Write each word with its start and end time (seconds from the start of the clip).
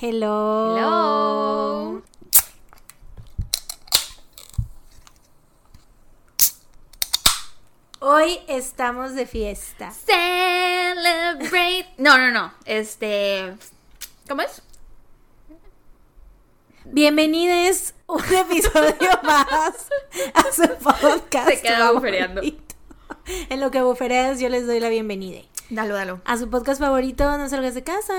Hello. 0.00 0.76
Hello. 0.76 2.02
Hoy 7.98 8.38
estamos 8.46 9.16
de 9.16 9.26
fiesta. 9.26 9.90
Celebrate. 9.90 11.88
No, 11.96 12.16
no, 12.16 12.30
no. 12.30 12.54
Este. 12.64 13.56
¿Cómo 14.28 14.42
es? 14.42 14.62
Bienvenidos 16.84 17.94
un 18.06 18.22
episodio 18.22 19.10
más 19.24 19.88
a 20.32 20.52
su 20.52 20.62
podcast. 20.76 21.48
Se 21.48 21.60
quedó 21.60 21.94
bufereando. 21.94 22.42
En 23.50 23.60
lo 23.60 23.72
que 23.72 23.82
bufereas, 23.82 24.38
yo 24.38 24.48
les 24.48 24.64
doy 24.64 24.78
la 24.78 24.90
bienvenida. 24.90 25.40
Dalo, 25.70 25.94
dalo. 25.94 26.20
A 26.24 26.38
su 26.38 26.48
podcast 26.48 26.80
favorito, 26.80 27.36
No 27.36 27.46
Salgas 27.48 27.74
de 27.74 27.84
Casa. 27.84 28.14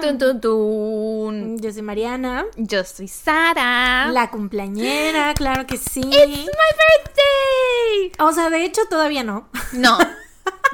Tun, 0.00 0.16
tun, 0.16 0.40
tun. 0.40 1.58
Yo 1.58 1.70
soy 1.70 1.82
Mariana, 1.82 2.46
Yo 2.56 2.82
soy 2.84 3.08
Sara. 3.08 4.10
la 4.10 4.30
cumpleañera, 4.30 5.34
claro 5.34 5.66
que 5.66 5.76
sí. 5.76 6.00
It's 6.00 6.16
my 6.16 6.46
birthday. 6.46 8.12
O 8.20 8.32
sea, 8.32 8.48
de 8.48 8.64
hecho, 8.64 8.80
todavía 8.88 9.22
no. 9.22 9.48
No. 9.72 9.98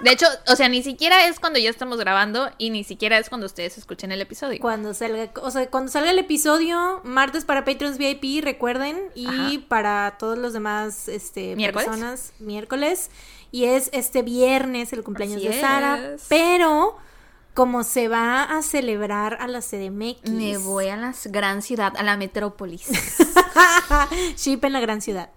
De 0.03 0.11
hecho, 0.13 0.27
o 0.49 0.57
sea, 0.57 0.69
ni 0.69 0.83
siquiera 0.83 1.27
es 1.29 1.41
cuando 1.41 1.59
ya 1.59 1.71
estamos 1.71 1.99
grabando 1.99 2.51
y 2.59 2.69
ni 2.71 2.85
siquiera 2.85 3.17
es 3.19 3.29
cuando 3.31 3.47
ustedes 3.47 3.79
escuchen 3.79 4.13
el 4.13 4.21
episodio. 4.21 4.59
Cuando 4.61 4.93
salga, 4.93 5.31
o 5.41 5.51
sea, 5.51 5.71
cuando 5.71 5.91
salga 5.91 6.11
el 6.11 6.19
episodio, 6.19 7.01
martes 7.05 7.47
para 7.47 7.65
Patreons 7.65 7.97
VIP, 7.97 8.45
recuerden, 8.45 9.01
y 9.15 9.27
Ajá. 9.27 9.51
para 9.67 10.17
todos 10.19 10.37
los 10.37 10.53
demás 10.53 11.09
este, 11.09 11.57
¿Miércoles? 11.57 11.87
personas, 11.89 12.33
miércoles. 12.39 13.11
Y 13.55 13.67
es 13.67 13.89
este 13.93 14.23
viernes 14.23 14.93
el 14.93 15.05
cumpleaños 15.05 15.37
Así 15.37 15.47
de 15.47 15.61
Sara, 15.61 16.15
es. 16.15 16.25
pero 16.29 16.97
como 17.55 17.85
se 17.85 18.09
va 18.09 18.43
a 18.43 18.63
celebrar 18.63 19.39
a 19.41 19.47
la 19.47 19.61
CDMX. 19.61 20.29
Me 20.29 20.59
voy 20.59 20.89
a 20.89 20.97
la 20.97 21.15
gran 21.27 21.63
ciudad, 21.63 21.93
a 21.97 22.03
la 22.03 22.17
metrópolis. 22.17 22.89
Ship 24.37 24.59
en 24.65 24.73
la 24.73 24.81
gran 24.81 25.01
ciudad. 25.01 25.31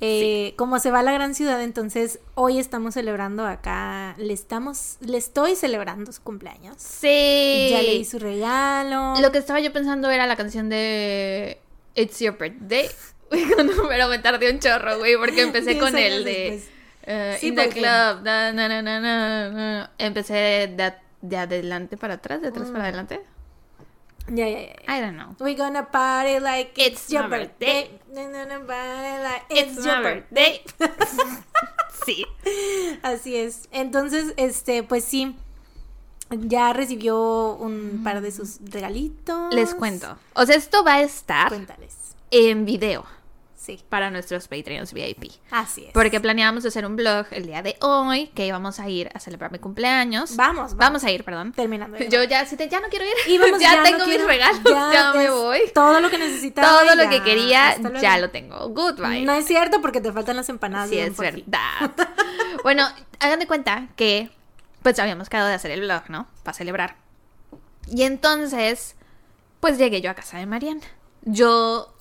Eh, 0.00 0.54
Como 0.56 0.78
se 0.78 0.92
va 0.92 1.00
a 1.00 1.02
la 1.02 1.10
gran 1.10 1.34
ciudad, 1.34 1.60
entonces 1.62 2.20
hoy 2.36 2.60
estamos 2.60 2.94
celebrando 2.94 3.44
acá, 3.44 4.14
le 4.18 4.34
estamos, 4.34 4.98
le 5.00 5.18
estoy 5.18 5.56
celebrando 5.56 6.12
su 6.12 6.22
cumpleaños. 6.22 6.76
Sí. 6.78 7.70
Ya 7.72 7.82
le 7.82 7.94
di 7.94 8.04
su 8.04 8.20
regalo. 8.20 9.20
Lo 9.20 9.32
que 9.32 9.38
estaba 9.38 9.58
yo 9.58 9.72
pensando 9.72 10.12
era 10.12 10.28
la 10.28 10.36
canción 10.36 10.68
de 10.68 11.58
It's 11.96 12.20
Your 12.20 12.38
Birthday. 12.38 12.88
Pero 13.30 14.08
me 14.08 14.18
tardé 14.20 14.52
un 14.52 14.60
chorro, 14.60 14.98
güey, 14.98 15.16
porque 15.16 15.42
empecé 15.42 15.76
con 15.80 15.98
el 15.98 16.22
de 16.24 16.50
después. 16.52 16.73
Eh, 17.06 17.36
Sí, 17.40 17.48
In 17.48 17.54
the 17.56 17.68
Club. 17.68 18.22
na, 18.22 18.52
na, 18.52 18.82
na, 18.82 19.00
na. 19.00 19.90
Empecé 19.98 20.34
de, 20.76 20.92
de 21.22 21.36
adelante 21.36 21.96
para 21.96 22.14
atrás, 22.14 22.40
de 22.42 22.48
atrás 22.48 22.68
Mm. 22.68 22.72
para 22.72 22.84
adelante. 22.84 23.20
Ya, 24.28 24.48
ya. 24.48 24.60
ya. 24.60 24.96
I 24.96 25.00
don't 25.02 25.16
know. 25.16 25.36
We're 25.38 25.54
gonna 25.56 25.90
party 25.90 26.40
like 26.40 26.72
it's, 26.76 27.02
It's 27.02 27.10
your 27.12 27.28
my 27.28 27.38
birthday. 27.40 27.90
We're 28.08 28.32
gonna 28.32 28.60
party 28.66 29.22
like 29.22 29.44
it's, 29.50 29.76
It's 29.76 29.84
your 29.86 30.02
birthday. 30.02 30.62
sí. 32.06 32.24
Así 33.02 33.36
es. 33.36 33.68
Entonces, 33.70 34.32
este, 34.36 34.82
pues 34.82 35.04
sí. 35.04 35.36
Ya 36.30 36.72
recibió 36.72 37.52
un 37.54 38.00
par 38.02 38.22
de 38.22 38.32
sus 38.32 38.58
regalitos. 38.70 39.54
Les 39.54 39.74
cuento. 39.74 40.16
O 40.34 40.46
sea, 40.46 40.56
esto 40.56 40.82
va 40.82 40.94
a 40.94 41.02
estar 41.02 41.48
Cuéntales. 41.48 41.94
en 42.30 42.64
video 42.64 43.04
Sí, 43.64 43.82
para 43.88 44.10
nuestros 44.10 44.46
Patreons 44.46 44.92
VIP. 44.92 45.32
así 45.50 45.86
es. 45.86 45.92
Porque 45.94 46.20
planeábamos 46.20 46.66
hacer 46.66 46.84
un 46.84 46.96
vlog 46.96 47.24
el 47.30 47.46
día 47.46 47.62
de 47.62 47.76
hoy, 47.80 48.26
que 48.34 48.46
íbamos 48.46 48.78
a 48.78 48.88
ir 48.90 49.08
a 49.14 49.20
celebrar 49.20 49.50
mi 49.52 49.58
cumpleaños. 49.58 50.36
Vamos, 50.36 50.56
vamos. 50.56 50.76
Vamos 50.76 51.04
a 51.04 51.10
ir, 51.10 51.24
perdón. 51.24 51.52
Terminando. 51.52 51.96
Yo 51.98 52.22
ya, 52.24 52.44
si 52.44 52.58
te- 52.58 52.68
ya 52.68 52.80
no 52.80 52.88
quiero 52.88 53.06
ir. 53.06 53.12
Ya, 53.60 53.82
tengo 53.82 53.98
mis 54.00 54.06
quiero- 54.16 54.26
regalos, 54.26 54.60
ya, 54.92 55.12
me 55.14 55.24
es 55.24 55.30
voy. 55.30 55.60
Todo 55.74 56.00
lo 56.00 56.10
que 56.10 56.18
necesitaba. 56.18 56.68
Todo 56.68 56.94
lo 56.94 57.04
ya. 57.04 57.08
que 57.10 57.22
quería, 57.22 57.76
ya 58.02 58.18
lo 58.18 58.28
tengo. 58.30 58.68
Goodbye. 58.68 59.22
No 59.22 59.32
es 59.32 59.46
cierto 59.46 59.80
porque 59.80 60.02
te 60.02 60.12
faltan 60.12 60.36
las 60.36 60.50
empanadas. 60.50 60.90
sí, 60.90 60.98
es 60.98 61.16
verdad. 61.16 61.90
bueno, 62.62 62.86
hagan 63.20 63.38
de 63.38 63.46
cuenta 63.46 63.88
que 63.96 64.30
pues 64.82 64.98
habíamos 64.98 65.30
quedado 65.30 65.48
de 65.48 65.54
hacer 65.54 65.70
el 65.70 65.80
vlog, 65.80 66.02
¿no? 66.10 66.26
Para 66.42 66.54
celebrar. 66.54 66.96
Y 67.88 68.02
entonces, 68.02 68.96
pues 69.60 69.78
llegué 69.78 70.02
yo 70.02 70.10
a 70.10 70.14
casa 70.14 70.36
de 70.36 70.44
Mariana. 70.44 70.82
Yo 71.22 71.93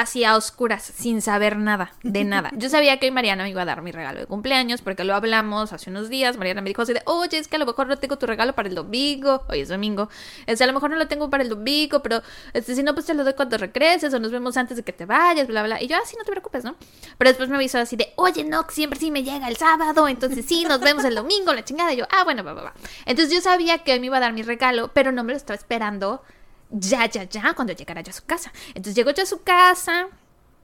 hacía 0.00 0.36
oscuras, 0.36 0.82
sin 0.82 1.22
saber 1.22 1.56
nada, 1.56 1.92
de 2.02 2.24
nada. 2.24 2.50
Yo 2.56 2.68
sabía 2.68 2.98
que 2.98 3.06
hoy 3.06 3.12
Mariana 3.12 3.44
me 3.44 3.50
iba 3.50 3.62
a 3.62 3.64
dar 3.64 3.82
mi 3.82 3.92
regalo 3.92 4.20
de 4.20 4.26
cumpleaños, 4.26 4.82
porque 4.82 5.04
lo 5.04 5.14
hablamos 5.14 5.72
hace 5.72 5.90
unos 5.90 6.08
días. 6.08 6.36
Mariana 6.36 6.62
me 6.62 6.70
dijo 6.70 6.82
así 6.82 6.92
de, 6.92 7.02
oye, 7.06 7.38
es 7.38 7.48
que 7.48 7.56
a 7.56 7.58
lo 7.58 7.66
mejor 7.66 7.86
no 7.86 7.98
tengo 7.98 8.18
tu 8.18 8.26
regalo 8.26 8.54
para 8.54 8.68
el 8.68 8.74
domingo. 8.74 9.44
Hoy 9.48 9.60
es 9.60 9.68
domingo. 9.68 10.08
Este, 10.46 10.64
a 10.64 10.66
lo 10.66 10.72
mejor 10.72 10.90
no 10.90 10.96
lo 10.96 11.08
tengo 11.08 11.30
para 11.30 11.42
el 11.42 11.48
domingo, 11.48 12.02
pero 12.02 12.22
este, 12.52 12.74
si 12.74 12.82
no, 12.82 12.94
pues 12.94 13.06
te 13.06 13.14
lo 13.14 13.24
doy 13.24 13.34
cuando 13.34 13.56
regreses 13.56 14.12
o 14.14 14.18
nos 14.18 14.32
vemos 14.32 14.56
antes 14.56 14.76
de 14.76 14.82
que 14.82 14.92
te 14.92 15.06
vayas, 15.06 15.46
bla, 15.46 15.62
bla. 15.62 15.82
Y 15.82 15.86
yo, 15.86 15.96
así 15.96 16.16
no 16.16 16.24
te 16.24 16.30
preocupes, 16.30 16.64
¿no? 16.64 16.76
Pero 17.18 17.30
después 17.30 17.48
me 17.48 17.56
avisó 17.56 17.78
así 17.78 17.96
de, 17.96 18.12
oye, 18.16 18.44
no, 18.44 18.66
siempre 18.68 18.98
sí 18.98 19.10
me 19.10 19.22
llega 19.22 19.48
el 19.48 19.56
sábado, 19.56 20.08
entonces 20.08 20.44
sí, 20.46 20.64
nos 20.64 20.80
vemos 20.80 21.04
el 21.04 21.14
domingo, 21.14 21.52
la 21.52 21.64
chingada. 21.64 21.92
Y 21.92 21.96
yo, 21.96 22.06
ah, 22.10 22.24
bueno, 22.24 22.44
va, 22.44 22.52
va, 22.52 22.62
va. 22.62 22.74
Entonces 23.06 23.34
yo 23.34 23.40
sabía 23.40 23.78
que 23.78 23.92
hoy 23.92 24.00
me 24.00 24.06
iba 24.06 24.16
a 24.16 24.20
dar 24.20 24.32
mi 24.32 24.42
regalo, 24.42 24.90
pero 24.92 25.12
no 25.12 25.24
me 25.24 25.32
lo 25.32 25.36
estaba 25.36 25.56
esperando 25.56 26.22
ya, 26.70 27.06
ya, 27.06 27.24
ya, 27.24 27.54
cuando 27.54 27.72
llegara 27.72 28.00
yo 28.00 28.10
a 28.10 28.14
su 28.14 28.24
casa. 28.24 28.52
Entonces 28.68 28.94
llego 28.94 29.10
yo 29.10 29.22
a 29.22 29.26
su 29.26 29.42
casa, 29.42 30.06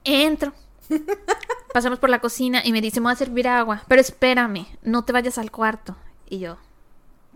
entro. 0.03 0.53
Pasamos 1.73 1.99
por 1.99 2.09
la 2.09 2.19
cocina 2.19 2.61
y 2.63 2.71
me 2.71 2.81
dice, 2.81 2.99
me 2.99 3.05
voy 3.05 3.13
a 3.13 3.17
servir 3.17 3.47
agua, 3.47 3.83
pero 3.87 4.01
espérame, 4.01 4.67
no 4.83 5.03
te 5.03 5.13
vayas 5.13 5.37
al 5.37 5.51
cuarto. 5.51 5.95
Y 6.29 6.39
yo, 6.39 6.57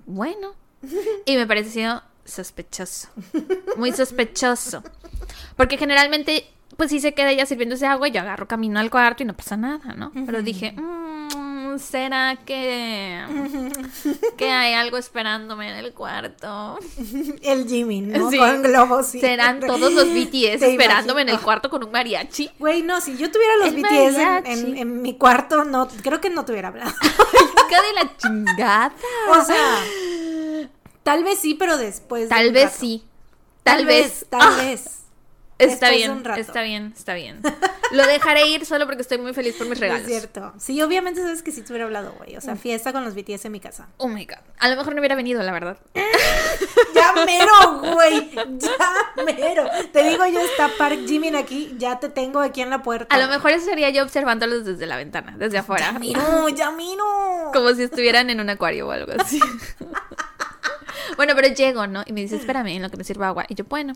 bueno. 0.06 0.54
Y 1.26 1.36
me 1.38 1.46
pareció 1.46 2.02
sospechoso, 2.26 3.10
muy 3.78 3.92
sospechoso. 3.92 4.84
Porque 5.56 5.78
generalmente, 5.78 6.48
pues 6.78 6.90
sí 6.90 7.00
se 7.00 7.14
queda 7.14 7.32
ella 7.32 7.46
sirviéndose 7.46 7.86
agua 7.86 8.08
y 8.08 8.12
yo 8.12 8.22
agarro 8.22 8.48
camino 8.48 8.80
al 8.80 8.90
cuarto 8.90 9.22
y 9.24 9.26
no 9.26 9.36
pasa 9.36 9.58
nada, 9.58 9.94
¿no? 9.94 10.12
Pero 10.26 10.42
dije, 10.42 10.72
"Mm, 10.72 11.51
¿será 11.80 12.38
que, 12.46 13.24
que 14.38 14.50
hay 14.52 14.74
algo 14.74 14.98
esperándome 14.98 15.70
en 15.70 15.76
el 15.86 15.94
cuarto? 15.94 16.80
El 17.42 17.68
Jimmy, 17.68 18.02
¿no? 18.02 18.30
Sí. 18.30 18.38
Con 18.38 18.62
globos. 18.64 19.16
y- 19.16 19.20
¿Serán 19.22 19.60
todos 19.68 19.92
los 19.94 20.06
BTS 20.14 20.62
esperándome 20.62 21.22
en 21.24 21.30
el 21.30 21.40
cuarto 21.40 21.70
con 21.70 21.84
un 21.84 21.92
mariachi? 21.92 22.50
Güey, 22.60 22.82
no, 22.84 23.02
si 23.02 23.18
yo 23.18 23.32
tuviera 23.32 23.56
los 23.58 23.68
El 23.70 23.76
BTS 23.82 23.92
en, 23.92 24.14
mariachi. 24.14 24.52
en- 24.52 24.78
en 24.78 25.02
mi 25.02 25.18
cuarto, 25.18 25.64
no, 25.64 25.88
creo 26.04 26.20
que 26.22 26.30
no 26.30 26.46
te 26.46 26.52
hubiera 26.52 26.70
hablado. 26.70 26.92
De 27.72 27.94
la 28.04 28.18
chingada. 28.18 28.94
O 29.30 29.46
sea, 29.46 29.80
tal 31.04 31.24
vez 31.24 31.40
sí, 31.40 31.54
pero 31.56 31.78
después. 31.78 32.24
de 32.24 32.28
Tal 32.30 32.52
vez 32.52 32.66
rato. 32.66 32.76
sí. 32.80 33.04
Tal, 33.64 33.86
vez. 33.86 34.26
Tal 34.30 34.42
Ah, 34.44 34.56
vez. 34.58 35.01
Está 35.62 35.90
después 35.90 36.24
bien, 36.24 36.40
está 36.40 36.62
bien, 36.64 36.94
está 36.96 37.14
bien. 37.14 37.42
Lo 37.92 38.06
dejaré 38.08 38.48
ir 38.48 38.66
solo 38.66 38.86
porque 38.86 39.02
estoy 39.02 39.18
muy 39.18 39.34
feliz 39.34 39.56
por 39.56 39.68
mis 39.68 39.76
Es 39.76 39.82
regalos. 39.82 40.08
cierto. 40.08 40.54
Sí, 40.58 40.82
obviamente 40.82 41.22
sabes 41.22 41.44
que 41.44 41.52
sí 41.52 41.62
te 41.62 41.72
hubiera 41.72 41.86
hablado, 41.86 42.14
güey. 42.18 42.36
Mm. 42.36 42.38
O 42.38 42.42
sea, 42.42 42.56
fiesta 42.56 42.94
con 42.94 43.04
los 43.04 43.16
BTS 43.16 43.46
en 43.46 43.52
mi 43.52 43.60
casa. 43.60 43.88
Oh 43.98 44.08
my 44.08 44.26
god. 44.26 44.38
A 44.60 44.70
lo 44.70 44.76
mejor 44.76 44.96
no 44.96 45.02
hubiera 45.02 45.16
venido, 45.16 45.42
la 45.44 45.52
verdad. 45.52 45.78
Ya 46.94 47.14
mero, 47.26 47.80
güey. 47.94 48.30
Ya 48.60 49.24
mero. 49.26 49.66
Te 49.92 50.04
digo 50.04 50.26
yo, 50.28 50.40
está 50.40 50.70
Park 50.78 51.00
Jimin 51.08 51.36
aquí. 51.36 51.74
Ya 51.78 52.00
te 52.00 52.10
tengo 52.10 52.40
aquí 52.40 52.62
en 52.62 52.70
la 52.70 52.84
puerta. 52.84 53.14
A 53.14 53.20
lo 53.20 53.28
mejor 53.28 53.52
estaría 53.52 53.90
yo 53.90 54.04
observándolos 54.04 54.66
desde 54.66 54.86
la 54.86 54.98
ventana, 54.98 55.36
desde 55.38 55.58
afuera. 55.58 55.92
Ya 55.94 56.00
miro, 56.00 56.50
ya 56.50 56.70
miro. 56.72 57.04
Como 57.54 57.74
si 57.74 57.84
estuvieran 57.84 58.30
en 58.30 58.40
un 58.40 58.50
acuario 58.50 58.88
o 58.88 58.92
algo 58.92 59.14
así. 59.20 59.40
bueno, 61.18 61.34
pero 61.36 61.48
llego, 61.48 61.88
¿no? 61.88 62.04
Y 62.06 62.14
me 62.14 62.22
dice, 62.22 62.36
espérame, 62.36 62.68
en 62.68 62.82
lo 62.84 62.90
que 62.90 62.98
me 62.98 63.04
sirva 63.04 63.28
agua. 63.30 63.46
Y 63.48 63.56
yo, 63.56 63.64
bueno. 63.66 63.94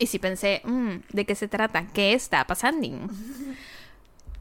Y 0.00 0.06
sí 0.08 0.18
pensé, 0.18 0.62
"Mm, 0.64 1.02
¿de 1.12 1.24
qué 1.24 1.36
se 1.36 1.46
trata? 1.46 1.86
¿Qué 1.94 2.12
está 2.14 2.44
pasando? 2.46 2.88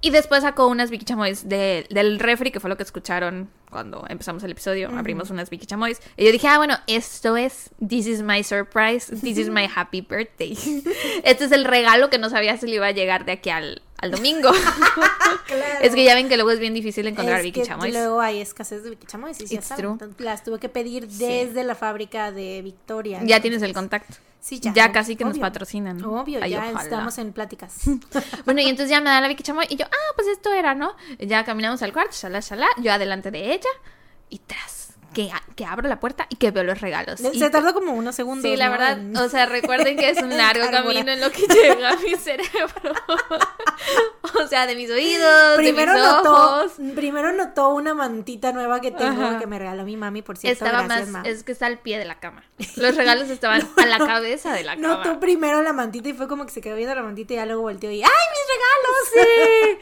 Y 0.02 0.12
después 0.12 0.44
sacó 0.44 0.68
unas 0.68 0.92
Vicky 0.92 1.03
Chamois 1.03 1.50
de- 1.50 1.86
del 1.90 2.20
refri, 2.20 2.52
que 2.52 2.62
fue 2.62 2.70
lo 2.70 2.78
que 2.78 2.84
escucharon 2.84 3.50
cuando 3.70 4.06
empezamos 4.08 4.42
el 4.46 4.52
episodio. 4.52 4.90
Abrimos 4.97 5.30
unas 5.30 5.50
Vicky 5.50 5.66
Chamois. 5.66 6.00
Y 6.16 6.24
yo 6.25 6.31
dije, 6.31 6.47
ah, 6.47 6.56
bueno, 6.58 6.78
esto 6.88 7.36
es, 7.36 7.72
this 7.86 8.08
is 8.08 8.22
my 8.22 8.42
surprise, 8.42 9.14
this 9.14 9.38
is 9.38 9.50
my 9.50 9.68
happy 9.75 10.00
birthday. 10.00 10.53
este 11.26 11.44
es 11.44 11.52
el 11.52 11.66
regalo 11.66 12.09
que 12.09 12.17
no 12.17 12.29
sabía 12.29 12.56
si 12.56 12.67
le 12.67 12.76
iba 12.76 12.88
a 12.88 12.91
llegar 12.91 13.26
de 13.26 13.34
aquí 13.34 13.50
al, 13.50 13.82
al 14.01 14.11
domingo. 14.11 14.51
Claro. 15.46 15.79
es 15.81 15.96
que 15.96 16.03
ya 16.03 16.16
ven 16.16 16.29
que 16.29 16.35
luego 16.35 16.51
es 16.51 16.59
bien 16.59 16.73
difícil 16.73 17.07
encontrar 17.07 17.40
Es 17.40 17.43
Vicky 17.43 17.61
que 17.61 17.67
Chamois. 17.67 17.93
Luego 17.93 18.22
hay 18.22 18.41
escasez 18.41 18.84
de 18.84 18.91
Vicky 18.91 19.07
Chamois. 19.07 19.40
Y 19.40 19.46
ya 19.46 19.61
saben. 19.61 19.97
Las 20.17 20.43
tuve 20.43 20.59
que 20.59 20.69
pedir 20.69 21.07
desde 21.07 21.63
la 21.63 21.75
fábrica 21.75 22.31
de 22.31 22.61
Victoria. 22.61 23.22
Ya 23.23 23.41
tienes 23.41 23.61
el 23.61 23.73
contacto. 23.73 24.16
Sí, 24.41 24.59
ya. 24.59 24.73
Ya 24.73 24.91
casi 24.91 25.16
que 25.17 25.25
nos 25.25 25.37
patrocinan. 25.37 26.03
Obvio, 26.03 26.40
Ay, 26.41 26.51
ya 26.51 26.59
ojalá. 26.59 26.81
estamos 26.81 27.17
en 27.17 27.34
pláticas. 27.34 27.75
Bueno, 28.46 28.61
y 28.61 28.66
entonces 28.66 28.90
ya 28.90 29.01
me 29.01 29.09
da 29.09 29.22
la 29.22 29.28
Vicky 29.28 29.43
Chamoy 29.43 29.67
y 29.69 29.75
yo, 29.75 29.85
ah, 29.85 30.13
pues 30.16 30.28
esto 30.28 30.51
era, 30.53 30.73
¿no? 30.73 30.96
Ya 31.19 31.43
caminamos 31.43 31.81
al 31.84 31.93
cuarto, 31.93 32.16
shalá, 32.19 32.40
shalá, 32.40 32.67
yo 32.78 32.91
adelante 32.91 33.31
de 33.31 33.53
ella 33.53 33.69
y 34.29 34.40
tras, 34.40 34.78
que, 35.14 35.29
que 35.56 35.66
abro 35.66 35.88
la 35.90 36.00
puerta 36.00 36.26
y 36.29 36.35
que 36.35 36.52
veo 36.52 36.64
los 36.64 36.82
regalos. 36.82 37.20
Se 37.20 37.29
Y- 37.35 37.50
tardó 37.50 37.73
como 37.73 37.94
unos 37.94 38.16
segundos. 38.16 38.44
Sí, 38.44 38.56
la 38.56 38.66
¿no? 38.66 38.72
verdad, 38.72 38.91
En- 39.00 39.17
o 39.17 39.29
sea, 39.29 39.46
recuerden 39.46 39.97
que 39.97 40.09
es 40.09 40.22
un 40.22 40.29
largo 40.38 40.70
camino 40.72 41.11
en 41.11 41.22
lo 41.22 41.32
que 41.32 41.47
llega 41.47 41.90
a 41.91 41.96
mi 41.97 42.16
cerebro. 42.16 42.94
o 44.44 44.47
sea, 44.47 44.66
de 44.67 44.76
mis 44.76 44.90
oídos, 44.91 45.56
Primero 45.58 45.94
de 45.94 46.00
mis 46.00 46.08
notó, 46.08 46.34
ojos. 46.34 46.72
primero 46.96 47.34
notó 47.34 47.70
una 47.70 47.94
mantita 47.94 48.52
nueva 48.52 48.82
que 48.82 48.91
tengo 48.91 49.26
Ajá. 49.26 49.40
que 49.40 49.47
me 49.47 49.58
regaló 49.59 49.84
mi 49.84 49.97
mami, 49.97 50.22
por 50.22 50.38
cierto. 50.38 50.66
Estaba 50.66 50.84
gracias, 50.85 51.09
más, 51.09 51.26
es 51.28 51.44
que 51.44 51.52
está 51.52 51.66
al 51.66 51.79
pie 51.79 51.97
de 51.97 52.06
la 52.06 52.20
cama. 52.20 52.44
Los 52.76 52.96
regalos 52.96 53.29
estaban 53.29 53.67
a 53.78 53.85
la 53.85 53.97
cabeza 54.06 54.53
de 54.53 54.64
la 54.64 54.76
cama. 54.76 54.88
Notó 54.88 55.20
primero 55.20 55.61
la 55.61 55.73
mantita 55.73 56.09
y 56.09 56.14
fue 56.14 56.28
como 56.28 56.46
que 56.46 56.52
se 56.52 56.61
quedó 56.61 56.76
viendo 56.76 56.94
la 56.96 57.03
mantita 57.03 57.34
y 57.34 57.38
ya 57.38 57.46
luego 57.46 57.61
volteó 57.64 57.91
y 57.91 58.02
¡ay, 58.03 58.09
mis 58.09 59.20
regalos! 59.20 59.79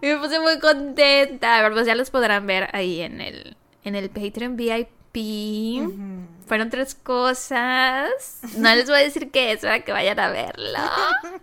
Y 0.02 0.06
me 0.06 0.18
puse 0.18 0.40
muy 0.40 0.58
contenta. 0.58 1.58
Pero 1.62 1.74
pues 1.74 1.86
ya 1.86 1.94
los 1.94 2.10
podrán 2.10 2.46
ver 2.46 2.68
ahí 2.72 3.00
en 3.00 3.20
el, 3.20 3.56
en 3.84 3.94
el 3.94 4.10
Patreon 4.10 4.56
VIP. 4.56 5.88
Fueron 6.46 6.70
tres 6.70 6.94
cosas. 6.94 8.40
No 8.56 8.74
les 8.74 8.86
voy 8.86 8.96
a 8.96 9.02
decir 9.02 9.30
qué 9.30 9.52
es 9.52 9.60
para 9.60 9.84
que 9.84 9.92
vayan 9.92 10.18
a 10.18 10.28
verlo. 10.30 10.78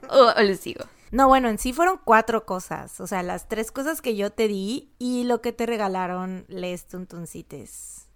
O, 0.10 0.34
o 0.38 0.42
les 0.42 0.60
sigo. 0.60 0.86
No, 1.12 1.28
bueno, 1.28 1.50
en 1.50 1.58
sí 1.58 1.74
fueron 1.74 2.00
cuatro 2.04 2.46
cosas. 2.46 3.00
O 3.00 3.08
sea, 3.08 3.24
las 3.24 3.48
tres 3.48 3.72
cosas 3.72 4.02
que 4.02 4.16
yo 4.16 4.32
te 4.32 4.48
di 4.48 4.92
y 4.98 5.24
lo 5.26 5.42
que 5.42 5.52
te 5.52 5.66
regalaron 5.66 6.46
les 6.48 6.88
tuntuncites. 6.88 8.08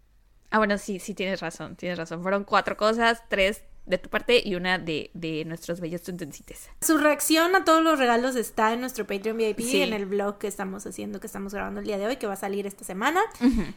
Ah, 0.50 0.58
bueno, 0.58 0.78
sí, 0.78 1.00
sí, 1.00 1.14
tienes 1.14 1.42
razón, 1.42 1.76
tienes 1.76 1.98
razón. 1.98 2.22
Fueron 2.22 2.44
cuatro 2.46 2.78
cosas, 2.78 3.24
tres 3.28 3.64
de 3.86 3.98
tu 4.00 4.10
parte 4.10 4.42
y 4.44 4.56
una 4.56 4.80
de, 4.80 5.12
de 5.14 5.46
nuestros 5.46 5.80
bellos 5.80 6.02
tuntuncites. 6.02 6.70
Su 6.82 6.98
reacción 6.98 7.56
a 7.56 7.64
todos 7.66 7.84
los 7.84 8.00
regalos 8.00 8.36
está 8.36 8.74
en 8.74 8.80
nuestro 8.82 9.06
Patreon 9.06 9.38
VIP, 9.38 9.60
Sí. 9.62 9.82
en 9.82 9.94
el 9.94 10.06
vlog 10.06 10.38
que 10.40 10.48
estamos 10.48 10.86
haciendo, 10.88 11.20
que 11.20 11.28
estamos 11.28 11.54
grabando 11.54 11.82
el 11.82 11.86
día 11.86 11.98
de 11.98 12.08
hoy, 12.08 12.18
que 12.18 12.26
va 12.28 12.34
a 12.34 12.38
salir 12.38 12.66
esta 12.66 12.84
semana. 12.84 13.22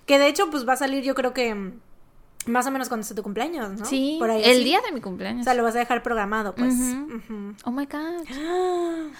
Que 0.06 0.18
de 0.18 0.28
hecho, 0.28 0.50
pues 0.50 0.66
va 0.66 0.72
a 0.72 0.76
salir 0.76 1.04
yo 1.04 1.14
creo 1.14 1.34
que 1.34 1.54
mm, 1.54 1.72
más 2.46 2.66
o 2.66 2.70
menos 2.70 2.88
cuando 2.88 3.06
sea 3.06 3.14
tu 3.14 3.22
cumpleaños, 3.22 3.78
¿no? 3.78 3.84
Sí, 3.84 4.16
Por 4.18 4.30
ahí 4.30 4.42
el 4.44 4.64
día 4.64 4.80
de 4.80 4.92
mi 4.92 5.00
O 5.00 5.02
cumpleaños. 5.02 5.44
sea, 5.44 5.52
lo 5.54 5.62
vas 5.62 5.76
a 5.76 5.80
dejar 5.80 6.02
programado, 6.02 6.54
pues. 6.54 6.74
Oh 7.64 7.70
my 7.70 7.84
god, 7.84 8.26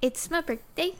it's 0.00 0.30
my 0.30 0.40
birthday. 0.46 0.92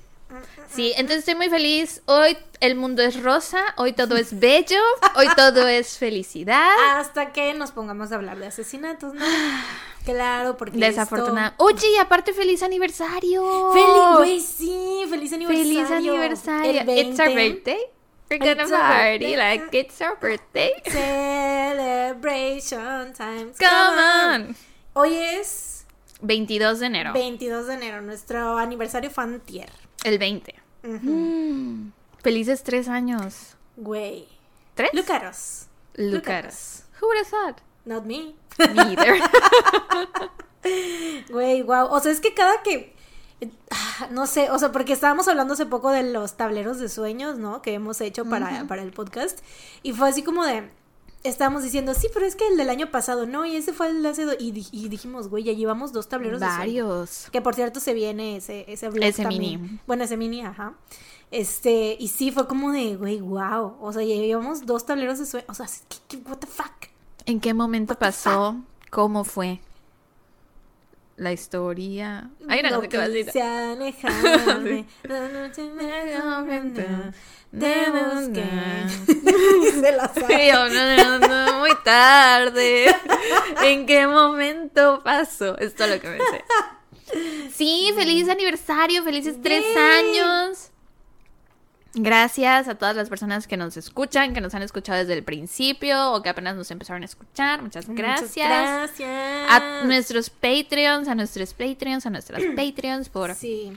Sí, 0.69 0.93
entonces 0.97 1.19
estoy 1.21 1.35
muy 1.35 1.49
feliz. 1.51 2.03
Hoy 2.07 2.37
el 2.61 2.75
mundo 2.77 3.03
es 3.03 3.23
rosa, 3.23 3.63
hoy 3.77 3.93
todo 3.93 4.17
es 4.17 4.39
bello, 4.39 4.81
hoy 5.17 5.27
todo 5.37 5.67
es 5.69 5.99
felicidad. 5.99 6.99
Hasta 6.99 7.33
que 7.33 7.53
nos 7.55 7.73
pongamos 7.73 8.13
a 8.13 8.15
hablar 8.17 8.39
de 8.39 8.47
asesinatos, 8.47 9.15
¿no? 9.15 9.25
Claro, 10.05 10.57
porque 10.57 10.77
Desafortunada. 10.79 11.55
Oye, 11.59 11.87
y 11.95 11.97
aparte 11.99 12.33
feliz 12.33 12.61
aniversario. 12.65 13.45
esto- 13.45 13.73
Feliz, 13.73 14.17
güey, 14.19 14.41
sí, 14.41 15.07
feliz 15.09 15.33
aniversario. 15.33 15.65
Feliz 15.87 15.91
aniversario. 15.93 16.81
El 16.81 16.89
It's 16.99 17.21
our 17.21 17.29
20. 17.33 17.35
birthday. 17.55 17.79
We're 18.29 18.39
gonna 18.41 18.63
It's 18.63 18.73
party 18.73 19.37
like 19.37 19.79
it's 19.79 20.01
our 20.01 20.19
birthday. 20.19 20.73
Celebration 21.83 23.13
times. 23.13 23.57
Come 23.59 23.99
on. 23.99 24.57
Hoy 24.95 25.15
es 25.15 25.85
22 26.21 26.81
de 26.81 26.87
enero. 26.87 27.13
22 27.13 27.67
de 27.67 27.75
enero, 27.75 28.01
nuestro 28.03 28.59
aniversario 28.59 29.11
fantier. 29.11 29.71
El 30.05 30.19
20. 30.19 30.55
Mm. 30.83 31.91
Felices 32.23 32.63
tres 32.63 32.89
años. 32.89 33.57
Güey. 33.77 34.27
¿Tres? 34.75 34.91
At 36.29 36.47
us. 36.47 36.85
Who 37.01 37.07
would 37.07 37.19
have 37.19 37.29
thought? 37.29 37.61
Not 37.85 38.05
me. 38.05 38.35
Neither. 38.59 39.21
Güey, 41.31 41.63
wow. 41.63 41.87
O 41.91 41.99
sea, 42.01 42.13
es 42.13 42.21
que 42.21 42.35
cada 42.35 42.63
que. 42.63 42.95
ah, 43.71 44.09
No 44.13 44.27
sé, 44.27 44.51
o 44.51 44.59
sea, 44.59 44.71
porque 44.71 44.93
estábamos 44.93 45.27
hablando 45.27 45.55
hace 45.55 45.67
poco 45.67 45.91
de 45.91 46.05
los 46.05 46.37
tableros 46.37 46.79
de 46.79 46.89
sueños, 46.89 47.39
¿no? 47.39 47.63
Que 47.63 47.75
hemos 47.75 48.01
hecho 48.01 48.25
para, 48.25 48.65
para 48.69 48.83
el 48.83 48.93
podcast. 48.93 49.41
Y 49.83 49.93
fue 49.93 50.09
así 50.09 50.23
como 50.23 50.45
de. 50.45 50.71
Estábamos 51.25 51.63
diciendo, 51.63 51.95
sí, 51.95 52.09
pero 52.13 52.27
es 52.27 52.35
que 52.35 52.47
el 52.49 52.57
del 52.57 52.69
año 52.69 52.91
pasado, 52.91 53.27
no, 53.27 53.45
y 53.47 53.55
ese 53.55 53.73
fue 53.73 53.89
el 53.89 54.03
de 54.03 54.09
hace. 54.09 54.25
do-". 54.25 54.35
Y, 54.39 54.67
y 54.73 54.89
dijimos, 54.89 55.29
güey, 55.29 55.45
ya 55.45 55.53
llevamos 55.53 55.93
dos 55.93 56.09
tableros 56.09 56.41
de 56.41 56.47
sueños. 56.47 56.59
Varios. 56.59 57.29
Que 57.31 57.41
por 57.41 57.55
cierto 57.55 57.79
se 57.81 57.95
viene 57.95 58.37
ese, 58.37 58.65
ese 58.67 58.89
vlog 58.89 59.05
Ese 59.05 59.23
también. 59.23 59.63
mini. 59.63 59.79
Bueno, 59.87 60.03
ese 60.05 60.17
mini, 60.17 60.43
ajá. 60.43 60.75
Este, 61.31 61.97
y 61.99 62.09
sí, 62.09 62.31
fue 62.33 62.47
como 62.49 62.73
de, 62.73 62.97
güey, 62.97 63.21
wow. 63.21 63.77
O 63.81 63.93
sea, 63.93 64.03
ya 64.03 64.15
llevamos 64.17 64.67
dos 64.67 64.85
tableros 64.85 65.19
de 65.19 65.27
sueños. 65.27 65.49
O 65.49 65.55
sea, 65.55 65.67
¿qué, 65.89 65.97
qué- 66.09 66.29
what 66.29 66.39
the 66.39 66.47
fuck? 66.47 66.73
¿En 67.25 67.39
qué 67.41 67.55
momento 67.55 67.95
pasó? 67.95 68.57
¿Cómo 68.91 69.23
fue? 69.25 69.61
La 71.17 71.33
historia. 71.33 72.31
Ay, 72.49 72.63
no, 72.63 72.71
no 72.71 72.81
sé 72.81 72.89
qué 72.89 72.97
va 72.97 73.05
a 73.05 73.09
decir. 73.09 73.33
se 73.33 73.43
alejarme, 73.43 74.87
la 75.03 75.29
noche 75.29 75.63
me 75.65 76.15
comprende, 76.21 76.87
de 77.53 77.75
buscar. 77.91 78.89
se 79.81 79.93
la 79.93 80.09
sabe. 80.09 80.49
Yo, 80.49 80.69
no, 80.69 81.19
no, 81.19 81.29
no, 81.29 81.59
muy 81.61 81.71
tarde. 81.85 82.87
¿En 83.63 83.85
qué 83.87 84.07
momento 84.07 85.03
pasó? 85.05 85.59
Es 85.59 85.75
todo 85.75 85.89
lo 85.89 86.01
que 86.01 86.09
me 86.09 86.19
sé. 86.19 86.45
Sí, 87.53 87.93
feliz 87.95 88.27
aniversario, 88.31 89.05
felices 89.05 89.37
tres 89.43 89.65
años. 89.77 90.72
Gracias 91.95 92.69
a 92.69 92.75
todas 92.77 92.97
las 92.97 93.09
personas 93.11 93.47
que 93.47 93.57
nos 93.59 93.77
escuchan, 93.77 94.33
que 94.33 94.41
nos 94.41 94.55
han 94.55 94.63
escuchado 94.63 94.99
desde 95.01 95.13
el 95.13 95.23
principio 95.25 96.13
o 96.13 96.23
que 96.23 96.31
apenas 96.31 96.57
nos 96.57 96.71
empezaron 96.71 97.03
a 97.03 97.05
escuchar. 97.05 97.61
Muchas 97.63 97.87
gracias. 97.89 98.31
Muchas 98.31 98.99
gracias. 98.99 99.51
A 99.51 99.83
nuestros 99.85 100.31
Patreons, 100.31 101.07
a 101.09 101.15
nuestros 101.15 101.53
Patreons, 101.53 102.07
a 102.07 102.11
nuestras 102.11 102.43
Patreons 102.57 103.09
por 103.11 103.35
Sí. 103.35 103.73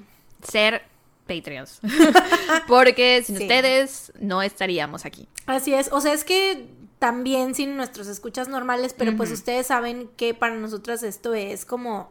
ser 0.48 0.84
Patreons. 1.28 1.80
Porque 2.68 3.24
sin 3.24 3.38
Sí. 3.38 3.44
ustedes 3.44 4.14
no 4.20 4.42
estaríamos 4.42 5.06
aquí. 5.06 5.28
Así 5.46 5.74
es, 5.74 5.92
o 5.92 6.00
sea, 6.02 6.14
es 6.14 6.24
que 6.24 6.68
también 7.00 7.54
sin 7.56 7.76
nuestros 7.76 8.08
escuchas 8.08 8.48
normales, 8.48 8.94
pero 8.98 9.16
pues 9.18 9.32
ustedes 9.32 9.68
saben 9.68 10.10
que 10.18 10.34
para 10.34 10.56
nosotras 10.56 11.04
esto 11.04 11.34
es 11.34 11.66
como, 11.66 12.10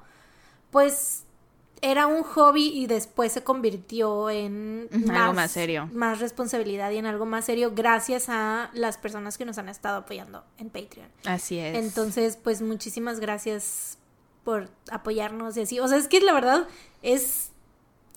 pues 0.70 1.23
era 1.82 2.06
un 2.06 2.22
hobby 2.22 2.68
y 2.68 2.86
después 2.86 3.32
se 3.32 3.42
convirtió 3.42 4.30
en 4.30 4.88
algo 5.10 5.34
más 5.34 5.50
serio. 5.50 5.88
más 5.92 6.20
responsabilidad 6.20 6.90
y 6.90 6.96
en 6.96 7.06
algo 7.06 7.26
más 7.26 7.44
serio 7.44 7.72
gracias 7.74 8.28
a 8.28 8.70
las 8.72 8.96
personas 8.96 9.36
que 9.36 9.44
nos 9.44 9.58
han 9.58 9.68
estado 9.68 9.98
apoyando 9.98 10.44
en 10.58 10.70
Patreon. 10.70 11.08
Así 11.24 11.58
es. 11.58 11.76
Entonces, 11.76 12.38
pues 12.42 12.62
muchísimas 12.62 13.20
gracias 13.20 13.98
por 14.44 14.68
apoyarnos 14.90 15.56
y 15.56 15.62
así. 15.62 15.80
O 15.80 15.88
sea, 15.88 15.98
es 15.98 16.08
que 16.08 16.20
la 16.20 16.32
verdad 16.32 16.66
es 17.02 17.50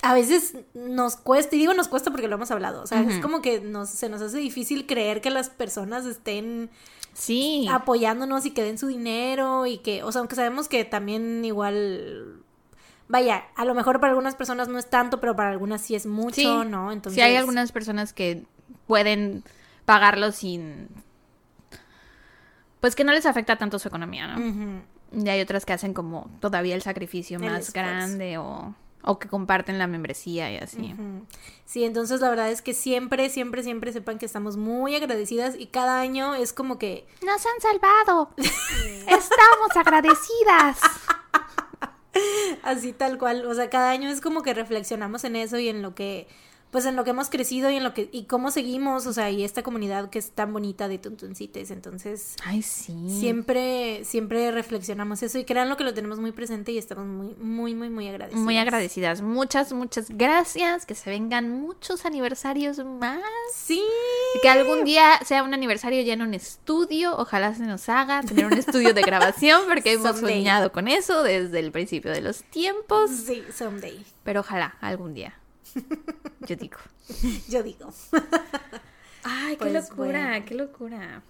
a 0.01 0.13
veces 0.13 0.53
nos 0.73 1.15
cuesta, 1.15 1.55
y 1.55 1.59
digo 1.59 1.73
nos 1.73 1.87
cuesta 1.87 2.11
porque 2.11 2.27
lo 2.27 2.35
hemos 2.35 2.51
hablado, 2.51 2.83
o 2.83 2.87
sea, 2.87 3.01
es 3.01 3.19
como 3.19 3.41
que 3.41 3.61
nos, 3.61 3.89
se 3.89 4.09
nos 4.09 4.21
hace 4.21 4.37
difícil 4.37 4.85
creer 4.85 5.21
que 5.21 5.31
las 5.31 5.49
personas 5.49 6.05
estén 6.05 6.69
sí. 7.13 7.67
apoyándonos 7.71 8.45
y 8.45 8.51
que 8.51 8.63
den 8.63 8.77
su 8.77 8.87
dinero 8.87 9.65
y 9.65 9.79
que, 9.79 10.03
o 10.03 10.11
sea, 10.11 10.19
aunque 10.19 10.35
sabemos 10.35 10.67
que 10.67 10.85
también 10.85 11.43
igual, 11.43 12.43
vaya, 13.07 13.45
a 13.55 13.65
lo 13.65 13.73
mejor 13.73 13.99
para 13.99 14.11
algunas 14.11 14.35
personas 14.35 14.67
no 14.67 14.77
es 14.77 14.89
tanto, 14.89 15.19
pero 15.19 15.35
para 15.35 15.49
algunas 15.49 15.81
sí 15.81 15.95
es 15.95 16.05
mucho, 16.05 16.35
Sí. 16.35 16.45
¿no? 16.67 16.91
Entonces, 16.91 17.15
Sí, 17.15 17.21
hay 17.21 17.35
algunas 17.35 17.71
personas 17.71 18.13
que 18.13 18.43
pueden 18.85 19.43
pagarlo 19.85 20.31
sin. 20.31 20.89
Pues 22.79 22.95
que 22.95 23.03
no 23.03 23.11
les 23.11 23.25
afecta 23.25 23.57
tanto 23.57 23.79
su 23.79 23.87
economía, 23.87 24.27
¿no? 24.27 24.81
Y 25.11 25.29
hay 25.29 25.41
otras 25.41 25.65
que 25.65 25.73
hacen 25.73 25.93
como 25.93 26.29
todavía 26.41 26.75
el 26.75 26.81
sacrificio 26.81 27.39
más 27.39 27.71
grande 27.73 28.37
o, 28.37 28.75
o 29.01 29.19
que 29.19 29.29
comparten 29.29 29.79
la 29.79 29.87
membresía 29.87 30.51
y 30.51 30.57
así. 30.57 30.93
Sí, 31.65 31.85
entonces 31.85 32.19
la 32.21 32.29
verdad 32.29 32.51
es 32.51 32.61
que 32.61 32.73
siempre, 32.73 33.29
siempre, 33.29 33.63
siempre 33.63 33.93
sepan 33.93 34.19
que 34.19 34.25
estamos 34.25 34.57
muy 34.57 34.95
agradecidas 34.95 35.55
y 35.57 35.67
cada 35.67 35.99
año 36.01 36.35
es 36.35 36.53
como 36.53 36.77
que 36.77 37.07
¡Nos 37.25 37.41
han 37.45 37.61
salvado! 37.61 38.31
¡Estamos 39.07 39.75
agradecidas! 39.75 40.79
así 42.63 42.93
tal 42.93 43.17
cual, 43.17 43.45
o 43.45 43.53
sea, 43.53 43.69
cada 43.69 43.91
año 43.91 44.09
es 44.09 44.21
como 44.21 44.41
que 44.41 44.53
reflexionamos 44.53 45.23
en 45.23 45.35
eso 45.35 45.59
y 45.59 45.69
en 45.69 45.81
lo 45.81 45.95
que, 45.95 46.27
pues 46.71 46.85
en 46.85 46.95
lo 46.95 47.03
que 47.03 47.11
hemos 47.11 47.29
crecido 47.29 47.69
y 47.69 47.75
en 47.77 47.83
lo 47.83 47.93
que, 47.93 48.09
y 48.11 48.23
cómo 48.23 48.51
seguimos, 48.51 49.07
o 49.07 49.13
sea, 49.13 49.31
y 49.31 49.43
esta 49.43 49.63
comunidad 49.63 50.09
que 50.09 50.19
es 50.19 50.31
tan 50.31 50.53
bonita 50.53 50.87
de 50.87 50.97
Tuntuncites, 50.97 51.71
entonces 51.71 52.35
Ay, 52.43 52.61
sí. 52.61 52.93
siempre, 53.19 54.03
siempre 54.03 54.51
reflexionamos 54.51 55.23
eso 55.23 55.39
y 55.39 55.45
créanlo 55.45 55.77
que 55.77 55.83
lo 55.83 55.93
tenemos 55.93 56.19
muy 56.19 56.31
presente 56.31 56.71
y 56.71 56.77
estamos 56.77 57.05
muy, 57.05 57.35
muy, 57.35 57.73
muy, 57.73 57.89
muy 57.89 58.07
agradecidos. 58.07 58.43
Muy 58.43 58.57
agradecidas. 58.57 59.21
Muchas, 59.21 59.71
muchas 59.73 60.09
gracias. 60.09 60.85
Que 60.85 60.95
se 60.95 61.09
vengan 61.09 61.49
muchos 61.49 62.05
aniversarios 62.05 62.79
más. 62.79 63.21
Sí. 63.53 63.81
Que 64.41 64.49
algún 64.49 64.83
día 64.83 65.19
sea 65.25 65.43
un 65.43 65.53
aniversario 65.53 66.01
ya 66.01 66.13
en 66.13 66.21
un 66.21 66.33
estudio. 66.33 67.15
Ojalá 67.17 67.55
se 67.55 67.63
nos 67.63 67.87
haga 67.89 68.21
tener 68.21 68.45
un 68.45 68.53
estudio 68.53 68.93
de 68.93 69.01
grabación 69.01 69.61
porque 69.67 69.93
hemos 69.93 70.19
soñado 70.19 70.71
con 70.71 70.87
eso 70.87 71.23
desde 71.23 71.59
el 71.59 71.71
principio 71.71 72.11
de 72.11 72.21
los 72.21 72.43
tiempos. 72.43 73.09
Sí, 73.11 73.43
someday. 73.53 74.05
Pero 74.23 74.41
ojalá 74.41 74.75
algún 74.81 75.13
día. 75.13 75.33
Yo 76.41 76.55
digo. 76.55 76.77
Yo 77.49 77.63
digo. 77.63 77.91
Ay, 79.23 79.57
qué 79.57 79.65
Pues 79.65 79.73
locura, 79.73 80.27
bueno. 80.29 80.45
qué 80.45 80.55
locura. 80.55 81.21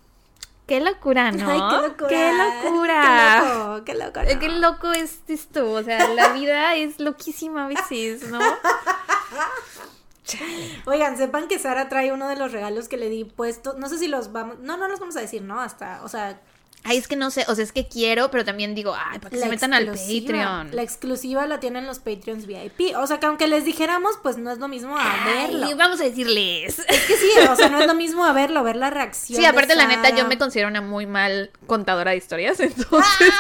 Qué 0.68 0.82
locura, 0.82 1.32
¿no? 1.32 1.50
Ay, 1.50 1.62
qué 1.70 1.78
locura. 1.88 2.10
Qué 2.10 2.32
locura. 2.34 3.02
Qué 3.06 3.48
loco, 3.48 3.86
qué 3.86 3.94
loco. 3.94 4.22
¿no? 4.24 4.40
Qué 4.40 4.50
loco 4.50 4.92
es 4.92 5.20
esto, 5.30 5.72
o 5.72 5.82
sea, 5.84 6.10
la 6.10 6.34
vida 6.34 6.76
es 6.76 7.00
loquísima 7.00 7.66
a 7.66 7.68
veces, 7.70 8.30
¿no? 8.30 8.40
Oigan, 10.86 11.16
sepan 11.18 11.48
que 11.48 11.58
Sara 11.58 11.88
trae 11.88 12.12
uno 12.12 12.28
de 12.28 12.36
los 12.36 12.52
regalos 12.52 12.90
que 12.90 12.98
le 12.98 13.08
di 13.10 13.24
puesto. 13.24 13.76
No 13.78 13.88
sé 13.88 13.98
si 13.98 14.10
los 14.10 14.34
vamos. 14.34 14.60
No, 14.60 14.76
no 14.76 14.90
los 14.90 15.00
vamos 15.00 15.16
a 15.16 15.22
decir, 15.22 15.42
¿no? 15.42 15.62
Hasta. 15.62 16.04
O 16.04 16.10
sea, 16.10 16.42
Ay, 16.84 16.98
es 16.98 17.08
que 17.08 17.18
no 17.18 17.32
sé, 17.32 17.44
o 17.50 17.56
sea, 17.56 17.64
es 17.66 17.74
que 17.74 17.88
quiero, 17.88 18.32
pero 18.32 18.46
también 18.46 18.74
digo, 18.74 18.96
ay, 18.96 19.20
para 19.20 19.30
que 19.30 19.40
se 19.40 19.50
metan 19.50 19.74
al 19.74 19.88
Patreon. 19.88 20.74
La 20.74 20.84
exclusiva 20.84 21.46
la 21.46 21.60
tienen 21.60 21.86
los 21.86 22.00
Patreons 22.00 22.46
VIP. 22.46 22.96
O 22.96 23.06
sea, 23.08 23.20
que 23.20 23.26
aunque 23.26 23.48
les 23.48 23.66
dijéramos, 23.66 24.18
pues 24.24 24.38
no 24.38 24.52
es 24.52 24.58
lo 24.60 24.68
mismo 24.70 24.98
a 24.98 25.26
verlo. 25.26 25.68
Vamos 25.76 26.00
a 26.00 26.06
decirles. 26.06 26.80
Es 26.88 27.06
que 27.06 27.18
sí, 27.18 27.30
o 27.50 27.56
sea, 27.56 27.70
no 27.70 27.82
es 27.82 27.88
lo 27.88 27.94
mismo 27.94 28.24
a 28.24 28.32
verlo, 28.32 28.64
ver 28.64 28.78
la 28.78 28.90
reacción. 28.90 29.36
Sí, 29.36 29.42
de 29.42 29.48
aparte 29.48 29.76
la 29.76 29.88
neta 29.88 30.12
yo 30.12 30.28
me 30.28 30.38
considero 30.38 30.70
una 30.70 30.82
muy 30.82 31.06
mal 31.06 31.52
contadora 31.66 32.12
de 32.12 32.18
historias, 32.18 32.60
entonces 32.62 33.34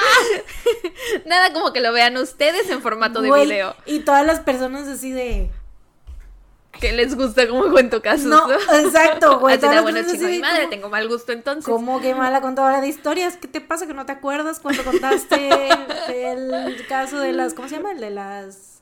nada 1.25 1.53
como 1.53 1.71
que 1.71 1.79
lo 1.79 1.93
vean 1.93 2.17
ustedes 2.17 2.69
en 2.69 2.81
formato 2.81 3.21
de 3.21 3.29
Güey, 3.29 3.45
video, 3.45 3.75
Y 3.85 3.99
todas 3.99 4.25
las 4.25 4.41
personas 4.41 4.87
así 4.87 5.11
de. 5.11 5.49
Que 6.79 6.91
les 6.93 7.15
gusta 7.15 7.47
como 7.47 7.63
cuento 7.71 8.01
casos. 8.01 8.25
No, 8.25 8.51
exacto, 8.51 9.39
güey. 9.39 9.57
Bueno, 9.57 9.83
mi 9.83 10.39
madre, 10.39 10.61
¿cómo- 10.63 10.69
tengo 10.69 10.89
mal 10.89 11.07
gusto 11.07 11.31
entonces. 11.31 11.65
¿Cómo 11.65 11.99
que 12.01 12.13
mala 12.15 12.41
contadora 12.41 12.81
de 12.81 12.87
historias? 12.87 13.37
¿Qué 13.37 13.47
te 13.47 13.61
pasa 13.61 13.87
que 13.87 13.93
no 13.93 14.05
te 14.05 14.11
acuerdas 14.13 14.59
cuando 14.59 14.83
contaste 14.83 15.69
el 16.09 16.85
caso 16.87 17.19
de 17.19 17.33
las, 17.33 17.53
¿cómo 17.53 17.67
se 17.67 17.75
llama? 17.77 17.91
El 17.91 17.99
de 17.99 18.09
las, 18.11 18.76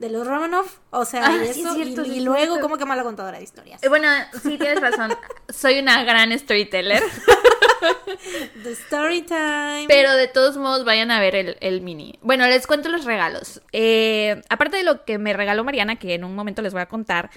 de 0.00 0.08
los 0.10 0.26
Romanov. 0.26 0.66
O 0.90 1.04
sea, 1.04 1.24
Ah, 1.26 1.36
y 1.36 1.38
sí, 1.40 1.50
es 1.50 1.56
eso, 1.58 1.74
cierto, 1.74 2.02
y, 2.02 2.04
sí, 2.06 2.10
y 2.14 2.18
es 2.18 2.24
luego, 2.24 2.40
cierto. 2.54 2.60
¿cómo 2.62 2.78
que 2.78 2.86
mala 2.86 3.02
contadora 3.04 3.36
de 3.38 3.44
historias? 3.44 3.82
Eh, 3.82 3.88
Bueno, 3.88 4.08
sí, 4.42 4.56
tienes 4.58 4.80
razón. 4.80 5.14
Soy 5.48 5.78
una 5.78 6.02
gran 6.04 6.36
storyteller. 6.36 7.02
The 8.62 8.72
story 8.72 9.22
time. 9.22 9.84
Pero 9.88 10.12
de 10.14 10.26
todos 10.28 10.56
modos, 10.56 10.84
vayan 10.84 11.10
a 11.10 11.20
ver 11.20 11.34
el, 11.36 11.56
el 11.60 11.80
mini. 11.82 12.18
Bueno, 12.22 12.46
les 12.46 12.66
cuento 12.66 12.88
los 12.88 13.04
regalos. 13.04 13.62
Eh, 13.72 14.42
aparte 14.48 14.76
de 14.78 14.82
lo 14.84 15.04
que 15.04 15.18
me 15.18 15.32
regaló 15.32 15.64
Mariana, 15.64 15.96
que 15.96 16.14
en 16.14 16.24
un 16.24 16.34
momento 16.34 16.62
les 16.62 16.72
voy 16.72 16.82
a 16.82 16.86
contar, 16.86 17.30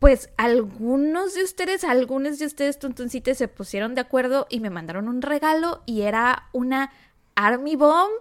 pues 0.00 0.30
algunos 0.36 1.34
de 1.34 1.42
ustedes, 1.44 1.84
algunos 1.84 2.38
de 2.38 2.46
ustedes, 2.46 2.78
tuntuncites, 2.78 3.38
se 3.38 3.48
pusieron 3.48 3.94
de 3.94 4.00
acuerdo 4.00 4.46
y 4.50 4.60
me 4.60 4.70
mandaron 4.70 5.08
un 5.08 5.22
regalo 5.22 5.82
y 5.86 6.02
era 6.02 6.48
una 6.52 6.92
Army 7.34 7.76
Bomb. 7.76 8.12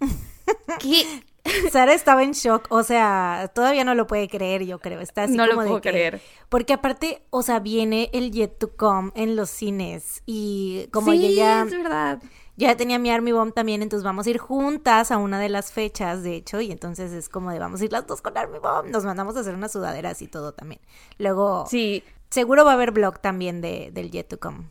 que 0.80 1.22
Sara 1.70 1.94
estaba 1.94 2.22
en 2.22 2.32
shock, 2.32 2.66
o 2.70 2.82
sea, 2.82 3.50
todavía 3.54 3.84
no 3.84 3.94
lo 3.94 4.06
puede 4.06 4.28
creer, 4.28 4.64
yo 4.64 4.78
creo. 4.78 5.00
Está 5.00 5.24
así 5.24 5.34
No 5.36 5.44
lo 5.46 5.52
de 5.52 5.56
puedo 5.66 5.80
que- 5.80 5.90
creer. 5.90 6.20
Porque 6.48 6.72
aparte, 6.72 7.22
o 7.30 7.42
sea, 7.42 7.60
viene 7.60 8.10
el 8.12 8.30
Yet 8.32 8.58
to 8.58 8.76
Come 8.76 9.12
en 9.14 9.36
los 9.36 9.50
cines 9.50 10.22
y 10.26 10.86
como 10.92 11.12
sí, 11.12 11.34
ya, 11.34 11.62
es 11.62 11.70
verdad. 11.70 12.20
ya 12.56 12.76
tenía 12.76 12.98
mi 12.98 13.10
Army 13.10 13.32
Bomb 13.32 13.52
también, 13.54 13.82
entonces 13.82 14.04
vamos 14.04 14.26
a 14.26 14.30
ir 14.30 14.38
juntas 14.38 15.10
a 15.12 15.18
una 15.18 15.38
de 15.38 15.48
las 15.48 15.72
fechas, 15.72 16.22
de 16.22 16.34
hecho, 16.36 16.60
y 16.60 16.72
entonces 16.72 17.12
es 17.12 17.28
como 17.28 17.50
de 17.52 17.58
vamos 17.58 17.80
a 17.80 17.84
ir 17.84 17.92
las 17.92 18.06
dos 18.06 18.20
con 18.20 18.36
Army 18.36 18.58
Bomb, 18.58 18.86
nos 18.90 19.04
mandamos 19.04 19.36
a 19.36 19.40
hacer 19.40 19.54
unas 19.54 19.72
sudaderas 19.72 20.20
y 20.22 20.26
todo 20.28 20.52
también. 20.52 20.80
Luego, 21.18 21.66
Sí, 21.68 22.02
seguro 22.30 22.64
va 22.64 22.72
a 22.72 22.74
haber 22.74 22.90
blog 22.90 23.20
también 23.20 23.60
de, 23.60 23.90
del 23.92 24.10
Yet 24.10 24.28
to 24.28 24.40
Come. 24.40 24.64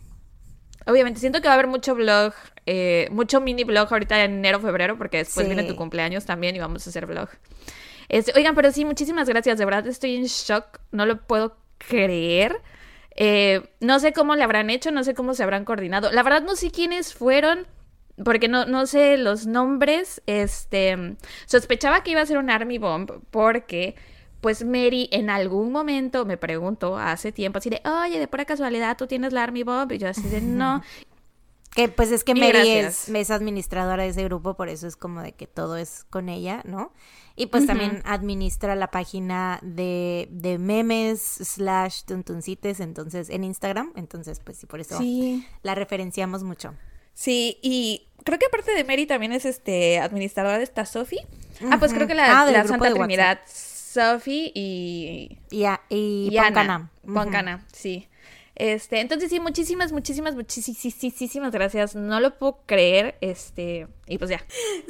Obviamente 0.89 1.19
siento 1.19 1.41
que 1.41 1.47
va 1.47 1.53
a 1.53 1.55
haber 1.55 1.67
mucho 1.67 1.95
blog, 1.95 2.33
eh, 2.65 3.07
mucho 3.11 3.41
mini 3.41 3.63
blog 3.63 3.87
ahorita 3.91 4.23
en 4.23 4.33
enero, 4.35 4.59
febrero, 4.59 4.97
porque 4.97 5.17
después 5.17 5.47
Sí. 5.47 5.53
viene 5.53 5.67
tu 5.67 5.75
cumpleaños 5.75 6.25
también 6.25 6.55
y 6.55 6.59
vamos 6.59 6.85
a 6.85 6.89
hacer 6.89 7.05
blog. 7.05 7.29
Este, 8.09 8.31
oigan, 8.35 8.55
pero 8.55 8.71
sí, 8.71 8.85
muchísimas 8.85 9.29
gracias, 9.29 9.57
de 9.59 9.65
verdad 9.65 9.85
estoy 9.87 10.15
en 10.15 10.25
shock, 10.25 10.79
no 10.91 11.05
lo 11.05 11.21
puedo 11.25 11.57
creer. 11.77 12.59
Eh, 13.15 13.61
no 13.81 13.99
sé 13.99 14.13
cómo 14.13 14.35
le 14.35 14.43
habrán 14.43 14.69
hecho, 14.69 14.91
no 14.91 15.03
sé 15.03 15.13
cómo 15.13 15.33
se 15.33 15.43
habrán 15.43 15.65
coordinado. 15.65 16.11
La 16.11 16.23
verdad 16.23 16.41
no 16.41 16.55
sé 16.55 16.71
quiénes 16.71 17.13
fueron, 17.13 17.67
porque 18.23 18.47
no, 18.47 18.65
no 18.65 18.85
sé 18.85 19.17
los 19.17 19.45
nombres. 19.45 20.21
Este, 20.25 21.15
sospechaba 21.45 22.01
que 22.03 22.11
iba 22.11 22.21
a 22.21 22.25
ser 22.25 22.37
un 22.37 22.49
Army 22.49 22.77
Bomb 22.77 23.11
porque, 23.29 23.95
pues 24.41 24.63
Mary 24.63 25.09
en 25.11 25.29
algún 25.29 25.71
momento 25.71 26.25
me 26.25 26.37
preguntó 26.37 26.97
hace 26.97 27.31
tiempo 27.31 27.57
así 27.59 27.69
de, 27.69 27.81
oye, 27.85 28.19
de 28.19 28.27
pura 28.27 28.45
casualidad 28.45 28.97
tú 28.97 29.07
tienes 29.07 29.33
la 29.33 29.43
Army 29.43 29.63
Bomb 29.63 29.91
y 29.91 29.97
yo 29.97 30.07
así 30.07 30.23
de 30.23 30.41
no. 30.41 30.81
Que 31.75 31.87
pues 31.87 32.11
es 32.11 32.23
que 32.23 32.33
Mary 32.33 32.67
es, 32.67 33.07
es 33.09 33.29
administradora 33.29 34.01
de 34.01 34.09
ese 34.09 34.23
grupo, 34.23 34.55
por 34.55 34.69
eso 34.69 34.87
es 34.87 34.95
como 34.95 35.21
de 35.21 35.33
que 35.33 35.45
todo 35.45 35.77
es 35.77 36.03
con 36.09 36.27
ella, 36.27 36.61
¿no? 36.65 36.91
Y 37.35 37.45
pues 37.45 37.67
también 37.67 38.01
administra 38.05 38.75
la 38.75 38.89
página 38.89 39.59
de, 39.61 40.27
de 40.31 40.57
memes 40.57 41.21
slash 41.21 42.05
tuntuncites, 42.05 42.79
entonces, 42.79 43.29
en 43.29 43.43
Instagram, 43.43 43.93
entonces 43.95 44.41
pues 44.43 44.57
sí, 44.57 44.65
por 44.65 44.79
eso 44.79 44.97
Sí. 44.97 45.45
la 45.61 45.75
referenciamos 45.75 46.43
mucho. 46.43 46.73
Sí, 47.13 47.59
y 47.61 48.07
creo 48.23 48.39
que 48.39 48.47
aparte 48.47 48.71
de 48.73 48.83
Mary 48.83 49.05
también 49.05 49.31
es 49.31 49.45
este 49.45 49.99
administradora 49.99 50.57
de 50.57 50.63
esta 50.63 50.85
Sophie. 50.85 51.25
Ah, 51.69 51.77
pues 51.77 51.93
creo 51.93 52.07
que 52.07 52.15
la, 52.15 52.41
Ah, 52.41 52.51
la 52.51 52.65
Santa 52.65 52.91
Trinidad, 52.93 53.39
Sophie 53.93 54.51
y, 54.53 55.37
Y, 55.49 55.63
a- 55.65 55.81
y, 55.89 56.29
y 56.31 56.37
Ana. 56.37 56.47
Poncana. 56.47 56.91
Poncana, 57.05 57.65
sí. 57.73 58.07
Este, 58.55 58.99
entonces 58.99 59.29
sí, 59.29 59.39
muchísimas, 59.39 59.93
muchísimas, 59.93 60.35
muchísimas 60.35 61.51
gracias. 61.51 61.95
No 61.95 62.19
lo 62.19 62.37
puedo 62.37 62.59
creer. 62.65 63.17
Este, 63.21 63.87
y 64.05 64.17
pues 64.17 64.29
ya. 64.29 64.43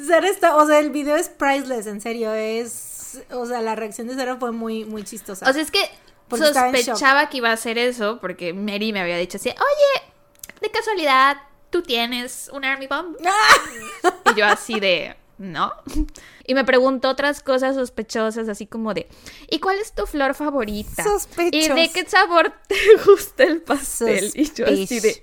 Sara 0.04 0.28
está, 0.28 0.56
o 0.56 0.66
sea, 0.66 0.80
el 0.80 0.90
video 0.90 1.14
es 1.16 1.28
priceless, 1.28 1.86
en 1.86 2.00
serio, 2.00 2.34
es, 2.34 3.22
o 3.30 3.46
sea, 3.46 3.60
la 3.62 3.76
reacción 3.76 4.08
de 4.08 4.16
Sara 4.16 4.36
fue 4.36 4.50
muy, 4.50 4.84
muy 4.84 5.04
chistosa. 5.04 5.48
O 5.48 5.52
sea, 5.52 5.62
es 5.62 5.70
que 5.70 5.80
sospechaba 6.36 7.28
que 7.30 7.38
iba 7.38 7.50
a 7.50 7.54
hacer 7.54 7.78
eso 7.78 8.18
porque 8.20 8.52
Mary 8.52 8.92
me 8.92 9.00
había 9.00 9.16
dicho 9.16 9.36
así, 9.36 9.50
oye, 9.50 10.04
de 10.60 10.70
casualidad, 10.70 11.36
tú 11.70 11.82
tienes 11.82 12.50
un 12.52 12.64
Army 12.64 12.88
Bomb. 12.88 13.16
y 14.34 14.38
yo 14.38 14.46
así 14.46 14.80
de, 14.80 15.14
no. 15.38 15.72
Y 16.50 16.54
me 16.54 16.64
preguntó 16.64 17.10
otras 17.10 17.44
cosas 17.44 17.76
sospechosas, 17.76 18.48
así 18.48 18.66
como 18.66 18.92
de, 18.92 19.06
¿y 19.48 19.60
cuál 19.60 19.78
es 19.78 19.92
tu 19.92 20.04
flor 20.04 20.34
favorita? 20.34 21.04
¿Y 21.52 21.68
de 21.68 21.90
qué 21.94 22.04
sabor 22.08 22.52
te 22.66 22.74
gusta 23.06 23.44
el 23.44 23.62
pastel? 23.62 24.32
Y 24.34 24.52
yo 24.52 24.66
así 24.66 24.98
de, 24.98 25.22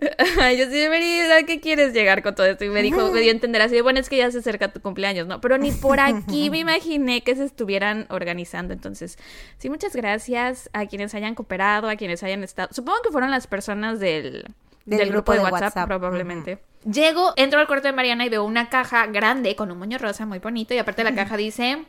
yo 0.00 0.64
así 0.64 0.64
de, 0.64 1.34
¿a 1.34 1.42
qué 1.42 1.60
quieres 1.60 1.92
llegar 1.92 2.22
con 2.22 2.34
todo 2.34 2.46
esto? 2.46 2.64
Y 2.64 2.70
me 2.70 2.80
dijo, 2.80 3.12
me 3.12 3.20
dio 3.20 3.28
a 3.28 3.34
entender 3.34 3.60
así 3.60 3.74
de, 3.74 3.82
bueno, 3.82 4.00
es 4.00 4.08
que 4.08 4.16
ya 4.16 4.30
se 4.30 4.38
acerca 4.38 4.72
tu 4.72 4.80
cumpleaños, 4.80 5.26
¿no? 5.26 5.38
Pero 5.42 5.58
ni 5.58 5.70
por 5.70 6.00
aquí 6.00 6.48
me 6.48 6.58
imaginé 6.60 7.20
que 7.20 7.36
se 7.36 7.44
estuvieran 7.44 8.06
organizando. 8.08 8.72
Entonces, 8.72 9.18
sí, 9.58 9.68
muchas 9.68 9.94
gracias 9.94 10.70
a 10.72 10.86
quienes 10.86 11.14
hayan 11.14 11.34
cooperado, 11.34 11.90
a 11.90 11.96
quienes 11.96 12.22
hayan 12.22 12.42
estado. 12.42 12.70
Supongo 12.72 13.02
que 13.02 13.10
fueron 13.10 13.30
las 13.30 13.46
personas 13.46 14.00
del, 14.00 14.46
Del 14.86 15.10
grupo 15.10 15.32
de 15.32 15.38
WhatsApp. 15.40 15.86
probablemente. 15.86 16.58
Llego, 16.84 17.32
entro 17.36 17.58
al 17.60 17.66
cuarto 17.66 17.88
de 17.88 17.92
Mariana 17.92 18.26
y 18.26 18.28
veo 18.28 18.44
una 18.44 18.68
caja 18.68 19.06
grande 19.06 19.56
con 19.56 19.70
un 19.70 19.78
moño 19.78 19.96
rosa 19.98 20.26
muy 20.26 20.38
bonito. 20.38 20.74
Y 20.74 20.78
aparte 20.78 21.02
la 21.04 21.14
caja 21.14 21.36
dice, 21.38 21.84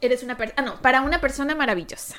eres 0.00 0.22
una 0.22 0.36
persona... 0.36 0.54
Ah, 0.62 0.62
no, 0.64 0.80
para 0.80 1.02
una 1.02 1.20
persona 1.20 1.54
maravillosa. 1.54 2.16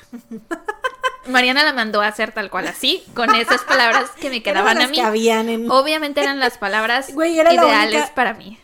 Mariana 1.26 1.64
la 1.64 1.72
mandó 1.72 2.00
a 2.00 2.06
hacer 2.06 2.32
tal 2.32 2.48
cual 2.50 2.66
así, 2.68 3.04
con 3.14 3.34
esas 3.34 3.62
palabras 3.62 4.10
que 4.20 4.30
me 4.30 4.42
quedaban 4.42 4.76
Eran 4.76 4.86
a 4.86 4.90
mí. 4.90 4.94
que 4.96 5.02
habían 5.02 5.48
en- 5.48 5.70
Obviamente 5.70 6.20
eran 6.22 6.38
las 6.40 6.56
palabras 6.58 7.12
Güey, 7.14 7.38
era 7.38 7.52
la 7.52 7.62
ideales 7.64 7.94
única- 8.02 8.14
para 8.14 8.34
mí. 8.34 8.58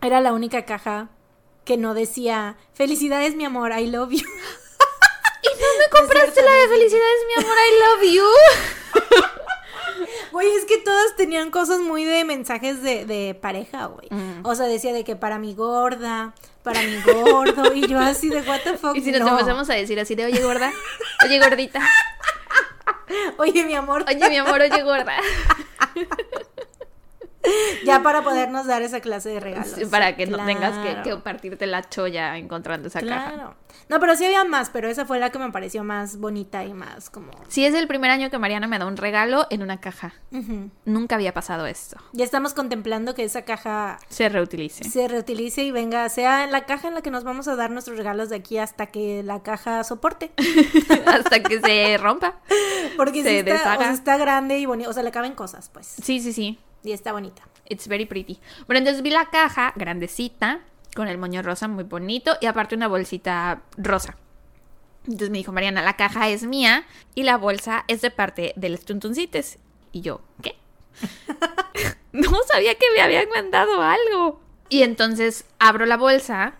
Era 0.00 0.20
la 0.20 0.32
única 0.32 0.64
caja 0.64 1.08
que 1.64 1.76
no 1.76 1.94
decía, 1.94 2.56
felicidades 2.74 3.36
mi 3.36 3.44
amor, 3.44 3.70
I 3.78 3.86
love 3.86 4.10
you. 4.10 4.18
¿Y 5.42 5.48
no 5.48 5.66
me 5.78 5.88
compraste 6.00 6.42
la 6.42 6.52
de 6.52 6.68
felicidades, 6.68 7.18
mi 7.28 7.42
amor? 7.44 7.56
I 7.56 7.70
love 7.80 8.14
you. 8.14 9.41
Güey, 10.32 10.48
es 10.56 10.64
que 10.64 10.78
todas 10.78 11.14
tenían 11.16 11.50
cosas 11.50 11.80
muy 11.80 12.04
de 12.04 12.24
mensajes 12.24 12.82
de, 12.82 13.04
de 13.04 13.34
pareja, 13.34 13.86
güey. 13.86 14.08
Mm. 14.10 14.44
O 14.44 14.54
sea, 14.54 14.66
decía 14.66 14.92
de 14.92 15.04
que 15.04 15.14
para 15.14 15.38
mi 15.38 15.54
gorda, 15.54 16.34
para 16.62 16.80
mi 16.82 17.00
gordo, 17.02 17.74
y 17.74 17.86
yo 17.86 17.98
así 17.98 18.28
de 18.28 18.40
what 18.42 18.60
the 18.64 18.76
fuck. 18.78 18.96
Y 18.96 19.02
si 19.02 19.12
nos 19.12 19.20
no. 19.20 19.28
empezamos 19.28 19.68
a 19.70 19.74
decir 19.74 20.00
así 20.00 20.14
de, 20.14 20.24
oye, 20.24 20.42
gorda, 20.42 20.72
oye, 21.24 21.38
gordita, 21.38 21.80
Oye, 23.38 23.64
mi 23.64 23.74
amor, 23.74 24.04
oye, 24.08 24.28
mi 24.30 24.36
amor, 24.38 24.60
oye, 24.60 24.82
gorda. 24.82 25.16
ya 27.84 28.02
para 28.02 28.22
podernos 28.22 28.66
dar 28.66 28.82
esa 28.82 29.00
clase 29.00 29.30
de 29.30 29.40
regalos. 29.40 29.68
Sí, 29.68 29.86
Para 29.86 30.16
que 30.16 30.26
no 30.26 30.44
tengas 30.44 31.02
que, 31.04 31.16
partirte 31.16 31.66
la 31.66 31.88
cholla 31.88 32.36
encontrando 32.36 32.88
esa 32.88 33.00
caja. 33.00 33.54
No, 33.88 34.00
pero 34.00 34.14
sí 34.16 34.24
había 34.24 34.44
más, 34.44 34.70
pero 34.70 34.88
esa 34.88 35.04
fue 35.06 35.18
la 35.18 35.30
que 35.30 35.38
me 35.38 35.50
pareció 35.50 35.82
más 35.84 36.18
bonita 36.18 36.64
y 36.64 36.72
más 36.72 37.10
como... 37.10 37.30
Sí, 37.48 37.64
es 37.64 37.74
el 37.74 37.88
primer 37.88 38.10
año 38.10 38.30
que 38.30 38.38
Mariana 38.38 38.66
me 38.66 38.78
da 38.78 38.86
un 38.86 38.96
regalo 38.96 39.46
en 39.50 39.62
una 39.62 39.80
caja. 39.80 40.14
Nunca 40.84 41.16
había 41.16 41.34
pasado 41.34 41.66
esto. 41.66 41.96
Ya 42.12 42.24
estamos 42.24 42.54
contemplando 42.54 43.14
que 43.14 43.24
esa 43.24 43.42
caja 43.42 43.98
Se 44.08 44.28
reutilice. 44.28 44.84
se 44.84 45.08
reutilice 45.08 45.62
y 45.64 45.70
venga, 45.72 46.08
sea 46.08 46.46
la 46.46 46.64
caja 46.64 46.88
en 46.88 46.94
la 46.94 47.02
que 47.02 47.10
nos 47.10 47.24
vamos 47.24 47.48
a 47.48 47.56
dar 47.56 47.70
nuestros 47.70 47.96
regalos 47.96 48.28
de 48.28 48.36
aquí 48.36 48.58
hasta 48.58 48.86
que 48.86 49.22
la 49.22 49.42
caja 49.42 49.82
soporte. 49.84 50.32
Hasta 51.06 51.42
que 51.42 51.60
se 51.60 51.98
rompa. 51.98 52.36
Porque 52.96 53.22
Se 53.22 53.30
sí 53.30 53.36
está, 53.38 53.50
o 53.50 53.54
deshaga. 53.54 53.84
sea, 53.84 53.92
está 53.92 54.16
grande 54.16 54.58
y 54.58 54.66
bonito, 54.66 54.90
o 54.90 54.92
sea, 54.92 55.02
le 55.02 55.10
caben 55.10 55.34
cosas, 55.34 55.68
pues. 55.68 55.86
Sí, 56.02 56.20
sí, 56.20 56.32
sí. 56.32 56.58
Y 56.82 56.92
está 56.92 57.12
bonita. 57.12 57.42
It's 57.68 57.88
very 57.88 58.06
pretty. 58.06 58.38
Bueno, 58.66 58.78
entonces 58.78 59.02
vi 59.02 59.10
la 59.10 59.30
caja 59.30 59.72
grandecita, 59.76 60.60
con 60.94 61.08
el 61.08 61.18
moño 61.18 61.42
rosa 61.42 61.68
muy 61.68 61.84
bonito 61.84 62.36
y 62.40 62.46
aparte 62.46 62.74
una 62.74 62.88
bolsita 62.88 63.62
rosa. 63.76 64.16
Entonces 65.04 65.30
me 65.30 65.38
dijo 65.38 65.52
Mariana, 65.52 65.82
la 65.82 65.96
caja 65.96 66.28
es 66.28 66.44
mía 66.44 66.84
y 67.14 67.24
la 67.24 67.36
bolsa 67.36 67.84
es 67.88 68.02
de 68.02 68.10
parte 68.10 68.52
de 68.56 68.68
los 68.68 68.84
tuntuncites. 68.84 69.58
Y 69.90 70.00
yo, 70.00 70.20
¿qué? 70.42 70.56
no 72.12 72.30
sabía 72.46 72.74
que 72.74 72.86
me 72.94 73.02
habían 73.02 73.28
mandado 73.28 73.82
algo. 73.82 74.40
Y 74.68 74.82
entonces 74.82 75.44
abro 75.58 75.86
la 75.86 75.96
bolsa 75.96 76.54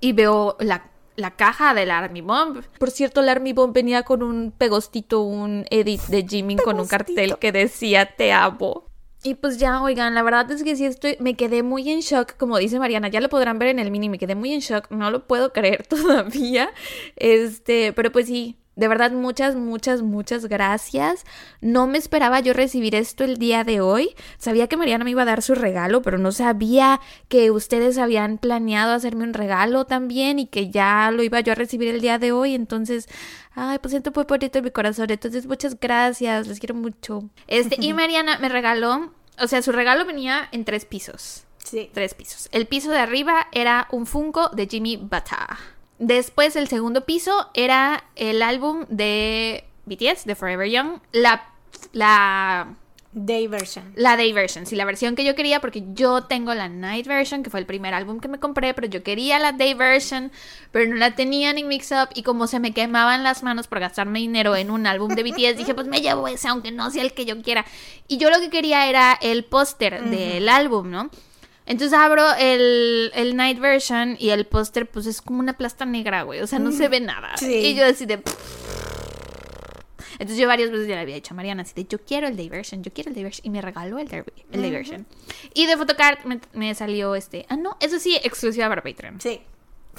y 0.00 0.12
veo 0.12 0.56
la, 0.60 0.90
la 1.16 1.32
caja 1.32 1.74
del 1.74 1.90
Army 1.90 2.20
Bomb. 2.20 2.64
Por 2.78 2.90
cierto, 2.90 3.20
el 3.20 3.28
Army 3.28 3.52
Bomb 3.52 3.74
venía 3.74 4.02
con 4.02 4.22
un 4.22 4.52
pegostito, 4.56 5.20
un 5.22 5.66
edit 5.70 6.02
de 6.02 6.26
Jimin 6.26 6.58
con 6.58 6.80
un 6.80 6.86
cartel 6.86 7.38
que 7.38 7.52
decía 7.52 8.14
te 8.16 8.32
amo. 8.32 8.89
Y 9.22 9.34
pues 9.34 9.58
ya, 9.58 9.82
oigan, 9.82 10.14
la 10.14 10.22
verdad 10.22 10.50
es 10.50 10.62
que 10.64 10.76
sí 10.76 10.86
estoy, 10.86 11.16
me 11.20 11.34
quedé 11.34 11.62
muy 11.62 11.90
en 11.90 12.00
shock, 12.00 12.36
como 12.38 12.56
dice 12.56 12.78
Mariana, 12.78 13.08
ya 13.08 13.20
lo 13.20 13.28
podrán 13.28 13.58
ver 13.58 13.68
en 13.68 13.78
el 13.78 13.90
mini, 13.90 14.08
me 14.08 14.18
quedé 14.18 14.34
muy 14.34 14.52
en 14.54 14.60
shock, 14.60 14.90
no 14.90 15.10
lo 15.10 15.26
puedo 15.26 15.52
creer 15.52 15.86
todavía, 15.88 16.70
este, 17.16 17.92
pero 17.92 18.10
pues 18.12 18.26
sí, 18.28 18.56
de 18.80 18.88
verdad, 18.88 19.12
muchas, 19.12 19.56
muchas, 19.56 20.00
muchas 20.00 20.46
gracias. 20.46 21.26
No 21.60 21.86
me 21.86 21.98
esperaba 21.98 22.40
yo 22.40 22.54
recibir 22.54 22.94
esto 22.94 23.24
el 23.24 23.36
día 23.36 23.62
de 23.62 23.82
hoy. 23.82 24.14
Sabía 24.38 24.68
que 24.68 24.78
Mariana 24.78 25.04
me 25.04 25.10
iba 25.10 25.20
a 25.20 25.26
dar 25.26 25.42
su 25.42 25.54
regalo, 25.54 26.00
pero 26.00 26.16
no 26.16 26.32
sabía 26.32 26.98
que 27.28 27.50
ustedes 27.50 27.98
habían 27.98 28.38
planeado 28.38 28.94
hacerme 28.94 29.24
un 29.24 29.34
regalo 29.34 29.84
también 29.84 30.38
y 30.38 30.46
que 30.46 30.70
ya 30.70 31.10
lo 31.10 31.22
iba 31.22 31.40
yo 31.40 31.52
a 31.52 31.56
recibir 31.56 31.88
el 31.88 32.00
día 32.00 32.18
de 32.18 32.32
hoy. 32.32 32.54
Entonces, 32.54 33.06
ay, 33.54 33.78
pues 33.80 33.90
siento 33.90 34.12
muy 34.14 34.24
bonito 34.24 34.56
en 34.56 34.64
mi 34.64 34.70
corazón. 34.70 35.10
Entonces, 35.10 35.44
muchas 35.46 35.78
gracias. 35.78 36.46
Les 36.46 36.58
quiero 36.58 36.74
mucho. 36.74 37.28
Este, 37.48 37.76
y 37.78 37.92
Mariana 37.92 38.38
me 38.38 38.48
regaló, 38.48 39.12
o 39.38 39.46
sea, 39.46 39.60
su 39.60 39.72
regalo 39.72 40.06
venía 40.06 40.48
en 40.52 40.64
tres 40.64 40.86
pisos. 40.86 41.44
Sí. 41.62 41.90
Tres 41.92 42.14
pisos. 42.14 42.48
El 42.50 42.66
piso 42.66 42.90
de 42.90 42.98
arriba 42.98 43.46
era 43.52 43.88
un 43.90 44.06
Funko 44.06 44.48
de 44.48 44.66
Jimmy 44.66 44.96
Bata. 44.96 45.58
Después 46.00 46.56
el 46.56 46.66
segundo 46.66 47.04
piso 47.04 47.50
era 47.52 48.04
el 48.16 48.42
álbum 48.42 48.86
de 48.88 49.64
BTS, 49.84 50.24
de 50.24 50.34
Forever 50.34 50.66
Young. 50.66 50.98
La, 51.12 51.50
la, 51.92 52.74
Day 53.12 53.48
version. 53.48 53.92
la 53.96 54.16
Day 54.16 54.32
version, 54.32 54.64
sí, 54.64 54.76
la 54.76 54.84
versión 54.86 55.14
que 55.14 55.24
yo 55.24 55.34
quería 55.34 55.60
porque 55.60 55.82
yo 55.92 56.22
tengo 56.22 56.54
la 56.54 56.70
Night 56.70 57.06
version, 57.06 57.42
que 57.42 57.50
fue 57.50 57.60
el 57.60 57.66
primer 57.66 57.92
álbum 57.92 58.18
que 58.18 58.28
me 58.28 58.38
compré, 58.38 58.72
pero 58.72 58.86
yo 58.86 59.02
quería 59.02 59.38
la 59.38 59.52
Day 59.52 59.74
version, 59.74 60.32
pero 60.72 60.88
no 60.88 60.96
la 60.96 61.14
tenía 61.14 61.52
ni 61.52 61.64
Mix 61.64 61.90
Up 61.90 62.08
y 62.14 62.22
como 62.22 62.46
se 62.46 62.60
me 62.60 62.72
quemaban 62.72 63.22
las 63.22 63.42
manos 63.42 63.66
por 63.66 63.80
gastarme 63.80 64.20
dinero 64.20 64.56
en 64.56 64.70
un 64.70 64.86
álbum 64.86 65.14
de 65.14 65.22
BTS, 65.22 65.58
dije, 65.58 65.74
pues 65.74 65.86
me 65.86 66.00
llevo 66.00 66.28
ese 66.28 66.48
aunque 66.48 66.70
no 66.70 66.90
sea 66.90 67.02
el 67.02 67.12
que 67.12 67.26
yo 67.26 67.42
quiera. 67.42 67.66
Y 68.08 68.16
yo 68.16 68.30
lo 68.30 68.38
que 68.38 68.48
quería 68.48 68.88
era 68.88 69.18
el 69.20 69.44
póster 69.44 70.02
del 70.04 70.48
álbum, 70.48 70.90
¿no? 70.90 71.10
Entonces 71.70 71.96
abro 71.96 72.24
el, 72.36 73.12
el 73.14 73.36
night 73.36 73.60
version 73.60 74.16
y 74.18 74.30
el 74.30 74.44
póster 74.44 74.90
pues 74.90 75.06
es 75.06 75.22
como 75.22 75.38
una 75.38 75.52
plasta 75.52 75.84
negra, 75.84 76.22
güey. 76.24 76.40
O 76.40 76.46
sea, 76.48 76.58
no 76.58 76.72
se 76.72 76.88
ve 76.88 76.98
nada. 76.98 77.36
Sí. 77.36 77.54
Y 77.54 77.76
yo 77.76 77.86
así 77.86 78.06
de... 78.06 78.14
Entonces 80.14 80.36
yo 80.36 80.48
varias 80.48 80.72
veces 80.72 80.88
ya 80.88 80.96
le 80.96 81.02
había 81.02 81.14
dicho 81.14 81.32
a 81.32 81.36
Mariana 81.36 81.62
así 81.62 81.72
de 81.74 81.86
yo 81.88 82.00
quiero 82.00 82.26
el 82.26 82.36
day 82.36 82.48
version, 82.48 82.82
yo 82.82 82.92
quiero 82.92 83.10
el 83.10 83.14
day 83.14 83.22
version. 83.22 83.46
Y 83.46 83.50
me 83.50 83.62
regaló 83.62 84.00
el 84.00 84.08
day, 84.08 84.24
el 84.50 84.62
day 84.62 84.70
version. 84.72 85.06
Y 85.54 85.66
de 85.66 85.76
Photocard 85.76 86.24
me, 86.24 86.40
me 86.54 86.74
salió 86.74 87.14
este... 87.14 87.46
Ah, 87.48 87.56
no, 87.56 87.76
eso 87.78 88.00
sí, 88.00 88.16
exclusiva 88.20 88.68
para 88.68 88.82
Patreon. 88.82 89.20
Sí. 89.20 89.40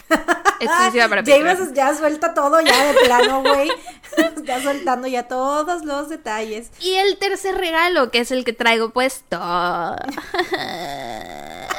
Exclusiva 0.59 1.07
para 1.09 1.23
ya, 1.23 1.35
Patreon. 1.35 1.57
ibas- 1.57 1.73
ya 1.73 1.95
suelta 1.95 2.33
todo 2.33 2.59
ya 2.61 2.85
de 2.85 2.93
plano, 3.05 3.41
güey. 3.41 3.69
ya 4.45 4.61
soltando 4.61 5.07
ya 5.07 5.27
todos 5.27 5.83
los 5.85 6.09
detalles. 6.09 6.69
Y 6.79 6.93
el 6.95 7.17
tercer 7.17 7.55
regalo, 7.55 8.11
que 8.11 8.19
es 8.19 8.31
el 8.31 8.43
que 8.45 8.53
traigo 8.53 8.89
puesto. 8.91 9.39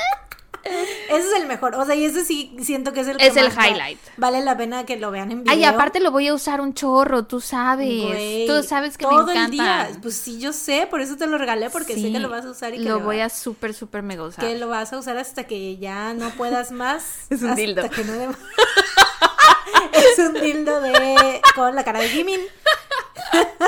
Ese 1.08 1.18
es 1.28 1.32
el 1.40 1.46
mejor. 1.46 1.74
O 1.74 1.84
sea, 1.84 1.94
y 1.94 2.04
ese 2.04 2.24
sí 2.24 2.56
siento 2.62 2.92
que 2.92 3.00
es 3.00 3.08
el 3.08 3.16
que 3.16 3.26
Es 3.26 3.36
el 3.36 3.52
más 3.52 3.66
highlight. 3.66 3.98
Vale 4.16 4.40
la 4.42 4.56
pena 4.56 4.86
que 4.86 4.96
lo 4.96 5.10
vean 5.10 5.30
en 5.32 5.42
video. 5.44 5.52
Ay, 5.54 5.64
aparte 5.64 6.00
lo 6.00 6.10
voy 6.10 6.28
a 6.28 6.34
usar 6.34 6.60
un 6.60 6.72
chorro, 6.74 7.24
tú 7.24 7.40
sabes. 7.40 8.02
Güey, 8.06 8.46
tú 8.46 8.62
sabes 8.62 8.96
que 8.96 9.04
todo 9.04 9.26
me 9.26 9.34
el 9.44 9.50
día. 9.50 9.80
encanta. 9.82 10.00
Pues 10.02 10.16
sí, 10.16 10.38
yo 10.38 10.52
sé, 10.52 10.86
por 10.90 11.00
eso 11.00 11.16
te 11.16 11.26
lo 11.26 11.36
regalé, 11.38 11.68
porque 11.70 11.94
sé 11.94 12.00
Sí, 12.00 12.12
que 12.12 12.18
lo 12.20 12.28
vas 12.28 12.44
a 12.44 12.50
usar 12.50 12.74
y 12.74 12.78
que 12.82 12.88
lo 12.88 13.00
voy 13.00 13.20
a 13.20 13.28
súper, 13.28 13.74
súper 13.74 14.02
mega 14.02 14.22
usar. 14.24 14.44
que 14.44 14.56
lo 14.56 14.68
vas 14.68 14.92
a 14.92 14.98
usar 14.98 15.16
hasta 15.18 15.44
que 15.44 15.76
ya 15.78 16.14
no 16.14 16.30
puedas 16.30 16.70
más. 16.70 17.02
Es 17.30 17.42
un 17.42 17.50
hasta 17.50 17.60
dildo. 17.60 17.90
que 17.90 18.04
no 18.04 18.12
de- 18.12 18.28
es 19.92 20.18
un 20.18 20.34
dildo 20.34 20.80
de 20.80 21.40
con 21.54 21.74
la 21.74 21.84
cara 21.84 22.00
de 22.00 22.08
Jimin. 22.08 22.40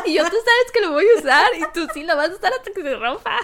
Y 0.04 0.14
yo 0.14 0.22
tú 0.24 0.30
sabes 0.36 0.72
que 0.72 0.80
lo 0.82 0.92
voy 0.92 1.04
a 1.16 1.20
usar 1.20 1.46
y 1.58 1.62
tú 1.72 1.86
sí 1.94 2.02
lo 2.02 2.16
vas 2.16 2.30
a 2.30 2.34
usar 2.34 2.52
hasta 2.52 2.70
que 2.70 2.82
se 2.82 2.94
rompa. 2.96 3.38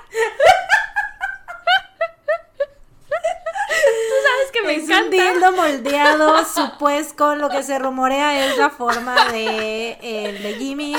Tú 4.08 4.14
sabes 4.28 4.50
que 4.52 4.62
me 4.62 4.74
es 4.76 4.84
un 4.84 4.90
encanta. 4.92 5.32
dildo 5.32 5.52
moldeado, 5.52 6.44
supuesto, 6.44 7.34
lo 7.34 7.48
que 7.48 7.62
se 7.62 7.78
rumorea 7.78 8.46
es 8.46 8.56
la 8.56 8.70
forma 8.70 9.26
de 9.32 9.98
el 10.02 10.42
de 10.42 10.54
Jimin. 10.54 10.96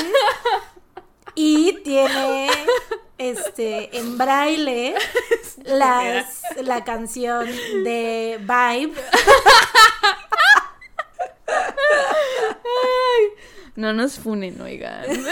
Y 1.35 1.73
tiene 1.83 2.49
este 3.17 3.97
en 3.97 4.17
braille 4.17 4.95
las, 5.63 6.41
la 6.61 6.83
canción 6.83 7.45
de 7.83 8.37
Vibe. 8.39 8.93
No 13.75 13.93
nos 13.93 14.19
funen, 14.19 14.59
oigan. 14.61 15.05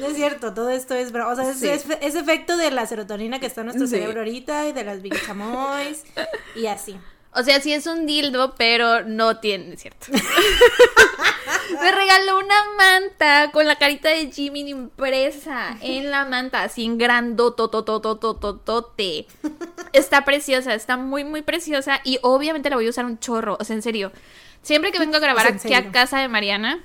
No 0.00 0.06
es 0.06 0.14
cierto, 0.16 0.54
todo 0.54 0.70
esto 0.70 0.94
es. 0.94 1.12
O 1.12 1.34
sea, 1.36 1.50
es, 1.50 1.58
Sí. 1.58 1.68
es- 1.68 1.84
es 2.00 2.14
efecto 2.14 2.56
de 2.56 2.70
la 2.70 2.86
serotonina 2.86 3.40
que 3.40 3.46
está 3.46 3.60
en 3.62 3.66
nuestro 3.68 3.86
Sí. 3.86 3.94
cerebro 3.96 4.20
ahorita 4.20 4.68
y 4.68 4.72
de 4.72 4.84
las 4.84 5.02
Big 5.02 5.14
Chamois 5.26 6.04
y 6.54 6.66
así. 6.66 6.96
O 7.32 7.42
sea, 7.42 7.60
sí 7.60 7.72
es 7.72 7.86
un 7.86 8.06
dildo, 8.06 8.54
pero 8.56 9.04
no 9.04 9.38
tiene, 9.38 9.74
es 9.74 9.80
cierto. 9.82 10.06
Me 11.80 11.92
regaló 11.92 12.38
una 12.38 12.54
manta 12.76 13.50
con 13.52 13.66
la 13.66 13.76
carita 13.76 14.08
de 14.10 14.30
Jimmy 14.30 14.68
impresa 14.68 15.76
en 15.80 16.10
la 16.10 16.24
manta, 16.24 16.62
así 16.62 16.84
en 16.84 16.98
grandototototototote. 16.98 19.26
Está 19.92 20.24
preciosa, 20.24 20.74
está 20.74 20.96
muy, 20.96 21.24
muy 21.24 21.42
preciosa 21.42 22.00
y 22.04 22.18
obviamente 22.22 22.70
la 22.70 22.76
voy 22.76 22.86
a 22.86 22.90
usar 22.90 23.04
un 23.04 23.18
chorro, 23.18 23.56
o 23.60 23.64
sea, 23.64 23.76
en 23.76 23.82
serio. 23.82 24.12
Siempre 24.62 24.92
que 24.92 24.98
vengo 24.98 25.16
a 25.16 25.20
grabar 25.20 25.46
aquí 25.46 25.72
a 25.74 25.90
casa 25.90 26.18
de 26.20 26.28
Mariana, 26.28 26.84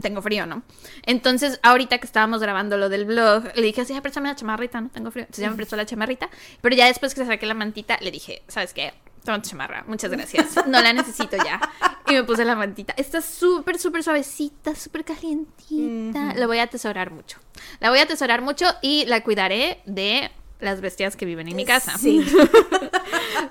tengo 0.00 0.22
frío, 0.22 0.46
¿no? 0.46 0.62
Entonces, 1.06 1.58
ahorita 1.62 1.98
que 1.98 2.06
estábamos 2.06 2.40
grabando 2.40 2.76
lo 2.76 2.88
del 2.88 3.04
blog, 3.04 3.44
le 3.54 3.62
dije 3.62 3.80
así, 3.82 3.94
"Ah, 3.94 4.02
préstame 4.02 4.28
la 4.28 4.36
chamarrita, 4.36 4.80
no 4.80 4.88
tengo 4.90 5.10
frío. 5.10 5.22
Entonces 5.24 5.42
ya 5.42 5.50
me 5.50 5.56
prestó 5.56 5.76
la 5.76 5.86
chamarrita, 5.86 6.28
pero 6.60 6.74
ya 6.76 6.86
después 6.86 7.14
que 7.14 7.24
saqué 7.24 7.46
la 7.46 7.54
mantita, 7.54 7.98
le 8.00 8.10
dije, 8.10 8.42
¿sabes 8.48 8.72
qué? 8.74 8.92
Toma 9.24 9.42
tu 9.42 9.50
chamarra, 9.50 9.84
muchas 9.86 10.10
gracias. 10.10 10.54
No 10.66 10.80
la 10.80 10.92
necesito 10.94 11.36
ya. 11.36 11.60
Y 12.08 12.12
me 12.14 12.24
puse 12.24 12.44
la 12.44 12.56
mantita. 12.56 12.94
Está 12.96 13.20
súper, 13.20 13.78
súper 13.78 14.02
suavecita, 14.02 14.74
súper 14.74 15.04
calientita. 15.04 16.34
La 16.34 16.46
voy 16.46 16.58
a 16.58 16.62
atesorar 16.64 17.10
mucho. 17.10 17.38
La 17.80 17.90
voy 17.90 17.98
a 17.98 18.04
atesorar 18.04 18.40
mucho 18.42 18.66
y 18.80 19.04
la 19.06 19.22
cuidaré 19.22 19.80
de 19.84 20.30
las 20.60 20.80
bestias 20.80 21.16
que 21.16 21.26
viven 21.26 21.48
en 21.48 21.56
mi 21.56 21.64
casa. 21.66 21.96
Sí, 21.98 22.24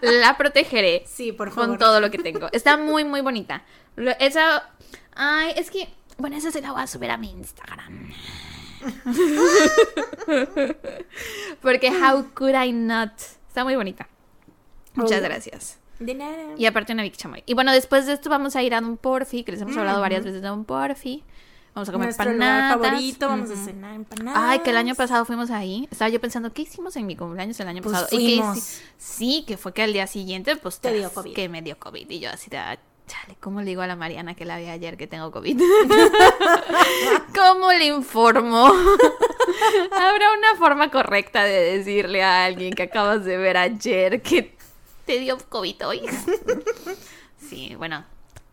La 0.02 0.38
protegeré 0.38 1.04
sí, 1.06 1.32
por 1.32 1.52
favor. 1.52 1.70
con 1.70 1.78
todo 1.78 2.00
lo 2.00 2.12
que 2.12 2.18
tengo. 2.18 2.50
Está 2.52 2.78
muy, 2.78 3.04
muy 3.04 3.22
bonita. 3.22 3.64
Esa. 4.20 4.70
Ay, 5.16 5.54
es 5.56 5.72
que. 5.72 5.88
Bueno, 6.18 6.36
esa 6.36 6.52
se 6.52 6.62
la 6.62 6.72
voy 6.72 6.82
a 6.82 6.88
subir 6.88 7.12
a 7.12 7.18
mi 7.18 7.32
Instagram. 7.32 8.12
Porque 11.62 11.90
how 11.90 12.26
could 12.34 12.56
I 12.56 12.72
not? 12.72 13.12
Está 13.48 13.64
muy 13.64 13.76
bonita. 13.76 14.08
Muchas 14.96 15.22
gracias. 15.22 15.78
De 16.00 16.16
nada. 16.16 16.56
Y 16.58 16.66
aparte 16.66 16.94
una 16.94 17.04
Big 17.04 17.18
Chamoy. 17.18 17.44
Y 17.46 17.54
bueno, 17.54 17.74
después 17.74 18.06
de 18.06 18.14
esto 18.14 18.30
vamos 18.30 18.56
a 18.56 18.64
ir 18.64 18.74
a 18.74 18.82
Don 18.82 18.98
Porfi, 18.98 19.44
que 19.44 19.52
les 19.52 19.62
hemos 19.62 19.76
hablado 19.76 20.00
varias 20.00 20.24
veces 20.24 20.42
de 20.42 20.48
Don 20.48 20.66
Porfi. 20.66 21.24
Vamos 21.80 21.90
a 21.90 21.92
comer 21.94 22.08
Nuestro 22.08 22.34
lugar 22.34 22.50
empanadas. 22.50 22.88
favorito, 22.90 23.28
vamos 23.30 23.52
a 23.52 23.56
cenar 23.56 23.96
empanadas. 23.96 24.42
Ay, 24.46 24.60
que 24.60 24.70
el 24.72 24.76
año 24.78 24.96
pasado 24.96 25.24
fuimos 25.24 25.50
ahí. 25.50 25.88
Estaba 25.90 26.10
yo 26.10 26.20
pensando, 26.20 26.52
¿qué 26.52 26.64
hicimos 26.64 26.94
en 26.98 27.08
mi 27.08 27.16
cumpleaños 27.16 27.58
el 27.62 27.70
año 27.70 27.82
Pues 27.82 27.94
pasado? 27.94 28.20
Y 28.20 28.42
que 28.42 28.62
sí, 28.98 29.46
que 29.48 29.56
fue 29.56 29.74
que 29.74 29.84
al 29.84 29.94
día 29.94 30.06
siguiente, 30.06 30.58
pues 30.58 30.80
Te 30.80 30.94
dio 30.94 31.10
COVID. 31.10 31.34
Que 31.34 31.48
me 31.48 31.62
dio 31.62 31.80
COVID. 31.80 32.10
Y 32.10 32.20
yo 32.20 32.32
así 32.32 32.50
de, 32.50 32.58
ah, 32.58 32.78
chale, 33.08 33.38
¿cómo 33.40 33.62
le 33.62 33.68
digo 33.68 33.82
a 33.82 33.88
la 33.88 33.96
Mariana 33.96 34.36
que 34.36 34.44
la 34.44 34.58
vi 34.58 34.66
ayer 34.68 34.98
que 34.98 35.08
tengo 35.08 35.32
COVID? 35.32 35.58
¿Cómo 37.34 37.72
le 37.72 37.86
informo? 37.86 38.66
Habrá 39.92 40.34
una 40.38 40.56
forma 40.58 40.92
correcta 40.92 41.46
de 41.46 41.78
decirle 41.78 42.24
a 42.24 42.44
alguien 42.44 42.74
que 42.74 42.84
acabas 42.84 43.24
de 43.24 43.38
ver 43.38 43.56
ayer 43.56 44.22
que 44.22 44.54
te 45.06 45.20
dio 45.20 45.38
COVID 45.38 45.88
hoy. 45.88 46.02
Sí, 47.50 47.74
bueno, 47.78 48.04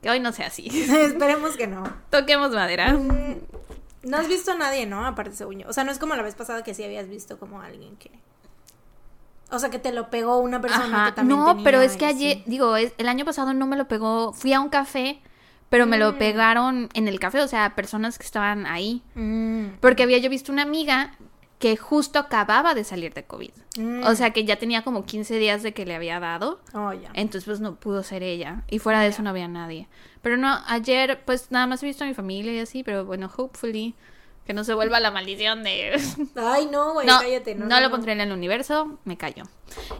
que 0.02 0.10
hoy 0.10 0.20
no 0.20 0.32
sea 0.32 0.46
así. 0.48 0.68
Esperemos 0.72 1.56
que 1.56 1.66
no. 1.66 1.84
Toquemos 2.10 2.50
madera. 2.52 2.92
No 4.02 4.16
has 4.16 4.28
visto 4.28 4.52
a 4.52 4.54
nadie, 4.56 4.86
¿no? 4.86 5.04
Aparte, 5.06 5.34
según 5.34 5.58
yo. 5.60 5.68
O 5.68 5.72
sea, 5.72 5.84
no 5.84 5.90
es 5.90 5.98
como 5.98 6.14
la 6.14 6.22
vez 6.22 6.34
pasada 6.34 6.62
que 6.62 6.74
sí 6.74 6.84
habías 6.84 7.08
visto 7.08 7.38
como 7.38 7.60
a 7.60 7.66
alguien 7.66 7.96
que. 7.96 8.10
O 9.50 9.58
sea, 9.58 9.70
que 9.70 9.78
te 9.78 9.92
lo 9.92 10.10
pegó 10.10 10.38
una 10.38 10.60
persona 10.60 10.96
Ajá. 11.02 11.06
que 11.06 11.12
también. 11.16 11.38
No, 11.40 11.46
tenía 11.48 11.64
pero 11.64 11.80
es 11.80 11.96
que 11.96 12.06
ayer, 12.06 12.42
digo, 12.46 12.76
es- 12.76 12.92
el 12.98 13.08
año 13.08 13.24
pasado 13.24 13.54
no 13.54 13.66
me 13.66 13.76
lo 13.76 13.86
pegó. 13.88 14.32
Fui 14.32 14.52
a 14.52 14.60
un 14.60 14.68
café, 14.68 15.20
pero 15.70 15.86
me 15.86 15.96
Mm. 15.96 16.00
lo 16.00 16.18
pegaron 16.18 16.88
en 16.94 17.06
el 17.08 17.20
café, 17.20 17.40
o 17.40 17.48
sea, 17.48 17.74
personas 17.76 18.18
que 18.18 18.24
estaban 18.24 18.66
ahí. 18.66 19.02
Mm, 19.14 19.78
Porque 19.80 20.02
había 20.02 20.18
yo 20.18 20.30
visto 20.30 20.50
una 20.52 20.62
amiga 20.62 21.14
que 21.58 21.76
justo 21.76 22.18
acababa 22.18 22.74
de 22.74 22.84
salir 22.84 23.14
de 23.14 23.24
COVID. 23.24 23.50
mm. 23.78 24.04
O 24.04 24.14
sea, 24.14 24.30
que 24.30 24.44
ya 24.44 24.56
tenía 24.56 24.82
como 24.82 25.06
15 25.06 25.38
días 25.38 25.62
de 25.62 25.72
que 25.72 25.86
le 25.86 25.94
había 25.94 26.20
dado. 26.20 26.60
Oh, 26.74 26.92
ya. 26.92 27.10
Entonces, 27.14 27.44
pues 27.44 27.60
no 27.60 27.76
pudo 27.76 28.02
ser 28.02 28.22
ella. 28.22 28.62
Y 28.68 28.78
fuera 28.78 29.00
de 29.00 29.08
eso 29.08 29.22
no 29.22 29.30
había 29.30 29.48
nadie. 29.48 29.88
Pero 30.22 30.36
no, 30.36 30.60
ayer, 30.66 31.22
pues 31.24 31.50
nada 31.50 31.66
más 31.66 31.82
he 31.82 31.86
visto 31.86 32.04
a 32.04 32.06
mi 32.06 32.14
familia 32.14 32.52
y 32.52 32.58
así, 32.58 32.82
pero 32.82 33.04
bueno, 33.04 33.30
hopefully 33.34 33.94
Que 34.44 34.52
no 34.52 34.62
se 34.64 34.74
vuelva 34.74 35.00
la 35.00 35.10
maldición 35.10 35.64
de... 35.64 36.00
Ay, 36.36 36.66
no, 36.70 36.92
güey, 36.92 37.06
No, 37.06 37.18
cállate. 37.20 37.54
no, 37.54 37.66
No, 37.66 37.80
lo 37.80 37.90
pondré 37.90 38.12
en 38.12 38.20
el 38.20 38.30
universo, 38.32 38.98
me 39.04 39.16
callo. 39.16 39.44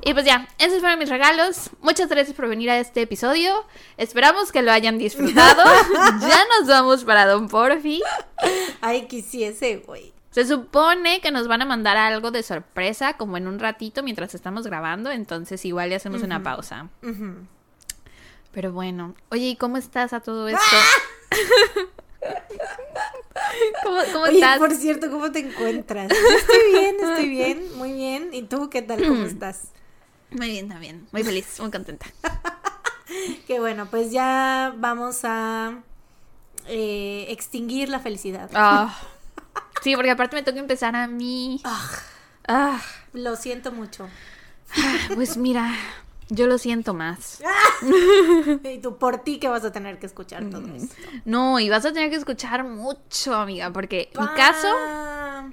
Y 0.04 0.12
pues 0.14 0.24
ya, 0.24 0.46
esos 0.58 0.78
fueron 0.80 0.98
mis 1.00 1.08
regalos. 1.08 1.70
Muchas 1.80 2.08
gracias 2.08 2.36
por 2.36 2.48
venir 2.48 2.70
a 2.70 2.78
este 2.78 3.02
episodio. 3.02 3.64
Esperamos 3.96 4.52
que 4.52 4.62
lo 4.62 4.70
hayan 4.72 4.98
disfrutado. 4.98 5.64
ya 6.20 6.40
nos 6.60 6.68
vamos 6.68 7.02
para 7.04 7.26
Don 7.26 7.48
Porfi. 7.48 8.02
Ay, 8.82 9.06
quisiese, 9.08 9.78
güey. 9.78 10.12
Se 10.36 10.44
supone 10.44 11.22
que 11.22 11.30
nos 11.30 11.48
van 11.48 11.62
a 11.62 11.64
mandar 11.64 11.96
algo 11.96 12.30
de 12.30 12.42
sorpresa, 12.42 13.14
como 13.14 13.38
en 13.38 13.48
un 13.48 13.58
ratito 13.58 14.02
mientras 14.02 14.34
estamos 14.34 14.66
grabando, 14.66 15.10
entonces 15.10 15.64
igual 15.64 15.88
le 15.88 15.94
hacemos 15.94 16.22
una 16.22 16.42
pausa. 16.42 16.90
Pero 18.52 18.70
bueno, 18.70 19.14
oye, 19.30 19.46
¿y 19.46 19.56
cómo 19.56 19.78
estás 19.78 20.12
a 20.12 20.20
todo 20.20 20.46
esto? 20.48 20.60
¿Cómo, 23.82 23.98
cómo 24.12 24.24
Oye, 24.24 24.34
estás? 24.34 24.58
por 24.58 24.74
cierto, 24.74 25.10
¿cómo 25.10 25.32
te 25.32 25.38
encuentras? 25.38 26.10
Yo 26.10 26.36
estoy 26.36 26.70
bien, 26.70 26.96
estoy 27.00 27.28
bien, 27.30 27.78
muy 27.78 27.92
bien. 27.94 28.28
¿Y 28.34 28.42
tú 28.42 28.68
qué 28.68 28.82
tal? 28.82 29.08
¿Cómo 29.08 29.24
estás? 29.24 29.70
Muy 30.32 30.50
bien 30.50 30.68
también, 30.68 31.08
muy 31.12 31.24
feliz, 31.24 31.58
muy 31.60 31.70
contenta. 31.70 32.04
Qué 33.46 33.58
bueno, 33.58 33.86
pues 33.90 34.12
ya 34.12 34.74
vamos 34.76 35.20
a 35.24 35.78
eh, 36.66 37.24
extinguir 37.30 37.88
la 37.88 38.00
felicidad. 38.00 38.50
Ah, 38.52 38.94
sí, 39.86 39.94
porque 39.94 40.10
aparte 40.10 40.34
me 40.34 40.42
toca 40.42 40.58
empezar 40.58 40.96
a 40.96 41.06
mí. 41.06 41.60
Ah, 42.48 42.80
Lo 43.12 43.36
siento 43.36 43.70
mucho. 43.70 44.08
pues 45.14 45.36
mira, 45.36 45.72
yo 46.28 46.48
lo 46.48 46.58
siento 46.58 46.92
más. 46.92 47.40
Y 48.64 48.78
tú 48.78 48.98
por 48.98 49.18
ti 49.18 49.38
que 49.38 49.46
vas 49.48 49.64
a 49.64 49.70
tener 49.70 50.00
que 50.00 50.06
escuchar 50.06 50.44
todo 50.50 50.62
Mm. 50.62 50.74
esto. 50.74 50.96
No, 51.24 51.60
y 51.60 51.68
vas 51.68 51.84
a 51.86 51.92
tener 51.92 52.10
que 52.10 52.16
escuchar 52.16 52.64
mucho, 52.64 53.32
amiga, 53.36 53.70
porque 53.72 54.10
mi 54.18 54.26
caso 54.34 54.66
Ah, 54.76 55.48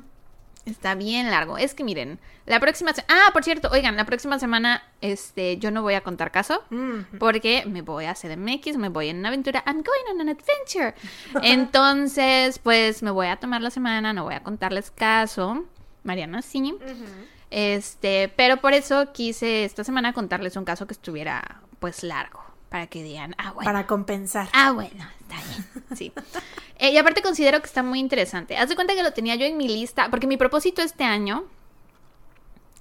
está 0.66 0.96
bien 0.96 1.30
largo. 1.30 1.58
Es 1.58 1.74
que 1.74 1.84
miren, 1.84 2.20
la 2.46 2.60
próxima... 2.60 2.94
se- 2.94 3.04
Ah, 3.08 3.30
por 3.34 3.44
cierto, 3.44 3.70
oigan, 3.72 3.96
la 3.96 4.06
próxima 4.06 4.40
semana 4.40 4.84
este, 5.02 5.58
yo 5.58 5.72
no 5.72 5.82
voy 5.82 5.94
a 5.96 6.02
contar 6.02 6.32
caso. 6.32 6.64
mm, 6.70 7.18
Porque 7.20 7.64
me 7.66 7.82
voy 7.82 8.06
a 8.06 8.14
CDMX, 8.16 8.78
me 8.78 8.90
voy 8.90 9.10
en 9.10 9.18
una 9.20 9.30
aventura. 9.30 9.64
I'm 9.68 9.82
going 9.84 10.14
on 10.14 10.22
an 10.22 10.30
adventure. 10.30 10.94
Entonces, 11.42 12.60
pues 12.60 13.02
me 13.04 13.12
voy 13.12 13.28
a 13.28 13.38
tomar 13.38 13.62
la 13.62 13.70
semana, 13.70 14.14
no 14.14 14.24
voy 14.24 14.34
a 14.36 14.44
contarles 14.44 14.92
caso. 14.92 15.66
Mariana 16.04 16.42
sí. 16.42 16.76
Este, 17.50 18.32
pero 18.36 18.58
por 18.58 18.74
eso 18.74 19.12
quise 19.14 19.64
esta 19.64 19.84
semana 19.84 20.12
contarles 20.14 20.56
un 20.58 20.66
caso 20.66 20.88
que 20.88 20.94
estuviera 20.94 21.62
pues 21.80 22.04
largo. 22.04 22.43
Para 22.74 22.88
que 22.88 23.04
digan, 23.04 23.36
ah, 23.38 23.52
bueno. 23.52 23.70
Para 23.70 23.86
compensar. 23.86 24.50
Ah, 24.52 24.72
bueno, 24.72 25.06
está 25.22 25.36
bien. 25.48 25.86
Sí. 25.96 26.12
Eh, 26.80 26.90
y 26.92 26.98
aparte 26.98 27.22
considero 27.22 27.60
que 27.62 27.68
está 27.68 27.84
muy 27.84 28.00
interesante. 28.00 28.58
Haz 28.58 28.68
de 28.68 28.74
cuenta 28.74 28.96
que 28.96 29.04
lo 29.04 29.14
tenía 29.14 29.36
yo 29.36 29.46
en 29.46 29.58
mi 29.58 29.68
lista, 29.68 30.10
porque 30.10 30.26
mi 30.26 30.38
propósito 30.38 30.82
este 30.82 31.04
año, 31.04 31.44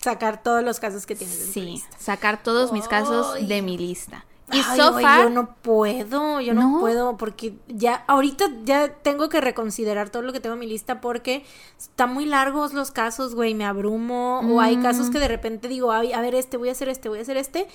Sacar 0.00 0.42
todos 0.42 0.64
los 0.64 0.80
casos 0.80 1.04
que 1.04 1.14
tienes 1.14 1.38
en 1.40 1.46
tu 1.46 1.52
sí, 1.52 1.60
lista. 1.60 1.94
sacar 1.98 2.42
todos 2.42 2.72
mis 2.72 2.88
casos 2.88 3.46
de 3.46 3.60
mi 3.60 3.76
lista. 3.76 4.24
Y 4.50 4.56
Ay, 4.66 4.76
so 4.78 4.98
far, 4.98 5.24
yo 5.24 5.28
no 5.30 5.54
puedo, 5.56 6.40
yo 6.40 6.54
no, 6.54 6.62
¿No? 6.72 6.80
puedo 6.80 7.16
porque 7.18 7.54
ya 7.68 8.02
ahorita 8.06 8.46
ya 8.64 8.88
tengo 8.94 9.28
que 9.28 9.42
reconsiderar 9.42 10.08
todo 10.08 10.22
lo 10.22 10.32
que 10.32 10.40
tengo 10.40 10.54
en 10.54 10.60
mi 10.60 10.66
lista 10.66 11.02
porque 11.02 11.44
están 11.78 12.14
muy 12.14 12.24
largos 12.24 12.72
los 12.72 12.90
casos, 12.90 13.34
güey, 13.34 13.52
me 13.54 13.66
abrumo 13.66 14.40
o 14.40 14.60
hay 14.62 14.78
casos 14.78 15.10
Mm. 15.10 15.12
que 15.12 15.18
de 15.20 15.28
repente 15.28 15.68
digo, 15.68 15.92
ay, 15.92 16.14
a 16.14 16.20
ver 16.22 16.34
este, 16.34 16.56
voy 16.56 16.70
a 16.70 16.72
hacer 16.72 16.88
este, 16.88 17.08
voy 17.10 17.18
a 17.18 17.22
hacer 17.22 17.36
este 17.36 17.68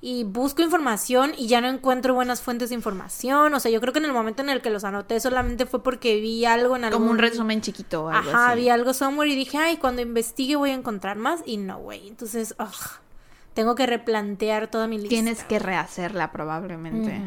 y 0.00 0.24
busco 0.24 0.62
información 0.62 1.32
y 1.36 1.48
ya 1.48 1.60
no 1.60 1.66
encuentro 1.68 2.14
buenas 2.14 2.40
fuentes 2.40 2.68
de 2.68 2.76
información, 2.76 3.52
o 3.52 3.60
sea, 3.60 3.70
yo 3.70 3.80
creo 3.80 3.92
que 3.92 3.98
en 3.98 4.04
el 4.04 4.12
momento 4.12 4.42
en 4.42 4.48
el 4.48 4.60
que 4.62 4.70
los 4.70 4.84
anoté 4.84 5.18
solamente 5.18 5.66
fue 5.66 5.82
porque 5.82 6.20
vi 6.20 6.44
algo 6.44 6.76
en 6.76 6.84
algún 6.84 7.00
como 7.00 7.10
un 7.12 7.18
resumen 7.18 7.60
chiquito 7.60 8.04
o 8.04 8.08
algo 8.08 8.30
Ajá, 8.30 8.50
así. 8.50 8.60
vi 8.60 8.68
algo 8.68 8.94
somewhere 8.94 9.30
y 9.30 9.34
dije, 9.34 9.58
ay, 9.58 9.76
cuando 9.78 10.00
investigue 10.02 10.54
voy 10.56 10.70
a 10.70 10.74
encontrar 10.74 11.16
más 11.16 11.40
y 11.44 11.56
no, 11.56 11.78
güey. 11.78 12.06
Entonces, 12.06 12.54
ugh, 12.60 13.00
tengo 13.54 13.74
que 13.74 13.86
replantear 13.86 14.68
toda 14.70 14.86
mi 14.86 14.96
lista. 14.98 15.08
Tienes 15.08 15.42
que 15.42 15.58
rehacerla 15.58 16.30
probablemente. 16.30 17.20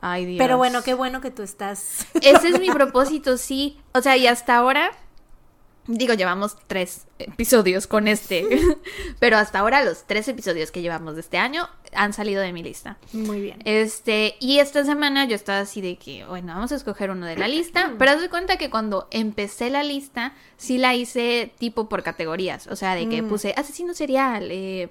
Ay, 0.00 0.24
Dios. 0.24 0.38
Pero 0.38 0.56
bueno, 0.56 0.82
qué 0.82 0.94
bueno 0.94 1.20
que 1.20 1.30
tú 1.30 1.42
estás. 1.42 2.06
Ese 2.14 2.48
es 2.48 2.60
mi 2.60 2.70
propósito, 2.72 3.36
sí. 3.36 3.78
O 3.92 4.00
sea, 4.00 4.16
y 4.16 4.26
hasta 4.26 4.56
ahora, 4.56 4.90
digo, 5.86 6.14
llevamos 6.14 6.56
tres 6.66 7.06
episodios 7.18 7.86
con 7.86 8.08
este. 8.08 8.46
Pero 9.18 9.36
hasta 9.36 9.58
ahora 9.58 9.82
los 9.84 10.04
tres 10.06 10.28
episodios 10.28 10.70
que 10.70 10.82
llevamos 10.82 11.14
de 11.14 11.20
este 11.20 11.38
año 11.38 11.68
han 11.94 12.12
salido 12.12 12.40
de 12.42 12.52
mi 12.52 12.62
lista. 12.62 12.96
Muy 13.12 13.40
bien. 13.40 13.58
Este, 13.64 14.36
y 14.40 14.58
esta 14.60 14.84
semana 14.84 15.26
yo 15.26 15.34
estaba 15.34 15.60
así 15.60 15.80
de 15.80 15.96
que, 15.96 16.24
bueno, 16.24 16.54
vamos 16.54 16.72
a 16.72 16.76
escoger 16.76 17.10
uno 17.10 17.26
de 17.26 17.36
la 17.36 17.48
lista. 17.48 17.92
Pero 17.98 18.20
de 18.20 18.30
cuenta 18.30 18.56
que 18.56 18.70
cuando 18.70 19.08
empecé 19.10 19.70
la 19.70 19.82
lista, 19.82 20.32
sí 20.56 20.78
la 20.78 20.94
hice 20.94 21.52
tipo 21.58 21.88
por 21.88 22.02
categorías. 22.02 22.66
O 22.68 22.76
sea, 22.76 22.94
de 22.94 23.08
que 23.08 23.22
Mm. 23.22 23.28
puse 23.28 23.54
asesino 23.56 23.92
serial, 23.94 24.48
eh, 24.50 24.88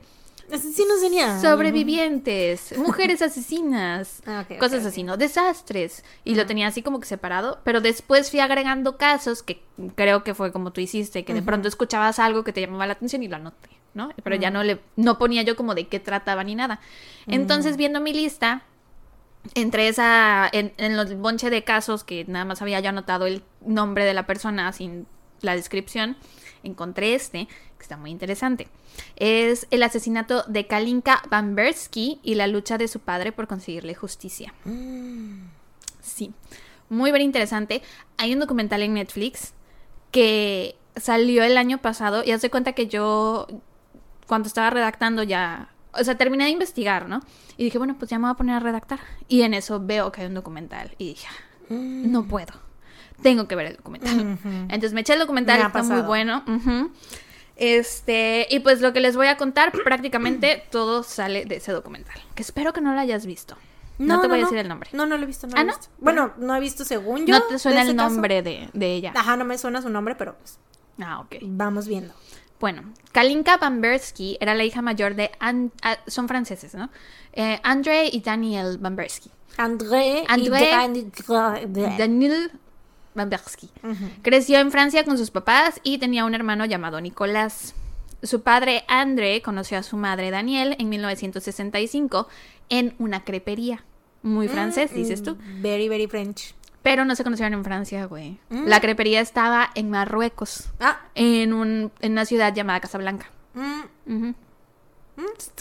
Asesino 0.51 0.97
sería. 0.97 1.39
sobrevivientes, 1.39 2.77
mujeres 2.77 3.21
asesinas, 3.23 4.21
Ah, 4.25 4.45
cosas 4.59 4.85
así, 4.85 5.03
¿no? 5.03 5.17
Desastres. 5.17 6.03
Y 6.23 6.35
lo 6.35 6.45
tenía 6.45 6.67
así 6.67 6.81
como 6.81 6.99
que 6.99 7.05
separado, 7.05 7.59
pero 7.63 7.81
después 7.81 8.29
fui 8.29 8.39
agregando 8.39 8.97
casos 8.97 9.43
que 9.43 9.63
creo 9.95 10.23
que 10.23 10.33
fue 10.33 10.51
como 10.51 10.71
tú 10.71 10.81
hiciste, 10.81 11.25
que 11.25 11.33
de 11.33 11.41
pronto 11.41 11.67
escuchabas 11.67 12.19
algo 12.19 12.43
que 12.43 12.53
te 12.53 12.61
llamaba 12.61 12.85
la 12.87 12.93
atención 12.93 13.23
y 13.23 13.27
lo 13.27 13.35
anoté, 13.37 13.69
¿no? 13.93 14.11
Pero 14.23 14.35
ya 14.35 14.51
no 14.51 14.63
le 14.63 14.79
no 14.95 15.17
ponía 15.17 15.41
yo 15.43 15.55
como 15.55 15.75
de 15.75 15.87
qué 15.87 15.99
trataba 15.99 16.43
ni 16.43 16.55
nada. 16.55 16.79
Entonces, 17.27 17.77
viendo 17.77 17.99
mi 17.99 18.13
lista, 18.13 18.63
entre 19.55 19.87
esa, 19.87 20.47
en, 20.51 20.73
en 20.77 20.95
los 20.97 21.15
bonche 21.17 21.49
de 21.49 21.63
casos 21.63 22.03
que 22.03 22.25
nada 22.25 22.45
más 22.45 22.61
había 22.61 22.79
yo 22.79 22.89
anotado 22.89 23.25
el 23.25 23.43
nombre 23.65 24.05
de 24.05 24.13
la 24.13 24.27
persona 24.27 24.71
sin 24.71 25.07
la 25.41 25.55
descripción, 25.55 26.15
encontré 26.63 27.15
este, 27.15 27.47
que 27.47 27.81
está 27.81 27.97
muy 27.97 28.11
interesante. 28.11 28.67
Es 29.15 29.67
el 29.71 29.83
asesinato 29.83 30.43
de 30.47 30.67
Kalinka 30.67 31.21
Bambersky 31.29 32.19
y 32.23 32.35
la 32.35 32.47
lucha 32.47 32.77
de 32.77 32.87
su 32.87 32.99
padre 32.99 33.31
por 33.31 33.47
conseguirle 33.47 33.95
justicia. 33.95 34.53
Mm. 34.65 35.45
Sí, 36.01 36.31
muy 36.89 37.11
bien 37.11 37.23
interesante. 37.23 37.81
Hay 38.17 38.33
un 38.33 38.39
documental 38.39 38.81
en 38.81 38.93
Netflix 38.95 39.53
que 40.11 40.75
salió 40.95 41.43
el 41.43 41.57
año 41.57 41.77
pasado 41.79 42.23
y 42.25 42.31
hace 42.31 42.49
cuenta 42.49 42.73
que 42.73 42.87
yo 42.87 43.47
cuando 44.27 44.47
estaba 44.47 44.69
redactando 44.69 45.23
ya, 45.23 45.69
o 45.93 46.03
sea, 46.03 46.17
terminé 46.17 46.45
de 46.45 46.49
investigar, 46.51 47.07
¿no? 47.07 47.21
Y 47.57 47.65
dije, 47.65 47.77
bueno, 47.77 47.95
pues 47.99 48.09
ya 48.09 48.17
me 48.17 48.23
voy 48.23 48.31
a 48.31 48.35
poner 48.35 48.55
a 48.55 48.59
redactar. 48.59 48.99
Y 49.27 49.43
en 49.43 49.53
eso 49.53 49.79
veo 49.79 50.11
que 50.11 50.21
hay 50.21 50.27
un 50.27 50.33
documental 50.33 50.91
y 50.97 51.09
dije, 51.09 51.27
Mm. 51.69 52.11
no 52.11 52.23
puedo. 52.25 52.51
Tengo 53.21 53.47
que 53.47 53.55
ver 53.55 53.67
el 53.67 53.75
documental. 53.77 54.37
Entonces 54.43 54.93
me 54.93 55.01
eché 55.01 55.13
el 55.13 55.19
documental, 55.19 55.61
está 55.61 55.83
muy 55.83 56.01
bueno. 56.01 56.43
Este, 57.61 58.47
y 58.49 58.59
pues 58.61 58.81
lo 58.81 58.91
que 58.91 58.99
les 58.99 59.15
voy 59.15 59.27
a 59.27 59.37
contar, 59.37 59.71
prácticamente 59.83 60.63
todo 60.71 61.03
sale 61.03 61.45
de 61.45 61.57
ese 61.57 61.71
documental. 61.71 62.19
Que 62.33 62.41
espero 62.41 62.73
que 62.73 62.81
no 62.81 62.93
lo 62.93 62.99
hayas 62.99 63.25
visto. 63.27 63.55
No, 63.99 64.19
te 64.19 64.27
voy 64.27 64.39
a 64.39 64.41
decir 64.41 64.57
el 64.57 64.67
nombre. 64.67 64.89
No, 64.93 65.05
no 65.05 65.15
lo 65.15 65.23
he 65.23 65.27
visto. 65.27 65.45
No 65.45 65.53
¿Ah, 65.55 65.63
lo 65.63 65.69
he 65.69 65.71
no? 65.73 65.77
visto. 65.77 65.91
Bueno, 65.99 66.33
no 66.37 66.55
he 66.55 66.59
visto 66.59 66.83
según 66.85 67.27
yo. 67.27 67.37
no 67.37 67.43
te 67.45 67.59
suena 67.59 67.83
el 67.83 67.95
nombre 67.95 68.41
de, 68.41 68.67
de 68.73 68.93
ella. 68.95 69.13
Ajá, 69.15 69.37
no 69.37 69.45
me 69.45 69.59
suena 69.59 69.79
su 69.81 69.89
nombre, 69.89 70.15
pero 70.15 70.35
pues 70.39 70.57
Ah, 70.99 71.19
ok. 71.19 71.35
vamos 71.43 71.87
viendo. 71.87 72.11
Bueno, 72.59 72.83
Kalinka 73.11 73.57
Bambersky 73.57 74.37
era 74.39 74.55
la 74.55 74.63
hija 74.63 74.81
mayor 74.81 75.13
de... 75.13 75.29
Ah, 75.39 75.53
son 76.07 76.27
franceses, 76.27 76.73
¿no? 76.73 76.89
Eh, 77.33 77.59
André 77.63 78.09
y 78.11 78.21
Daniel 78.21 78.79
Bambersky. 78.79 79.29
André. 79.57 80.23
André. 80.27 80.69
Y 81.75 81.97
Daniel 81.97 82.51
Bambersky. 83.15 83.69
Creció 84.21 84.59
en 84.59 84.71
Francia 84.71 85.03
con 85.03 85.17
sus 85.17 85.31
papás 85.31 85.79
y 85.83 85.97
tenía 85.97 86.25
un 86.25 86.33
hermano 86.33 86.65
llamado 86.65 87.01
Nicolás. 87.01 87.73
Su 88.23 88.41
padre, 88.41 88.83
André, 88.87 89.41
conoció 89.41 89.77
a 89.79 89.83
su 89.83 89.97
madre, 89.97 90.29
Daniel, 90.31 90.75
en 90.79 90.89
1965 90.89 92.27
en 92.69 92.93
una 92.99 93.23
crepería. 93.23 93.83
Muy 94.23 94.47
francés, 94.47 94.93
dices 94.93 95.23
tú. 95.23 95.37
Very, 95.61 95.89
very 95.89 96.07
French. 96.07 96.53
Pero 96.83 97.05
no 97.05 97.15
se 97.15 97.23
conocieron 97.23 97.53
en 97.53 97.63
Francia, 97.63 98.05
güey. 98.05 98.39
Mm. 98.49 98.65
La 98.67 98.79
crepería 98.79 99.21
estaba 99.21 99.69
en 99.75 99.89
Marruecos, 99.89 100.69
Ah. 100.79 100.99
en, 101.15 101.53
un, 101.53 101.91
en 101.99 102.11
una 102.13 102.25
ciudad 102.25 102.53
llamada 102.53 102.79
Casablanca. 102.79 103.29
mm. 103.53 104.29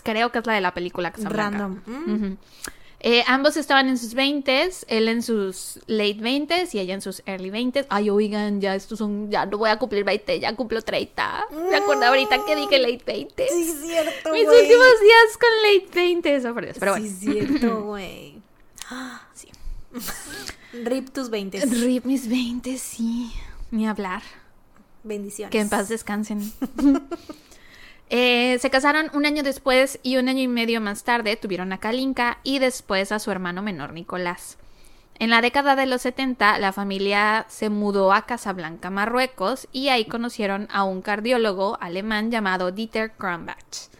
Creo 0.02 0.30
que 0.32 0.38
es 0.38 0.46
la 0.46 0.54
de 0.54 0.60
la 0.60 0.72
película 0.74 1.10
Casablanca. 1.12 1.58
random. 1.58 1.80
Mm. 1.86 2.14
Ujú. 2.14 2.36
Eh, 3.02 3.24
ambos 3.26 3.56
estaban 3.56 3.88
en 3.88 3.96
sus 3.96 4.12
20 4.12 4.70
él 4.88 5.08
en 5.08 5.22
sus 5.22 5.80
late 5.86 6.18
20 6.20 6.68
y 6.72 6.78
ella 6.80 6.92
en 6.92 7.00
sus 7.00 7.22
early 7.24 7.48
20 7.48 7.86
Ay, 7.88 8.10
oigan, 8.10 8.60
ya 8.60 8.74
estos 8.74 8.98
son, 8.98 9.30
ya 9.30 9.46
no 9.46 9.56
voy 9.56 9.70
a 9.70 9.78
cumplir 9.78 10.04
20, 10.04 10.38
ya 10.38 10.54
cumplo 10.54 10.82
30. 10.82 11.46
Me 11.70 11.76
acuerdo 11.76 12.04
ahorita 12.04 12.44
que 12.44 12.56
dije 12.56 12.78
late 12.78 13.02
20. 13.06 13.48
Sí, 13.48 13.64
cierto, 13.86 14.32
Mis 14.32 14.44
güey. 14.44 14.60
últimos 14.62 15.00
días 15.00 15.38
con 15.40 15.50
late 15.62 15.94
20, 15.94 16.34
eso 16.36 16.52
por 16.52 16.64
Dios. 16.64 16.76
Pero 16.78 16.94
Sí, 16.96 17.00
bueno, 17.00 17.14
es 17.14 17.18
cierto, 17.48 17.82
güey. 17.84 18.42
sí. 19.34 19.48
Rip 20.84 21.08
tus 21.10 21.30
20. 21.30 21.58
Rip 21.66 22.04
mis 22.04 22.28
20, 22.28 22.76
sí. 22.76 23.32
Ni 23.70 23.88
hablar. 23.88 24.22
Bendiciones. 25.04 25.50
Que 25.50 25.60
en 25.60 25.70
paz 25.70 25.88
descansen. 25.88 26.52
Eh, 28.12 28.58
se 28.58 28.70
casaron 28.70 29.08
un 29.14 29.24
año 29.24 29.44
después 29.44 30.00
y 30.02 30.16
un 30.16 30.28
año 30.28 30.40
y 30.40 30.48
medio 30.48 30.80
más 30.80 31.04
tarde 31.04 31.36
tuvieron 31.36 31.72
a 31.72 31.78
Kalinka 31.78 32.38
y 32.42 32.58
después 32.58 33.12
a 33.12 33.20
su 33.20 33.30
hermano 33.30 33.62
menor 33.62 33.92
Nicolás. 33.92 34.58
En 35.20 35.30
la 35.30 35.40
década 35.42 35.76
de 35.76 35.86
los 35.86 36.02
70, 36.02 36.58
la 36.58 36.72
familia 36.72 37.46
se 37.48 37.70
mudó 37.70 38.12
a 38.12 38.26
Casablanca, 38.26 38.90
Marruecos, 38.90 39.68
y 39.70 39.90
ahí 39.90 40.06
conocieron 40.06 40.66
a 40.72 40.82
un 40.82 41.02
cardiólogo 41.02 41.78
alemán 41.80 42.30
llamado 42.32 42.72
Dieter 42.72 43.12
Kronbach. 43.12 43.90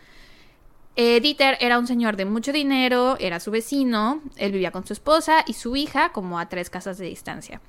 Eh, 0.97 1.21
Dieter 1.21 1.57
era 1.61 1.79
un 1.79 1.87
señor 1.87 2.17
de 2.17 2.25
mucho 2.25 2.53
dinero, 2.53 3.17
era 3.21 3.39
su 3.39 3.51
vecino, 3.51 4.23
él 4.37 4.51
vivía 4.51 4.73
con 4.73 4.87
su 4.87 4.93
esposa 4.93 5.45
y 5.47 5.53
su 5.53 5.77
hija 5.77 6.11
como 6.11 6.41
a 6.41 6.49
tres 6.49 6.69
casas 6.69 6.99
de 6.99 7.07
distancia. 7.07 7.61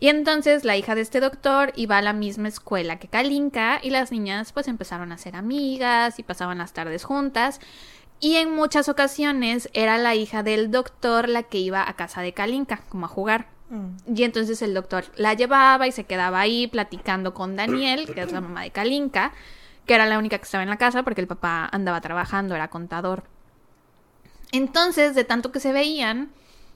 Y 0.00 0.08
entonces 0.08 0.64
la 0.64 0.76
hija 0.76 0.94
de 0.94 1.00
este 1.00 1.18
doctor 1.18 1.72
iba 1.74 1.98
a 1.98 2.02
la 2.02 2.12
misma 2.12 2.46
escuela 2.46 3.00
que 3.00 3.08
Kalinka 3.08 3.80
y 3.82 3.90
las 3.90 4.12
niñas 4.12 4.52
pues 4.52 4.68
empezaron 4.68 5.10
a 5.10 5.18
ser 5.18 5.34
amigas 5.34 6.20
y 6.20 6.22
pasaban 6.22 6.58
las 6.58 6.72
tardes 6.72 7.02
juntas. 7.02 7.60
Y 8.20 8.36
en 8.36 8.54
muchas 8.54 8.88
ocasiones 8.88 9.68
era 9.72 9.98
la 9.98 10.14
hija 10.14 10.44
del 10.44 10.70
doctor 10.70 11.28
la 11.28 11.42
que 11.42 11.58
iba 11.58 11.88
a 11.88 11.94
casa 11.94 12.22
de 12.22 12.32
Kalinka, 12.32 12.82
como 12.88 13.06
a 13.06 13.08
jugar. 13.08 13.48
Mm. 13.70 14.16
Y 14.16 14.22
entonces 14.22 14.62
el 14.62 14.72
doctor 14.72 15.04
la 15.16 15.34
llevaba 15.34 15.88
y 15.88 15.92
se 15.92 16.04
quedaba 16.04 16.40
ahí 16.40 16.68
platicando 16.68 17.34
con 17.34 17.56
Daniel, 17.56 18.12
que 18.14 18.22
es 18.22 18.30
la 18.30 18.40
mamá 18.40 18.62
de 18.62 18.70
Kalinka, 18.70 19.32
que 19.84 19.94
era 19.94 20.06
la 20.06 20.18
única 20.18 20.38
que 20.38 20.44
estaba 20.44 20.62
en 20.62 20.70
la 20.70 20.78
casa 20.78 21.02
porque 21.02 21.20
el 21.20 21.26
papá 21.26 21.68
andaba 21.72 22.00
trabajando, 22.00 22.54
era 22.54 22.68
contador. 22.68 23.24
Entonces, 24.52 25.16
de 25.16 25.24
tanto 25.24 25.50
que 25.50 25.58
se 25.58 25.72
veían, 25.72 26.30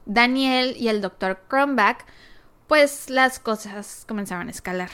Daniel 0.06 0.74
y 0.76 0.88
el 0.88 1.00
doctor 1.00 1.40
Kronbach, 1.46 2.04
pues 2.72 3.11
las 3.11 3.38
cosas 3.38 4.06
comenzaron 4.08 4.48
a 4.48 4.50
escalar. 4.50 4.88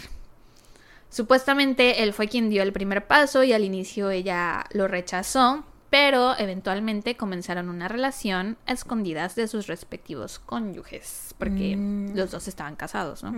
Supuestamente 1.11 2.03
él 2.03 2.13
fue 2.13 2.27
quien 2.27 2.51
dio 2.51 2.65
el 2.65 2.73
primer 2.73 3.07
paso 3.07 3.45
y 3.45 3.53
al 3.53 3.63
inicio 3.63 4.11
ella 4.11 4.65
lo 4.73 4.89
rechazó, 4.89 5.63
pero 5.89 6.37
eventualmente 6.39 7.17
comenzaron 7.17 7.69
una 7.69 7.87
relación 7.87 8.57
a 8.67 8.73
escondidas 8.73 9.37
de 9.37 9.47
sus 9.47 9.69
respectivos 9.69 10.41
cónyuges, 10.41 11.37
porque 11.39 11.77
Mm. 11.77 12.17
los 12.17 12.33
dos 12.33 12.49
estaban 12.49 12.75
casados, 12.75 13.23
¿no? 13.23 13.33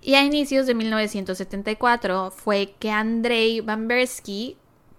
Y 0.00 0.14
a 0.14 0.22
inicios 0.22 0.68
de 0.68 0.74
1974 0.74 2.30
fue 2.30 2.76
que 2.78 2.92
Andrei 2.92 3.60
Bambersky 3.60 4.56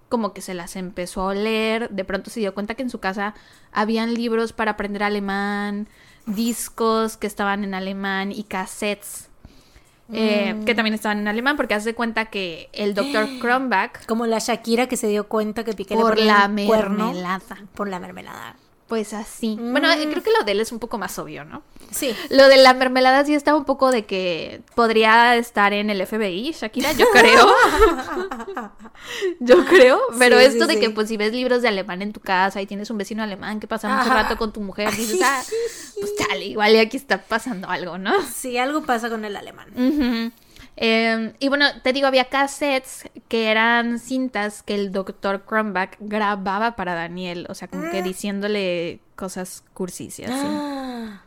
como 0.10 0.34
que 0.34 0.42
se 0.42 0.54
las 0.54 0.76
empezó 0.76 1.22
a 1.22 1.26
oler, 1.28 1.90
de 1.92 2.04
pronto 2.04 2.30
se 2.30 2.42
dio 2.42 2.54
cuenta 2.54 2.76
que 2.76 2.84
en 2.84 2.90
su 2.90 3.00
casa 3.00 3.36
habían 3.72 4.14
libros 4.14 4.52
para 4.52 4.72
aprender 4.72 5.04
alemán, 5.04 5.88
discos 6.28 7.18
que 7.18 7.26
estaban 7.28 7.64
en 7.64 7.74
alemán 7.74 8.32
y 8.32 8.44
cassettes 8.44 9.30
eh, 10.14 10.54
Mm. 10.54 10.64
que 10.64 10.74
también 10.74 10.94
estaban 10.94 11.20
en 11.20 11.28
alemán, 11.28 11.58
porque 11.58 11.74
hace 11.74 11.94
cuenta 11.94 12.26
que 12.28 12.70
el 12.72 12.94
doctor 12.94 13.28
Kronbach 13.42 14.06
Como 14.06 14.26
la 14.26 14.40
Shakira 14.40 14.88
que 14.88 14.96
se 14.96 15.08
dio 15.08 15.28
cuenta 15.28 15.66
que 15.66 15.74
Piqué 15.74 15.96
por 15.96 16.16
ponía 16.16 16.48
la 16.48 16.66
cuerno 16.66 17.08
mermelada. 17.08 17.42
por 17.74 17.90
la 17.90 18.00
mermelada. 18.00 18.56
Pues 18.88 19.12
así. 19.14 19.58
Bueno, 19.60 19.90
Mm. 19.90 20.10
creo 20.12 20.24
que 20.24 20.32
lo 20.32 20.46
de 20.46 20.54
él 20.54 20.62
es 20.62 20.72
un 20.72 20.80
poco 20.80 20.98
más 20.98 21.20
obvio, 21.20 21.44
¿no? 21.44 21.62
Sí. 21.92 22.16
Lo 22.30 22.48
de 22.48 22.56
la 22.58 22.74
mermelada 22.74 23.26
sí 23.26 23.34
está 23.34 23.54
un 23.54 23.66
poco 23.66 23.92
de 23.92 24.06
que 24.06 24.62
podría 24.76 25.36
estar 25.36 25.74
en 25.74 25.90
el 25.90 26.00
FBI, 26.02 26.54
Shakira, 26.54 26.94
yo 26.94 27.06
creo. 27.12 27.48
yo 29.40 29.66
creo, 29.66 30.00
pero 30.18 30.40
Sí, 30.40 30.46
esto 30.46 30.62
sí, 30.66 30.68
de 30.68 30.74
sí. 30.76 30.80
que 30.80 30.90
pues 30.90 31.08
si 31.10 31.18
ves 31.18 31.34
libros 31.34 31.62
de 31.62 31.68
alemán 31.68 32.02
en 32.02 32.14
tu 32.14 32.20
casa 32.20 32.62
y 32.62 32.66
tienes 32.66 32.90
un 32.90 32.98
vecino 32.98 33.24
alemán 33.24 33.60
que 33.60 33.68
pasa 33.68 33.90
mucho 33.90 34.10
Ajá. 34.10 34.24
rato 34.24 34.38
con 34.38 34.54
tu 34.54 34.62
mujer, 34.62 34.96
dices, 34.96 35.20
ah, 35.24 35.44
pues 36.00 36.16
chale, 36.16 36.46
igual 36.46 36.74
y 36.74 36.78
aquí 36.78 36.98
está 36.98 37.22
pasando 37.22 37.70
algo, 37.70 37.98
¿no? 37.98 38.14
Sí, 38.34 38.58
algo 38.58 38.84
pasa 38.84 39.10
con 39.10 39.26
el 39.26 39.36
alemán. 39.36 39.68
Eh, 40.80 41.34
y 41.40 41.48
bueno, 41.50 41.66
te 41.82 41.92
digo, 41.92 42.06
había 42.08 42.26
cassettes 42.26 43.10
que 43.28 43.50
eran 43.50 43.98
cintas 43.98 44.62
que 44.62 44.76
el 44.76 44.92
doctor 44.92 45.44
Kronbach 45.44 45.96
grababa 46.00 46.76
para 46.76 46.94
Daniel, 46.94 47.48
o 47.50 47.56
sea, 47.56 47.68
como 47.68 47.90
que 47.90 48.04
diciéndole 48.04 49.00
cosas 49.16 49.64
cursis 49.74 50.20
y 50.20 50.26
así. 50.26 50.34
Ah, 50.36 51.22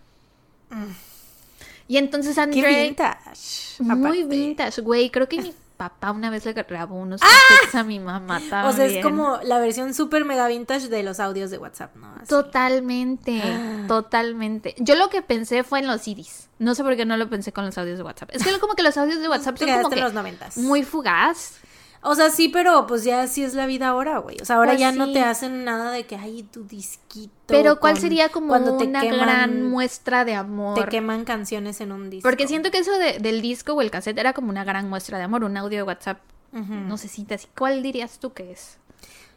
Y 1.89 1.97
entonces 1.97 2.37
qué 2.37 2.41
André... 2.43 2.85
vintage. 2.85 3.83
Muy 3.83 3.99
aparte. 3.99 4.25
vintage, 4.25 4.81
güey. 4.83 5.11
Creo 5.11 5.29
que 5.29 5.43
mi 5.43 5.53
papá 5.81 6.11
una 6.11 6.29
vez 6.29 6.45
le 6.45 6.53
grabó 6.53 6.97
unos 6.97 7.23
cassettes 7.23 7.75
a 7.75 7.85
mi 7.85 7.99
mamá 7.99 8.35
también. 8.39 8.53
¡Ah! 8.65 8.69
O 8.69 8.73
sea, 8.75 8.85
es 8.85 9.03
como 9.03 9.39
la 9.45 9.59
versión 9.59 9.95
super 9.95 10.27
mega 10.27 10.47
vintage 10.47 10.89
de 10.89 11.03
los 11.03 11.21
audios 11.21 11.51
de 11.51 11.57
WhatsApp, 11.57 11.97
¿no? 11.97 12.13
Así. 12.17 12.27
Totalmente, 12.29 13.41
Ah. 13.43 13.85
totalmente. 13.89 14.75
Yo 14.79 14.95
lo 14.95 15.09
que 15.09 15.23
pensé 15.23 15.65
fue 15.65 15.79
en 15.79 15.87
los 15.87 16.03
CDs. 16.03 16.49
No 16.59 16.75
sé 16.75 16.85
por 16.85 16.95
qué 16.97 17.07
no 17.07 17.17
lo 17.17 17.31
pensé 17.31 17.53
con 17.55 17.65
los 17.65 17.79
audios 17.79 17.97
de 17.97 18.05
WhatsApp. 18.05 18.29
Es 18.35 18.45
que 18.45 18.59
como 18.59 18.75
que 18.75 18.83
los 18.83 18.99
audios 18.99 19.21
de 19.23 19.29
WhatsApp 19.31 19.57
son 19.57 19.69
como 19.71 19.89
que 19.89 19.97
los 20.01 20.13
noventas. 20.13 20.59
muy 20.59 20.83
fugaz. 20.83 21.55
O 22.03 22.15
sea, 22.15 22.31
sí, 22.31 22.49
pero 22.49 22.87
pues 22.87 23.05
ya 23.05 23.21
así 23.23 23.43
es 23.45 23.53
la 23.55 23.67
vida 23.67 23.89
ahora, 23.89 24.19
güey. 24.19 24.37
O 24.41 24.45
sea, 24.47 24.57
ahora 24.57 24.71
Pues 24.73 24.81
ya 24.81 24.91
no 24.93 25.13
te 25.13 25.21
hacen 25.21 25.65
nada 25.65 25.91
de 25.91 26.07
que 26.07 26.17
hay 26.17 26.43
tu 26.45 26.65
disquito. 26.65 27.31
Pero 27.47 27.79
¿cuál 27.79 27.95
con- 27.95 28.01
sería 28.01 28.31
como 28.31 28.49
cuando 28.49 28.79
te 28.79 28.85
una 28.87 29.03
queman- 29.03 29.21
gran 29.21 29.69
muestra 29.69 30.25
de 30.25 30.33
Te 30.33 30.37
amor? 30.39 30.89
queman 30.89 31.25
canciones 31.27 31.81
en 31.83 31.93
un 31.93 32.09
disco. 32.09 32.27
Porque 32.27 32.47
siento 32.49 32.71
que 32.71 32.79
eso 32.79 32.93
de- 32.99 33.19
del 33.19 33.43
disco 33.43 33.75
o 33.75 33.83
el 33.83 33.91
cassette 33.91 34.19
era 34.19 34.33
como 34.33 34.49
una 34.49 34.65
gran 34.65 34.89
muestra 34.89 35.19
de 35.19 35.25
amor, 35.25 35.45
un 35.45 35.57
audio 35.59 35.77
de 35.79 35.83
WhatsApp. 35.83 36.21
No 36.53 36.97
sé 36.97 37.07
si 37.09 37.25
te 37.25 37.35
así. 37.35 37.47
¿Cuál 37.57 37.83
dirías 37.83 38.19
tú 38.19 38.33
que 38.33 38.51
es? 38.51 38.79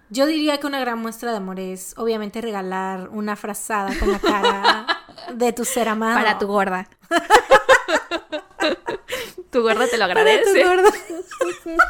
Yo 0.09 0.25
diría 0.25 0.59
que 0.59 0.67
una 0.67 0.79
gran 0.79 0.99
muestra 0.99 1.31
de 1.31 1.37
amor 1.37 1.59
es, 1.59 1.95
obviamente, 1.97 2.39
regalar 2.39 3.09
una 3.09 3.35
frazada 3.35 3.91
con 3.99 4.11
la 4.11 4.19
cara 4.19 4.85
de 5.35 5.51
tu 5.53 5.65
ser 5.65 5.89
amado. 5.89 6.15
Para 6.15 6.37
tu 6.37 6.47
gorda. 6.47 6.87
tu 9.51 9.61
gorda 9.61 9.87
te 9.87 9.97
lo 9.97 10.05
tu 10.05 10.11
agradece. 10.11 10.63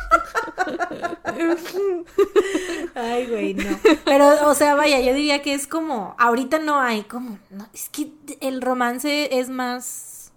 Ay, 2.95 3.27
güey, 3.27 3.53
no. 3.53 3.79
Pero, 4.05 4.47
o 4.49 4.55
sea, 4.55 4.75
vaya, 4.75 4.99
yo 5.01 5.13
diría 5.13 5.41
que 5.41 5.53
es 5.53 5.67
como, 5.67 6.15
ahorita 6.19 6.59
no 6.59 6.79
hay 6.79 7.03
como, 7.03 7.39
no, 7.49 7.67
es 7.73 7.89
que 7.89 8.11
el 8.41 8.61
romance 8.61 9.39
es 9.39 9.49
más... 9.49 10.31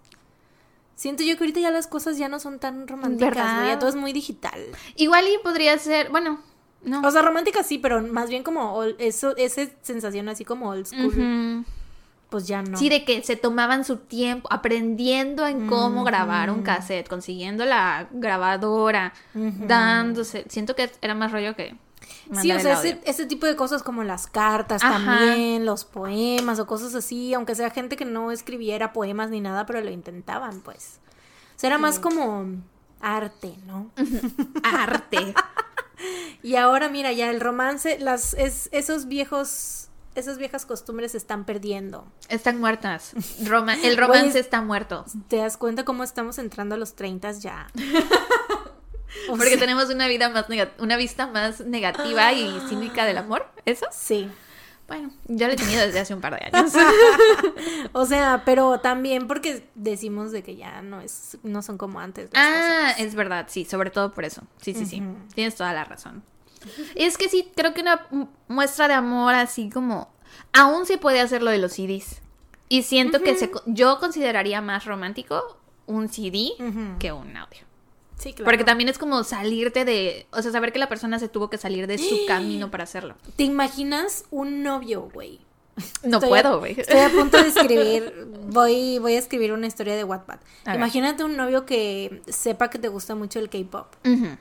Siento 0.95 1.23
yo 1.23 1.37
que 1.37 1.45
ahorita 1.45 1.61
ya 1.61 1.71
las 1.71 1.87
cosas 1.87 2.17
ya 2.17 2.29
no 2.29 2.41
son 2.41 2.59
tan 2.59 2.89
románticas, 2.89 3.67
ya 3.67 3.79
todo 3.79 3.91
es 3.91 3.97
muy 3.97 4.15
digital. 4.15 4.59
Igual 4.97 5.27
y 5.29 5.37
podría 5.43 5.77
ser, 5.79 6.09
bueno, 6.11 6.41
no. 6.83 7.03
O 7.07 7.11
sea, 7.11 7.21
románticas 7.21 7.67
sí, 7.67 7.77
pero 7.79 8.01
más 8.03 8.31
bien 8.31 8.43
como 8.43 8.75
ol- 8.79 8.97
eso, 8.99 9.37
esa 9.37 9.63
sensación 9.83 10.29
así 10.31 10.45
como 10.47 10.71
old 10.71 10.87
school, 10.87 11.07
Ujú. 11.07 11.65
Pues 12.29 12.47
ya 12.47 12.63
no. 12.63 12.77
Sí, 12.77 12.89
de 12.89 13.05
que 13.05 13.23
se 13.23 13.37
tomaban 13.37 13.85
su 13.85 13.99
tiempo 13.99 14.49
aprendiendo 14.51 15.47
en 15.47 15.67
cómo 15.69 16.05
grabar 16.05 16.51
un 16.51 16.63
cassette, 16.63 17.09
consiguiendo 17.09 17.65
la 17.65 18.09
grabadora, 18.11 19.13
dándose. 19.35 20.45
Siento 20.49 20.75
que 20.75 20.91
era 21.01 21.15
más 21.15 21.33
rollo 21.33 21.55
que. 21.55 21.77
Sí, 22.41 22.51
o 22.53 22.61
sea, 22.61 22.75
ese, 22.75 23.01
ese 23.05 23.27
tipo 23.27 23.47
de 23.47 23.57
cosas 23.57 23.83
como 23.83 24.03
las 24.03 24.27
cartas 24.27 24.83
Ajá. 24.83 24.95
también, 24.95 25.65
los 25.65 25.85
poemas 25.85 26.59
o 26.59 26.67
cosas 26.67 26.95
así, 26.95 27.33
aunque 27.35 27.55
sea 27.55 27.71
gente 27.71 27.97
que 27.97 28.05
no 28.05 28.33
escribiera 28.33 28.93
poemas 28.93 29.31
ni 29.31 29.41
nada, 29.41 29.65
pero 29.67 29.81
lo 29.81 29.91
intentaban, 29.91 30.61
pues. 30.61 31.01
O 31.57 31.59
sea, 31.59 31.69
era 31.69 31.79
más 31.79 31.99
como 31.99 32.47
arte, 33.01 33.55
¿no? 33.67 33.91
arte. 34.63 35.35
Y 36.43 36.57
ahora, 36.57 36.89
mira, 36.89 37.13
ya 37.13 37.31
el 37.31 37.41
romance, 37.41 37.99
las, 37.99 38.35
es, 38.35 38.69
esos 38.71 39.07
viejos, 39.07 39.86
esas 40.21 40.39
viejas 40.39 40.67
costumbres 40.67 41.13
se 41.13 41.19
están 41.19 41.45
perdiendo. 41.45 42.07
Están 42.29 42.59
muertas. 42.61 43.13
Roma- 43.45 43.75
el 43.83 43.97
romance 43.99 44.39
está 44.39 44.63
muerto. 44.63 45.05
¿Te 45.29 45.37
das 45.37 45.57
cuenta 45.57 45.85
cómo 45.85 46.03
estamos 46.05 46.39
entrando 46.39 46.75
a 46.75 46.79
los 46.79 46.95
30 46.95 47.33
ya? 47.33 47.67
O 49.29 49.33
Porque 49.37 49.51
sea, 49.51 49.59
tenemos 49.59 49.89
una 49.91 50.09
vida 50.09 50.29
más 50.29 50.47
una 50.79 50.97
vista 50.97 51.27
más 51.27 51.61
negativa 51.61 52.33
y 52.33 52.61
cínica 52.69 53.05
del 53.05 53.19
amor. 53.19 53.47
¿Eso? 53.65 53.87
Sí. 53.91 54.31
Bueno, 54.89 55.11
yo 55.27 55.49
lo 55.49 55.53
he 55.55 55.57
tenido 55.57 55.81
desde 55.85 55.99
hace 55.99 56.15
un 56.15 56.21
par 56.21 56.39
de 56.39 56.47
años. 56.47 56.73
O 57.93 58.07
sea, 58.07 58.43
pero 58.45 58.79
también 58.81 59.27
porque 59.27 59.69
decimos 59.75 60.31
de 60.33 60.43
que 60.43 60.55
ya 60.57 60.83
no 60.83 61.01
es, 61.01 61.39
no 61.43 61.63
son 61.63 61.77
como 61.79 61.99
antes. 61.99 62.31
las 62.33 62.43
Ah, 62.47 62.81
cosas. 62.93 63.01
es 63.01 63.15
verdad, 63.15 63.47
sí, 63.49 63.65
sobre 63.65 63.91
todo 63.91 64.13
por 64.13 64.25
eso. 64.25 64.43
Sí, 64.61 64.75
sí, 64.75 64.87
sí. 64.87 65.03
Tienes 65.35 65.57
toda 65.57 65.73
la 65.73 65.85
razón. 65.85 66.23
Y 66.95 67.03
es 67.05 67.17
que 67.19 67.29
sí, 67.29 67.51
creo 67.57 67.75
que 67.75 67.81
una 67.83 68.07
mu- 68.11 68.29
muestra 68.49 68.89
de 68.89 68.95
amor 68.95 69.35
así 69.35 69.71
como... 69.71 70.15
Aún 70.53 70.87
se 70.87 70.99
puede 70.99 71.21
hacer 71.21 71.43
lo 71.43 71.51
de 71.51 71.59
los 71.59 71.73
CDs. 71.73 72.21
Y 72.69 72.83
siento 72.83 73.21
que 73.23 73.37
se, 73.37 73.51
yo 73.67 73.99
consideraría 73.99 74.61
más 74.61 74.85
romántico 74.87 75.59
un 75.87 76.09
CD 76.09 76.51
que 76.99 77.13
un 77.13 77.37
audio. 77.37 77.61
Sí, 78.19 78.33
claro. 78.33 78.47
Porque 78.51 78.65
también 78.65 78.89
es 78.89 78.99
como 78.99 79.23
salirte 79.25 79.85
de... 79.85 80.27
O 80.33 80.41
sea, 80.43 80.51
saber 80.51 80.73
que 80.73 80.79
la 80.79 80.89
persona 80.89 81.19
se 81.19 81.29
tuvo 81.29 81.51
que 81.51 81.59
salir 81.59 81.87
de 81.87 81.99
su 81.99 82.17
camino 82.27 82.71
para 82.71 82.85
hacerlo. 82.85 83.15
¿Te 83.37 83.45
imaginas 83.45 84.25
un 84.31 84.63
novio, 84.63 85.11
güey? 85.13 85.41
No 86.03 86.17
Estoy 86.17 86.31
puedo, 86.31 86.59
güey. 86.59 86.81
Estoy 86.81 87.01
a 87.01 87.11
punto 87.11 87.37
de 87.37 87.49
escribir, 87.49 88.27
voy, 88.49 88.99
voy 88.99 89.15
a 89.15 89.19
escribir 89.19 89.53
una 89.53 89.67
historia 89.67 89.95
de 89.95 90.05
Wattpad. 90.05 90.39
Imagínate 90.75 91.23
un 91.23 91.37
novio 91.37 91.67
que 91.67 92.23
sepa 92.29 92.71
que 92.71 92.79
te 92.79 92.89
gusta 92.89 93.15
mucho 93.15 93.39
el 93.39 93.51
K-pop. 93.51 93.95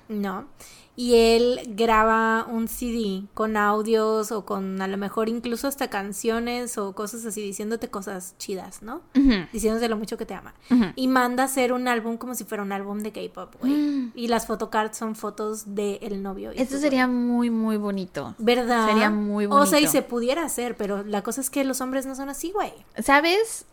¿no? 0.07 0.47
Y 0.97 1.15
él 1.15 1.59
graba 1.75 2.45
un 2.49 2.67
CD 2.69 3.23
con 3.33 3.57
audios 3.57 4.31
o 4.31 4.45
con 4.45 4.81
a 4.81 4.87
lo 4.87 4.97
mejor 4.97 5.27
incluso 5.27 5.67
hasta 5.67 5.89
canciones 5.89 6.77
o 6.77 6.93
cosas 6.93 7.25
así, 7.25 7.41
diciéndote 7.41 7.89
cosas 7.89 8.35
chidas, 8.37 8.81
¿no? 8.81 9.01
Ujú. 9.15 9.45
Diciéndote 9.51 9.89
lo 9.89 9.97
mucho 9.97 10.17
que 10.17 10.25
te 10.25 10.33
ama. 10.33 10.53
Y 10.95 11.07
manda 11.09 11.43
a 11.43 11.45
hacer 11.47 11.73
un 11.73 11.87
álbum 11.89 12.15
como 12.17 12.33
si 12.33 12.45
fuera 12.45 12.63
un 12.63 12.71
álbum 12.71 12.99
de 12.99 13.11
K-pop, 13.11 13.55
güey. 13.59 13.73
Mm. 13.73 14.11
Y 14.15 14.27
las 14.29 14.47
photocards 14.47 14.97
son 14.97 15.15
fotos 15.15 15.75
del 15.75 16.23
novio. 16.23 16.53
y 16.53 16.61
Esto 16.61 16.77
sería 16.77 17.07
muy, 17.07 17.49
muy 17.49 17.75
bonito. 17.75 18.33
¿Verdad? 18.37 18.87
Sería 18.87 19.09
muy 19.09 19.47
O 19.47 19.65
sea, 19.65 19.79
y 19.79 19.83
bonito. 19.83 19.91
se 19.91 20.01
pudiera 20.01 20.45
hacer, 20.45 20.77
pero 20.77 21.03
la 21.03 21.23
cosa 21.23 21.41
es 21.41 21.49
que 21.49 21.65
los 21.65 21.81
hombres 21.81 22.05
no 22.05 22.15
son 22.15 22.29
así, 22.29 22.51
güey. 22.51 22.71
¿Sabes? 23.03 23.65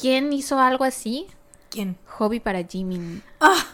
¿quién 0.00 0.32
hizo 0.32 0.58
algo 0.58 0.84
así? 0.84 1.26
¿Quién? 1.68 1.96
Hobby 2.06 2.40
para 2.40 2.62
Jimmy. 2.64 3.22
¡Ah! 3.40 3.64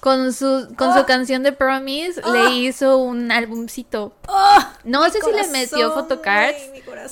Con 0.00 0.32
su, 0.32 0.68
con 0.76 0.94
su 0.94 1.04
canción 1.04 1.42
de 1.42 1.52
Promise 1.52 2.22
le 2.32 2.50
hizo 2.52 2.96
un 2.96 3.30
álbumcito. 3.30 4.14
¡Ah! 4.28 4.78
No 4.84 5.08
sé 5.10 5.20
si 5.20 5.30
le 5.30 5.46
metió 5.48 5.92
photocards, 5.92 6.56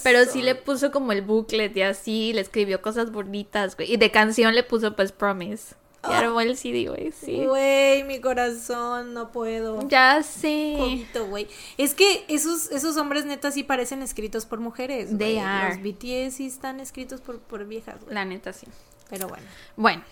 pero 0.03 0.25
sí 0.25 0.41
le 0.41 0.55
puso 0.55 0.91
como 0.91 1.13
el 1.13 1.23
booklet 1.23 1.77
y 1.77 1.83
así, 1.83 2.33
le 2.33 2.41
escribió 2.41 2.81
cosas 2.81 3.13
bonitas, 3.13 3.77
güey. 3.77 3.93
Y 3.93 3.97
de 3.99 4.11
canción 4.11 4.55
le 4.55 4.63
puso 4.63 4.97
pues 4.97 5.13
Promise. 5.13 5.75
Y 6.09 6.13
armó 6.13 6.41
el 6.41 6.57
CD, 6.57 6.89
güey, 6.89 7.13
sí. 7.13 7.45
Güey, 7.45 8.05
mi 8.05 8.21
corazón, 8.21 9.15
no 9.15 9.33
puedo. 9.33 9.87
Ya 9.89 10.23
sé. 10.23 10.77
Poquito, 10.79 11.27
güey. 11.27 11.49
Es 11.77 11.95
que 11.95 12.25
esos, 12.29 12.71
esos 12.71 12.97
hombres 12.97 13.25
neta 13.25 13.51
sí 13.51 13.65
parecen 13.65 14.03
escritos 14.03 14.47
por 14.47 14.61
mujeres. 14.61 15.09
They 15.19 15.35
güey. 15.35 15.39
are. 15.39 15.75
Los 15.75 15.83
BTS 15.83 16.35
sí 16.37 16.47
están 16.47 16.79
escritos 16.81 17.21
por, 17.21 17.41
por 17.41 17.67
viejas, 17.67 17.97
güey. 18.03 18.15
La 18.15 18.25
neta, 18.25 18.53
sí. 18.53 18.69
Pero 19.11 19.29
bueno. 19.29 19.45
Bueno, 19.77 20.05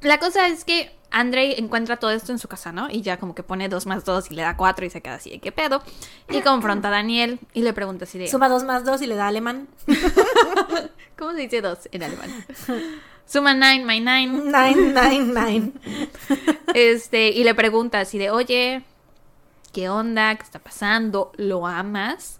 la 0.00 0.18
cosa 0.18 0.48
es 0.48 0.64
que 0.64 0.90
Andre 1.10 1.58
encuentra 1.58 1.96
todo 1.96 2.10
esto 2.10 2.30
en 2.32 2.38
su 2.38 2.46
casa, 2.46 2.72
¿no? 2.72 2.88
Y 2.88 3.02
ya 3.02 3.18
como 3.18 3.34
que 3.34 3.42
pone 3.42 3.68
dos 3.68 3.86
más 3.86 4.04
dos 4.04 4.30
y 4.30 4.34
le 4.34 4.42
da 4.42 4.56
cuatro 4.56 4.86
y 4.86 4.90
se 4.90 5.00
queda 5.00 5.14
así 5.14 5.30
de 5.30 5.40
qué 5.40 5.50
pedo. 5.50 5.82
Y 6.28 6.40
confronta 6.40 6.88
a 6.88 6.90
Daniel 6.92 7.40
y 7.52 7.62
le 7.62 7.72
pregunta 7.72 8.04
así 8.04 8.18
de... 8.18 8.28
Suma 8.28 8.48
dos 8.48 8.64
más 8.64 8.84
dos 8.84 9.02
y 9.02 9.06
le 9.06 9.16
da 9.16 9.26
alemán. 9.26 9.68
¿Cómo 11.18 11.32
se 11.32 11.38
dice 11.38 11.60
dos 11.60 11.88
en 11.90 12.04
alemán? 12.04 12.30
Suma 13.26 13.54
nine, 13.54 13.84
my 13.84 14.00
nine. 14.00 14.28
Nine, 14.44 14.92
nine, 14.92 15.34
nine. 15.34 15.72
Este, 16.74 17.30
y 17.30 17.42
le 17.42 17.54
pregunta 17.54 18.00
así 18.00 18.18
de, 18.18 18.30
oye, 18.30 18.84
¿qué 19.72 19.88
onda? 19.88 20.34
¿Qué 20.36 20.44
está 20.44 20.60
pasando? 20.60 21.32
¿Lo 21.36 21.66
amas? 21.66 22.38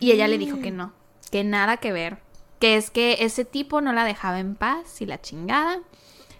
Y 0.00 0.10
ella 0.10 0.26
le 0.26 0.38
dijo 0.38 0.60
que 0.60 0.72
no, 0.72 0.92
que 1.30 1.44
nada 1.44 1.76
que 1.76 1.92
ver, 1.92 2.18
que 2.58 2.76
es 2.76 2.90
que 2.90 3.18
ese 3.20 3.44
tipo 3.44 3.80
no 3.80 3.92
la 3.92 4.04
dejaba 4.04 4.40
en 4.40 4.56
paz 4.56 5.00
y 5.00 5.06
la 5.06 5.20
chingada. 5.20 5.80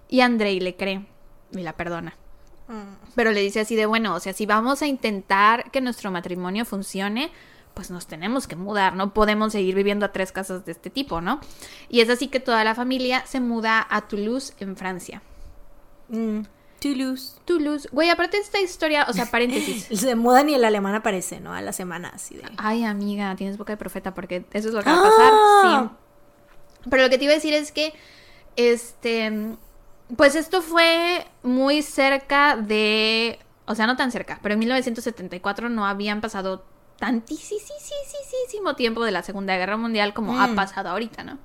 Y 0.09 0.21
Andrei 0.21 0.59
le 0.59 0.77
cree 0.77 1.07
y 1.53 1.63
la 1.63 1.75
perdona. 1.75 2.17
Pero 3.15 3.33
le 3.33 3.41
dice 3.41 3.61
así 3.61 3.77
de, 3.77 3.87
bueno, 3.87 4.15
o 4.15 4.21
sea, 4.21 4.33
si 4.33 4.47
vamos 4.47 4.81
a 4.81 4.87
intentar 4.87 5.71
que 5.71 5.81
nuestro 5.81 6.11
matrimonio 6.11 6.65
funcione, 6.65 7.31
pues 7.75 7.91
nos 7.91 8.07
tenemos 8.07 8.47
que 8.47 8.57
mudar, 8.57 8.95
no 8.95 9.13
podemos 9.13 9.53
seguir 9.53 9.75
viviendo 9.75 10.07
a 10.07 10.13
tres 10.13 10.33
casas 10.33 10.65
de 10.65 10.73
este 10.73 10.89
tipo, 10.89 11.21
¿no? 11.21 11.41
Y 11.89 12.01
es 12.01 12.09
así 12.09 12.29
que 12.29 12.41
toda 12.41 12.65
la 12.65 12.75
familia 12.75 13.27
se 13.27 13.41
muda 13.41 13.87
a 13.91 14.03
Toulouse, 14.09 14.55
en 14.59 14.77
Francia. 14.77 15.23
Mm. 16.09 16.43
Toulouse. 16.81 17.37
Toulouse. 17.45 17.89
Güey, 17.93 18.11
aparte 18.11 18.39
de 18.39 18.43
esta 18.43 18.61
historia, 18.61 19.07
o 19.09 19.13
sea, 19.13 19.27
paréntesis. 19.31 19.87
Se 19.99 20.15
mudan 20.15 20.49
y 20.49 20.55
el 20.55 20.65
alemán 20.65 20.95
aparece, 20.95 21.41
¿no? 21.41 21.53
A 21.53 21.63
la 21.63 21.73
semana, 21.73 22.11
así 22.15 22.37
de. 22.37 22.43
Ay, 22.57 22.85
amiga, 22.85 23.35
tienes 23.37 23.57
boca 23.57 23.73
de 23.73 23.77
profeta 23.77 24.15
porque 24.15 24.45
eso 24.53 24.69
es 24.69 24.75
lo 24.75 24.83
que 24.83 24.91
va 24.91 24.99
a 24.99 25.03
pasar. 25.03 25.33
¡Ah! 25.33 25.93
Sí. 26.83 26.89
Pero 26.91 27.05
lo 27.05 27.11
que 27.11 27.19
te 27.19 27.25
iba 27.25 27.33
a 27.33 27.37
decir 27.37 27.55
es 27.55 27.71
que, 27.71 27.95
este, 28.57 29.57
pues 30.17 30.35
esto 30.35 30.63
fue 30.63 31.27
muy 31.43 31.83
cerca 31.83 32.57
de, 32.57 33.39
o 33.67 33.75
sea, 33.75 33.87
no 33.87 33.97
tan 33.97 34.11
cerca, 34.13 34.39
pero 34.43 34.53
en 34.55 34.59
1974 34.61 35.69
no 35.69 35.87
habían 35.87 36.21
pasado 36.21 36.65
tantísimo 36.99 38.75
tiempo 38.77 39.05
de 39.05 39.11
la 39.11 39.23
Segunda 39.23 39.57
Guerra 39.57 39.77
Mundial 39.77 40.15
como 40.15 40.39
ha 40.41 40.47
Mm. 40.49 40.55
pasado 40.55 40.89
ahorita, 40.91 41.25
¿no? 41.25 41.39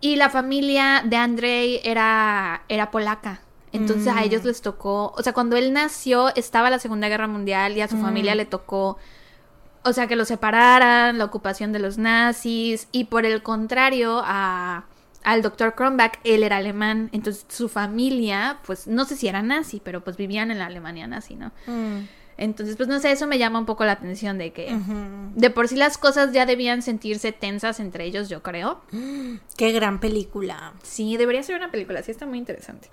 Y 0.00 0.16
la 0.16 0.30
familia 0.30 1.02
de 1.04 1.16
Andrei 1.16 1.80
era, 1.84 2.62
era 2.68 2.90
polaca. 2.90 3.40
Entonces 3.72 4.08
a 4.08 4.16
Mm. 4.16 4.24
ellos 4.24 4.44
les 4.44 4.60
tocó, 4.60 5.14
o 5.16 5.22
sea, 5.22 5.32
cuando 5.32 5.56
él 5.56 5.72
nació 5.72 6.34
estaba 6.34 6.68
la 6.70 6.78
Segunda 6.78 7.08
Guerra 7.08 7.26
Mundial 7.28 7.76
y 7.76 7.80
a 7.80 7.88
su 7.88 7.96
Mm. 7.96 8.02
familia 8.02 8.34
le 8.34 8.44
tocó, 8.44 8.98
o 9.84 9.92
sea, 9.94 10.06
que 10.08 10.16
lo 10.16 10.24
separaran, 10.26 11.16
la 11.18 11.24
ocupación 11.24 11.72
de 11.72 11.78
los 11.78 11.96
nazis 11.96 12.88
y 12.92 13.04
por 13.04 13.24
el 13.24 13.42
contrario 13.42 14.20
a, 14.24 14.84
al 15.24 15.42
doctor 15.42 15.74
Kronbach, 15.74 16.18
él 16.24 16.42
era 16.42 16.56
alemán, 16.58 17.08
entonces 17.12 17.46
su 17.48 17.68
familia, 17.68 18.58
pues 18.66 18.86
no 18.86 19.04
sé 19.04 19.16
si 19.16 19.28
era 19.28 19.42
nazi, 19.42 19.80
pero 19.82 20.02
pues 20.02 20.16
vivían 20.16 20.50
en 20.50 20.58
la 20.58 20.66
Alemania 20.66 21.06
nazi, 21.06 21.34
¿no? 21.34 21.52
Mm. 21.66 22.06
Entonces, 22.38 22.76
pues 22.76 22.88
no 22.88 22.98
sé, 22.98 23.12
eso 23.12 23.26
me 23.26 23.38
llama 23.38 23.58
un 23.58 23.66
poco 23.66 23.84
la 23.84 23.92
atención 23.92 24.38
de 24.38 24.52
que 24.52 24.76
de 25.34 25.50
por 25.50 25.68
sí 25.68 25.76
las 25.76 25.98
cosas 25.98 26.32
ya 26.32 26.46
debían 26.46 26.82
sentirse 26.82 27.30
tensas 27.30 27.78
entre 27.78 28.04
ellos, 28.04 28.28
yo 28.28 28.42
creo. 28.42 28.80
Qué 29.56 29.72
gran 29.72 30.00
película. 30.00 30.72
Sí, 30.82 31.16
debería 31.16 31.42
ser 31.42 31.56
una 31.56 31.70
película, 31.70 32.02
sí 32.02 32.10
está 32.10 32.26
muy 32.26 32.38
interesante. 32.38 32.88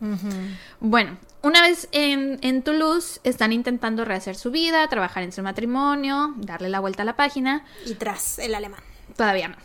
Bueno, 0.80 1.18
una 1.42 1.62
vez 1.62 1.88
en, 1.94 2.38
en 2.42 2.62
Toulouse 2.62 3.22
están 3.24 3.54
intentando 3.54 4.06
rehacer 4.06 4.36
su 4.36 4.52
vida, 4.52 4.88
trabajar 4.88 5.24
en 5.24 5.32
su 5.32 5.42
matrimonio, 5.42 6.34
darle 6.38 6.70
la 6.70 6.80
vuelta 6.80 7.04
a 7.04 7.06
la 7.06 7.16
página. 7.16 7.66
Y 7.86 7.96
tras 7.96 8.40
el 8.40 8.54
alemán. 8.54 8.82
Todavía 9.16 9.48
no. 9.48 9.56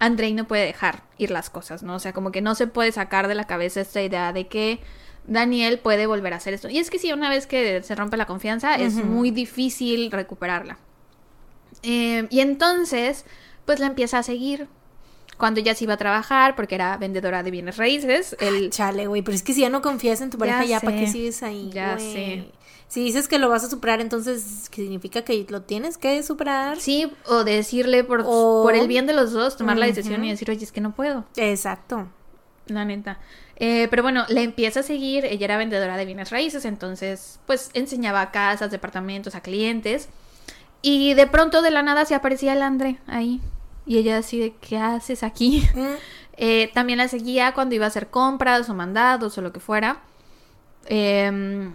Andrei 0.00 0.32
no 0.32 0.48
puede 0.48 0.64
dejar 0.64 1.02
ir 1.18 1.30
las 1.30 1.50
cosas, 1.50 1.82
¿no? 1.82 1.94
O 1.94 1.98
sea, 1.98 2.12
como 2.12 2.32
que 2.32 2.40
no 2.40 2.54
se 2.54 2.66
puede 2.66 2.90
sacar 2.90 3.28
de 3.28 3.34
la 3.34 3.44
cabeza 3.44 3.82
esta 3.82 4.02
idea 4.02 4.32
de 4.32 4.48
que 4.48 4.80
Daniel 5.26 5.78
puede 5.78 6.06
volver 6.06 6.32
a 6.32 6.36
hacer 6.36 6.54
esto. 6.54 6.68
Y 6.70 6.78
es 6.78 6.90
que 6.90 6.98
sí, 6.98 7.12
una 7.12 7.28
vez 7.28 7.46
que 7.46 7.82
se 7.82 7.94
rompe 7.94 8.16
la 8.16 8.26
confianza, 8.26 8.74
es 8.76 8.94
muy 8.94 9.30
difícil 9.30 10.10
recuperarla. 10.10 10.78
Eh, 11.82 12.26
y 12.30 12.40
entonces, 12.40 13.26
pues 13.66 13.78
la 13.78 13.86
empieza 13.86 14.18
a 14.18 14.22
seguir. 14.22 14.68
Cuando 15.36 15.60
ya 15.60 15.74
se 15.74 15.84
iba 15.84 15.94
a 15.94 15.96
trabajar, 15.96 16.54
porque 16.56 16.74
era 16.74 16.96
vendedora 16.98 17.42
de 17.42 17.50
bienes 17.50 17.78
raíces, 17.78 18.36
él 18.40 18.68
Chale, 18.70 19.06
güey, 19.06 19.22
pero 19.22 19.34
es 19.34 19.42
que 19.42 19.54
si 19.54 19.62
ya 19.62 19.70
no 19.70 19.80
confías 19.80 20.20
en 20.20 20.28
tu 20.28 20.36
pareja, 20.36 20.64
Ya 20.64 20.68
ya, 20.68 20.80
¿para 20.80 20.96
qué 20.98 21.06
sigues 21.06 21.42
ahí? 21.42 21.70
Ya 21.72 21.98
sé. 21.98 22.50
Si 22.90 23.04
dices 23.04 23.28
que 23.28 23.38
lo 23.38 23.48
vas 23.48 23.62
a 23.62 23.70
superar, 23.70 24.00
entonces 24.00 24.68
¿qué 24.68 24.82
significa 24.82 25.22
que 25.22 25.46
lo 25.48 25.62
tienes 25.62 25.96
que 25.96 26.22
superar. 26.24 26.80
Sí, 26.80 27.08
o 27.26 27.44
decirle 27.44 28.02
por, 28.02 28.22
O- 28.26 28.62
por 28.64 28.74
el 28.74 28.88
bien 28.88 29.06
de 29.06 29.12
los 29.12 29.30
dos, 29.32 29.56
tomar 29.56 29.78
la 29.78 29.86
decisión 29.86 30.24
y 30.24 30.30
decir, 30.30 30.50
oye, 30.50 30.64
es 30.64 30.72
que 30.72 30.80
no 30.80 30.90
puedo, 30.92 31.24
Exacto. 31.36 32.08
la 32.66 32.84
neta. 32.84 33.20
Eh, 33.54 33.86
pero 33.90 34.02
bueno, 34.02 34.24
la 34.28 34.40
empieza 34.40 34.80
a 34.80 34.82
seguir, 34.82 35.24
ella 35.24 35.44
era 35.44 35.56
vendedora 35.56 35.96
de 35.96 36.04
bienes 36.04 36.30
raíces, 36.30 36.64
entonces 36.64 37.38
pues 37.46 37.70
enseñaba 37.74 38.32
casas, 38.32 38.72
departamentos 38.72 39.36
a 39.36 39.40
clientes. 39.40 40.08
Y 40.82 41.14
de 41.14 41.28
pronto 41.28 41.62
de 41.62 41.70
la 41.70 41.82
nada 41.82 42.04
se 42.06 42.16
aparecía 42.16 42.54
el 42.54 42.62
Andre 42.62 42.98
ahí. 43.06 43.40
Y 43.86 43.98
ella 43.98 44.18
así 44.18 44.40
de, 44.40 44.54
¿qué 44.60 44.78
haces 44.78 45.22
aquí? 45.22 45.62
Mm. 45.74 45.86
Eh, 46.42 46.70
también 46.72 46.96
la 46.96 47.06
seguía 47.06 47.52
cuando 47.52 47.74
iba 47.74 47.84
a 47.84 47.88
hacer 47.88 48.08
compras 48.08 48.70
o 48.70 48.74
mandados 48.74 49.36
o 49.36 49.42
lo 49.42 49.52
que 49.52 49.60
fuera. 49.60 50.00
Em, 50.86 51.72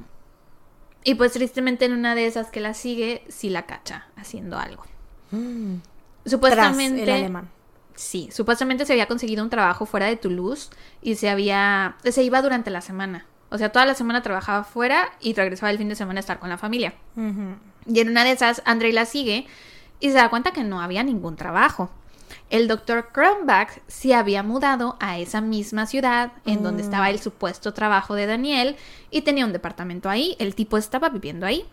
y 1.05 1.15
pues 1.15 1.31
tristemente 1.31 1.85
en 1.85 1.93
una 1.93 2.15
de 2.15 2.25
esas 2.25 2.49
que 2.49 2.59
la 2.59 2.73
sigue, 2.73 3.23
sí 3.29 3.49
la 3.49 3.67
cacha 3.67 4.07
haciendo 4.17 4.57
algo. 4.57 4.83
Mm. 5.29 5.75
Supuestamente... 6.25 7.03
Tras 7.03 7.17
el 7.17 7.23
alemán. 7.23 7.49
Sí, 7.93 8.29
supuestamente 8.33 8.85
se 8.85 8.91
había 8.91 9.07
conseguido 9.07 9.43
un 9.43 9.51
trabajo 9.51 9.85
fuera 9.85 10.07
de 10.07 10.17
Toulouse 10.17 10.69
y 11.01 11.15
se 11.15 11.29
había 11.29 11.95
se 12.03 12.23
iba 12.23 12.41
durante 12.41 12.71
la 12.71 12.81
semana. 12.81 13.25
O 13.49 13.57
sea, 13.57 13.71
toda 13.71 13.85
la 13.85 13.93
semana 13.93 14.21
trabajaba 14.21 14.63
fuera 14.63 15.11
y 15.21 15.33
regresaba 15.33 15.69
el 15.69 15.77
fin 15.77 15.87
de 15.87 15.95
semana 15.95 16.19
a 16.19 16.21
estar 16.21 16.39
con 16.39 16.49
la 16.49 16.57
familia. 16.57 16.95
Y 17.85 17.99
en 17.99 18.09
una 18.09 18.23
de 18.25 18.31
esas, 18.31 18.63
Andrei 18.65 18.91
la 18.91 19.05
sigue 19.05 19.45
y 19.99 20.09
se 20.09 20.15
da 20.15 20.29
cuenta 20.29 20.51
que 20.51 20.63
no 20.63 20.81
había 20.81 21.03
ningún 21.03 21.35
trabajo. 21.37 21.91
El 22.49 22.67
doctor 22.67 23.10
Kronbach 23.12 23.69
se 23.88 24.13
había 24.13 24.43
mudado 24.43 24.97
a 24.99 25.17
esa 25.17 25.41
misma 25.41 25.88
ciudad 25.88 26.31
en 26.45 26.62
donde 26.63 26.84
Mm. 26.84 26.86
estaba 26.86 27.10
el 27.10 27.19
supuesto 27.19 27.73
trabajo 27.73 28.13
de 28.15 28.27
Daniel 28.27 28.75
y 29.12 29.21
tenía 29.21 29.45
un 29.45 29.53
departamento 29.53 30.10
ahí. 30.10 30.36
El 30.39 30.53
tipo 30.55 30.77
estaba 30.77 31.10
viviendo 31.10 31.45
ahí. 31.45 31.65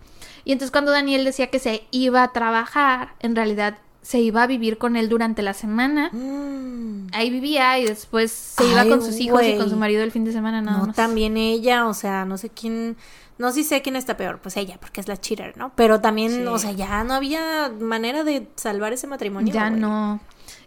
Y 0.44 0.52
entonces 0.52 0.70
cuando 0.72 0.90
Daniel 0.90 1.24
decía 1.24 1.48
que 1.48 1.58
se 1.58 1.84
iba 1.90 2.22
a 2.22 2.32
trabajar, 2.32 3.14
en 3.20 3.36
realidad 3.36 3.78
se 4.00 4.18
iba 4.18 4.42
a 4.42 4.46
vivir 4.48 4.78
con 4.78 4.96
él 4.96 5.08
durante 5.08 5.42
la 5.42 5.52
semana. 5.54 6.08
Mm. 6.12 7.08
Ahí 7.12 7.30
vivía 7.30 7.78
y 7.78 7.84
después 7.84 8.32
se 8.32 8.66
iba 8.66 8.80
Ay, 8.80 8.88
con 8.88 9.02
sus 9.02 9.20
hijos 9.20 9.42
y 9.44 9.56
con 9.56 9.68
su 9.70 9.76
marido 9.76 10.02
el 10.02 10.10
fin 10.10 10.24
de 10.24 10.32
semana 10.32 10.60
nada 10.62 10.78
No, 10.78 10.86
más. 10.86 10.96
también 10.96 11.36
ella, 11.36 11.86
o 11.86 11.94
sea, 11.94 12.24
no 12.24 12.36
sé 12.38 12.48
quién, 12.48 12.96
no 13.38 13.50
sé 13.52 13.62
si 13.62 13.64
sé 13.64 13.82
quién 13.82 13.94
está 13.94 14.16
peor, 14.16 14.40
pues 14.42 14.56
ella, 14.56 14.78
porque 14.80 15.00
es 15.00 15.06
la 15.06 15.16
cheater, 15.18 15.56
¿no? 15.56 15.70
Pero 15.76 16.00
también, 16.00 16.32
Sí. 16.32 16.46
o 16.46 16.58
sea, 16.58 16.72
ya 16.72 17.04
no 17.04 17.14
había 17.14 17.70
manera 17.78 18.24
de 18.24 18.48
salvar 18.56 18.92
ese 18.92 19.06
matrimonio. 19.06 19.52
Ya 19.54 19.70
no. 19.70 20.18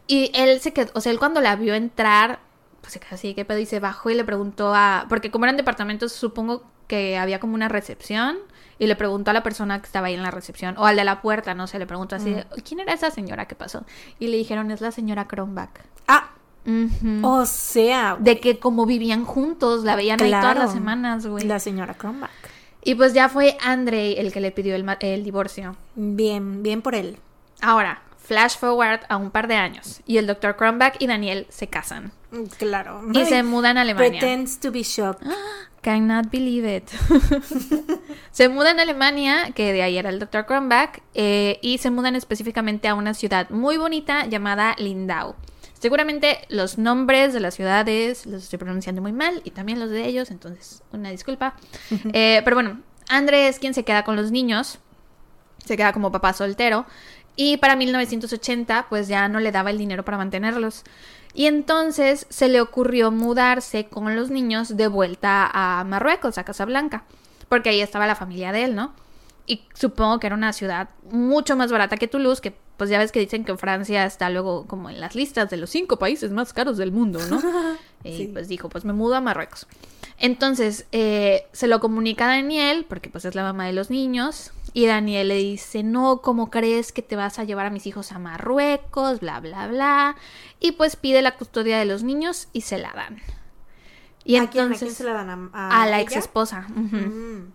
Y 0.07 0.31
él 0.33 0.59
se 0.61 0.73
quedó, 0.73 0.91
o 0.93 1.01
sea, 1.01 1.11
él 1.11 1.19
cuando 1.19 1.41
la 1.41 1.55
vio 1.55 1.73
entrar, 1.73 2.39
pues 2.81 2.93
se 2.93 2.99
quedó 2.99 3.15
así, 3.15 3.33
¿qué 3.33 3.45
pedo? 3.45 3.59
Y 3.59 3.65
se 3.65 3.79
bajó 3.79 4.09
y 4.09 4.13
le 4.15 4.23
preguntó 4.23 4.73
a, 4.75 5.05
porque 5.09 5.31
como 5.31 5.45
eran 5.45 5.57
departamentos, 5.57 6.11
supongo 6.11 6.63
que 6.87 7.17
había 7.17 7.39
como 7.39 7.55
una 7.55 7.67
recepción. 7.67 8.37
Y 8.77 8.87
le 8.87 8.97
preguntó 8.97 9.31
a 9.31 9.33
la 9.33 9.41
persona 9.41 9.79
que 9.79 9.85
estaba 9.85 10.07
ahí 10.07 10.15
en 10.15 10.21
la 10.21 10.31
recepción, 10.31 10.75
o 10.77 10.85
al 10.85 10.97
de 10.97 11.05
la 11.05 11.21
puerta, 11.21 11.53
no 11.53 11.65
sé, 11.65 11.79
le 11.79 11.85
preguntó 11.87 12.17
así, 12.17 12.35
¿quién 12.67 12.81
era 12.81 12.91
esa 12.91 13.09
señora? 13.09 13.45
¿Qué 13.47 13.55
pasó? 13.55 13.85
Y 14.19 14.27
le 14.27 14.35
dijeron, 14.35 14.69
es 14.69 14.81
la 14.81 14.91
señora 14.91 15.29
Kronbach. 15.29 15.69
Ah, 16.09 16.31
o 17.21 17.45
sea, 17.45 18.17
De 18.19 18.39
que 18.39 18.59
como 18.59 18.85
vivían 18.85 19.23
juntos, 19.23 19.83
la 19.83 19.95
veían 19.95 20.21
ahí 20.21 20.29
todas 20.29 20.57
las 20.57 20.73
semanas, 20.73 21.25
güey. 21.25 21.45
la 21.45 21.59
señora 21.59 21.93
Kronbach. 21.93 22.31
Y 22.83 22.95
pues 22.95 23.13
ya 23.13 23.29
fue 23.29 23.57
Andrei 23.61 24.15
el 24.17 24.33
que 24.33 24.41
le 24.41 24.51
pidió 24.51 24.75
el, 24.75 24.85
el 24.99 25.23
divorcio. 25.23 25.75
Bien, 25.95 26.61
bien 26.61 26.81
por 26.81 26.95
él. 26.95 27.17
Ahora, 27.61 28.01
flash 28.25 28.57
forward 28.57 29.01
a 29.09 29.17
un 29.17 29.31
par 29.31 29.47
de 29.47 29.55
años, 29.55 30.01
y 30.05 30.17
el 30.17 30.27
doctor 30.27 30.55
Kronbach 30.55 30.95
y 30.99 31.07
Daniel 31.07 31.47
se 31.49 31.67
casan. 31.67 32.11
Mm, 32.31 32.43
Claro. 32.57 33.01
Y 33.13 33.25
se 33.25 33.43
mudan 33.43 33.77
a 33.77 33.81
Alemania. 33.81 34.19
Pretends 34.19 34.59
to 34.59 34.71
be 34.71 34.83
shocked. 34.83 35.25
Cannot 35.81 36.31
believe 36.31 36.77
it. 36.77 36.89
se 38.31 38.49
mudan 38.49 38.79
a 38.79 38.81
Alemania, 38.81 39.51
que 39.53 39.71
de 39.71 39.83
ahí 39.83 39.97
era 39.97 40.09
el 40.09 40.17
Dr. 40.19 40.47
Kronbach, 40.47 40.99
eh, 41.13 41.59
y 41.61 41.77
se 41.77 41.91
mudan 41.91 42.15
específicamente 42.15 42.87
a 42.87 42.95
una 42.95 43.13
ciudad 43.13 43.49
muy 43.51 43.77
bonita 43.77 44.25
llamada 44.25 44.75
Lindau. 44.79 45.35
Seguramente 45.77 46.39
los 46.49 46.79
nombres 46.79 47.33
de 47.33 47.39
las 47.39 47.53
ciudades 47.53 48.25
los 48.25 48.43
estoy 48.43 48.57
pronunciando 48.57 49.03
muy 49.03 49.11
mal 49.11 49.41
y 49.43 49.51
también 49.51 49.79
los 49.79 49.91
de 49.91 50.05
ellos, 50.07 50.31
entonces 50.31 50.81
una 50.91 51.11
disculpa. 51.11 51.55
Eh, 52.13 52.41
pero 52.43 52.55
bueno, 52.55 52.81
André 53.07 53.47
es 53.47 53.59
quien 53.59 53.75
se 53.75 53.83
queda 53.83 54.03
con 54.03 54.15
los 54.15 54.31
niños, 54.31 54.79
se 55.63 55.77
queda 55.77 55.93
como 55.93 56.11
papá 56.11 56.33
soltero 56.33 56.85
y 57.35 57.57
para 57.57 57.75
1980 57.75 58.87
pues 58.89 59.07
ya 59.07 59.27
no 59.27 59.39
le 59.39 59.51
daba 59.51 59.69
el 59.69 59.77
dinero 59.77 60.05
para 60.05 60.17
mantenerlos. 60.17 60.83
Y 61.33 61.47
entonces 61.47 62.27
se 62.29 62.47
le 62.47 62.61
ocurrió 62.61 63.11
mudarse 63.11 63.87
con 63.87 64.15
los 64.15 64.29
niños 64.29 64.77
de 64.77 64.87
vuelta 64.87 65.49
a 65.53 65.83
Marruecos, 65.83 66.37
a 66.37 66.45
Casablanca, 66.45 67.03
porque 67.49 67.69
ahí 67.69 67.81
estaba 67.81 68.07
la 68.07 68.15
familia 68.15 68.53
de 68.53 68.63
él, 68.63 68.75
¿no? 68.75 68.93
Y 69.45 69.63
supongo 69.73 70.19
que 70.19 70.27
era 70.27 70.35
una 70.35 70.53
ciudad 70.53 70.89
mucho 71.11 71.57
más 71.57 71.71
barata 71.71 71.97
que 71.97 72.07
Toulouse, 72.07 72.41
que 72.41 72.55
pues 72.77 72.89
ya 72.89 72.99
ves 72.99 73.11
que 73.11 73.19
dicen 73.19 73.43
que 73.43 73.55
Francia 73.57 74.05
está 74.05 74.29
luego 74.29 74.65
como 74.65 74.89
en 74.89 74.99
las 74.99 75.15
listas 75.15 75.49
de 75.49 75.57
los 75.57 75.69
cinco 75.69 75.97
países 75.97 76.31
más 76.31 76.53
caros 76.53 76.77
del 76.77 76.91
mundo, 76.91 77.19
¿no? 77.29 77.41
Y 78.03 78.27
pues 78.27 78.47
dijo, 78.47 78.69
pues 78.69 78.85
me 78.85 78.93
mudo 78.93 79.15
a 79.15 79.21
Marruecos. 79.21 79.65
Entonces 80.19 80.85
eh, 80.91 81.47
se 81.53 81.65
lo 81.65 81.79
comunica 81.79 82.25
a 82.25 82.35
Daniel, 82.35 82.85
porque 82.87 83.09
pues 83.09 83.25
es 83.25 83.33
la 83.33 83.41
mamá 83.41 83.65
de 83.65 83.73
los 83.73 83.89
niños, 83.89 84.51
y 84.75 84.87
Daniel 84.87 85.29
le 85.29 85.35
dice, 85.35 85.83
no, 85.83 86.19
¿cómo 86.21 86.49
crees 86.49 86.91
que 86.91 87.01
te 87.01 87.15
vas 87.15 87.39
a 87.39 87.45
llevar 87.45 87.65
a 87.65 87.69
mis 87.69 87.87
hijos 87.87 88.11
a 88.11 88.19
Marruecos? 88.19 89.21
Bla, 89.21 89.39
bla, 89.39 89.67
bla. 89.67 90.17
Y 90.59 90.73
pues 90.73 90.97
pide 90.97 91.21
la 91.21 91.37
custodia 91.37 91.79
de 91.79 91.85
los 91.85 92.03
niños 92.03 92.49
y 92.51 92.59
se 92.59 92.77
la 92.77 92.91
dan. 92.91 93.21
Y 94.25 94.35
¿A 94.35 94.39
entonces... 94.39 94.79
quién, 94.79 94.91
se 94.91 95.05
la 95.05 95.13
dan? 95.13 95.49
¿A, 95.53 95.81
a 95.81 95.85
la 95.85 96.01
ella? 96.01 96.03
ex 96.03 96.17
esposa. 96.17 96.67
Mm. 96.67 97.53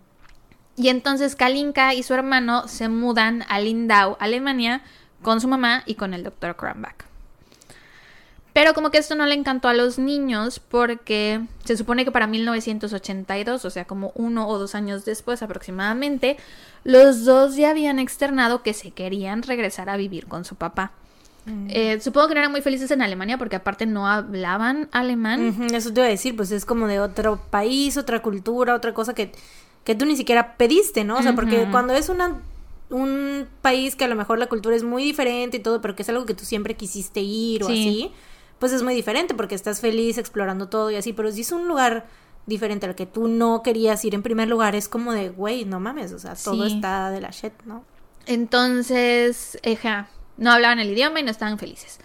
Y 0.77 0.89
entonces 0.89 1.35
Kalinka 1.35 1.93
y 1.93 2.01
su 2.01 2.15
hermano 2.15 2.67
se 2.67 2.89
mudan 2.89 3.45
a 3.49 3.59
Lindau, 3.59 4.17
Alemania, 4.19 4.81
con 5.21 5.41
su 5.41 5.47
mamá 5.47 5.83
y 5.85 5.93
con 5.93 6.15
el 6.15 6.23
doctor 6.23 6.55
Kronbach. 6.55 7.05
Pero 8.53 8.73
como 8.73 8.91
que 8.91 8.97
esto 8.97 9.15
no 9.15 9.25
le 9.25 9.33
encantó 9.35 9.67
a 9.69 9.73
los 9.73 9.97
niños 9.97 10.59
porque 10.59 11.41
se 11.63 11.77
supone 11.77 12.03
que 12.03 12.11
para 12.11 12.27
1982, 12.27 13.63
o 13.65 13.69
sea, 13.69 13.85
como 13.85 14.11
uno 14.15 14.47
o 14.47 14.57
dos 14.57 14.75
años 14.75 15.05
después 15.05 15.41
aproximadamente, 15.41 16.37
los 16.83 17.23
dos 17.25 17.55
ya 17.55 17.69
habían 17.69 17.99
externado 17.99 18.61
que 18.63 18.73
se 18.73 18.91
querían 18.91 19.43
regresar 19.43 19.89
a 19.89 19.97
vivir 19.97 20.27
con 20.27 20.43
su 20.45 20.55
papá. 20.55 20.91
Eh, 21.69 21.99
supongo 22.01 22.27
que 22.27 22.35
no 22.35 22.41
eran 22.41 22.51
muy 22.51 22.61
felices 22.61 22.91
en 22.91 23.01
Alemania 23.01 23.37
porque 23.39 23.55
aparte 23.55 23.87
no 23.87 24.07
hablaban 24.07 24.89
alemán. 24.91 25.73
Eso 25.73 25.91
te 25.91 26.01
iba 26.01 26.05
a 26.05 26.09
decir, 26.09 26.35
pues 26.35 26.51
es 26.51 26.65
como 26.65 26.85
de 26.87 26.99
otro 26.99 27.41
país, 27.49 27.97
otra 27.97 28.21
cultura, 28.21 28.75
otra 28.75 28.93
cosa 28.93 29.15
que, 29.15 29.31
que 29.83 29.95
tú 29.95 30.05
ni 30.05 30.15
siquiera 30.15 30.55
pediste, 30.57 31.03
¿no? 31.03 31.17
O 31.17 31.23
sea, 31.23 31.33
porque 31.33 31.67
cuando 31.71 31.93
es 31.95 32.09
una, 32.09 32.35
un 32.91 33.47
país 33.63 33.95
que 33.95 34.05
a 34.05 34.07
lo 34.07 34.15
mejor 34.15 34.37
la 34.37 34.47
cultura 34.47 34.75
es 34.75 34.83
muy 34.83 35.03
diferente 35.03 35.57
y 35.57 35.61
todo, 35.61 35.81
pero 35.81 35.95
que 35.95 36.03
es 36.03 36.09
algo 36.09 36.25
que 36.27 36.35
tú 36.35 36.45
siempre 36.45 36.75
quisiste 36.75 37.21
ir 37.21 37.63
o 37.63 37.67
Sí. 37.67 37.71
así, 37.73 38.11
pues 38.61 38.71
es 38.73 38.83
muy 38.83 38.93
diferente 38.93 39.33
porque 39.33 39.55
estás 39.55 39.81
feliz 39.81 40.19
explorando 40.19 40.69
todo 40.69 40.91
y 40.91 40.95
así, 40.95 41.13
pero 41.13 41.31
si 41.31 41.41
es 41.41 41.51
un 41.51 41.67
lugar 41.67 42.05
diferente 42.45 42.85
al 42.85 42.93
que 42.95 43.07
tú 43.07 43.27
no 43.27 43.63
querías 43.63 44.05
ir 44.05 44.13
en 44.13 44.21
primer 44.21 44.47
lugar, 44.47 44.75
es 44.75 44.87
como 44.87 45.13
de, 45.13 45.29
güey, 45.29 45.65
no 45.65 45.79
mames, 45.79 46.13
o 46.13 46.19
sea, 46.19 46.35
todo 46.35 46.67
Sí. 46.67 46.75
está 46.75 47.09
de 47.09 47.21
la 47.21 47.31
shit, 47.31 47.53
¿no? 47.65 47.83
Entonces, 48.27 49.57
eja, 49.63 50.09
no 50.37 50.51
hablaban 50.51 50.77
el 50.79 50.91
idioma 50.91 51.19
y 51.19 51.23
no 51.23 51.31
estaban 51.31 51.57
felices. 51.57 51.99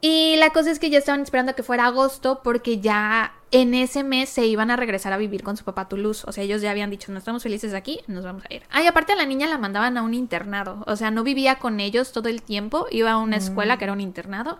Y 0.00 0.36
la 0.36 0.48
cosa 0.50 0.70
es 0.70 0.78
que 0.78 0.88
ya 0.88 0.96
estaban 0.96 1.20
esperando 1.20 1.52
a 1.52 1.54
que 1.54 1.62
fuera 1.62 1.84
agosto 1.84 2.40
porque 2.42 2.80
ya 2.80 3.34
en 3.50 3.74
ese 3.74 4.02
mes 4.02 4.30
se 4.30 4.46
iban 4.46 4.70
a 4.70 4.76
regresar 4.76 5.12
a 5.12 5.18
vivir 5.18 5.42
con 5.42 5.58
su 5.58 5.64
papá 5.64 5.82
a 5.82 5.88
Toulouse. 5.88 6.24
O 6.26 6.32
sea, 6.32 6.42
ellos 6.42 6.62
ya 6.62 6.70
habían 6.70 6.88
dicho, 6.88 7.12
no 7.12 7.18
estamos 7.18 7.42
felices 7.42 7.74
aquí, 7.74 8.00
nos 8.06 8.24
vamos 8.24 8.44
a 8.48 8.54
ir. 8.54 8.62
Ay, 8.70 8.86
aparte 8.86 9.12
a 9.12 9.16
la 9.16 9.26
niña 9.26 9.46
la 9.46 9.58
mandaban 9.58 9.98
a 9.98 10.02
un 10.02 10.14
internado. 10.14 10.84
O 10.86 10.96
sea, 10.96 11.10
no 11.10 11.22
vivía 11.22 11.56
con 11.56 11.80
ellos 11.80 12.12
todo 12.12 12.30
el 12.30 12.40
tiempo. 12.40 12.86
Iba 12.90 13.10
a 13.12 13.16
una 13.18 13.36
escuela 13.36 13.76
que 13.76 13.84
era 13.84 13.92
un 13.92 14.00
internado 14.00 14.58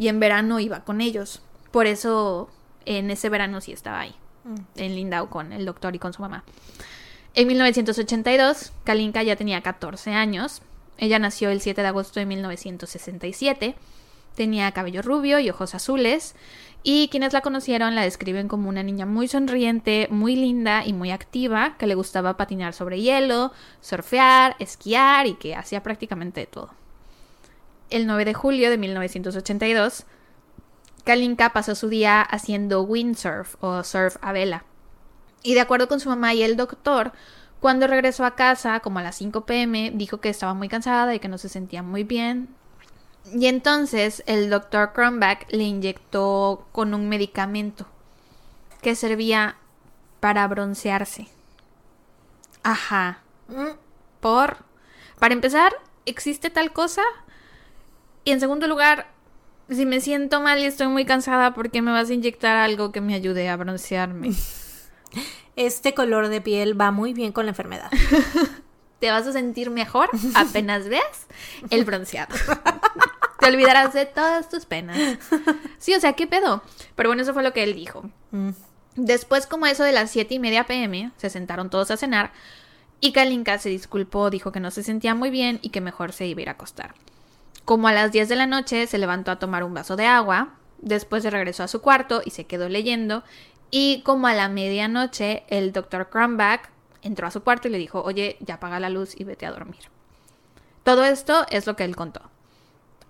y 0.00 0.08
en 0.08 0.18
verano 0.18 0.58
iba 0.60 0.80
con 0.80 1.02
ellos. 1.02 1.42
Por 1.70 1.86
eso 1.86 2.48
en 2.86 3.10
ese 3.10 3.28
verano 3.28 3.60
sí 3.60 3.72
estaba 3.72 4.00
ahí, 4.00 4.14
en 4.76 4.96
Lindau 4.96 5.28
con 5.28 5.52
el 5.52 5.66
doctor 5.66 5.94
y 5.94 5.98
con 5.98 6.14
su 6.14 6.22
mamá. 6.22 6.42
En 7.34 7.46
1982, 7.46 8.72
Kalinka 8.84 9.22
ya 9.22 9.36
tenía 9.36 9.60
14 9.60 10.14
años. 10.14 10.62
Ella 10.96 11.18
nació 11.18 11.50
el 11.50 11.60
7 11.60 11.82
de 11.82 11.86
agosto 11.86 12.18
de 12.18 12.24
1967. 12.24 13.74
Tenía 14.34 14.72
cabello 14.72 15.02
rubio 15.02 15.38
y 15.38 15.50
ojos 15.50 15.74
azules. 15.74 16.34
Y 16.82 17.08
quienes 17.08 17.34
la 17.34 17.42
conocieron 17.42 17.94
la 17.94 18.00
describen 18.00 18.48
como 18.48 18.70
una 18.70 18.82
niña 18.82 19.04
muy 19.04 19.28
sonriente, 19.28 20.08
muy 20.10 20.34
linda 20.34 20.82
y 20.82 20.94
muy 20.94 21.10
activa, 21.10 21.76
que 21.76 21.86
le 21.86 21.94
gustaba 21.94 22.38
patinar 22.38 22.72
sobre 22.72 23.02
hielo, 23.02 23.52
surfear, 23.82 24.56
esquiar 24.60 25.26
y 25.26 25.34
que 25.34 25.54
hacía 25.54 25.82
prácticamente 25.82 26.40
de 26.40 26.46
todo. 26.46 26.79
El 27.90 28.06
9 28.06 28.24
de 28.24 28.34
julio 28.34 28.70
de 28.70 28.78
1982, 28.78 30.04
Kalinka 31.04 31.52
pasó 31.52 31.74
su 31.74 31.88
día 31.88 32.22
haciendo 32.22 32.82
windsurf 32.82 33.56
o 33.60 33.82
surf 33.82 34.16
a 34.22 34.32
vela. 34.32 34.64
Y 35.42 35.54
de 35.54 35.60
acuerdo 35.60 35.88
con 35.88 36.00
su 36.00 36.08
mamá 36.08 36.34
y 36.34 36.42
el 36.42 36.56
doctor, 36.56 37.12
cuando 37.60 37.86
regresó 37.86 38.24
a 38.24 38.36
casa, 38.36 38.80
como 38.80 38.98
a 38.98 39.02
las 39.02 39.16
5 39.16 39.44
pm, 39.44 39.92
dijo 39.94 40.20
que 40.20 40.28
estaba 40.28 40.54
muy 40.54 40.68
cansada 40.68 41.14
y 41.14 41.18
que 41.18 41.28
no 41.28 41.38
se 41.38 41.48
sentía 41.48 41.82
muy 41.82 42.04
bien. 42.04 42.48
Y 43.34 43.46
entonces 43.46 44.22
el 44.26 44.50
doctor 44.50 44.92
Cronbach 44.92 45.46
le 45.50 45.64
inyectó 45.64 46.66
con 46.72 46.94
un 46.94 47.08
medicamento 47.08 47.86
que 48.80 48.94
servía 48.94 49.56
para 50.20 50.46
broncearse. 50.48 51.28
Ajá. 52.62 53.22
Mm, 53.48 53.76
Por. 54.20 54.58
Para 55.18 55.34
empezar, 55.34 55.72
¿existe 56.06 56.50
tal 56.50 56.72
cosa? 56.72 57.02
Y 58.24 58.32
en 58.32 58.40
segundo 58.40 58.66
lugar, 58.66 59.08
si 59.68 59.86
me 59.86 60.00
siento 60.00 60.40
mal 60.40 60.58
y 60.58 60.64
estoy 60.64 60.88
muy 60.88 61.04
cansada, 61.04 61.54
¿por 61.54 61.70
qué 61.70 61.82
me 61.82 61.92
vas 61.92 62.10
a 62.10 62.14
inyectar 62.14 62.56
algo 62.56 62.92
que 62.92 63.00
me 63.00 63.14
ayude 63.14 63.48
a 63.48 63.56
broncearme? 63.56 64.32
Este 65.56 65.94
color 65.94 66.28
de 66.28 66.40
piel 66.40 66.80
va 66.80 66.90
muy 66.90 67.12
bien 67.12 67.32
con 67.32 67.44
la 67.44 67.50
enfermedad. 67.50 67.90
te 69.00 69.10
vas 69.10 69.26
a 69.26 69.32
sentir 69.32 69.70
mejor 69.70 70.08
apenas 70.34 70.88
veas 70.88 71.26
el 71.70 71.84
bronceado. 71.84 72.34
Te 73.40 73.46
olvidarás 73.46 73.94
de 73.94 74.04
todas 74.04 74.50
tus 74.50 74.66
penas. 74.66 74.98
Sí, 75.78 75.94
o 75.94 76.00
sea, 76.00 76.12
¿qué 76.12 76.26
pedo? 76.26 76.62
Pero 76.94 77.08
bueno, 77.08 77.22
eso 77.22 77.32
fue 77.32 77.42
lo 77.42 77.54
que 77.54 77.62
él 77.62 77.74
dijo. 77.74 78.08
Mm. 78.32 78.50
Después, 78.96 79.46
como 79.46 79.64
eso 79.64 79.82
de 79.82 79.92
las 79.92 80.10
siete 80.10 80.34
y 80.34 80.38
media 80.38 80.64
pm, 80.64 81.10
se 81.16 81.30
sentaron 81.30 81.70
todos 81.70 81.90
a 81.90 81.96
cenar 81.96 82.32
y 83.00 83.12
Kalinka 83.12 83.56
se 83.58 83.70
disculpó, 83.70 84.28
dijo 84.28 84.52
que 84.52 84.60
no 84.60 84.70
se 84.70 84.82
sentía 84.82 85.14
muy 85.14 85.30
bien 85.30 85.58
y 85.62 85.70
que 85.70 85.80
mejor 85.80 86.12
se 86.12 86.26
iba 86.26 86.40
a 86.40 86.42
ir 86.42 86.48
a 86.50 86.52
acostar. 86.52 86.94
Como 87.64 87.88
a 87.88 87.92
las 87.92 88.12
10 88.12 88.28
de 88.28 88.36
la 88.36 88.46
noche, 88.46 88.86
se 88.86 88.98
levantó 88.98 89.30
a 89.30 89.38
tomar 89.38 89.64
un 89.64 89.74
vaso 89.74 89.96
de 89.96 90.06
agua, 90.06 90.54
después 90.78 91.22
se 91.22 91.30
regresó 91.30 91.62
a 91.62 91.68
su 91.68 91.80
cuarto 91.80 92.22
y 92.24 92.30
se 92.30 92.46
quedó 92.46 92.68
leyendo, 92.68 93.22
y 93.70 94.02
como 94.02 94.26
a 94.26 94.34
la 94.34 94.48
medianoche, 94.48 95.44
el 95.48 95.72
doctor 95.72 96.10
Cronbach 96.10 96.70
entró 97.02 97.26
a 97.26 97.30
su 97.30 97.42
cuarto 97.42 97.68
y 97.68 97.70
le 97.70 97.78
dijo, 97.78 98.02
oye, 98.02 98.36
ya 98.40 98.54
apaga 98.54 98.80
la 98.80 98.90
luz 98.90 99.18
y 99.18 99.24
vete 99.24 99.46
a 99.46 99.52
dormir. 99.52 99.80
Todo 100.82 101.04
esto 101.04 101.46
es 101.50 101.66
lo 101.66 101.76
que 101.76 101.84
él 101.84 101.94
contó. 101.94 102.22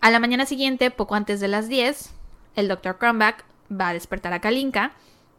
A 0.01 0.11
la 0.11 0.19
mañana 0.19 0.47
siguiente, 0.47 0.91
poco 0.91 1.15
antes 1.15 1.41
de 1.41 1.49
las 1.49 1.69
10, 1.69 2.11
el 2.57 2.69
doctor 2.69 2.99
Cronbach 2.99 3.45
va 3.71 3.89
a 3.89 3.93
despertar 3.93 4.33
a 4.33 4.41
Kalinka. 4.41 4.93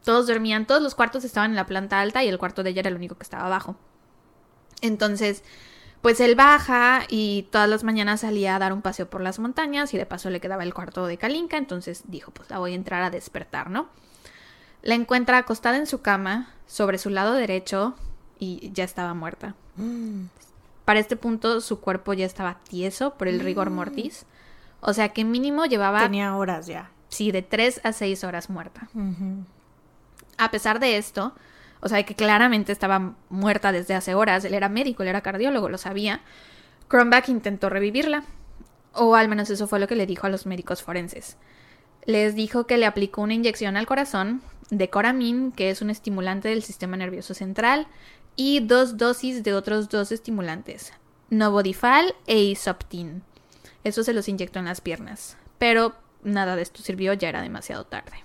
Todos 0.04 0.26
dormían, 0.26 0.66
todos 0.66 0.82
los 0.82 0.94
cuartos 0.94 1.24
estaban 1.24 1.50
en 1.50 1.56
la 1.56 1.66
planta 1.66 2.00
alta 2.00 2.24
y 2.24 2.28
el 2.28 2.38
cuarto 2.38 2.62
de 2.62 2.70
ella 2.70 2.80
era 2.80 2.88
el 2.88 2.96
único 2.96 3.16
que 3.16 3.22
estaba 3.22 3.46
abajo. 3.46 3.76
Entonces, 4.80 5.44
pues 6.02 6.20
él 6.20 6.34
baja 6.34 7.04
y 7.08 7.48
todas 7.50 7.68
las 7.68 7.84
mañanas 7.84 8.20
salía 8.20 8.56
a 8.56 8.58
dar 8.58 8.72
un 8.72 8.82
paseo 8.82 9.08
por 9.08 9.20
las 9.20 9.38
montañas 9.38 9.94
y 9.94 9.98
de 9.98 10.04
paso 10.04 10.30
le 10.30 10.40
quedaba 10.40 10.64
el 10.64 10.74
cuarto 10.74 11.06
de 11.06 11.16
Kalinka, 11.16 11.56
entonces 11.56 12.02
dijo, 12.08 12.32
pues 12.32 12.50
la 12.50 12.58
voy 12.58 12.72
a 12.72 12.74
entrar 12.74 13.02
a 13.02 13.10
despertar, 13.10 13.70
¿no? 13.70 13.88
La 14.82 14.96
encuentra 14.96 15.38
acostada 15.38 15.76
en 15.76 15.86
su 15.86 16.02
cama, 16.02 16.50
sobre 16.66 16.98
su 16.98 17.08
lado 17.08 17.34
derecho, 17.34 17.94
y 18.40 18.72
ya 18.72 18.82
estaba 18.82 19.14
muerta. 19.14 19.54
Mm. 19.76 20.24
Para 20.84 20.98
este 20.98 21.16
punto 21.16 21.60
su 21.60 21.78
cuerpo 21.78 22.12
ya 22.12 22.26
estaba 22.26 22.58
tieso 22.68 23.14
por 23.14 23.28
el 23.28 23.38
rigor 23.38 23.70
mortis. 23.70 24.26
O 24.80 24.92
sea 24.92 25.10
que 25.10 25.24
mínimo 25.24 25.64
llevaba, 25.66 26.02
Tenía 26.02 26.34
horas 26.34 26.66
ya. 26.66 26.90
sí, 27.08 27.30
de 27.30 27.42
3 27.42 27.82
a 27.84 27.92
6 27.92 28.24
horas 28.24 28.50
muerta. 28.50 28.88
A 30.38 30.50
pesar 30.50 30.80
de 30.80 30.96
esto, 30.96 31.34
o 31.82 31.88
sea 31.88 32.02
que 32.04 32.14
claramente 32.14 32.72
estaba 32.72 33.14
muerta 33.28 33.72
desde 33.72 33.94
hace 33.94 34.14
horas, 34.14 34.44
él 34.44 34.54
era 34.54 34.68
médico, 34.68 35.02
él 35.02 35.10
era 35.10 35.20
cardiólogo, 35.20 35.68
lo 35.68 35.78
sabía, 35.78 36.22
Cronbach 36.88 37.28
intentó 37.28 37.68
revivirla. 37.68 38.24
O 38.94 39.16
al 39.16 39.28
menos 39.28 39.50
eso 39.50 39.66
fue 39.66 39.80
lo 39.80 39.88
que 39.88 39.96
le 39.96 40.06
dijo 40.06 40.26
a 40.26 40.30
los 40.30 40.46
médicos 40.46 40.82
forenses. 40.82 41.38
Les 42.04 42.34
dijo 42.34 42.66
que 42.66 42.76
le 42.76 42.86
aplicó 42.86 43.22
una 43.22 43.34
inyección 43.34 43.76
al 43.76 43.86
corazón 43.86 44.42
de 44.70 44.90
Coramin, 44.90 45.52
que 45.52 45.70
es 45.70 45.82
un 45.82 45.90
estimulante 45.90 46.48
del 46.48 46.62
sistema 46.62 46.96
nervioso 46.96 47.34
central, 47.34 47.88
y 48.36 48.60
dos 48.60 48.96
dosis 48.96 49.42
de 49.42 49.54
otros 49.54 49.88
dos 49.88 50.12
estimulantes, 50.12 50.92
Novodifal 51.30 52.14
e 52.26 52.42
Isoptin. 52.42 53.22
Eso 53.84 54.04
se 54.04 54.12
los 54.12 54.28
inyectó 54.28 54.58
en 54.58 54.66
las 54.66 54.80
piernas. 54.80 55.36
Pero 55.58 55.94
nada 56.22 56.56
de 56.56 56.62
esto 56.62 56.82
sirvió, 56.82 57.12
ya 57.14 57.28
era 57.28 57.42
demasiado 57.42 57.84
tarde. 57.84 58.22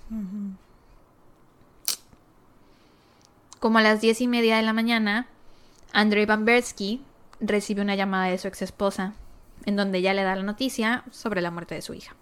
Como 3.58 3.78
a 3.78 3.82
las 3.82 4.00
diez 4.00 4.20
y 4.20 4.28
media 4.28 4.56
de 4.56 4.62
la 4.62 4.72
mañana, 4.72 5.26
Andrei 5.92 6.26
Bambersky 6.26 7.02
recibe 7.40 7.82
una 7.82 7.96
llamada 7.96 8.26
de 8.26 8.38
su 8.38 8.46
ex 8.46 8.62
esposa, 8.62 9.14
en 9.64 9.74
donde 9.74 9.98
ella 9.98 10.14
le 10.14 10.22
da 10.22 10.36
la 10.36 10.44
noticia 10.44 11.02
sobre 11.10 11.40
la 11.40 11.50
muerte 11.50 11.74
de 11.74 11.82
su 11.82 11.94
hija. 11.94 12.14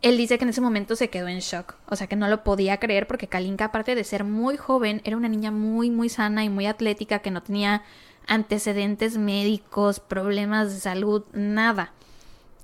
él 0.00 0.16
dice 0.16 0.38
que 0.38 0.44
en 0.44 0.50
ese 0.50 0.60
momento 0.60 0.94
se 0.94 1.10
quedó 1.10 1.26
en 1.26 1.40
shock, 1.40 1.74
o 1.88 1.96
sea 1.96 2.06
que 2.06 2.14
no 2.14 2.28
lo 2.28 2.44
podía 2.44 2.78
creer 2.78 3.08
porque 3.08 3.26
Kalinka, 3.26 3.66
aparte 3.66 3.96
de 3.96 4.04
ser 4.04 4.22
muy 4.22 4.56
joven, 4.56 5.00
era 5.02 5.16
una 5.16 5.28
niña 5.28 5.50
muy, 5.50 5.90
muy 5.90 6.08
sana 6.08 6.44
y 6.44 6.48
muy 6.48 6.66
atlética 6.66 7.18
que 7.18 7.32
no 7.32 7.42
tenía 7.42 7.82
antecedentes 8.28 9.18
médicos, 9.18 9.98
problemas 9.98 10.72
de 10.72 10.78
salud, 10.78 11.24
nada. 11.32 11.92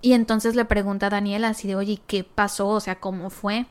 Y 0.01 0.13
entonces 0.13 0.55
le 0.55 0.67
pregunta 0.67 1.07
a 1.07 1.11
Daniela 1.11 1.49
así 1.49 1.67
de, 1.67 1.75
oye, 1.75 2.01
¿qué 2.07 2.23
pasó? 2.23 2.69
O 2.69 2.81
sea, 2.81 3.01
¿cómo 3.01 3.31
fue? 3.31 3.67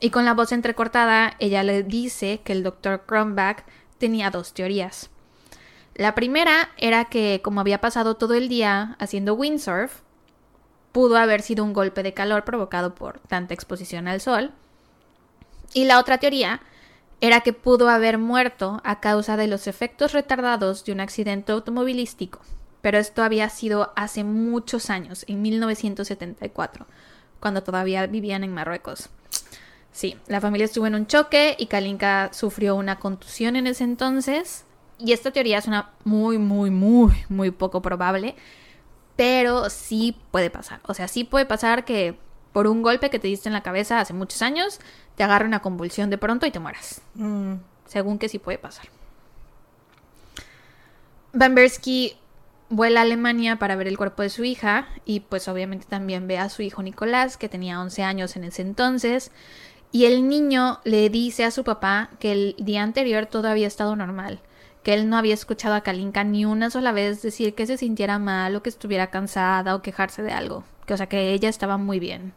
Y 0.00 0.10
con 0.10 0.24
la 0.24 0.34
voz 0.34 0.52
entrecortada, 0.52 1.34
ella 1.38 1.62
le 1.62 1.82
dice 1.82 2.40
que 2.44 2.52
el 2.52 2.62
doctor 2.62 3.04
Cronbach 3.06 3.64
tenía 3.98 4.30
dos 4.30 4.52
teorías. 4.52 5.10
La 5.94 6.14
primera 6.14 6.70
era 6.76 7.04
que, 7.04 7.40
como 7.42 7.60
había 7.60 7.80
pasado 7.80 8.16
todo 8.16 8.34
el 8.34 8.48
día 8.48 8.96
haciendo 8.98 9.34
windsurf, 9.34 10.00
pudo 10.92 11.16
haber 11.16 11.42
sido 11.42 11.64
un 11.64 11.72
golpe 11.72 12.02
de 12.02 12.14
calor 12.14 12.44
provocado 12.44 12.94
por 12.94 13.20
tanta 13.20 13.54
exposición 13.54 14.08
al 14.08 14.20
sol. 14.20 14.52
Y 15.72 15.84
la 15.84 15.98
otra 15.98 16.18
teoría 16.18 16.60
era 17.20 17.40
que 17.40 17.52
pudo 17.52 17.88
haber 17.88 18.18
muerto 18.18 18.80
a 18.84 19.00
causa 19.00 19.36
de 19.36 19.46
los 19.46 19.66
efectos 19.66 20.12
retardados 20.12 20.84
de 20.84 20.92
un 20.92 21.00
accidente 21.00 21.52
automovilístico. 21.52 22.40
Pero 22.80 22.98
esto 22.98 23.22
había 23.22 23.48
sido 23.48 23.92
hace 23.96 24.24
muchos 24.24 24.90
años, 24.90 25.24
en 25.26 25.40
1974, 25.40 26.86
cuando 27.40 27.62
todavía 27.62 28.06
vivían 28.06 28.44
en 28.44 28.52
Marruecos. 28.52 29.08
Sí, 29.94 30.16
la 30.26 30.40
familia 30.40 30.64
estuvo 30.64 30.88
en 30.88 30.96
un 30.96 31.06
choque 31.06 31.54
y 31.56 31.66
Kalinka 31.66 32.30
sufrió 32.32 32.74
una 32.74 32.98
contusión 32.98 33.54
en 33.54 33.68
ese 33.68 33.84
entonces. 33.84 34.64
Y 34.98 35.12
esta 35.12 35.30
teoría 35.30 35.58
es 35.58 35.68
una 35.68 35.92
muy, 36.02 36.36
muy, 36.36 36.72
muy, 36.72 37.14
muy 37.28 37.52
poco 37.52 37.80
probable. 37.80 38.34
Pero 39.14 39.70
sí 39.70 40.16
puede 40.32 40.50
pasar. 40.50 40.80
O 40.88 40.94
sea, 40.94 41.06
sí 41.06 41.22
puede 41.22 41.46
pasar 41.46 41.84
que 41.84 42.18
por 42.52 42.66
un 42.66 42.82
golpe 42.82 43.08
que 43.08 43.20
te 43.20 43.28
diste 43.28 43.48
en 43.48 43.52
la 43.52 43.62
cabeza 43.62 44.00
hace 44.00 44.14
muchos 44.14 44.42
años, 44.42 44.80
te 45.14 45.22
agarre 45.22 45.46
una 45.46 45.62
convulsión 45.62 46.10
de 46.10 46.18
pronto 46.18 46.44
y 46.44 46.50
te 46.50 46.58
mueras. 46.58 47.00
Mm. 47.14 47.54
Según 47.86 48.18
que 48.18 48.28
sí 48.28 48.40
puede 48.40 48.58
pasar. 48.58 48.86
Van 51.32 51.54
Bersky 51.54 52.16
vuela 52.68 52.98
a 52.98 53.02
Alemania 53.04 53.60
para 53.60 53.76
ver 53.76 53.86
el 53.86 53.96
cuerpo 53.96 54.22
de 54.22 54.30
su 54.30 54.42
hija 54.42 54.88
y 55.04 55.20
pues 55.20 55.46
obviamente 55.46 55.86
también 55.88 56.26
ve 56.26 56.38
a 56.38 56.48
su 56.48 56.62
hijo 56.62 56.82
Nicolás, 56.82 57.36
que 57.36 57.48
tenía 57.48 57.80
11 57.80 58.02
años 58.02 58.34
en 58.34 58.42
ese 58.42 58.62
entonces, 58.62 59.30
y 59.94 60.06
el 60.06 60.28
niño 60.28 60.80
le 60.82 61.08
dice 61.08 61.44
a 61.44 61.52
su 61.52 61.62
papá 61.62 62.10
que 62.18 62.32
el 62.32 62.56
día 62.58 62.82
anterior 62.82 63.26
todo 63.26 63.46
había 63.46 63.68
estado 63.68 63.94
normal, 63.94 64.40
que 64.82 64.92
él 64.92 65.08
no 65.08 65.16
había 65.16 65.34
escuchado 65.34 65.76
a 65.76 65.82
Kalinka 65.82 66.24
ni 66.24 66.44
una 66.44 66.68
sola 66.68 66.90
vez 66.90 67.22
decir 67.22 67.54
que 67.54 67.64
se 67.64 67.76
sintiera 67.76 68.18
mal 68.18 68.56
o 68.56 68.62
que 68.64 68.70
estuviera 68.70 69.12
cansada 69.12 69.72
o 69.72 69.82
quejarse 69.82 70.24
de 70.24 70.32
algo, 70.32 70.64
que 70.84 70.94
o 70.94 70.96
sea 70.96 71.06
que 71.06 71.32
ella 71.32 71.48
estaba 71.48 71.76
muy 71.76 72.00
bien. 72.00 72.32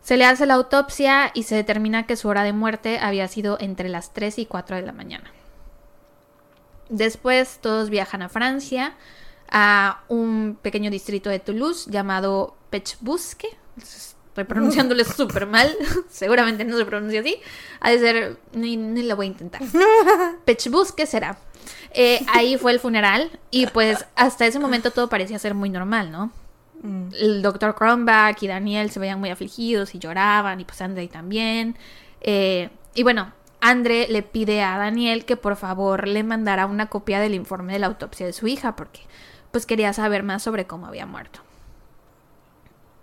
Se 0.00 0.16
le 0.16 0.24
hace 0.24 0.46
la 0.46 0.54
autopsia 0.54 1.30
y 1.34 1.42
se 1.42 1.56
determina 1.56 2.06
que 2.06 2.16
su 2.16 2.26
hora 2.28 2.42
de 2.42 2.54
muerte 2.54 2.98
había 3.00 3.28
sido 3.28 3.58
entre 3.60 3.90
las 3.90 4.14
3 4.14 4.38
y 4.38 4.46
4 4.46 4.76
de 4.76 4.82
la 4.82 4.92
mañana. 4.92 5.30
Después 6.88 7.58
todos 7.60 7.90
viajan 7.90 8.22
a 8.22 8.30
Francia, 8.30 8.94
a 9.50 10.04
un 10.08 10.56
pequeño 10.62 10.90
distrito 10.90 11.28
de 11.28 11.38
Toulouse 11.38 11.90
llamado 11.90 12.56
Pechbusque, 12.70 13.58
Estoy 14.30 14.44
pronunciándole 14.48 15.04
súper 15.04 15.46
mal. 15.46 15.76
Seguramente 16.08 16.64
no 16.64 16.76
se 16.76 16.84
pronuncia 16.84 17.20
así. 17.20 17.36
Ha 17.80 17.90
de 17.90 17.98
ser. 17.98 18.36
Ni, 18.52 18.76
ni 18.76 19.02
lo 19.02 19.16
voy 19.16 19.26
a 19.26 19.28
intentar. 19.28 19.60
Pechbus, 20.44 20.92
¿qué 20.92 21.06
será? 21.06 21.38
Eh, 21.92 22.24
ahí 22.32 22.56
fue 22.56 22.72
el 22.72 22.80
funeral. 22.80 23.38
Y 23.50 23.66
pues 23.66 24.06
hasta 24.16 24.46
ese 24.46 24.58
momento 24.58 24.90
todo 24.90 25.08
parecía 25.08 25.38
ser 25.38 25.54
muy 25.54 25.68
normal, 25.68 26.10
¿no? 26.10 26.32
Mm. 26.82 27.08
El 27.12 27.42
doctor 27.42 27.74
Cronbach 27.74 28.42
y 28.42 28.46
Daniel 28.46 28.90
se 28.90 29.00
veían 29.00 29.20
muy 29.20 29.30
afligidos 29.30 29.94
y 29.94 29.98
lloraban. 29.98 30.60
Y 30.60 30.64
pues 30.64 30.80
André 30.80 31.08
también. 31.08 31.76
Eh, 32.20 32.70
y 32.94 33.02
bueno, 33.02 33.32
André 33.60 34.06
le 34.08 34.22
pide 34.22 34.62
a 34.62 34.78
Daniel 34.78 35.24
que 35.24 35.36
por 35.36 35.56
favor 35.56 36.06
le 36.06 36.22
mandara 36.22 36.66
una 36.66 36.86
copia 36.86 37.20
del 37.20 37.34
informe 37.34 37.72
de 37.72 37.80
la 37.80 37.88
autopsia 37.88 38.26
de 38.26 38.32
su 38.32 38.46
hija. 38.46 38.76
Porque 38.76 39.00
pues 39.50 39.66
quería 39.66 39.92
saber 39.92 40.22
más 40.22 40.44
sobre 40.44 40.66
cómo 40.68 40.86
había 40.86 41.06
muerto 41.06 41.40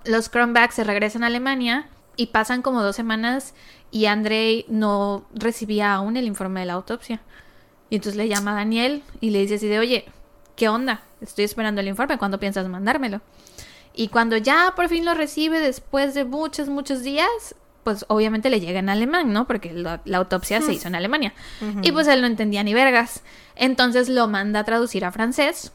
los 0.07 0.29
Cronbachs 0.29 0.75
se 0.75 0.83
regresan 0.83 1.23
a 1.23 1.27
Alemania 1.27 1.87
y 2.15 2.27
pasan 2.27 2.61
como 2.61 2.81
dos 2.81 2.95
semanas 2.95 3.53
y 3.91 4.05
Andrei 4.05 4.65
no 4.67 5.25
recibía 5.33 5.93
aún 5.93 6.17
el 6.17 6.25
informe 6.25 6.61
de 6.61 6.65
la 6.65 6.73
autopsia. 6.73 7.21
Y 7.89 7.95
entonces 7.95 8.17
le 8.17 8.27
llama 8.27 8.51
a 8.51 8.55
Daniel 8.55 9.03
y 9.21 9.29
le 9.29 9.39
dice 9.39 9.55
así 9.55 9.67
de, 9.67 9.79
oye, 9.79 10.05
¿qué 10.55 10.67
onda? 10.67 11.01
Estoy 11.21 11.45
esperando 11.45 11.81
el 11.81 11.87
informe, 11.87 12.17
¿cuándo 12.17 12.39
piensas 12.39 12.67
mandármelo? 12.67 13.21
Y 13.93 14.09
cuando 14.09 14.37
ya 14.37 14.73
por 14.75 14.89
fin 14.89 15.05
lo 15.05 15.13
recibe 15.13 15.59
después 15.59 16.13
de 16.13 16.25
muchos, 16.25 16.67
muchos 16.67 17.01
días, 17.01 17.55
pues 17.83 18.05
obviamente 18.09 18.49
le 18.49 18.59
llega 18.59 18.79
en 18.79 18.89
alemán, 18.89 19.31
¿no? 19.31 19.47
Porque 19.47 19.73
la, 19.73 20.01
autopsia 20.13 20.61
se 20.61 20.73
hizo 20.73 20.87
en 20.87 20.95
Alemania. 20.95 21.33
Y 21.81 21.91
pues 21.91 22.07
él 22.07 22.21
no 22.21 22.27
entendía 22.27 22.63
ni 22.63 22.73
vergas. 22.73 23.23
Entonces 23.55 24.09
lo 24.09 24.27
manda 24.27 24.59
a 24.59 24.63
traducir 24.65 25.05
a 25.05 25.11
francés 25.11 25.71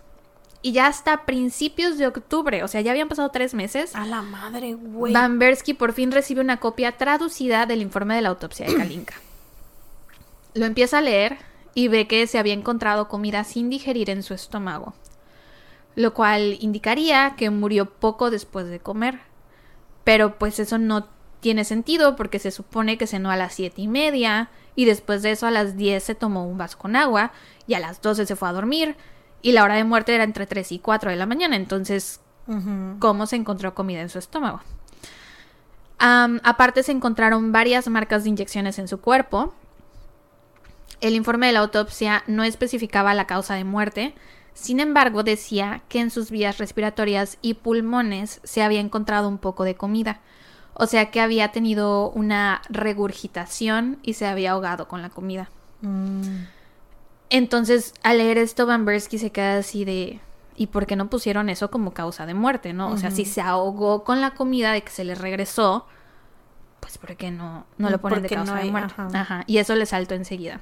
y 0.62 0.72
ya 0.72 0.86
hasta 0.86 1.26
principios 1.26 1.98
de 1.98 2.06
octubre, 2.06 2.62
o 2.62 2.68
sea, 2.68 2.80
ya 2.80 2.92
habían 2.92 3.08
pasado 3.08 3.30
tres 3.30 3.52
meses. 3.52 3.96
A 3.96 4.06
la 4.06 4.22
madre, 4.22 4.74
güey. 4.74 5.12
Van 5.12 5.40
Bersky 5.40 5.74
por 5.74 5.92
fin 5.92 6.12
recibe 6.12 6.40
una 6.40 6.60
copia 6.60 6.92
traducida 6.92 7.66
del 7.66 7.82
informe 7.82 8.14
de 8.14 8.22
la 8.22 8.28
autopsia 8.28 8.66
de 8.66 8.76
Kalinka. 8.76 9.14
Lo 10.54 10.64
empieza 10.64 10.98
a 10.98 11.02
leer 11.02 11.38
y 11.74 11.88
ve 11.88 12.06
que 12.06 12.26
se 12.28 12.38
había 12.38 12.54
encontrado 12.54 13.08
comida 13.08 13.42
sin 13.42 13.70
digerir 13.70 14.08
en 14.08 14.22
su 14.22 14.34
estómago, 14.34 14.94
lo 15.96 16.14
cual 16.14 16.56
indicaría 16.60 17.34
que 17.36 17.50
murió 17.50 17.90
poco 17.90 18.30
después 18.30 18.68
de 18.68 18.78
comer. 18.78 19.18
Pero 20.04 20.38
pues 20.38 20.60
eso 20.60 20.78
no 20.78 21.08
tiene 21.40 21.64
sentido 21.64 22.14
porque 22.14 22.38
se 22.38 22.52
supone 22.52 22.98
que 22.98 23.08
cenó 23.08 23.32
a 23.32 23.36
las 23.36 23.54
siete 23.54 23.82
y 23.82 23.88
media 23.88 24.48
y 24.76 24.84
después 24.84 25.22
de 25.22 25.32
eso 25.32 25.46
a 25.46 25.50
las 25.50 25.76
diez 25.76 26.04
se 26.04 26.14
tomó 26.14 26.46
un 26.46 26.56
vaso 26.56 26.78
con 26.78 26.94
agua 26.94 27.32
y 27.66 27.74
a 27.74 27.80
las 27.80 28.00
doce 28.00 28.26
se 28.26 28.36
fue 28.36 28.48
a 28.48 28.52
dormir 28.52 28.96
y 29.43 29.53
la 29.53 29.64
hora 29.64 29.74
de 29.74 29.84
muerte 29.84 30.14
era 30.14 30.24
entre 30.24 30.47
3 30.47 30.72
y 30.72 30.78
4 30.78 31.11
de 31.11 31.16
la 31.16 31.26
mañana. 31.26 31.57
Entonces, 31.57 32.20
¿cómo 32.99 33.26
se 33.26 33.36
encontró 33.36 33.74
comida 33.74 34.01
en 34.01 34.09
su 34.09 34.18
estómago? 34.18 34.61
aparte, 36.05 36.82
se 36.82 36.90
encontraron 36.90 37.53
varias 37.53 37.86
marcas 37.86 38.24
de 38.24 38.30
inyecciones 38.30 38.80
en 38.80 38.88
su 38.88 39.01
cuerpo. 39.01 39.55
El 41.01 41.14
informe 41.14 41.47
de 41.47 41.53
la 41.53 41.61
autopsia 41.61 42.24
no 42.26 42.43
especificaba 42.43 43.14
la 43.14 43.28
causa 43.28 43.55
de 43.55 43.62
muerte. 43.62 44.12
Sin 44.53 44.80
embargo, 44.80 45.22
decía 45.22 45.82
que 45.88 46.01
en 46.01 46.11
sus 46.11 46.32
vías 46.32 46.59
respiratorias 46.59 47.38
y 47.40 47.55
pulmones 47.55 48.40
se 48.43 48.62
había 48.62 48.80
encontrado 48.80 49.28
un 49.28 49.38
poco 49.38 49.62
de 49.62 49.76
comida. 49.76 50.20
O 50.74 50.86
sea 50.86 51.12
que 51.12 51.20
había 51.20 51.53
tenido 51.53 52.11
una 52.11 52.62
regurgitación 52.68 53.99
y 54.03 54.14
se 54.14 54.26
había 54.26 54.53
ahogado 54.53 54.88
con 54.88 55.03
la 55.03 55.11
comida. 55.11 55.51
Mm. 55.82 56.47
Entonces, 57.32 57.94
al 58.02 58.18
leer 58.18 58.36
esto, 58.36 58.66
Van 58.66 58.84
Bersky 58.84 59.16
se 59.16 59.30
queda 59.32 59.56
así 59.56 59.86
de. 59.86 60.20
¿Y 60.54 60.66
por 60.66 60.86
qué 60.86 60.96
no 60.96 61.08
pusieron 61.08 61.48
eso 61.48 61.70
como 61.70 61.94
causa 61.94 62.26
de 62.26 62.34
muerte, 62.34 62.74
no? 62.74 62.90
O 62.90 62.98
sea, 62.98 63.10
si 63.10 63.24
se 63.24 63.40
ahogó 63.40 64.04
con 64.04 64.20
la 64.20 64.32
comida 64.32 64.72
de 64.72 64.82
que 64.82 64.90
se 64.90 65.02
le 65.02 65.14
regresó, 65.14 65.86
pues 66.80 66.98
¿por 66.98 67.16
qué 67.16 67.30
no, 67.30 67.64
no 67.78 67.88
lo 67.88 68.02
ponen 68.02 68.22
de 68.22 68.28
causa 68.28 68.56
de 68.56 68.70
muerte? 68.70 68.94
Ajá. 69.14 69.44
Y 69.46 69.56
eso 69.56 69.74
le 69.74 69.86
saltó 69.86 70.14
enseguida. 70.14 70.60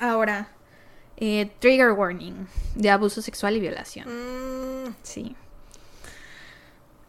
Ahora, 0.00 0.48
eh, 1.16 1.52
trigger 1.60 1.92
warning 1.92 2.48
de 2.74 2.90
abuso 2.90 3.22
sexual 3.22 3.56
y 3.56 3.60
violación. 3.60 4.08
Mm. 4.08 4.96
Sí. 5.04 5.36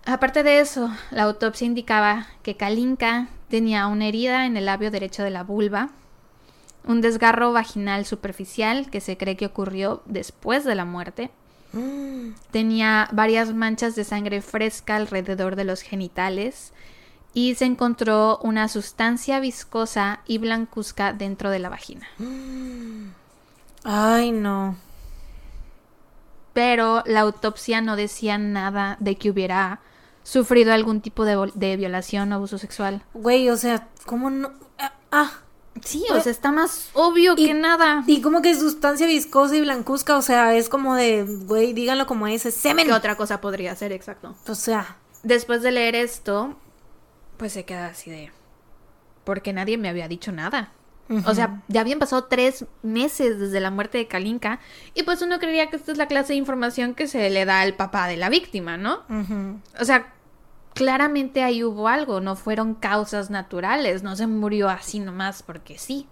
Aparte 0.05 0.43
de 0.43 0.59
eso, 0.59 0.91
la 1.09 1.24
autopsia 1.24 1.65
indicaba 1.65 2.28
que 2.43 2.55
Kalinka 2.55 3.30
tenía 3.49 3.88
una 3.88 4.05
herida 4.05 4.45
en 4.45 4.57
el 4.57 4.65
labio 4.65 4.91
derecho 4.91 5.24
de 5.24 5.32
la 5.32 5.43
vulva 5.43 5.89
un 6.86 7.02
desgarro 7.02 7.52
vaginal 7.52 8.06
superficial 8.06 8.90
que 8.90 9.02
se 9.02 9.18
cree 9.18 9.38
que 9.38 9.46
ocurrió 9.46 10.02
después 10.06 10.64
de 10.64 10.76
la 10.76 10.86
muerte. 10.86 11.30
Mm. 11.74 12.32
Tenía 12.52 13.10
varias 13.12 13.54
manchas 13.54 13.96
de 13.96 14.04
sangre 14.04 14.42
fresca 14.42 14.96
alrededor 14.96 15.56
de 15.56 15.66
los 15.66 15.82
genitales 15.82 16.74
y 17.34 17.56
se 17.56 17.66
encontró 17.66 18.40
una 18.42 18.68
sustancia 18.68 19.40
viscosa 19.40 20.22
y 20.26 20.40
blancuzca 20.40 21.14
dentro 21.14 21.52
de 21.52 21.60
la 21.60 21.70
vagina. 21.70 22.08
Ay, 23.84 24.32
no. 24.32 24.76
Pero 26.54 27.04
la 27.06 27.22
autopsia 27.22 27.82
no 27.82 27.96
decía 27.96 28.38
nada 28.38 28.98
de 29.00 29.16
que 29.16 29.30
hubiera 29.30 29.80
sufrido 30.24 30.74
algún 30.74 31.02
tipo 31.02 31.24
de, 31.24 31.52
de 31.54 31.78
violación 31.78 32.32
o 32.32 32.36
abuso 32.36 32.58
sexual. 32.58 33.04
Güey, 33.14 33.50
o 33.50 33.58
sea, 33.58 33.88
¿cómo 34.06 34.30
no? 34.30 34.52
Ah, 34.80 34.94
ah 35.12 35.32
Sí, 35.84 36.03
o 36.11 36.20
sea, 36.20 36.32
está 36.32 36.51
más 36.51 36.89
obvio 36.93 37.36
que 37.36 37.53
nada. 37.53 38.03
Y 38.05 38.22
como 38.22 38.41
que 38.41 38.53
sustancia 38.53 39.07
viscosa 39.07 39.55
y 39.55 39.61
blancuzca, 39.61 40.17
o 40.17 40.22
sea, 40.22 40.55
es 40.55 40.67
como 40.67 40.95
de, 40.95 41.24
güey, 41.24 41.74
díganlo 41.74 42.05
como 42.05 42.28
es, 42.28 42.41
semen. 42.41 42.88
¿Qué 42.88 42.93
otra 42.93 43.15
cosa 43.15 43.39
podría 43.41 43.76
ser, 43.76 43.91
exacto? 43.91 44.36
O 44.47 44.55
sea. 44.55 44.97
Después 45.24 45.61
de 45.61 45.72
leer 45.72 45.95
esto, 45.95 46.57
pues 47.38 47.53
se 47.53 47.65
queda 47.65 47.88
así 47.88 48.09
de, 48.09 48.32
porque 49.24 49.51
nadie 49.51 49.78
me 49.78 49.89
había 49.89 50.07
dicho 50.07 50.32
nada. 50.32 50.72
O 51.26 51.34
sea, 51.34 51.63
ya 51.67 51.82
habían 51.82 51.97
pasado 51.97 52.26
tres 52.26 52.65
meses 52.84 53.39
desde 53.39 53.59
la 53.59 53.72
muerte 53.72 53.97
de 53.97 54.07
Kalinka 54.07 54.59
y 54.93 55.01
pues 55.01 55.24
uno 55.24 55.39
creería 55.39 55.67
que 55.72 55.76
esta 55.76 55.91
es 55.91 55.97
la 55.97 56.07
clase 56.07 56.34
de 56.34 56.38
información 56.38 56.93
que 56.93 57.07
se 57.07 57.32
le 57.32 57.45
da 57.45 57.61
al 57.61 57.74
papá 57.74 58.05
de 58.07 58.15
la 58.15 58.30
víctima, 58.30 58.78
¿no? 58.78 59.01
O 59.80 59.86
sea, 59.86 60.13
claramente 60.80 61.44
ahí 61.44 61.62
hubo 61.62 61.90
algo, 61.90 62.22
no 62.22 62.38
fueron 62.38 62.74
causas 62.74 63.30
naturales, 63.30 64.02
no 64.02 64.16
se 64.16 64.28
murió 64.28 64.70
así 64.70 65.02
nomás 65.02 65.44
porque 65.44 65.78
sí. 65.78 66.08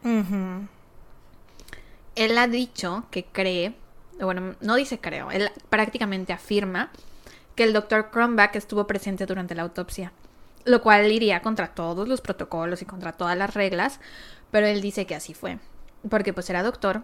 Él 2.16 2.38
ha 2.38 2.48
dicho 2.50 3.06
que 3.10 3.24
cree, 3.24 3.78
bueno, 4.20 4.56
no 4.60 4.76
dice 4.76 5.00
creo, 5.00 5.32
él 5.32 5.50
prácticamente 5.70 6.34
afirma 6.34 6.92
que 7.56 7.64
el 7.64 7.72
doctor 7.72 8.12
Cronbach 8.12 8.58
estuvo 8.58 8.86
presente 8.88 9.26
durante 9.26 9.56
la 9.56 9.62
autopsia, 9.62 10.12
lo 10.66 10.82
cual 10.82 11.10
iría 11.14 11.42
contra 11.42 11.74
todos 11.74 12.06
los 12.06 12.20
protocolos 12.20 12.82
y 12.82 12.86
contra 12.86 13.14
todas 13.14 13.38
las 13.38 13.54
reglas, 13.54 14.02
pero 14.52 14.68
él 14.68 14.82
dice 14.82 15.06
que 15.06 15.16
así 15.16 15.34
fue, 15.34 15.60
porque 16.10 16.34
pues 16.34 16.50
era 16.50 16.62
doctor 16.62 17.04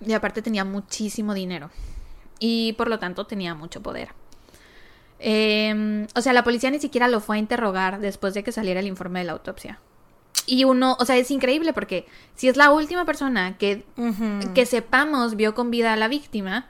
y 0.00 0.14
aparte 0.14 0.40
tenía 0.40 0.64
muchísimo 0.64 1.34
dinero 1.34 1.70
y 2.38 2.72
por 2.72 2.88
lo 2.88 2.98
tanto 2.98 3.26
tenía 3.26 3.54
mucho 3.54 3.82
poder. 3.82 4.12
Eh, 5.18 6.06
o 6.14 6.20
sea, 6.20 6.32
la 6.32 6.44
policía 6.44 6.70
ni 6.70 6.80
siquiera 6.80 7.08
lo 7.08 7.20
fue 7.20 7.36
a 7.36 7.38
interrogar 7.38 8.00
después 8.00 8.34
de 8.34 8.42
que 8.42 8.52
saliera 8.52 8.80
el 8.80 8.86
informe 8.86 9.20
de 9.20 9.26
la 9.26 9.32
autopsia. 9.32 9.78
Y 10.46 10.64
uno, 10.64 10.96
o 10.98 11.04
sea, 11.04 11.16
es 11.16 11.30
increíble 11.30 11.72
porque 11.72 12.06
si 12.34 12.48
es 12.48 12.56
la 12.56 12.70
última 12.70 13.06
persona 13.06 13.56
que, 13.56 13.84
que 14.54 14.66
sepamos 14.66 15.36
vio 15.36 15.54
con 15.54 15.70
vida 15.70 15.92
a 15.92 15.96
la 15.96 16.08
víctima, 16.08 16.66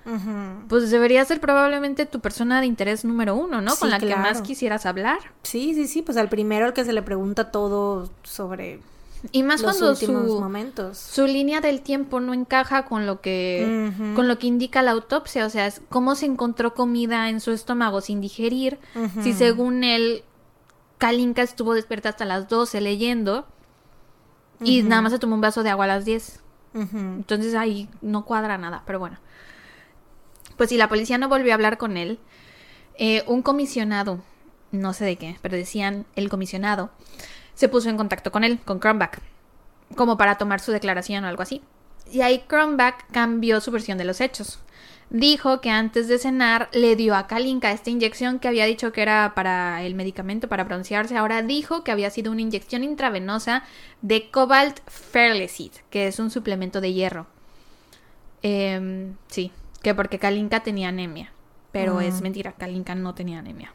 pues 0.69 0.91
debería 0.91 1.25
ser 1.25 1.41
probablemente 1.41 2.07
tu 2.07 2.21
persona 2.21 2.61
de 2.61 2.67
interés 2.67 3.05
número 3.05 3.35
uno, 3.35 3.61
¿no? 3.61 3.73
Sí, 3.73 3.81
Con 3.81 3.91
la 3.91 3.99
que 3.99 4.15
más 4.15 4.43
quisieras 4.43 4.87
hablar. 4.87 5.19
Sí, 5.43 5.75
sí, 5.75 5.89
sí, 5.89 6.03
pues 6.03 6.17
al 6.17 6.29
primero 6.29 6.67
al 6.67 6.73
que 6.73 6.85
se 6.85 6.93
le 6.93 7.03
pregunta 7.03 7.51
todo 7.51 8.11
sobre 8.23 8.81
Y 9.33 9.43
más 9.43 9.63
los 9.63 9.79
cuando 9.79 9.91
últimos 9.93 10.27
su, 10.31 10.41
momentos. 10.41 10.99
su 10.99 11.27
línea 11.27 11.61
del 11.61 11.81
tiempo 11.81 12.21
no 12.21 12.35
encaja 12.35 12.85
con 12.85 13.07
lo 13.07 13.21
que 13.21 13.93
con 14.15 14.29
lo 14.29 14.39
que 14.39 14.47
indica 14.47 14.83
la 14.83 14.91
autopsia, 14.91 15.47
o 15.47 15.51
sea, 15.51 15.67
es 15.67 15.81
cómo 15.89 16.15
se 16.15 16.27
encontró 16.27 16.75
comida 16.75 17.29
en 17.31 17.41
su 17.41 17.53
estómago 17.53 18.01
sin 18.01 18.21
digerir, 18.21 18.79
si 19.23 19.33
según 19.33 19.83
él 19.85 20.25
Kalinka 20.99 21.43
estuvo 21.43 21.75
despierta 21.75 22.11
hasta 22.11 22.25
las 22.25 22.49
12 22.49 22.81
leyendo 22.81 23.47
y 24.61 24.83
nada 24.83 25.03
más 25.03 25.13
se 25.13 25.19
tomó 25.19 25.35
un 25.35 25.41
vaso 25.41 25.63
de 25.63 25.71
agua 25.71 25.85
a 25.85 25.89
las 25.89 26.05
10. 26.05 26.41
Ujú. 26.75 26.99
Entonces 26.99 27.55
ahí 27.55 27.89
no 28.03 28.25
cuadra 28.25 28.59
nada, 28.59 28.83
pero 28.87 28.99
bueno. 28.99 29.19
Pues 30.57 30.71
si 30.71 30.77
la 30.77 30.89
policía 30.89 31.19
no 31.19 31.29
volvió 31.29 31.53
a 31.53 31.55
hablar 31.55 31.79
con 31.79 31.97
él, 31.97 32.19
eh, 32.97 33.25
un 33.27 33.43
comisionado, 33.43 34.21
no 34.71 34.93
sé 34.93 35.05
de 35.05 35.17
qué, 35.17 35.37
pero 35.43 35.57
decían 35.57 36.07
el 36.15 36.29
comisionado, 36.29 36.91
se 37.55 37.69
puso 37.69 37.89
en 37.89 37.97
contacto 37.97 38.31
con 38.33 38.45
él, 38.45 38.59
con 38.65 38.79
Cronbach, 38.79 39.19
como 39.97 40.17
para 40.17 40.37
tomar 40.39 40.61
su 40.61 40.73
declaración 40.73 41.25
o 41.25 41.29
algo 41.29 41.43
así. 41.43 41.63
Y 42.11 42.21
ahí 42.21 42.41
Cronbach 42.47 42.97
cambió 43.13 43.61
su 43.61 43.71
versión 43.71 43.97
de 43.99 44.05
los 44.05 44.21
hechos. 44.21 44.59
Dijo 45.11 45.61
que 45.61 45.71
antes 45.71 46.09
de 46.09 46.19
cenar 46.19 46.69
le 46.73 46.97
dio 46.97 47.15
a 47.15 47.27
Kalinka 47.27 47.71
esta 47.71 47.91
inyección 47.91 48.39
que 48.39 48.49
había 48.49 48.65
dicho 48.65 48.91
que 48.93 49.03
era 49.03 49.33
para 49.35 49.83
el 49.83 49.95
medicamento 49.95 50.49
para 50.49 50.65
broncearse. 50.65 51.17
Ahora 51.17 51.43
dijo 51.43 51.85
que 51.85 51.93
había 51.93 52.11
sido 52.11 52.33
una 52.33 52.41
inyección 52.41 52.83
intravenosa 52.83 53.63
de 54.03 54.31
Cobalt 54.31 54.81
Ferlecid, 54.89 55.73
que 55.91 56.09
es 56.09 56.19
un 56.19 56.31
suplemento 56.31 56.81
de 56.81 56.93
hierro. 56.93 57.27
Em, 58.43 59.15
sí, 59.29 59.53
que 59.83 59.95
porque 59.95 60.19
Kalinka 60.19 60.61
tenía 60.63 60.89
anemia. 60.89 61.33
Pero 61.73 61.97
Mm. 61.97 62.01
es 62.01 62.21
mentira, 62.21 62.53
Kalinka 62.53 62.95
no 62.95 63.15
tenía 63.15 63.39
anemia. 63.39 63.73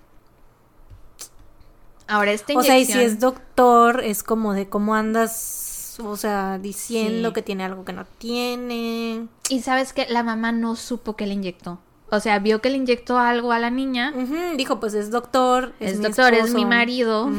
Ahora, 2.10 2.32
esta 2.32 2.54
O 2.54 2.62
inyección... 2.62 2.78
sea, 2.78 2.80
y 2.80 2.86
si 2.86 3.00
es 3.14 3.20
doctor, 3.20 4.02
es 4.04 4.24
como 4.24 4.54
de 4.54 4.68
cómo 4.68 4.96
andas, 4.96 5.98
o 6.04 6.18
sea, 6.18 6.58
diciendo 6.58 7.30
Sí. 7.30 7.34
que 7.36 7.42
tiene 7.42 7.64
algo 7.64 7.86
que 7.86 7.94
no 7.94 8.06
tiene. 8.06 9.28
Y 9.50 9.62
sabes 9.62 9.94
que 9.94 10.08
la 10.10 10.24
mamá 10.24 10.52
no 10.52 10.76
supo 10.76 11.16
que 11.16 11.28
le 11.28 11.34
inyectó. 11.36 11.80
O 12.12 12.20
sea, 12.20 12.40
vio 12.40 12.60
que 12.62 12.70
le 12.72 12.78
inyectó 12.78 13.20
algo 13.20 13.52
a 13.52 13.60
la 13.60 13.70
niña. 13.70 14.12
Dijo, 14.58 14.80
pues 14.80 14.96
es 14.96 15.12
doctor. 15.12 15.74
Es, 15.80 15.98
mi 15.98 16.06
doctor, 16.06 16.34
es 16.34 16.54
mi 16.54 16.66
marido. 16.66 17.30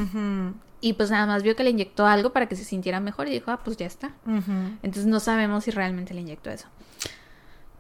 Y 0.80 0.92
pues 0.94 1.10
nada 1.10 1.26
más 1.26 1.42
vio 1.42 1.56
que 1.56 1.64
le 1.64 1.70
inyectó 1.70 2.06
algo 2.06 2.32
para 2.32 2.46
que 2.46 2.54
se 2.56 2.64
sintiera 2.64 3.00
mejor 3.00 3.26
y 3.28 3.32
dijo, 3.32 3.50
ah, 3.50 3.60
pues 3.64 3.76
ya 3.76 3.86
está. 3.86 4.12
Entonces 4.82 5.06
no 5.06 5.18
sabemos 5.20 5.64
si 5.64 5.72
realmente 5.72 6.14
le 6.14 6.20
inyectó 6.20 6.50
eso. 6.50 6.68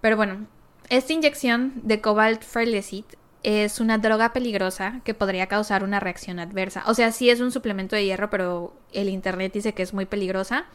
Pero 0.00 0.16
bueno, 0.16 0.46
esta 0.88 1.12
inyección 1.12 1.74
de 1.84 2.00
Cobalt 2.00 2.42
Ferlecid 2.42 3.04
es 3.42 3.80
una 3.80 3.98
droga 3.98 4.32
peligrosa 4.32 5.00
que 5.04 5.14
podría 5.14 5.46
causar 5.46 5.82
una 5.82 6.00
reacción 6.00 6.38
adversa. 6.38 6.84
O 6.86 6.94
sea, 6.94 7.12
sí 7.12 7.30
es 7.30 7.40
un 7.40 7.52
suplemento 7.52 7.96
de 7.96 8.04
hierro, 8.04 8.30
pero 8.30 8.74
el 8.92 9.08
internet 9.08 9.52
dice 9.52 9.72
que 9.72 9.82
es 9.82 9.94
muy 9.94 10.06
peligrosa. 10.06 10.66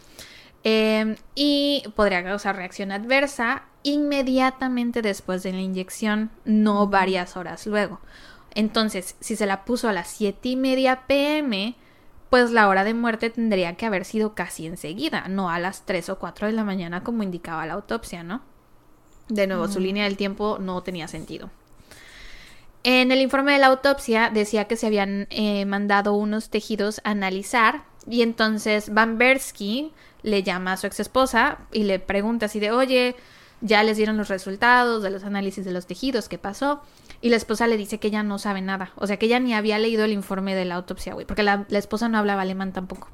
Eh, 0.63 1.15
y 1.35 1.83
podría 1.95 2.23
causar 2.23 2.55
reacción 2.55 2.91
adversa 2.91 3.65
inmediatamente 3.83 5.03
después 5.03 5.43
de 5.43 5.53
la 5.53 5.61
inyección, 5.61 6.31
no 6.43 6.87
varias 6.87 7.37
horas 7.37 7.67
luego. 7.67 7.99
Entonces, 8.55 9.15
si 9.19 9.35
se 9.35 9.45
la 9.45 9.63
puso 9.63 9.87
a 9.87 9.93
las 9.93 10.07
7 10.07 10.49
y 10.49 10.55
media 10.55 11.03
pm, 11.05 11.75
pues 12.31 12.51
la 12.51 12.67
hora 12.67 12.83
de 12.83 12.95
muerte 12.95 13.29
tendría 13.29 13.75
que 13.75 13.85
haber 13.85 14.05
sido 14.05 14.33
casi 14.33 14.65
enseguida, 14.65 15.27
no 15.27 15.51
a 15.51 15.59
las 15.59 15.85
3 15.85 16.09
o 16.09 16.17
4 16.17 16.47
de 16.47 16.53
la 16.53 16.63
mañana 16.63 17.03
como 17.03 17.21
indicaba 17.21 17.67
la 17.67 17.73
autopsia, 17.73 18.23
¿no? 18.23 18.41
De 19.27 19.45
nuevo, 19.45 19.67
su 19.67 19.79
línea 19.79 20.05
del 20.05 20.17
tiempo 20.17 20.57
no 20.59 20.81
tenía 20.81 21.07
sentido. 21.07 21.51
En 22.87 23.11
el 23.11 23.19
informe 23.19 23.53
de 23.53 23.57
la 23.57 23.65
autopsia 23.65 24.29
decía 24.31 24.65
que 24.65 24.75
se 24.75 24.85
habían 24.85 25.25
eh, 25.31 25.65
mandado 25.65 26.13
unos 26.13 26.51
tejidos 26.51 27.01
a 27.03 27.09
analizar 27.09 27.81
y 28.07 28.21
entonces 28.21 28.93
Van 28.93 29.17
Bersky 29.17 29.91
le 30.21 30.43
llama 30.43 30.73
a 30.73 30.77
su 30.77 30.85
ex 30.85 30.99
esposa 30.99 31.57
y 31.71 31.85
le 31.85 31.97
pregunta 31.97 32.45
así 32.45 32.59
de, 32.59 32.69
oye, 32.69 33.15
ya 33.61 33.81
les 33.81 33.97
dieron 33.97 34.17
los 34.17 34.27
resultados 34.27 35.01
de 35.01 35.09
los 35.09 35.23
análisis 35.23 35.65
de 35.65 35.71
los 35.71 35.87
tejidos, 35.87 36.29
¿qué 36.29 36.37
pasó? 36.37 36.83
Y 37.21 37.29
la 37.29 37.37
esposa 37.37 37.65
le 37.65 37.75
dice 37.75 37.99
que 37.99 38.09
ella 38.09 38.21
no 38.21 38.37
sabe 38.37 38.61
nada, 38.61 38.91
o 38.97 39.07
sea 39.07 39.17
que 39.17 39.25
ella 39.25 39.39
ni 39.39 39.55
había 39.55 39.79
leído 39.79 40.05
el 40.05 40.11
informe 40.11 40.53
de 40.53 40.65
la 40.65 40.75
autopsia, 40.75 41.15
güey, 41.15 41.25
porque 41.25 41.41
la, 41.41 41.65
la 41.69 41.79
esposa 41.79 42.07
no 42.07 42.19
hablaba 42.19 42.43
alemán 42.43 42.71
tampoco, 42.71 43.07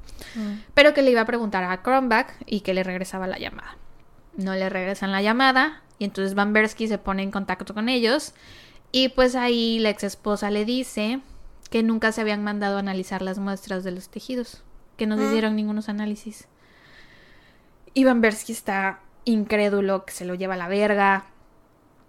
pero 0.74 0.92
que 0.92 1.00
le 1.00 1.12
iba 1.12 1.22
a 1.22 1.26
preguntar 1.26 1.64
a 1.64 1.80
Kronbach 1.80 2.28
y 2.44 2.60
que 2.60 2.74
le 2.74 2.82
regresaba 2.82 3.26
la 3.26 3.38
llamada. 3.38 3.78
No 4.36 4.54
le 4.54 4.68
regresan 4.68 5.12
la 5.12 5.22
llamada 5.22 5.80
y 5.98 6.04
entonces 6.04 6.34
Van 6.34 6.52
Bersky 6.52 6.88
se 6.88 6.98
pone 6.98 7.22
en 7.22 7.30
contacto 7.30 7.72
con 7.72 7.88
ellos 7.88 8.34
y 8.92 9.08
pues 9.08 9.34
ahí 9.34 9.78
la 9.78 9.90
ex 9.90 10.04
esposa 10.04 10.50
le 10.50 10.64
dice 10.64 11.20
que 11.70 11.82
nunca 11.82 12.12
se 12.12 12.20
habían 12.20 12.44
mandado 12.44 12.76
a 12.76 12.80
analizar 12.80 13.22
las 13.22 13.38
muestras 13.38 13.82
de 13.84 13.90
los 13.92 14.08
tejidos, 14.10 14.62
que 14.96 15.06
no 15.06 15.16
se 15.16 15.22
Mm. 15.24 15.28
hicieron 15.28 15.56
ningunos 15.56 15.88
análisis. 15.88 16.46
Y 17.94 18.04
Van 18.04 18.20
Bersky 18.20 18.52
está 18.52 19.00
incrédulo, 19.24 20.04
que 20.04 20.12
se 20.12 20.24
lo 20.24 20.34
lleva 20.34 20.54
a 20.54 20.58
la 20.58 20.68
verga, 20.68 21.24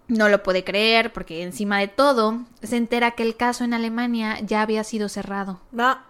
no 0.08 0.28
lo 0.28 0.42
puede 0.42 0.64
creer 0.64 1.12
porque 1.12 1.42
encima 1.42 1.78
de 1.78 1.88
todo 1.88 2.40
se 2.62 2.76
entera 2.76 3.12
que 3.12 3.22
el 3.22 3.36
caso 3.36 3.64
en 3.64 3.72
Alemania 3.74 4.38
ya 4.40 4.60
había 4.62 4.84
sido 4.84 5.08
cerrado. 5.08 5.60
Ah, 5.78 6.04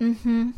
Ujú. 0.00 0.52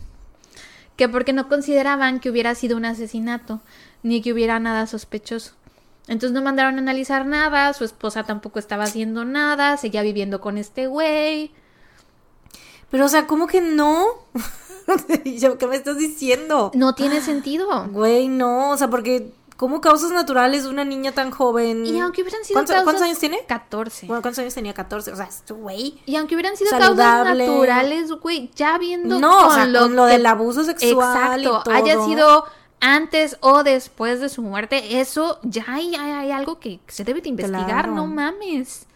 Que 0.96 1.08
porque 1.08 1.32
no 1.32 1.48
consideraban 1.48 2.20
que 2.20 2.28
hubiera 2.30 2.54
sido 2.54 2.76
un 2.76 2.84
asesinato, 2.84 3.60
ni 4.02 4.20
que 4.20 4.32
hubiera 4.34 4.58
nada 4.60 4.86
sospechoso. 4.86 5.54
Entonces 6.08 6.32
no 6.32 6.42
mandaron 6.42 6.76
a 6.76 6.78
analizar 6.78 7.24
nada, 7.26 7.72
su 7.72 7.84
esposa 7.84 8.24
tampoco 8.24 8.58
estaba 8.58 8.84
haciendo 8.84 9.24
nada, 9.24 9.76
seguía 9.76 10.02
viviendo 10.02 10.40
con 10.40 10.58
este 10.58 10.86
güey. 10.86 11.52
pero 12.90 13.06
o 13.06 13.08
sea, 13.08 13.26
¿cómo 13.26 13.46
que 13.46 13.60
no? 13.60 14.06
¿Qué 15.58 15.66
me 15.68 15.76
estás 15.76 15.98
diciendo? 15.98 16.72
No 16.74 16.94
tiene 16.94 17.20
sentido. 17.20 17.86
Güey, 17.90 18.26
no, 18.28 18.70
o 18.70 18.76
sea, 18.76 18.88
porque 18.88 19.32
¿cómo 19.56 19.80
causas 19.80 20.10
naturales 20.10 20.64
una 20.64 20.84
niña 20.84 21.12
tan 21.12 21.30
joven? 21.30 21.86
Y 21.86 22.00
aunque 22.00 22.22
hubieran 22.22 22.42
sido 22.44 22.56
¿Cuántos, 22.56 22.74
causas... 22.74 22.84
cuántos 22.84 23.02
años 23.04 23.18
tiene? 23.20 23.44
14. 23.46 24.06
Bueno, 24.06 24.22
¿cuántos 24.22 24.40
años 24.40 24.54
tenía? 24.54 24.74
14. 24.74 25.12
O 25.12 25.16
sea, 25.16 25.26
este 25.26 25.52
güey. 25.52 26.00
Y 26.06 26.16
aunque 26.16 26.34
hubieran 26.34 26.56
sido 26.56 26.70
Saludable. 26.70 27.44
causas 27.44 27.46
naturales, 27.46 28.10
güey, 28.14 28.50
ya 28.56 28.78
viendo 28.78 29.20
No, 29.20 29.42
o 29.42 29.46
con 29.46 29.54
sea, 29.54 29.66
lo 29.66 29.80
con 29.82 29.94
lo 29.94 30.06
que- 30.06 30.12
del 30.12 30.26
abuso 30.26 30.64
sexual 30.64 31.40
y 31.42 31.44
Exacto, 31.46 31.62
todo. 31.70 31.74
haya 31.74 32.04
sido 32.04 32.44
antes 32.80 33.36
o 33.40 33.62
después 33.62 34.20
de 34.20 34.28
su 34.28 34.42
muerte, 34.42 35.00
eso 35.00 35.38
ya 35.42 35.64
hay, 35.68 35.94
hay- 35.94 36.12
hay 36.12 36.30
algo 36.30 36.58
que 36.58 36.80
se 36.88 37.04
debe 37.04 37.20
de 37.20 37.28
investigar, 37.28 37.66
Claro. 37.66 37.94
no 37.94 38.06
mames. 38.06 38.86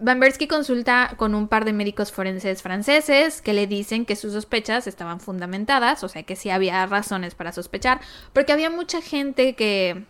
Van 0.00 0.18
Bersky 0.18 0.48
consulta 0.48 1.14
con 1.16 1.34
un 1.34 1.46
par 1.46 1.64
de 1.64 1.72
médicos 1.72 2.10
forenses 2.12 2.62
franceses 2.62 3.40
que 3.40 3.52
le 3.54 3.66
dicen 3.68 4.04
que 4.04 4.16
sus 4.16 4.32
sospechas 4.32 4.86
estaban 4.88 5.20
fundamentadas, 5.20 6.02
o 6.02 6.08
sea 6.08 6.24
que 6.24 6.34
sí 6.36 6.50
había 6.50 6.84
razones 6.86 7.34
para 7.36 7.52
sospechar, 7.52 8.00
porque 8.32 8.52
había 8.52 8.70
mucha 8.70 9.00
gente 9.00 9.54
que, 9.54 10.04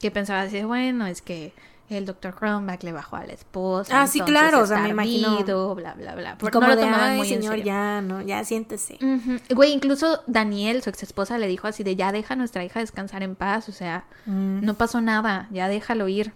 que 0.00 0.10
pensaba 0.10 0.42
así, 0.42 0.62
bueno, 0.64 1.06
es 1.06 1.22
que 1.22 1.52
el 1.90 2.06
doctor 2.06 2.34
Cronbach 2.34 2.82
le 2.84 2.92
bajó 2.92 3.16
a 3.16 3.24
la 3.26 3.32
esposa. 3.32 4.02
Ah, 4.02 4.06
sí, 4.06 4.20
claro, 4.20 4.60
o 4.60 4.66
sea, 4.66 4.78
me 4.78 4.90
imagino. 4.90 5.32
ardido, 5.38 5.74
bla, 5.74 5.94
bla, 5.94 6.14
bla. 6.14 6.38
Porque 6.38 6.52
como 6.52 6.68
no 6.68 6.74
lo 6.74 6.80
de, 6.80 6.86
tomaban 6.86 7.16
muy 7.16 7.26
en 7.32 7.34
señor, 7.40 7.52
serio. 7.56 7.64
ya, 7.66 8.00
no, 8.00 8.22
ya 8.22 8.44
siéntese. 8.44 8.94
Ujú. 9.02 9.38
Güey, 9.54 9.72
incluso 9.72 10.22
Daniel, 10.26 10.82
su 10.82 10.90
ex 10.90 11.02
esposa, 11.02 11.38
le 11.38 11.46
dijo 11.48 11.66
así 11.66 11.82
de 11.82 11.96
ya 11.96 12.12
deja 12.12 12.34
a 12.34 12.36
nuestra 12.36 12.64
hija 12.64 12.80
descansar 12.80 13.22
en 13.22 13.34
paz, 13.34 13.68
o 13.68 13.72
sea, 13.72 14.04
Mm. 14.26 14.64
no 14.64 14.74
pasó 14.74 15.00
nada, 15.00 15.48
ya 15.50 15.68
déjalo 15.68 16.06
ir. 16.08 16.32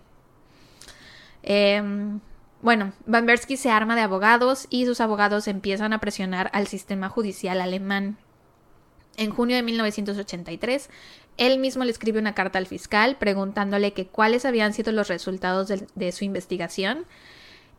Em, 1.43 2.21
bueno, 2.63 2.93
Van 3.07 3.27
Bersky 3.27 3.57
se 3.57 3.71
arma 3.71 3.95
de 3.95 4.01
abogados 4.03 4.67
y 4.71 4.87
sus 4.87 5.01
abogados 5.01 5.47
empiezan 5.49 5.93
a 5.93 6.01
presionar 6.01 6.51
al 6.55 6.67
sistema 6.67 7.09
judicial 7.09 7.61
alemán. 7.61 8.17
En 9.17 9.31
junio 9.31 9.55
de 9.55 9.63
1983, 9.63 10.91
él 11.37 11.59
mismo 11.59 11.85
le 11.85 11.91
escribe 11.91 12.21
una 12.21 12.35
carta 12.35 12.59
al 12.59 12.67
fiscal 12.67 13.17
preguntándole 13.17 13.93
que 13.93 14.07
cuáles 14.07 14.45
habían 14.45 14.73
sido 14.73 14.93
los 14.93 15.09
resultados 15.09 15.69
de, 15.69 16.13
su 16.13 16.25
investigación 16.25 17.07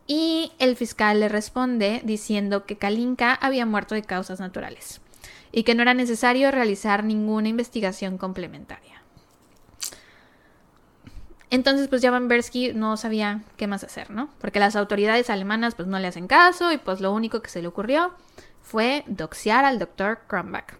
Y 0.06 0.52
el 0.58 0.76
fiscal 0.76 1.20
le 1.20 1.28
responde 1.28 2.00
diciendo 2.04 2.64
que 2.64 2.76
Kalinka 2.76 3.34
había 3.34 3.66
muerto 3.66 3.94
de 3.94 4.02
causas 4.02 4.40
naturales 4.40 5.00
y 5.52 5.62
que 5.62 5.74
no 5.74 5.82
era 5.82 5.94
necesario 5.94 6.50
realizar 6.50 7.02
ninguna 7.02 7.48
investigación 7.48 8.18
complementaria. 8.18 9.02
Entonces, 11.50 11.88
pues 11.88 12.02
ya 12.02 12.10
Van 12.10 12.28
Bersky 12.28 12.72
no 12.74 12.96
sabía 12.96 13.42
qué 13.56 13.66
más 13.66 13.84
hacer, 13.84 14.10
¿no? 14.10 14.28
Porque 14.40 14.58
las 14.58 14.76
autoridades 14.76 15.30
alemanas 15.30 15.74
pues 15.74 15.88
no 15.88 15.98
le 15.98 16.08
hacen 16.08 16.26
caso 16.26 16.72
y 16.72 16.78
pues 16.78 17.00
lo 17.00 17.12
único 17.12 17.40
que 17.40 17.50
se 17.50 17.62
le 17.62 17.68
ocurrió 17.68 18.12
fue 18.62 19.04
doxear 19.06 19.64
al 19.64 19.78
doctor 19.78 20.20
Kronbach. 20.26 20.74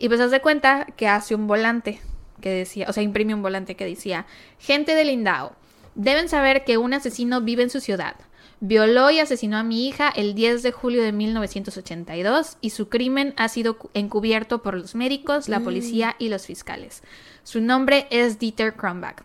Y 0.00 0.08
pues 0.08 0.18
hace 0.18 0.40
cuenta 0.40 0.86
que 0.96 1.06
hace 1.06 1.34
un 1.34 1.46
volante 1.46 2.00
que 2.40 2.50
decía, 2.50 2.86
o 2.88 2.92
sea, 2.92 3.02
imprime 3.02 3.34
un 3.34 3.42
volante 3.42 3.76
que 3.76 3.84
decía, 3.84 4.26
gente 4.58 4.94
de 4.94 5.04
Lindau, 5.04 5.52
deben 5.94 6.30
saber 6.30 6.64
que 6.64 6.78
un 6.78 6.94
asesino 6.94 7.42
vive 7.42 7.62
en 7.62 7.70
su 7.70 7.80
ciudad. 7.80 8.16
Violó 8.60 9.10
y 9.10 9.20
asesinó 9.20 9.58
a 9.58 9.62
mi 9.62 9.86
hija 9.86 10.08
el 10.08 10.34
10 10.34 10.62
de 10.62 10.72
julio 10.72 11.02
de 11.02 11.12
1982 11.12 12.56
y 12.62 12.70
su 12.70 12.88
crimen 12.88 13.34
ha 13.36 13.48
sido 13.48 13.76
encubierto 13.92 14.62
por 14.62 14.74
los 14.74 14.94
médicos, 14.94 15.48
la 15.48 15.60
policía 15.60 16.16
y 16.18 16.30
los 16.30 16.46
fiscales. 16.46 17.02
Su 17.42 17.60
nombre 17.60 18.06
es 18.10 18.38
Dieter 18.38 18.74
Kronbach. 18.74 19.22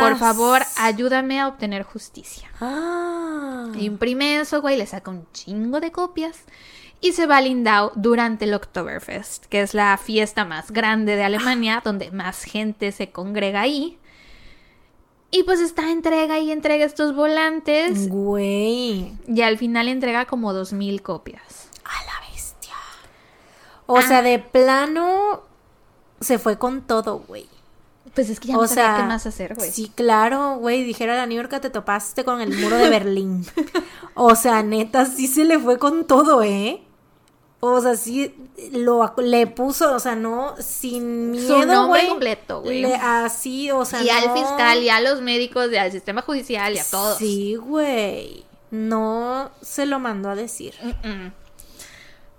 Por 0.00 0.16
favor, 0.16 0.62
ayúdame 0.78 1.40
a 1.40 1.48
obtener 1.48 1.84
justicia. 1.84 2.48
Ah. 2.60 3.70
Imprime 3.78 4.40
eso, 4.40 4.60
güey, 4.60 4.76
le 4.76 4.86
saca 4.86 5.10
un 5.10 5.26
chingo 5.32 5.80
de 5.80 5.92
copias 5.92 6.44
y 7.00 7.12
se 7.12 7.26
va 7.26 7.38
a 7.38 7.40
Lindau 7.40 7.92
durante 7.94 8.46
el 8.46 8.54
Oktoberfest, 8.54 9.46
que 9.46 9.60
es 9.60 9.74
la 9.74 9.96
fiesta 9.98 10.44
más 10.44 10.70
grande 10.70 11.16
de 11.16 11.24
Alemania, 11.24 11.82
donde 11.84 12.10
más 12.10 12.44
gente 12.44 12.92
se 12.92 13.10
congrega 13.10 13.60
ahí. 13.60 13.98
Y 15.30 15.42
pues 15.42 15.60
está 15.60 15.90
entrega 15.90 16.38
y 16.38 16.50
entrega 16.50 16.84
estos 16.84 17.14
volantes. 17.14 18.08
Güey. 18.08 19.12
Y 19.26 19.42
al 19.42 19.58
final 19.58 19.88
entrega 19.88 20.24
como 20.24 20.52
dos 20.52 20.72
mil 20.72 21.02
copias. 21.02 21.68
A 21.84 22.04
la 22.06 22.32
bestia. 22.32 22.74
O 23.86 24.00
sea, 24.00 24.22
de 24.22 24.38
plano 24.38 25.42
se 26.20 26.38
fue 26.38 26.58
con 26.58 26.82
todo, 26.82 27.18
güey. 27.18 27.46
Pues 28.14 28.30
es 28.30 28.40
que 28.40 28.48
ya 28.48 28.54
no 28.54 28.60
O 28.60 28.66
sabía 28.66 28.84
sea, 28.84 28.96
qué 28.96 29.02
más 29.02 29.26
hacer, 29.26 29.54
güey. 29.54 29.70
Sí, 29.70 29.92
claro, 29.94 30.56
güey. 30.56 30.84
Dijera 30.84 31.16
la 31.16 31.26
New 31.26 31.36
York 31.36 31.60
te 31.60 31.68
topaste 31.70 32.24
con 32.24 32.40
el 32.40 32.56
muro 32.56 32.76
de 32.76 32.88
Berlín. 32.88 33.44
o 34.14 34.34
sea, 34.36 34.62
neta, 34.62 35.04
sí 35.04 35.26
se 35.26 35.44
le 35.44 35.58
fue 35.58 35.78
con 35.78 36.06
todo, 36.06 36.42
¿eh? 36.42 36.85
O 37.60 37.80
sea, 37.80 37.96
sí 37.96 38.34
lo 38.72 39.14
le 39.18 39.46
puso, 39.46 39.94
o 39.94 39.98
sea, 39.98 40.14
no, 40.14 40.54
sin 40.58 41.30
miedo, 41.30 41.62
Su 41.62 41.66
nombre 41.66 42.06
completo, 42.08 42.60
güey. 42.60 42.84
Así, 42.84 43.70
o 43.70 43.84
sea, 43.84 44.02
Y 44.02 44.10
al 44.10 44.32
fiscal, 44.32 44.82
y 44.82 44.90
a 44.90 45.00
los 45.00 45.22
médicos, 45.22 45.72
y 45.72 45.76
al 45.76 45.90
sistema 45.90 46.22
judicial, 46.22 46.74
y 46.74 46.78
a 46.78 46.84
todos. 46.84 47.18
Sí, 47.18 47.56
güey. 47.56 48.44
No 48.70 49.50
se 49.62 49.86
lo 49.86 49.98
mandó 49.98 50.28
a 50.28 50.34
decir. 50.34 50.74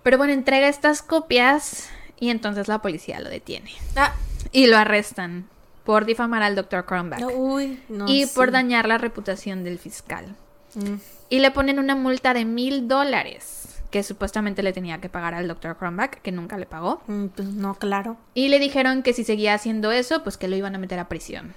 Pero 0.04 0.18
bueno, 0.18 0.34
entrega 0.34 0.68
estas 0.68 1.02
copias 1.02 1.90
y 2.20 2.30
entonces 2.30 2.68
la 2.68 2.82
policía 2.82 3.20
lo 3.20 3.30
detiene. 3.30 3.72
Ah, 3.96 4.14
Y 4.52 4.68
lo 4.68 4.78
arrestan 4.78 5.50
por 5.84 6.06
difamar 6.06 6.44
al 6.44 6.56
Dr. 6.56 6.86
Kronbach. 6.86 7.20
no, 7.20 7.30
uy, 7.30 7.82
no. 7.90 8.06
y 8.08 8.26
por 8.28 8.52
dañar 8.52 8.88
la 8.88 8.98
reputación 8.98 9.64
del 9.64 9.80
fiscal. 9.80 10.36
Mm. 10.76 10.96
Y 11.30 11.40
le 11.40 11.52
ponen 11.52 11.80
una 11.80 11.96
multa 11.96 12.34
de 12.34 12.46
mil 12.46 12.88
dólares 12.88 13.57
que 13.90 14.04
supuestamente 14.04 14.64
le 14.64 14.74
tenía 14.74 15.00
que 15.00 15.10
pagar 15.10 15.34
al 15.34 15.48
Dr. 15.48 15.78
Kronbach, 15.78 16.22
que 16.22 16.32
nunca 16.32 16.58
le 16.58 16.66
pagó. 16.66 17.02
Mm, 17.08 17.28
Pues 17.28 17.48
no, 17.48 17.76
claro. 17.76 18.18
Y 18.34 18.50
le 18.50 18.60
dijeron 18.60 19.04
que 19.04 19.14
si 19.14 19.24
seguía 19.24 19.54
haciendo 19.54 19.92
eso, 19.92 20.24
pues 20.24 20.38
que 20.38 20.48
lo 20.48 20.56
iban 20.56 20.76
a 20.76 20.80
meter 20.80 21.00
a 21.00 21.08
prisión. 21.08 21.54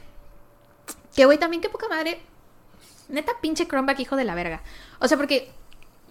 Que 1.14 1.24
güey, 1.24 1.38
también 1.38 1.60
qué 1.60 1.68
poca 1.68 1.88
madre. 1.88 2.20
Neta 3.08 3.32
pinche 3.40 3.66
Kronbach, 3.66 3.98
hijo 3.98 4.16
de 4.16 4.24
la 4.24 4.34
verga. 4.34 4.62
O 5.00 5.08
sea, 5.08 5.16
porque 5.16 5.50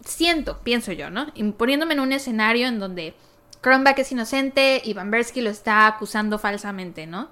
siento, 0.03 0.59
pienso 0.59 0.91
yo, 0.91 1.09
¿no? 1.09 1.27
Y 1.35 1.43
poniéndome 1.51 1.93
en 1.93 2.01
un 2.01 2.11
escenario 2.11 2.67
en 2.67 2.79
donde 2.79 3.13
Kronbach 3.61 3.97
es 3.99 4.11
inocente 4.11 4.81
y 4.83 4.93
Van 4.93 5.11
Bersky 5.11 5.41
lo 5.41 5.49
está 5.49 5.87
acusando 5.87 6.37
falsamente, 6.39 7.07
¿no? 7.07 7.29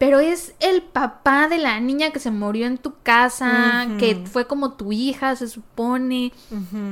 Pero 0.00 0.18
es 0.18 0.54
el 0.60 0.80
papá 0.80 1.46
de 1.48 1.58
la 1.58 1.78
niña 1.78 2.10
que 2.10 2.20
se 2.20 2.30
murió 2.30 2.66
en 2.66 2.78
tu 2.78 2.94
casa, 3.02 3.86
que 3.98 4.24
fue 4.32 4.46
como 4.46 4.72
tu 4.72 4.92
hija, 4.92 5.36
se 5.36 5.46
supone. 5.46 6.32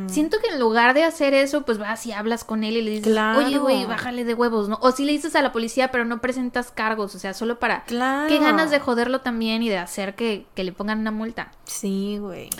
Siento 0.08 0.36
que 0.42 0.50
en 0.52 0.60
lugar 0.60 0.92
de 0.92 1.04
hacer 1.04 1.32
eso, 1.32 1.62
pues 1.62 1.78
vas 1.78 2.04
y 2.04 2.12
hablas 2.12 2.44
con 2.44 2.64
él 2.64 2.76
y 2.76 2.82
le 2.82 2.90
dices, 2.90 3.06
Claro. 3.10 3.38
oye, 3.38 3.56
güey, 3.56 3.86
bájale 3.86 4.26
de 4.26 4.34
huevos, 4.34 4.68
¿no? 4.68 4.78
O 4.82 4.92
si 4.92 5.06
le 5.06 5.12
dices 5.12 5.34
a 5.36 5.40
la 5.40 5.52
policía, 5.52 5.90
pero 5.90 6.04
no 6.04 6.20
presentas 6.20 6.70
cargos, 6.70 7.14
o 7.14 7.18
sea, 7.18 7.32
solo 7.32 7.58
para... 7.58 7.84
Claro. 7.84 8.28
Qué 8.28 8.38
ganas 8.40 8.70
de 8.70 8.78
joderlo 8.78 9.22
también 9.22 9.62
y 9.62 9.70
de 9.70 9.78
hacer 9.78 10.14
que, 10.14 10.44
que 10.54 10.62
le 10.62 10.72
pongan 10.72 10.98
una 10.98 11.10
multa. 11.10 11.50
Sí, 11.64 12.18
güey. 12.20 12.50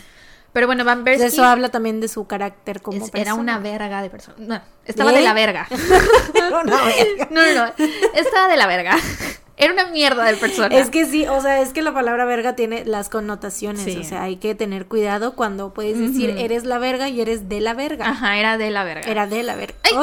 Pero 0.55 0.66
bueno, 0.66 0.82
Van 0.82 1.05
Bersky 1.05 1.26
Eso 1.26 1.44
habla 1.44 1.68
también 1.68 2.01
de 2.01 2.09
su 2.09 2.26
carácter 2.26 2.80
como 2.80 2.96
es- 2.96 3.11
era 3.12 3.12
persona. 3.24 3.38
una 3.38 3.59
verga 3.59 4.01
de 4.01 4.09
persona. 4.09 4.36
No, 4.38 4.62
estaba 4.86 5.12
¿Eh? 5.12 5.16
de 5.16 5.22
la 5.24 5.34
verga. 5.34 5.68
No, 6.51 6.64
no, 6.64 7.55
no, 7.55 7.72
estaba 8.14 8.49
de 8.49 8.57
la 8.57 8.66
verga. 8.66 8.96
Era 9.59 9.73
una 9.73 9.89
mierda 9.89 10.25
de 10.25 10.37
persona. 10.37 10.75
Es 10.77 10.89
que 10.89 11.05
sí, 11.05 11.27
o 11.27 11.41
sea, 11.41 11.61
es 11.61 11.73
que 11.73 11.83
la 11.83 11.93
palabra 11.93 12.25
verga 12.25 12.55
tiene 12.55 12.85
las 12.85 13.09
connotaciones, 13.09 13.83
Sí. 13.83 13.99
o 13.99 14.05
sea, 14.05 14.23
hay 14.23 14.37
que 14.37 14.55
tener 14.55 14.87
cuidado 14.87 15.35
cuando 15.35 15.75
puedes 15.75 15.99
decir 15.99 16.31
eres 16.39 16.65
la 16.65 16.79
verga 16.79 17.09
y 17.09 17.21
eres 17.21 17.49
de 17.49 17.61
la 17.61 17.75
verga. 17.75 18.09
Ajá, 18.09 18.37
era 18.39 18.57
de 18.57 18.71
la 18.71 18.85
verga. 18.85 19.11
Era 19.11 19.27
de 19.27 19.43
la 19.43 19.57
verga. 19.57 19.75
Ay. 19.83 19.97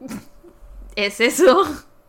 ¡Ay! 0.00 0.08
Es 0.96 1.20
eso. 1.20 1.62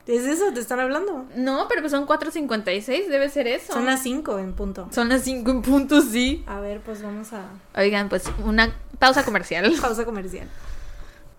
¿Es 0.07 0.23
eso? 0.25 0.51
¿Te 0.51 0.59
están 0.59 0.79
hablando? 0.79 1.25
No, 1.35 1.67
pero 1.69 1.81
pues 1.81 1.91
son 1.91 2.07
4.56, 2.07 3.07
debe 3.07 3.29
ser 3.29 3.47
eso. 3.47 3.71
Son 3.73 3.85
las 3.85 4.01
5 4.01 4.39
en 4.39 4.53
punto. 4.53 4.89
Son 4.91 5.07
las 5.07 5.21
5 5.21 5.49
en 5.51 5.61
punto, 5.61 6.01
sí. 6.01 6.43
A 6.47 6.59
ver, 6.59 6.81
pues 6.81 7.01
vamos 7.03 7.31
a 7.31 7.45
Oigan, 7.79 8.09
pues 8.09 8.23
una 8.43 8.73
pausa 8.99 9.23
comercial. 9.23 9.71
pausa 9.81 10.03
comercial. 10.03 10.47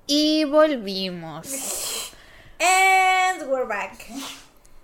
Y 0.06 0.44
volvimos. 0.44 2.12
And 2.62 3.50
we're 3.50 3.66
back. 3.66 4.06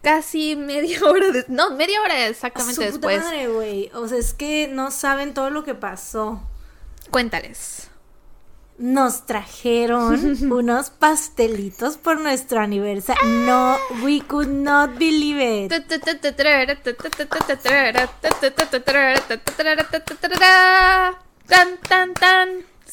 Casi 0.03 0.57
media 0.57 0.99
hora 1.05 1.31
de... 1.31 1.45
No, 1.49 1.71
media 1.71 2.01
hora 2.01 2.15
Su 2.17 2.31
exactamente 2.31 2.75
puta 2.75 2.87
después. 2.87 3.23
madre, 3.23 3.49
güey. 3.49 3.91
O 3.95 4.09
sea, 4.09 4.19
es 4.19 4.35
que 4.35 4.67
no 4.69 4.91
saben 4.91 5.33
todo 5.33 5.51
lo 5.51 5.63
que 5.63 5.77
pasó. 5.77 6.43
Cuéntales. 7.11 7.89
Nos 8.79 9.27
trajeron 9.27 10.37
unos 10.53 10.91
pastelitos 10.91 11.97
por 11.97 12.21
nuestro 12.21 12.61
aniversario. 12.61 13.25
No, 13.25 13.77
we 14.03 14.23
could 14.23 14.49
not 14.49 14.99
believe 14.99 15.41
it. 15.41 15.69
Tan, 21.47 21.79
tan, 21.79 22.15
tan. 22.15 22.49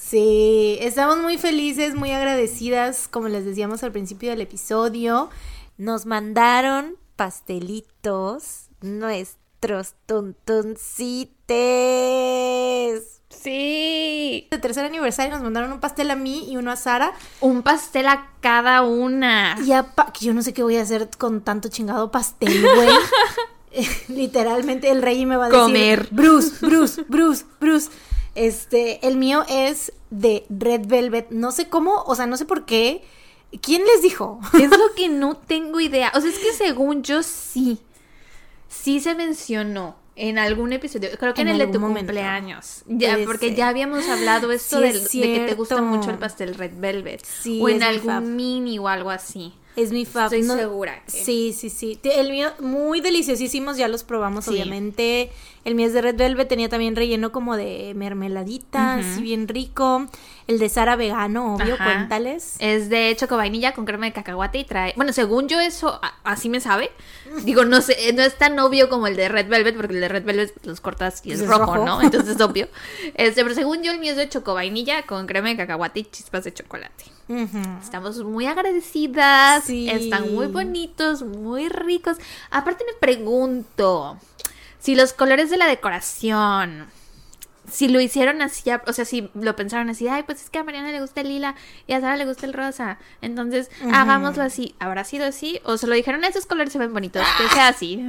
Sí, 0.08 0.78
estamos 0.82 1.18
muy 1.18 1.40
felices, 1.40 1.96
muy 1.96 2.12
agradecidas, 2.12 3.08
como 3.08 3.28
les 3.28 3.44
decíamos 3.44 3.82
al 3.82 3.92
principio 3.92 4.30
del 4.30 4.42
episodio. 4.42 5.32
Nos 5.80 6.06
mandaron 6.06 6.98
pastelitos, 7.16 8.68
nuestros 8.82 9.96
tuntuncites. 10.06 11.46
Sí. 13.30 14.48
De 14.52 14.60
tercer 14.60 14.86
aniversario 14.86 15.34
nos 15.34 15.42
mandaron 15.42 15.72
un 15.72 15.80
pastel 15.80 16.12
a 16.12 16.16
mí 16.16 16.52
y 16.52 16.58
uno 16.58 16.70
a 16.70 16.76
Sara. 16.76 17.12
Un 17.42 17.64
pastel 17.64 18.08
a 18.08 18.30
cada 18.42 18.84
una. 18.84 19.58
Y 19.60 19.72
que 20.14 20.24
yo 20.24 20.36
no 20.36 20.44
sé 20.44 20.54
qué 20.54 20.62
voy 20.62 20.78
a 20.78 20.84
hacer 20.84 21.10
con 21.18 21.42
tanto 21.42 21.70
chingado 21.70 22.12
pastel, 22.12 22.62
güey. 22.62 22.90
Literalmente 24.10 24.92
el 24.92 25.02
rey 25.02 25.26
me 25.26 25.36
va 25.36 25.46
a 25.46 25.50
decir 25.50 25.64
Comer. 25.64 26.08
Bruce, 26.12 26.64
Bruce, 26.64 27.04
Bruce, 27.08 27.44
Bruce. 27.60 27.90
Este, 28.36 29.06
el 29.08 29.18
mío 29.18 29.46
es 29.50 29.92
de 30.10 30.46
Red 30.50 30.88
Velvet. 30.88 31.30
No 31.32 31.52
sé 31.52 31.70
cómo, 31.70 32.04
o 32.06 32.16
sea, 32.16 32.28
no 32.28 32.38
sé 32.38 32.46
por 32.46 32.66
qué. 32.66 33.04
¿Quién 33.62 33.84
les 33.86 34.02
dijo? 34.02 34.40
Es 34.54 34.70
lo 34.70 34.94
que 34.96 35.10
no 35.10 35.36
tengo 35.38 35.80
idea. 35.80 36.12
O 36.16 36.22
sea, 36.22 36.30
es 36.30 36.38
que 36.40 36.54
según 36.54 37.04
yo 37.04 37.24
sí. 37.24 37.80
Sí 38.68 39.00
se 39.00 39.16
mencionó 39.16 39.96
en 40.18 40.38
algún 40.38 40.74
episodio. 40.74 41.10
Creo 41.18 41.34
que 41.34 41.42
en, 41.42 41.48
En 41.48 41.54
el 41.54 41.60
de 41.68 41.68
tu 41.74 41.80
momento. 41.80 42.08
cumpleaños. 42.12 42.84
Ya, 42.88 43.18
porque 43.26 43.54
ya 43.56 43.70
habíamos 43.70 44.08
hablado 44.10 44.52
esto 44.52 44.78
Sí, 44.78 44.84
del- 44.84 44.96
es 44.98 45.12
de, 45.12 45.22
que 45.22 45.46
te 45.50 45.54
gusta 45.56 45.82
mucho 45.82 46.10
el 46.10 46.18
pastel 46.18 46.56
Red 46.56 46.74
Velvet. 46.78 47.24
Sí, 47.26 47.60
o 47.62 47.70
en 47.70 47.84
algún 47.84 48.36
mini 48.36 48.78
o 48.80 48.88
algo 48.88 49.10
así. 49.12 49.54
Es 49.76 49.92
mi 49.92 50.06
fab. 50.06 50.26
Estoy 50.26 50.44
No- 50.44 50.56
segura 50.56 51.02
que- 51.06 51.12
Sí, 51.12 51.54
sí, 51.58 51.70
sí. 51.70 52.00
El 52.04 52.32
mío, 52.32 52.52
muy 52.60 53.02
deliciosísimos, 53.02 53.76
ya 53.78 53.88
los 53.88 54.04
probamos, 54.04 54.46
Sí. 54.46 54.52
obviamente. 54.52 55.32
El 55.66 55.74
mío 55.76 55.88
es 55.88 55.94
de 55.94 56.02
Red 56.02 56.16
Velvet, 56.16 56.48
tenía 56.48 56.70
también 56.70 56.96
relleno 56.96 57.32
como 57.32 57.58
de 57.58 57.94
mermeladita, 57.96 58.98
Ujú. 59.00 59.08
así 59.14 59.22
bien 59.22 59.48
rico. 59.48 60.06
El 60.48 60.60
de 60.60 60.70
Sara 60.70 60.96
vegano, 60.96 61.56
obvio, 61.56 61.74
Ajá. 61.74 61.86
cuéntales. 61.86 62.56
Es 62.60 62.88
de 62.90 63.16
choco 63.20 63.36
vainilla 63.36 63.74
con 63.74 63.86
crema 63.86 64.06
de 64.06 64.14
cacahuate 64.14 64.60
y 64.60 64.64
trae. 64.64 64.94
Bueno, 64.96 65.12
según 65.12 65.48
yo, 65.48 65.60
eso 65.60 66.00
así 66.24 66.50
me 66.50 66.60
sabe. 66.62 66.92
Digo, 67.44 67.66
no 67.66 67.82
sé, 67.82 68.14
no 68.14 68.22
es 68.22 68.38
tan 68.38 68.58
obvio 68.60 68.90
como 68.90 69.08
el 69.08 69.16
de 69.16 69.28
Red 69.28 69.48
Velvet, 69.50 69.76
porque 69.76 69.94
el 69.96 70.02
de 70.02 70.08
Red 70.08 70.24
Velvet 70.24 70.54
los 70.66 70.82
cortas 70.82 71.22
y 71.26 71.32
es, 71.32 71.40
Es 71.42 71.48
rojo, 71.48 71.74
rojo. 71.76 71.86
¿no? 71.86 72.02
Entonces 72.02 72.36
es 72.36 72.42
obvio. 72.42 72.68
Este, 73.16 73.42
pero 73.42 73.56
según 73.56 73.82
yo, 73.82 73.92
el 73.92 74.00
mío 74.00 74.12
es 74.12 74.18
de 74.18 74.30
choco 74.30 74.54
vainilla 74.54 75.02
con 75.08 75.26
crema 75.26 75.50
de 75.50 75.58
cacahuate 75.58 76.02
y 76.02 76.04
chispas 76.06 76.44
de 76.44 76.54
chocolate. 76.54 77.06
Estamos 77.82 78.24
muy 78.24 78.46
agradecidas. 78.46 79.64
Sí. 79.64 79.90
Están 79.90 80.34
muy 80.34 80.48
bonitos, 80.48 81.24
muy 81.24 81.70
ricos. 81.70 82.18
Aparte, 82.52 82.84
me 82.86 82.94
pregunto. 83.00 84.18
si 84.80 84.96
los 84.96 85.14
colores 85.14 85.50
de 85.50 85.58
la 85.58 85.66
decoración, 85.66 86.88
si 87.72 87.88
lo 87.88 88.00
hicieron 88.00 88.42
así, 88.42 88.70
o 88.86 88.94
sea, 88.94 89.06
si 89.06 89.30
lo 89.34 89.56
pensaron 89.56 89.90
así, 89.90 90.08
ay, 90.08 90.24
pues 90.24 90.44
es 90.44 90.50
que 90.50 90.60
a 90.60 90.64
Mariana 90.64 90.92
le 90.92 91.02
gusta 91.02 91.22
el 91.22 91.30
lila 91.30 91.56
y 91.88 91.94
a 91.94 92.02
Sara 92.02 92.16
le 92.16 92.26
gusta 92.26 92.46
el 92.46 92.54
rosa, 92.54 93.00
entonces 93.22 93.72
hagámoslo 93.92 94.44
así. 94.44 94.76
¿Habrá 94.80 95.04
sido 95.04 95.26
así? 95.26 95.60
¿O 95.64 95.78
se 95.78 95.88
lo 95.88 95.96
dijeron, 95.96 96.24
esos 96.24 96.46
colores 96.46 96.72
se 96.72 96.80
ven 96.80 96.94
bonitos, 96.94 97.26
que 97.38 97.50
sea 97.50 97.70
así? 97.70 98.06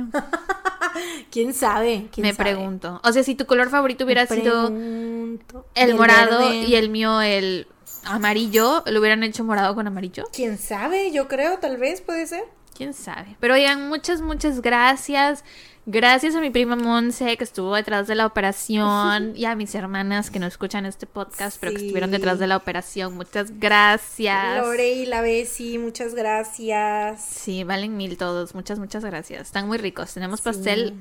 ¿Quién 1.30 1.54
sabe? 1.54 2.08
Me 2.18 2.34
pregunto. 2.34 3.00
O 3.04 3.12
sea, 3.12 3.22
si 3.22 3.34
tu 3.34 3.46
color 3.46 3.70
favorito 3.70 4.04
hubiera 4.04 4.26
sido 4.26 4.68
el 4.68 5.94
morado 5.94 6.52
y 6.52 6.74
el 6.74 6.90
mío 6.90 7.20
el 7.22 7.66
amarillo, 8.06 8.82
¿lo 8.86 9.00
hubieran 9.00 9.22
hecho 9.22 9.44
morado 9.44 9.74
con 9.74 9.86
amarillo? 9.86 10.24
¿Quién 10.32 10.58
sabe? 10.58 11.12
Yo 11.12 11.28
creo, 11.28 11.58
tal 11.58 11.76
vez, 11.76 12.00
puede 12.00 12.26
ser. 12.26 12.44
¿Quién 12.76 12.92
sabe? 12.92 13.36
Pero 13.40 13.54
oigan, 13.54 13.88
muchas, 13.88 14.20
muchas 14.20 14.60
gracias. 14.60 15.44
Gracias 15.88 16.34
a 16.34 16.40
mi 16.40 16.50
prima 16.50 16.74
Monse 16.74 17.36
que 17.36 17.44
estuvo 17.44 17.76
detrás 17.76 18.08
de 18.08 18.16
la 18.16 18.26
operación 18.26 19.32
y 19.36 19.44
a 19.44 19.54
mis 19.54 19.72
hermanas 19.76 20.30
que 20.30 20.40
no 20.40 20.46
escuchan 20.48 20.84
este 20.84 21.06
podcast 21.06 21.58
pero 21.60 21.70
que 21.70 21.78
estuvieron 21.78 22.10
detrás 22.10 22.40
de 22.40 22.48
la 22.48 22.56
operación. 22.56 23.14
Muchas 23.14 23.58
gracias. 23.60 24.58
Lore 24.62 24.94
y 24.94 25.06
la 25.06 25.20
Bessie, 25.20 25.78
muchas 25.78 26.16
gracias. 26.16 27.24
Sí, 27.24 27.62
valen 27.62 27.96
mil 27.96 28.18
todos. 28.18 28.54
Muchas, 28.56 28.80
muchas 28.80 29.04
gracias. 29.04 29.42
Están 29.42 29.68
muy 29.68 29.78
ricos. 29.78 30.12
Tenemos 30.12 30.40
pastel. 30.40 30.94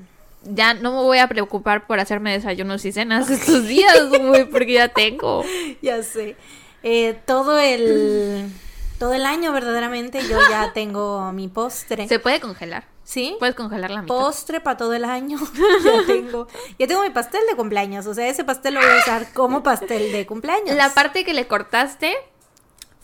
Ya 0.44 0.74
no 0.74 0.92
me 0.92 1.02
voy 1.02 1.18
a 1.18 1.26
preocupar 1.26 1.88
por 1.88 1.98
hacerme 1.98 2.32
desayunos 2.32 2.84
y 2.84 2.92
cenas 2.92 3.28
estos 3.28 3.66
días, 3.66 4.08
güey, 4.08 4.48
porque 4.48 4.74
ya 4.74 4.88
tengo. 4.88 5.44
Ya 5.82 6.02
sé. 6.04 6.36
Eh, 6.88 7.20
todo 7.26 7.58
el 7.58 8.48
todo 9.00 9.12
el 9.12 9.26
año 9.26 9.52
verdaderamente 9.52 10.20
yo 10.28 10.38
ya 10.48 10.72
tengo 10.74 11.32
mi 11.32 11.48
postre. 11.48 12.06
Se 12.06 12.20
puede 12.20 12.38
congelar. 12.40 12.84
¿Sí? 13.02 13.34
Puedes 13.40 13.56
congelar 13.56 13.90
la 13.90 14.02
mitad. 14.02 14.14
Postre 14.14 14.60
para 14.60 14.76
todo 14.76 14.94
el 14.94 15.04
año. 15.04 15.36
ya 15.84 16.06
tengo. 16.06 16.46
Ya 16.78 16.86
tengo 16.86 17.02
mi 17.02 17.10
pastel 17.10 17.40
de 17.50 17.56
cumpleaños. 17.56 18.06
O 18.06 18.14
sea, 18.14 18.28
ese 18.28 18.44
pastel 18.44 18.74
lo 18.74 18.80
voy 18.80 18.88
a 18.88 19.00
usar 19.00 19.32
como 19.32 19.64
pastel 19.64 20.12
de 20.12 20.26
cumpleaños. 20.26 20.76
La 20.76 20.94
parte 20.94 21.24
que 21.24 21.34
le 21.34 21.48
cortaste, 21.48 22.14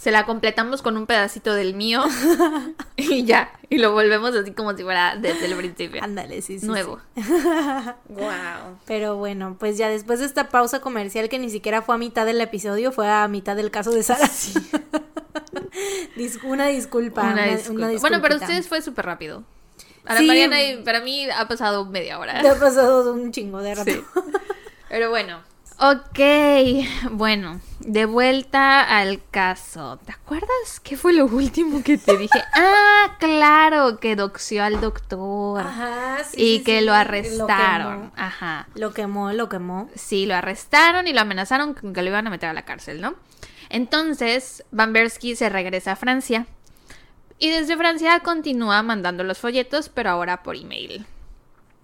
se 0.02 0.10
la 0.10 0.26
completamos 0.26 0.82
con 0.82 0.96
un 0.96 1.06
pedacito 1.06 1.54
del 1.54 1.74
mío. 1.74 2.02
y 2.96 3.24
ya. 3.24 3.52
Y 3.70 3.78
lo 3.78 3.92
volvemos 3.92 4.34
así 4.34 4.50
como 4.50 4.76
si 4.76 4.82
fuera 4.82 5.14
desde 5.14 5.46
el 5.46 5.54
principio. 5.54 6.02
Ándale, 6.02 6.42
sí, 6.42 6.58
sí. 6.58 6.66
Nuevo. 6.66 6.98
wow. 8.08 8.78
Pero 8.86 9.16
bueno, 9.16 9.54
pues 9.60 9.78
ya 9.78 9.88
después 9.88 10.18
de 10.18 10.26
esta 10.26 10.48
pausa 10.48 10.80
comercial 10.80 11.28
que 11.28 11.38
ni 11.38 11.50
siquiera 11.50 11.82
fue 11.82 11.94
a 11.94 11.98
mitad 11.98 12.26
del 12.26 12.40
episodio, 12.40 12.90
fue 12.90 13.08
a 13.08 13.28
mitad 13.28 13.54
del 13.54 13.70
caso 13.70 13.92
de 13.92 14.02
Sara. 14.02 14.26
Sí. 14.26 14.54
una 16.42 16.66
disculpa. 16.66 17.22
Una, 17.22 17.46
disculpa. 17.46 17.88
bueno, 18.00 18.20
para 18.20 18.34
ustedes 18.34 18.66
fue 18.66 18.82
súper 18.82 19.06
rápido. 19.06 19.44
Para 20.02 20.20
Mariana 20.20 20.64
y 20.64 20.82
para 20.82 21.00
mí 21.00 21.28
ha 21.30 21.46
pasado 21.46 21.84
media 21.84 22.18
hora. 22.18 22.40
ha 22.40 22.58
pasado 22.58 23.12
un 23.12 23.30
chingo 23.30 23.62
de 23.62 23.76
rato. 23.76 23.92
Pero 24.88 25.10
bueno. 25.10 25.51
Ok, 25.84 26.20
bueno, 27.10 27.60
de 27.80 28.04
vuelta 28.04 28.84
al 28.84 29.20
caso. 29.32 29.98
¿Te 30.06 30.12
acuerdas 30.12 30.78
qué 30.80 30.96
fue 30.96 31.12
lo 31.12 31.26
último 31.26 31.82
que 31.82 31.98
te 31.98 32.16
dije? 32.16 32.38
ah, 32.54 33.16
claro, 33.18 33.98
que 33.98 34.14
doxió 34.14 34.62
al 34.62 34.80
doctor. 34.80 35.60
Ajá, 35.60 36.22
sí. 36.22 36.36
Y 36.40 36.62
que 36.62 36.82
lo 36.82 36.94
arrestaron. 36.94 38.12
Ajá. 38.14 38.68
Lo 38.76 38.92
quemó, 38.92 39.32
lo 39.32 39.48
quemó. 39.48 39.90
Sí, 39.96 40.24
lo 40.24 40.36
arrestaron 40.36 41.08
y 41.08 41.12
lo 41.12 41.20
amenazaron 41.20 41.74
con 41.74 41.92
que 41.92 42.02
lo 42.02 42.10
iban 42.10 42.28
a 42.28 42.30
meter 42.30 42.50
a 42.50 42.52
la 42.52 42.62
cárcel, 42.62 43.00
¿no? 43.00 43.16
Entonces, 43.68 44.62
Van 44.70 44.94
se 45.10 45.48
regresa 45.48 45.92
a 45.92 45.96
Francia 45.96 46.46
y 47.40 47.50
desde 47.50 47.76
Francia 47.76 48.20
continúa 48.20 48.84
mandando 48.84 49.24
los 49.24 49.38
folletos, 49.38 49.88
pero 49.88 50.10
ahora 50.10 50.44
por 50.44 50.54
email. 50.54 51.04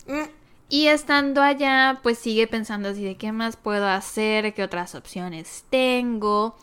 Mm. 0.07 0.38
Y 0.69 0.89
estando 0.89 1.43
allá, 1.43 2.01
pues 2.03 2.19
sigue 2.19 2.47
pensando 2.47 2.91
así 2.91 3.03
de 3.03 3.17
qué 3.17 3.33
más 3.33 3.57
puedo 3.57 3.89
hacer, 3.89 4.53
qué 4.53 4.63
otras 4.63 4.95
opciones 4.95 5.65
tengo. 5.71 6.57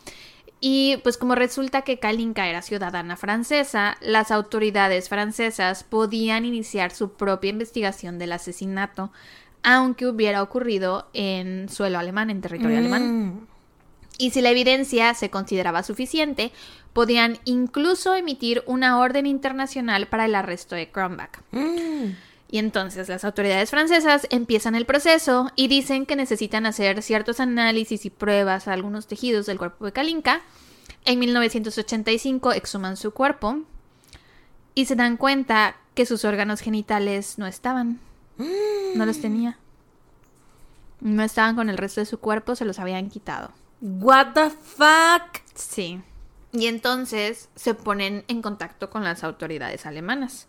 Y 0.60 0.98
pues 1.02 1.18
como 1.18 1.34
resulta 1.34 1.82
que 1.82 1.98
Kalinka 1.98 2.48
era 2.48 2.62
ciudadana 2.62 3.16
francesa, 3.16 3.96
las 4.00 4.30
autoridades 4.30 5.08
francesas 5.08 5.84
podían 5.84 6.44
iniciar 6.44 6.92
su 6.92 7.12
propia 7.12 7.50
investigación 7.50 8.18
del 8.18 8.32
asesinato, 8.32 9.12
aunque 9.62 10.06
hubiera 10.06 10.42
ocurrido 10.42 11.08
en 11.12 11.68
suelo 11.68 11.98
alemán, 11.98 12.30
en 12.30 12.40
territorio 12.40 12.78
alemán. 12.78 13.26
Mm. 13.26 13.46
Y 14.18 14.30
si 14.30 14.40
la 14.40 14.50
evidencia 14.50 15.12
se 15.14 15.28
consideraba 15.28 15.82
suficiente, 15.82 16.52
podían 16.94 17.38
incluso 17.44 18.14
emitir 18.14 18.62
una 18.66 18.98
orden 18.98 19.26
internacional 19.26 20.06
para 20.06 20.24
el 20.24 20.34
arresto 20.34 20.74
de 20.74 20.90
Kronbach. 20.90 21.40
Mm. 21.50 22.12
Y 22.48 22.58
entonces 22.58 23.08
las 23.08 23.24
autoridades 23.24 23.70
francesas 23.70 24.26
empiezan 24.30 24.74
el 24.76 24.86
proceso 24.86 25.50
y 25.56 25.68
dicen 25.68 26.06
que 26.06 26.14
necesitan 26.14 26.64
hacer 26.66 27.02
ciertos 27.02 27.40
análisis 27.40 28.06
y 28.06 28.10
pruebas 28.10 28.68
a 28.68 28.72
algunos 28.72 29.06
tejidos 29.06 29.46
del 29.46 29.58
cuerpo 29.58 29.84
de 29.84 29.92
Kalinka. 29.92 30.42
En 31.04 31.18
1985 31.18 32.52
exhuman 32.52 32.96
su 32.96 33.10
cuerpo 33.10 33.60
y 34.74 34.86
se 34.86 34.94
dan 34.94 35.16
cuenta 35.16 35.76
que 35.94 36.06
sus 36.06 36.24
órganos 36.24 36.60
genitales 36.60 37.38
no 37.38 37.46
estaban. 37.46 37.98
No 38.94 39.06
los 39.06 39.20
tenía. 39.20 39.58
No 41.00 41.22
estaban 41.22 41.56
con 41.56 41.68
el 41.68 41.78
resto 41.78 42.00
de 42.00 42.06
su 42.06 42.18
cuerpo, 42.18 42.54
se 42.54 42.64
los 42.64 42.78
habían 42.78 43.10
quitado. 43.10 43.50
What 43.80 44.34
the 44.34 44.50
fuck? 44.50 45.42
Sí. 45.54 46.00
Y 46.52 46.66
entonces 46.66 47.48
se 47.56 47.74
ponen 47.74 48.24
en 48.28 48.40
contacto 48.40 48.88
con 48.88 49.04
las 49.04 49.24
autoridades 49.24 49.84
alemanas 49.84 50.46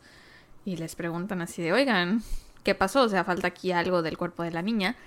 y 0.67 0.75
les 0.75 0.95
preguntan 0.95 1.41
así 1.41 1.61
de, 1.61 1.71
oigan, 1.71 2.21
¿qué 2.63 2.75
pasó? 2.75 3.03
O 3.03 3.09
sea, 3.09 3.23
falta 3.23 3.47
aquí 3.47 3.71
algo 3.71 4.01
del 4.01 4.17
cuerpo 4.17 4.43
de 4.43 4.51
la 4.51 4.61
niña. 4.61 4.97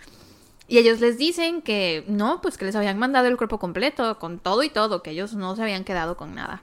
Y 0.69 0.79
ellos 0.79 1.01
les 1.01 1.19
dicen 1.19 1.61
que 1.61 2.03
no, 2.09 2.41
pues 2.41 2.57
que 2.57 2.65
les 2.65 2.75
habían 2.77 2.99
mandado 2.99 3.27
el 3.27 3.37
cuerpo 3.37 3.59
completo, 3.59 4.19
con 4.19 4.39
todo 4.39 4.63
y 4.63 4.71
todo, 4.71 5.03
que 5.03 5.11
ellos 5.11 5.35
no 5.35 5.55
se 5.57 5.63
habían 5.63 5.85
quedado 5.85 6.17
con 6.17 6.35
nada. 6.35 6.63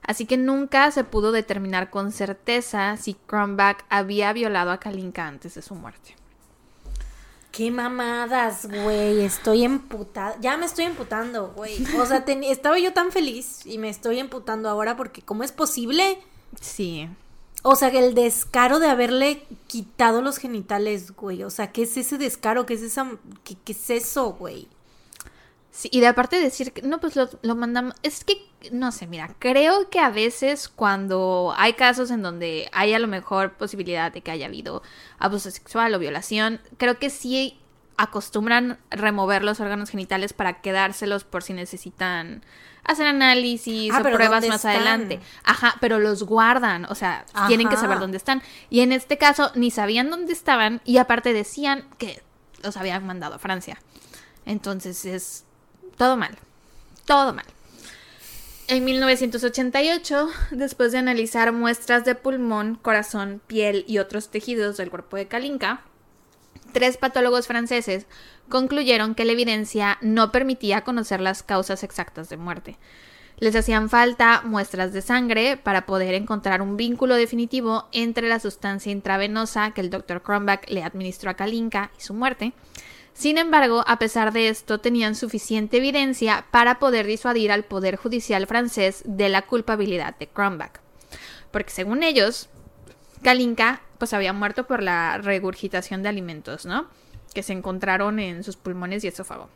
Así 0.00 0.24
que 0.24 0.38
nunca 0.38 0.90
se 0.92 1.04
pudo 1.04 1.30
determinar 1.30 1.90
con 1.90 2.10
certeza 2.10 2.96
si 2.96 3.14
Kronbach 3.26 3.84
había 3.90 4.32
violado 4.32 4.70
a 4.70 4.80
Kalinka 4.80 5.26
antes 5.26 5.54
de 5.54 5.60
su 5.60 5.74
muerte. 5.74 6.16
Qué 7.52 7.70
mamadas, 7.70 8.66
güey. 8.66 9.20
Estoy 9.20 9.64
emputada. 9.64 10.36
Ya 10.40 10.56
me 10.56 10.64
estoy 10.64 10.86
emputando, 10.86 11.48
güey. 11.54 11.84
O 11.98 12.06
sea, 12.06 12.24
estaba 12.26 12.78
yo 12.78 12.94
tan 12.94 13.12
feliz 13.12 13.66
y 13.66 13.76
me 13.76 13.90
estoy 13.90 14.20
emputando 14.20 14.70
ahora 14.70 14.96
porque 14.96 15.20
¿cómo 15.20 15.42
es 15.42 15.52
posible? 15.52 16.18
Sí. 16.62 17.10
O 17.68 17.74
sea, 17.74 17.88
el 17.88 18.14
descaro 18.14 18.78
de 18.78 18.88
haberle 18.88 19.44
quitado 19.66 20.22
los 20.22 20.38
genitales, 20.38 21.10
güey. 21.10 21.42
O 21.42 21.50
sea, 21.50 21.72
¿qué 21.72 21.82
es 21.82 21.96
ese 21.96 22.16
descaro? 22.16 22.64
¿Qué 22.64 22.74
es 22.74 22.82
esa 22.82 23.10
qué, 23.42 23.56
qué 23.64 23.72
es 23.72 23.90
eso, 23.90 24.34
güey? 24.34 24.68
Sí, 25.72 25.88
y 25.90 25.98
de 25.98 26.06
aparte 26.06 26.36
de 26.36 26.42
decir 26.42 26.72
que 26.72 26.82
no, 26.82 27.00
pues 27.00 27.16
lo, 27.16 27.28
lo, 27.42 27.56
mandamos. 27.56 27.94
Es 28.04 28.22
que, 28.22 28.36
no 28.70 28.92
sé, 28.92 29.08
mira, 29.08 29.34
creo 29.40 29.90
que 29.90 29.98
a 29.98 30.10
veces 30.10 30.68
cuando 30.68 31.54
hay 31.56 31.72
casos 31.72 32.12
en 32.12 32.22
donde 32.22 32.68
hay 32.70 32.94
a 32.94 33.00
lo 33.00 33.08
mejor 33.08 33.54
posibilidad 33.54 34.12
de 34.12 34.20
que 34.20 34.30
haya 34.30 34.46
habido 34.46 34.84
abuso 35.18 35.50
sexual 35.50 35.92
o 35.92 35.98
violación, 35.98 36.60
creo 36.76 37.00
que 37.00 37.10
sí 37.10 37.58
acostumbran 37.96 38.78
remover 38.90 39.42
los 39.42 39.58
órganos 39.58 39.90
genitales 39.90 40.32
para 40.32 40.60
quedárselos 40.60 41.24
por 41.24 41.42
si 41.42 41.52
necesitan 41.52 42.44
hacer 42.86 43.06
análisis 43.06 43.92
ah, 43.92 44.00
o 44.00 44.02
pruebas 44.02 44.46
más 44.46 44.64
adelante. 44.64 45.20
Ajá, 45.44 45.76
pero 45.80 45.98
los 45.98 46.22
guardan, 46.22 46.86
o 46.86 46.94
sea, 46.94 47.24
tienen 47.48 47.68
que 47.68 47.76
saber 47.76 47.98
dónde 47.98 48.16
están. 48.16 48.42
Y 48.70 48.80
en 48.80 48.92
este 48.92 49.18
caso 49.18 49.50
ni 49.54 49.70
sabían 49.70 50.10
dónde 50.10 50.32
estaban 50.32 50.80
y 50.84 50.98
aparte 50.98 51.32
decían 51.32 51.84
que 51.98 52.22
los 52.62 52.76
habían 52.76 53.06
mandado 53.06 53.34
a 53.34 53.38
Francia. 53.38 53.78
Entonces 54.44 55.04
es 55.04 55.44
todo 55.96 56.16
mal. 56.16 56.36
Todo 57.04 57.32
mal. 57.32 57.46
En 58.68 58.84
1988, 58.84 60.28
después 60.50 60.90
de 60.90 60.98
analizar 60.98 61.52
muestras 61.52 62.04
de 62.04 62.16
pulmón, 62.16 62.74
corazón, 62.82 63.40
piel 63.46 63.84
y 63.86 63.98
otros 63.98 64.28
tejidos 64.28 64.76
del 64.76 64.90
cuerpo 64.90 65.16
de 65.16 65.28
Kalinka, 65.28 65.82
tres 66.76 66.98
patólogos 66.98 67.46
franceses 67.46 68.04
concluyeron 68.50 69.14
que 69.14 69.24
la 69.24 69.32
evidencia 69.32 69.96
no 70.02 70.30
permitía 70.30 70.82
conocer 70.82 71.22
las 71.22 71.42
causas 71.42 71.82
exactas 71.82 72.28
de 72.28 72.36
muerte. 72.36 72.76
Les 73.38 73.56
hacían 73.56 73.88
falta 73.88 74.42
muestras 74.44 74.92
de 74.92 75.00
sangre 75.00 75.56
para 75.56 75.86
poder 75.86 76.12
encontrar 76.12 76.60
un 76.60 76.76
vínculo 76.76 77.14
definitivo 77.14 77.88
entre 77.92 78.28
la 78.28 78.40
sustancia 78.40 78.92
intravenosa 78.92 79.70
que 79.70 79.80
el 79.80 79.88
Dr. 79.88 80.20
Kronbach 80.22 80.68
le 80.68 80.82
administró 80.82 81.30
a 81.30 81.34
Kalinka 81.34 81.92
y 81.98 82.02
su 82.02 82.12
muerte, 82.12 82.52
sin 83.14 83.38
embargo, 83.38 83.82
a 83.86 83.98
pesar 83.98 84.34
de 84.34 84.50
esto, 84.50 84.78
tenían 84.78 85.14
suficiente 85.14 85.78
evidencia 85.78 86.44
para 86.50 86.78
poder 86.78 87.06
disuadir 87.06 87.52
al 87.52 87.64
Poder 87.64 87.96
Judicial 87.96 88.46
francés 88.46 89.00
de 89.06 89.30
la 89.30 89.40
culpabilidad 89.40 90.14
de 90.18 90.26
Kronbach. 90.26 90.80
Porque 91.50 91.70
según 91.70 92.02
ellos, 92.02 92.50
Kalinka 93.22 93.80
pues 93.98 94.12
había 94.12 94.32
muerto 94.32 94.66
por 94.66 94.82
la 94.82 95.18
regurgitación 95.18 96.02
de 96.02 96.08
alimentos, 96.10 96.66
¿no? 96.66 96.86
Que 97.34 97.42
se 97.42 97.52
encontraron 97.52 98.18
en 98.18 98.44
sus 98.44 98.56
pulmones 98.56 99.04
y 99.04 99.08
esófago. 99.08 99.48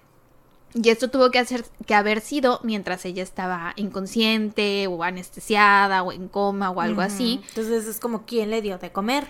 Y 0.72 0.88
esto 0.90 1.10
tuvo 1.10 1.30
que, 1.32 1.38
hacer, 1.40 1.64
que 1.84 1.94
haber 1.94 2.20
sido 2.20 2.60
mientras 2.62 3.04
ella 3.04 3.22
estaba 3.24 3.72
inconsciente 3.76 4.86
o 4.86 5.02
anestesiada 5.02 6.02
o 6.04 6.12
en 6.12 6.28
coma 6.28 6.70
o 6.70 6.80
algo 6.80 7.00
así. 7.02 7.40
Entonces 7.48 7.86
es 7.86 7.98
como 7.98 8.24
quién 8.24 8.50
le 8.50 8.62
dio 8.62 8.78
de 8.78 8.92
comer. 8.92 9.26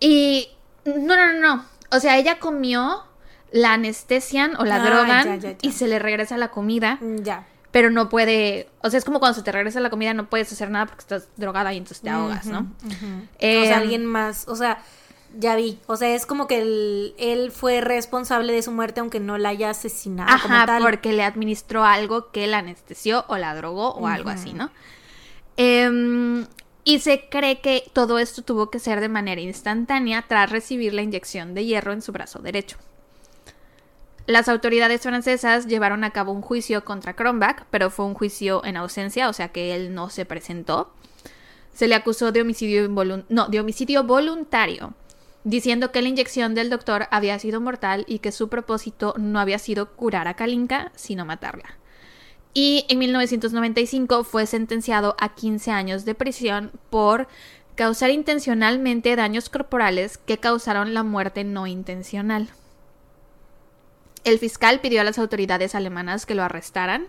Y 0.00 0.48
No, 0.84 1.16
no, 1.16 1.32
no, 1.32 1.40
no. 1.56 1.64
O 1.90 2.00
sea, 2.00 2.16
ella 2.18 2.38
comió, 2.38 3.02
la 3.52 3.72
anestesian 3.74 4.56
o 4.56 4.64
la 4.64 4.76
Ah, 4.76 4.84
drogan 4.86 5.24
ya, 5.24 5.36
ya, 5.36 5.50
ya. 5.52 5.58
y 5.62 5.72
se 5.72 5.86
le 5.88 5.98
regresa 5.98 6.36
la 6.36 6.50
comida, 6.50 6.98
Mm, 7.00 7.18
Ya. 7.22 7.46
Pero 7.74 7.90
no 7.90 8.08
puede, 8.08 8.68
o 8.82 8.88
sea, 8.88 8.98
es 8.98 9.04
como 9.04 9.18
cuando 9.18 9.34
se 9.34 9.42
te 9.42 9.50
regresa 9.50 9.80
la 9.80 9.90
comida 9.90 10.14
no 10.14 10.30
puedes 10.30 10.52
hacer 10.52 10.70
nada 10.70 10.86
porque 10.86 11.00
estás 11.00 11.26
drogada 11.36 11.72
y 11.74 11.78
entonces 11.78 12.02
te 12.02 12.08
ahogas, 12.08 12.46
¿no? 12.46 12.72
Eh, 13.40 13.62
o 13.62 13.64
sea, 13.64 13.78
alguien 13.78 14.06
más, 14.06 14.46
o 14.46 14.54
sea, 14.54 14.80
ya 15.36 15.56
vi, 15.56 15.80
o 15.88 15.96
sea, 15.96 16.14
es 16.14 16.24
como 16.24 16.46
que 16.46 16.62
él, 16.62 17.14
él 17.18 17.50
fue 17.50 17.80
responsable 17.80 18.52
de 18.52 18.62
su 18.62 18.70
muerte 18.70 19.00
aunque 19.00 19.18
no 19.18 19.38
la 19.38 19.48
haya 19.48 19.70
asesinado 19.70 20.40
como 20.40 20.54
Ajá, 20.54 20.66
tal. 20.66 20.82
porque 20.84 21.12
le 21.14 21.24
administró 21.24 21.84
algo 21.84 22.30
que 22.30 22.46
la 22.46 22.58
anestesió 22.58 23.24
o 23.26 23.38
la 23.38 23.56
drogó 23.56 23.88
o 23.88 24.06
algo 24.06 24.30
así, 24.30 24.52
¿no? 24.52 24.70
Em, 25.56 26.46
y 26.84 27.00
se 27.00 27.28
cree 27.28 27.60
que 27.60 27.90
todo 27.92 28.20
esto 28.20 28.42
tuvo 28.42 28.70
que 28.70 28.78
ser 28.78 29.00
de 29.00 29.08
manera 29.08 29.40
instantánea 29.40 30.24
tras 30.28 30.48
recibir 30.48 30.94
la 30.94 31.02
inyección 31.02 31.54
de 31.54 31.64
hierro 31.64 31.92
en 31.92 32.02
su 32.02 32.12
brazo 32.12 32.38
derecho. 32.38 32.76
Las 34.26 34.48
autoridades 34.48 35.02
francesas 35.02 35.66
llevaron 35.66 36.02
a 36.02 36.10
cabo 36.10 36.32
un 36.32 36.40
juicio 36.40 36.82
contra 36.84 37.14
Kronbach, 37.14 37.64
pero 37.70 37.90
fue 37.90 38.06
un 38.06 38.14
juicio 38.14 38.64
en 38.64 38.78
ausencia, 38.78 39.28
o 39.28 39.34
sea 39.34 39.48
que 39.48 39.74
él 39.74 39.94
no 39.94 40.08
se 40.08 40.24
presentó. 40.24 40.94
Se 41.74 41.88
le 41.88 41.94
acusó 41.94 42.32
de 42.32 42.40
homicidio, 42.40 42.88
no, 43.28 43.48
de 43.48 43.60
homicidio 43.60 44.04
voluntario, 44.04 44.94
diciendo 45.42 45.92
que 45.92 46.00
la 46.00 46.08
inyección 46.08 46.54
del 46.54 46.70
doctor 46.70 47.06
había 47.10 47.38
sido 47.38 47.60
mortal 47.60 48.06
y 48.08 48.20
que 48.20 48.32
su 48.32 48.48
propósito 48.48 49.14
no 49.18 49.40
había 49.40 49.58
sido 49.58 49.92
curar 49.92 50.26
a 50.26 50.34
Kalinka, 50.34 50.90
sino 50.94 51.26
matarla. 51.26 51.76
Y 52.54 52.86
en 52.88 53.00
1995 53.00 54.24
fue 54.24 54.46
sentenciado 54.46 55.16
a 55.20 55.34
15 55.34 55.70
años 55.70 56.06
de 56.06 56.14
prisión 56.14 56.70
por 56.88 57.28
causar 57.74 58.10
intencionalmente 58.10 59.16
daños 59.16 59.50
corporales 59.50 60.16
que 60.16 60.38
causaron 60.38 60.94
la 60.94 61.02
muerte 61.02 61.44
no 61.44 61.66
intencional. 61.66 62.48
El 64.24 64.38
fiscal 64.38 64.80
pidió 64.80 65.00
a 65.00 65.04
las 65.04 65.18
autoridades 65.18 65.74
alemanas 65.74 66.26
que 66.26 66.34
lo 66.34 66.42
arrestaran, 66.42 67.06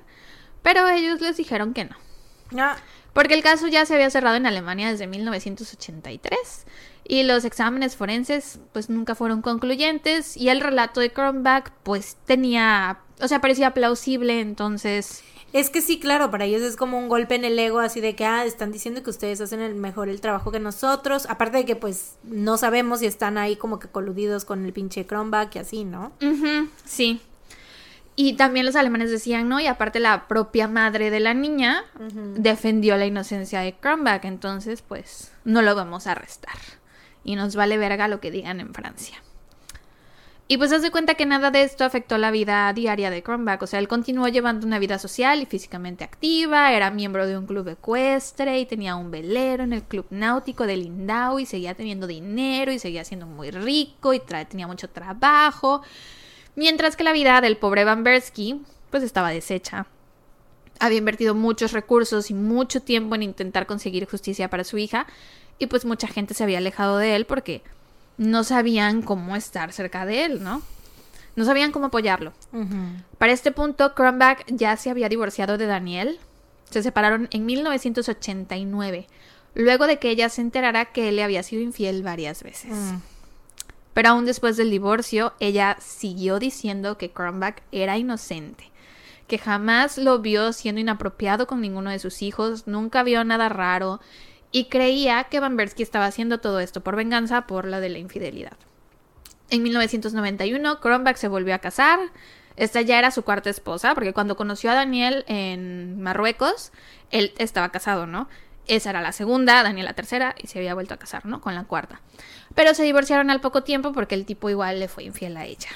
pero 0.62 0.88
ellos 0.88 1.22
les 1.22 1.38
dijeron 1.38 1.74
que 1.74 1.86
no. 1.86 1.96
Ah, 2.58 2.78
Porque 3.14 3.34
el 3.34 3.42
caso 3.42 3.68
ya 3.68 3.86
se 3.86 3.96
había 3.96 4.10
cerrado 4.10 4.36
en 4.36 4.46
Alemania 4.46 4.92
desde 4.92 5.08
1983 5.08 6.66
y 7.08 7.24
los 7.24 7.46
exámenes 7.46 7.96
forenses 7.96 8.60
pues 8.74 8.90
nunca 8.90 9.16
fueron 9.16 9.42
concluyentes 9.42 10.36
y 10.36 10.50
el 10.50 10.62
relato 10.62 11.00
de 11.00 11.12
Kronbach 11.12 11.72
pues 11.84 12.18
tenía, 12.26 13.00
o 13.22 13.28
sea, 13.28 13.42
parecía 13.42 13.74
plausible, 13.74 14.42
entonces 14.42 15.24
Es 15.56 15.70
que 15.70 15.82
sí, 15.82 16.02
claro, 16.02 16.32
para 16.32 16.44
ellos 16.44 16.62
es 16.62 16.76
como 16.76 17.00
un 17.00 17.08
golpe 17.08 17.34
en 17.34 17.46
el 17.46 17.58
ego, 17.58 17.80
así 17.80 18.02
de 18.02 18.14
que, 18.14 18.26
ah, 18.26 18.44
están 18.44 18.74
diciendo 18.74 19.04
que 19.04 19.10
ustedes 19.10 19.40
hacen 19.40 19.62
el 19.62 19.74
mejor 19.74 20.10
el 20.10 20.20
trabajo 20.20 20.52
que 20.52 20.60
nosotros, 20.60 21.28
aparte 21.30 21.60
de 21.60 21.66
que 21.66 21.78
pues 21.78 22.18
no 22.24 22.58
sabemos 22.58 23.00
si 23.00 23.06
están 23.06 23.38
ahí 23.38 23.56
como 23.56 23.80
que 23.80 23.88
coludidos 23.88 24.44
con 24.44 24.66
el 24.66 24.74
pinche 24.74 25.08
Chromback 25.08 25.56
y 25.56 25.60
así, 25.60 25.86
¿no? 25.86 26.12
Sí. 26.84 27.22
Y 28.18 28.34
también 28.34 28.66
los 28.66 28.76
alemanes 28.76 29.12
decían, 29.12 29.48
¿no? 29.48 29.62
Y 29.62 29.68
aparte 29.68 30.02
la 30.02 30.28
propia 30.28 30.68
madre 30.68 31.10
de 31.10 31.22
la 31.22 31.34
niña 31.34 31.86
defendió 32.36 32.98
la 32.98 33.06
inocencia 33.06 33.62
de 33.62 33.76
Kronbach, 33.76 34.26
entonces 34.26 34.82
pues 34.82 35.32
no 35.46 35.62
lo 35.62 35.74
vamos 35.74 36.06
a 36.06 36.12
arrestar. 36.12 36.58
Y 37.24 37.38
nos 37.38 37.56
vale 37.56 37.78
verga 37.78 38.10
lo 38.10 38.20
que 38.20 38.30
digan 38.30 38.60
en 38.60 38.74
Francia. 38.74 39.24
Y 40.48 40.58
pues 40.58 40.72
haz 40.72 40.84
de 40.84 40.92
cuenta 40.92 41.16
que 41.16 41.26
nada 41.26 41.50
de 41.50 41.64
esto 41.64 41.84
afectó 41.84 42.20
la 42.20 42.30
vida 42.30 42.72
diaria 42.72 43.10
de 43.10 43.24
Kronbach. 43.24 43.64
O 43.64 43.68
sea, 43.68 43.80
él 43.80 43.88
continuó 43.88 44.28
llevando 44.28 44.68
una 44.68 44.78
vida 44.78 45.00
social 45.00 45.42
y 45.42 45.48
físicamente 45.48 46.04
activa, 46.04 46.72
era 46.72 46.92
miembro 46.92 47.26
de 47.26 47.36
un 47.36 47.48
club 47.48 47.68
ecuestre 47.68 48.60
y 48.60 48.68
tenía 48.68 48.96
un 48.96 49.10
velero 49.10 49.64
en 49.64 49.74
el 49.74 49.82
club 49.82 50.06
náutico 50.12 50.68
de 50.68 50.78
Lindau 50.78 51.40
y 51.40 51.48
seguía 51.48 51.74
teniendo 51.74 52.06
dinero 52.06 52.72
y 52.72 52.78
seguía 52.78 53.04
siendo 53.04 53.26
muy 53.26 53.50
rico 53.50 54.14
y 54.14 54.20
tenía 54.20 54.68
mucho 54.68 54.88
trabajo. 54.88 55.82
Mientras 56.56 56.96
que 56.96 57.04
la 57.04 57.12
vida 57.12 57.42
del 57.42 57.58
pobre 57.58 57.84
Van 57.84 58.04
Bersky 58.04 58.62
pues 58.92 59.02
estaba 59.02 59.32
deshecha. 59.32 59.88
Había 60.80 61.00
invertido 61.00 61.34
muchos 61.34 61.72
recursos 61.72 62.30
y 62.30 62.36
mucho 62.36 62.82
tiempo 62.82 63.16
en 63.16 63.24
intentar 63.24 63.66
conseguir 63.66 64.08
justicia 64.08 64.50
para 64.50 64.64
su 64.64 64.78
hija 64.78 65.08
y 65.58 65.66
pues 65.66 65.86
mucha 65.86 66.08
gente 66.08 66.36
se 66.36 66.44
había 66.44 66.60
alejado 66.60 66.98
de 67.00 67.16
él 67.16 67.26
porque 67.26 67.64
no 68.18 68.44
sabían 68.44 69.02
cómo 69.02 69.36
estar 69.36 69.72
cerca 69.74 70.06
de 70.06 70.26
él, 70.26 70.44
¿no? 70.44 70.62
No 71.36 71.44
sabían 71.44 71.72
cómo 71.72 71.88
apoyarlo. 71.88 72.34
Para 73.18 73.34
este 73.34 73.52
punto, 73.52 73.94
Kronbach 73.94 74.46
ya 74.48 74.78
se 74.78 74.90
había 74.90 75.10
divorciado 75.10 75.58
de 75.58 75.66
Daniel. 75.66 76.20
Se 76.70 76.82
separaron 76.82 77.28
en 77.32 77.46
1989, 77.46 79.08
luego 79.54 79.88
de 79.88 80.00
que 80.00 80.10
ella 80.10 80.30
se 80.30 80.42
enterara 80.42 80.86
que 80.86 81.10
él 81.10 81.18
le 81.18 81.24
había 81.24 81.44
sido 81.44 81.62
infiel 81.62 82.04
varias 82.04 82.42
veces. 82.42 82.72
Mm. 82.72 83.02
Pero 83.94 84.10
aún 84.10 84.26
después 84.26 84.58
del 84.58 84.72
divorcio, 84.72 85.34
ella 85.40 85.78
siguió 85.80 86.40
diciendo 86.40 86.98
que 86.98 87.12
Kronbach 87.12 87.62
era 87.72 87.98
inocente, 87.98 88.72
que 89.28 89.38
jamás 89.38 89.98
lo 89.98 90.20
vio 90.20 90.54
siendo 90.54 90.82
inapropiado 90.82 91.48
con 91.48 91.62
ninguno 91.62 91.90
de 91.90 92.00
sus 92.00 92.22
hijos, 92.22 92.68
nunca 92.68 93.04
vio 93.04 93.24
nada 93.24 93.50
raro 93.50 94.00
y 94.56 94.70
creía 94.70 95.26
que 95.26 95.42
Van 95.42 95.58
Bersky 95.58 95.84
estaba 95.84 96.06
haciendo 96.06 96.40
todo 96.40 96.62
esto 96.62 96.80
por 96.80 96.96
venganza 96.96 97.46
por 97.46 97.66
la 97.66 97.82
de 97.82 97.90
la 97.90 97.98
infidelidad. 97.98 98.56
En 99.50 99.62
1991, 99.64 100.80
Kronbach 100.80 101.18
se 101.18 101.28
volvió 101.28 101.54
a 101.54 101.58
casar. 101.60 102.00
Esta 102.56 102.80
ya 102.80 102.98
era 102.98 103.12
su 103.12 103.24
cuarta 103.24 103.50
esposa, 103.50 103.94
porque 103.96 104.14
cuando 104.14 104.38
conoció 104.38 104.72
a 104.72 104.76
Daniel 104.76 105.26
en 105.28 106.02
Marruecos, 106.02 106.72
él 107.12 107.34
estaba 107.38 107.68
casado, 107.74 108.08
¿no? 108.08 108.30
Esa 108.66 108.92
era 108.92 109.02
la 109.02 109.12
segunda, 109.12 109.62
Daniel 109.62 109.88
la 109.88 109.94
tercera, 109.94 110.36
y 110.42 110.48
se 110.48 110.60
había 110.60 110.74
vuelto 110.74 110.94
a 110.94 111.00
casar, 111.00 111.26
¿no? 111.26 111.42
Con 111.42 111.54
la 111.54 111.66
cuarta. 111.66 112.00
Pero 112.56 112.74
se 112.74 112.84
divorciaron 112.84 113.30
al 113.32 113.42
poco 113.42 113.64
tiempo 113.64 113.92
porque 113.92 114.16
el 114.16 114.26
tipo 114.26 114.50
igual 114.50 114.80
le 114.80 114.88
fue 114.88 115.04
infiel 115.04 115.36
a 115.36 115.44
ella. 115.44 115.72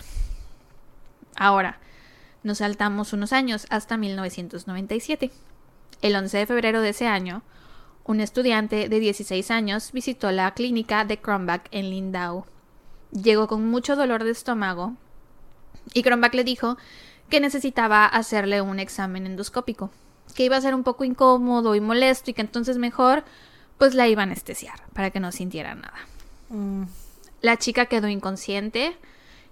Ahora, 1.36 1.80
nos 2.44 2.60
saltamos 2.60 3.12
unos 3.12 3.34
años 3.34 3.68
hasta 3.72 3.98
1997. 3.98 5.32
El 6.02 6.16
11 6.16 6.38
de 6.38 6.46
febrero 6.46 6.80
de 6.80 6.90
ese 6.92 7.08
año, 7.08 7.44
un 8.10 8.22
estudiante 8.22 8.90
de 8.90 9.00
16 9.00 9.52
años 9.52 9.92
visitó 9.92 10.32
la 10.32 10.52
clínica 10.56 11.06
de 11.06 11.20
Kronbach 11.20 11.68
en 11.70 11.92
Lindau. 11.92 12.44
Llegó 13.12 13.48
con 13.48 13.70
mucho 13.70 13.96
dolor 13.96 14.24
de 14.24 14.32
estómago 14.32 14.96
y 15.94 16.02
Kronbach 16.02 16.34
le 16.34 16.44
dijo 16.44 16.76
que 17.30 17.40
necesitaba 17.40 18.08
hacerle 18.08 18.64
un 18.64 18.80
examen 18.80 19.28
endoscópico, 19.28 19.92
que 20.34 20.44
iba 20.44 20.58
a 20.58 20.62
ser 20.62 20.74
un 20.74 20.82
poco 20.82 21.04
incómodo 21.04 21.76
y 21.76 21.82
molesto 21.82 22.32
y 22.32 22.34
que 22.34 22.42
entonces 22.42 22.80
mejor 22.80 23.24
pues 23.78 23.94
la 23.94 24.08
iba 24.08 24.24
a 24.24 24.26
anestesiar 24.26 24.82
para 24.94 25.12
que 25.12 25.20
no 25.20 25.32
sintiera 25.32 25.76
nada. 25.76 26.00
Mm. 26.50 26.86
La 27.42 27.58
chica 27.58 27.86
quedó 27.86 28.08
inconsciente 28.08 28.98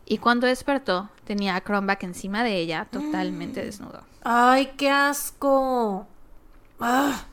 y 0.03 0.17
cuando 0.17 0.47
despertó 0.47 1.11
tenía 1.25 1.55
a 1.55 1.61
Kronbach 1.61 2.03
encima 2.03 2.43
de 2.43 2.57
ella 2.57 2.87
totalmente 2.89 3.63
desnudo. 3.63 4.01
Ay, 4.23 4.71
qué 4.77 4.89
asco. 4.89 6.07
Ah. 6.79 7.27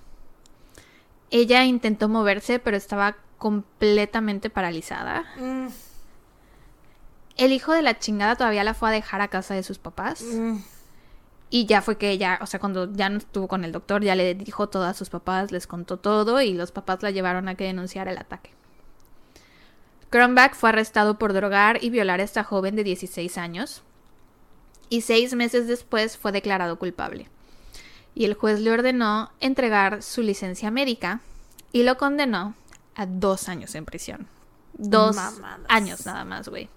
Ella 1.34 1.64
intentó 1.64 2.08
moverse 2.08 2.60
pero 2.60 2.76
estaba 2.76 3.16
completamente 3.38 4.50
paralizada. 4.50 5.24
Mm, 5.36 5.66
El 7.36 7.52
hijo 7.52 7.72
de 7.72 7.82
la 7.82 7.98
chingada 7.98 8.36
todavía 8.36 8.62
la 8.62 8.72
fue 8.72 8.90
a 8.90 8.92
dejar 8.92 9.20
a 9.20 9.26
casa 9.26 9.54
de 9.54 9.64
sus 9.64 9.78
papás. 9.78 10.22
mm. 10.22 10.58
Y 11.50 11.66
ya 11.66 11.82
fue 11.82 11.98
que 11.98 12.10
ella, 12.10 12.38
o 12.40 12.46
sea, 12.46 12.60
cuando 12.60 12.92
ya 12.92 13.08
no 13.08 13.18
estuvo 13.18 13.48
con 13.48 13.64
el 13.64 13.72
doctor, 13.72 14.02
ya 14.02 14.14
le 14.14 14.34
dijo 14.34 14.68
todo 14.68 14.84
a 14.84 14.94
sus 14.94 15.10
papás, 15.10 15.50
les 15.50 15.66
contó 15.66 15.96
todo 15.96 16.40
y 16.40 16.52
los 16.52 16.70
papás 16.70 17.02
la 17.02 17.10
llevaron 17.10 17.48
a 17.48 17.56
que 17.56 17.64
denunciara 17.64 18.12
el 18.12 18.18
ataque. 18.18 18.50
Kronbach 20.10 20.54
fue 20.54 20.68
arrestado 20.70 21.18
por 21.18 21.32
drogar 21.32 21.82
y 21.82 21.90
violar 21.90 22.20
a 22.20 22.24
esta 22.24 22.44
joven 22.44 22.76
de 22.76 22.84
16 22.84 23.38
años 23.38 23.82
y 24.88 25.00
seis 25.00 25.34
meses 25.34 25.66
después 25.66 26.16
fue 26.16 26.30
declarado 26.30 26.78
culpable. 26.78 27.28
Y 28.14 28.24
el 28.24 28.34
juez 28.34 28.60
le 28.60 28.70
ordenó 28.70 29.30
entregar 29.40 30.02
su 30.02 30.22
licencia 30.22 30.70
médica 30.70 31.20
y 31.72 31.82
lo 31.82 31.98
condenó 31.98 32.54
a 32.94 33.06
dos 33.06 33.48
años 33.48 33.74
en 33.74 33.84
prisión. 33.84 34.28
Dos 34.74 35.16
Mamadas. 35.16 35.60
años 35.68 36.06
nada 36.06 36.24
más, 36.24 36.48
güey. 36.48 36.68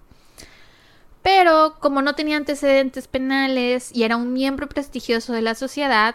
Pero 1.22 1.76
como 1.80 2.00
no 2.02 2.14
tenía 2.14 2.36
antecedentes 2.36 3.08
penales 3.08 3.90
y 3.94 4.04
era 4.04 4.16
un 4.16 4.32
miembro 4.32 4.68
prestigioso 4.68 5.32
de 5.32 5.42
la 5.42 5.54
sociedad, 5.54 6.14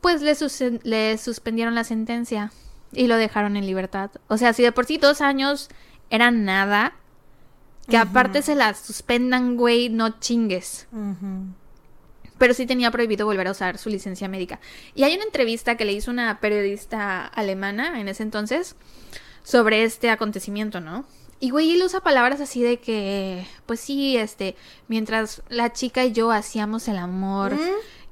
pues 0.00 0.22
le, 0.22 0.34
sus- 0.34 0.62
le 0.82 1.18
suspendieron 1.18 1.74
la 1.74 1.84
sentencia 1.84 2.52
y 2.92 3.06
lo 3.06 3.16
dejaron 3.16 3.56
en 3.56 3.66
libertad. 3.66 4.10
O 4.28 4.36
sea, 4.36 4.52
si 4.52 4.62
de 4.62 4.72
por 4.72 4.86
sí 4.86 4.96
dos 4.98 5.20
años 5.20 5.68
era 6.10 6.30
nada, 6.30 6.94
que 7.88 7.96
aparte 7.96 8.42
se 8.42 8.54
la 8.54 8.74
suspendan, 8.74 9.56
güey, 9.56 9.88
no 9.88 10.20
chingues. 10.20 10.86
Pero 12.38 12.54
sí 12.54 12.66
tenía 12.66 12.90
prohibido 12.90 13.26
volver 13.26 13.48
a 13.48 13.50
usar 13.50 13.78
su 13.78 13.88
licencia 13.88 14.28
médica. 14.28 14.60
Y 14.94 15.02
hay 15.02 15.14
una 15.14 15.24
entrevista 15.24 15.76
que 15.76 15.84
le 15.84 15.92
hizo 15.92 16.10
una 16.10 16.40
periodista 16.40 17.26
alemana 17.26 18.00
en 18.00 18.08
ese 18.08 18.22
entonces 18.22 18.76
sobre 19.42 19.82
este 19.84 20.10
acontecimiento, 20.10 20.80
¿no? 20.80 21.04
Y 21.40 21.50
güey, 21.50 21.72
él 21.72 21.82
usa 21.84 22.00
palabras 22.00 22.40
así 22.40 22.62
de 22.62 22.78
que, 22.78 23.46
pues 23.66 23.80
sí, 23.80 24.16
este, 24.16 24.56
mientras 24.88 25.42
la 25.48 25.72
chica 25.72 26.04
y 26.04 26.12
yo 26.12 26.30
hacíamos 26.32 26.88
el 26.88 26.96
amor. 26.98 27.54
Mm. 27.54 27.58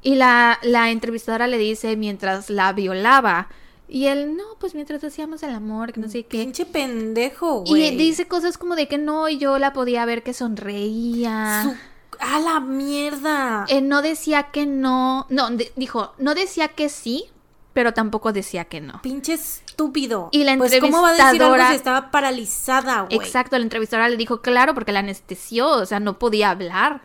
Y 0.02 0.14
la, 0.14 0.58
la 0.62 0.90
entrevistadora 0.90 1.46
le 1.48 1.58
dice, 1.58 1.96
mientras 1.96 2.50
la 2.50 2.72
violaba, 2.72 3.48
Y 3.88 4.06
él, 4.06 4.36
no, 4.36 4.42
pues 4.58 4.74
mientras 4.74 5.02
hacíamos 5.04 5.42
el 5.44 5.50
amor, 5.50 5.92
que 5.92 6.00
no 6.00 6.08
sé 6.08 6.24
qué. 6.24 6.38
Pinche 6.38 6.66
pendejo, 6.66 7.60
güey. 7.64 7.94
Y 7.94 7.96
dice 7.96 8.26
cosas 8.26 8.58
como 8.58 8.74
de 8.74 8.88
que 8.88 8.98
no, 8.98 9.28
y 9.28 9.38
yo 9.38 9.58
la 9.60 9.72
podía 9.72 10.04
ver 10.04 10.22
que 10.24 10.32
sonreía. 10.32 11.62
Su- 11.64 11.74
¡A 12.20 12.38
la 12.40 12.60
mierda! 12.60 13.64
Eh, 13.68 13.80
no 13.80 14.02
decía 14.02 14.44
que 14.44 14.66
no. 14.66 15.26
No, 15.28 15.50
de- 15.50 15.72
dijo, 15.76 16.14
no 16.18 16.34
decía 16.34 16.68
que 16.68 16.88
sí, 16.88 17.24
pero 17.72 17.92
tampoco 17.94 18.32
decía 18.32 18.64
que 18.64 18.80
no. 18.80 19.02
Pinche 19.02 19.34
estúpido. 19.34 20.28
Y 20.32 20.44
la 20.44 20.56
pues, 20.56 20.78
¿cómo 20.80 21.02
va 21.02 21.08
a 21.10 21.12
decir 21.12 21.24
algo 21.42 21.54
entrevistadora- 21.56 21.68
si 21.70 21.76
estaba 21.76 22.10
paralizada, 22.10 23.00
güey? 23.02 23.16
Exacto, 23.16 23.56
la 23.58 23.64
entrevistadora 23.64 24.08
le 24.08 24.16
dijo, 24.16 24.40
claro, 24.40 24.74
porque 24.74 24.92
la 24.92 25.00
anestesió, 25.00 25.68
o 25.68 25.86
sea, 25.86 26.00
no 26.00 26.18
podía 26.18 26.50
hablar. 26.50 27.02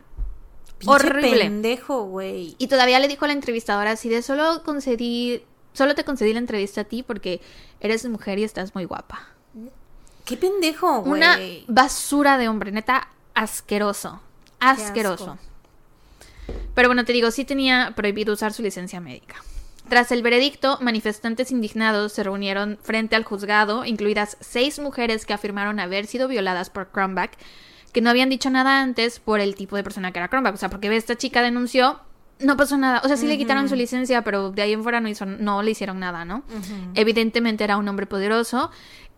Pinche 0.78 0.94
horrible. 0.94 1.38
pendejo, 1.44 2.04
güey. 2.04 2.56
Y 2.58 2.66
todavía 2.66 2.98
le 2.98 3.06
dijo 3.08 3.24
a 3.24 3.28
la 3.28 3.34
entrevistadora 3.34 3.92
así 3.92 4.08
de 4.08 4.20
solo 4.22 4.62
concedí, 4.64 5.44
solo 5.72 5.94
te 5.94 6.04
concedí 6.04 6.32
la 6.32 6.40
entrevista 6.40 6.80
a 6.80 6.84
ti 6.84 7.02
porque 7.04 7.40
eres 7.80 8.04
mujer 8.08 8.38
y 8.40 8.44
estás 8.44 8.74
muy 8.74 8.84
guapa. 8.84 9.28
Qué 10.24 10.36
pendejo, 10.36 11.02
güey. 11.02 11.12
Una 11.20 11.38
basura 11.68 12.38
de 12.38 12.48
hombre, 12.48 12.72
neta, 12.72 13.08
asqueroso. 13.34 14.20
Asqueroso. 14.70 15.38
Pero 16.74 16.88
bueno, 16.88 17.04
te 17.04 17.12
digo, 17.12 17.30
sí 17.30 17.44
tenía 17.44 17.92
prohibido 17.94 18.32
usar 18.32 18.52
su 18.52 18.62
licencia 18.62 19.00
médica. 19.00 19.36
Tras 19.88 20.12
el 20.12 20.22
veredicto, 20.22 20.78
manifestantes 20.80 21.50
indignados 21.50 22.12
se 22.12 22.22
reunieron 22.22 22.78
frente 22.82 23.16
al 23.16 23.24
juzgado, 23.24 23.84
incluidas 23.84 24.36
seis 24.40 24.78
mujeres 24.78 25.26
que 25.26 25.34
afirmaron 25.34 25.80
haber 25.80 26.06
sido 26.06 26.28
violadas 26.28 26.70
por 26.70 26.90
Cronbach, 26.90 27.32
que 27.92 28.00
no 28.00 28.08
habían 28.08 28.30
dicho 28.30 28.48
nada 28.48 28.80
antes 28.80 29.20
por 29.20 29.40
el 29.40 29.54
tipo 29.54 29.76
de 29.76 29.82
persona 29.82 30.12
que 30.12 30.18
era 30.18 30.28
Cronbach. 30.28 30.54
O 30.54 30.56
sea, 30.56 30.70
porque 30.70 30.94
esta 30.96 31.16
chica 31.16 31.42
denunció, 31.42 32.00
no 32.38 32.56
pasó 32.56 32.76
nada. 32.76 33.02
O 33.04 33.08
sea, 33.08 33.16
sí 33.16 33.26
le 33.26 33.36
quitaron 33.36 33.68
su 33.68 33.76
licencia, 33.76 34.22
pero 34.22 34.50
de 34.50 34.62
ahí 34.62 34.72
en 34.72 34.82
fuera 34.82 35.00
no, 35.00 35.08
hizo, 35.08 35.26
no 35.26 35.62
le 35.62 35.72
hicieron 35.72 36.00
nada, 36.00 36.24
¿no? 36.24 36.42
Evidentemente 36.94 37.64
era 37.64 37.76
un 37.76 37.86
hombre 37.88 38.06
poderoso. 38.06 38.70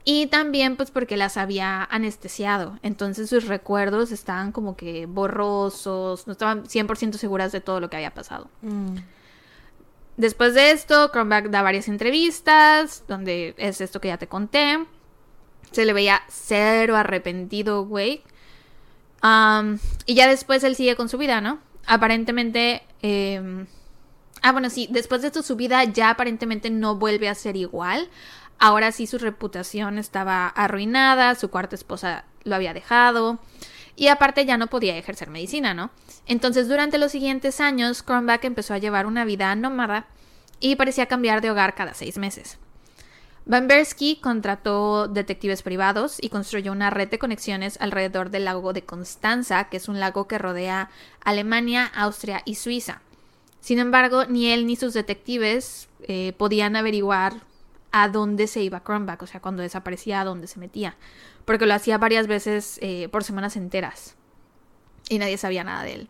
Y 0.05 0.27
también 0.27 0.77
pues 0.77 0.91
porque 0.91 1.17
las 1.17 1.37
había 1.37 1.83
anestesiado. 1.85 2.79
Entonces 2.83 3.31
sus 3.31 3.47
recuerdos 3.47 4.13
estaban 4.13 4.53
como 4.53 4.77
que 4.77 5.07
borrosos, 5.07 6.27
no 6.27 6.33
estaban 6.33 6.65
100% 6.65 7.15
seguras 7.15 7.53
de 7.53 7.61
todo 7.61 7.81
lo 7.81 7.89
que 7.89 7.97
había 7.97 8.13
pasado. 8.13 8.49
Mm. 8.61 8.97
Después 10.17 10.55
de 10.55 10.71
esto, 10.73 11.11
Cronbach 11.11 11.47
da 11.47 11.63
varias 11.63 11.89
entrevistas, 11.89 13.03
donde 13.09 13.55
es 13.57 13.81
esto 13.81 14.01
que 14.01 14.09
ya 14.09 14.19
te 14.19 14.29
conté. 14.29 14.85
Se 15.73 15.85
le 15.85 15.93
veía 15.93 16.23
cero 16.29 16.97
arrepentido, 16.97 17.85
güey. 17.87 18.23
Y 20.07 20.15
ya 20.15 20.29
después 20.29 20.63
él 20.65 20.77
sigue 20.77 20.97
con 20.97 21.09
su 21.09 21.19
vida, 21.19 21.41
¿no? 21.41 21.59
Aparentemente... 21.87 22.83
em, 23.03 23.67
Ah, 24.47 24.53
bueno, 24.53 24.69
sí, 24.69 24.89
después 24.91 25.23
de 25.23 25.29
esto 25.29 25.43
su 25.43 25.57
vida 25.57 25.83
ya 25.85 26.11
aparentemente 26.11 26.69
no 26.69 26.97
vuelve 26.97 27.31
a 27.31 27.35
ser 27.35 27.57
igual. 27.57 28.11
Ahora 28.59 28.93
sí 28.93 29.07
su 29.07 29.19
reputación 29.19 29.99
estaba 29.99 30.49
arruinada, 30.49 31.35
su 31.35 31.51
cuarta 31.51 31.75
esposa 31.75 32.25
lo 32.45 32.55
había 32.55 32.75
dejado 32.75 33.39
y 33.97 34.09
aparte 34.09 34.45
ya 34.47 34.57
no 34.57 34.69
podía 34.69 34.97
ejercer 34.97 35.31
medicina, 35.31 35.75
¿no? 35.75 35.91
Entonces 36.27 36.69
durante 36.69 36.99
los 36.99 37.13
siguientes 37.13 37.61
años 37.61 38.03
Cronbach 38.03 38.45
empezó 38.45 38.75
a 38.75 38.79
llevar 38.79 39.07
una 39.07 39.25
vida 39.25 39.55
nómada 39.55 40.07
y 40.61 40.77
parecía 40.77 41.07
cambiar 41.07 41.41
de 41.41 41.51
hogar 41.51 41.75
cada 41.75 41.95
seis 41.95 42.19
meses. 42.19 42.59
Van 43.47 43.69
Bersky 43.69 44.17
contrató 44.17 45.07
detectives 45.07 45.61
privados 45.61 46.17
y 46.19 46.31
construyó 46.31 46.73
una 46.73 46.89
red 46.89 47.09
de 47.09 47.19
conexiones 47.19 47.77
alrededor 47.79 48.31
del 48.31 48.47
lago 48.47 48.73
de 48.73 48.85
Constanza, 48.85 49.65
que 49.65 49.77
es 49.77 49.89
un 49.89 50.01
lago 50.01 50.27
que 50.27 50.39
rodea 50.39 50.89
Alemania, 51.23 51.91
Austria 51.95 52.41
y 52.47 52.55
Suiza. 52.55 53.03
Sin 53.61 53.79
embargo, 53.79 54.25
ni 54.25 54.51
él 54.51 54.67
ni 54.67 54.77
sus 54.77 54.95
detectives 54.95 55.89
eh, 56.09 56.33
podían 56.39 56.75
averiguar 56.75 57.43
a 57.97 58.09
dónde 58.09 58.49
se 58.49 58.61
iba 58.61 58.83
Cronbach, 58.83 59.23
o 59.23 59.27
sea, 59.29 59.41
cuando 59.41 59.63
desaparecía, 59.63 60.21
a 60.21 60.25
dónde 60.25 60.49
se 60.49 60.59
metía, 60.59 60.97
porque 61.45 61.65
lo 61.65 61.75
hacía 61.75 61.97
varias 61.97 62.27
veces 62.27 62.81
eh, 62.83 63.09
por 63.09 63.23
semanas 63.23 63.55
enteras 63.55 64.17
y 65.09 65.21
nadie 65.21 65.39
sabía 65.39 65.63
nada 65.63 65.85
de 65.85 65.93
él. 65.93 66.09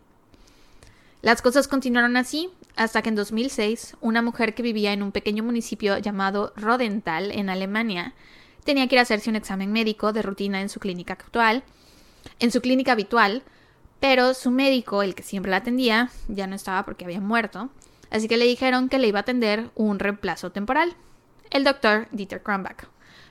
Las 1.21 1.43
cosas 1.43 1.69
continuaron 1.69 2.17
así 2.17 2.49
hasta 2.75 3.03
que 3.03 3.11
en 3.11 3.17
2006 3.17 3.99
una 4.01 4.23
mujer 4.23 4.55
que 4.55 4.63
vivía 4.63 4.95
en 4.95 5.03
un 5.03 5.13
pequeño 5.13 5.45
municipio 5.45 5.99
llamado 5.99 6.55
Rodental 6.57 7.31
en 7.31 7.51
Alemania 7.51 8.15
tenía 8.65 8.89
que 8.89 8.95
ir 8.95 9.01
a 9.01 9.03
hacerse 9.03 9.29
un 9.29 9.37
examen 9.37 9.71
médico 9.71 10.15
de 10.15 10.23
rutina 10.23 10.63
en 10.63 10.71
su 10.71 10.81
clínica 10.81 11.13
actual, 11.13 11.65
en 12.41 12.51
su 12.51 12.63
clínica 12.63 12.93
habitual, 12.93 13.43
pero 14.01 14.33
su 14.33 14.51
médico, 14.51 15.03
el 15.03 15.15
que 15.15 15.23
siempre 15.23 15.51
la 15.51 15.59
atendía, 15.59 16.09
ya 16.29 16.47
no 16.47 16.57
estaba 16.57 16.87
porque 16.87 17.05
había 17.05 17.21
muerto, 17.21 17.69
así 18.11 18.27
que 18.27 18.39
le 18.39 18.47
dijeron 18.47 18.89
que 18.89 18.99
le 18.99 19.09
iba 19.09 19.19
a 19.19 19.23
atender 19.23 19.69
un 19.75 19.99
reemplazo 19.99 20.51
temporal, 20.51 20.97
el 21.55 21.65
doctor 21.65 22.09
Dieter 22.11 22.43
Kronbach, 22.43 22.89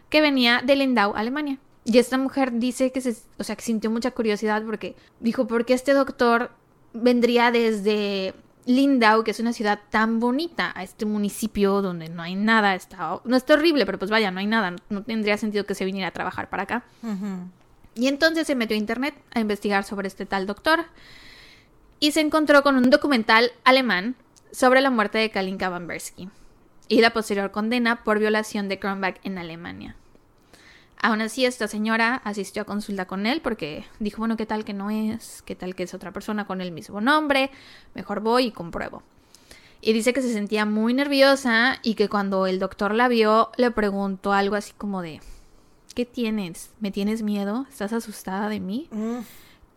que 0.10 0.22
venía 0.22 0.64
de 0.66 0.76
Lindau, 0.76 1.14
Alemania. 1.16 1.60
Y 1.86 1.98
esta 1.98 2.18
mujer 2.18 2.54
dice 2.54 2.92
que 2.92 3.02
se, 3.02 3.16
o 3.38 3.44
sea, 3.44 3.56
que 3.58 3.62
sintió 3.62 3.92
mucha 3.92 4.12
curiosidad 4.12 4.64
porque 4.64 4.96
dijo, 5.20 5.46
¿por 5.46 5.66
qué 5.66 5.74
este 5.74 5.94
doctor 5.94 6.52
vendría 6.94 7.52
desde 7.52 8.34
Lindau, 8.66 9.26
que 9.26 9.32
es 9.32 9.42
una 9.42 9.52
ciudad 9.52 9.80
tan 9.90 10.22
bonita, 10.22 10.72
a 10.74 10.84
este 10.84 11.06
municipio 11.06 11.82
donde 11.82 12.08
no 12.08 12.24
hay 12.24 12.36
nada, 12.36 12.76
está, 12.76 13.20
no 13.26 13.36
está 13.36 13.56
horrible, 13.56 13.86
pero 13.86 14.00
pues 14.00 14.10
vaya, 14.10 14.32
no 14.32 14.40
hay 14.40 14.48
nada, 14.48 14.74
no 14.90 15.04
tendría 15.04 15.38
sentido 15.38 15.66
que 15.66 15.76
se 15.76 15.84
viniera 15.84 16.08
a 16.08 16.12
trabajar 16.12 16.50
para 16.50 16.64
acá. 16.64 16.86
Y 17.96 18.08
entonces 18.08 18.48
se 18.48 18.56
metió 18.56 18.76
a 18.76 18.80
internet 18.80 19.16
a 19.34 19.42
investigar 19.42 19.84
sobre 19.84 20.08
este 20.08 20.26
tal 20.26 20.48
doctor 20.48 20.86
y 22.00 22.12
se 22.12 22.22
encontró 22.22 22.64
con 22.64 22.78
un 22.78 22.90
documental 22.90 23.52
alemán 23.66 24.16
sobre 24.54 24.80
la 24.80 24.90
muerte 24.90 25.18
de 25.18 25.30
Kalinka 25.30 25.68
Van 25.68 25.86
Bersky 25.86 26.30
y 26.94 27.02
la 27.02 27.12
posterior 27.12 27.50
condena 27.52 28.04
por 28.04 28.20
violación 28.20 28.70
de 28.70 28.78
Kronbach 28.78 29.16
en 29.24 29.40
Alemania. 29.40 29.96
Aún 31.02 31.22
así, 31.22 31.44
esta 31.44 31.68
señora 31.68 32.22
asistió 32.24 32.62
a 32.62 32.66
consulta 32.66 33.06
con 33.08 33.26
él 33.26 33.42
porque 33.42 33.86
dijo, 34.00 34.20
bueno, 34.20 34.38
¿qué 34.38 34.46
tal 34.46 34.64
que 34.64 34.74
no 34.74 34.92
es? 34.92 35.42
¿Qué 35.42 35.56
tal 35.56 35.74
que 35.76 35.84
es 35.84 35.94
otra 35.96 36.12
persona 36.12 36.46
con 36.46 36.62
el 36.62 36.72
mismo 36.72 37.02
nombre? 37.02 37.50
Mejor 37.96 38.20
voy 38.20 38.46
y 38.46 38.52
compruebo. 38.52 39.02
Y 39.82 39.92
dice 39.92 40.14
que 40.14 40.22
se 40.22 40.32
sentía 40.32 40.66
muy 40.66 40.94
nerviosa 40.94 41.80
y 41.82 41.96
que 41.96 42.10
cuando 42.10 42.46
el 42.46 42.60
doctor 42.60 42.94
la 42.94 43.08
vio 43.08 43.50
le 43.58 43.72
preguntó 43.72 44.32
algo 44.32 44.56
así 44.56 44.74
como 44.78 45.02
de, 45.02 45.20
¿qué 45.96 46.06
tienes? 46.06 46.70
¿Me 46.80 46.92
tienes 46.92 47.24
miedo? 47.24 47.66
¿Estás 47.70 47.92
asustada 47.92 48.50
de 48.50 48.60
mí? 48.60 48.88
Mm. 48.92 49.22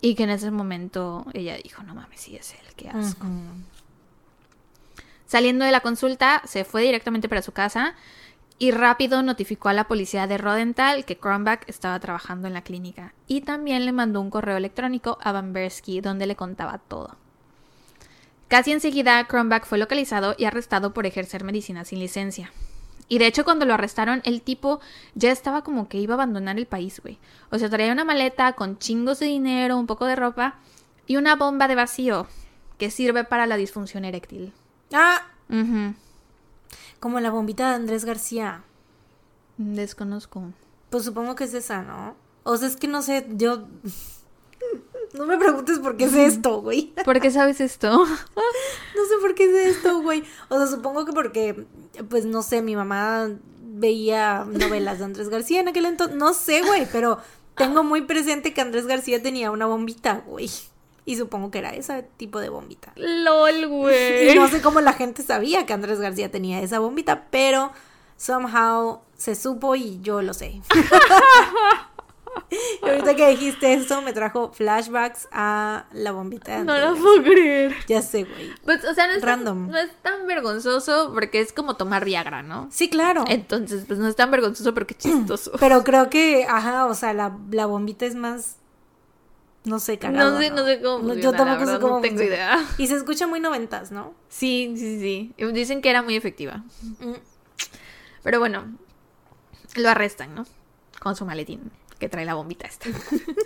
Y 0.03 0.15
que 0.17 0.25
en 0.25 0.31
ese 0.31 0.51
momento 0.51 1.25
ella 1.33 1.57
dijo, 1.57 1.83
no 1.83 1.95
mames, 1.95 2.21
sí 2.21 2.37
es 2.37 2.53
él, 2.53 2.75
qué 2.77 2.91
asco. 2.91 3.27
Saliendo 5.37 5.67
de 5.67 5.71
la 5.71 5.81
consulta, 5.81 6.41
se 6.47 6.65
fue 6.65 6.81
directamente 6.81 7.29
para 7.29 7.43
su 7.43 7.53
casa 7.53 7.95
y 8.59 8.71
rápido 8.71 9.21
notificó 9.23 9.69
a 9.69 9.75
la 9.75 9.87
policía 9.87 10.27
de 10.27 10.39
Rodental 10.39 11.05
que 11.05 11.19
Kronbach 11.19 11.61
estaba 11.67 12.01
trabajando 12.01 12.49
en 12.49 12.55
la 12.55 12.63
clínica. 12.63 13.13
Y 13.27 13.43
también 13.43 13.85
le 13.85 13.93
mandó 13.93 14.23
un 14.23 14.31
correo 14.31 14.57
electrónico 14.57 15.19
a 15.21 15.33
Van 15.33 15.53
Bersky 15.53 16.01
donde 16.01 16.27
le 16.27 16.37
contaba 16.37 16.79
todo. 16.79 17.17
Casi 18.49 18.73
enseguida, 18.73 19.23
Kronbach 19.27 19.67
fue 19.67 19.77
localizado 19.77 20.35
y 20.39 20.47
arrestado 20.47 20.95
por 20.95 21.05
ejercer 21.05 21.45
medicina 21.45 21.85
sin 21.85 21.99
licencia. 21.99 22.51
Y 23.07 23.19
de 23.19 23.27
hecho, 23.27 23.45
cuando 23.45 23.67
lo 23.67 23.75
arrestaron, 23.75 24.23
el 24.25 24.41
tipo 24.41 24.81
ya 25.15 25.33
estaba 25.33 25.61
como 25.61 25.87
que 25.91 25.99
iba 25.99 26.15
a 26.15 26.17
abandonar 26.17 26.57
el 26.57 26.65
país, 26.65 26.99
güey. 27.03 27.19
O 27.51 27.59
sea, 27.59 27.69
traía 27.69 27.93
una 27.93 28.07
maleta 28.07 28.55
con 28.55 28.79
chingos 28.79 29.19
de 29.19 29.27
dinero, 29.27 29.77
un 29.77 29.87
poco 29.87 30.07
de 30.07 30.17
ropa 30.17 30.55
y 31.07 31.19
una 31.19 31.37
bomba 31.37 31.69
de 31.69 31.75
vacío 31.75 32.27
que 32.79 32.91
sirve 32.91 33.25
para 33.25 33.47
la 33.47 33.59
disfunción 33.59 34.07
eréctil. 34.07 34.55
Ah, 34.93 35.23
Ujú. 35.49 35.95
como 37.01 37.21
la 37.21 37.31
bombita 37.31 37.71
de 37.71 37.75
Andrés 37.77 38.05
García. 38.05 38.63
Desconozco. 39.59 40.43
Pues 40.91 41.05
supongo 41.05 41.35
que 41.35 41.45
es 41.45 41.55
esa, 41.55 41.83
¿no? 41.83 42.15
O 42.45 42.57
sea, 42.57 42.69
es 42.69 42.77
que 42.77 42.89
no 42.89 43.03
sé, 43.03 43.27
yo... 43.31 43.67
No 45.15 45.25
me 45.25 45.39
preguntes 45.39 45.79
por 45.79 45.97
qué 45.97 46.05
es 46.05 46.15
esto, 46.15 46.61
güey. 46.61 46.93
¿Por 47.05 47.21
qué 47.21 47.31
sabes 47.31 47.61
esto? 47.61 47.91
No 47.91 48.05
sé 48.05 49.15
por 49.23 49.35
qué 49.35 49.45
es 49.45 49.77
esto, 49.77 50.03
güey. 50.03 50.23
O 50.51 50.59
sea, 50.59 50.67
supongo 50.67 51.07
que 51.07 51.13
porque, 51.13 51.65
pues 52.11 52.27
no 52.27 52.43
sé, 52.43 52.61
mi 52.61 52.77
mamá 52.77 53.29
veía 53.63 54.45
novelas 54.45 54.99
de 54.99 55.05
Andrés 55.07 55.29
García 55.31 55.61
en 55.61 55.69
aquel 55.69 55.87
entonces. 55.87 56.17
No 56.17 56.35
sé, 56.35 56.61
güey, 56.63 56.87
pero 56.93 57.19
tengo 57.55 57.83
muy 57.83 58.03
presente 58.03 58.53
que 58.53 58.61
Andrés 58.61 58.87
García 58.87 59.23
tenía 59.23 59.51
una 59.51 59.65
bombita, 59.65 60.23
güey. 60.27 60.51
Y 61.07 61.17
supongo 61.17 61.51
que 61.51 61.61
era 61.61 61.71
ese 61.71 62.03
tipo 62.17 62.41
de 62.41 62.51
bombita. 62.51 62.93
LOL, 62.97 63.69
güey. 63.69 64.29
Y 64.31 64.35
no 64.35 64.49
sé 64.49 64.61
cómo 64.61 64.81
la 64.81 64.93
gente 64.93 65.23
sabía 65.23 65.65
que 65.65 65.73
Andrés 65.73 66.01
García 66.01 66.31
tenía 66.31 66.61
esa 66.61 66.81
bombita, 66.81 67.27
pero 67.31 67.73
somehow 68.17 69.01
se 69.17 69.35
supo 69.35 69.77
y 69.77 70.01
yo 70.03 70.21
lo 70.21 70.35
sé. 70.35 70.61
y 72.83 72.89
ahorita 72.89 73.15
que 73.15 73.29
dijiste 73.29 73.73
eso 73.73 74.03
me 74.03 74.13
trajo 74.13 74.53
flashbacks 74.53 75.29
a 75.33 75.87
la 75.93 76.13
bombita 76.13 76.59
de 76.59 76.65
No 76.65 76.79
lo 76.79 76.97
puedo 76.97 77.23
creer. 77.23 77.75
Ya 77.87 78.03
sé, 78.03 78.25
güey. 78.25 78.53
Pues, 78.65 78.85
o 78.85 78.95
sea, 78.95 79.07
no 79.07 79.15
es, 79.15 79.23
Random. 79.23 79.67
Tan, 79.67 79.73
no 79.73 79.79
es 79.79 79.91
tan 80.03 80.27
vergonzoso 80.27 81.13
porque 81.15 81.41
es 81.41 81.53
como 81.53 81.77
tomar 81.77 82.05
Viagra, 82.05 82.43
¿no? 82.43 82.69
Sí, 82.71 82.91
claro. 82.91 83.25
Entonces, 83.29 83.85
pues 83.87 83.99
no 83.99 84.09
es 84.09 84.17
tan 84.17 84.31
vergonzoso 84.31 84.75
pero 84.75 84.87
qué 84.87 84.95
chistoso. 84.95 85.53
Pero 85.59 85.85
creo 85.85 86.11
que, 86.11 86.47
ajá, 86.49 86.87
o 86.87 86.95
sea, 86.95 87.13
la, 87.13 87.37
la 87.51 87.67
bombita 87.67 88.07
es 88.07 88.15
más. 88.15 88.57
No 89.67 89.79
sé, 89.81 89.99
cagado. 89.99 90.31
no 90.31 90.39
sé, 90.39 90.51
no 90.51 90.65
sé 90.65 90.81
cómo 90.81 90.99
No, 91.01 91.09
funciona, 91.13 91.21
Yo 91.23 91.33
tampoco 91.33 91.59
verdad, 91.61 91.75
sé 91.75 91.81
cómo 91.81 91.95
no 91.97 92.01
tengo 92.01 92.19
funciona. 92.19 92.35
idea. 92.37 92.65
Y 92.79 92.87
se 92.87 92.95
escucha 92.97 93.27
muy 93.27 93.41
noventas, 93.41 93.91
¿no? 93.91 94.15
Sí, 94.29 94.73
sí, 94.77 95.01
sí. 95.01 95.35
Dicen 95.53 95.83
que 95.83 95.91
era 95.91 96.03
muy 96.03 96.15
efectiva. 96.17 96.63
Pero 98.23 98.39
bueno, 98.39 98.77
lo 99.75 99.89
arrestan, 99.91 100.35
¿no? 100.35 100.47
Con 101.01 101.17
su 101.17 101.27
maletín 101.27 101.71
que 101.99 102.09
trae 102.09 102.25
la 102.25 102.35
bombita 102.35 102.67
esta. 102.67 102.89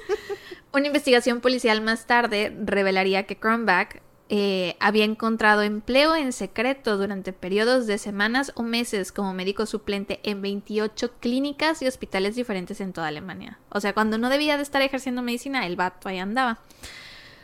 Una 0.73 0.87
investigación 0.87 1.41
policial 1.41 1.81
más 1.83 2.07
tarde 2.07 2.57
revelaría 2.65 3.25
que 3.25 3.37
Cronbach 3.39 4.01
eh, 4.33 4.77
había 4.79 5.05
encontrado 5.05 5.63
empleo 5.63 6.15
en 6.15 6.33
secreto 6.33 6.97
durante 6.97 7.33
periodos 7.33 7.89
de 7.89 7.99
semanas 7.99 8.53
o 8.55 8.63
meses 8.63 9.11
como 9.11 9.35
médico 9.35 9.67
suplente 9.67 10.21
en 10.23 10.41
28 10.41 11.15
clínicas 11.19 11.83
y 11.83 11.89
hospitales 11.89 12.37
diferentes 12.37 12.81
en 12.81 12.93
toda 12.93 13.09
Alemania. 13.09 13.59
O 13.71 13.81
sea, 13.81 13.93
cuando 13.93 14.19
no 14.19 14.29
debía 14.29 14.57
de 14.57 14.63
estar 14.63 14.83
ejerciendo 14.83 15.21
medicina, 15.23 15.67
el 15.67 15.75
vato 15.75 16.09
ahí 16.09 16.19
andaba. 16.21 16.61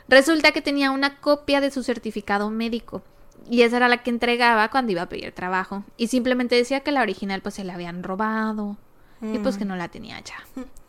Resulta 0.08 0.52
que 0.52 0.62
tenía 0.62 0.92
una 0.92 1.18
copia 1.18 1.60
de 1.60 1.72
su 1.72 1.82
certificado 1.82 2.50
médico 2.50 3.02
y 3.50 3.62
esa 3.62 3.78
era 3.78 3.88
la 3.88 4.04
que 4.04 4.10
entregaba 4.10 4.70
cuando 4.70 4.92
iba 4.92 5.02
a 5.02 5.08
pedir 5.08 5.32
trabajo. 5.32 5.82
Y 5.96 6.06
simplemente 6.06 6.54
decía 6.54 6.80
que 6.80 6.92
la 6.92 7.02
original 7.02 7.42
pues 7.42 7.56
se 7.56 7.64
la 7.64 7.74
habían 7.74 8.04
robado 8.04 8.76
y 9.20 9.38
pues 9.38 9.56
que 9.58 9.64
Mm. 9.64 9.68
no 9.68 9.76
la 9.76 9.88
tenía 9.88 10.20
ya. 10.20 10.36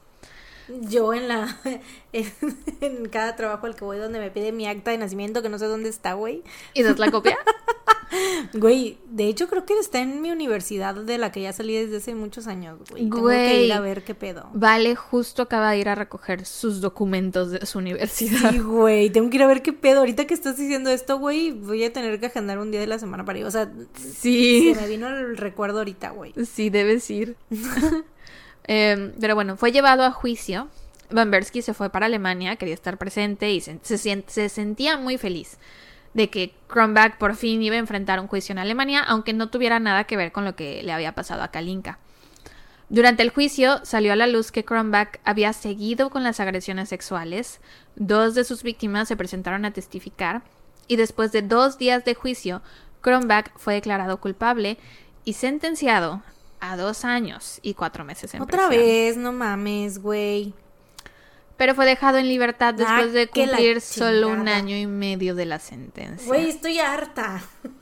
Yo 0.82 1.14
en 1.14 1.28
la 1.28 1.60
en, 2.14 3.10
cada 3.10 3.36
trabajo 3.36 3.66
al 3.66 3.76
que 3.76 3.86
voy 3.86 3.98
donde 3.98 4.20
me 4.20 4.32
pide 4.32 4.52
mi 4.52 4.68
acta 4.68 4.92
de 4.92 4.98
nacimiento 4.98 5.42
que 5.42 5.50
no 5.50 5.60
sé 5.60 5.66
dónde 5.66 5.90
está, 5.90 6.14
güey. 6.14 6.44
¿Y 6.74 6.84
das 6.84 7.00
la 7.00 7.12
copia? 7.12 7.38
Güey, 8.54 8.98
de 9.10 9.26
hecho 9.26 9.48
creo 9.48 9.66
que 9.66 9.78
está 9.78 10.00
en 10.00 10.22
mi 10.22 10.32
universidad 10.32 10.96
de 10.96 11.18
la 11.18 11.32
que 11.32 11.42
ya 11.42 11.52
salí 11.52 11.76
desde 11.76 11.98
hace 11.98 12.16
muchos 12.16 12.48
años, 12.48 12.80
güey. 12.90 13.10
Tengo 13.10 13.28
que 13.28 13.66
ir 13.66 13.74
a 13.74 13.80
ver 13.80 14.04
qué 14.04 14.16
pedo. 14.16 14.50
Vale, 14.54 14.96
justo 14.96 15.42
acaba 15.42 15.72
de 15.72 15.80
ir 15.80 15.90
a 15.90 15.96
recoger 15.96 16.46
sus 16.46 16.80
documentos 16.80 17.52
de 17.52 17.66
su 17.66 17.80
universidad. 17.80 18.52
Sí, 18.52 18.60
güey, 18.60 19.10
tengo 19.10 19.30
que 19.30 19.38
ir 19.38 19.44
a 19.44 19.48
ver 19.48 19.62
qué 19.62 19.74
pedo. 19.74 20.00
Ahorita 20.00 20.26
que 20.26 20.34
estás 20.34 20.58
diciendo 20.58 20.90
esto, 20.90 21.20
güey, 21.20 21.52
voy 21.52 21.84
a 21.84 21.92
tener 21.92 22.20
que 22.20 22.28
agendar 22.28 22.60
un 22.60 22.72
día 22.72 22.80
de 22.80 22.88
la 22.88 23.00
semana 23.00 23.26
para 23.26 23.40
ir. 23.40 23.46
O 23.46 23.52
sea, 23.52 23.72
Sí, 23.94 24.74
se 24.74 24.82
me 24.82 24.88
vino 24.88 25.08
el 25.10 25.38
recuerdo 25.38 25.80
ahorita, 25.80 26.12
güey. 26.12 26.34
sí, 26.46 26.70
debes 26.70 27.10
ir. 27.10 27.36
Em, 28.68 29.14
pero 29.20 29.36
bueno, 29.36 29.58
fue 29.58 29.72
llevado 29.72 30.04
a 30.04 30.12
juicio. 30.12 30.68
Van 31.10 31.32
Bersky 31.32 31.62
se 31.62 31.74
fue 31.74 31.90
para 31.90 32.06
Alemania, 32.06 32.58
quería 32.58 32.74
estar 32.74 32.98
presente 32.98 33.52
y 33.52 33.62
se, 33.62 33.80
se 33.82 34.50
sentía 34.50 34.98
muy 34.98 35.18
feliz 35.18 35.58
de 36.14 36.30
que 36.30 36.54
Kronbach 36.68 37.18
por 37.18 37.36
fin 37.36 37.62
iba 37.62 37.76
a 37.76 37.80
enfrentar 37.80 38.20
un 38.20 38.28
juicio 38.28 38.52
en 38.52 38.60
Alemania, 38.60 39.04
aunque 39.04 39.34
no 39.34 39.50
tuviera 39.50 39.80
nada 39.80 40.06
que 40.06 40.18
ver 40.18 40.32
con 40.32 40.46
lo 40.46 40.56
que 40.56 40.82
le 40.84 40.92
había 40.92 41.14
pasado 41.14 41.44
a 41.44 41.50
Kalinka. 41.50 42.00
Durante 42.90 43.22
el 43.22 43.30
juicio 43.30 43.82
salió 43.84 44.14
a 44.14 44.16
la 44.16 44.28
luz 44.28 44.52
que 44.52 44.64
Kronbach 44.66 45.20
había 45.26 45.54
seguido 45.54 46.10
con 46.10 46.24
las 46.24 46.40
agresiones 46.40 46.90
sexuales, 46.90 47.60
dos 47.96 48.34
de 48.34 48.46
sus 48.46 48.64
víctimas 48.64 49.10
se 49.10 49.18
presentaron 49.18 49.66
a 49.66 49.74
testificar 49.74 50.42
y 50.88 50.96
después 50.96 51.32
de 51.32 51.42
dos 51.42 51.78
días 51.78 52.06
de 52.06 52.16
juicio, 52.16 52.62
Kronbach 53.02 53.52
fue 53.58 53.76
declarado 53.76 54.20
culpable 54.20 54.78
y 55.26 55.34
sentenciado 55.34 56.24
a 56.60 56.76
dos 56.78 57.06
años 57.06 57.60
y 57.62 57.74
cuatro 57.74 58.04
meses 58.04 58.34
en 58.34 58.42
Otra 58.42 58.68
prisión. 58.68 58.86
vez, 58.88 59.18
no 59.18 59.32
mames, 59.32 60.00
güey. 60.02 60.54
Pero 61.58 61.74
fue 61.74 61.86
dejado 61.86 62.18
en 62.20 62.28
libertad 62.28 62.76
Ah, 62.78 62.78
después 62.78 63.14
de 63.14 63.28
cumplir 63.28 63.82
solo 63.82 64.28
un 64.30 64.48
año 64.48 64.76
y 64.78 64.86
medio 64.86 65.34
de 65.36 65.46
la 65.46 65.58
sentencia. 65.60 66.28
Güey, 66.28 66.50
estoy 66.50 66.80
harta. 66.80 67.42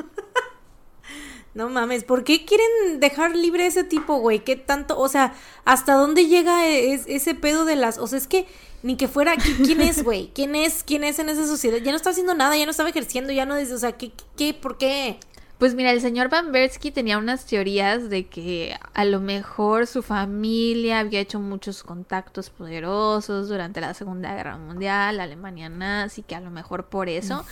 No 1.54 1.70
mames, 1.70 2.04
¿por 2.04 2.26
qué 2.26 2.44
quieren 2.44 3.00
dejar 3.00 3.34
libre 3.34 3.64
a 3.64 3.68
ese 3.68 3.86
tipo, 3.86 4.18
güey? 4.18 4.40
¿Qué 4.44 4.58
tanto? 4.58 5.00
O 5.00 5.08
sea, 5.08 5.34
¿hasta 5.64 5.94
dónde 5.94 6.26
llega 6.28 6.68
es- 6.68 7.06
ese 7.08 7.34
pedo 7.34 7.64
de 7.64 7.78
las... 7.78 7.98
O 7.98 8.08
sea, 8.08 8.18
es 8.18 8.28
que 8.28 8.46
ni 8.84 8.98
que 8.98 9.08
fuera... 9.08 9.38
¿qui- 9.38 9.64
¿Quién 9.66 9.80
es, 9.80 10.04
güey? 10.04 10.32
¿Quién 10.36 10.54
es? 10.54 10.84
¿Quién 10.84 11.06
es 11.06 11.18
en 11.20 11.30
esa 11.30 11.48
sociedad? 11.48 11.78
Ya 11.78 11.92
no 11.92 11.96
está 11.96 12.10
haciendo 12.10 12.34
nada, 12.34 12.58
ya 12.58 12.66
no 12.66 12.72
estaba 12.72 12.90
ejerciendo, 12.90 13.32
ya 13.32 13.46
no... 13.46 13.56
O 13.56 13.78
sea, 13.78 13.94
¿qué? 13.94 14.10
qué, 14.12 14.24
qué 14.36 14.54
por 14.54 14.78
qué? 14.78 15.18
Pues 15.58 15.74
mira, 15.74 15.92
el 15.92 16.02
señor 16.02 16.30
Van 16.30 16.52
Bersky 16.52 16.92
tenía 16.92 17.18
unas 17.18 17.46
teorías 17.46 18.10
de 18.10 18.28
que 18.28 18.78
a 18.94 19.06
lo 19.06 19.22
mejor 19.22 19.88
su 19.88 20.02
familia 20.02 21.00
había 21.00 21.22
hecho 21.22 21.40
muchos 21.40 21.84
contactos 21.84 22.50
poderosos 22.50 23.48
durante 23.48 23.80
la 23.80 23.94
Segunda 23.94 24.36
Guerra 24.36 24.58
Mundial, 24.58 25.18
la 25.18 25.24
Alemania 25.24 25.70
nazi, 25.70 26.24
que 26.24 26.36
a 26.36 26.42
lo 26.42 26.52
mejor 26.52 26.88
por 26.88 27.08
eso. 27.08 27.46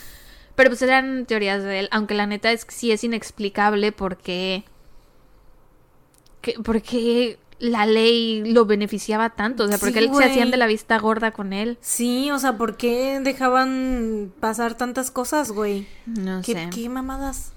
Pero 0.55 0.69
pues 0.69 0.81
eran 0.81 1.25
teorías 1.25 1.63
de 1.63 1.80
él, 1.80 1.89
aunque 1.91 2.13
la 2.13 2.27
neta 2.27 2.51
es 2.51 2.65
que 2.65 2.75
sí 2.75 2.91
es 2.91 3.03
inexplicable 3.05 3.91
porque 3.93 4.65
que, 6.41 6.55
porque 6.61 7.39
la 7.59 7.85
ley 7.85 8.43
lo 8.51 8.65
beneficiaba 8.65 9.30
tanto, 9.30 9.63
o 9.63 9.67
sea, 9.69 9.77
porque 9.77 9.99
Sí, 10.01 10.05
él 10.05 10.15
se 10.15 10.25
hacían 10.25 10.51
de 10.51 10.57
la 10.57 10.67
vista 10.67 10.99
gorda 10.99 11.31
con 11.31 11.53
él. 11.53 11.77
Sí, 11.80 12.30
o 12.31 12.38
sea, 12.38 12.57
¿por 12.57 12.75
qué 12.75 13.21
dejaban 13.21 14.34
pasar 14.41 14.75
tantas 14.75 15.09
cosas, 15.09 15.51
güey? 15.51 15.88
No 16.05 16.41
¿Qué, 16.41 16.53
sé. 16.53 16.69
qué 16.73 16.89
mamadas? 16.89 17.53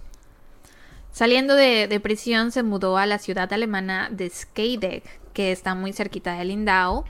Saliendo 1.17 1.55
de, 1.55 1.89
de 1.89 1.99
prisión, 1.99 2.53
se 2.53 2.63
mudó 2.63 2.99
a 2.99 3.07
la 3.07 3.19
ciudad 3.19 3.51
alemana 3.51 4.11
de 4.11 4.29
Skeidegg, 4.29 5.03
que 5.33 5.51
está 5.51 5.75
muy 5.75 5.95
cerquita 5.95 6.35
de 6.35 6.45
Lindau, 6.45 7.07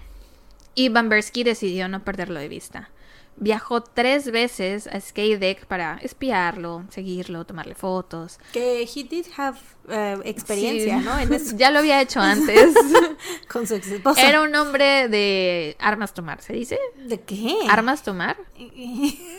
y 0.76 0.90
Van 0.90 1.08
Bersky 1.08 1.42
decidió 1.42 1.88
no 1.88 2.04
perderlo 2.04 2.38
de 2.38 2.46
vista. 2.46 2.90
Viajó 3.34 3.82
tres 3.82 4.30
veces 4.30 4.86
a 4.86 5.00
Skeidegg 5.00 5.66
para 5.66 5.98
espiarlo, 6.02 6.84
seguirlo, 6.88 7.44
tomarle 7.46 7.74
fotos. 7.74 8.38
Que 8.52 8.82
he 8.84 9.02
did 9.02 9.26
have 9.36 9.58
eh, 9.88 10.16
experiencia, 10.24 11.00
Sí. 11.00 11.04
¿no? 11.04 11.18
En 11.18 11.32
eso, 11.34 11.56
ya 11.56 11.72
lo 11.72 11.80
había 11.80 12.00
hecho 12.00 12.20
antes. 12.20 12.74
con 13.52 13.66
su 13.66 13.74
ex 13.74 13.88
esposa. 13.88 14.22
Era 14.22 14.40
un 14.42 14.54
hombre 14.54 15.08
de 15.08 15.76
armas 15.80 16.14
tomar, 16.14 16.40
¿se 16.42 16.52
dice? 16.52 16.78
¿De 17.08 17.20
qué? 17.22 17.56
¿Armas 17.68 18.04
tomar? 18.04 18.36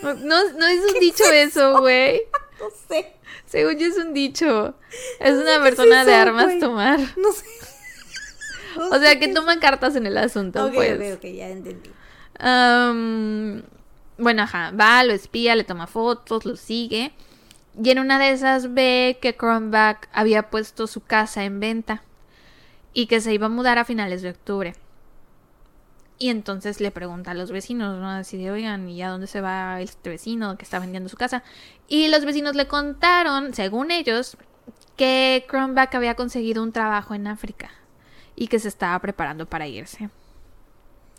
no 0.02 0.12
No, 0.14 0.52
no 0.52 0.66
es 0.66 0.80
un 0.94 1.00
dicho 1.00 1.24
eso, 1.32 1.80
güey. 1.80 2.20
Sé. 2.88 3.12
Según 3.46 3.78
yo 3.78 3.86
es 3.86 3.96
un 3.96 4.14
dicho. 4.14 4.74
Es 5.20 5.32
una 5.32 5.54
es 5.54 5.60
persona 5.60 6.04
de 6.04 6.14
armas 6.14 6.58
tomar. 6.58 6.98
No 7.16 7.32
sé. 7.32 7.44
O 8.92 8.98
sea, 8.98 9.18
que 9.18 9.26
toman 9.26 9.58
cartas 9.58 9.96
en 9.96 10.06
el 10.06 10.16
asunto, 10.16 10.70
pues. 10.72 11.18
ya 11.20 11.48
entendí. 11.48 11.90
Bueno, 14.18 14.42
ajá, 14.42 14.72
va, 14.72 15.04
lo 15.04 15.12
espía, 15.12 15.54
le 15.54 15.64
toma 15.64 15.86
fotos, 15.86 16.44
lo 16.44 16.56
sigue. 16.56 17.12
Y 17.82 17.90
en 17.90 18.00
una 18.00 18.18
de 18.18 18.32
esas 18.32 18.74
ve 18.74 19.18
que 19.22 19.36
Cronbach 19.36 20.08
había 20.12 20.50
puesto 20.50 20.88
su 20.88 21.00
casa 21.00 21.44
en 21.44 21.60
venta 21.60 22.02
y 22.92 23.06
que 23.06 23.20
se 23.20 23.32
iba 23.32 23.46
a 23.46 23.50
mudar 23.50 23.78
a 23.78 23.84
finales 23.84 24.22
de 24.22 24.30
octubre. 24.30 24.74
Y 26.18 26.30
entonces 26.30 26.80
le 26.80 26.90
pregunta 26.90 27.30
a 27.30 27.34
los 27.34 27.52
vecinos, 27.52 27.98
¿no? 27.98 28.08
Así 28.10 28.36
de, 28.36 28.50
oigan, 28.50 28.88
¿y 28.88 29.02
a 29.02 29.08
dónde 29.08 29.28
se 29.28 29.40
va 29.40 29.80
este 29.80 30.10
vecino 30.10 30.58
que 30.58 30.64
está 30.64 30.80
vendiendo 30.80 31.08
su 31.08 31.16
casa? 31.16 31.44
Y 31.86 32.08
los 32.08 32.24
vecinos 32.24 32.56
le 32.56 32.66
contaron, 32.66 33.54
según 33.54 33.92
ellos, 33.92 34.36
que 34.96 35.46
Cronbach 35.48 35.94
había 35.94 36.16
conseguido 36.16 36.62
un 36.62 36.72
trabajo 36.72 37.14
en 37.14 37.28
África 37.28 37.70
y 38.34 38.48
que 38.48 38.58
se 38.58 38.68
estaba 38.68 38.98
preparando 38.98 39.46
para 39.46 39.68
irse. 39.68 40.10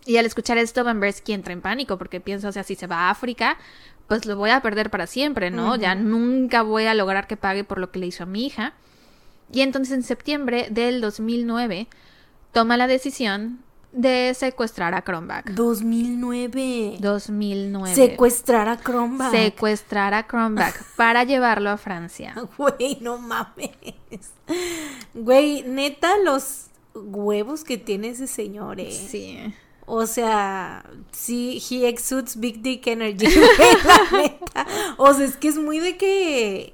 Y 0.05 0.17
al 0.17 0.25
escuchar 0.25 0.57
esto, 0.57 0.83
Van 0.83 0.99
Bersky 0.99 1.33
entra 1.33 1.53
en 1.53 1.61
pánico 1.61 1.97
porque 1.97 2.19
piensa, 2.19 2.49
o 2.49 2.51
sea, 2.51 2.63
si 2.63 2.75
se 2.75 2.87
va 2.87 3.07
a 3.07 3.09
África, 3.09 3.57
pues 4.07 4.25
lo 4.25 4.35
voy 4.35 4.49
a 4.49 4.61
perder 4.61 4.89
para 4.89 5.07
siempre, 5.07 5.49
¿no? 5.51 5.75
Ya 5.75 5.95
nunca 5.95 6.61
voy 6.61 6.85
a 6.85 6.93
lograr 6.93 7.27
que 7.27 7.37
pague 7.37 7.63
por 7.63 7.77
lo 7.77 7.91
que 7.91 7.99
le 7.99 8.07
hizo 8.07 8.23
a 8.23 8.25
mi 8.25 8.45
hija. 8.45 8.73
Y 9.51 9.61
entonces 9.61 9.93
en 9.93 10.03
septiembre 10.03 10.67
del 10.71 10.99
2009 10.99 11.87
toma 12.51 12.75
la 12.75 12.87
decisión 12.87 13.59
de 13.91 14.33
secuestrar 14.35 14.93
a 14.93 15.01
Kronbach. 15.01 15.45
2009. 15.45 16.97
2009. 16.99 17.95
Secuestrar 17.95 18.67
a 18.69 18.77
Cronbach. 18.77 19.31
Secuestrar 19.31 20.13
a 20.13 20.27
Kronbach 20.27 20.75
para 20.95 21.23
llevarlo 21.23 21.69
a 21.69 21.77
Francia. 21.77 22.35
Güey, 22.57 22.99
no 23.01 23.17
mames. 23.17 23.71
Güey, 25.13 25.63
neta, 25.63 26.17
los 26.23 26.67
huevos 26.93 27.63
que 27.63 27.77
tiene 27.77 28.09
ese 28.09 28.27
señor, 28.27 28.79
eh. 28.79 28.91
Sí. 28.91 29.53
O 29.91 30.05
sea, 30.05 30.85
sí, 31.11 31.59
he 31.71 31.87
exudes 31.87 32.39
big 32.39 32.61
dick 32.61 32.85
energy, 32.85 33.25
la 33.83 34.17
neta. 34.19 34.67
O 34.97 35.11
sea, 35.13 35.25
es 35.25 35.35
que 35.35 35.47
es 35.47 35.57
muy 35.57 35.79
de 35.79 35.97
que. 35.97 36.73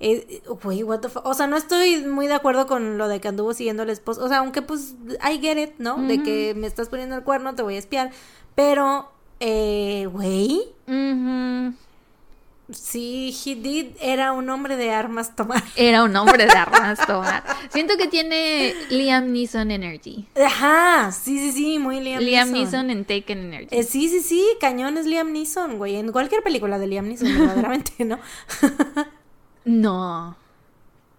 Eh, 0.00 0.42
Güey, 0.62 0.82
what 0.82 1.00
the 1.00 1.08
fuck. 1.08 1.26
O 1.26 1.34
sea, 1.34 1.46
no 1.46 1.56
estoy 1.56 2.04
muy 2.04 2.26
de 2.26 2.34
acuerdo 2.34 2.66
con 2.66 2.98
lo 2.98 3.08
de 3.08 3.20
que 3.20 3.28
anduvo 3.28 3.54
siguiendo 3.54 3.82
al 3.82 3.90
esposo. 3.90 4.24
O 4.24 4.28
sea, 4.28 4.38
aunque 4.38 4.62
pues, 4.62 4.94
I 5.28 5.38
get 5.38 5.58
it, 5.58 5.74
¿no? 5.78 5.96
De 5.96 6.22
que 6.22 6.54
me 6.56 6.66
estás 6.66 6.88
poniendo 6.88 7.16
el 7.16 7.22
cuerno, 7.22 7.54
te 7.54 7.62
voy 7.62 7.76
a 7.76 7.78
espiar. 7.78 8.10
Pero, 8.54 9.10
eh, 9.40 10.08
güey, 10.10 10.74
sí, 12.70 13.36
he 13.44 13.54
did, 13.54 13.86
era 14.00 14.32
un 14.32 14.48
hombre 14.48 14.76
de 14.76 14.90
armas 14.90 15.36
tomar. 15.36 15.62
Era 15.76 16.04
un 16.04 16.14
hombre 16.16 16.46
de 16.46 16.52
armas 16.52 16.98
tomar. 17.06 17.44
Siento 17.70 17.96
que 17.96 18.06
tiene 18.06 18.74
Liam 18.90 19.32
Neeson 19.32 19.70
Energy. 19.70 20.26
Ajá, 20.34 21.12
sí, 21.12 21.38
sí, 21.38 21.52
sí, 21.52 21.78
muy 21.78 22.00
Liam, 22.00 22.22
Liam 22.22 22.50
Neeson. 22.50 22.86
Neeson 22.86 22.90
en 22.90 23.04
Taken 23.04 23.38
Energy. 23.38 23.68
Eh, 23.70 23.82
sí, 23.82 24.08
sí, 24.08 24.20
sí, 24.20 24.44
cañón 24.60 24.96
es 24.98 25.06
Liam 25.06 25.32
Neeson, 25.32 25.78
güey. 25.78 25.96
En 25.96 26.12
cualquier 26.12 26.42
película 26.42 26.78
de 26.78 26.86
Liam 26.86 27.08
Neeson, 27.08 27.28
verdaderamente, 27.38 28.04
¿no? 28.04 28.18
No. 29.66 30.36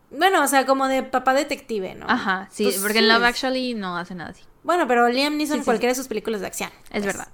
bueno, 0.09 0.41
o 0.43 0.47
sea, 0.47 0.65
como 0.65 0.87
de 0.87 1.03
papá 1.03 1.33
detective, 1.33 1.93
¿no? 1.95 2.05
Ajá, 2.09 2.47
sí, 2.51 2.63
Pues 2.63 2.77
porque 2.79 2.93
sí 2.93 2.99
en 2.99 3.07
Love 3.09 3.23
es. 3.23 3.27
Actually 3.29 3.73
no 3.75 3.97
hace 3.97 4.15
nada 4.15 4.31
así. 4.31 4.41
Bueno, 4.63 4.87
pero 4.87 5.07
Liam 5.09 5.37
Neeson 5.37 5.55
Sí, 5.55 5.57
en 5.59 5.63
sí, 5.63 5.65
cualquiera 5.65 5.91
de 5.91 5.95
sus 5.95 6.07
películas 6.07 6.41
de 6.41 6.47
acción. 6.47 6.69
Es 6.91 7.03
pues. 7.03 7.05
verdad. 7.05 7.27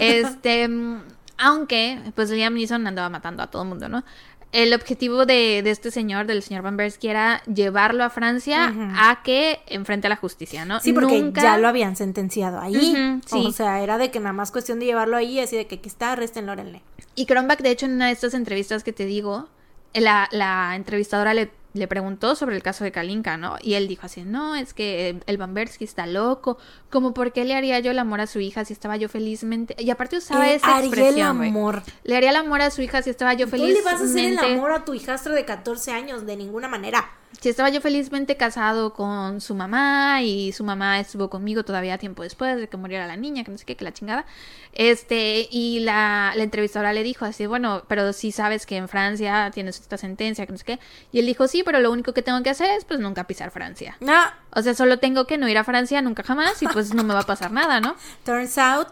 Este, 0.00 0.66
mm, 0.68 1.02
aunque, 1.38 2.00
pues 2.14 2.30
Liam 2.30 2.54
Neeson 2.54 2.86
andaba 2.86 3.08
matando 3.10 3.42
a 3.42 3.48
todo 3.48 3.62
el 3.62 3.68
mundo, 3.68 3.88
¿no? 3.88 4.04
el 4.52 4.74
objetivo 4.74 5.26
de, 5.26 5.60
de 5.62 5.70
este 5.70 5.92
señor, 5.92 6.26
del 6.26 6.42
señor 6.42 6.62
Van 6.64 6.76
Bersky, 6.76 7.06
era 7.06 7.40
llevarlo 7.44 8.02
a 8.02 8.10
Francia 8.10 8.74
a 8.96 9.22
que 9.22 9.60
enfrente 9.68 10.08
a 10.08 10.10
la 10.10 10.16
justicia, 10.16 10.64
¿no? 10.64 10.80
Sí, 10.80 10.92
porque 10.92 11.20
Nunca- 11.22 11.40
ya 11.40 11.56
lo 11.56 11.68
habían 11.68 11.94
sentenciado 11.94 12.58
ahí. 12.60 12.74
Ujú, 12.74 13.20
sí. 13.26 13.46
O 13.46 13.52
sea, 13.52 13.80
era 13.80 13.96
de 13.96 14.10
que 14.10 14.18
nada 14.18 14.32
más 14.32 14.50
cuestión 14.50 14.80
de 14.80 14.86
llevarlo 14.86 15.16
ahí, 15.16 15.38
así 15.38 15.54
de 15.56 15.68
que 15.68 15.76
aquí 15.76 15.88
está, 15.88 16.10
arréstenlo, 16.14 16.50
órenle. 16.50 16.82
Y 17.14 17.26
Kronbach, 17.26 17.60
de 17.60 17.70
hecho, 17.70 17.86
en 17.86 17.92
una 17.92 18.06
de 18.06 18.12
estas 18.12 18.34
entrevistas 18.34 18.82
que 18.82 18.92
te 18.92 19.04
digo, 19.04 19.48
la, 19.94 20.28
la 20.32 20.74
entrevistadora 20.76 21.34
le, 21.34 21.50
le 21.72 21.86
preguntó 21.88 22.34
sobre 22.34 22.56
el 22.56 22.62
caso 22.62 22.84
de 22.84 22.92
Kalinka, 22.92 23.36
¿no? 23.36 23.56
Y 23.62 23.74
él 23.74 23.86
dijo 23.88 24.06
así, 24.06 24.22
no, 24.22 24.54
es 24.56 24.74
que 24.74 25.20
el 25.26 25.36
Bambersky 25.38 25.84
está 25.84 26.06
loco, 26.06 26.58
como 26.90 27.14
por 27.14 27.32
qué 27.32 27.44
le 27.44 27.54
haría 27.54 27.78
yo 27.80 27.90
el 27.92 27.98
amor 27.98 28.20
a 28.20 28.26
su 28.26 28.40
hija 28.40 28.64
si 28.64 28.72
estaba 28.72 28.96
yo 28.96 29.08
felizmente... 29.08 29.76
Y 29.78 29.90
aparte 29.90 30.16
usaba 30.18 30.48
Eh, 30.48 30.54
esa 30.56 30.76
haría 30.76 30.78
el 30.80 30.84
expresión, 30.94 31.36
güey. 31.38 31.48
amor. 31.50 31.82
Le 32.04 32.16
haría 32.16 32.30
el 32.30 32.36
amor 32.36 32.60
a 32.62 32.70
su 32.70 32.82
hija 32.82 33.02
si 33.02 33.10
estaba 33.10 33.34
yo 33.34 33.46
Tú 33.46 33.52
felizmente... 33.52 33.80
le 33.80 33.84
vas 33.84 34.00
a 34.00 34.04
hacer 34.04 34.32
el 34.32 34.38
amor 34.38 34.72
a 34.72 34.84
tu 34.84 34.94
hijastro 34.94 35.32
de 35.34 35.44
14 35.44 35.92
años, 35.92 36.26
de 36.26 36.36
ninguna 36.36 36.68
manera. 36.68 37.10
Si 37.40 37.48
estaba 37.48 37.70
yo 37.70 37.80
felizmente 37.80 38.36
casado 38.36 38.92
con 38.92 39.40
su 39.40 39.54
mamá 39.54 40.20
y 40.22 40.52
su 40.52 40.62
mamá 40.62 41.00
estuvo 41.00 41.30
conmigo 41.30 41.64
todavía 41.64 41.96
tiempo 41.96 42.22
después 42.22 42.56
de 42.56 42.68
que 42.68 42.76
muriera 42.76 43.06
la 43.06 43.16
niña, 43.16 43.44
que 43.44 43.50
no 43.50 43.56
sé 43.56 43.64
qué, 43.64 43.76
que 43.76 43.84
la 43.84 43.92
chingada. 43.94 44.26
Este, 44.72 45.48
y 45.50 45.80
la, 45.80 46.32
la 46.36 46.42
entrevistadora 46.42 46.92
le 46.92 47.02
dijo 47.02 47.24
así, 47.24 47.46
bueno, 47.46 47.84
pero 47.88 48.12
si 48.12 48.30
sabes 48.30 48.66
que 48.66 48.76
en 48.76 48.88
Francia 48.88 49.50
tienes 49.54 49.80
esta 49.80 49.96
sentencia, 49.96 50.44
que 50.44 50.52
no 50.52 50.58
sé 50.58 50.64
qué. 50.64 50.78
Y 51.12 51.20
él 51.20 51.26
dijo, 51.26 51.48
sí, 51.48 51.62
pero 51.62 51.80
lo 51.80 51.90
único 51.90 52.12
que 52.12 52.20
tengo 52.20 52.42
que 52.42 52.50
haer 52.50 52.76
es 52.76 52.84
pues 52.84 53.00
nunca 53.00 53.26
pisar 53.26 53.50
Francia. 53.50 53.96
No, 54.00 54.20
O 54.54 54.60
sea, 54.60 54.74
solo 54.74 54.98
tengo 54.98 55.26
que 55.26 55.38
no 55.38 55.48
ir 55.48 55.56
a 55.56 55.64
Francia 55.64 56.02
nunca 56.02 56.22
jamás 56.22 56.60
y 56.62 56.66
pues 56.66 56.92
no 56.92 57.04
me 57.04 57.14
va 57.14 57.20
a 57.20 57.26
pasar 57.26 57.52
nada, 57.52 57.80
¿no? 57.80 57.94
turns 58.24 58.58
out, 58.58 58.88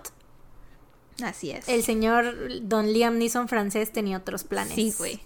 Así 1.22 1.50
es. 1.50 1.68
el 1.68 1.82
señor 1.82 2.34
Don 2.62 2.92
Liam 2.92 3.18
Neeson 3.18 3.48
francés 3.48 3.92
tenía 3.92 4.16
otros 4.16 4.44
planes. 4.44 4.74
Sí, 4.74 4.94
güey. 4.96 5.20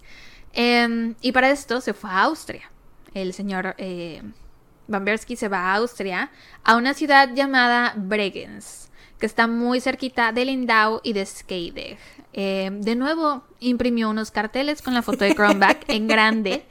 Em, 0.54 1.14
y 1.20 1.32
para 1.32 1.50
esto 1.50 1.80
se 1.80 1.94
fue 1.94 2.10
a 2.10 2.22
Austria. 2.22 2.71
El 3.14 3.32
señor 3.34 3.74
eh, 3.78 4.22
Bambersky 4.88 5.36
se 5.36 5.48
va 5.48 5.58
a 5.60 5.74
Austria, 5.76 6.30
a 6.64 6.76
una 6.76 6.94
ciudad 6.94 7.30
llamada 7.34 7.94
Bregenz, 7.96 8.88
que 9.18 9.26
está 9.26 9.46
muy 9.46 9.80
cerquita 9.80 10.32
de 10.32 10.44
Lindau 10.46 11.00
y 11.02 11.12
de 11.12 11.24
Skeidegg. 11.26 11.98
Em, 12.34 12.80
de 12.80 12.96
nuevo, 12.96 13.44
imprimió 13.60 14.08
unos 14.08 14.30
carteles 14.30 14.80
con 14.80 14.94
la 14.94 15.02
foto 15.02 15.24
de 15.24 15.34
Kronbach 15.34 15.78
en 15.88 16.08
grande. 16.08 16.64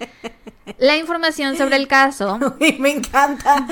La 0.80 0.98
información 0.98 1.56
sobre 1.56 1.76
el 1.76 1.88
caso 1.88 2.40
Güey, 2.58 2.80
me 2.80 2.92
encanta. 2.92 3.68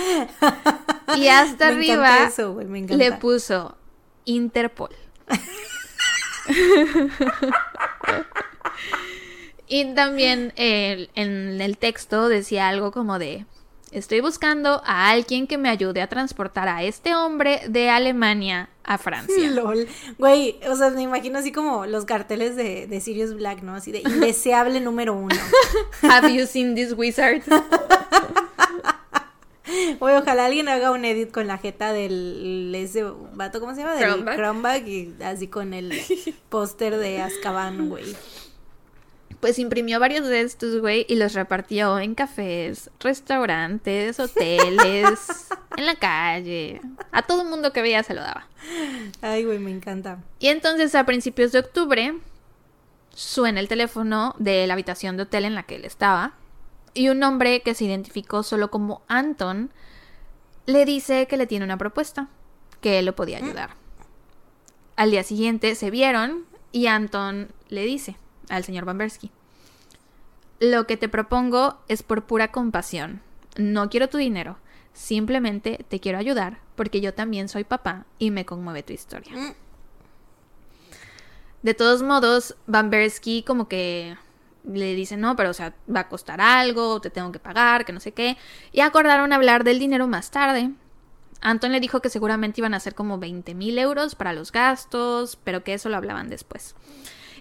y 1.17 1.27
hasta 1.29 1.71
Me 1.71 1.75
arriba 1.75 1.93
encanta 2.09 2.27
eso, 2.27 2.53
güey, 2.53 2.67
me 2.67 2.79
encanta. 2.79 3.03
le 3.03 3.11
puso 3.13 3.75
Interpol. 4.25 4.95
y 9.69 9.93
también 9.93 10.51
eh, 10.57 11.07
en 11.15 11.61
el 11.61 11.77
texto 11.77 12.27
decía 12.27 12.67
algo 12.67 12.91
como 12.91 13.19
de 13.19 13.45
estoy 13.91 14.21
buscando 14.21 14.81
a 14.85 15.09
alguien 15.09 15.47
que 15.47 15.57
me 15.57 15.69
ayude 15.69 16.01
a 16.01 16.07
transportar 16.07 16.67
a 16.67 16.83
este 16.83 17.15
hombre 17.15 17.61
de 17.67 17.89
Alemania 17.89 18.69
a 18.83 18.97
Francia. 18.97 19.49
LOL. 19.51 19.87
Güey, 20.17 20.59
o 20.69 20.75
sea, 20.75 20.89
me 20.89 21.03
imagino 21.03 21.39
así 21.39 21.51
como 21.51 21.85
los 21.85 22.05
carteles 22.05 22.55
de, 22.55 22.87
de 22.87 23.01
Sirius 23.01 23.35
Black, 23.35 23.61
¿no? 23.61 23.75
Así 23.75 23.91
de 23.91 23.99
indeseable 23.99 24.79
número 24.79 25.13
uno. 25.13 25.35
Have 26.01 26.33
you 26.33 26.45
seen 26.45 26.75
this 26.75 26.93
wizard? 26.93 27.43
Güey, 29.99 30.15
ojalá 30.15 30.47
alguien 30.47 30.67
haga 30.67 30.89
un 30.89 31.05
edit 31.05 31.31
con 31.31 31.45
la 31.45 31.59
jeta 31.59 31.93
del 31.93 32.73
ese 32.75 33.05
vato, 33.33 33.59
¿cómo 33.59 33.75
se 33.75 33.81
llama? 33.81 33.95
Del. 33.95 34.25
Kronbach 34.25 34.85
y 34.87 35.13
así 35.23 35.47
con 35.47 35.75
el 35.75 35.93
póster 36.49 36.97
de 36.97 37.21
Azkaban, 37.21 37.87
güey. 37.87 38.15
Pues 39.39 39.57
imprimió 39.57 39.99
varios 39.99 40.27
de 40.27 40.41
estos, 40.41 40.79
güey, 40.81 41.05
y 41.07 41.15
los 41.15 41.33
repartió 41.33 41.97
en 41.99 42.13
cafés, 42.13 42.89
restaurantes, 42.99 44.19
hoteles, 44.19 45.47
en 45.77 45.85
la 45.85 45.95
calle. 45.95 46.81
A 47.11 47.21
todo 47.21 47.43
el 47.43 47.49
mundo 47.49 47.71
que 47.71 47.81
veía 47.81 48.03
se 48.03 48.13
lo 48.13 48.21
daba. 48.21 48.47
Ay, 49.21 49.45
güey, 49.45 49.59
me 49.59 49.71
encanta. 49.71 50.19
Y 50.39 50.47
entonces 50.47 50.93
a 50.95 51.05
principios 51.05 51.53
de 51.53 51.59
octubre 51.59 52.15
suena 53.13 53.59
el 53.59 53.67
teléfono 53.67 54.35
de 54.39 54.67
la 54.67 54.73
habitación 54.73 55.15
de 55.15 55.23
hotel 55.23 55.45
en 55.45 55.55
la 55.55 55.63
que 55.63 55.75
él 55.75 55.85
estaba 55.85 56.33
y 56.93 57.09
un 57.09 57.23
hombre 57.23 57.61
que 57.61 57.73
se 57.73 57.85
identificó 57.85 58.43
solo 58.43 58.71
como 58.71 59.01
Anton 59.07 59.71
le 60.65 60.85
dice 60.85 61.27
que 61.27 61.37
le 61.37 61.47
tiene 61.47 61.65
una 61.65 61.77
propuesta, 61.77 62.27
que 62.81 62.99
él 62.99 63.05
lo 63.05 63.15
podía 63.15 63.37
ayudar. 63.37 63.71
Al 64.95 65.11
día 65.11 65.23
siguiente 65.23 65.75
se 65.75 65.91
vieron 65.91 66.45
y 66.71 66.87
Anton 66.87 67.49
le 67.69 67.85
dice 67.85 68.17
al 68.49 68.63
señor 68.63 68.85
Bambersky, 68.85 69.31
lo 70.59 70.87
que 70.87 70.97
te 70.97 71.09
propongo 71.09 71.79
es 71.87 72.03
por 72.03 72.25
pura 72.25 72.51
compasión. 72.51 73.21
No 73.57 73.89
quiero 73.89 74.09
tu 74.09 74.17
dinero, 74.17 74.57
simplemente 74.93 75.85
te 75.87 75.99
quiero 75.99 76.17
ayudar 76.17 76.59
porque 76.75 77.01
yo 77.01 77.13
también 77.13 77.49
soy 77.49 77.63
papá 77.63 78.05
y 78.19 78.31
me 78.31 78.45
conmueve 78.45 78.83
tu 78.83 78.93
historia. 78.93 79.35
Mm. 79.35 79.53
De 81.61 81.73
todos 81.73 82.01
modos, 82.03 82.55
Bambersky 82.67 83.43
como 83.43 83.67
que 83.67 84.15
le 84.63 84.95
dice, 84.95 85.17
no, 85.17 85.35
pero 85.35 85.49
o 85.49 85.53
sea, 85.53 85.73
va 85.93 86.01
a 86.01 86.09
costar 86.09 86.39
algo, 86.41 87.01
te 87.01 87.09
tengo 87.09 87.31
que 87.31 87.39
pagar, 87.39 87.85
que 87.85 87.93
no 87.93 87.99
sé 87.99 88.13
qué. 88.13 88.37
Y 88.71 88.81
acordaron 88.81 89.33
hablar 89.33 89.63
del 89.63 89.79
dinero 89.79 90.07
más 90.07 90.31
tarde. 90.31 90.71
Anton 91.41 91.71
le 91.71 91.79
dijo 91.79 92.01
que 92.01 92.09
seguramente 92.09 92.61
iban 92.61 92.73
a 92.73 92.79
ser 92.79 92.95
como 92.95 93.17
20 93.17 93.55
mil 93.55 93.77
euros 93.77 94.15
para 94.15 94.33
los 94.33 94.51
gastos, 94.51 95.37
pero 95.43 95.63
que 95.63 95.73
eso 95.73 95.89
lo 95.89 95.97
hablaban 95.97 96.29
después. 96.29 96.75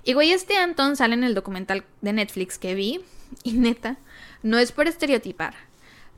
Y 0.09 0.15
güey, 0.15 0.33
este 0.33 0.57
Anton 0.57 0.97
sale 0.97 1.13
en 1.13 1.23
el 1.23 1.35
documental 1.35 1.85
de 2.01 2.15
Netflix 2.15 2.57
que 2.57 2.75
vi, 2.75 3.01
y 3.43 3.53
neta, 3.53 3.99
no 4.43 4.57
es 4.59 4.73
por 4.73 4.89
estereotipar, 4.89 5.53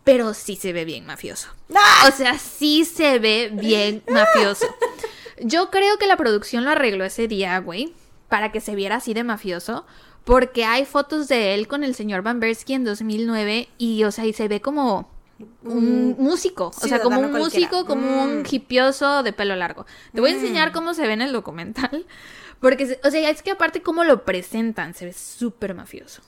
pero 0.05 0.33
sí 0.33 0.55
se 0.55 0.73
ve 0.73 0.85
bien 0.85 1.07
mafioso. 1.07 1.49
O 2.07 2.12
sea, 2.12 2.39
sí 2.39 2.85
se 2.85 3.19
ve 3.19 3.51
bien 3.53 4.05
mafioso. 4.09 4.67
Yo 5.43 5.71
creo 5.71 5.97
que 5.99 6.07
la 6.07 6.17
producción 6.17 6.65
lo 6.65 6.71
arregló 6.71 7.05
ese 7.05 7.27
día, 7.27 7.59
güey, 7.59 7.93
para 8.29 8.53
que 8.53 8.61
se 8.61 8.77
viera 8.77 8.97
así 8.97 9.12
de 9.12 9.25
mafioso, 9.25 9.85
porque 10.23 10.65
hay 10.65 10.85
fotos 10.85 11.27
de 11.27 11.55
él 11.55 11.67
con 11.67 11.83
el 11.83 11.97
señor 11.97 12.23
Bambersky 12.23 12.75
en 12.75 12.85
2009 12.85 13.69
y, 13.77 14.05
o 14.05 14.12
sea, 14.12 14.25
y 14.25 14.33
se 14.33 14.47
ve 14.47 14.61
como 14.61 15.11
un 15.65 16.15
músico, 16.17 16.69
o 16.69 16.87
sea, 16.87 17.01
como 17.01 17.19
un 17.19 17.31
cualquiera. 17.31 17.45
músico, 17.45 17.87
como 17.87 18.23
un 18.23 18.43
Mm. 18.43 18.47
hipioso 18.51 19.25
de 19.25 19.33
pelo 19.33 19.57
largo. 19.57 19.85
Te 20.15 20.21
voy 20.21 20.31
a 20.31 20.35
enseñar 20.35 20.71
cómo 20.71 20.95
se 20.95 21.07
ve 21.09 21.15
en 21.15 21.23
el 21.23 21.33
documental, 21.33 22.07
porque, 22.61 23.01
o 23.03 23.11
sea, 23.11 23.31
es 23.31 23.43
que 23.43 23.51
aparte 23.53 23.82
cómo 23.82 24.05
lo 24.05 24.24
presentan, 24.24 24.95
se 24.95 25.07
ve 25.07 25.12
súper 25.12 25.74
mafioso. 25.74 26.23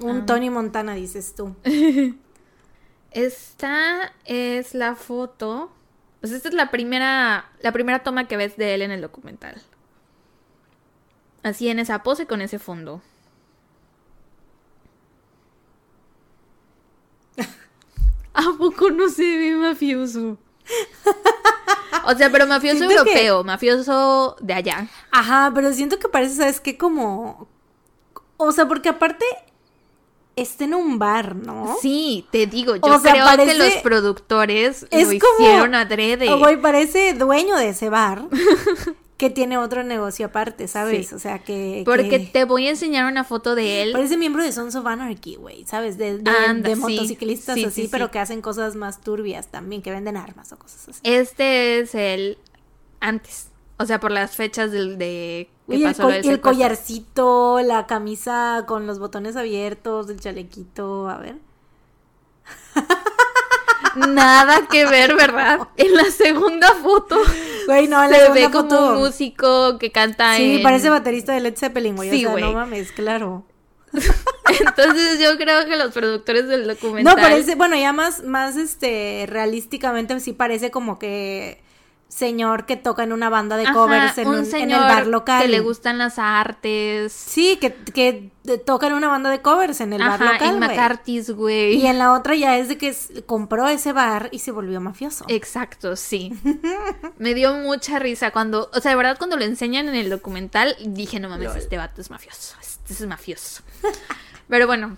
Un 0.00 0.26
Tony 0.26 0.48
Montana, 0.48 0.94
dices 0.94 1.34
tú. 1.34 1.56
Esta 3.10 4.12
es 4.24 4.74
la 4.74 4.94
foto. 4.94 5.72
Pues 6.20 6.32
esta 6.32 6.48
es 6.48 6.54
la 6.54 6.70
primera, 6.72 7.52
la 7.60 7.70
primera 7.72 8.02
toma 8.02 8.26
que 8.26 8.36
ves 8.36 8.56
de 8.56 8.74
él 8.74 8.82
en 8.82 8.90
el 8.90 9.00
documental. 9.00 9.62
Así 11.44 11.68
en 11.68 11.78
esa 11.78 12.02
pose 12.02 12.26
con 12.26 12.40
ese 12.40 12.58
fondo. 12.58 13.00
¿A 18.34 18.42
poco 18.58 18.90
no 18.90 19.08
se 19.08 19.22
ve 19.22 19.54
mafioso? 19.54 20.38
O 22.04 22.14
sea, 22.14 22.30
pero 22.30 22.46
mafioso 22.46 22.78
Siento 22.78 23.04
que- 23.04 23.10
europeo, 23.10 23.44
mafioso 23.44 24.36
de 24.40 24.54
allá. 24.54 24.88
Ajá, 25.10 25.50
pero 25.54 25.72
siento 25.72 25.98
que 25.98 26.08
parece, 26.08 26.36
¿sabes 26.36 26.60
qué? 26.60 26.76
Como... 26.78 27.48
O 28.36 28.52
sea, 28.52 28.66
porque 28.68 28.88
aparte 28.88 29.24
está 30.36 30.64
en 30.64 30.74
un 30.74 30.98
bar, 30.98 31.34
¿no? 31.34 31.76
Sí, 31.82 32.26
te 32.30 32.46
digo, 32.46 32.76
yo 32.76 32.82
O 32.84 32.98
sea, 33.00 33.12
creo 33.12 33.24
que 33.30 33.36
parece- 33.36 33.58
los 33.58 33.74
productores 33.82 34.86
Es 34.90 35.12
lo 35.12 35.18
como- 35.18 35.48
hicieron 35.48 35.74
adrede. 35.74 36.28
O, 36.32 36.38
Güey, 36.38 36.60
parece 36.60 37.14
dueño 37.14 37.56
de 37.56 37.70
ese 37.70 37.90
bar 37.90 38.22
que 39.18 39.28
tiene 39.30 39.58
otro 39.58 39.82
negocio 39.84 40.26
aparte, 40.26 40.68
¿sabes? 40.68 41.08
Sí. 41.08 41.14
O 41.14 41.18
sea, 41.18 41.40
que... 41.40 41.82
Porque 41.84 42.08
que- 42.08 42.18
te 42.20 42.44
voy 42.44 42.68
a 42.68 42.70
enseñar 42.70 43.10
una 43.10 43.24
foto 43.24 43.54
de 43.56 43.82
él. 43.82 43.92
Parece 43.92 44.16
miembro 44.16 44.42
de 44.44 44.52
Sons 44.52 44.74
of 44.76 44.86
Anarchy, 44.86 45.34
güey, 45.34 45.66
¿sabes? 45.66 45.98
De, 45.98 46.18
de, 46.18 46.30
Anda, 46.30 46.68
de 46.70 46.76
sí. 46.76 46.80
motociclistas 46.80 47.56
Sí, 47.56 47.64
así, 47.64 47.82
sí, 47.82 47.88
pero 47.90 48.10
que 48.10 48.20
hacen 48.20 48.40
cosas 48.40 48.76
más 48.76 49.00
turbias 49.00 49.48
también, 49.48 49.82
que 49.82 49.90
venden 49.90 50.16
armas 50.16 50.52
o 50.52 50.56
cosas 50.58 50.88
así. 50.88 51.00
Este 51.02 51.80
es 51.80 51.94
el 51.96 52.38
antes. 53.00 53.48
O 53.80 53.86
sea, 53.86 54.00
por 54.00 54.10
las 54.12 54.34
fechas 54.36 54.70
del 54.72 54.98
de 54.98 55.48
Y 55.68 55.74
el, 55.74 55.82
pasó 55.82 56.04
co- 56.04 56.10
el 56.10 56.40
collarcito, 56.40 57.60
la 57.60 57.86
camisa 57.86 58.64
con 58.68 58.86
los 58.86 58.98
botones 59.00 59.34
abiertos, 59.36 60.08
el 60.10 60.20
chalequito, 60.20 61.08
a 61.08 61.18
ver. 61.18 61.36
Nada 64.08 64.66
que 64.70 64.86
ver, 64.86 65.14
¿verdad? 65.16 65.60
En 65.76 65.94
la 65.94 66.04
segunda 66.10 66.72
foto 66.82 67.16
Güey, 67.66 67.88
no, 67.88 68.02
en 68.04 68.10
la 68.10 68.16
se 68.16 68.22
segunda 68.24 68.40
ve 68.48 68.52
como 68.52 68.68
foto- 68.70 68.92
un 68.92 68.98
músico 68.98 69.78
que 69.78 69.90
canta 69.92 70.36
Sí, 70.36 70.56
en- 70.56 70.62
parece 70.62 70.90
baterista 70.90 71.32
de 71.32 71.40
Led 71.40 71.56
Zeppelin, 71.56 71.96
güey. 71.96 72.10
Sí, 72.10 72.16
o 72.24 72.28
sea, 72.28 72.30
güey. 72.32 72.44
no 72.44 72.52
mames, 72.52 72.92
claro. 72.92 73.44
Entonces 74.60 75.18
yo 75.18 75.36
creo 75.38 75.66
que 75.66 75.76
los 75.76 75.92
productores 75.92 76.46
del 76.48 76.66
documental 76.66 77.16
No, 77.16 77.20
parece, 77.22 77.54
bueno, 77.54 77.76
ya 77.76 77.92
más, 77.92 78.22
más 78.24 78.56
este, 78.56 79.26
realísticamente 79.28 80.18
sí 80.20 80.32
parece 80.32 80.70
como 80.70 80.98
que 80.98 81.60
señor 82.08 82.64
que 82.66 82.76
toca 82.76 83.02
en 83.04 83.12
una 83.12 83.28
banda 83.28 83.56
de 83.56 83.64
Ajá, 83.64 83.74
covers 83.74 84.18
en, 84.18 84.26
un 84.28 84.34
un- 84.34 84.38
en 84.40 84.46
señor 84.46 84.80
el 84.82 84.88
bar 84.88 85.06
local. 85.06 85.42
que 85.42 85.48
le 85.48 85.60
gustan 85.60 85.98
las 85.98 86.18
artes. 86.18 87.12
Sí, 87.12 87.58
que, 87.60 87.74
que 87.74 88.30
toca 88.64 88.86
en 88.86 88.94
una 88.94 89.08
banda 89.08 89.28
de 89.30 89.42
covers 89.42 89.80
en 89.82 89.92
el 89.92 90.00
bar 90.02 90.18
local. 90.20 90.38
en 90.42 90.56
güey. 90.56 90.68
McCarthy's, 90.70 91.30
güey. 91.30 91.74
Y 91.76 91.86
en 91.86 91.98
la 91.98 92.14
otra 92.14 92.34
ya 92.34 92.56
es 92.56 92.68
de 92.68 92.78
que 92.78 92.96
compró 93.26 93.68
ese 93.68 93.92
bar 93.92 94.30
y 94.32 94.38
se 94.38 94.50
volvió 94.52 94.80
mafioso. 94.80 95.26
Exacto, 95.28 95.96
sí. 95.96 96.32
Me 97.18 97.34
dio 97.34 97.52
mucha 97.54 97.98
risa 97.98 98.30
cuando, 98.30 98.70
o 98.74 98.80
sea, 98.80 98.90
de 98.92 98.96
verdad 98.96 99.18
cuando 99.18 99.36
lo 99.36 99.44
enseñan 99.44 99.88
en 99.88 99.94
el 99.94 100.08
documental, 100.08 100.76
dije, 100.84 101.20
no 101.20 101.28
mames, 101.28 101.54
este 101.56 101.76
vato 101.76 102.00
es 102.00 102.10
mafioso, 102.10 102.54
este 102.60 102.94
es 102.94 103.06
mafioso. 103.06 103.62
Pero 104.48 104.66
bueno, 104.66 104.96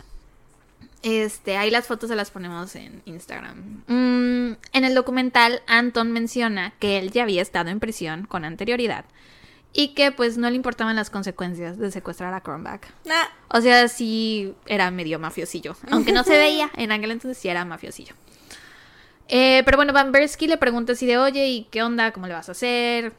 este, 1.02 1.56
ahí 1.56 1.70
las 1.70 1.86
fotos 1.86 2.08
se 2.10 2.16
las 2.16 2.30
ponemos 2.30 2.74
en 2.76 3.02
Instagram. 3.06 3.82
Mm, 3.86 4.56
en 4.72 4.84
el 4.84 4.94
documental, 4.94 5.62
Anton 5.66 6.12
menciona 6.12 6.72
que 6.78 6.98
él 6.98 7.10
ya 7.10 7.22
había 7.22 7.42
estado 7.42 7.70
en 7.70 7.80
prisión 7.80 8.26
con 8.26 8.44
anterioridad 8.44 9.04
y 9.72 9.88
que 9.94 10.10
pues 10.12 10.36
no 10.36 10.50
le 10.50 10.56
importaban 10.56 10.96
las 10.96 11.10
consecuencias 11.10 11.78
de 11.78 11.90
secuestrar 11.90 12.34
a 12.34 12.40
Cronbach. 12.40 12.82
Ah, 13.08 13.28
O 13.48 13.60
sea, 13.60 13.86
sí 13.88 14.54
era 14.66 14.90
medio 14.90 15.18
mafiosillo. 15.18 15.76
Aunque 15.90 16.12
no 16.12 16.24
se 16.24 16.32
veía, 16.38 16.70
en 16.76 16.92
aquel 16.92 17.12
entonces 17.12 17.38
sí 17.38 17.48
era 17.48 17.64
mafiosillo. 17.64 18.14
Eh, 19.28 19.62
pero 19.64 19.76
bueno, 19.76 19.92
Van 19.92 20.10
Bersky 20.10 20.48
le 20.48 20.56
pregunta 20.56 20.92
así 20.92 21.06
de, 21.06 21.16
oye, 21.18 21.46
¿y 21.46 21.64
qué 21.70 21.84
onda? 21.84 22.10
¿Cómo 22.12 22.26
le 22.26 22.34
vas 22.34 22.48
a 22.48 22.52
hacer? 22.52 23.14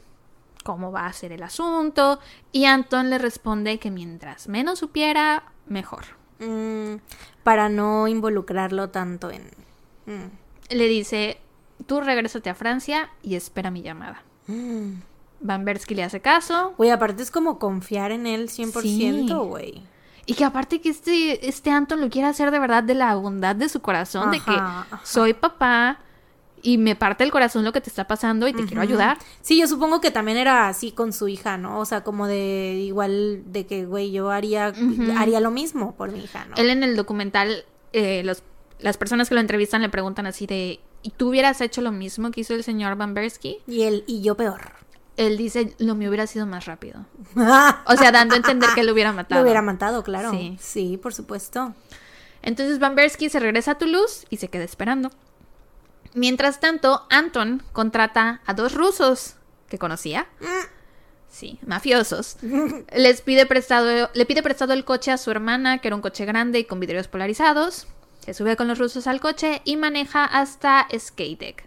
¿Cómo 0.66 0.92
va 0.92 1.08
a 1.08 1.14
ser 1.14 1.32
el 1.32 1.42
asunto? 1.42 2.20
Y 2.52 2.66
Anton 2.66 3.10
le 3.10 3.18
responde 3.18 3.80
que 3.80 3.90
mientras 3.90 4.50
menos 4.50 4.80
supiera, 4.80 5.44
mejor. 5.68 6.04
Mm, 6.42 6.96
para 7.44 7.70
no 7.70 8.08
involucrarlo 8.08 8.90
tanto 8.90 9.30
en... 9.32 9.44
mm, 10.06 10.30
Le 10.76 10.88
dice, 10.88 11.40
tú 11.86 12.02
regrésate 12.02 12.50
a 12.50 12.56
Francia 12.56 13.10
y 13.22 13.36
espera 13.36 13.72
mi 13.72 13.82
llamada. 13.82 14.24
mm. 14.48 14.92
Van 15.44 15.66
Bersky 15.66 15.96
le 15.96 16.04
hace 16.04 16.22
caso. 16.22 16.76
Güey, 16.78 16.92
aparte 16.92 17.24
es 17.24 17.32
como 17.32 17.58
confiar 17.58 18.12
en 18.12 18.28
él 18.28 18.48
100%, 18.48 18.82
Sí. 18.82 19.34
güey. 19.34 19.84
Y 20.28 20.36
que 20.36 20.46
aparte 20.46 20.82
que 20.82 20.90
este, 20.90 21.50
este 21.50 21.72
Anton 21.72 22.00
lo 22.00 22.12
quiere 22.12 22.28
hacer 22.28 22.52
de 22.52 22.60
verdad 22.60 22.84
de 22.84 22.94
la 22.94 23.16
bondad 23.16 23.56
de 23.56 23.68
su 23.68 23.82
corazón, 23.82 24.30
de 24.30 24.40
que 24.40 24.52
ajá. 24.52 25.02
soy 25.04 25.34
papá 25.34 25.98
y 26.62 26.78
me 26.78 26.96
parte 26.96 27.24
el 27.24 27.32
corazón 27.32 27.64
lo 27.64 27.74
que 27.74 27.82
te 27.82 27.90
está 27.90 28.08
pasando 28.08 28.48
y 28.48 28.54
te 28.54 28.66
quiero 28.66 28.82
ayudar. 28.82 29.18
Sí, 29.42 29.60
yo 29.60 29.68
supongo 29.68 30.02
que 30.02 30.12
también 30.12 30.38
era 30.38 30.68
así 30.68 30.92
con 30.92 31.14
su 31.14 31.28
hija, 31.28 31.58
¿no? 31.58 31.80
O 31.80 31.86
sea, 31.86 32.04
como 32.04 32.28
de 32.28 32.82
igual 32.84 33.44
de 33.46 33.66
que, 33.66 33.86
güey, 33.86 34.12
yo 34.12 34.30
haría, 34.32 34.74
haría 35.18 35.40
lo 35.40 35.52
mismo 35.52 35.96
por 35.96 36.12
mi 36.12 36.24
hija, 36.24 36.46
¿no? 36.46 36.56
Él 36.56 36.70
en 36.70 36.84
el 36.84 36.96
documental, 36.96 37.66
eh, 37.94 38.22
los, 38.24 38.44
las 38.80 38.98
personas 38.98 39.30
que 39.30 39.36
lo 39.36 39.42
entrevistan 39.42 39.82
le 39.82 39.90
preguntan 39.90 40.26
así 40.26 40.46
de, 40.46 40.80
¿y 41.02 41.10
tú 41.12 41.30
hubieras 41.30 41.62
hecho 41.62 41.82
lo 41.82 41.92
mismo 41.92 42.32
que 42.32 42.42
hizo 42.42 42.54
el 42.54 42.64
señor 42.64 42.96
Van 42.96 43.14
Bersky? 43.14 43.58
Y 43.68 43.84
él, 43.84 44.04
y 44.08 44.22
yo 44.22 44.36
peor. 44.36 44.74
Él 45.18 45.38
dice, 45.38 45.76
lo 45.78 45.96
mío 45.96 46.10
hubiera 46.10 46.28
sido 46.28 46.46
más 46.46 46.66
rápido. 46.66 47.06
O 47.86 47.98
sea, 47.98 48.12
dando 48.12 48.36
a 48.36 48.38
entender 48.38 48.70
que 48.74 48.84
lo 48.84 48.94
hubiera 48.94 49.12
matado. 49.12 49.42
Lo 49.42 49.44
hubiera 49.44 49.62
matado, 49.62 50.04
claro. 50.04 50.32
Sí. 50.32 50.58
Sí, 50.60 50.98
por 50.98 51.14
supuesto. 51.14 51.74
Entonces 52.42 52.80
Van 52.80 52.96
Bersky 52.96 53.30
se 53.30 53.40
regresa 53.40 53.72
a 53.72 53.78
Toulouse 53.78 54.26
y 54.30 54.38
se 54.38 54.48
queda 54.48 54.64
esperando. 54.64 55.12
Mientras 56.14 56.60
tanto, 56.60 57.06
Anton 57.10 57.64
contrata 57.72 58.42
a 58.46 58.54
dos 58.54 58.74
rusos 58.74 59.36
que 59.70 59.78
conocía. 59.78 60.28
Sí, 61.30 61.60
mafiosos. 61.66 62.38
Les 62.96 63.22
pide 63.22 63.46
prestado, 63.46 64.10
le 64.14 64.26
pide 64.26 64.44
prestado 64.44 64.74
el 64.74 64.84
coche 64.84 65.12
a 65.12 65.18
su 65.18 65.32
hermana, 65.32 65.78
que 65.78 65.88
era 65.88 65.96
un 65.96 66.02
coche 66.02 66.26
grande 66.26 66.60
y 66.60 66.66
con 66.66 66.80
vidrios 66.80 67.08
polarizados. 67.08 67.88
Se 68.20 68.34
sube 68.34 68.56
con 68.56 68.68
los 68.68 68.78
rusos 68.78 69.08
al 69.08 69.22
coche 69.22 69.62
y 69.64 69.78
maneja 69.78 70.26
hasta 70.26 70.88
Skatek. 70.96 71.66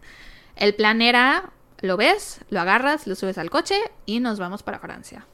El 0.57 0.75
plan 0.75 1.03
era, 1.03 1.51
lo 1.81 1.97
ves, 1.97 2.41
lo 2.51 2.61
agarras, 2.61 3.07
lo 3.07 3.17
subes 3.17 3.39
al 3.39 3.51
coche 3.51 3.77
y 4.07 4.21
nos 4.21 4.39
vamos 4.39 4.63
para 4.63 4.79
Francia. 4.79 5.27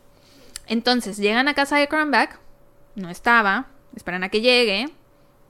Entonces 0.67 1.19
llegan 1.19 1.49
a 1.49 1.55
casa 1.55 1.77
de 1.77 1.89
Kronbach, 1.89 2.39
no 2.95 3.11
estaba, 3.11 3.67
esperan 3.95 4.23
a 4.23 4.29
que 4.29 4.41
llegue, 4.41 4.89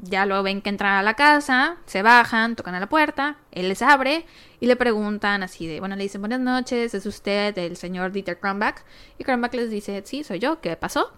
ya 0.03 0.27
lo 0.27 0.43
ven 0.43 0.63
que 0.63 0.71
entran 0.71 0.95
a 0.95 1.03
la 1.03 1.15
casa, 1.15 1.77
se 1.87 2.03
bajan, 2.03 2.57
tocan 2.57 2.75
a 2.75 2.81
la 2.81 2.89
puerta, 2.89 3.37
él 3.53 3.69
les 3.69 3.83
abre 3.83 4.27
y 4.59 4.67
le 4.67 4.77
preguntan 4.77 5.43
así 5.43 5.67
de, 5.67 5.81
bueno, 5.81 5.97
le 5.97 6.03
dicen 6.03 6.23
buenas 6.23 6.41
noches, 6.41 6.95
¿es 6.95 7.07
usted 7.07 7.57
el 7.59 7.77
señor 7.77 8.13
Dieter 8.13 8.39
Kronbach? 8.39 8.83
Y 9.19 9.25
Kronbach 9.25 9.55
les 9.55 9.71
dice, 9.71 10.03
sí, 10.05 10.25
soy 10.25 10.39
yo, 10.39 10.61
¿qué 10.61 10.77
pasó? 10.77 11.13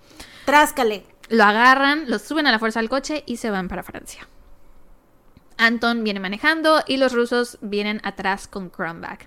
Tráscale. 0.44 1.04
Lo 1.28 1.44
agarran, 1.44 2.10
lo 2.10 2.18
suben 2.18 2.46
a 2.46 2.50
la 2.50 2.58
fuerza 2.58 2.80
al 2.80 2.88
coche 2.88 3.22
y 3.26 3.36
se 3.36 3.50
van 3.50 3.68
para 3.68 3.82
Francia. 3.82 4.26
Anton 5.56 6.02
viene 6.02 6.20
manejando 6.20 6.82
y 6.86 6.96
los 6.96 7.12
rusos 7.12 7.58
vienen 7.60 8.00
atrás 8.02 8.48
con 8.48 8.68
Kronbach. 8.68 9.26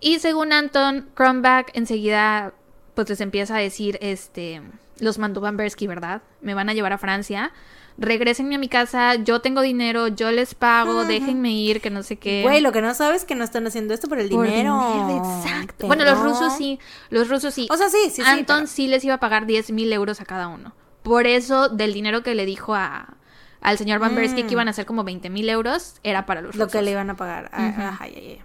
Y 0.00 0.20
según 0.20 0.52
Anton, 0.52 1.10
Kronbach 1.14 1.68
enseguida 1.74 2.54
pues 2.94 3.08
les 3.10 3.20
empieza 3.20 3.54
a 3.54 3.60
decir, 3.60 3.96
este, 4.00 4.60
los 4.98 5.18
mandó 5.18 5.40
¿verdad? 5.40 6.22
Me 6.40 6.54
van 6.54 6.68
a 6.68 6.74
llevar 6.74 6.92
a 6.92 6.98
Francia. 6.98 7.52
Regrésenme 8.00 8.54
a 8.54 8.58
mi 8.58 8.68
casa, 8.68 9.16
yo 9.16 9.40
tengo 9.40 9.60
dinero, 9.60 10.06
yo 10.06 10.30
les 10.30 10.54
pago, 10.54 11.04
déjenme 11.04 11.50
ir, 11.50 11.80
que 11.80 11.90
no 11.90 12.04
sé 12.04 12.16
qué. 12.16 12.42
Güey, 12.42 12.60
lo 12.60 12.70
que 12.70 12.80
no 12.80 12.94
sabes 12.94 13.22
es 13.22 13.24
que 13.26 13.34
no 13.34 13.42
están 13.42 13.66
haciendo 13.66 13.92
esto 13.92 14.08
por 14.08 14.20
el 14.20 14.28
Por 14.30 14.46
dinero. 14.46 15.16
exacto. 15.42 15.88
Bueno, 15.88 16.04
los 16.04 16.18
rusos 16.20 16.56
sí, 16.56 16.78
los 17.10 17.28
rusos 17.28 17.52
sí. 17.52 17.66
O 17.70 17.76
sea, 17.76 17.88
sí, 17.88 17.98
sí, 18.04 18.16
sí. 18.16 18.22
Anton 18.24 18.56
pero- 18.58 18.66
sí 18.68 18.86
les 18.86 19.04
iba 19.04 19.14
a 19.14 19.20
pagar 19.20 19.46
10 19.46 19.72
mil 19.72 19.92
euros 19.92 20.20
a 20.20 20.24
cada 20.24 20.46
uno. 20.46 20.74
Por 21.02 21.26
eso, 21.26 21.68
del 21.68 21.92
dinero 21.92 22.22
que 22.22 22.34
le 22.36 22.46
dijo 22.46 22.74
a, 22.76 23.16
al 23.60 23.78
señor 23.78 23.98
Van 23.98 24.14
Bersky 24.14 24.44
que 24.44 24.52
iban 24.52 24.68
a 24.68 24.72
ser 24.72 24.86
como 24.86 25.02
20 25.02 25.28
mil 25.30 25.48
euros, 25.48 25.96
era 26.04 26.24
para 26.24 26.40
los 26.40 26.54
Mm. 26.54 26.58
Lo 26.58 26.64
rusos. 26.66 26.78
que 26.78 26.82
le 26.84 26.90
iban 26.92 27.10
a 27.10 27.16
pagar. 27.16 27.50
Ah, 27.52 27.88
Ajá, 27.94 28.06
ya, 28.06 28.20
ya. 28.20 28.44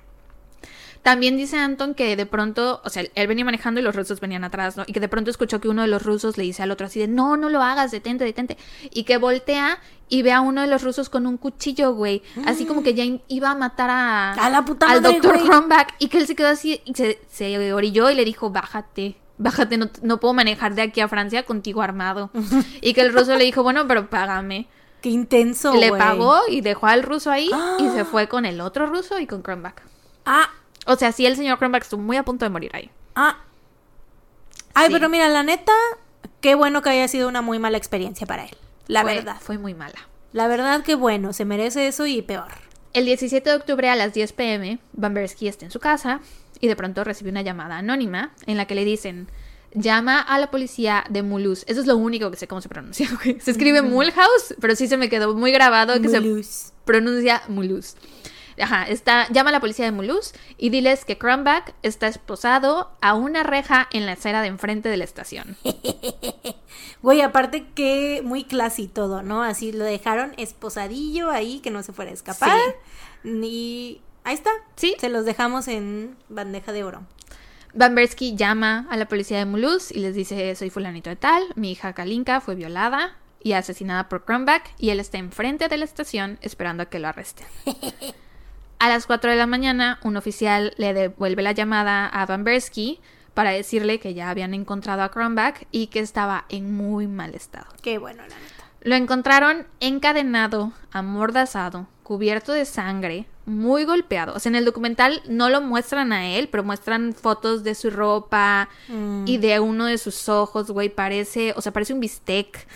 También 1.04 1.36
dice 1.36 1.58
Anton 1.58 1.96
que 1.96 2.16
de 2.16 2.26
pronto, 2.26 2.82
o 2.86 2.90
sea, 2.90 3.04
él 3.14 3.28
venía 3.28 3.44
manejando 3.44 3.82
y 3.82 3.84
los 3.84 3.94
rusos 3.94 4.22
venían 4.22 4.46
atrás, 4.46 4.78
¿no? 4.78 4.86
Y 4.88 4.94
que 4.94 5.02
de 5.02 5.10
pronto 5.10 5.30
escuchó 5.30 5.60
que 5.60 5.68
uno 5.68 5.82
de 5.82 5.90
los 5.90 6.02
rusos 6.02 6.38
le 6.38 6.46
dice 6.46 6.64
al 6.64 6.72
otro 6.72 6.88
así 6.88 7.00
de, 7.02 7.10
no, 7.10 7.36
no 7.36 7.50
lo 7.50 7.62
hagas, 7.62 7.92
detente, 7.92 8.24
detente. 8.24 8.58
Y 8.90 9.04
que 9.04 9.18
voltea 9.18 9.80
y 10.08 10.22
ve 10.22 10.32
a 10.32 10.40
uno 10.40 10.62
de 10.62 10.68
los 10.68 10.82
rusos 10.82 11.10
con 11.10 11.28
un 11.28 11.36
cuchillo, 11.36 11.94
güey. 11.94 12.24
Así 12.46 12.66
como 12.66 12.84
que 12.84 12.94
ya 12.94 13.04
iba 13.28 13.52
a 13.52 13.56
matar 13.56 13.90
a... 13.90 14.32
A 14.32 14.50
la 14.50 14.64
puta 14.64 14.90
Al 14.90 15.02
doctor. 15.02 15.44
Kronbach. 15.44 15.90
Y 16.00 16.08
que 16.08 16.20
él 16.20 16.26
se 16.26 16.36
quedó 16.36 16.48
así, 16.48 16.82
y 16.86 16.94
se, 16.94 17.20
se 17.30 17.74
orilló 17.74 18.10
y 18.10 18.16
le 18.16 18.24
dijo, 18.24 18.50
bájate. 18.50 19.18
Bájate, 19.38 19.78
no, 19.78 19.90
no 20.04 20.22
puedo 20.22 20.34
manejar 20.34 20.74
de 20.74 20.84
aquí 20.84 21.02
a 21.02 21.10
Francia 21.10 21.44
contigo 21.44 21.82
armado. 21.82 22.32
y 22.82 22.94
que 22.94 23.02
el 23.02 23.12
ruso 23.12 23.36
le 23.36 23.44
dijo, 23.44 23.62
bueno, 23.62 23.86
pero 23.90 24.10
págame. 24.10 24.68
Qué 25.02 25.10
intenso, 25.10 25.74
le 25.74 25.92
pagó 25.92 26.40
y 26.48 26.62
dejó 26.62 26.88
al 26.88 27.04
ruso 27.04 27.30
ahí 27.30 27.52
y 27.78 27.90
se 27.90 28.06
fue 28.06 28.30
con 28.30 28.46
el 28.46 28.62
otro 28.62 28.86
ruso 28.86 29.20
y 29.20 29.28
con 29.28 29.42
Kronbach. 29.42 29.82
Ah, 30.26 30.50
O 30.86 30.96
sea, 30.96 31.12
sí, 31.12 31.26
el 31.26 31.36
señor 31.36 31.58
Kronbach 31.60 31.84
estuvo 31.84 32.02
muy 32.02 32.18
a 32.18 32.24
punto 32.24 32.46
de 32.46 32.50
morir 32.50 32.72
ahí. 32.74 32.90
ah. 33.16 33.38
Ay, 34.76 34.88
Sí. 34.88 34.94
pero 34.94 35.08
mira, 35.08 35.30
la 35.30 35.44
neta, 35.44 35.72
qué 36.42 36.56
bueno 36.56 36.82
que 36.82 36.90
haya 36.90 37.08
sido 37.08 37.28
una 37.30 37.44
muy 37.44 37.60
mala 37.60 37.78
experiencia 37.78 38.26
para 38.26 38.46
él. 38.46 38.58
La 38.88 39.04
Fue- 39.04 39.16
verdad. 39.16 39.38
Fue 39.40 39.58
muy 39.60 39.76
mala. 39.76 40.08
La 40.32 40.48
verdad, 40.48 40.82
qué 40.84 40.96
bueno. 40.96 41.32
Se 41.32 41.46
merece 41.46 41.86
eso 41.88 42.08
y 42.08 42.24
peor. 42.24 42.48
El 42.94 43.06
17 43.06 43.48
de 43.52 43.56
octubre 43.56 43.88
a 43.90 43.96
las 43.96 44.14
10 44.14 44.34
pm, 44.34 44.80
Van 44.94 45.14
Bersky 45.14 45.48
está 45.48 45.66
en 45.66 45.72
su 45.72 45.80
casa 45.80 46.22
y 46.60 46.68
de 46.68 46.76
pronto 46.76 47.04
recibe 47.04 47.30
una 47.30 47.44
llamada 47.44 47.78
anónima 47.78 48.34
en 48.48 48.58
la 48.58 48.66
que 48.66 48.74
le 48.76 48.84
dicen 48.84 49.28
llama 49.76 50.20
a 50.20 50.40
la 50.40 50.50
policía 50.50 51.04
de 51.10 51.22
Mulhouse. 51.24 51.66
Eso 51.68 51.82
es 51.82 51.86
lo 51.88 51.96
único 51.98 52.30
que 52.32 52.38
sé 52.38 52.48
cómo 52.48 52.62
se 52.62 52.70
pronuncia. 52.70 53.08
güey. 53.24 53.40
Se 53.42 53.52
escribe 53.52 53.84
Mulhouse, 53.84 54.56
pero 54.60 54.76
sí 54.76 54.88
se 54.88 54.98
me 54.98 55.08
quedó 55.10 55.36
muy 55.36 55.52
grabado 55.52 56.02
que 56.02 56.10
se 56.10 56.20
pronuncia 56.86 57.44
Mulhouse. 57.48 57.96
Ajá, 58.62 58.84
está, 58.84 59.28
llama 59.30 59.50
a 59.50 59.54
la 59.54 59.60
policía 59.60 59.86
de 59.86 59.92
Mulhouse 59.92 60.34
y 60.58 60.70
diles 60.70 61.06
que 61.06 61.18
Kronbach 61.18 61.74
está 61.82 62.08
esposado 62.08 62.92
a 63.02 63.14
una 63.14 63.44
reja 63.44 63.88
en 63.92 64.06
la 64.06 64.14
acera 64.14 64.42
de 64.42 64.48
enfrente 64.48 64.90
de 64.90 64.98
la 64.98 65.04
estación. 65.04 65.58
Güey, 67.02 67.22
aparte 67.22 67.68
que 67.76 68.22
muy 68.24 68.46
classy 68.46 68.88
todo, 68.88 69.24
¿no? 69.24 69.44
Así 69.44 69.74
lo 69.74 69.84
dejaron 69.84 70.34
esposadillo 70.38 71.30
ahí, 71.30 71.60
que 71.60 71.70
no 71.70 71.84
se 71.84 71.92
fuera 71.92 72.12
a 72.12 72.14
escapar. 72.14 72.58
Y 73.26 74.02
ahí 74.24 74.34
está. 74.34 74.52
Sí. 74.78 74.96
Se 75.00 75.10
los 75.10 75.26
dejamos 75.26 75.68
en 75.68 76.16
bandeja 76.30 76.72
de 76.72 76.86
oro. 76.86 77.04
Van 77.74 77.96
Bersky 77.96 78.36
llama 78.36 78.88
a 78.90 78.98
la 78.98 79.08
policía 79.08 79.40
de 79.40 79.46
Mulhouse 79.46 79.92
y 79.92 80.00
les 80.00 80.16
dice, 80.16 80.56
soy 80.56 80.70
fulanito 80.70 81.10
de 81.10 81.16
tal, 81.16 81.44
mi 81.56 81.72
hija 81.72 81.94
Kalinka 81.94 82.40
fue 82.40 82.56
violada 82.56 83.18
y 83.42 83.54
asesinada 83.54 84.10
por 84.10 84.26
Kronbach 84.26 84.64
y 84.78 84.92
él 84.92 85.00
está 85.00 85.18
enfrente 85.18 85.68
de 85.68 85.78
la 85.78 85.86
estación 85.86 86.38
esperando 86.42 86.84
a 86.84 86.86
que 86.86 87.00
lo 87.00 87.08
arresten. 87.08 87.48
A 88.80 88.90
las 88.90 89.06
4 89.06 89.32
de 89.32 89.38
la 89.38 89.48
mañana, 89.48 90.00
un 90.04 90.18
oficial 90.18 90.74
le 90.78 90.94
devuelve 90.94 91.42
la 91.42 91.54
llamada 91.54 92.06
a 92.06 92.26
Van 92.26 92.44
Bersky 92.44 93.00
para 93.34 93.52
decirle 93.52 94.00
que 94.00 94.14
ya 94.14 94.30
habían 94.30 94.54
encontrado 94.54 95.02
a 95.04 95.10
Kronbach 95.10 95.64
y 95.72 95.88
que 95.88 96.00
estaba 96.00 96.46
en 96.50 96.74
muy 96.76 97.08
mal 97.08 97.34
estado. 97.34 97.68
Qué 97.82 97.98
bueno, 97.98 98.24
la 98.24 98.36
neta. 98.36 98.64
Lo 98.82 98.96
encontraron 98.96 99.66
encadenado, 99.80 100.74
amordazado, 100.92 101.88
cubierto 102.04 102.52
de 102.52 102.66
sangre, 102.66 103.26
muy 103.46 103.86
golpeado. 103.86 104.34
O 104.36 104.40
sea, 104.40 104.50
en 104.50 104.56
el 104.56 104.66
documental 104.66 105.22
no 105.28 105.50
lo 105.50 105.62
muestran 105.62 106.14
a 106.14 106.28
él, 106.28 106.50
pero 106.50 106.64
muestran 106.64 107.14
fotos 107.14 107.64
de 107.64 107.76
su 107.76 107.90
ropa 107.90 108.70
Mm. 108.90 109.24
y 109.28 109.38
de 109.38 109.60
uno 109.60 109.86
de 109.86 109.98
sus 109.98 110.30
ojos, 110.30 110.70
güey. 110.72 110.90
Parece, 110.90 111.54
o 111.56 111.62
sea, 111.62 111.72
parece 111.74 111.94
un 111.94 112.00
bistec. 112.00 112.68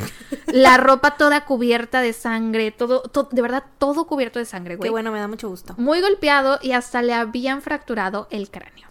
La 0.48 0.78
ropa 0.78 1.18
toda 1.18 1.46
cubierta 1.46 2.02
de 2.02 2.14
sangre, 2.14 2.72
todo, 2.72 3.02
to- 3.04 3.30
de 3.32 3.42
verdad, 3.42 3.64
todo 3.78 4.08
cubierto 4.08 4.40
de 4.40 4.46
sangre, 4.46 4.76
güey. 4.78 4.88
Qué 4.88 4.92
bueno, 4.92 5.12
me 5.12 5.20
da 5.20 5.28
mucho 5.28 5.50
gusto. 5.50 5.76
Muy 5.78 6.02
golpeado 6.02 6.60
y 6.62 6.72
hasta 6.72 7.02
le 7.02 7.14
habían 7.14 7.62
fracturado 7.62 8.28
el 8.32 8.50
cráneo. 8.50 8.88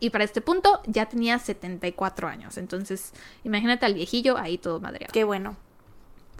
y 0.00 0.10
para 0.10 0.24
este 0.24 0.40
punto 0.40 0.80
ya 0.86 1.06
tenía 1.06 1.38
74 1.38 2.26
años. 2.26 2.58
Entonces, 2.58 3.12
imagínate 3.44 3.86
al 3.86 3.94
viejillo 3.94 4.36
ahí 4.36 4.58
todo 4.58 4.80
madreado. 4.80 5.12
Qué 5.12 5.22
bueno. 5.22 5.54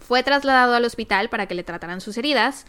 Fue 0.05 0.21
trasladado 0.21 0.75
al 0.75 0.83
hospital 0.83 1.29
para 1.29 1.45
que 1.47 1.55
le 1.55 1.63
trataran 1.63 2.01
sus 2.01 2.17
heridas. 2.17 2.65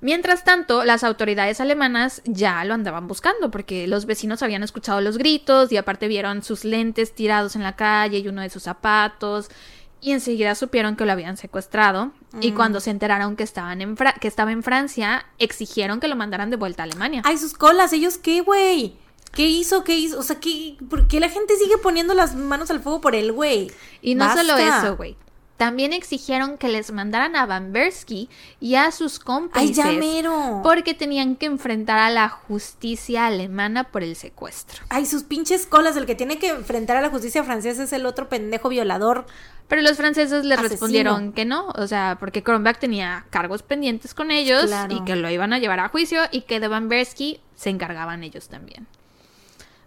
Mientras 0.00 0.44
tanto, 0.44 0.84
las 0.84 1.04
autoridades 1.04 1.60
alemanas 1.60 2.20
ya 2.24 2.64
lo 2.64 2.74
andaban 2.74 3.08
buscando 3.08 3.50
porque 3.50 3.86
los 3.86 4.04
vecinos 4.06 4.42
habían 4.42 4.62
escuchado 4.62 5.00
los 5.00 5.16
gritos 5.18 5.72
y 5.72 5.76
aparte 5.76 6.06
vieron 6.08 6.42
sus 6.42 6.64
lentes 6.64 7.14
tirados 7.14 7.56
en 7.56 7.62
la 7.62 7.76
calle 7.76 8.18
y 8.18 8.28
uno 8.28 8.42
de 8.42 8.50
sus 8.50 8.62
zapatos 8.64 9.48
y 10.02 10.12
enseguida 10.12 10.54
supieron 10.54 10.94
que 10.96 11.06
lo 11.06 11.12
habían 11.12 11.36
secuestrado 11.38 12.12
y 12.40 12.52
Mm. 12.52 12.54
cuando 12.54 12.80
se 12.80 12.90
enteraron 12.90 13.34
que, 13.36 13.42
estaban 13.42 13.80
en 13.80 13.96
Fra- 13.96 14.12
que 14.20 14.28
estaba 14.28 14.52
en 14.52 14.62
Francia, 14.62 15.24
exigieron 15.38 15.98
que 16.00 16.08
lo 16.08 16.16
mandaran 16.16 16.50
de 16.50 16.56
vuelta 16.56 16.82
a 16.82 16.84
Alemania. 16.84 17.22
Ay, 17.24 17.38
sus 17.38 17.54
colas, 17.54 17.92
¿ellos 17.94 18.18
qué, 18.18 18.42
güey? 18.42 18.94
¿Qué 19.32 19.46
hizo? 19.48 19.82
¿Qué 19.84 19.94
hizo? 19.96 20.18
O 20.18 20.22
sea, 20.22 20.38
¿qué, 20.38 20.76
¿por 20.88 21.08
qué 21.08 21.18
la 21.20 21.28
gente 21.30 21.56
sigue 21.56 21.78
poniendo 21.78 22.14
las 22.14 22.34
manos 22.36 22.70
al 22.70 22.80
fuego 22.80 23.00
por 23.00 23.14
él, 23.14 23.32
güey? 23.32 23.70
Y 24.02 24.14
no 24.14 24.32
solo 24.34 24.56
eso, 24.56 24.96
güey. 24.96 25.16
También 25.56 25.92
exigieron 25.94 26.58
que 26.58 26.68
les 26.68 26.92
mandaran 26.92 27.34
a 27.34 27.46
Van 27.46 27.72
Bersky 27.72 28.28
y 28.60 28.74
a 28.74 28.90
sus 28.90 29.18
Ay, 29.18 29.24
cómplices 29.24 29.76
ya 29.76 29.86
mero. 29.92 30.60
porque 30.62 30.92
tenían 30.92 31.36
que 31.36 31.46
enfrentar 31.46 31.98
a 31.98 32.10
la 32.10 32.28
justicia 32.28 33.26
alemana 33.26 33.84
por 33.84 34.02
el 34.02 34.16
secuestro. 34.16 34.82
Ay, 34.90 35.06
sus 35.06 35.22
pinches 35.22 35.66
colas. 35.66 35.96
El 35.96 36.04
que 36.04 36.14
tiene 36.14 36.38
que 36.38 36.48
enfrentar 36.48 36.98
a 36.98 37.00
la 37.00 37.08
justicia 37.08 37.42
francesa 37.42 37.84
es 37.84 37.92
el 37.94 38.04
otro 38.04 38.28
pendejo 38.28 38.68
violador. 38.68 39.26
Pero 39.68 39.82
los 39.82 39.96
franceses 39.96 40.44
le 40.44 40.54
Asesino. 40.54 40.68
respondieron 40.70 41.32
que 41.32 41.44
no, 41.44 41.68
o 41.70 41.86
sea, 41.88 42.18
porque 42.20 42.42
Kronbach 42.42 42.78
tenía 42.78 43.24
cargos 43.30 43.62
pendientes 43.64 44.14
con 44.14 44.30
ellos 44.30 44.66
Claro. 44.66 44.94
y 44.94 45.04
que 45.04 45.16
lo 45.16 45.28
iban 45.30 45.52
a 45.52 45.58
llevar 45.58 45.80
a 45.80 45.88
juicio 45.88 46.20
y 46.30 46.42
que 46.42 46.60
de 46.60 46.68
Van 46.68 46.88
Bersky 46.88 47.40
se 47.56 47.70
encargaban 47.70 48.22
ellos 48.22 48.48
también. 48.48 48.86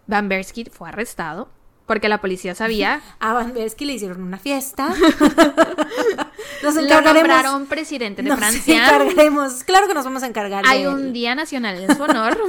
Van 0.07 0.27
Bersky 0.27 0.65
fue 0.65 0.89
arrestado 0.89 1.47
porque 1.89 2.07
la 2.07 2.21
policía 2.21 2.53
sabía 2.53 3.01
A 3.19 3.33
Van 3.33 3.51
Bersky 3.51 3.83
le 3.83 3.93
hicieron 3.93 4.21
una 4.21 4.37
fiesta. 4.37 4.89
nos 6.63 6.75
lo 6.75 6.81
encargaremos. 6.81 7.15
nombraron 7.15 7.65
presidente 7.65 8.21
de 8.21 8.29
nos 8.29 8.37
Francia. 8.37 8.75
encargaremos. 8.85 9.63
Claro 9.63 9.87
que 9.87 9.95
nos 9.95 10.05
vamos 10.05 10.21
a 10.21 10.27
encargar. 10.27 10.63
Hay 10.67 10.83
de 10.83 10.89
un 10.89 11.13
día 11.13 11.33
nacional 11.33 11.79
en 11.83 11.97
su 11.97 12.03
honor. 12.03 12.37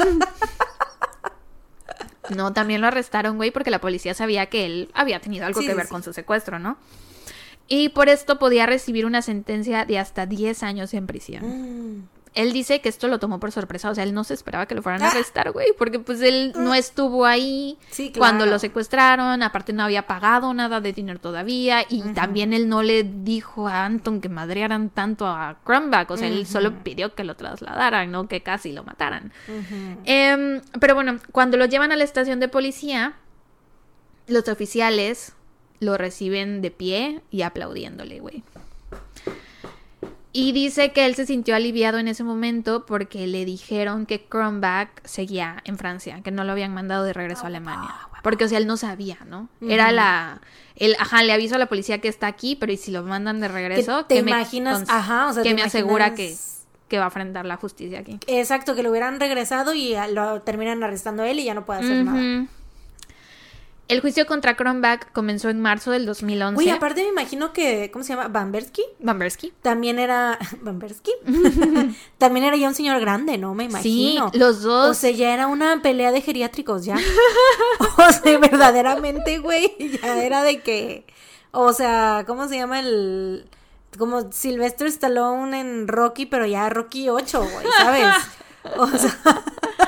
No, 2.36 2.52
también 2.52 2.80
lo 2.80 2.86
arrestaron, 2.86 3.38
güey, 3.38 3.50
porque 3.50 3.70
la 3.72 3.80
policía 3.80 4.14
sabía 4.14 4.46
que 4.46 4.64
él 4.64 4.88
había 4.94 5.18
tenido 5.20 5.46
algo 5.46 5.60
Sí, 5.62 5.66
que 5.66 5.74
ver 5.74 5.86
sí. 5.86 5.90
con 5.90 6.04
su 6.04 6.12
secuestro, 6.12 6.60
¿no? 6.60 6.76
Y 7.66 7.88
por 7.88 8.08
esto 8.08 8.38
podía 8.38 8.66
recibir 8.66 9.04
una 9.04 9.20
sentencia 9.20 9.84
de 9.84 9.98
hasta 9.98 10.26
10 10.26 10.62
años 10.62 10.94
en 10.94 11.08
prisión. 11.08 11.42
Mm. 11.96 12.08
Él 12.34 12.52
dice 12.52 12.80
que 12.80 12.88
esto 12.88 13.08
lo 13.08 13.18
tomó 13.18 13.40
por 13.40 13.50
sorpresa, 13.50 13.90
o 13.90 13.94
sea, 13.94 14.04
él 14.04 14.14
no 14.14 14.22
se 14.22 14.34
esperaba 14.34 14.66
que 14.66 14.76
lo 14.76 14.82
fueran 14.82 15.02
a 15.02 15.08
Ah. 15.08 15.10
arrestar, 15.10 15.50
güey, 15.50 15.68
porque 15.76 15.98
pues 15.98 16.20
él 16.20 16.52
no 16.56 16.74
estuvo 16.74 17.26
ahí 17.26 17.76
Sí, 17.90 18.12
cuando 18.16 18.46
lo 18.46 18.58
secuestraron, 18.60 19.42
aparte 19.42 19.72
no 19.72 19.82
había 19.82 20.06
pagado 20.06 20.54
nada 20.54 20.80
de 20.80 20.92
dinero 20.92 21.18
todavía 21.18 21.84
y 21.88 22.02
también 22.14 22.52
él 22.52 22.68
no 22.68 22.84
le 22.84 23.02
dijo 23.02 23.66
a 23.66 23.84
Anton 23.84 24.20
que 24.20 24.28
madrearan 24.28 24.90
tanto 24.90 25.26
a 25.26 25.58
Crumbach, 25.64 26.08
o 26.12 26.16
sea, 26.16 26.28
él 26.28 26.46
solo 26.46 26.72
pidió 26.84 27.16
que 27.16 27.24
lo 27.24 27.34
trasladaran, 27.34 28.10
no 28.12 28.28
que 28.28 28.42
casi 28.42 28.70
lo 28.72 28.84
mataran. 28.84 29.32
Em, 30.04 30.60
pero 30.78 30.94
bueno, 30.94 31.18
cuando 31.32 31.56
lo 31.56 31.66
llevan 31.66 31.90
a 31.90 31.96
la 31.96 32.04
estación 32.04 32.38
de 32.38 32.46
policía, 32.48 33.14
los 34.28 34.46
oficiales 34.48 35.34
lo 35.80 35.96
reciben 35.96 36.60
de 36.62 36.70
pie 36.70 37.22
y 37.30 37.42
aplaudiéndole, 37.42 38.20
güey. 38.20 38.44
Y 40.32 40.52
dice 40.52 40.92
que 40.92 41.06
él 41.06 41.16
se 41.16 41.26
sintió 41.26 41.56
aliviado 41.56 41.98
en 41.98 42.06
ese 42.06 42.22
momento 42.22 42.86
porque 42.86 43.26
le 43.26 43.44
dijeron 43.44 44.06
que 44.06 44.24
Kronbach 44.26 44.88
seguía 45.04 45.60
en 45.64 45.76
Francia, 45.76 46.20
que 46.22 46.30
no 46.30 46.44
lo 46.44 46.52
habían 46.52 46.72
mandado 46.72 47.02
de 47.04 47.12
regreso 47.12 47.42
a 47.44 47.46
Alemania. 47.48 47.90
Porque, 48.22 48.44
o 48.44 48.48
sea, 48.48 48.58
él 48.58 48.66
no 48.66 48.76
sabía, 48.76 49.18
¿no? 49.26 49.48
Era 49.60 49.90
la... 49.90 50.40
El, 50.76 50.94
ajá, 50.98 51.22
le 51.24 51.32
aviso 51.32 51.56
a 51.56 51.58
la 51.58 51.66
policía 51.66 52.00
que 52.00 52.08
está 52.08 52.26
aquí, 52.28 52.54
pero 52.56 52.70
¿y 52.72 52.76
si 52.76 52.90
lo 52.90 53.02
mandan 53.02 53.40
de 53.40 53.48
regreso? 53.48 54.04
te 54.06 54.14
¿Qué 54.16 54.22
me 54.22 54.30
imaginas? 54.30 54.82
cons- 54.82 54.86
Ajá, 54.88 55.28
o 55.28 55.32
sea, 55.32 55.42
que 55.42 55.52
me 55.52 55.62
asegura 55.62 56.14
que, 56.14 56.34
que 56.88 56.98
va 56.98 57.04
a 57.04 57.08
enfrentar 57.08 57.44
la 57.44 57.56
justicia 57.56 57.98
aquí. 57.98 58.18
Exacto, 58.28 58.74
que 58.76 58.82
lo 58.82 58.90
hubieran 58.90 59.18
regresado 59.20 59.74
y 59.74 59.94
lo 60.12 60.42
terminan 60.42 60.82
arrestando 60.82 61.22
a 61.24 61.28
él 61.28 61.40
y 61.40 61.44
ya 61.44 61.54
no 61.54 61.66
puede 61.66 61.80
hacer 61.80 62.04
nada. 62.04 62.48
El 63.90 64.00
juicio 64.00 64.24
contra 64.24 64.54
Kronbach 64.54 65.10
comenzó 65.12 65.48
en 65.48 65.60
marzo 65.60 65.90
del 65.90 66.06
2011. 66.06 66.62
Uy, 66.62 66.70
aparte 66.70 67.02
me 67.02 67.08
imagino 67.08 67.52
que, 67.52 67.90
¿cómo 67.92 68.04
se 68.04 68.14
llama? 68.14 68.28
Van 68.28 68.52
Bersky. 68.52 68.84
Van 69.00 69.18
Bersky. 69.18 69.52
También 69.62 69.98
era. 69.98 70.38
Van 70.62 70.78
Bersky. 70.78 71.10
También 72.18 72.46
era 72.46 72.56
ya 72.56 72.68
un 72.68 72.74
señor 72.76 73.00
grande, 73.00 73.36
¿no? 73.36 73.52
Me 73.54 73.64
Sí, 73.82 74.12
imagino. 74.12 74.30
los 74.34 74.62
dos. 74.62 74.90
O 74.90 74.94
sea, 74.94 75.10
ya 75.10 75.34
era 75.34 75.48
una 75.48 75.82
pelea 75.82 76.12
de 76.12 76.20
geriátricos, 76.20 76.84
ya. 76.84 76.96
o 77.98 78.12
sea, 78.12 78.38
verdaderamente, 78.38 79.38
güey. 79.38 79.74
Ya 80.00 80.22
era 80.22 80.42
de 80.44 80.60
que. 80.60 81.04
O 81.50 81.72
sea, 81.72 82.22
¿cómo 82.28 82.46
se 82.46 82.56
llama 82.58 82.78
el. 82.78 83.48
Como 83.98 84.30
Sylvester 84.30 84.86
Stallone 84.86 85.58
en 85.58 85.88
Rocky, 85.88 86.26
pero 86.26 86.46
ya 86.46 86.68
Rocky 86.68 87.08
8, 87.08 87.40
güey, 87.40 87.66
¿sabes? 87.76 88.06
O 88.76 88.86
sea. 88.86 89.18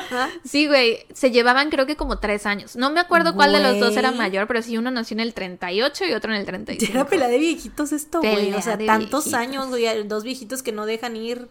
Sí, 0.45 0.67
güey. 0.67 1.07
Se 1.13 1.31
llevaban 1.31 1.71
creo 1.71 1.87
que 1.87 1.97
como 1.97 2.19
tres 2.19 2.47
años. 2.47 2.77
No 2.77 2.91
me 2.91 3.01
acuerdo 3.01 3.35
cuál 3.35 3.53
de 3.53 3.61
los 3.61 3.79
dos 3.81 3.97
era 3.97 4.13
mayor, 4.13 4.47
pero 4.47 4.63
sí 4.63 4.77
uno 4.79 4.91
nació 4.91 5.15
en 5.15 5.21
el 5.21 5.35
38 5.35 6.05
y 6.07 6.13
otro 6.13 6.33
en 6.33 6.39
el 6.39 6.45
Ya 6.47 6.53
35. 6.53 6.93
era 6.93 7.07
pelea 7.07 7.29
de 7.29 7.39
viejitos 7.39 7.93
esto, 7.93 8.21
güey. 8.21 8.53
O 8.55 8.63
sea, 8.63 8.79
tantos 8.79 9.25
viejitos. 9.25 9.35
años, 9.35 9.69
güey. 9.69 10.03
Dos 10.05 10.25
viejitos 10.25 10.63
que 10.63 10.73
no 10.73 10.87
dejan 10.87 11.17
ir 11.17 11.49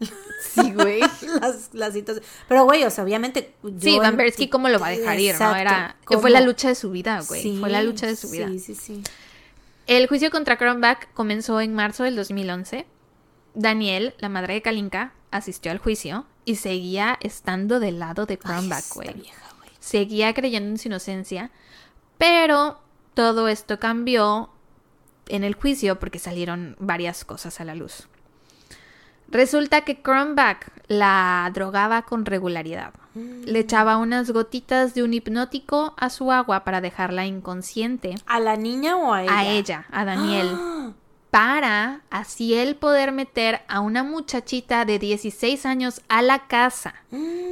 Sí, 0.54 0.72
güey. 0.72 1.00
las, 1.40 1.70
las 1.72 1.92
situaciones. 1.92 2.28
Pero, 2.48 2.64
güey, 2.64 2.84
o 2.84 2.90
sea, 2.90 3.04
obviamente. 3.04 3.54
Sí, 3.80 3.98
Van 3.98 4.16
Bersky, 4.16 4.48
¿cómo 4.48 4.68
lo 4.68 4.78
va 4.78 4.88
a 4.88 4.90
dejar 4.90 5.18
ir? 5.18 5.30
¿no? 5.32 5.32
Exacto, 5.32 5.56
Era, 5.60 5.96
¿cómo? 6.04 6.20
fue 6.20 6.30
la 6.30 6.40
lucha 6.40 6.68
de 6.68 6.74
su 6.74 6.90
vida, 6.90 7.20
güey. 7.26 7.42
Sí, 7.42 7.56
fue 7.58 7.70
la 7.70 7.82
lucha 7.82 8.06
de 8.06 8.16
su 8.16 8.30
vida. 8.30 8.48
Sí, 8.48 8.58
sí, 8.58 8.74
sí. 8.74 9.02
El 9.86 10.06
juicio 10.06 10.30
contra 10.30 10.56
Kronbach 10.58 11.08
comenzó 11.14 11.60
en 11.60 11.74
marzo 11.74 12.04
del 12.04 12.14
2011. 12.16 12.86
Daniel, 13.54 14.14
la 14.18 14.28
madre 14.28 14.54
de 14.54 14.62
Kalinka, 14.62 15.12
asistió 15.30 15.72
al 15.72 15.78
juicio 15.78 16.26
y 16.48 16.56
seguía 16.56 17.18
estando 17.20 17.78
del 17.78 17.98
lado 17.98 18.24
de 18.24 18.38
esta 18.38 18.80
güey. 18.94 19.30
Seguía 19.80 20.32
creyendo 20.32 20.70
en 20.70 20.78
su 20.78 20.88
inocencia, 20.88 21.50
pero 22.16 22.80
todo 23.12 23.48
esto 23.48 23.78
cambió 23.78 24.48
en 25.26 25.44
el 25.44 25.54
juicio 25.54 25.98
porque 25.98 26.18
salieron 26.18 26.74
varias 26.78 27.26
cosas 27.26 27.60
a 27.60 27.66
la 27.66 27.74
luz. 27.74 28.08
Resulta 29.28 29.82
que 29.82 30.00
Kronbach 30.00 30.68
la 30.86 31.50
drogaba 31.52 32.06
con 32.06 32.24
regularidad. 32.24 32.94
Le 33.14 33.58
echaba 33.58 33.98
unas 33.98 34.30
gotitas 34.30 34.94
de 34.94 35.02
un 35.02 35.12
hipnótico 35.12 35.92
a 35.98 36.08
su 36.08 36.32
agua 36.32 36.64
para 36.64 36.80
dejarla 36.80 37.26
inconsciente. 37.26 38.14
¿A 38.24 38.40
la 38.40 38.56
niña 38.56 38.96
o 38.96 39.12
a 39.12 39.24
ella? 39.24 39.38
A 39.38 39.46
ella, 39.46 39.86
a 39.90 40.04
Daniel. 40.06 40.48
Ah, 40.60 40.92
Para 41.30 42.00
así 42.10 42.54
él 42.54 42.76
poder 42.76 43.12
meter 43.12 43.60
a 43.68 43.80
una 43.80 44.02
muchachita 44.02 44.84
de 44.86 44.98
16 44.98 45.66
años 45.66 46.00
a 46.08 46.22
la 46.22 46.46
casa 46.46 46.94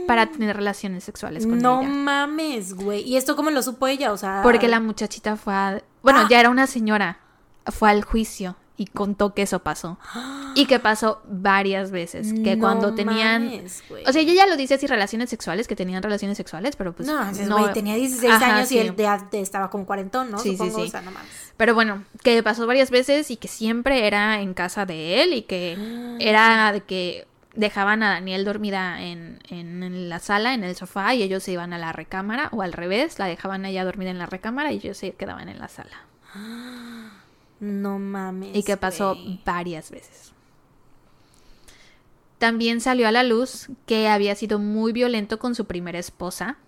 para 0.07 0.27
tener 0.27 0.57
relaciones 0.57 1.05
sexuales 1.05 1.47
con 1.47 1.59
no 1.59 1.81
ella. 1.83 1.89
mames, 1.91 2.73
güey. 2.75 3.03
¿Y 3.03 3.17
esto 3.17 3.37
cómo 3.37 3.51
lo 3.51 3.63
supo 3.63 3.87
ella? 3.87 4.13
O 4.13 4.17
sea. 4.17 4.41
Porque 4.43 4.67
la 4.69 4.81
muchachita 4.81 5.37
fue 5.37 5.53
a... 5.55 5.83
Bueno, 6.03 6.21
Ah. 6.21 6.27
ya 6.31 6.41
era 6.41 6.49
una 6.51 6.67
señora. 6.67 7.19
Fue 7.67 7.91
al 7.91 8.03
juicio 8.05 8.57
y 8.79 8.87
contó 8.87 9.33
que 9.35 9.43
eso 9.43 9.61
pasó. 9.61 9.99
Y 10.55 10.67
que 10.67 10.79
pasó 10.79 11.23
varias 11.29 11.91
veces. 11.91 12.33
Que 12.45 12.57
No 12.57 12.61
cuando 12.63 12.95
tenían... 12.95 13.51
O 14.07 14.13
sea, 14.13 14.21
ella 14.23 14.35
ya 14.35 14.47
lo 14.47 14.57
dice 14.57 14.75
así, 14.75 14.87
relaciones 14.87 15.31
sexuales, 15.31 15.67
que 15.67 15.75
tenían 15.77 16.03
relaciones 16.03 16.37
sexuales, 16.37 16.77
pero 16.77 16.93
pues... 16.95 17.09
no, 17.09 17.25
no- 17.33 17.73
tenía 17.73 17.95
16 17.95 18.33
Ajá, 18.33 18.57
años 18.57 18.69
sí. 18.69 18.75
y 18.77 18.79
él 18.79 18.95
ya 18.97 19.29
estaba 19.33 19.71
como 19.71 19.87
cuarentón, 19.87 20.31
¿no? 20.31 20.39
Sí, 20.39 20.51
sí, 20.51 20.57
Supongo, 20.57 20.77
sí. 20.79 20.83
o 20.85 20.89
sea, 20.91 21.01
no. 21.01 21.11
Pero 21.57 21.75
bueno, 21.75 22.05
que 22.23 22.43
pasó 22.43 22.67
varias 22.67 22.91
veces 22.91 23.31
y 23.31 23.37
que 23.37 23.49
siempre 23.49 24.07
era 24.07 24.41
en 24.41 24.53
casa 24.55 24.85
de 24.85 25.23
él 25.23 25.33
y 25.33 25.43
que 25.43 25.77
Ah. 25.79 26.17
era 26.21 26.73
de 26.73 26.83
que 26.83 27.27
dejaban 27.55 28.03
a 28.03 28.11
Daniel 28.11 28.45
dormida 28.45 29.01
en, 29.03 29.39
en- 29.49 29.83
en 29.83 30.09
la 30.11 30.19
sala, 30.19 30.53
en 30.53 30.65
el 30.65 30.77
sofá, 30.77 31.15
y 31.15 31.23
ellos 31.23 31.43
se 31.43 31.53
iban 31.53 31.73
a 31.73 31.79
la 31.79 31.93
recámara, 31.93 32.51
o 32.53 32.61
al 32.61 32.75
revés, 32.75 33.19
la 33.19 33.25
dejaban 33.25 33.65
a 33.65 33.71
ella 33.71 33.85
dormida 33.87 34.11
en 34.11 34.19
la 34.19 34.27
recámara 34.27 34.71
y 34.73 34.77
ellos 34.77 34.99
se 34.99 35.13
quedaban 35.13 35.49
en 35.49 35.59
la 35.59 35.69
sala. 35.69 35.97
No 37.61 37.99
mames. 37.99 38.55
Y 38.55 38.63
que 38.63 38.77
pasó 38.77 39.17
varias 39.45 39.91
veces. 39.91 40.33
También 42.39 42.81
salió 42.81 43.09
a 43.09 43.13
la 43.13 43.23
luz 43.23 43.69
que 43.87 44.09
había 44.09 44.35
sido 44.35 44.59
muy 44.59 44.93
violento 44.93 45.39
con 45.39 45.55
su 45.55 45.65
primera 45.65 45.99
esposa, 45.99 46.59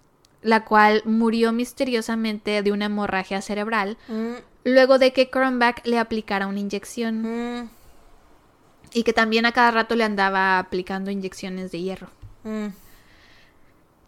la 0.40 0.64
cual 0.64 1.02
murió 1.04 1.52
misteriosamente 1.52 2.62
de 2.62 2.72
una 2.72 2.86
hemorragia 2.86 3.42
cerebral 3.42 3.98
Mm, 4.08 4.34
luego 4.64 4.98
de 4.98 5.12
que 5.12 5.30
Kronbach 5.30 5.84
le 5.84 5.98
aplicara 5.98 6.46
una 6.46 6.60
inyección 6.60 7.60
mm, 7.60 7.70
y 8.94 9.02
que 9.02 9.12
también 9.12 9.44
a 9.46 9.52
cada 9.52 9.70
rato 9.72 9.94
le 9.94 10.04
andaba 10.04 10.58
aplicando 10.58 11.10
inyecciones 11.10 11.70
de 11.70 11.80
hierro. 11.80 12.08
mm. 12.44 12.68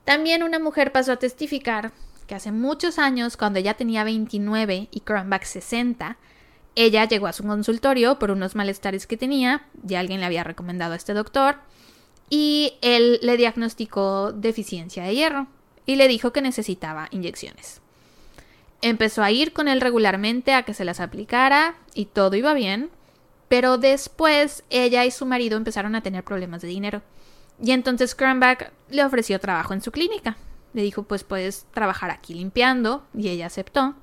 También 0.04 0.42
una 0.42 0.58
mujer 0.58 0.92
pasó 0.92 1.12
a 1.12 1.16
testificar 1.18 1.92
que 2.26 2.34
hace 2.34 2.52
muchos 2.52 2.98
años, 2.98 3.36
cuando 3.36 3.58
ella 3.58 3.74
tenía 3.74 4.02
29 4.02 4.88
y 4.90 5.00
Kronbach 5.00 5.44
60, 5.44 6.16
ella 6.76 7.06
llegó 7.06 7.26
a 7.26 7.32
su 7.32 7.44
consultorio 7.44 8.18
por 8.18 8.30
unos 8.30 8.54
malestares 8.54 9.06
que 9.06 9.16
tenía, 9.16 9.66
y 9.86 9.94
alguien 9.94 10.20
le 10.20 10.26
había 10.26 10.44
recomendado 10.44 10.92
a 10.92 10.96
este 10.96 11.14
doctor, 11.14 11.56
y 12.28 12.74
él 12.80 13.18
le 13.22 13.36
diagnosticó 13.36 14.32
deficiencia 14.32 15.04
de 15.04 15.14
hierro. 15.14 15.46
y 15.86 15.96
le 15.96 16.06
dijo 16.06 16.32
que 16.32 16.42
necesitaba 16.42 17.08
inyecciones. 17.10 17.80
Empezó 18.80 19.24
a 19.24 19.30
ir 19.32 19.52
con 19.52 19.66
él 19.66 19.80
regularmente 19.80 20.54
a 20.54 20.62
que 20.62 20.74
se 20.74 20.84
las 20.84 21.00
aplicara 21.00 21.74
y 21.94 22.04
todo 22.04 22.36
iba 22.36 22.54
bien, 22.54 22.90
pero 23.48 23.76
después 23.76 24.62
ella 24.70 25.04
y 25.04 25.10
su 25.10 25.26
marido 25.26 25.56
empezaron 25.56 25.96
a 25.96 26.02
tener 26.02 26.22
problemas 26.22 26.62
de 26.62 26.68
dinero. 26.68 27.02
Y 27.60 27.72
entonces 27.72 28.14
Cranback 28.14 28.72
le 28.88 29.04
ofreció 29.04 29.40
trabajo 29.40 29.74
en 29.74 29.82
su 29.82 29.90
clínica. 29.90 30.36
Le 30.72 30.82
dijo, 30.82 31.02
pues 31.02 31.24
puedes 31.24 31.66
trabajar 31.74 32.10
aquí 32.10 32.34
limpiando, 32.34 33.04
y 33.12 33.28
ella 33.28 33.46
aceptó. 33.46 33.96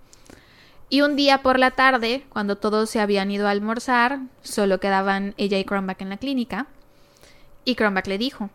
Y 0.89 1.01
un 1.01 1.15
día 1.15 1.41
por 1.41 1.59
la 1.59 1.71
tarde, 1.71 2.23
cuando 2.29 2.55
todos 2.55 2.89
se 2.89 2.99
habían 2.99 3.29
ido 3.29 3.47
a 3.47 3.51
almorzar, 3.51 4.19
solo 4.41 4.79
quedaban 4.79 5.33
ella 5.37 5.59
y 5.59 5.65
Cranback 5.65 6.01
en 6.01 6.09
la 6.09 6.17
clínica. 6.17 6.67
Y 7.65 7.75
Cranback 7.75 8.07
le 8.07 8.17
dijo, 8.17 8.49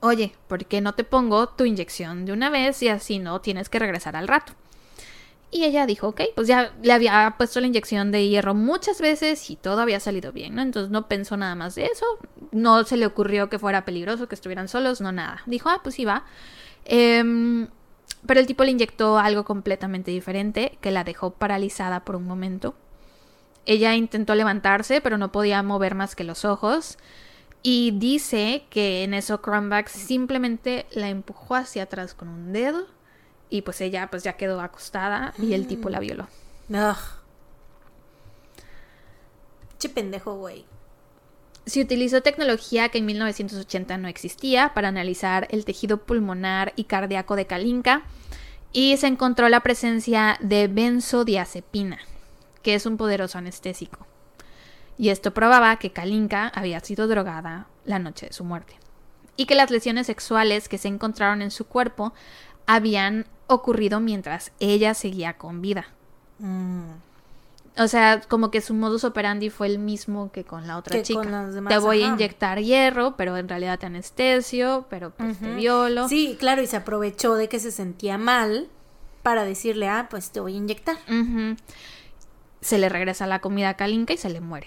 oye, 0.00 0.32
¿por 0.48 0.64
qué 0.64 0.80
no 0.80 0.94
te 0.94 1.04
pongo 1.04 1.48
tu 1.48 1.64
inyección 1.64 2.24
de 2.24 2.32
una 2.32 2.48
vez 2.48 2.82
y 2.82 2.88
así 2.88 3.18
no 3.18 3.40
tienes 3.42 3.68
que 3.68 3.78
regresar 3.78 4.16
al 4.16 4.28
rato? 4.28 4.54
Y 5.52 5.64
ella 5.64 5.84
dijo, 5.84 6.08
ok, 6.08 6.20
pues 6.36 6.46
ya 6.46 6.72
le 6.80 6.92
había 6.92 7.34
puesto 7.36 7.60
la 7.60 7.66
inyección 7.66 8.12
de 8.12 8.28
hierro 8.28 8.54
muchas 8.54 9.00
veces 9.00 9.50
y 9.50 9.56
todo 9.56 9.80
había 9.80 9.98
salido 9.98 10.32
bien, 10.32 10.54
¿no? 10.54 10.62
Entonces 10.62 10.90
no 10.90 11.08
pensó 11.08 11.36
nada 11.36 11.56
más 11.56 11.74
de 11.74 11.86
eso, 11.86 12.06
no 12.52 12.84
se 12.84 12.96
le 12.96 13.04
ocurrió 13.04 13.50
que 13.50 13.58
fuera 13.58 13.84
peligroso, 13.84 14.28
que 14.28 14.36
estuvieran 14.36 14.68
solos, 14.68 15.00
no 15.00 15.10
nada. 15.10 15.42
Dijo, 15.46 15.68
ah, 15.68 15.80
pues 15.82 15.96
sí 15.96 16.04
va. 16.04 16.24
Em, 16.84 17.66
pero 18.26 18.40
el 18.40 18.46
tipo 18.46 18.64
le 18.64 18.70
inyectó 18.70 19.18
algo 19.18 19.44
completamente 19.44 20.10
diferente 20.10 20.78
que 20.80 20.90
la 20.90 21.04
dejó 21.04 21.30
paralizada 21.32 22.04
por 22.04 22.16
un 22.16 22.26
momento. 22.26 22.74
Ella 23.66 23.94
intentó 23.94 24.34
levantarse, 24.34 25.00
pero 25.00 25.18
no 25.18 25.32
podía 25.32 25.62
mover 25.62 25.94
más 25.94 26.16
que 26.16 26.24
los 26.24 26.44
ojos. 26.44 26.98
Y 27.62 27.92
dice 27.92 28.64
que 28.70 29.04
en 29.04 29.14
eso 29.14 29.42
Crumback 29.42 29.88
simplemente 29.88 30.86
la 30.92 31.08
empujó 31.08 31.54
hacia 31.56 31.82
atrás 31.82 32.14
con 32.14 32.28
un 32.28 32.52
dedo 32.52 32.86
y 33.50 33.62
pues 33.62 33.80
ella 33.80 34.08
pues 34.10 34.22
ya 34.22 34.34
quedó 34.34 34.60
acostada 34.60 35.34
y 35.38 35.52
el 35.52 35.66
tipo 35.66 35.90
la 35.90 36.00
violó. 36.00 36.28
Ugh. 36.70 36.96
Che 39.78 39.88
pendejo, 39.88 40.36
güey. 40.36 40.64
Se 41.70 41.80
utilizó 41.80 42.20
tecnología 42.20 42.88
que 42.88 42.98
en 42.98 43.06
1980 43.06 43.96
no 43.96 44.08
existía 44.08 44.74
para 44.74 44.88
analizar 44.88 45.46
el 45.52 45.64
tejido 45.64 45.98
pulmonar 45.98 46.72
y 46.74 46.82
cardíaco 46.82 47.36
de 47.36 47.46
Kalinka 47.46 48.02
y 48.72 48.96
se 48.96 49.06
encontró 49.06 49.48
la 49.48 49.60
presencia 49.60 50.36
de 50.40 50.66
benzodiazepina, 50.66 52.00
que 52.64 52.74
es 52.74 52.86
un 52.86 52.96
poderoso 52.96 53.38
anestésico. 53.38 54.04
Y 54.98 55.10
esto 55.10 55.32
probaba 55.32 55.76
que 55.76 55.92
Kalinka 55.92 56.48
había 56.48 56.80
sido 56.80 57.06
drogada 57.06 57.68
la 57.84 58.00
noche 58.00 58.26
de 58.26 58.32
su 58.32 58.42
muerte 58.42 58.74
y 59.36 59.46
que 59.46 59.54
las 59.54 59.70
lesiones 59.70 60.08
sexuales 60.08 60.68
que 60.68 60.76
se 60.76 60.88
encontraron 60.88 61.40
en 61.40 61.52
su 61.52 61.68
cuerpo 61.68 62.12
habían 62.66 63.26
ocurrido 63.46 64.00
mientras 64.00 64.50
ella 64.58 64.92
seguía 64.94 65.34
con 65.34 65.62
vida. 65.62 65.86
Mm. 66.40 67.09
O 67.78 67.86
sea, 67.88 68.20
como 68.20 68.50
que 68.50 68.60
su 68.60 68.74
modus 68.74 69.04
operandi 69.04 69.48
fue 69.48 69.68
el 69.68 69.78
mismo 69.78 70.32
que 70.32 70.44
con 70.44 70.66
la 70.66 70.76
otra 70.76 70.96
Que 70.96 71.02
chica. 71.02 71.20
con 71.20 71.30
las 71.30 71.54
demás, 71.54 71.72
te 71.72 71.78
voy 71.78 72.02
a 72.02 72.08
inyectar 72.08 72.58
hierro, 72.60 73.16
pero 73.16 73.36
en 73.36 73.48
realidad 73.48 73.78
te 73.78 73.86
anestesio, 73.86 74.86
pero 74.90 75.10
pues 75.10 75.38
te 75.38 75.54
violo. 75.54 76.08
Sí, 76.08 76.36
claro, 76.38 76.62
y 76.62 76.66
se 76.66 76.76
aprovechó 76.76 77.36
de 77.36 77.48
que 77.48 77.60
se 77.60 77.70
sentía 77.70 78.18
mal 78.18 78.68
para 79.22 79.44
decirle, 79.44 79.88
ah, 79.88 80.08
pues 80.10 80.30
te 80.30 80.40
voy 80.40 80.54
a 80.54 80.56
inyectar. 80.56 80.96
Se 82.60 82.78
le 82.78 82.88
regresa 82.88 83.26
la 83.26 83.38
comida 83.40 83.70
a 83.70 83.74
Kalinka 83.74 84.12
y 84.12 84.18
se 84.18 84.28
le 84.30 84.40
muere. 84.40 84.66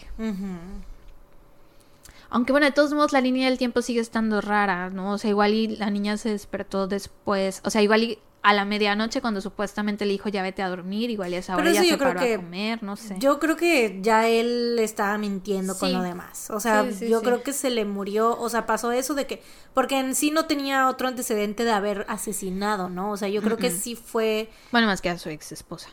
Aunque 2.30 2.51
bueno, 2.51 2.65
de 2.65 2.71
todos 2.71 2.93
modos 2.93 3.11
la 3.13 3.21
línea 3.21 3.47
del 3.47 3.59
tiempo 3.59 3.81
sigue 3.84 3.99
estando 3.99 4.41
rara, 4.41 4.89
¿no? 4.89 5.11
O 5.11 5.17
sea, 5.19 5.30
igual 5.30 5.53
y 5.53 5.67
la 5.75 5.91
niña 5.91 6.17
se 6.17 6.30
despertó 6.30 6.88
después, 6.88 7.61
o 7.63 7.69
sea, 7.69 7.84
igual 7.84 8.01
y 8.03 8.19
a 8.45 8.52
la 8.53 8.65
medianoche 8.65 9.22
cuando 9.22 9.40
supuestamente 9.40 10.06
le 10.06 10.11
dijo 10.11 10.28
ya 10.28 10.41
vete 10.44 10.61
a 10.61 10.68
dormir, 10.70 11.10
igual 11.10 11.32
y 11.32 11.36
a 11.36 11.40
esa 11.40 11.53
hora 11.56 11.64
Pero 11.64 11.74
ya 11.74 11.84
se 11.84 11.98
paró 11.98 12.20
que- 12.20 12.34
a 12.34 12.38
comer, 12.38 12.84
no 12.84 12.98
sé. 12.98 13.15
Yo 13.18 13.40
creo 13.40 13.56
que 13.56 13.99
ya 14.02 14.28
él 14.28 14.78
estaba 14.80 15.18
mintiendo 15.18 15.78
con 15.78 15.94
lo 15.94 16.02
demás. 16.03 16.49
O 16.52 16.60
sea, 16.60 16.84
Sí, 16.84 16.94
sí, 16.94 17.10
yo 17.10 17.22
creo 17.22 17.41
que 17.41 17.53
se 17.53 17.70
le 17.70 17.86
murió, 17.86 18.38
o 18.38 18.49
sea, 18.49 18.65
pasó 18.65 18.91
eso 18.91 19.14
de 19.14 19.28
que, 19.28 19.41
porque 19.74 19.98
en 19.98 20.14
sí 20.14 20.30
no 20.30 20.45
tenía 20.45 20.90
otro 20.90 21.07
antecedente 21.07 21.64
de 21.64 21.72
haber 21.72 22.06
asesinado, 22.10 22.90
¿no? 22.90 23.11
O 23.11 23.18
sea, 23.18 23.30
yo 23.30 23.41
creo 23.41 23.56
que 23.57 23.72
sí 23.72 23.95
fue, 23.95 24.49
Bueno, 24.74 24.88
más 24.88 24.99
que 25.02 25.10
a 25.10 25.18
su 25.18 25.30
ex 25.30 25.52
esposa. 25.53 25.90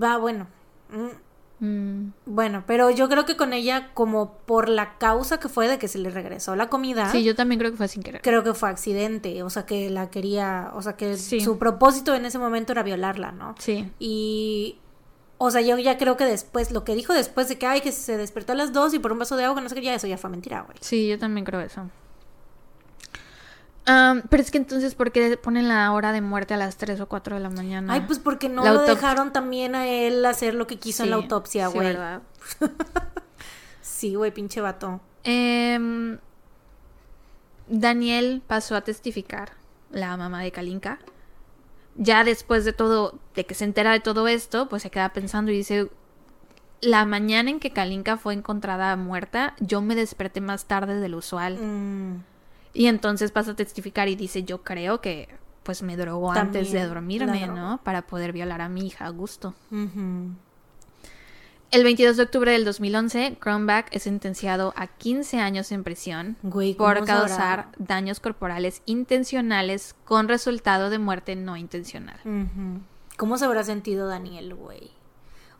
va, 0.00 0.18
bueno, 0.18 0.46
mm, 0.90 1.08
Mm, 1.58 2.08
bueno, 2.26 2.64
pero 2.66 2.90
yo 2.90 3.08
creo 3.08 3.24
que 3.24 3.36
con 3.36 3.52
ella, 3.54 3.90
como 3.94 4.32
por 4.46 4.68
la 4.68 4.98
causa 4.98 5.40
que 5.40 5.48
fue 5.48 5.68
de 5.68 5.78
que 5.78 5.88
se 5.88 5.98
le 5.98 6.10
regresó 6.10 6.54
la 6.54 6.68
comida, 6.68 7.10
Sí, 7.10 7.24
yo 7.24 7.34
también 7.34 7.58
creo 7.58 7.70
que 7.70 7.78
fue 7.78 7.88
sin 7.88 8.02
querer. 8.02 8.20
creo 8.22 8.44
que 8.44 8.52
fue 8.52 8.68
accidente, 8.68 9.42
o 9.42 9.48
sea, 9.48 9.64
que 9.64 9.88
la 9.88 10.10
quería, 10.10 10.70
o 10.74 10.82
sea, 10.82 10.96
que 10.96 11.16
Sí. 11.16 11.40
su 11.40 11.58
propósito 11.58 12.14
en 12.14 12.26
ese 12.26 12.38
momento 12.38 12.72
era 12.72 12.82
violarla, 12.82 13.32
¿no? 13.32 13.54
Sí. 13.58 13.90
Y, 13.98 14.78
o 15.38 15.50
sea, 15.50 15.62
yo 15.62 15.78
ya 15.78 15.96
creo 15.96 16.16
que 16.18 16.24
después, 16.26 16.70
lo 16.72 16.84
que 16.84 16.94
dijo 16.94 17.14
después 17.14 17.48
de 17.48 17.56
que, 17.58 17.66
ay, 17.66 17.80
que 17.80 17.92
se 17.92 18.16
despertó 18.18 18.52
a 18.52 18.56
las 18.56 18.72
dos 18.74 18.92
y 18.92 18.98
por 18.98 19.12
un 19.12 19.18
vaso 19.18 19.36
de 19.36 19.44
agua, 19.44 19.60
no 19.62 19.68
sé 19.70 19.74
qué, 19.76 19.82
ya 19.82 19.94
eso 19.94 20.06
ya 20.06 20.18
fue 20.18 20.28
mentira, 20.30 20.60
güey. 20.62 20.76
Sí, 20.80 21.08
yo 21.08 21.18
también 21.18 21.44
creo 21.46 21.60
eso. 21.60 21.88
Am, 23.86 24.22
pero 24.28 24.42
es 24.42 24.50
que 24.50 24.58
entonces, 24.58 24.94
¿por 24.96 25.12
qué 25.12 25.36
ponen 25.36 25.68
la 25.68 25.92
hora 25.92 26.12
de 26.12 26.20
muerte 26.20 26.54
a 26.54 26.56
las 26.56 26.76
3 26.76 27.00
o 27.00 27.06
4 27.06 27.36
de 27.36 27.40
la 27.40 27.50
mañana? 27.50 27.92
Ay, 27.92 28.02
pues 28.06 28.18
porque 28.18 28.48
no 28.48 28.64
lo 28.64 28.82
dejaron 28.82 29.32
también 29.32 29.74
a 29.76 29.86
él 29.86 30.26
hacer 30.26 30.54
lo 30.54 30.66
que 30.66 30.78
quiso 30.78 31.04
en 31.04 31.10
la 31.10 31.16
autopsia, 31.16 31.68
sí, 31.68 31.74
güey. 31.74 31.88
¿verdad? 31.88 32.22
Sí, 33.96 34.14
güey, 34.14 34.30
pinche 34.30 34.60
vato. 34.60 35.00
Em, 35.24 36.18
Daniel 37.66 38.42
pasó 38.46 38.76
a 38.76 38.82
testificar, 38.82 39.52
la 39.90 40.14
mamá 40.18 40.42
de 40.42 40.52
Kalinka. 40.52 40.98
Ya 41.94 42.22
después 42.22 42.66
de 42.66 42.74
todo, 42.74 43.18
de 43.34 43.46
que 43.46 43.54
se 43.54 43.64
entera 43.64 43.92
de 43.92 44.00
todo 44.00 44.28
esto, 44.28 44.68
pues 44.68 44.82
se 44.82 44.90
queda 44.90 45.14
pensando 45.14 45.50
y 45.50 45.56
dice, 45.56 45.88
la 46.82 47.06
mañana 47.06 47.48
en 47.48 47.58
que 47.58 47.70
Kalinka 47.70 48.18
fue 48.18 48.34
encontrada 48.34 48.94
muerta, 48.96 49.54
yo 49.60 49.80
me 49.80 49.94
desperté 49.94 50.42
más 50.42 50.66
tarde 50.66 51.00
del 51.00 51.14
usual. 51.14 51.56
Mm, 51.58 52.22
Y 52.76 52.88
entonces 52.88 53.32
pasa 53.32 53.52
a 53.52 53.56
testificar 53.56 54.08
y 54.08 54.16
dice, 54.16 54.44
yo 54.44 54.62
creo 54.62 55.00
que 55.00 55.28
pues 55.62 55.82
me 55.82 55.96
drogó 55.96 56.30
antes 56.30 56.70
de 56.70 56.86
dormirme. 56.86 57.46
¿no? 57.46 57.80
Para 57.82 58.02
poder 58.02 58.32
violar 58.32 58.60
a 58.60 58.68
mi 58.68 58.86
hija 58.86 59.06
a 59.06 59.10
gusto. 59.10 59.54
El 61.72 61.82
22 61.82 62.16
de 62.16 62.22
octubre 62.22 62.52
del 62.52 62.64
2011, 62.64 63.38
Cronbach 63.40 63.86
es 63.90 64.04
sentenciado 64.04 64.72
a 64.76 64.86
15 64.86 65.40
años 65.40 65.72
en 65.72 65.82
prisión 65.82 66.36
Güey, 66.42 66.74
¿cómo 66.74 66.94
por 66.94 67.04
causar 67.04 67.68
daños 67.78 68.20
corporales 68.20 68.82
intencionales 68.86 69.96
con 70.04 70.28
resultado 70.28 70.90
de 70.90 70.98
muerte 70.98 71.34
no 71.34 71.56
intencional. 71.56 72.20
¿Cómo 73.16 73.38
se 73.38 73.46
habrá 73.46 73.64
sentido 73.64 74.06
Daniel, 74.06 74.54
güey? 74.54 74.90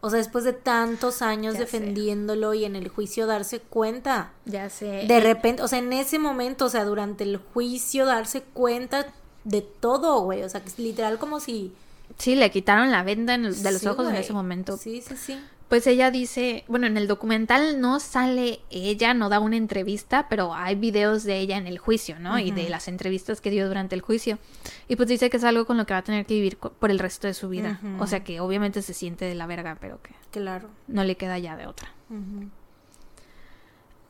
O 0.07 0.11
sea, 0.11 0.19
después 0.19 0.45
de 0.45 0.53
tantos 0.53 1.21
años 1.21 1.55
Ya 1.55 1.59
sé. 1.61 1.65
defendiéndolo 1.65 2.55
y 2.55 2.65
en 2.65 2.77
el 2.77 2.89
juicio 2.89 3.27
darse 3.27 3.59
cuenta. 3.59 4.31
Ya 4.45 4.71
sé. 4.71 5.05
De 5.09 5.19
repente, 5.19 5.63
o 5.63 5.69
sea, 5.69 5.81
en 5.81 5.93
ese 5.93 6.19
momento, 6.21 6.67
o 6.67 6.69
sea, 6.69 6.85
durante 6.85 7.25
el 7.25 7.39
juicio 7.39 8.07
darse 8.07 8.43
cuenta 8.43 9.07
de 9.43 9.63
todo, 9.63 10.21
güey. 10.21 10.43
O 10.45 10.49
sea, 10.49 10.61
que 10.63 10.69
es 10.69 10.79
literal 10.79 11.19
como 11.19 11.41
si... 11.41 11.73
Sí, 12.19 12.37
le 12.37 12.51
quitaron 12.53 12.93
la 12.93 13.03
venda 13.03 13.35
en 13.35 13.47
el- 13.47 13.63
de 13.63 13.73
los 13.73 13.81
Sí, 13.81 13.89
ojos 13.89 14.09
en 14.09 14.15
ese 14.15 14.33
momento. 14.33 14.77
Sí, 14.77 15.03
sí, 15.03 15.17
sí. 15.17 15.41
Pues 15.69 15.87
ella 15.89 16.13
dice, 16.13 16.65
bueno, 16.69 16.87
en 16.87 16.97
el 16.97 17.09
documental 17.09 17.81
no 17.81 17.99
sale 17.99 18.61
ella, 18.71 19.15
no 19.15 19.29
da 19.29 19.41
una 19.41 19.57
entrevista, 19.57 20.29
pero 20.29 20.55
hay 20.55 20.77
videos 20.77 21.25
de 21.25 21.41
ella 21.41 21.57
en 21.57 21.67
el 21.67 21.79
juicio, 21.79 22.21
¿no? 22.21 22.39
Y 22.39 22.53
de 22.53 22.69
las 22.69 22.87
entrevistas 22.87 23.41
que 23.41 23.51
dio 23.51 23.67
durante 23.67 23.97
el 23.97 24.01
juicio. 24.01 24.39
Y 24.87 24.95
pues 24.95 25.09
dice 25.09 25.29
que 25.29 25.39
es 25.39 25.45
algo 25.45 25.67
con 25.67 25.77
lo 25.77 25.85
que 25.85 25.93
va 25.93 25.99
a 25.99 26.05
tener 26.05 26.25
que 26.25 26.35
vivir 26.35 26.57
por 26.57 26.93
el 26.93 27.01
resto 27.01 27.27
de 27.27 27.35
su 27.35 27.49
vida. 27.49 27.81
O 27.99 28.07
sea 28.07 28.23
que 28.23 28.39
obviamente 28.39 28.81
se 28.81 28.95
siente 28.95 29.25
de 29.25 29.35
la 29.35 29.47
verga, 29.47 29.77
pero 29.81 30.01
que 30.03 30.15
Claro. 30.31 30.69
no 30.87 31.03
le 31.03 31.17
queda 31.17 31.37
ya 31.41 31.57
de 31.57 31.67
otra. 31.67 31.89
Ujú. 32.11 32.49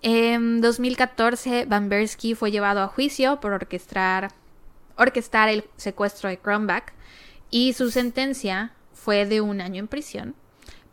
En 0.03 0.61
2014, 0.61 1.65
Van 1.65 1.89
Bersky 1.89 2.35
fue 2.35 2.51
llevado 2.51 2.83
a 2.83 2.89
juicio 2.89 3.41
por 3.41 3.53
orquestar, 3.53 4.31
orquestar 4.97 5.49
el 5.49 5.65
secuestro 5.77 6.29
de 6.29 6.39
Cronbach 6.39 6.93
y 7.51 7.73
su 7.73 7.91
sentencia 7.91 8.73
fue 8.93 9.25
de 9.27 9.41
un 9.41 9.61
año 9.61 9.81
en 9.81 9.89
prisión, 9.89 10.35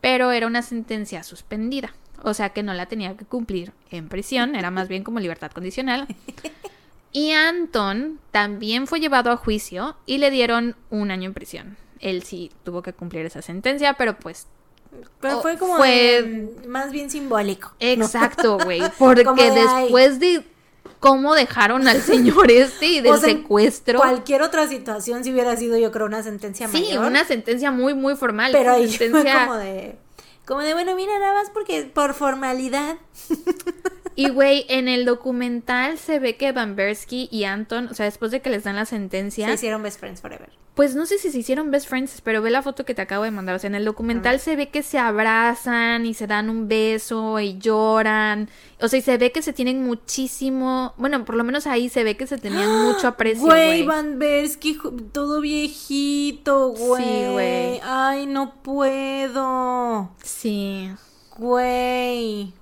pero 0.04 0.32
era 0.32 0.48
una 0.48 0.62
sentencia 0.62 1.24
suspendida, 1.24 1.94
o 2.24 2.34
sea 2.34 2.50
que 2.50 2.62
no 2.62 2.74
la 2.74 2.88
tenía 2.88 3.16
que 3.16 3.24
cumplir 3.26 3.72
en 3.90 4.10
prisión, 4.10 4.54
era 4.54 4.70
más 4.70 4.90
bien 4.90 5.04
como 5.04 5.20
libertad 5.20 5.50
condicional. 5.52 6.08
Y 7.16 7.32
Anton 7.32 8.20
también 8.32 8.88
fue 8.88 9.00
llevado 9.00 9.30
a 9.32 9.38
juicio 9.38 9.96
y 10.08 10.18
le 10.18 10.32
dieron 10.32 10.76
un 10.90 11.12
año 11.12 11.26
en 11.28 11.36
prisión. 11.36 11.78
Él 12.00 12.24
sí 12.24 12.50
tuvo 12.64 12.82
que 12.82 12.94
cumplir 12.94 13.24
esa 13.28 13.44
sentencia, 13.44 13.94
pero 13.94 14.18
pues 14.18 14.48
Pero 15.22 15.38
Oh, 15.38 15.42
fue 15.44 15.58
como 15.60 15.78
fue- 15.78 16.24
de- 16.24 16.68
más 16.68 16.92
bien 16.92 17.12
simbólico. 17.12 17.72
Exacto, 17.80 18.58
güey. 18.58 18.82
Porque 18.98 19.24
de, 19.52 19.52
después 19.62 20.20
de 20.20 20.44
cómo 21.04 21.36
dejaron 21.36 21.86
al 21.88 22.02
señor 22.02 22.50
este 22.50 22.86
y 22.86 23.02
del 23.02 23.12
O 23.12 23.18
sea, 23.18 23.30
en 23.30 23.38
secuestro. 23.42 24.00
Cualquier 24.00 24.42
otra 24.42 24.68
situación 24.70 25.24
si 25.26 25.32
hubiera 25.34 25.56
sido 25.58 25.78
yo 25.78 25.92
creo 25.92 26.06
una 26.06 26.24
sentencia 26.24 26.68
Sí, 26.70 26.82
mayor. 26.82 27.06
una 27.06 27.26
sentencia 27.26 27.72
muy, 27.72 27.94
muy 27.94 28.16
formal. 28.16 28.52
pero 28.54 28.72
ahí 28.72 28.88
fue 28.98 29.08
sentencia- 29.08 29.46
como 29.48 29.58
de 29.58 29.98
como 30.46 30.62
de 30.62 30.74
bueno, 30.74 30.96
mira 30.96 31.18
nada 31.20 31.34
más 31.34 31.50
porque 31.52 31.84
por 31.84 32.14
formalidad. 32.14 32.96
Y 34.15 34.30
güey, 34.30 34.65
en 34.69 34.88
el 34.88 35.06
documental 35.06 35.98
se 35.98 36.19
ve 36.19 36.35
que 36.35 36.52
Bambersky 36.52 37.30
y 37.31 37.44
Anton, 37.45 37.88
o 37.90 37.94
sea, 37.94 38.06
después 38.06 38.31
de 38.31 38.41
que 38.41 38.49
les 38.49 38.64
dan 38.64 38.76
la 38.76 38.85
sentencia, 38.85 39.48
Se 39.48 39.53
hicieron 39.53 39.81
best 39.84 39.99
friends 39.99 40.22
forever. 40.22 40.49
pues 40.76 40.95
no 40.95 41.06
sé 41.06 41.18
si 41.19 41.31
se 41.31 41.38
hicieron 41.40 41.69
best 41.72 41.88
friends, 41.88 42.22
pero 42.22 42.41
ve 42.41 42.49
la 42.49 42.61
foto 42.64 42.84
que 42.85 42.94
te 42.95 43.02
acabo 43.02 43.23
de 43.23 43.31
mandar. 43.31 43.56
O 43.56 43.60
sea, 43.60 43.68
en 43.69 43.76
el 43.76 43.85
documental 43.85 44.40
se 44.40 44.56
ve 44.56 44.69
que 44.69 44.81
se 44.84 44.98
abrazan 44.99 46.06
y 46.06 46.14
se 46.15 46.26
dan 46.27 46.49
un 46.49 46.68
beso 46.68 47.40
y 47.40 47.57
lloran. 47.60 48.49
O 48.81 48.88
sea, 48.88 48.98
y 48.99 49.02
se 49.03 49.18
ve 49.18 49.31
que 49.31 49.41
se 49.44 49.53
tienen 49.53 49.84
muchísimo. 49.84 50.94
Bueno, 50.98 51.26
por 51.26 51.35
lo 51.35 51.44
menos 51.44 51.68
ahí 51.68 51.90
se 51.90 52.03
ve 52.03 52.18
que 52.18 52.26
se 52.27 52.38
tenían 52.38 52.69
mucho 52.85 53.07
aprecio. 53.07 53.45
Güey, 53.45 53.84
Güey, 53.84 53.84
Van 53.85 54.18
Bersky, 54.19 54.76
ju- 54.77 55.11
todo 55.11 55.41
viejito, 55.41 56.69
güey. 56.69 57.31
güey. 57.31 57.80
Ay, 57.84 58.26
no 58.26 58.56
puedo. 58.64 60.10
Sí. 60.23 60.90
Güey. 61.38 62.53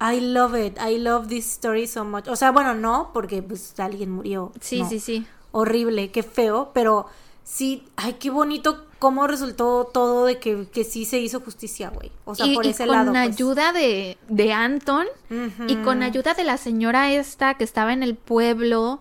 I 0.00 0.20
love 0.20 0.54
it. 0.58 0.78
I 0.80 0.96
love 0.98 1.28
this 1.28 1.46
story 1.46 1.86
so 1.86 2.04
much. 2.04 2.26
O 2.28 2.36
sea, 2.36 2.52
bueno, 2.52 2.74
no, 2.74 3.10
porque 3.12 3.42
pues 3.42 3.78
alguien 3.78 4.10
murió. 4.10 4.52
Sí, 4.60 4.80
no. 4.80 4.88
sí, 4.88 4.98
sí. 4.98 5.26
Horrible, 5.52 6.10
qué 6.10 6.22
feo, 6.22 6.70
pero 6.72 7.06
sí, 7.44 7.84
ay, 7.96 8.14
qué 8.14 8.30
bonito 8.30 8.86
cómo 9.00 9.26
resultó 9.26 9.90
todo 9.92 10.26
de 10.26 10.38
que, 10.38 10.68
que 10.72 10.84
sí 10.84 11.04
se 11.04 11.18
hizo 11.18 11.40
justicia, 11.40 11.90
güey. 11.90 12.12
O 12.24 12.34
sea, 12.34 12.46
y, 12.46 12.54
por 12.54 12.66
y 12.66 12.68
ese 12.68 12.86
con 12.86 12.96
lado. 12.96 13.12
pues. 13.12 13.20
ayuda 13.20 13.72
de, 13.72 14.18
de 14.28 14.52
Anton 14.52 15.06
y 15.66 15.76
con 15.76 16.02
ayuda 16.02 16.34
de 16.34 16.44
la 16.44 16.58
señora 16.58 17.10
esta 17.12 17.54
que 17.54 17.64
estaba 17.64 17.92
en 17.92 18.02
el 18.02 18.14
pueblo, 18.14 19.00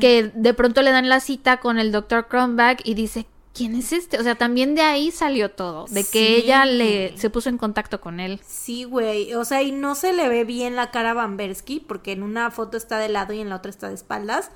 que 0.00 0.32
de 0.34 0.54
pronto 0.54 0.82
le 0.82 0.90
dan 0.90 1.08
la 1.08 1.20
cita 1.20 1.58
con 1.58 1.78
el 1.78 1.92
doctor 1.92 2.28
Cronbach 2.28 2.80
y 2.82 2.94
dice, 2.94 3.26
¿quién 3.54 3.74
es 3.76 3.92
este? 3.92 4.18
O 4.18 4.22
sea, 4.22 4.34
también 4.34 4.74
de 4.74 4.82
ahí 4.82 5.10
salió 5.10 5.50
todo, 5.52 5.86
de 5.88 6.02
que 6.04 6.26
Sí. 6.26 6.34
ella 6.44 6.66
le 6.66 7.16
se 7.16 7.30
puso 7.30 7.48
en 7.48 7.56
contacto 7.56 8.00
con 8.00 8.20
él. 8.20 8.40
Sí, 8.46 8.84
güey. 8.84 9.32
O 9.34 9.44
sea, 9.44 9.62
y 9.62 9.72
no 9.72 9.94
se 9.94 10.12
le 10.12 10.28
ve 10.28 10.44
bien 10.44 10.76
la 10.76 10.90
cara 10.90 11.12
a 11.12 11.14
Bambersky, 11.14 11.80
porque 11.80 12.12
en 12.12 12.22
una 12.22 12.50
foto 12.50 12.76
está 12.76 12.98
de 12.98 13.08
lado 13.08 13.32
y 13.32 13.40
en 13.40 13.48
la 13.48 13.56
otra 13.56 13.70
está 13.70 13.88
de 13.88 13.94
espaldas. 13.94 14.50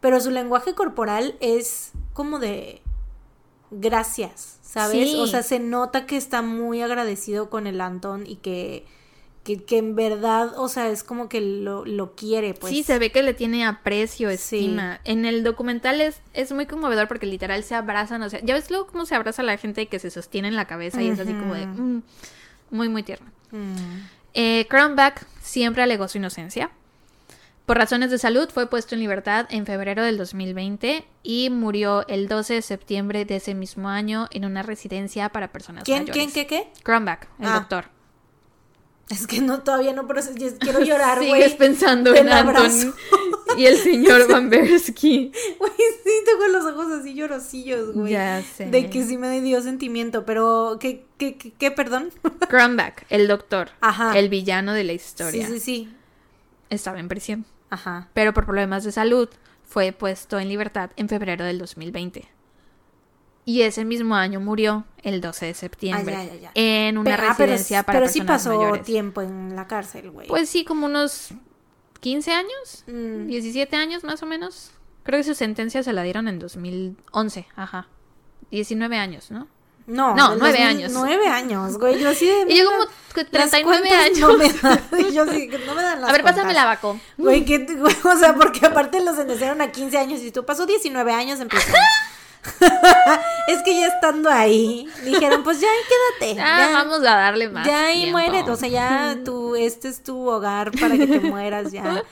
Pero 0.00 0.20
su 0.20 0.30
lenguaje 0.30 0.74
corporal 0.74 1.36
es 1.40 1.92
como 2.12 2.38
de 2.38 2.82
gracias, 3.70 4.58
¿sabes? 4.62 5.10
Sí. 5.10 5.16
O 5.16 5.26
sea, 5.26 5.42
se 5.42 5.58
nota 5.60 6.06
que 6.06 6.16
está 6.16 6.42
muy 6.42 6.82
agradecido 6.82 7.50
con 7.50 7.66
el 7.66 7.80
Anton 7.80 8.26
y 8.26 8.36
que, 8.36 8.86
que, 9.44 9.62
que 9.64 9.78
en 9.78 9.96
verdad, 9.96 10.52
o 10.58 10.68
sea, 10.68 10.88
es 10.90 11.02
como 11.02 11.28
que 11.28 11.40
lo, 11.40 11.84
lo 11.86 12.14
quiere, 12.14 12.52
pues. 12.54 12.72
sí, 12.72 12.82
se 12.82 12.98
ve 12.98 13.10
que 13.10 13.22
le 13.22 13.32
tiene 13.34 13.64
aprecio, 13.64 14.28
Sí. 14.30 14.34
estima. 14.34 15.00
En 15.04 15.24
el 15.24 15.42
documental 15.42 16.00
es, 16.00 16.20
es 16.34 16.52
muy 16.52 16.66
conmovedor 16.66 17.08
porque 17.08 17.26
literal 17.26 17.64
se 17.64 17.74
abrazan, 17.74 18.22
o 18.22 18.28
sea, 18.30 18.40
ya 18.42 18.54
ves 18.54 18.70
luego 18.70 18.86
cómo 18.86 19.06
se 19.06 19.14
abraza 19.14 19.42
la 19.42 19.56
gente 19.56 19.86
que 19.86 19.98
se 19.98 20.10
sostiene 20.10 20.48
en 20.48 20.56
la 20.56 20.66
cabeza 20.66 21.02
y 21.02 21.08
es 21.08 21.18
así 21.18 21.32
como 21.32 21.54
de... 21.54 21.66
Mm, 21.66 22.02
muy, 22.70 22.88
muy 22.88 23.02
tierno. 23.02 23.30
Mm. 23.50 23.74
Eh, 24.34 24.66
Cronbach 24.68 25.22
siempre 25.42 25.82
alegó 25.82 26.06
su 26.06 26.18
inocencia. 26.18 26.70
Por 27.66 27.78
razones 27.78 28.10
de 28.10 28.18
salud 28.18 28.48
fue 28.52 28.68
puesto 28.68 28.94
en 28.94 29.00
libertad 29.00 29.46
en 29.50 29.64
febrero 29.64 30.02
del 30.04 30.18
2020 30.18 31.04
y 31.22 31.50
murió 31.50 32.06
el 32.08 32.28
12 32.28 32.54
de 32.54 32.62
septiembre 32.62 33.24
de 33.24 33.36
ese 33.36 33.54
mismo 33.54 33.88
año 33.88 34.26
en 34.32 34.44
una 34.44 34.62
residencia 34.62 35.28
para 35.30 35.48
personas 35.52 35.84
¿Quién, 35.84 36.00
mayores. 36.02 36.14
quién, 36.32 36.32
qué, 36.32 36.46
qué? 36.46 36.82
Cronbach, 36.82 37.22
el 37.38 37.46
Ah. 37.46 37.54
doctor. 37.54 37.86
Es 39.10 39.26
que 39.26 39.40
no, 39.40 39.62
todavía 39.62 39.92
no, 39.92 40.06
pero 40.06 40.20
quiero 40.60 40.80
llorar, 40.84 41.18
güey. 41.18 41.32
Sigues 41.42 41.54
pensando 41.54 42.12
del 42.12 42.28
en 42.28 42.32
Anton 42.32 42.94
y 43.58 43.66
el 43.66 43.76
señor 43.76 44.28
Bambersky. 44.28 45.32
Güey, 45.58 45.72
sí, 46.04 46.10
tengo 46.24 46.46
los 46.48 46.64
ojos 46.64 46.86
así 46.92 47.14
llorosillos, 47.14 47.92
güey. 47.92 48.12
Ya 48.12 48.40
sé. 48.42 48.66
De 48.66 48.88
que 48.88 49.04
sí 49.04 49.18
me 49.18 49.40
dio 49.40 49.60
sentimiento, 49.62 50.24
pero 50.24 50.78
¿qué, 50.80 51.04
qué, 51.18 51.36
qué, 51.36 51.52
qué, 51.52 51.70
perdón? 51.72 52.10
Cronbach, 52.48 53.02
el 53.10 53.26
doctor, 53.26 53.70
Ajá. 53.80 54.16
el 54.16 54.28
villano 54.28 54.72
de 54.72 54.84
la 54.84 54.92
Sí, 54.92 54.96
historia, 54.96 55.46
sí, 55.48 55.58
sí. 55.60 55.88
estaba 56.70 57.00
en 57.00 57.08
prisión, 57.08 57.44
Ajá. 57.70 58.08
pero 58.14 58.32
por 58.32 58.44
problemas 58.44 58.84
de 58.84 58.92
salud 58.92 59.28
fue 59.64 59.90
puesto 59.92 60.38
en 60.38 60.48
libertad 60.48 60.90
en 60.96 61.08
febrero 61.08 61.44
del 61.44 61.58
2020. 61.58 62.28
Y 63.50 63.62
ese 63.62 63.84
mismo 63.84 64.14
año 64.14 64.38
murió 64.38 64.84
el 65.02 65.20
12 65.20 65.46
de 65.46 65.54
septiembre 65.54 66.14
Ah, 66.14 66.24
ya, 66.24 66.34
ya, 66.34 66.40
ya. 66.40 66.50
en 66.54 66.98
una 66.98 67.14
ah, 67.14 67.34
pero, 67.36 67.50
residencia 67.52 67.82
para 67.82 67.98
pero 67.98 68.12
sí 68.12 68.20
personas 68.20 68.42
pasó 68.44 68.56
mayores. 68.60 68.84
tiempo 68.84 69.22
en 69.22 69.56
la 69.56 69.66
cárcel, 69.66 70.10
güey. 70.12 70.28
Pues 70.28 70.48
sí, 70.48 70.64
como 70.64 70.86
unos 70.86 71.30
15 72.00 72.32
años, 72.32 72.84
Mm. 72.86 73.26
17 73.26 73.74
años 73.76 74.04
más 74.04 74.22
o 74.22 74.26
menos. 74.26 74.70
Creo 75.02 75.18
que 75.18 75.24
su 75.24 75.34
sentencia 75.34 75.82
se 75.82 75.92
la 75.92 76.02
dieron 76.04 76.28
en 76.28 76.38
2011, 76.38 77.46
ajá. 77.56 77.88
19 78.52 78.96
años, 78.96 79.30
¿no? 79.32 79.48
no, 79.86 80.14
no, 80.14 80.30
del 80.30 80.38
nueve 80.38 80.58
2000 80.58 80.68
años. 80.68 80.92
Nueve 80.92 81.26
años, 81.28 81.78
güey. 81.78 81.98
Yo 82.00 82.10
así 82.10 82.26
de. 82.26 82.44
Y 82.54 82.58
yo 82.58 82.66
como 82.66 82.84
que 83.14 83.26
las 83.32 83.50
39 83.50 83.64
cuentas 83.64 84.06
años. 84.06 84.18
No 84.20 84.38
me 84.38 84.48
dan, 85.02 85.12
yo 85.12 85.26
sí, 85.26 85.48
que 85.48 85.58
no 85.66 85.74
me 85.74 85.82
dan 85.82 86.00
las 86.00 86.10
A 86.10 86.12
ver, 86.12 86.22
pásame 86.22 86.54
la 86.54 86.66
vaco. 86.66 87.00
Güey, 87.18 87.44
¿qué 87.44 87.58
te- 87.58 87.74
güey, 87.82 87.96
o 88.04 88.16
sea, 88.16 88.34
porque 88.36 88.64
aparte 88.66 89.00
los 89.02 89.16
sentenciaron 89.16 89.60
a 89.60 89.72
15 89.72 89.98
años 89.98 90.20
y 90.20 90.30
tú 90.30 90.44
pasó 90.44 90.66
19 90.66 91.12
años 91.12 91.40
en 91.40 91.48
prisión. 91.48 91.74
es 93.48 93.62
que 93.62 93.78
ya 93.78 93.86
estando 93.88 94.30
ahí, 94.30 94.88
dijeron, 95.04 95.42
pues 95.42 95.60
ya 95.60 95.68
quédate. 96.18 96.40
Ah, 96.42 96.58
ya, 96.60 96.72
vamos 96.72 96.98
a 97.00 97.02
darle 97.16 97.48
más. 97.48 97.66
ya 97.66 97.86
ahí 97.88 98.10
muere, 98.10 98.42
o 98.42 98.56
sea, 98.56 98.68
ya 98.68 99.18
tú, 99.24 99.56
este 99.56 99.88
es 99.88 100.02
tu 100.02 100.28
hogar 100.28 100.70
para 100.72 100.96
que 100.96 101.06
te 101.06 101.20
mueras 101.20 101.70
ya. 101.72 102.02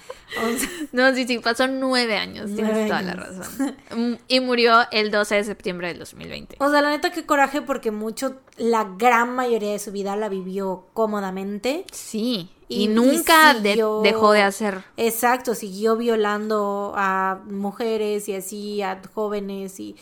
O 0.43 0.59
sea, 0.59 0.69
No, 0.93 1.15
sí, 1.15 1.27
sí, 1.27 1.39
pasó 1.39 1.67
nueve 1.67 2.17
años. 2.17 2.55
Tienes 2.55 2.87
toda 2.89 3.03
la 3.03 3.15
razón. 3.15 3.77
Mm, 3.97 4.15
Y 4.29 4.41
murió 4.41 4.81
el 4.91 5.11
12 5.11 5.37
de 5.37 5.45
septiembre 5.45 5.89
del 5.89 5.99
2020. 6.01 6.57
o 6.59 6.71
sea, 6.71 6.83
la 6.83 6.91
neta 6.91 7.11
qué 7.11 7.25
coraje 7.25 7.63
porque 7.63 7.91
mucho, 7.91 8.41
la 8.57 8.85
gran 8.85 9.35
mayoría 9.35 9.73
de 9.73 9.79
su 9.79 9.93
vida 9.93 10.17
la 10.17 10.29
vivió 10.29 10.87
cómodamente. 10.93 11.85
Sí. 11.93 12.51
Y, 12.69 12.81
Y- 12.81 12.85
y 12.85 12.89
nunca 12.89 13.55
de- 13.55 13.83
dejó 14.03 14.33
de 14.33 14.43
hacer. 14.43 14.85
Exacto, 14.97 15.55
siguió 15.55 15.97
violando 15.97 16.93
a 16.97 17.41
mujeres 17.47 18.29
y 18.29 18.35
así, 18.35 18.83
a 18.83 19.01
jóvenes 19.15 19.81
y, 19.81 19.97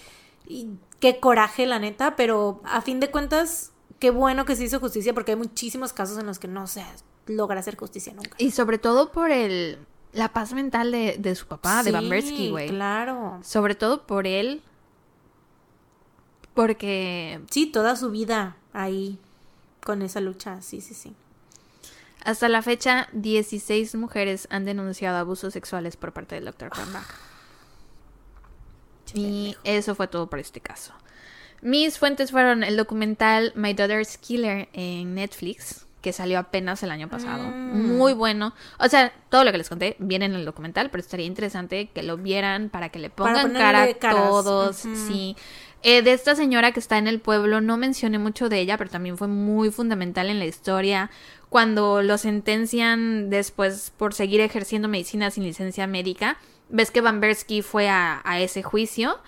y 0.49 0.69
qué 0.99 1.21
coraje, 1.21 1.67
la 1.67 1.79
neta, 1.79 2.17
pero 2.17 2.61
a 2.65 2.81
fin 2.81 2.99
de 2.99 3.11
cuentas, 3.11 3.73
qué 4.01 4.11
bueno 4.11 4.45
que 4.45 4.57
se 4.57 4.65
hizo 4.65 4.81
justicia 4.81 5.15
porque 5.15 5.33
hay 5.33 5.37
muchísimos 5.39 5.93
casos 5.93 6.19
en 6.19 6.27
los 6.27 6.39
que 6.41 6.49
no 6.49 6.67
se 6.67 6.85
logra 7.27 7.61
hacer 7.61 7.77
justicia 7.77 8.13
nunca. 8.15 8.31
Y 8.39 8.51
sobre 8.51 8.79
todo 8.79 9.13
por 9.13 9.31
el 9.31 9.79
la 10.13 10.33
paz 10.33 10.53
mental 10.55 10.91
de, 10.93 11.17
de 11.19 11.35
su 11.35 11.47
papá, 11.47 11.83
de 11.83 11.93
Bambersky, 11.93 12.51
güey. 12.51 12.69
Claro. 12.71 13.39
Sobre 13.43 13.75
todo 13.75 14.07
por 14.07 14.27
él. 14.27 14.63
Porque 16.55 17.41
Sí, 17.51 17.67
toda 17.67 17.97
su 17.97 18.11
vida 18.11 18.57
ahí 18.73 19.19
con 19.85 20.03
esa 20.03 20.21
lucha, 20.21 20.63
sí, 20.63 20.81
sí, 20.81 20.95
sí. 20.95 21.15
Hasta 22.27 22.49
la 22.49 22.61
fecha 22.61 23.09
16 23.13 23.95
mujeres 23.95 24.49
han 24.51 24.65
denunciado 24.65 25.17
abusos 25.17 25.53
sexuales 25.53 25.97
por 25.97 26.13
parte 26.13 26.35
del 26.35 26.45
Dr. 26.45 26.71
Cronbach. 26.71 27.07
Y 29.15 29.57
eso 29.63 29.95
fue 29.95 30.09
todo 30.09 30.29
por 30.29 30.41
este 30.41 30.61
caso. 30.61 30.93
Mis 31.63 31.99
fuentes 31.99 32.33
fueron 32.33 32.65
el 32.65 32.77
documental 32.77 33.53
My 33.55 33.75
Daughter's 33.75 34.19
Killer 34.19 34.69
en 34.73 35.15
Netflix, 35.15 35.87
que 36.03 36.13
salió 36.13 36.41
apenas 36.41 36.83
el 36.83 36.91
año 36.91 37.09
pasado. 37.09 37.49
Mm. 37.49 37.97
Muy 37.97 38.13
bueno. 38.13 38.55
O 38.79 38.89
sea, 38.89 39.13
todo 39.31 39.45
lo 39.45 39.53
que 39.53 39.59
les 39.59 39.69
conté 39.69 39.97
viene 40.01 40.25
en 40.25 40.35
el 40.35 40.45
documental, 40.45 40.91
pero 40.91 41.01
estaría 41.01 41.27
interesante 41.27 41.91
que 41.95 42.03
lo 42.03 42.17
vieran 42.17 42.71
para 42.71 42.89
que 42.89 42.99
le 42.99 43.09
pongan 43.09 43.53
cara 43.53 43.85
a 43.85 43.95
todos. 43.95 44.77
Sí. 44.77 45.37
Eh, 45.83 46.03
de 46.03 46.13
esta 46.13 46.35
señora 46.35 46.73
que 46.73 46.81
está 46.81 46.99
en 46.99 47.07
el 47.07 47.21
pueblo, 47.21 47.61
no 47.61 47.77
mencioné 47.77 48.19
mucho 48.19 48.49
de 48.49 48.59
ella, 48.59 48.77
pero 48.77 48.91
también 48.91 49.17
fue 49.17 49.29
muy 49.29 49.71
fundamental 49.71 50.29
en 50.31 50.41
la 50.41 50.45
historia. 50.45 51.11
Cuando 51.49 52.03
lo 52.03 52.19
sentencian 52.19 53.31
después 53.31 53.93
por 53.97 54.15
seguir 54.15 54.41
ejerciendo 54.41 54.89
medicina 54.89 55.31
sin 55.31 55.45
licencia 55.45 55.87
médica, 55.87 56.39
ves 56.69 56.91
que 56.91 57.01
Bambersky 57.01 57.63
fue 57.63 57.89
a, 57.89 58.21
a 58.25 58.41
ese 58.41 58.63
juicio. 58.63 59.19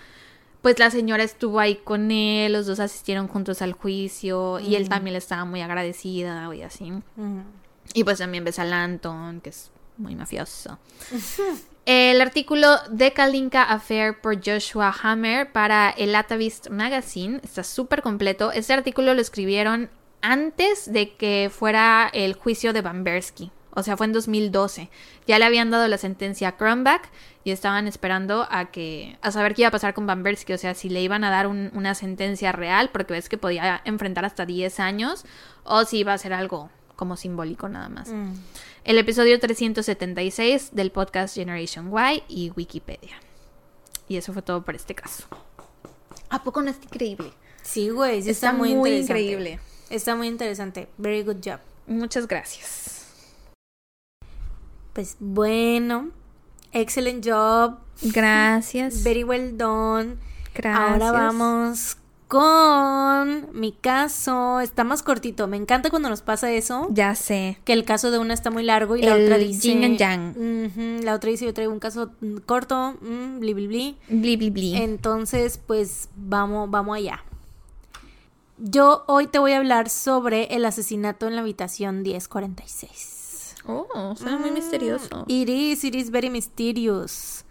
Pues 0.61 0.77
la 0.77 0.91
señora 0.91 1.23
estuvo 1.23 1.59
ahí 1.59 1.75
con 1.75 2.11
él, 2.11 2.51
los 2.51 2.65
dos 2.67 2.81
asistieron 2.81 3.29
juntos 3.29 3.61
al 3.61 3.71
juicio 3.71 4.59
y 4.59 4.75
él 4.75 4.89
también 4.89 5.13
le 5.13 5.19
estaba 5.19 5.45
muy 5.45 5.61
agradecida 5.61 6.53
y 6.53 6.61
así. 6.61 6.91
Mm. 7.15 7.41
Y 7.93 8.03
pues 8.03 8.17
también 8.17 8.43
ves 8.43 8.59
al 8.59 8.73
Anton, 8.73 9.39
que 9.39 9.51
es 9.51 9.71
muy 9.97 10.15
mafioso. 10.15 10.77
El 11.85 12.21
artículo 12.21 12.77
de 12.91 13.13
Kalinka 13.13 13.63
Affair 13.63 14.21
por 14.21 14.45
Joshua 14.45 14.93
Hammer 15.01 15.51
para 15.51 15.89
el 15.89 16.13
Atavist 16.13 16.69
Magazine 16.69 17.39
está 17.43 17.63
súper 17.63 18.03
completo. 18.03 18.51
Este 18.51 18.73
artículo 18.73 19.15
lo 19.15 19.21
escribieron 19.21 19.89
antes 20.21 20.91
de 20.91 21.15
que 21.15 21.49
fuera 21.53 22.09
el 22.13 22.33
juicio 22.33 22.73
de 22.73 22.81
Bambersky. 22.81 23.51
O 23.71 23.83
sea, 23.83 23.95
fue 23.95 24.07
en 24.07 24.13
2012. 24.13 24.89
Ya 25.27 25.39
le 25.39 25.45
habían 25.45 25.69
dado 25.69 25.87
la 25.87 25.97
sentencia 25.97 26.49
a 26.49 26.57
Cronbach 26.57 27.03
y 27.43 27.51
estaban 27.51 27.87
esperando 27.87 28.47
a 28.49 28.71
que 28.71 29.17
a 29.21 29.31
saber 29.31 29.53
qué 29.53 29.61
iba 29.61 29.69
a 29.69 29.71
pasar 29.71 29.93
con 29.93 30.05
Bambersky, 30.07 30.53
o 30.53 30.57
sea, 30.57 30.73
si 30.73 30.89
le 30.89 31.01
iban 31.01 31.23
a 31.23 31.29
dar 31.29 31.47
un- 31.47 31.71
una 31.73 31.93
sentencia 31.95 32.51
real, 32.51 32.89
porque 32.91 33.13
ves 33.13 33.29
que 33.29 33.37
podía 33.37 33.81
enfrentar 33.85 34.25
hasta 34.25 34.45
10 34.45 34.79
años, 34.79 35.23
o 35.63 35.85
si 35.85 35.99
iba 35.99 36.13
a 36.13 36.17
ser 36.17 36.33
algo 36.33 36.69
como 36.95 37.15
simbólico 37.15 37.69
nada 37.69 37.87
más. 37.89 38.09
Mm. 38.11 38.33
El 38.83 38.97
episodio 38.97 39.39
376 39.39 40.71
del 40.73 40.91
podcast 40.91 41.35
Generation 41.35 41.91
Y 41.95 42.23
y 42.27 42.49
Wikipedia. 42.51 43.17
Y 44.09 44.17
eso 44.17 44.33
fue 44.33 44.41
todo 44.41 44.65
por 44.65 44.75
este 44.75 44.95
caso. 44.95 45.25
¿A 46.29 46.43
poco 46.43 46.61
no 46.61 46.71
es 46.71 46.77
increíble? 46.83 47.31
Sí, 47.61 47.89
güey, 47.89 48.21
sí 48.23 48.31
está, 48.31 48.47
Está 48.47 48.57
muy, 48.57 48.73
muy 48.75 48.89
interesante. 48.89 49.21
increíble. 49.21 49.59
Está 49.89 50.15
muy 50.15 50.27
interesante. 50.27 50.87
Very 50.97 51.23
good 51.23 51.37
job. 51.43 51.59
Muchas 51.87 52.27
gracias. 52.27 53.07
Pues 54.93 55.17
bueno, 55.19 56.09
excellent 56.71 57.25
job. 57.25 57.79
Gracias. 58.01 59.03
Very 59.03 59.23
well 59.23 59.57
done. 59.57 60.17
Gracias. 60.53 61.01
Ahora 61.01 61.11
vamos 61.11 61.97
con 62.27 63.49
mi 63.59 63.71
caso. 63.71 64.59
Está 64.59 64.83
más 64.83 65.01
cortito. 65.01 65.47
Me 65.47 65.57
encanta 65.57 65.89
cuando 65.89 66.09
nos 66.09 66.21
pasa 66.21 66.51
eso. 66.51 66.87
Ya 66.91 67.15
sé. 67.15 67.57
Que 67.65 67.73
el 67.73 67.85
caso 67.85 68.11
de 68.11 68.19
una 68.19 68.33
está 68.33 68.51
muy 68.51 68.63
largo 68.63 68.95
y 68.95 69.01
la 69.01 69.15
otra 69.15 69.37
dice. 69.37 69.67
yin 69.69 69.83
and 69.83 69.97
yang. 69.97 71.03
La 71.03 71.15
otra 71.15 71.31
dice: 71.31 71.45
Yo 71.45 71.53
traigo 71.53 71.73
un 71.73 71.79
caso 71.79 72.11
corto. 72.45 72.95
mm, 73.01 73.39
bli, 73.39 73.53
bli, 73.53 73.67
bli. 73.67 73.97
Bli, 74.09 74.37
bli, 74.37 74.49
bli. 74.51 74.75
Entonces, 74.75 75.59
pues 75.65 76.09
vamos, 76.15 76.69
vamos 76.69 76.95
allá. 76.97 77.23
Yo 78.61 79.05
hoy 79.07 79.27
te 79.27 79.39
voy 79.39 79.53
a 79.53 79.57
hablar 79.57 79.89
sobre 79.89 80.53
el 80.55 80.65
asesinato 80.65 81.27
en 81.27 81.35
la 81.35 81.41
habitación 81.41 82.01
1046. 82.01 83.55
Oh, 83.65 84.15
suena 84.17 84.37
muy 84.37 84.51
misterioso. 84.51 85.23
It 85.27 85.47
is, 85.47 85.85
it 85.85 85.95
is 85.95 86.11
very 86.11 86.29
mysterious. 86.29 87.45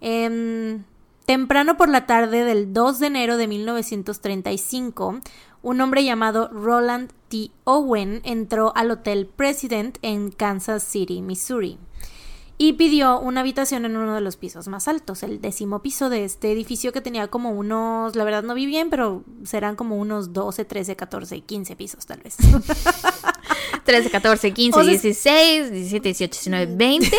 Em, 0.00 0.82
temprano 1.26 1.76
por 1.76 1.88
la 1.88 2.06
tarde 2.06 2.44
del 2.44 2.72
2 2.72 2.98
de 2.98 3.06
enero 3.06 3.36
de 3.36 3.46
1935, 3.46 5.20
un 5.62 5.80
hombre 5.80 6.02
llamado 6.02 6.48
Roland 6.48 7.12
T. 7.28 7.52
Owen 7.62 8.20
entró 8.24 8.72
al 8.74 8.90
Hotel 8.90 9.26
President 9.26 9.98
en 10.02 10.32
Kansas 10.32 10.82
City, 10.82 11.22
Missouri, 11.22 11.78
y 12.58 12.74
pidió 12.74 13.18
una 13.18 13.40
habitación 13.40 13.84
en 13.84 13.96
uno 13.96 14.14
de 14.14 14.20
los 14.20 14.36
pisos 14.36 14.68
más 14.68 14.86
altos, 14.86 15.22
el 15.24 15.40
décimo 15.40 15.80
piso 15.82 16.08
de 16.10 16.24
este 16.24 16.52
edificio 16.52 16.92
que 16.92 17.00
tenía 17.00 17.26
como 17.28 17.50
unos, 17.50 18.14
la 18.14 18.22
verdad 18.24 18.42
no 18.44 18.54
vi 18.54 18.66
bien, 18.66 18.88
pero 18.90 19.24
serán 19.44 19.74
como 19.74 19.96
unos 19.96 20.32
12, 20.32 20.64
13, 20.64 20.94
14, 20.94 21.40
15 21.40 21.74
pisos 21.76 22.06
tal 22.06 22.20
vez. 22.20 22.36
13, 23.84 24.10
14, 24.10 24.52
15, 24.52 24.78
O 24.78 24.84
sea, 24.84 24.92
es- 24.92 25.02
16, 25.02 25.70
17, 25.72 26.08
18, 26.10 26.32
19, 26.32 26.76
20, 26.76 27.10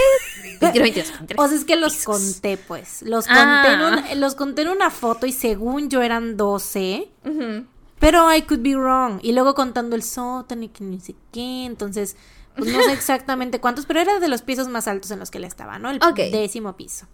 21, 0.61 0.84
22, 0.84 1.10
23. 1.19 1.39
O 1.39 1.47
sea, 1.47 1.57
es 1.57 1.65
que 1.65 1.76
los 1.76 2.03
conté, 2.03 2.57
pues. 2.57 3.01
Los 3.01 3.26
Ah. 3.30 3.64
conté, 3.64 3.73
en 3.73 4.14
un- 4.15 4.22
los 4.22 4.35
conté 4.35 4.61
en 4.61 4.69
una 4.69 4.89
foto 4.89 5.26
y 5.26 5.31
según 5.34 5.89
yo 5.89 6.01
eran 6.01 6.38
12. 6.38 7.10
Ujú. 7.26 7.65
Pero 7.99 8.34
I 8.34 8.41
could 8.43 8.61
be 8.61 8.76
wrong. 8.76 9.19
Y 9.22 9.31
luego 9.34 9.53
contando 9.55 9.95
el 9.95 10.03
sótano 10.03 10.64
y 10.64 10.69
que 10.69 10.84
ni 10.84 10.99
sé 10.99 11.15
qué. 11.31 11.65
Entonces, 11.65 12.15
pues 12.55 12.71
no 12.71 12.81
sé 12.84 12.93
exactamente 12.93 13.59
cuántos, 13.59 13.85
pero 13.85 13.99
era 13.99 14.19
de 14.19 14.27
los 14.27 14.41
pisos 14.41 14.67
más 14.67 14.88
altos 14.88 15.11
en 15.11 15.19
los 15.19 15.31
que 15.31 15.38
él 15.38 15.43
estaba, 15.43 15.80
¿no? 15.80 15.89
El 15.89 15.99
décimo 16.31 16.75
piso. 16.75 17.07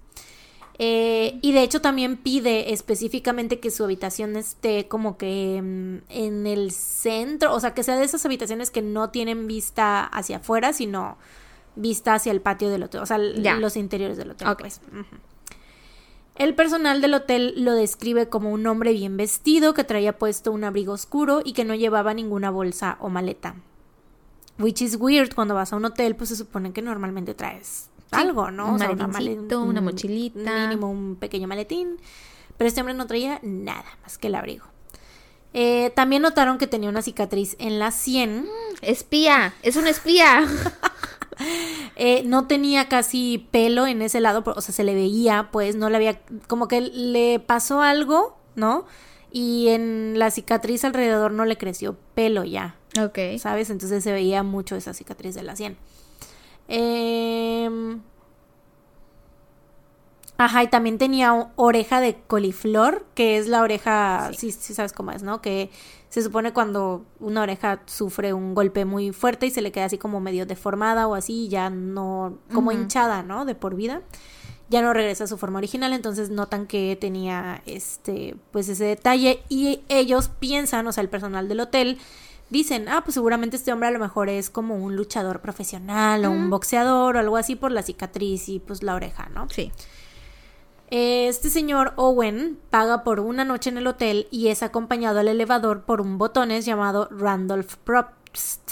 Eh, 0.81 1.39
y 1.41 1.51
de 1.51 1.61
hecho 1.61 1.81
también 1.81 2.15
pide 2.15 2.71
específicamente 2.71 3.59
que 3.59 3.69
su 3.69 3.83
habitación 3.83 4.37
esté 4.37 4.87
como 4.87 5.17
que 5.17 5.61
mm, 5.61 5.97
en 6.07 6.47
el 6.47 6.71
centro, 6.71 7.53
o 7.53 7.59
sea, 7.59 7.73
que 7.73 7.83
sea 7.83 7.97
de 7.97 8.05
esas 8.05 8.25
habitaciones 8.25 8.71
que 8.71 8.81
no 8.81 9.09
tienen 9.09 9.45
vista 9.45 10.05
hacia 10.05 10.37
afuera, 10.37 10.71
sino 10.71 11.17
vista 11.75 12.13
hacia 12.13 12.31
el 12.31 12.39
patio 12.39 12.69
del 12.69 12.83
hotel, 12.83 13.01
o 13.01 13.05
sea, 13.05 13.17
los 13.17 13.75
interiores 13.75 14.15
del 14.15 14.31
hotel. 14.31 14.47
Pues. 14.57 14.79
El 16.35 16.55
personal 16.55 17.01
del 17.01 17.13
hotel 17.13 17.53
lo 17.57 17.73
describe 17.73 18.29
como 18.29 18.49
un 18.49 18.65
hombre 18.65 18.93
bien 18.93 19.17
vestido 19.17 19.73
que 19.73 19.83
traía 19.83 20.17
puesto 20.17 20.53
un 20.53 20.63
abrigo 20.63 20.93
oscuro 20.93 21.41
y 21.43 21.51
que 21.51 21.65
no 21.65 21.75
llevaba 21.75 22.13
ninguna 22.13 22.49
bolsa 22.49 22.97
o 23.01 23.09
maleta. 23.09 23.55
Which 24.59 24.81
is 24.81 24.97
weird, 24.99 25.33
cuando 25.33 25.55
vas 25.55 25.73
a 25.73 25.77
un 25.77 25.85
hotel, 25.85 26.15
pues 26.15 26.29
se 26.29 26.35
supone 26.35 26.71
que 26.73 26.81
normalmente 26.81 27.33
traes 27.33 27.89
algo, 28.11 28.51
¿no? 28.51 28.67
un 28.67 28.73
una 28.75 28.87
maletincito, 29.07 29.59
male- 29.59 29.69
una 29.69 29.79
un- 29.79 29.85
mochilita. 29.85 30.67
Mínimo 30.67 30.89
un 30.91 31.15
pequeño 31.15 31.47
maletín. 31.47 31.97
Pero 32.57 32.67
este 32.67 32.81
hombre 32.81 32.93
no 32.93 33.07
traía 33.07 33.39
nada 33.41 33.85
más 34.03 34.17
que 34.17 34.27
el 34.27 34.35
abrigo. 34.35 34.65
Eh, 35.53 35.91
también 35.95 36.21
notaron 36.21 36.57
que 36.57 36.67
tenía 36.67 36.89
una 36.89 37.01
cicatriz 37.01 37.55
en 37.59 37.79
la 37.79 37.91
sien. 37.91 38.45
Espía, 38.81 39.53
es 39.63 39.75
un 39.77 39.87
espía. 39.87 40.45
Eh, 41.95 42.23
no 42.25 42.47
tenía 42.47 42.89
casi 42.89 43.47
pelo 43.51 43.87
en 43.87 44.01
ese 44.01 44.19
lado, 44.19 44.43
o 44.45 44.59
sea, 44.61 44.73
se 44.73 44.83
le 44.83 44.93
veía, 44.93 45.49
pues, 45.53 45.75
no 45.77 45.89
le 45.89 45.95
había, 45.95 46.19
como 46.47 46.67
que 46.67 46.81
le 46.81 47.39
pasó 47.39 47.81
algo, 47.81 48.37
¿no? 48.55 48.85
Y 49.31 49.69
en 49.69 50.15
la 50.19 50.31
cicatriz 50.31 50.83
alrededor 50.83 51.31
no 51.31 51.45
le 51.45 51.57
creció 51.57 51.95
pelo 52.13 52.43
ya, 52.43 52.75
Ok. 52.97 53.19
¿sabes? 53.37 53.69
Entonces 53.69 54.03
se 54.03 54.11
veía 54.11 54.43
mucho 54.43 54.75
esa 54.75 54.93
cicatriz 54.93 55.35
de 55.35 55.43
la 55.43 55.55
sien. 55.55 55.77
Em, 56.67 58.01
Ajá, 60.39 60.63
y 60.63 60.67
también 60.69 60.97
tenía 60.97 61.51
oreja 61.57 61.99
de 61.99 62.15
coliflor, 62.15 63.05
que 63.13 63.37
es 63.37 63.49
la 63.49 63.61
oreja, 63.61 64.31
sí. 64.37 64.53
sí, 64.53 64.73
sabes 64.73 64.93
cómo 64.93 65.11
es, 65.11 65.21
¿no? 65.21 65.41
Que 65.41 65.69
se 66.07 66.23
supone 66.23 66.53
cuando 66.53 67.03
una 67.19 67.41
oreja 67.41 67.81
sufre 67.87 68.31
un 68.31 68.55
golpe 68.55 68.85
muy 68.85 69.11
fuerte 69.11 69.47
y 69.47 69.51
se 69.51 69.61
le 69.61 69.73
queda 69.73 69.83
así 69.83 69.97
como 69.97 70.21
medio 70.21 70.45
deformada 70.45 71.07
o 71.07 71.15
así, 71.15 71.49
ya 71.49 71.69
no, 71.69 72.37
como 72.53 72.71
hinchada, 72.71 73.21
¿no? 73.21 73.43
De 73.43 73.53
por 73.53 73.75
vida. 73.75 74.01
Ya 74.69 74.81
no 74.81 74.93
regresa 74.93 75.25
a 75.25 75.27
su 75.27 75.37
forma 75.37 75.57
original, 75.57 75.91
entonces 75.91 76.29
notan 76.29 76.67
que 76.67 76.95
tenía 76.95 77.61
este, 77.65 78.37
pues 78.51 78.69
ese 78.69 78.85
detalle 78.85 79.43
y 79.49 79.81
ellos 79.89 80.29
piensan, 80.39 80.87
o 80.87 80.93
sea, 80.93 81.01
el 81.01 81.09
personal 81.09 81.49
del 81.49 81.59
hotel 81.59 81.97
dicen, 82.49 82.87
ah, 82.89 83.01
pues 83.03 83.13
seguramente 83.13 83.55
este 83.55 83.71
hombre 83.71 83.89
a 83.89 83.91
lo 83.91 83.99
mejor 83.99 84.29
es 84.29 84.49
como 84.49 84.75
un 84.75 84.95
luchador 84.95 85.41
profesional 85.41 86.25
o 86.25 86.31
un 86.31 86.49
boxeador 86.49 87.15
o 87.15 87.19
algo 87.19 87.37
así 87.37 87.55
por 87.55 87.71
la 87.71 87.83
cicatriz 87.83 88.49
y 88.49 88.59
pues 88.59 88.83
la 88.83 88.95
oreja, 88.95 89.29
¿no? 89.29 89.47
Sí. 89.49 89.71
Este 90.91 91.51
señor 91.51 91.93
Owen 91.97 92.57
paga 92.71 93.03
por 93.03 93.19
una 93.19 93.45
noche 93.45 93.69
en 93.69 93.77
el 93.77 93.85
hotel 93.85 94.27
y 94.31 94.47
es 94.47 94.63
acompañado 94.63 95.19
al 95.19 95.27
elevador 95.27 95.83
por 95.83 96.01
un 96.01 96.17
botones 96.17 96.65
llamado 96.65 97.07
Randolph 97.11 97.75
Probst. 97.83 98.71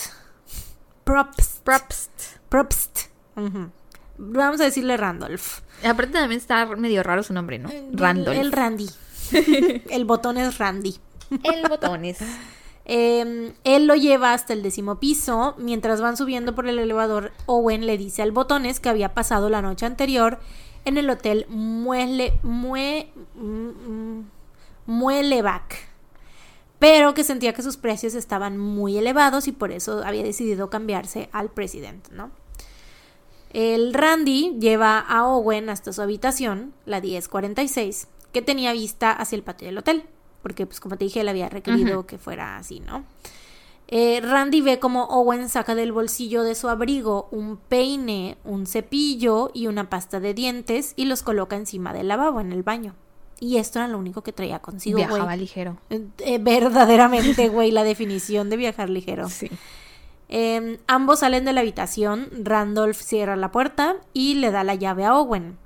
Probst. 1.03 1.63
Props. 1.63 2.09
Probst. 2.49 2.99
Ujú. 3.35 3.69
Vamos 4.17 4.59
a 4.61 4.63
decirle 4.63 4.97
Randolph. 4.97 5.59
Aparte 5.85 6.13
también 6.13 6.41
está 6.41 6.65
medio 6.65 7.03
raro 7.03 7.21
su 7.21 7.33
nombre, 7.33 7.59
¿no? 7.59 7.69
Randolph. 7.91 8.37
El 8.37 8.51
Randy. 8.51 8.89
el 9.89 10.05
botón 10.05 10.37
es 10.37 10.57
Randy. 10.57 10.95
El 11.43 11.69
botones. 11.69 12.17
Eh, 12.89 13.53
él 13.65 13.85
lo 13.85 13.95
lleva 13.95 14.33
hasta 14.33 14.53
el 14.53 14.63
décimo 14.63 14.99
piso. 14.99 15.55
Mientras 15.57 15.99
van 15.99 16.17
subiendo 16.17 16.55
por 16.55 16.67
el 16.67 16.79
elevador, 16.79 17.33
Owen 17.45 17.85
le 17.85 17.97
dice 17.97 18.21
al 18.21 18.31
botones 18.31 18.79
que 18.79 18.89
había 18.89 19.13
pasado 19.13 19.49
la 19.49 19.61
noche 19.61 19.85
anterior 19.85 20.39
en 20.85 20.97
el 20.97 21.09
hotel 21.09 21.45
Muele, 21.49 22.39
Mue, 22.43 23.11
mm, 23.35 23.67
mm, 23.67 24.29
Muelevac. 24.85 25.75
Pero 26.79 27.13
que 27.13 27.25
sentía 27.25 27.53
que 27.53 27.61
sus 27.61 27.75
precios 27.75 28.15
estaban 28.15 28.57
muy 28.57 28.97
elevados 28.97 29.49
y 29.49 29.51
por 29.51 29.71
eso 29.71 30.01
había 30.05 30.23
decidido 30.23 30.69
cambiarse 30.69 31.27
al 31.33 31.49
presidente, 31.49 32.11
¿no? 32.13 32.31
El 33.51 33.93
Randy 33.93 34.57
lleva 34.59 34.99
a 34.99 35.25
Owen 35.25 35.69
hasta 35.69 35.91
su 35.91 36.01
habitación, 36.01 36.73
la 36.85 37.01
1046, 37.01 38.07
que 38.31 38.41
tenía 38.41 38.71
vista 38.71 39.11
hacia 39.11 39.35
el 39.35 39.43
patio 39.43 39.67
del 39.67 39.79
hotel, 39.79 40.03
porque 40.47 40.65
pues 40.65 40.79
como 40.79 40.95
te 40.95 41.03
dije, 41.03 41.19
él 41.19 41.27
había 41.27 41.49
requerido 41.49 42.07
que 42.07 42.17
fuera 42.17 42.55
así, 42.55 42.79
¿no? 42.79 43.03
Eh, 43.89 44.21
Randy 44.21 44.61
ve 44.61 44.79
como 44.79 45.03
Owen 45.03 45.49
saca 45.49 45.75
del 45.75 45.91
bolsillo 45.91 46.43
de 46.43 46.55
su 46.55 46.69
abrigo 46.69 47.27
un 47.31 47.57
peine, 47.57 48.37
un 48.45 48.65
cepillo 48.65 49.51
y 49.53 49.67
una 49.67 49.89
pasta 49.89 50.21
de 50.21 50.33
dientes 50.33 50.93
y 50.95 51.03
los 51.03 51.21
coloca 51.21 51.57
encima 51.57 51.91
del 51.91 52.07
lavabo 52.07 52.39
en 52.39 52.53
el 52.53 52.63
baño. 52.63 52.95
Y 53.41 53.57
esto 53.57 53.79
era 53.79 53.89
lo 53.89 53.97
único 53.97 54.23
que 54.23 54.31
traía 54.31 54.59
consigo, 54.59 54.99
güey. 54.99 55.09
Viajaba 55.09 55.35
ligero. 55.35 55.77
Eh, 55.89 56.05
eh, 56.19 56.37
verdaderamente, 56.39 57.49
güey, 57.49 57.71
la 57.71 57.83
definición 57.83 58.49
de 58.49 58.55
viajar 58.55 58.89
ligero. 58.89 59.27
Sí. 59.27 59.49
Eh, 60.29 60.79
ambos 60.87 61.19
salen 61.19 61.43
de 61.43 61.51
la 61.51 61.59
habitación, 61.59 62.29
Randolph 62.41 63.01
cierra 63.01 63.35
la 63.35 63.51
puerta 63.51 63.97
y 64.13 64.35
le 64.35 64.51
da 64.51 64.63
la 64.63 64.75
llave 64.75 65.03
a 65.03 65.17
Owen. 65.17 65.57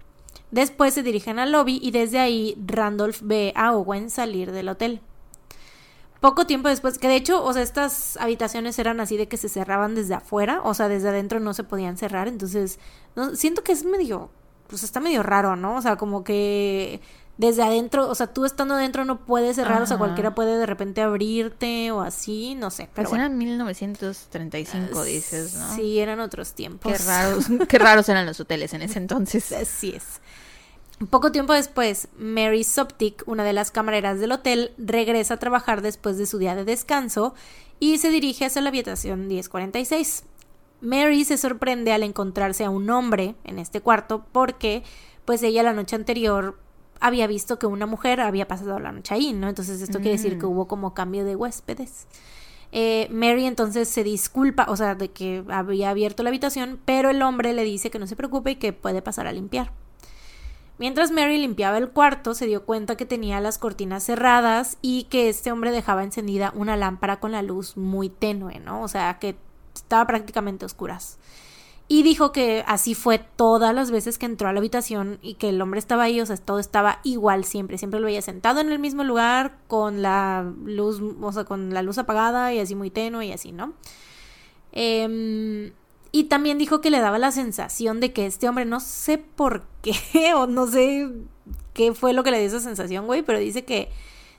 Después 0.51 0.93
se 0.93 1.03
dirigen 1.03 1.39
al 1.39 1.51
lobby 1.51 1.79
y 1.81 1.91
desde 1.91 2.19
ahí 2.19 2.57
Randolph 2.65 3.19
ve 3.23 3.53
a 3.55 3.73
Owen 3.73 4.09
salir 4.09 4.51
del 4.51 4.69
hotel. 4.69 5.01
Poco 6.19 6.45
tiempo 6.45 6.67
después, 6.69 6.99
que 6.99 7.07
de 7.07 7.15
hecho, 7.15 7.43
o 7.43 7.51
sea, 7.51 7.63
estas 7.63 8.15
habitaciones 8.17 8.77
eran 8.77 8.99
así 8.99 9.17
de 9.17 9.27
que 9.27 9.37
se 9.37 9.49
cerraban 9.49 9.95
desde 9.95 10.13
afuera, 10.13 10.61
o 10.63 10.75
sea, 10.75 10.87
desde 10.87 11.09
adentro 11.09 11.39
no 11.39 11.55
se 11.55 11.63
podían 11.63 11.97
cerrar, 11.97 12.27
entonces, 12.27 12.77
no, 13.15 13.35
siento 13.35 13.63
que 13.63 13.71
es 13.71 13.85
medio, 13.85 14.29
pues 14.67 14.83
está 14.83 14.99
medio 14.99 15.23
raro, 15.23 15.55
¿no? 15.55 15.77
O 15.77 15.81
sea, 15.81 15.95
como 15.95 16.23
que 16.23 17.01
desde 17.37 17.63
adentro, 17.63 18.07
o 18.07 18.13
sea, 18.13 18.27
tú 18.27 18.45
estando 18.45 18.75
adentro 18.75 19.03
no 19.03 19.25
puedes 19.25 19.55
cerrar, 19.55 19.81
o 19.81 19.87
sea, 19.87 19.97
cualquiera 19.97 20.35
puede 20.35 20.59
de 20.59 20.67
repente 20.67 21.01
abrirte 21.01 21.91
o 21.91 22.01
así, 22.01 22.53
no 22.53 22.69
sé, 22.69 22.83
pero 22.83 23.07
Pues 23.07 23.09
bueno. 23.09 23.23
eran 23.25 23.37
1935, 23.39 25.03
dices, 25.03 25.55
¿no? 25.55 25.75
Sí, 25.75 25.99
eran 25.99 26.19
otros 26.19 26.53
tiempos. 26.53 26.91
Qué 26.91 26.97
raros, 26.99 27.45
qué 27.67 27.79
raros 27.79 28.07
eran 28.09 28.27
los 28.27 28.39
hoteles 28.39 28.73
en 28.75 28.83
ese 28.83 28.99
entonces. 28.99 29.51
Así 29.53 29.93
es. 29.95 30.21
Poco 31.09 31.31
tiempo 31.31 31.53
después, 31.53 32.09
Mary 32.17 32.63
Soptic, 32.63 33.23
una 33.25 33.43
de 33.43 33.53
las 33.53 33.71
camareras 33.71 34.19
del 34.19 34.31
hotel, 34.31 34.71
regresa 34.77 35.35
a 35.35 35.39
trabajar 35.39 35.81
después 35.81 36.17
de 36.17 36.27
su 36.27 36.37
día 36.37 36.55
de 36.55 36.63
descanso 36.63 37.33
y 37.79 37.97
se 37.97 38.09
dirige 38.09 38.45
hacia 38.45 38.61
la 38.61 38.69
habitación 38.69 39.27
1046. 39.27 40.25
Mary 40.81 41.25
se 41.25 41.37
sorprende 41.37 41.91
al 41.93 42.03
encontrarse 42.03 42.63
a 42.65 42.69
un 42.69 42.89
hombre 42.89 43.35
en 43.43 43.57
este 43.57 43.81
cuarto 43.81 44.25
porque 44.31 44.83
pues 45.25 45.41
ella 45.43 45.63
la 45.63 45.73
noche 45.73 45.95
anterior 45.95 46.59
había 46.99 47.25
visto 47.25 47.57
que 47.57 47.65
una 47.65 47.87
mujer 47.87 48.19
había 48.19 48.47
pasado 48.47 48.77
la 48.79 48.91
noche 48.91 49.13
ahí, 49.15 49.33
¿no? 49.33 49.49
Entonces 49.49 49.81
esto 49.81 49.99
quiere 49.99 50.17
decir 50.17 50.35
Mm. 50.35 50.39
que 50.39 50.45
hubo 50.45 50.67
como 50.67 50.93
cambio 50.93 51.25
de 51.25 51.35
huéspedes. 51.35 52.07
Eh, 52.71 53.07
Mary 53.11 53.45
entonces 53.45 53.89
se 53.89 54.03
disculpa, 54.03 54.65
o 54.69 54.75
sea, 54.75 54.93
de 54.95 55.09
que 55.09 55.43
había 55.49 55.89
abierto 55.89 56.21
la 56.23 56.29
habitación, 56.29 56.79
pero 56.85 57.09
el 57.09 57.21
hombre 57.23 57.53
le 57.53 57.63
dice 57.63 57.89
que 57.89 57.99
no 57.99 58.05
se 58.07 58.15
preocupe 58.15 58.51
y 58.51 58.55
que 58.55 58.71
puede 58.71 59.01
pasar 59.01 59.25
a 59.27 59.31
limpiar. 59.31 59.71
Mientras 60.81 61.11
Mary 61.11 61.37
limpiaba 61.37 61.77
el 61.77 61.89
cuarto, 61.89 62.33
se 62.33 62.47
dio 62.47 62.65
cuenta 62.65 62.97
que 62.97 63.05
tenía 63.05 63.39
las 63.39 63.59
cortinas 63.59 64.03
cerradas 64.03 64.79
y 64.81 65.03
que 65.11 65.29
este 65.29 65.51
hombre 65.51 65.69
dejaba 65.69 66.03
encendida 66.03 66.51
una 66.55 66.75
lámpara 66.75 67.19
con 67.19 67.31
la 67.31 67.43
luz 67.43 67.77
muy 67.77 68.09
tenue, 68.09 68.59
¿no? 68.59 68.81
O 68.81 68.87
sea, 68.87 69.19
que 69.19 69.35
estaba 69.75 70.07
prácticamente 70.07 70.65
a 70.65 70.67
oscuras. 70.67 71.19
Y 71.87 72.01
dijo 72.01 72.31
que 72.31 72.63
así 72.65 72.95
fue 72.95 73.19
todas 73.19 73.75
las 73.75 73.91
veces 73.91 74.17
que 74.17 74.25
entró 74.25 74.47
a 74.47 74.53
la 74.53 74.57
habitación 74.57 75.19
y 75.21 75.35
que 75.35 75.49
el 75.49 75.61
hombre 75.61 75.77
estaba 75.77 76.01
ahí, 76.01 76.19
o 76.19 76.25
sea, 76.25 76.37
todo 76.37 76.57
estaba 76.57 76.99
igual 77.03 77.45
siempre. 77.45 77.77
Siempre 77.77 77.99
lo 77.99 78.07
veía 78.07 78.23
sentado 78.23 78.59
en 78.59 78.71
el 78.71 78.79
mismo 78.79 79.03
lugar, 79.03 79.59
con 79.67 80.01
la 80.01 80.51
luz, 80.65 80.99
o 81.21 81.31
sea, 81.31 81.43
con 81.43 81.75
la 81.75 81.83
luz 81.83 81.99
apagada 81.99 82.55
y 82.55 82.59
así 82.59 82.73
muy 82.73 82.89
tenue 82.89 83.27
y 83.27 83.33
así, 83.33 83.51
¿no? 83.51 83.73
Eh, 84.71 85.73
y 86.11 86.25
también 86.25 86.57
dijo 86.57 86.81
que 86.81 86.89
le 86.89 86.99
daba 86.99 87.17
la 87.19 87.31
sensación 87.31 87.99
de 87.99 88.11
que 88.13 88.25
este 88.25 88.47
hombre, 88.49 88.65
no 88.65 88.79
sé 88.79 89.17
por 89.17 89.63
qué, 89.81 89.93
o 90.35 90.47
no 90.47 90.67
sé 90.67 91.09
qué 91.73 91.93
fue 91.93 92.13
lo 92.13 92.23
que 92.23 92.31
le 92.31 92.39
dio 92.39 92.47
esa 92.47 92.59
sensación, 92.59 93.05
güey, 93.05 93.21
pero 93.23 93.39
dice 93.39 93.63
que 93.63 93.89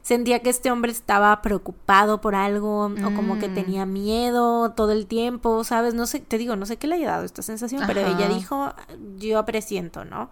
sentía 0.03 0.41
que 0.41 0.51
este 0.51 0.71
hombre 0.71 0.91
estaba 0.91 1.41
preocupado 1.43 2.21
por 2.21 2.35
algo, 2.35 2.87
o 2.87 3.15
como 3.15 3.39
que 3.39 3.49
Mm. 3.49 3.55
tenía 3.55 3.87
miedo 3.87 4.73
todo 4.73 4.91
el 4.93 5.07
tiempo, 5.07 5.63
¿sabes? 5.65 5.95
No 5.95 6.07
sé, 6.07 6.19
te 6.21 6.39
digo, 6.39 6.57
no 6.57 6.67
sé 6.67 6.77
qué 6.77 6.89
le 6.89 6.97
haya 6.97 7.09
dado 7.11 7.25
esta 7.25 7.41
sensación, 7.43 7.85
pero 7.87 8.01
ella 8.01 8.29
dijo, 8.29 8.75
yo 9.19 9.45
presiento, 9.45 10.05
¿no? 10.05 10.29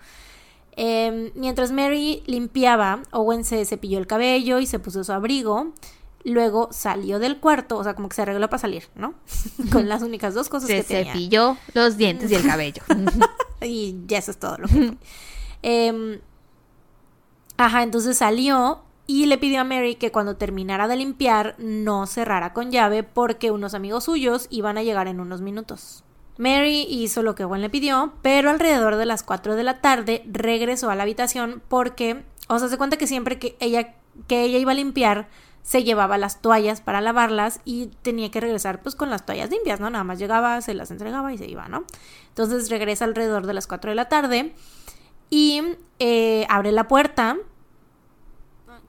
Eh, 0.77 1.33
mientras 1.35 1.73
Mary 1.73 2.23
limpiaba, 2.27 3.03
Owen 3.13 3.45
se 3.45 3.65
cepilló 3.65 3.99
el 3.99 4.07
cabello 4.07 4.59
y 4.61 4.67
se 4.67 4.79
puso 4.79 5.05
su 5.05 5.13
abrigo. 5.13 5.73
Luego 6.25 6.69
salió 6.71 7.19
del 7.19 7.39
cuarto, 7.41 7.79
o 7.79 7.85
sea, 7.85 7.95
como 7.95 8.09
que 8.09 8.17
se 8.17 8.23
arregló 8.23 8.49
para 8.51 8.61
salir, 8.61 8.85
¿no? 8.95 9.15
Con 9.73 9.89
las 9.89 10.03
únicas 10.03 10.35
dos 10.35 10.49
cosas 10.49 10.69
Se 10.69 10.77
que 10.77 10.83
tenía. 10.83 11.13
cepilló 11.13 11.57
los 11.75 11.97
dientes 11.97 12.31
y 12.31 12.35
el 12.35 12.47
cabello. 12.47 12.83
Y 13.63 13.97
ya 14.07 14.17
eso 14.19 14.31
es 14.31 14.39
todo 14.39 14.57
lo 14.57 14.69
que. 14.69 14.97
Em, 15.63 16.19
ajá, 17.59 17.83
entonces 17.83 18.17
salió 18.17 18.83
y 19.07 19.27
le 19.27 19.37
pidió 19.37 19.61
a 19.61 19.65
Mary 19.65 19.97
que 19.97 20.11
cuando 20.11 20.37
terminara 20.37 20.89
de 20.89 20.97
limpiar 20.97 21.57
no 21.59 22.07
cerrara 22.07 22.55
con 22.55 22.71
llave 22.71 23.03
porque 23.03 23.51
unos 23.51 23.75
amigos 23.75 24.05
suyos 24.05 24.47
iban 24.49 24.79
a 24.79 24.83
llegar 24.83 25.09
en 25.09 25.21
unos 25.21 25.43
minutos. 25.43 26.05
Mary 26.39 26.87
hizo 26.89 27.23
lo 27.23 27.35
que 27.35 27.45
Gwen 27.45 27.61
le 27.61 27.69
pidió, 27.69 28.15
pero 28.23 28.49
alrededor 28.49 28.97
de 28.97 29.05
las 29.05 29.23
4 29.23 29.57
de 29.57 29.63
la 29.65 29.83
tarde 29.83 30.23
regresó 30.27 30.89
a 30.89 30.95
la 30.95 31.03
habitación 31.03 31.63
porque, 31.69 32.25
o 32.49 32.59
sea, 32.59 32.69
se 32.69 32.79
cuenta 32.79 32.97
que 32.97 33.07
siempre 33.07 33.39
que 33.39 33.57
ella, 33.61 33.95
que 34.27 34.45
ella 34.45 34.57
iba 34.59 34.73
a 34.73 34.75
limpiar, 34.77 35.29
se 35.63 35.85
llevaba 35.85 36.19
las 36.19 36.41
toallas 36.41 36.81
para 36.81 37.01
lavarlas 37.01 37.61
y 37.65 37.89
tenía 38.03 38.31
que 38.31 38.41
regresar 38.41 38.83
pues 38.83 38.95
con 38.95 39.11
las 39.11 39.27
toallas 39.27 39.51
limpias, 39.51 39.81
¿no? 39.81 39.91
Nada 39.91 40.05
más 40.05 40.19
llegaba, 40.19 40.61
se 40.63 40.75
las 40.75 40.91
entregaba 40.91 41.33
y 41.33 41.39
se 41.39 41.47
iba, 41.47 41.69
¿no? 41.69 41.85
Entonces 42.29 42.71
regresa 42.71 43.05
alrededor 43.05 43.47
de 43.47 43.55
las 43.55 43.67
4 43.67 43.91
de 43.91 43.95
la 43.95 44.09
tarde 44.09 44.55
y 45.29 45.63
eh, 45.99 46.47
abre 46.49 46.73
la 46.73 46.89
puerta. 46.89 47.37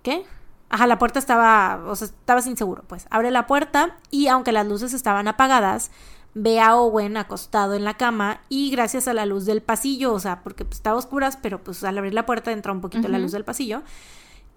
¿Qué? 0.01 0.25
Ajá, 0.69 0.87
la 0.87 0.97
puerta 0.97 1.19
estaba, 1.19 1.83
o 1.85 1.95
sea, 1.95 2.07
estaba 2.07 2.41
sin 2.41 2.55
seguro, 2.55 2.83
pues. 2.87 3.05
Abre 3.09 3.29
la 3.29 3.45
puerta 3.45 3.97
y 4.09 4.27
aunque 4.27 4.53
las 4.53 4.65
luces 4.65 4.93
estaban 4.93 5.27
apagadas, 5.27 5.91
ve 6.33 6.61
a 6.61 6.75
Owen 6.77 7.17
acostado 7.17 7.73
en 7.73 7.83
la 7.83 7.95
cama 7.97 8.41
y 8.47 8.71
gracias 8.71 9.07
a 9.07 9.13
la 9.13 9.25
luz 9.25 9.45
del 9.45 9.61
pasillo, 9.61 10.13
o 10.13 10.19
sea, 10.19 10.41
porque 10.43 10.63
pues, 10.63 10.77
estaba 10.77 10.95
a 10.95 10.99
oscuras, 10.99 11.37
pero 11.41 11.61
pues 11.61 11.83
al 11.83 11.97
abrir 11.97 12.13
la 12.13 12.25
puerta 12.25 12.51
entra 12.51 12.71
un 12.71 12.81
poquito 12.81 13.09
la 13.09 13.19
luz 13.19 13.33
del 13.33 13.43
pasillo, 13.43 13.83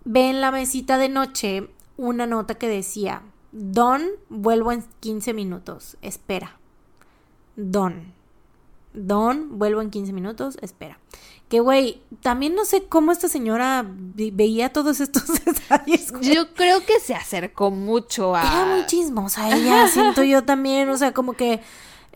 ve 0.05 0.31
en 0.31 0.41
la 0.41 0.53
mesita 0.53 0.99
de 0.99 1.09
noche 1.09 1.69
una 1.97 2.27
nota 2.27 2.55
que 2.55 2.69
decía, 2.69 3.23
Don, 3.53 4.03
vuelvo 4.29 4.73
en 4.73 4.85
15 5.01 5.33
minutos, 5.33 5.97
espera. 6.03 6.59
Don. 7.57 8.13
Don, 8.95 9.59
vuelvo 9.59 9.81
en 9.81 9.91
15 9.91 10.13
minutos, 10.13 10.59
espera. 10.61 10.99
Que, 11.49 11.61
güey, 11.61 12.03
también 12.21 12.55
no 12.55 12.65
sé 12.65 12.87
cómo 12.89 13.13
esta 13.13 13.29
señora 13.29 13.85
veía 13.87 14.73
todos 14.73 15.01
estos 15.01 15.25
detalles. 15.45 16.11
güey. 16.11 16.35
Yo 16.35 16.53
creo 16.55 16.85
que 16.85 16.99
se 16.99 17.15
acercó 17.15 17.71
mucho 17.71 18.35
a. 18.35 18.43
Era 18.43 18.75
muy 18.75 18.87
chismosa 18.87 19.57
ella, 19.57 19.87
siento 19.89 20.25
yo 20.25 20.45
también, 20.45 20.89
o 20.89 20.97
sea, 20.97 21.13
como 21.13 21.35
que... 21.35 21.61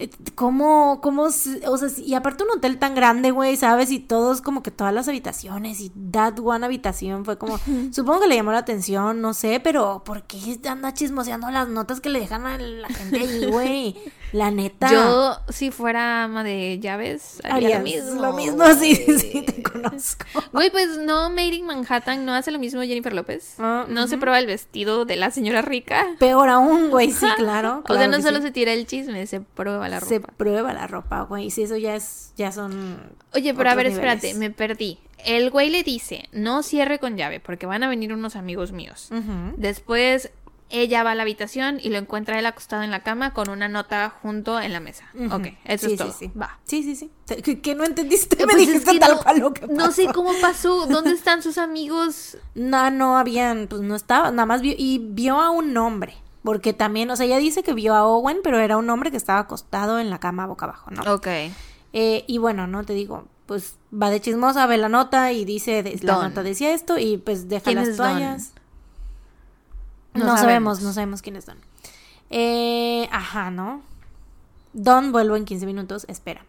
eh, 0.01 0.11
¿Cómo, 0.37 1.01
cómo, 1.03 1.25
o 1.25 1.31
sea, 1.31 1.89
y 1.99 2.15
aparte 2.15 2.45
un 2.45 2.51
hotel 2.51 2.79
tan 2.79 2.95
grande, 2.95 3.33
güey, 3.33 3.57
¿sabes? 3.57 3.91
Y 3.91 3.99
todos, 3.99 4.41
como 4.41 4.63
que 4.63 4.71
todas 4.71 4.95
las 4.95 5.09
habitaciones 5.09 5.81
y 5.81 5.91
that 6.13 6.39
one 6.39 6.65
habitación 6.65 7.25
fue 7.25 7.37
como, 7.37 7.59
supongo 7.91 8.21
que 8.21 8.29
le 8.29 8.37
llamó 8.37 8.53
la 8.53 8.59
atención, 8.59 9.21
no 9.21 9.35
sé, 9.35 9.59
pero 9.59 10.03
¿por 10.05 10.23
qué 10.23 10.61
anda 10.69 10.95
chismoseando 10.95 11.51
las 11.51 11.69
notas 11.69 12.01
que 12.01 12.11
le 12.11 12.21
dejan 12.21 12.47
a 12.47 12.59
la 12.59 12.87
gente 12.87 13.19
ahí, 13.19 13.47
güey? 13.51 13.97
La 14.33 14.51
neta. 14.51 14.93
Yo, 14.93 15.39
si 15.49 15.71
fuera 15.71 16.25
ama 16.25 16.45
de 16.45 16.79
llaves, 16.81 17.41
haría 17.45 17.79
lo 17.79 17.85
mismo. 17.85 18.23
lo 18.23 18.33
mismo, 18.35 18.65
sí, 18.79 18.95
sí, 18.95 19.43
te 19.43 19.63
conozco. 19.69 20.27
Güey, 20.53 20.71
pues 20.71 20.99
no, 20.99 21.31
Made 21.31 21.55
in 21.55 21.67
Manhattan 21.67 22.25
no 22.25 22.35
hace 22.35 22.51
lo 22.51 22.59
mismo 22.59 22.83
Jennifer 22.83 23.15
López. 23.15 23.55
Ah, 23.59 23.87
no 23.89 24.07
se 24.07 24.19
prueba 24.19 24.39
el 24.39 24.47
vestido 24.47 25.07
de 25.07 25.17
la 25.17 25.31
señora 25.31 25.63
rica. 25.63 26.05
Peor 26.19 26.51
aún, 26.51 26.91
güey, 26.91 27.11
sí, 27.11 27.27
claro. 27.37 27.83
o 27.89 27.95
sea, 27.95 28.07
no 28.07 28.21
solo 28.21 28.37
sí. 28.39 28.45
se 28.45 28.51
tira 28.51 28.73
el 28.73 28.87
chisme, 28.87 29.27
se 29.27 29.41
prueba 29.41 29.88
la 29.89 30.01
ropa. 30.01 30.09
Se 30.09 30.21
prueba 30.21 30.73
la 30.73 30.87
ropa, 30.87 31.23
güey, 31.23 31.47
y 31.47 31.51
si 31.51 31.63
eso 31.63 31.77
ya 31.77 31.95
es, 31.97 32.33
ya 32.37 32.53
son... 32.53 32.99
Oye, 33.35 33.55
pero 33.55 33.71
a 33.71 33.75
ver, 33.75 33.87
niveles. 33.89 34.15
espérate, 34.15 34.35
me 34.39 34.51
perdí. 34.51 34.99
El 35.25 35.51
güey 35.51 35.69
le 35.71 35.83
dice, 35.83 36.29
no 36.33 36.63
cierre 36.63 36.99
con 36.99 37.17
llave 37.17 37.41
porque 37.41 37.67
van 37.67 37.83
a 37.83 37.89
venir 37.89 38.13
unos 38.13 38.37
amigos 38.37 38.71
míos. 38.73 39.11
Después 39.57 40.31
ella 40.71 41.03
va 41.03 41.13
a 41.13 41.15
la 41.15 41.23
habitación 41.23 41.81
y 41.83 41.89
lo 41.89 41.97
encuentra 41.99 42.39
él 42.39 42.45
acostado 42.45 42.83
en 42.83 42.91
la 42.91 43.03
cama 43.03 43.33
con 43.33 43.49
una 43.49 43.69
nota 43.69 44.11
junto 44.23 44.61
en 44.61 44.73
la 44.75 44.81
mesa. 44.81 45.05
Ujú. 45.15 45.35
Ok, 45.35 45.47
eso 45.65 45.87
Sí, 45.87 45.93
es 45.95 45.99
todo. 45.99 46.13
Sí, 46.13 46.27
sí. 46.27 46.39
Va. 46.39 46.59
Sí, 46.65 46.83
sí, 46.83 46.95
sí. 46.95 47.11
¿Qué, 47.43 47.61
qué 47.61 47.75
no 47.75 47.85
entendiste? 47.85 48.37
Eh, 48.37 48.47
Me 48.47 48.53
pues 48.53 48.63
es 48.63 48.69
dijiste 48.69 48.93
que 48.93 48.99
tal 49.01 49.13
no- 49.17 49.23
cual 49.23 49.39
lo 49.41 49.55
que 49.55 49.67
No 49.67 49.91
sé 49.93 50.05
pasó. 50.05 50.15
cómo 50.15 50.31
pasó. 50.43 50.87
¿Dónde 50.87 51.11
están 51.15 51.43
sus 51.43 51.57
amigos? 51.59 52.37
No, 52.55 52.91
no 52.91 53.17
habían, 53.17 53.67
pues 53.67 53.81
no 53.81 53.97
estaba, 53.97 54.31
nada 54.31 54.45
más 54.45 54.61
vio, 54.61 54.75
y 54.77 54.99
vio 55.03 55.41
a 55.41 55.51
un 55.51 55.75
hombre. 55.79 56.15
Porque 56.49 56.73
también, 56.73 57.11
o 57.11 57.17
sea, 57.17 57.27
ella 57.27 57.37
dice 57.37 57.63
que 57.63 57.75
vio 57.75 57.95
a 57.95 58.07
Owen, 58.07 58.39
pero 58.43 58.59
era 58.59 58.79
un 58.79 58.89
hombre 58.89 59.11
que 59.11 59.19
estaba 59.19 59.41
acostado 59.41 59.99
en 59.99 60.09
la 60.09 60.19
cama 60.19 60.47
boca 60.47 60.65
abajo, 60.65 60.91
¿no? 60.91 61.03
Ok. 61.13 61.27
Eh, 61.93 62.25
y 62.27 62.39
bueno, 62.39 62.67
no 62.67 62.85
te 62.85 62.95
digo, 62.95 63.27
pues 63.45 63.77
va 63.93 64.09
de 64.09 64.19
chismosa, 64.23 64.67
ve 64.67 64.79
la 64.79 64.89
nota 64.89 65.31
y 65.33 65.45
dice, 65.45 65.83
de- 65.83 65.99
la 66.01 66.23
nota 66.27 66.43
decía 66.43 66.73
esto 66.73 66.97
y 66.99 67.19
pues 67.19 67.51
deja 67.51 67.65
¿Quién 67.65 67.77
las 67.77 67.89
Don? 67.99 68.07
toallas. 68.09 68.53
No 70.15 70.21
No, 70.25 70.37
sabemos. 70.39 70.41
sabemos. 70.79 70.83
no 70.83 70.93
sabemos 70.95 71.21
quién 71.23 71.37
es 71.37 71.45
Don. 71.45 71.59
Eh, 72.31 73.09
ajá, 73.13 73.51
¿no? 73.51 73.83
Don 74.73 75.13
vuelvo 75.13 75.37
en 75.37 75.45
15 75.45 75.67
minutos, 75.67 76.07
espera. 76.09 76.47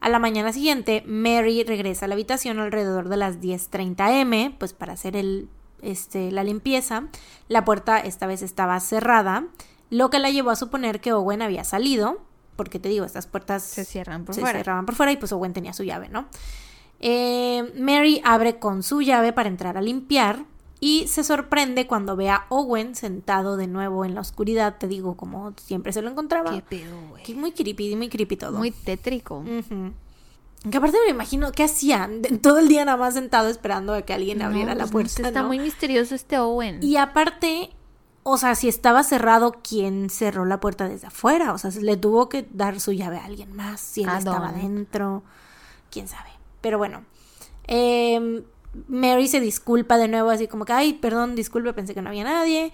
A 0.00 0.08
la 0.10 0.20
mañana 0.20 0.52
siguiente, 0.52 1.02
Mary 1.08 1.64
regresa 1.64 2.04
a 2.04 2.08
la 2.08 2.14
habitación 2.14 2.60
alrededor 2.60 3.08
de 3.08 3.16
las 3.16 3.40
10.30 3.40 4.20
m, 4.20 4.54
pues 4.60 4.74
para 4.74 4.92
hacer 4.92 5.16
el, 5.16 5.48
este, 5.84 6.30
la 6.32 6.44
limpieza. 6.44 7.04
La 7.48 7.64
puerta 7.64 7.98
esta 7.98 8.26
vez 8.26 8.42
estaba 8.42 8.78
cerrada, 8.80 9.44
lo 9.90 10.10
que 10.10 10.18
la 10.18 10.30
llevó 10.30 10.50
a 10.50 10.56
suponer 10.56 11.00
que 11.00 11.12
Owen 11.12 11.42
había 11.42 11.64
salido, 11.64 12.18
porque 12.56 12.78
te 12.78 12.88
digo, 12.88 13.04
estas 13.04 13.26
puertas 13.26 13.62
Se 13.62 13.84
cierran 13.84 14.24
por 14.24 14.34
se 14.34 14.40
fuera. 14.40 14.58
cerraban 14.58 14.86
por 14.86 14.94
fuera 14.94 15.12
y 15.12 15.16
pues 15.16 15.32
Owen 15.32 15.52
tenía 15.52 15.72
su 15.72 15.84
llave, 15.84 16.08
¿no? 16.08 16.26
Eh, 17.00 17.72
Mary 17.78 18.20
abre 18.24 18.58
con 18.58 18.82
su 18.82 19.02
llave 19.02 19.32
para 19.32 19.48
entrar 19.48 19.76
a 19.76 19.82
limpiar 19.82 20.44
y 20.80 21.06
se 21.08 21.24
sorprende 21.24 21.86
cuando 21.86 22.16
ve 22.16 22.30
a 22.30 22.46
Owen 22.48 22.94
sentado 22.94 23.56
de 23.56 23.66
nuevo 23.66 24.04
en 24.04 24.14
la 24.14 24.20
oscuridad, 24.20 24.76
te 24.78 24.86
digo, 24.88 25.16
como 25.16 25.52
siempre 25.56 25.92
se 25.92 26.02
lo 26.02 26.10
encontraba. 26.10 26.52
¿Qué 26.52 26.62
pedo, 26.62 26.96
güey? 27.10 27.22
Que 27.22 27.34
muy 27.34 27.52
creepy, 27.52 27.96
muy 27.96 28.08
creepy 28.08 28.36
todo. 28.36 28.58
Muy 28.58 28.70
tétrico. 28.70 29.42
Que 30.70 30.78
aparte 30.78 30.96
me 31.04 31.10
imagino, 31.10 31.52
¿qué 31.52 31.64
hacían? 31.64 32.22
De- 32.22 32.38
Todo 32.38 32.58
el 32.58 32.68
día 32.68 32.84
nada 32.84 32.96
más 32.96 33.14
sentado 33.14 33.48
esperando 33.48 33.92
a 33.94 34.02
que 34.02 34.14
alguien 34.14 34.40
abriera 34.42 34.72
No, 34.72 34.78
la 34.78 34.86
pues, 34.86 35.14
puerta. 35.14 35.28
Está 35.28 35.42
¿no? 35.42 35.48
muy 35.48 35.58
misterioso 35.58 36.14
este 36.14 36.38
Owen. 36.38 36.78
Y 36.82 36.96
aparte, 36.96 37.70
o 38.22 38.38
sea, 38.38 38.54
si 38.54 38.68
estaba 38.68 39.02
cerrado, 39.02 39.56
¿quién 39.62 40.08
cerró 40.08 40.46
la 40.46 40.60
puerta 40.60 40.88
desde 40.88 41.08
afuera? 41.08 41.52
O 41.52 41.58
sea, 41.58 41.70
se 41.70 41.82
le 41.82 41.96
tuvo 41.98 42.28
que 42.30 42.46
dar 42.52 42.80
su 42.80 42.92
llave 42.92 43.18
a 43.18 43.24
alguien 43.26 43.54
más, 43.54 43.80
si 43.80 44.02
él 44.04 44.08
¿A 44.08 44.18
estaba 44.18 44.52
dentro, 44.52 45.22
quién 45.90 46.08
sabe. 46.08 46.30
Pero 46.62 46.78
bueno, 46.78 47.04
em, 47.66 48.42
Mary 48.88 49.28
se 49.28 49.40
disculpa 49.40 49.98
de 49.98 50.08
nuevo, 50.08 50.30
así 50.30 50.48
como 50.48 50.64
que, 50.64 50.72
ay, 50.72 50.94
perdón, 50.94 51.34
disculpe, 51.36 51.74
pensé 51.74 51.92
que 51.94 52.00
no 52.02 52.08
había 52.08 52.24
nadie. 52.24 52.72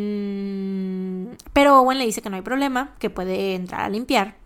Em, 0.00 1.36
pero 1.52 1.80
Owen 1.80 1.98
le 1.98 2.06
dice 2.06 2.22
que 2.22 2.30
no 2.30 2.36
hay 2.36 2.42
problema, 2.42 2.94
que 2.98 3.10
puede 3.10 3.54
entrar 3.54 3.82
a 3.82 3.88
limpiar. 3.88 4.36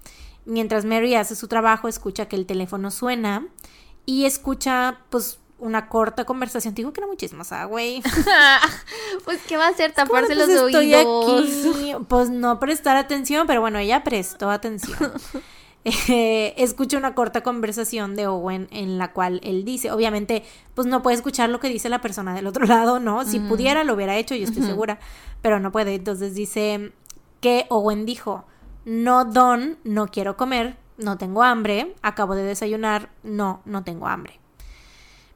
Mientras 0.44 0.84
Mary 0.84 1.14
hace 1.14 1.36
su 1.36 1.48
trabajo, 1.48 1.88
escucha 1.88 2.26
que 2.26 2.36
el 2.36 2.46
teléfono 2.46 2.90
suena 2.90 3.46
y 4.06 4.24
escucha, 4.26 4.98
pues, 5.10 5.38
una 5.58 5.88
corta 5.88 6.24
conversación. 6.24 6.74
Te 6.74 6.82
digo 6.82 6.92
que 6.92 7.00
era 7.00 7.06
muy 7.06 7.16
chismosa, 7.16 7.64
güey. 7.64 8.02
pues, 9.24 9.40
¿qué 9.48 9.56
va 9.56 9.66
a 9.66 9.70
hacer? 9.70 9.92
Taparse 9.92 10.34
pues, 10.34 10.38
los 10.38 10.48
estoy 10.48 10.94
oídos. 10.94 11.76
aquí. 11.76 11.92
Pues 12.08 12.30
no 12.30 12.60
prestar 12.60 12.96
atención, 12.96 13.46
pero 13.46 13.60
bueno, 13.60 13.78
ella 13.78 14.04
prestó 14.04 14.50
atención. 14.50 15.12
eh, 15.84 16.54
escucha 16.56 16.96
una 16.96 17.14
corta 17.14 17.42
conversación 17.42 18.16
de 18.16 18.26
Owen 18.26 18.68
en 18.70 18.98
la 18.98 19.12
cual 19.12 19.40
él 19.42 19.64
dice, 19.64 19.90
obviamente, 19.90 20.42
pues 20.74 20.86
no 20.86 21.02
puede 21.02 21.16
escuchar 21.16 21.50
lo 21.50 21.60
que 21.60 21.68
dice 21.68 21.88
la 21.88 22.00
persona 22.00 22.34
del 22.34 22.46
otro 22.46 22.66
lado, 22.66 23.00
¿no? 23.00 23.24
Si 23.24 23.38
pudiera 23.38 23.84
lo 23.84 23.94
hubiera 23.94 24.16
hecho, 24.16 24.34
yo 24.34 24.44
estoy 24.44 24.62
segura, 24.62 24.98
pero 25.42 25.60
no 25.60 25.72
puede. 25.72 25.94
Entonces 25.94 26.34
dice 26.34 26.92
que 27.40 27.66
Owen 27.68 28.06
dijo, 28.06 28.44
no, 28.85 29.24
Don, 29.24 29.78
no 29.85 30.09
quiero 30.09 30.36
comer, 30.36 30.77
no 30.98 31.19
tengo 31.19 31.43
hambre, 31.43 31.94
acabo 32.02 32.35
de 32.35 32.43
desayunar, 32.44 33.11
no, 33.23 33.61
no 33.65 33.82
tengo 33.85 34.06
hambre. 34.06 34.39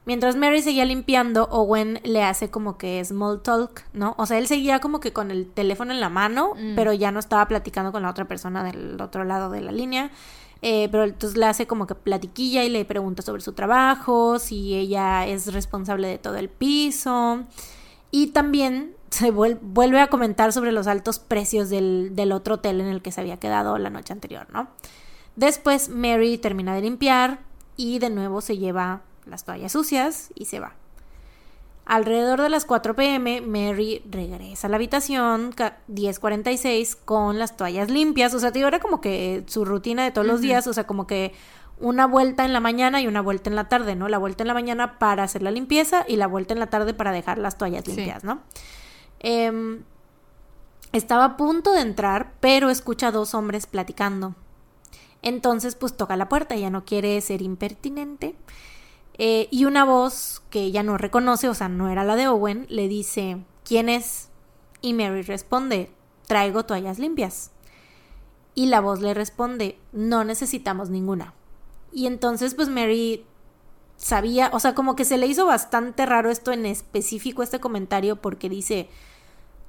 Mientras 0.05 0.35
Mary 0.35 0.61
seguía 0.61 0.85
limpiando, 0.85 1.43
Owen 1.51 1.99
le 2.03 2.23
hace 2.23 2.49
como 2.49 2.77
que 2.77 3.03
small 3.05 3.41
talk, 3.41 3.83
¿no? 3.93 4.15
O 4.17 4.25
sea, 4.25 4.39
él 4.39 4.47
seguía 4.47 4.79
como 4.79 4.99
que 4.99 5.13
con 5.13 5.29
el 5.29 5.45
teléfono 5.51 5.91
en 5.91 5.99
la 5.99 6.09
mano, 6.09 6.53
Mm. 6.55 6.75
pero 6.75 6.93
ya 6.93 7.11
no 7.11 7.19
estaba 7.19 7.47
platicando 7.47 7.91
con 7.91 8.01
la 8.01 8.09
otra 8.09 8.25
persona 8.27 8.63
del 8.63 8.99
otro 8.99 9.23
lado 9.23 9.51
de 9.51 9.61
la 9.61 9.71
línea. 9.71 10.09
Eh, 10.61 10.89
pero 10.91 11.03
entonces 11.05 11.37
le 11.37 11.45
hace 11.45 11.67
como 11.67 11.85
que 11.87 11.95
platiquilla 11.95 12.63
y 12.63 12.69
le 12.69 12.83
pregunta 12.85 13.21
sobre 13.21 13.41
su 13.41 13.53
trabajo, 13.53 14.39
si 14.39 14.73
ella 14.75 15.25
es 15.27 15.53
responsable 15.53 16.07
de 16.07 16.17
todo 16.17 16.37
el 16.37 16.49
piso. 16.49 17.43
Y 18.11 18.27
también 18.27 18.95
se 19.11 19.31
vuel- 19.33 19.57
vuelve 19.61 19.99
a 20.01 20.07
comentar 20.07 20.53
sobre 20.53 20.71
los 20.71 20.87
altos 20.87 21.19
precios 21.19 21.69
del, 21.69 22.15
del 22.15 22.31
otro 22.31 22.55
hotel 22.55 22.81
en 22.81 22.87
el 22.87 23.01
que 23.01 23.11
se 23.11 23.21
había 23.21 23.37
quedado 23.37 23.77
la 23.77 23.89
noche 23.89 24.13
anterior, 24.13 24.47
¿no? 24.53 24.67
Después 25.35 25.89
Mary 25.89 26.37
termina 26.37 26.75
de 26.75 26.81
limpiar 26.81 27.39
y 27.77 27.99
de 27.99 28.09
nuevo 28.09 28.41
se 28.41 28.57
lleva 28.57 29.01
las 29.25 29.45
toallas 29.45 29.71
sucias 29.71 30.29
y 30.35 30.45
se 30.45 30.59
va. 30.59 30.73
Alrededor 31.85 32.41
de 32.41 32.49
las 32.49 32.65
4 32.65 32.95
pm, 32.95 33.41
Mary 33.41 34.03
regresa 34.09 34.67
a 34.67 34.69
la 34.69 34.75
habitación, 34.75 35.51
ca- 35.53 35.77
10.46, 35.87 36.95
con 37.03 37.39
las 37.39 37.57
toallas 37.57 37.89
limpias. 37.89 38.33
O 38.35 38.39
sea, 38.39 38.51
digo, 38.51 38.67
era 38.67 38.79
como 38.79 39.01
que 39.01 39.43
su 39.47 39.65
rutina 39.65 40.03
de 40.03 40.11
todos 40.11 40.27
los 40.27 40.39
días, 40.39 40.67
o 40.67 40.73
sea, 40.73 40.85
como 40.85 41.07
que 41.07 41.33
una 41.79 42.05
vuelta 42.05 42.45
en 42.45 42.53
la 42.53 42.59
mañana 42.59 43.01
y 43.01 43.07
una 43.07 43.21
vuelta 43.21 43.49
en 43.49 43.55
la 43.55 43.69
tarde, 43.69 43.95
¿no? 43.95 44.07
La 44.07 44.19
vuelta 44.19 44.43
en 44.43 44.47
la 44.49 44.53
mañana 44.53 44.99
para 44.99 45.23
hacer 45.23 45.41
la 45.41 45.49
limpieza 45.49 46.05
y 46.07 46.17
la 46.17 46.27
vuelta 46.27 46.53
en 46.53 46.59
la 46.59 46.67
tarde 46.67 46.93
para 46.93 47.11
dejar 47.11 47.39
las 47.39 47.57
toallas 47.57 47.85
Sí. 47.85 47.95
limpias, 47.95 48.23
¿no? 48.23 48.41
Em, 49.19 49.83
estaba 50.91 51.25
a 51.25 51.37
punto 51.37 51.73
de 51.73 51.81
entrar, 51.81 52.33
pero 52.39 52.69
escucha 52.69 53.07
a 53.07 53.11
dos 53.11 53.33
hombres 53.33 53.67
platicando. 53.67 54.35
Entonces, 55.21 55.75
pues 55.75 55.95
toca 55.95 56.15
la 56.15 56.29
puerta, 56.29 56.55
ya 56.55 56.69
no 56.69 56.85
quiere 56.85 57.19
ser 57.21 57.41
impertinente. 57.41 58.35
Eh, 59.17 59.49
y 59.51 59.65
una 59.65 59.83
voz 59.83 60.41
que 60.49 60.61
ella 60.61 60.81
no 60.81 60.97
reconoce, 60.97 61.49
o 61.49 61.53
sea, 61.53 61.67
no 61.67 61.89
era 61.89 62.05
la 62.05 62.15
de 62.15 62.27
Owen, 62.29 62.65
le 62.69 62.87
dice, 62.87 63.43
¿quién 63.65 63.89
es? 63.89 64.29
Y 64.81 64.93
Mary 64.93 65.23
responde, 65.23 65.91
traigo 66.25 66.63
toallas 66.65 66.99
limpias. 66.99 67.51
Y 68.55 68.67
la 68.67 68.79
voz 68.79 69.01
le 69.01 69.13
responde, 69.13 69.77
no 69.91 70.23
necesitamos 70.23 70.89
ninguna. 70.89 71.33
Y 71.91 72.07
entonces, 72.07 72.55
pues 72.55 72.69
Mary 72.69 73.25
sabía, 73.97 74.49
o 74.53 74.59
sea, 74.59 74.73
como 74.73 74.95
que 74.95 75.03
se 75.03 75.17
le 75.17 75.27
hizo 75.27 75.45
bastante 75.45 76.05
raro 76.05 76.31
esto 76.31 76.53
en 76.53 76.65
específico, 76.65 77.43
este 77.43 77.59
comentario, 77.59 78.15
porque 78.15 78.47
dice, 78.47 78.89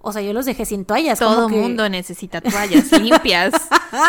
o 0.02 0.12
sea, 0.12 0.22
yo 0.22 0.32
los 0.32 0.46
dejé 0.46 0.64
sin 0.64 0.84
toallas. 0.84 1.18
Todo 1.18 1.46
que 1.48 1.54
mundo 1.56 1.88
necesita 1.88 2.40
toallas 2.42 2.90
limpias. 2.92 3.52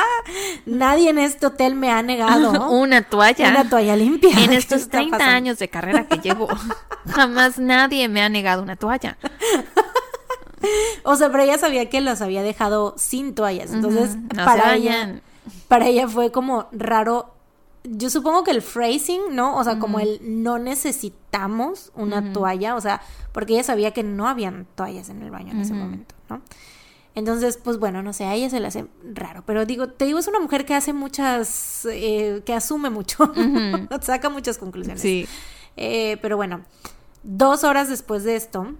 Nadie 0.65 1.09
en 1.09 1.17
este 1.17 1.45
hotel 1.47 1.75
me 1.75 1.91
ha 1.91 2.01
negado 2.01 2.69
Una 2.71 3.01
toalla. 3.01 3.49
una 3.49 3.69
toalla 3.69 3.95
limpia. 3.95 4.31
En 4.39 4.51
¿Qué 4.51 4.57
estos 4.57 4.81
está 4.83 4.97
30 4.99 5.17
pasando? 5.17 5.35
años 5.35 5.59
de 5.59 5.67
carrera 5.69 6.07
que 6.07 6.17
llevo, 6.19 6.47
jamás 7.09 7.57
nadie 7.59 8.07
me 8.07 8.21
ha 8.21 8.29
negado 8.29 8.61
una 8.63 8.75
toalla. 8.75 9.17
O 11.03 11.15
sea, 11.15 11.31
pero 11.31 11.43
ella 11.43 11.57
sabía 11.57 11.89
que 11.89 12.01
los 12.01 12.21
había 12.21 12.43
dejado 12.43 12.93
sin 12.97 13.33
toallas. 13.33 13.73
Entonces, 13.73 14.15
no 14.15 14.45
para 14.45 14.75
ella, 14.75 15.21
para 15.67 15.87
ella 15.87 16.07
fue 16.07 16.31
como 16.31 16.67
raro. 16.71 17.33
Yo 17.83 18.09
supongo 18.09 18.43
que 18.43 18.51
el 18.51 18.61
phrasing, 18.61 19.35
¿no? 19.35 19.57
O 19.57 19.63
sea, 19.63 19.79
como 19.79 19.99
el 19.99 20.19
no 20.21 20.59
necesitamos 20.59 21.91
una 21.95 22.31
toalla, 22.31 22.75
o 22.75 22.81
sea, 22.81 23.01
porque 23.31 23.53
ella 23.53 23.63
sabía 23.63 23.91
que 23.91 24.03
no 24.03 24.27
habían 24.27 24.67
toallas 24.75 25.09
en 25.09 25.23
el 25.23 25.31
baño 25.31 25.51
en 25.51 25.61
ese 25.61 25.73
momento, 25.73 26.13
¿no? 26.29 26.41
Entonces, 27.13 27.57
pues 27.57 27.77
bueno, 27.77 28.01
no 28.03 28.13
sé, 28.13 28.25
a 28.25 28.35
ella 28.35 28.49
se 28.49 28.59
le 28.59 28.67
hace 28.67 28.85
raro, 29.13 29.43
pero 29.45 29.65
digo, 29.65 29.89
te 29.89 30.05
digo, 30.05 30.19
es 30.19 30.27
una 30.27 30.39
mujer 30.39 30.65
que 30.65 30.75
hace 30.75 30.93
muchas, 30.93 31.85
eh, 31.91 32.41
que 32.45 32.53
asume 32.53 32.89
mucho, 32.89 33.33
saca 34.01 34.29
muchas 34.29 34.57
conclusiones. 34.57 35.01
Sí. 35.01 35.27
Eh, 35.75 36.17
pero 36.21 36.37
bueno, 36.37 36.61
dos 37.23 37.63
horas 37.63 37.89
después 37.89 38.23
de 38.23 38.35
esto, 38.35 38.75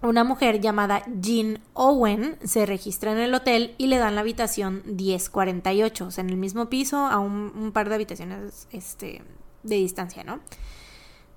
una 0.00 0.22
mujer 0.22 0.60
llamada 0.60 1.02
Jean 1.20 1.60
Owen 1.74 2.38
se 2.44 2.66
registra 2.66 3.12
en 3.12 3.18
el 3.18 3.34
hotel 3.34 3.74
y 3.78 3.88
le 3.88 3.98
dan 3.98 4.14
la 4.14 4.20
habitación 4.20 4.82
1048, 4.86 6.06
o 6.06 6.10
sea, 6.10 6.22
en 6.22 6.30
el 6.30 6.36
mismo 6.36 6.68
piso, 6.68 6.98
a 6.98 7.18
un, 7.18 7.72
par 7.72 7.88
de 7.88 7.96
habitaciones 7.96 8.68
este, 8.70 9.22
de 9.62 9.76
distancia, 9.76 10.22
¿no? 10.22 10.40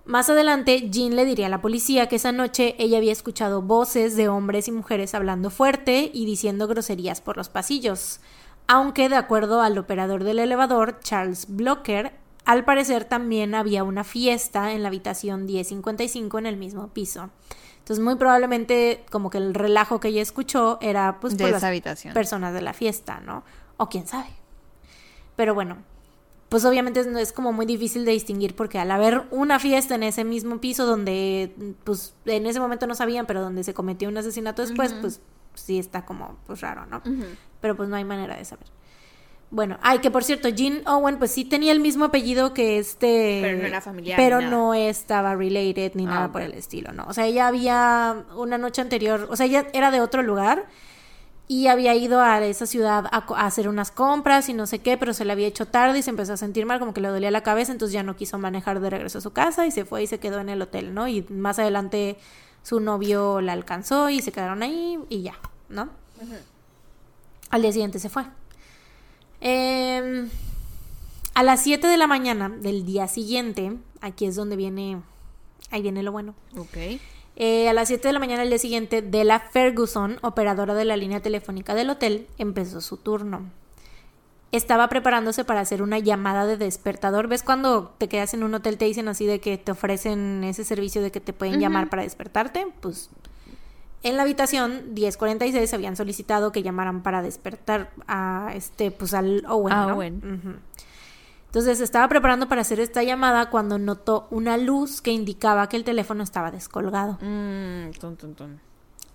Más 0.05 0.29
adelante, 0.29 0.89
Jean 0.89 1.15
le 1.15 1.25
diría 1.25 1.45
a 1.45 1.49
la 1.49 1.61
policía 1.61 2.07
que 2.07 2.15
esa 2.15 2.31
noche 2.31 2.75
ella 2.79 2.97
había 2.97 3.11
escuchado 3.11 3.61
voces 3.61 4.15
de 4.15 4.29
hombres 4.29 4.67
y 4.67 4.71
mujeres 4.71 5.13
hablando 5.13 5.51
fuerte 5.51 6.09
y 6.13 6.25
diciendo 6.25 6.67
groserías 6.67 7.21
por 7.21 7.37
los 7.37 7.49
pasillos. 7.49 8.19
Aunque, 8.67 9.09
de 9.09 9.15
acuerdo 9.15 9.61
al 9.61 9.77
operador 9.77 10.23
del 10.23 10.39
elevador, 10.39 10.99
Charles 11.01 11.45
Blocker, 11.49 12.13
al 12.45 12.65
parecer 12.65 13.05
también 13.05 13.53
había 13.53 13.83
una 13.83 14.03
fiesta 14.03 14.73
en 14.73 14.81
la 14.81 14.87
habitación 14.87 15.45
1055 15.45 16.39
en 16.39 16.45
el 16.47 16.57
mismo 16.57 16.87
piso. 16.89 17.29
Entonces, 17.81 18.03
muy 18.03 18.15
probablemente, 18.15 19.03
como 19.11 19.29
que 19.29 19.37
el 19.39 19.53
relajo 19.53 19.99
que 19.99 20.09
ella 20.09 20.21
escuchó 20.21 20.77
era 20.81 21.19
pues 21.19 21.35
De 21.35 21.43
por 21.43 21.49
esa 21.49 21.55
las 21.57 21.63
habitación. 21.65 22.13
personas 22.13 22.53
de 22.53 22.61
la 22.61 22.73
fiesta, 22.73 23.19
¿no? 23.21 23.43
O 23.77 23.89
quién 23.89 24.07
sabe. 24.07 24.29
Pero 25.35 25.53
bueno, 25.55 25.77
pues 26.49 26.63
obviamente 26.65 26.99
es, 26.99 27.07
es 27.07 27.33
como 27.33 27.53
muy 27.53 27.65
difícil 27.65 28.05
de 28.05 28.11
distinguir 28.11 28.55
porque 28.55 28.77
al 28.77 28.91
haber 28.91 29.23
una 29.31 29.57
fiesta 29.59 29.95
en 29.95 30.03
ese 30.03 30.23
mismo 30.23 30.59
piso 30.59 30.85
donde, 30.85 31.55
pues 31.83 32.13
en 32.25 32.45
ese 32.45 32.59
momento 32.59 32.85
no 32.87 32.93
sabían, 32.95 33.25
pero 33.25 33.41
donde 33.41 33.63
se 33.63 33.73
cometió 33.73 34.09
un 34.09 34.17
asesinato 34.17 34.61
después, 34.61 34.93
pues 35.01 35.19
sí 35.55 35.79
está 35.79 36.05
como 36.05 36.37
pues 36.45 36.61
raro, 36.61 36.85
¿no? 36.85 37.01
Pero 37.61 37.75
pues 37.75 37.89
no 37.89 37.95
hay 37.95 38.03
manera 38.05 38.35
de 38.35 38.45
saber. 38.45 38.67
Bueno, 39.53 39.77
ay, 39.81 39.99
que 39.99 40.09
por 40.09 40.23
cierto, 40.23 40.47
Jean 40.47 40.81
Owen 40.87 41.17
pues 41.19 41.31
sí 41.31 41.43
tenía 41.43 41.73
el 41.73 41.81
mismo 41.81 42.05
apellido 42.05 42.53
que 42.53 42.79
este... 42.79 43.39
Pero 43.43 43.57
no 43.59 43.67
era 43.67 43.81
familiar 43.81 44.17
Pero 44.17 44.37
ni 44.37 44.45
nada. 44.45 44.55
no 44.55 44.73
estaba 44.73 45.35
related 45.35 45.91
ni 45.95 46.05
Ah, 46.05 46.09
nada 46.09 46.31
por 46.31 46.41
el 46.41 46.53
estilo, 46.53 46.93
¿no? 46.93 47.03
O 47.09 47.13
sea, 47.13 47.25
ella 47.25 47.47
había 47.47 48.23
una 48.37 48.57
noche 48.57 48.81
anterior, 48.81 49.27
o 49.29 49.35
sea, 49.35 49.45
ella 49.45 49.67
era 49.73 49.91
de 49.91 49.99
otro 49.99 50.23
lugar 50.23 50.67
y 51.49 51.67
había 51.67 51.93
ido 51.95 52.21
a 52.21 52.41
esa 52.45 52.65
ciudad 52.65 53.07
a, 53.11 53.25
a 53.27 53.45
hacer 53.45 53.67
unas 53.67 53.91
compras 53.91 54.47
y 54.47 54.53
no 54.53 54.67
sé 54.67 54.79
qué, 54.79 54.97
pero 54.97 55.13
se 55.13 55.25
le 55.25 55.33
había 55.33 55.47
hecho 55.47 55.65
tarde 55.67 55.99
y 55.99 56.01
se 56.01 56.11
empezó 56.11 56.31
a 56.31 56.37
sentir 56.37 56.65
mal, 56.65 56.79
como 56.79 56.93
que 56.93 57.01
le 57.01 57.09
dolía 57.09 57.29
la 57.29 57.43
cabeza, 57.43 57.73
entonces 57.73 57.91
ya 57.91 58.03
no 58.03 58.15
quiso 58.15 58.37
manejar 58.37 58.79
de 58.79 58.89
regreso 58.89 59.17
a 59.17 59.21
su 59.21 59.31
casa 59.33 59.65
y 59.65 59.71
se 59.71 59.83
fue 59.83 60.01
y 60.03 60.07
se 60.07 60.17
quedó 60.17 60.39
en 60.39 60.47
el 60.47 60.61
hotel, 60.61 60.93
¿no? 60.93 61.09
Y 61.09 61.23
más 61.23 61.59
adelante 61.59 62.15
su 62.63 62.79
novio 62.79 63.41
la 63.41 63.51
alcanzó 63.51 64.09
y 64.09 64.21
se 64.21 64.31
quedaron 64.31 64.63
ahí 64.63 64.97
y 65.09 65.23
ya, 65.23 65.33
¿no? 65.67 65.89
Al 67.49 67.61
día 67.63 67.73
siguiente 67.73 67.99
se 67.99 68.07
fue. 68.07 68.23
Em, 69.41 70.29
a 71.33 71.43
las 71.43 71.63
7 71.63 71.87
de 71.87 71.97
la 71.97 72.07
mañana 72.07 72.49
del 72.49 72.85
día 72.85 73.07
siguiente, 73.07 73.77
aquí 73.99 74.25
es 74.25 74.35
donde 74.35 74.55
viene, 74.55 75.01
ahí 75.71 75.81
viene 75.81 76.03
lo 76.03 76.11
bueno. 76.11 76.35
Ok. 76.57 76.77
Eh, 77.37 77.67
a 77.67 77.73
las 77.73 77.87
7 77.87 78.07
de 78.07 78.13
la 78.13 78.19
mañana 78.19 78.41
del 78.41 78.49
día 78.49 78.59
siguiente, 78.59 79.01
Della 79.01 79.39
Ferguson, 79.39 80.19
operadora 80.21 80.75
de 80.75 80.85
la 80.85 80.95
línea 80.95 81.21
telefónica 81.21 81.73
del 81.73 81.89
hotel, 81.89 82.27
empezó 82.37 82.81
su 82.81 82.97
turno. 82.97 83.49
Estaba 84.51 84.89
preparándose 84.89 85.45
para 85.45 85.61
hacer 85.61 85.81
una 85.81 85.97
llamada 85.97 86.45
de 86.45 86.57
despertador. 86.57 87.27
¿Ves 87.27 87.41
cuando 87.41 87.95
te 87.97 88.09
quedas 88.09 88.33
en 88.33 88.43
un 88.43 88.53
hotel 88.53 88.77
te 88.77 88.85
dicen 88.85 89.07
así 89.07 89.25
de 89.25 89.39
que 89.39 89.57
te 89.57 89.71
ofrecen 89.71 90.43
ese 90.43 90.65
servicio 90.65 91.01
de 91.01 91.09
que 91.09 91.21
te 91.21 91.31
pueden 91.31 91.61
llamar 91.61 91.89
para 91.89 92.03
despertarte? 92.03 92.67
Pues 92.81 93.09
en 94.03 94.17
la 94.17 94.23
habitación 94.23 94.93
1046 94.93 95.73
habían 95.73 95.95
solicitado 95.95 96.51
que 96.51 96.63
llamaran 96.63 97.03
para 97.03 97.21
despertar 97.21 97.91
a 98.07 98.51
este 98.55 98.91
pues 98.91 99.13
al 99.13 99.43
Owen, 99.47 99.73
A 99.73 99.87
¿no? 99.87 99.95
Owen. 99.95 100.59
Entonces 101.47 101.81
estaba 101.81 102.07
preparando 102.07 102.47
para 102.47 102.61
hacer 102.61 102.79
esta 102.79 103.03
llamada 103.03 103.49
cuando 103.49 103.77
notó 103.77 104.27
una 104.31 104.57
luz 104.57 105.01
que 105.01 105.11
indicaba 105.11 105.67
que 105.67 105.75
el 105.75 105.83
teléfono 105.83 106.23
estaba 106.23 106.49
descolgado. 106.49 107.17
Mm, 107.21 107.91
tun, 107.99 108.15
tun, 108.15 108.35
tun. 108.35 108.59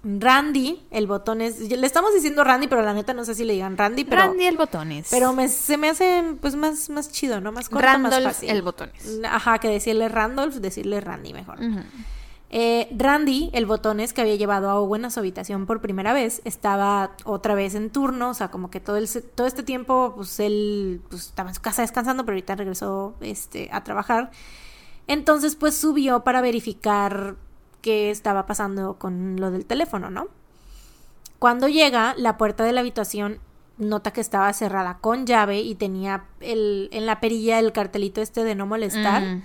Randy, 0.05 0.87
el 0.91 1.07
botón 1.09 1.41
es. 1.41 1.59
Le 1.59 1.85
estamos 1.87 2.15
diciendo 2.15 2.45
Randy, 2.45 2.69
pero 2.69 2.83
la 2.83 2.93
neta 2.93 3.13
no 3.15 3.25
sé 3.25 3.35
si 3.35 3.45
le 3.45 3.55
digan 3.55 3.77
Randy, 3.77 4.05
pero. 4.05 4.21
Randy 4.23 4.45
el 4.45 4.57
botones. 4.57 5.09
Pero 5.11 5.33
me- 5.33 5.49
se 5.49 5.77
me 5.79 5.89
hace 5.89 6.23
pues 6.41 6.55
más, 6.55 6.91
más 6.91 7.11
chido, 7.11 7.41
¿no? 7.41 7.51
Más 7.51 7.69
corto, 7.69 7.85
más 7.87 7.93
Randolph 8.13 8.25
fácil. 8.27 8.51
el 8.51 8.63
botones. 8.63 9.21
Ajá, 9.29 9.59
que 9.59 9.69
decirle 9.69 10.09
Randolph, 10.09 10.55
decirle 10.57 11.01
Randy 11.01 11.33
mejor. 11.33 11.59
Ujú. 11.61 11.81
Eh, 12.59 12.89
Randy, 12.97 13.51
el 13.53 13.67
botones 13.67 14.15
que 14.15 14.23
había 14.23 14.37
llevado 14.37 14.71
a 14.71 14.81
Owen 14.81 15.05
a 15.05 15.11
su 15.11 15.21
habitación 15.21 15.67
por 15.67 15.83
primera 15.83 16.15
vez, 16.15 16.41
estaba 16.47 17.11
otra 17.27 17.55
vez 17.55 17.75
en 17.75 17.91
turno, 17.91 18.31
o 18.31 18.35
sea, 18.35 18.49
como 18.49 18.71
que 18.71 18.81
todo, 18.81 18.97
el, 18.97 19.07
todo 19.35 19.47
este 19.47 19.63
tiempo, 19.63 20.15
pues 20.17 20.41
él 20.41 21.03
pues, 21.11 21.27
estaba 21.27 21.51
en 21.51 21.55
su 21.55 21.61
casa 21.61 21.83
descansando, 21.83 22.25
pero 22.25 22.37
ahorita 22.37 22.57
regresó 22.57 23.15
este, 23.21 23.69
a 23.73 23.85
trabajar. 23.85 24.31
Entonces, 25.07 25.55
pues 25.55 25.77
subió 25.77 26.25
para 26.25 26.41
verificar 26.41 27.37
qué 27.83 28.11
estaba 28.11 28.47
pasando 28.47 28.95
con 28.95 29.39
lo 29.39 29.51
del 29.51 29.67
teléfono, 29.67 30.09
¿no? 30.09 30.29
Cuando 31.39 31.69
llega, 31.69 32.15
la 32.17 32.39
puerta 32.39 32.65
de 32.65 32.73
la 32.73 32.81
habitación 32.81 33.39
nota 33.77 34.15
que 34.15 34.23
estaba 34.23 34.51
cerrada 34.55 34.97
con 35.03 35.27
llave 35.27 35.61
y 35.61 35.75
tenía 35.75 36.25
el, 36.41 36.89
en 36.93 37.05
la 37.05 37.21
perilla 37.21 37.59
el 37.59 37.73
cartelito 37.73 38.23
este 38.23 38.45
de 38.45 38.55
no 38.55 38.65
molestar. 38.65 39.43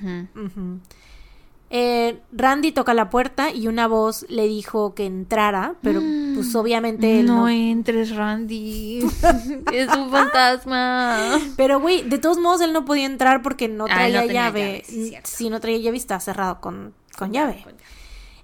Eh, 1.73 2.19
Randy 2.33 2.73
toca 2.73 2.93
la 2.93 3.09
puerta 3.09 3.49
y 3.49 3.69
una 3.69 3.87
voz 3.87 4.25
le 4.27 4.45
dijo 4.45 4.93
que 4.93 5.05
entrara, 5.05 5.75
pero 5.81 6.01
pues 6.35 6.53
obviamente 6.53 7.21
él 7.21 7.27
no 7.27 7.43
no. 7.43 7.47
entres, 7.47 8.13
Randy. 8.13 8.99
es 9.71 9.87
un 9.95 10.11
fantasma. 10.11 11.39
Pero 11.55 11.79
güey, 11.79 12.01
de 12.01 12.17
todos 12.17 12.39
modos 12.39 12.59
él 12.59 12.73
no 12.73 12.83
podía 12.83 13.05
entrar 13.05 13.41
porque 13.41 13.69
no 13.69 13.85
traía 13.85 14.19
no 14.19 14.27
tenía 14.27 14.43
llave. 14.47 14.61
llave, 14.61 14.83
sí, 14.85 15.15
si 15.23 15.49
no 15.49 15.61
traía 15.61 15.77
llave 15.77 15.95
estaba 15.95 16.19
cerrado 16.19 16.59
con, 16.59 16.93
con 17.17 17.31
llave. 17.31 17.63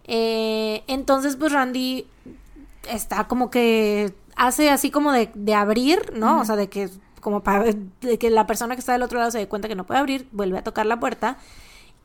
Eh, 0.05 0.83
entonces, 0.87 1.35
pues 1.35 1.51
Randy 1.51 2.07
está 2.89 3.25
como 3.27 3.49
que 3.49 4.13
hace 4.37 4.69
así 4.69 4.89
como 4.89 5.11
de, 5.11 5.31
de 5.33 5.53
abrir, 5.53 6.13
¿no? 6.15 6.39
O 6.39 6.45
sea, 6.45 6.55
de 6.55 6.69
que 6.69 6.89
como 7.19 7.43
para 7.43 7.65
de 7.65 8.17
que 8.17 8.29
la 8.29 8.47
persona 8.47 8.75
que 8.75 8.79
está 8.79 8.93
del 8.93 9.03
otro 9.03 9.19
lado 9.19 9.31
se 9.31 9.39
dé 9.39 9.49
cuenta 9.49 9.67
que 9.67 9.75
no 9.75 9.85
puede 9.85 9.99
abrir, 9.99 10.29
vuelve 10.31 10.59
a 10.59 10.63
tocar 10.63 10.85
la 10.85 10.97
puerta 10.97 11.37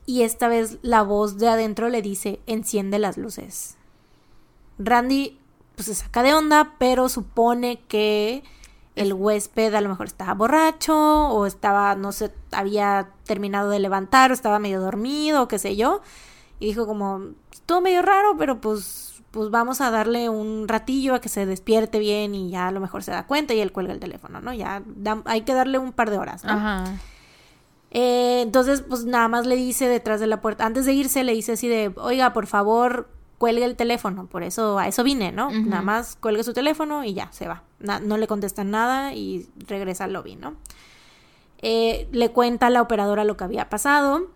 y 0.06 0.22
esta 0.22 0.48
vez 0.48 0.78
la 0.82 1.02
voz 1.02 1.38
de 1.38 1.48
adentro 1.48 1.88
le 1.88 2.02
dice, 2.02 2.40
enciende 2.46 2.98
las 2.98 3.16
luces. 3.18 3.76
Randy 4.78 5.38
pues 5.76 5.86
se 5.86 5.94
saca 5.94 6.22
de 6.22 6.34
onda, 6.34 6.74
pero 6.78 7.08
supone 7.08 7.80
que 7.88 8.42
el 8.94 9.14
huésped 9.14 9.74
a 9.74 9.80
lo 9.80 9.88
mejor 9.88 10.06
estaba 10.06 10.34
borracho 10.34 10.94
o 11.28 11.46
estaba, 11.46 11.94
no 11.94 12.12
sé, 12.12 12.30
había 12.50 13.08
terminado 13.24 13.70
de 13.70 13.78
levantar 13.78 14.30
o 14.30 14.34
estaba 14.34 14.58
medio 14.58 14.80
dormido 14.80 15.42
o 15.42 15.48
qué 15.48 15.58
sé 15.58 15.76
yo. 15.76 16.02
Y 16.60 16.66
dijo 16.66 16.86
como, 16.86 17.20
estuvo 17.52 17.80
medio 17.80 18.02
raro, 18.02 18.36
pero 18.36 18.60
pues, 18.60 19.22
pues 19.30 19.50
vamos 19.50 19.80
a 19.80 19.90
darle 19.90 20.28
un 20.28 20.68
ratillo 20.68 21.14
a 21.14 21.20
que 21.22 21.30
se 21.30 21.46
despierte 21.46 21.98
bien 21.98 22.34
y 22.34 22.50
ya 22.50 22.68
a 22.68 22.70
lo 22.70 22.80
mejor 22.80 23.02
se 23.02 23.12
da 23.12 23.26
cuenta 23.26 23.54
y 23.54 23.60
él 23.60 23.72
cuelga 23.72 23.94
el 23.94 24.00
teléfono, 24.00 24.40
¿no? 24.42 24.52
Ya 24.52 24.82
da- 24.86 25.22
hay 25.24 25.40
que 25.40 25.54
darle 25.54 25.78
un 25.78 25.92
par 25.92 26.10
de 26.10 26.18
horas, 26.18 26.44
¿no? 26.44 26.52
Ajá. 26.52 26.84
Eh, 27.94 28.40
entonces, 28.42 28.82
pues 28.88 29.04
nada 29.04 29.28
más 29.28 29.46
le 29.46 29.54
dice 29.54 29.86
detrás 29.86 30.18
de 30.18 30.26
la 30.26 30.40
puerta, 30.40 30.64
antes 30.64 30.86
de 30.86 30.94
irse 30.94 31.24
le 31.24 31.34
dice 31.34 31.52
así 31.52 31.68
de, 31.68 31.92
oiga, 31.96 32.32
por 32.32 32.46
favor, 32.46 33.08
cuelgue 33.36 33.64
el 33.66 33.76
teléfono, 33.76 34.26
por 34.26 34.42
eso, 34.42 34.78
a 34.78 34.88
eso 34.88 35.04
vine, 35.04 35.30
¿no? 35.30 35.50
Nada 35.50 35.82
más 35.82 36.16
cuelgue 36.16 36.42
su 36.42 36.54
teléfono 36.54 37.04
y 37.04 37.12
ya, 37.12 37.30
se 37.32 37.46
va. 37.48 37.62
Na- 37.80 38.00
no 38.00 38.16
le 38.16 38.26
contestan 38.26 38.70
nada 38.70 39.12
y 39.14 39.46
regresa 39.68 40.04
al 40.04 40.14
lobby, 40.14 40.36
¿no? 40.36 40.54
Eh, 41.60 42.08
le 42.12 42.30
cuenta 42.30 42.68
a 42.68 42.70
la 42.70 42.80
operadora 42.82 43.24
lo 43.24 43.36
que 43.36 43.44
había 43.44 43.68
pasado 43.68 44.28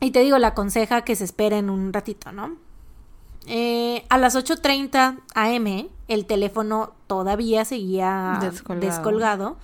y 0.00 0.10
te 0.12 0.20
digo, 0.20 0.38
le 0.38 0.46
aconseja 0.46 1.02
que 1.02 1.16
se 1.16 1.24
esperen 1.24 1.68
un 1.70 1.92
ratito, 1.92 2.30
¿no? 2.32 2.56
Eh, 3.46 4.06
a 4.08 4.16
las 4.16 4.36
8.30 4.36 5.18
am, 5.34 5.88
el 6.08 6.24
teléfono 6.26 6.92
todavía 7.08 7.64
seguía 7.64 8.38
Descolgado. 8.40 8.86
descolgado. 8.86 9.56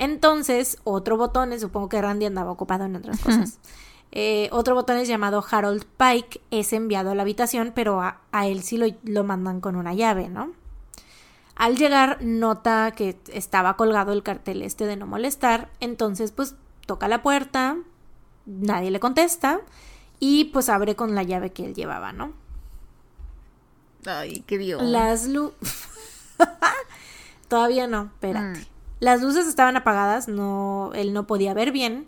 Entonces, 0.00 0.78
otro 0.84 1.18
botones, 1.18 1.60
supongo 1.60 1.90
que 1.90 2.00
Randy 2.00 2.24
andaba 2.24 2.50
ocupado 2.50 2.86
en 2.86 2.96
otras 2.96 3.20
cosas. 3.20 3.58
eh, 4.12 4.48
otro 4.50 4.74
botones 4.74 5.06
llamado 5.08 5.44
Harold 5.48 5.84
Pike 5.84 6.40
es 6.50 6.72
enviado 6.72 7.10
a 7.10 7.14
la 7.14 7.20
habitación, 7.22 7.72
pero 7.74 8.00
a, 8.00 8.22
a 8.32 8.46
él 8.46 8.62
sí 8.62 8.78
lo, 8.78 8.86
lo 9.04 9.24
mandan 9.24 9.60
con 9.60 9.76
una 9.76 9.92
llave, 9.92 10.30
¿no? 10.30 10.52
Al 11.54 11.76
llegar, 11.76 12.16
nota 12.22 12.92
que 12.96 13.20
estaba 13.30 13.76
colgado 13.76 14.14
el 14.14 14.22
cartel 14.22 14.62
este 14.62 14.86
de 14.86 14.96
no 14.96 15.06
molestar. 15.06 15.68
Entonces, 15.80 16.32
pues 16.32 16.54
toca 16.86 17.06
la 17.06 17.22
puerta, 17.22 17.76
nadie 18.46 18.90
le 18.90 19.00
contesta 19.00 19.60
y 20.18 20.44
pues 20.46 20.70
abre 20.70 20.96
con 20.96 21.14
la 21.14 21.22
llave 21.24 21.52
que 21.52 21.66
él 21.66 21.74
llevaba, 21.74 22.14
¿no? 22.14 22.32
Ay, 24.06 24.42
qué 24.46 24.56
vio. 24.56 24.80
Las 24.80 25.28
lu... 25.28 25.52
Todavía 27.48 27.86
no, 27.86 28.04
espérate. 28.04 28.60
Mm. 28.60 28.69
Las 29.00 29.22
luces 29.22 29.46
estaban 29.46 29.76
apagadas, 29.76 30.28
no, 30.28 30.92
él 30.94 31.12
no 31.12 31.26
podía 31.26 31.54
ver 31.54 31.72
bien. 31.72 32.06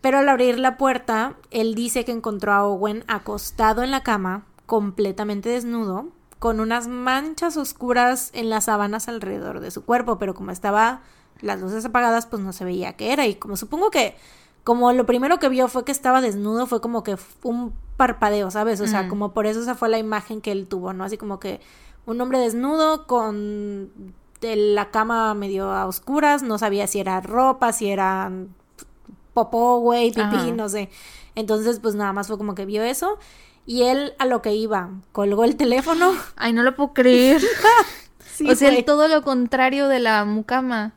Pero 0.00 0.18
al 0.18 0.28
abrir 0.28 0.58
la 0.58 0.76
puerta, 0.78 1.34
él 1.50 1.74
dice 1.74 2.04
que 2.04 2.12
encontró 2.12 2.52
a 2.52 2.64
Owen 2.64 3.04
acostado 3.06 3.82
en 3.82 3.90
la 3.90 4.02
cama, 4.02 4.46
completamente 4.66 5.48
desnudo, 5.48 6.08
con 6.38 6.58
unas 6.58 6.88
manchas 6.88 7.56
oscuras 7.56 8.30
en 8.32 8.50
las 8.50 8.64
sábanas 8.64 9.06
alrededor 9.08 9.60
de 9.60 9.70
su 9.70 9.84
cuerpo, 9.84 10.18
pero 10.18 10.34
como 10.34 10.50
estaba 10.50 11.02
las 11.40 11.60
luces 11.60 11.84
apagadas, 11.84 12.26
pues 12.26 12.42
no 12.42 12.52
se 12.52 12.64
veía 12.64 12.94
qué 12.94 13.12
era. 13.12 13.26
Y 13.26 13.36
como 13.36 13.56
supongo 13.56 13.90
que, 13.90 14.16
como 14.64 14.92
lo 14.92 15.06
primero 15.06 15.38
que 15.38 15.48
vio 15.48 15.68
fue 15.68 15.84
que 15.84 15.92
estaba 15.92 16.20
desnudo, 16.20 16.66
fue 16.66 16.80
como 16.80 17.02
que 17.04 17.16
un 17.44 17.72
parpadeo, 17.96 18.50
¿sabes? 18.50 18.80
O 18.80 18.86
sea, 18.88 19.04
Mm. 19.04 19.08
como 19.08 19.32
por 19.32 19.46
eso 19.46 19.60
esa 19.60 19.74
fue 19.76 19.88
la 19.88 19.98
imagen 19.98 20.40
que 20.40 20.50
él 20.52 20.66
tuvo, 20.66 20.92
¿no? 20.92 21.04
Así 21.04 21.16
como 21.16 21.38
que 21.38 21.60
un 22.06 22.20
hombre 22.20 22.38
desnudo 22.40 23.06
con 23.06 23.90
la 24.42 24.90
cama 24.90 25.34
medio 25.34 25.70
a 25.70 25.86
oscuras, 25.86 26.42
no 26.42 26.58
sabía 26.58 26.86
si 26.86 27.00
era 27.00 27.20
ropa, 27.20 27.72
si 27.72 27.88
era 27.88 28.30
popó, 29.34 29.78
güey, 29.78 30.10
pipí, 30.10 30.20
Ajá. 30.20 30.46
no 30.52 30.68
sé. 30.68 30.90
Entonces, 31.34 31.80
pues 31.80 31.94
nada 31.94 32.12
más 32.12 32.26
fue 32.28 32.38
como 32.38 32.54
que 32.54 32.66
vio 32.66 32.82
eso. 32.82 33.18
Y 33.64 33.82
él 33.84 34.14
a 34.18 34.26
lo 34.26 34.42
que 34.42 34.54
iba, 34.54 34.90
colgó 35.12 35.44
el 35.44 35.56
teléfono. 35.56 36.12
Ay, 36.36 36.52
no 36.52 36.62
lo 36.62 36.74
puedo 36.76 36.92
creer. 36.92 37.42
Sí, 38.34 38.48
o 38.48 38.56
sea, 38.56 38.70
güey. 38.70 38.82
todo 38.82 39.08
lo 39.08 39.20
contrario 39.22 39.88
de 39.88 40.00
la 40.00 40.24
mucama. 40.24 40.94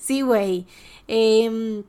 Sí, 0.00 0.22
güey. 0.22 0.66
Em, 1.06 1.84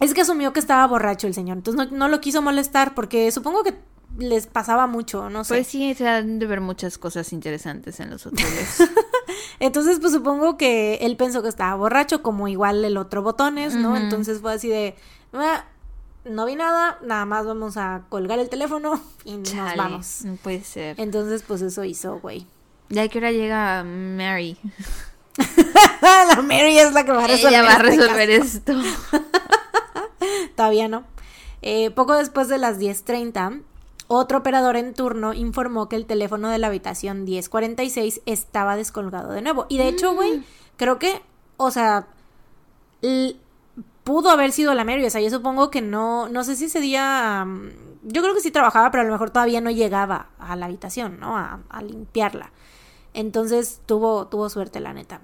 es 0.00 0.12
que 0.12 0.20
asumió 0.20 0.52
que 0.52 0.60
estaba 0.60 0.86
borracho 0.86 1.26
el 1.26 1.32
señor. 1.32 1.56
Entonces 1.56 1.90
no, 1.90 1.96
no 1.96 2.08
lo 2.08 2.20
quiso 2.20 2.42
molestar 2.42 2.94
porque 2.94 3.32
supongo 3.32 3.62
que 3.64 3.74
les 4.18 4.46
pasaba 4.46 4.86
mucho, 4.86 5.30
no 5.30 5.44
sé. 5.44 5.54
Pues 5.54 5.66
sí, 5.66 5.94
se 5.94 6.06
han 6.06 6.38
de 6.38 6.46
ver 6.46 6.60
muchas 6.60 6.98
cosas 6.98 7.32
interesantes 7.32 7.98
en 8.00 8.10
los 8.10 8.26
hoteles. 8.26 8.78
Entonces, 9.60 9.98
pues 10.00 10.12
supongo 10.12 10.56
que 10.56 10.96
él 11.02 11.16
pensó 11.16 11.42
que 11.42 11.48
estaba 11.48 11.74
borracho, 11.74 12.22
como 12.22 12.48
igual 12.48 12.84
el 12.84 12.96
otro 12.96 13.22
botones, 13.22 13.74
¿no? 13.74 13.96
Entonces 13.96 14.40
fue 14.40 14.52
así 14.54 14.68
de, 14.68 14.94
"Ah, 15.32 15.64
no 16.24 16.46
vi 16.46 16.56
nada, 16.56 16.98
nada 17.02 17.24
más 17.26 17.46
vamos 17.46 17.76
a 17.76 18.02
colgar 18.08 18.38
el 18.38 18.48
teléfono 18.48 19.00
y 19.24 19.36
nos 19.36 19.54
vamos. 19.76 20.22
No 20.24 20.36
puede 20.36 20.64
ser. 20.64 20.98
Entonces, 20.98 21.42
pues 21.46 21.62
eso 21.62 21.84
hizo, 21.84 22.18
güey. 22.20 22.46
Ya 22.88 23.08
que 23.08 23.18
hora 23.18 23.32
llega 23.32 23.82
Mary. 23.84 24.56
la 26.00 26.42
Mary 26.42 26.78
es 26.78 26.92
la 26.92 27.04
que 27.04 27.12
va 27.12 27.24
a 27.24 27.26
resolver. 27.26 27.52
Ella 27.52 27.62
va 27.62 27.68
a 27.70 27.76
este 27.76 27.82
resolver 27.82 28.38
caso. 28.40 28.56
esto. 28.56 28.72
Todavía 30.56 30.88
no. 30.88 31.04
Eh, 31.62 31.90
poco 31.90 32.14
después 32.14 32.48
de 32.48 32.58
las 32.58 32.78
10.30, 32.78 33.62
otro 34.08 34.38
operador 34.38 34.76
en 34.76 34.94
turno 34.94 35.32
informó 35.32 35.88
que 35.88 35.96
el 35.96 36.06
teléfono 36.06 36.48
de 36.48 36.58
la 36.58 36.66
habitación 36.66 37.24
1046 37.24 38.20
estaba 38.26 38.76
descolgado 38.76 39.32
de 39.32 39.42
nuevo. 39.42 39.66
Y 39.68 39.78
de 39.78 39.88
hecho, 39.88 40.14
güey, 40.14 40.42
creo 40.76 40.98
que, 40.98 41.22
o 41.56 41.70
sea, 41.70 42.06
pudo 44.04 44.30
haber 44.30 44.52
sido 44.52 44.74
la 44.74 44.84
Mary. 44.84 45.04
O 45.04 45.10
sea, 45.10 45.20
yo 45.20 45.30
supongo 45.30 45.70
que 45.70 45.82
no, 45.82 46.28
no 46.28 46.44
sé 46.44 46.56
si 46.56 46.66
ese 46.66 46.80
día, 46.80 47.44
mm, 47.46 47.70
yo 48.04 48.22
creo 48.22 48.34
que 48.34 48.40
sí 48.40 48.50
trabajaba, 48.50 48.90
pero 48.90 49.02
a 49.02 49.06
lo 49.06 49.12
mejor 49.12 49.30
todavía 49.30 49.60
no 49.60 49.70
llegaba 49.70 50.28
a 50.38 50.54
la 50.56 50.66
habitación, 50.66 51.18
¿no? 51.20 51.36
A, 51.36 51.60
a 51.68 51.82
limpiarla. 51.82 52.52
Entonces 53.14 53.80
tuvo, 53.86 54.26
tuvo 54.26 54.48
suerte, 54.48 54.80
la 54.80 54.92
neta. 54.92 55.20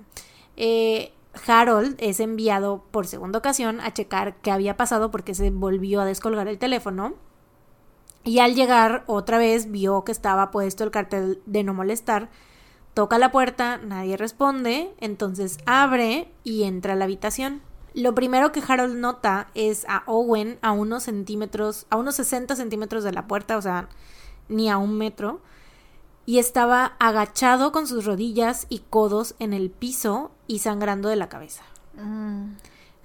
Eh, 0.57 1.13
Harold 1.47 1.97
es 1.99 2.21
enviado 2.21 2.85
por 2.91 3.07
segunda 3.07 3.39
ocasión 3.39 3.81
a 3.81 3.93
checar 3.93 4.37
qué 4.37 4.51
había 4.51 4.77
pasado 4.77 5.11
porque 5.11 5.35
se 5.35 5.51
volvió 5.51 6.01
a 6.01 6.05
descolgar 6.05 6.49
el 6.49 6.59
teléfono. 6.59 7.15
Y 8.25 8.39
al 8.41 8.55
llegar 8.55 9.05
otra 9.07 9.39
vez 9.39 9.71
vio 9.71 10.05
que 10.05 10.13
estaba 10.13 10.51
puesto 10.51 10.85
el 10.85 10.91
cartel 10.91 11.41
de 11.47 11.65
no 11.65 11.75
molestar. 11.75 12.29
Toca 12.95 13.19
la 13.19 13.31
puerta, 13.31 13.79
nadie 13.79 14.17
responde, 14.17 14.95
entonces 14.99 15.59
abre 15.65 16.31
y 16.45 16.65
entra 16.65 16.93
a 16.95 16.97
la 16.97 17.05
habitación. 17.05 17.63
Lo 17.95 18.15
primero 18.15 18.53
que 18.53 18.63
Harold 18.67 18.97
nota 18.97 19.49
es 19.55 19.85
a 19.89 20.03
Owen 20.07 20.59
a 20.63 20.73
unos 20.73 21.05
centímetros, 21.05 21.87
a 21.91 21.97
unos 21.97 22.17
60 22.17 22.57
centímetros 22.57 23.05
de 23.05 23.13
la 23.13 23.27
puerta, 23.27 23.57
o 23.57 23.63
sea, 23.63 23.89
ni 24.49 24.69
a 24.69 24.77
un 24.77 24.99
metro 24.99 25.41
y 26.31 26.39
estaba 26.39 26.93
agachado 27.01 27.73
con 27.73 27.89
sus 27.89 28.05
rodillas 28.05 28.67
y 28.69 28.85
codos 28.91 29.35
en 29.41 29.53
el 29.53 29.69
piso 29.69 30.31
y 30.47 30.61
sangrando 30.61 31.09
de 31.09 31.17
la 31.17 31.29
cabeza. 31.29 31.65
Mm. 31.95 32.53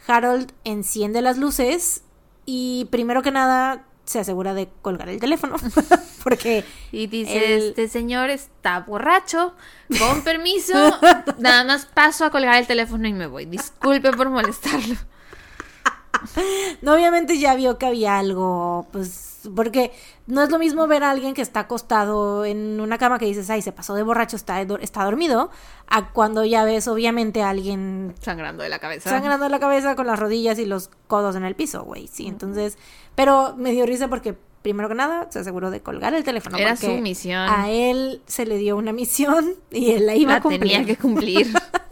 Harold 0.07 0.51
enciende 0.63 1.23
las 1.23 1.39
luces 1.39 2.03
y 2.45 2.85
primero 2.91 3.23
que 3.23 3.31
nada 3.31 3.87
se 4.05 4.19
asegura 4.19 4.53
de 4.53 4.69
colgar 4.81 5.09
el 5.09 5.19
teléfono 5.19 5.55
porque 6.23 6.63
Y 6.91 7.07
dice, 7.07 7.55
El- 7.55 7.69
este 7.69 7.87
señor 7.87 8.29
está 8.29 8.79
borracho, 8.81 9.53
con 9.99 10.23
permiso, 10.23 10.73
nada 11.39 11.63
más 11.63 11.85
paso 11.87 12.23
a 12.25 12.29
colgar 12.29 12.55
el 12.59 12.67
teléfono 12.67 13.07
y 13.07 13.13
me 13.13 13.27
voy. 13.27 13.45
Disculpe 13.45 14.11
por 14.13 14.29
molestarlo. 14.29 14.95
no 16.81 16.93
obviamente 16.93 17.37
ya 17.39 17.55
vio 17.55 17.77
que 17.77 17.85
había 17.85 18.17
algo 18.17 18.87
pues 18.91 19.34
porque 19.53 19.91
no 20.27 20.41
es 20.41 20.49
lo 20.49 20.57
mismo 20.59 20.87
ver 20.87 21.03
a 21.03 21.11
alguien 21.11 21.33
que 21.33 21.41
está 21.41 21.61
acostado 21.61 22.45
en 22.45 22.79
una 22.79 22.97
cama 22.97 23.19
que 23.19 23.25
dices 23.25 23.49
ay 23.49 23.61
se 23.61 23.71
pasó 23.71 23.93
de 23.95 24.03
borracho 24.03 24.35
está, 24.35 24.61
está 24.61 25.03
dormido 25.03 25.49
a 25.87 26.11
cuando 26.11 26.45
ya 26.45 26.63
ves 26.63 26.87
obviamente 26.87 27.41
a 27.41 27.49
alguien 27.49 28.15
Sangrando 28.21 28.63
de 28.63 28.69
la 28.69 28.79
cabeza. 28.79 29.09
sangrando 29.09 29.47
la 29.49 29.59
cabeza 29.59 29.95
con 29.95 30.07
las 30.07 30.19
rodillas 30.19 30.57
y 30.59 30.65
los 30.65 30.89
codos 31.07 31.35
en 31.35 31.43
el 31.45 31.55
piso, 31.55 31.83
güey. 31.83 32.07
Sí, 32.07 32.27
entonces, 32.27 32.77
pero 33.15 33.55
me 33.57 33.71
dio 33.71 33.85
risa 33.85 34.07
porque 34.07 34.35
primero 34.61 34.89
que 34.89 34.95
nada 34.95 35.27
se 35.29 35.37
aseguró 35.39 35.69
de 35.69 35.81
colgar 35.81 36.15
el 36.15 36.23
teléfono. 36.23 36.57
Era 36.57 36.75
su 36.75 36.89
misión. 36.97 37.47
A 37.47 37.69
él 37.69 38.21
se 38.25 38.47
le 38.47 38.57
dio 38.57 38.75
una 38.77 38.93
misión 38.93 39.53
y 39.71 39.91
él 39.91 40.07
la 40.07 40.15
iba 40.15 40.31
la 40.31 40.37
a 40.37 40.41
cumplir. 40.41 40.61
tenía 40.61 40.85
que 40.85 40.97
cumplir. 40.97 41.53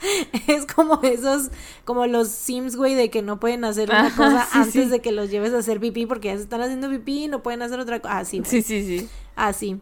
es 0.46 0.66
como 0.66 1.00
esos, 1.02 1.50
como 1.84 2.06
los 2.06 2.28
Sims, 2.28 2.76
güey, 2.76 2.94
de 2.94 3.10
que 3.10 3.22
no 3.22 3.40
pueden 3.40 3.64
hacer 3.64 3.90
una 3.90 4.14
cosa 4.14 4.46
antes 4.52 4.90
de 4.90 5.00
que 5.00 5.12
los 5.12 5.30
lleves 5.30 5.52
a 5.54 5.58
hacer 5.58 5.80
pipí 5.80 6.06
porque 6.06 6.28
ya 6.28 6.36
se 6.36 6.42
están 6.42 6.60
haciendo 6.62 6.88
pipí 6.88 7.24
y 7.24 7.28
no 7.28 7.42
pueden 7.42 7.62
hacer 7.62 7.80
otra 7.80 8.00
cosa. 8.00 8.18
Así, 8.18 8.42
Sí, 8.44 8.62
sí, 8.62 8.84
sí. 8.84 9.08
Así. 9.36 9.80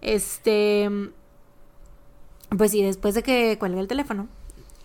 Este. 0.00 0.88
Pues 2.56 2.72
sí, 2.72 2.82
después 2.82 3.14
de 3.14 3.22
que 3.22 3.56
cuelga 3.58 3.80
el 3.80 3.86
teléfono, 3.86 4.28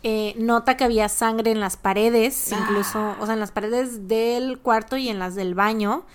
eh, 0.03 0.35
nota 0.37 0.77
que 0.77 0.83
había 0.83 1.09
sangre 1.09 1.49
en 1.49 1.59
las 1.59 1.77
paredes, 1.77 2.51
incluso, 2.51 3.15
o 3.19 3.25
sea, 3.25 3.33
en 3.33 3.39
las 3.39 3.51
paredes 3.51 4.07
del 4.07 4.59
cuarto 4.59 4.97
y 4.97 5.09
en 5.09 5.17
las 5.17 5.33
del 5.33 5.55
baño, 5.55 6.05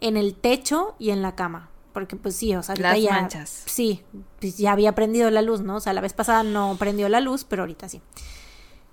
en 0.00 0.16
el 0.16 0.34
techo 0.34 0.96
y 0.98 1.10
en 1.10 1.22
la 1.22 1.36
cama. 1.36 1.70
Porque 1.98 2.14
pues 2.14 2.36
sí, 2.36 2.54
o 2.54 2.62
sea, 2.62 2.74
ahorita 2.74 2.92
Las 2.92 3.02
ya. 3.02 3.10
manchas. 3.10 3.62
Sí, 3.66 4.02
pues 4.38 4.56
ya 4.56 4.70
había 4.70 4.94
prendido 4.94 5.30
la 5.30 5.42
luz, 5.42 5.62
¿no? 5.62 5.76
O 5.76 5.80
sea, 5.80 5.92
la 5.92 6.00
vez 6.00 6.12
pasada 6.12 6.44
no 6.44 6.76
prendió 6.78 7.08
la 7.08 7.20
luz, 7.20 7.42
pero 7.42 7.62
ahorita 7.62 7.88
sí. 7.88 8.00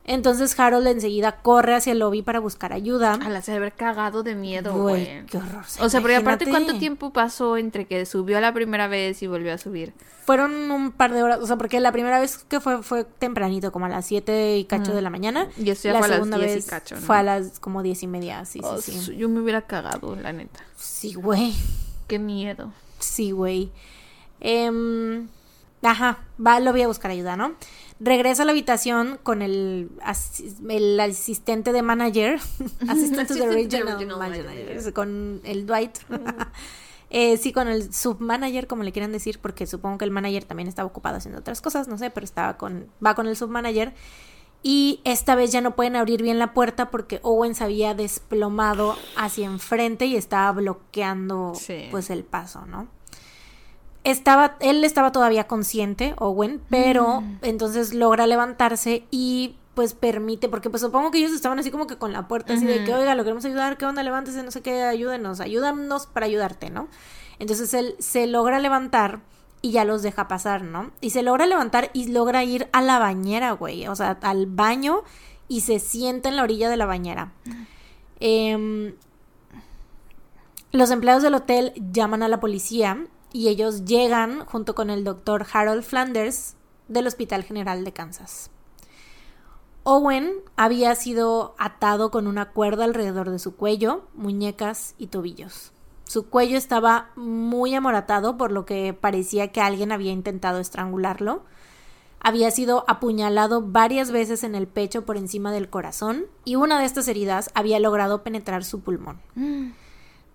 Entonces 0.08 0.60
Harold 0.60 0.88
enseguida 0.88 1.42
corre 1.44 1.76
hacia 1.76 1.92
el 1.92 2.00
lobby 2.00 2.24
para 2.24 2.40
buscar 2.40 2.74
ayuda. 2.74 3.14
A 3.14 3.30
la 3.30 3.44
haber 3.48 3.74
cagado 3.74 4.24
de 4.24 4.34
miedo, 4.34 4.74
Güey, 4.74 5.24
qué 5.28 5.38
horror. 5.38 5.64
O 5.80 5.90
sea, 5.90 6.02
porque 6.02 6.16
aparte, 6.16 6.46
imagínate. 6.46 6.66
¿cuánto 6.66 6.80
tiempo 6.80 7.14
pasó 7.14 7.58
entre 7.58 7.86
que 7.86 8.06
subió 8.08 8.40
la 8.40 8.54
primera 8.54 8.88
vez 8.88 9.22
y 9.22 9.28
volvió 9.28 9.54
a 9.54 9.60
subir? 9.60 9.94
Fueron 10.26 10.72
un 10.72 10.92
par 10.92 11.14
de 11.14 11.22
horas, 11.22 11.40
o 11.40 11.46
sea, 11.46 11.56
porque 11.58 11.80
la 11.80 11.92
primera 11.92 12.20
vez 12.20 12.38
que 12.38 12.60
fue 12.60 12.82
fue 12.82 13.04
tempranito, 13.04 13.72
como 13.72 13.86
a 13.86 13.90
las 13.90 14.06
7 14.08 14.58
y 14.58 14.66
cacho 14.66 14.94
de 14.94 15.04
la 15.04 15.12
mañana. 15.12 15.48
Y 15.58 15.70
eso 15.70 15.84
ya 15.88 15.94
la 15.94 16.00
fue 16.00 16.08
a 16.08 16.10
las 16.10 16.18
segunda 16.18 16.38
10 16.38 16.66
y 16.66 16.70
cacho, 16.70 16.96
¿no? 16.96 17.02
fue 17.02 17.18
a 17.18 17.24
las 17.24 17.60
como 17.60 17.84
10 17.84 18.04
y 18.04 18.08
media, 18.08 18.46
sí, 18.46 18.60
Oh, 18.64 18.80
sí, 18.80 18.92
sí. 18.92 19.16
Yo 19.16 19.30
me 19.30 19.40
hubiera 19.40 19.64
cagado, 19.64 20.16
la 20.16 20.34
neta. 20.34 20.62
Sí, 20.78 21.14
güey. 21.14 21.54
Qué 22.08 22.20
miedo. 22.20 22.72
Sí, 23.00 23.32
güey. 23.32 23.72
Em, 24.40 25.28
ajá, 25.82 26.20
va, 26.46 26.60
lo 26.60 26.72
voy 26.72 26.82
a 26.82 26.88
buscar 26.88 27.12
ayuda, 27.12 27.36
¿no? 27.38 27.54
Regresa 28.00 28.44
a 28.44 28.46
la 28.46 28.52
habitación 28.52 29.18
con 29.24 29.42
el, 29.42 29.90
as- 30.02 30.44
el 30.70 31.00
asistente 31.00 31.72
de 31.72 31.82
manager, 31.82 32.40
asistente 32.88 33.34
de 33.36 33.48
regional, 33.48 33.94
regional 34.00 34.18
manager, 34.20 34.46
manager. 34.46 34.94
con 34.94 35.42
el 35.44 35.66
Dwight. 35.66 35.98
Eh, 37.12 37.38
sí, 37.38 37.54
con 37.54 37.68
el 37.68 37.94
submanager, 37.94 38.66
como 38.68 38.82
le 38.84 38.92
quieran 38.92 39.12
decir, 39.12 39.40
porque 39.40 39.68
supongo 39.68 40.00
que 40.00 40.06
el 40.06 40.12
manager 40.12 40.44
también 40.44 40.68
estaba 40.68 40.88
ocupado 40.88 41.16
haciendo 41.18 41.40
otras 41.40 41.62
cosas, 41.62 41.88
no 41.88 41.98
sé, 42.00 42.10
pero 42.10 42.26
estaba 42.26 42.58
con, 42.58 42.88
va 43.06 43.14
con 43.14 43.28
el 43.28 43.38
submanager. 43.38 43.94
Y 44.68 45.00
esta 45.04 45.36
vez 45.36 45.52
ya 45.52 45.62
no 45.62 45.76
pueden 45.76 45.96
abrir 45.96 46.24
bien 46.24 46.40
la 46.40 46.52
puerta 46.56 46.90
porque 46.90 47.20
Owen 47.22 47.54
se 47.54 47.64
había 47.64 47.94
desplomado 47.94 48.98
hacia 49.16 49.46
enfrente 49.46 50.08
y 50.08 50.16
estaba 50.16 50.52
bloqueando 50.54 51.54
Sí. 51.54 51.88
pues 51.92 52.10
el 52.10 52.24
paso, 52.24 52.66
¿no? 52.66 52.88
Estaba, 54.04 54.56
él 54.62 54.84
estaba 54.84 55.12
todavía 55.12 55.46
consciente, 55.46 56.16
Owen, 56.18 56.64
pero 56.72 57.22
entonces 57.44 57.94
logra 57.94 58.26
levantarse 58.26 59.04
y 59.12 59.56
pues 59.76 59.94
permite, 59.94 60.50
porque 60.50 60.72
pues 60.72 60.82
supongo 60.82 61.12
que 61.12 61.20
ellos 61.20 61.32
estaban 61.32 61.60
así 61.60 61.70
como 61.70 61.86
que 61.86 61.98
con 61.98 62.12
la 62.12 62.28
puerta 62.28 62.54
así 62.54 62.66
de 62.66 62.84
que, 62.86 62.94
oiga, 62.96 63.14
lo 63.14 63.24
queremos 63.24 63.46
ayudar, 63.46 63.78
¿qué 63.78 63.86
onda? 63.86 64.02
Levántese, 64.02 64.42
no 64.42 64.50
sé 64.50 64.62
qué, 64.64 64.82
ayúdenos, 64.82 65.42
ayúdanos 65.42 66.08
para 66.08 66.26
ayudarte, 66.26 66.72
¿no? 66.72 66.88
Entonces 67.38 67.72
él 67.76 67.96
se 68.00 68.26
logra 68.26 68.58
levantar 68.58 69.20
y 69.66 69.72
ya 69.72 69.84
los 69.84 70.04
deja 70.04 70.28
pasar, 70.28 70.62
¿no? 70.62 70.92
Y 71.02 71.10
se 71.10 71.24
logra 71.24 71.48
levantar 71.48 71.90
y 71.92 72.10
logra 72.10 72.44
ir 72.44 72.70
a 72.72 72.84
la 72.84 73.00
bañera, 73.00 73.54
güey, 73.54 73.88
o 73.88 73.96
sea, 73.96 74.20
al 74.22 74.46
baño 74.46 75.02
y 75.48 75.62
se 75.62 75.80
sienta 75.80 76.30
en 76.30 76.36
la 76.36 76.44
orilla 76.44 76.70
de 76.70 76.78
la 76.78 76.86
bañera. 76.86 77.34
Em, 78.20 78.94
los 80.72 80.92
empleados 80.92 81.24
del 81.24 81.34
hotel 81.34 81.74
llaman 81.92 82.22
a 82.22 82.28
la 82.28 82.40
policía 82.40 83.08
y 83.34 83.48
ellos 83.48 83.86
llegan 83.86 84.46
junto 84.46 84.76
con 84.76 84.92
el 84.92 85.04
doctor 85.04 85.48
Harold 85.52 85.82
Flanders 85.82 86.58
del 86.88 87.08
Hospital 87.08 87.42
General 87.42 87.84
de 87.84 87.92
Kansas. 87.92 88.52
Owen 89.82 90.32
había 90.58 90.94
sido 90.94 91.56
atado 91.58 92.12
con 92.12 92.28
una 92.28 92.52
cuerda 92.52 92.84
alrededor 92.84 93.32
de 93.32 93.40
su 93.40 93.56
cuello, 93.56 94.06
muñecas 94.14 94.94
y 95.00 95.08
tobillos. 95.08 95.72
Su 96.06 96.30
cuello 96.30 96.58
estaba 96.58 97.10
muy 97.16 97.74
amoratado, 97.74 98.38
por 98.38 98.52
lo 98.52 98.66
que 98.66 98.94
parecía 98.94 99.52
que 99.52 99.62
alguien 99.62 99.92
había 99.92 100.12
intentado 100.12 100.60
estrangularlo. 100.60 101.44
Había 102.20 102.50
sido 102.52 102.86
apuñalado 102.88 103.62
varias 103.62 104.12
veces 104.12 104.44
en 104.44 104.56
el 104.56 104.68
pecho 104.68 105.06
por 105.06 105.18
encima 105.18 105.52
del 105.52 105.70
corazón 105.70 106.26
y 106.44 106.56
una 106.56 106.80
de 106.80 106.86
estas 106.86 107.08
heridas 107.08 107.50
había 107.54 107.80
logrado 107.80 108.24
penetrar 108.24 108.64
su 108.64 108.82
pulmón. 108.82 109.20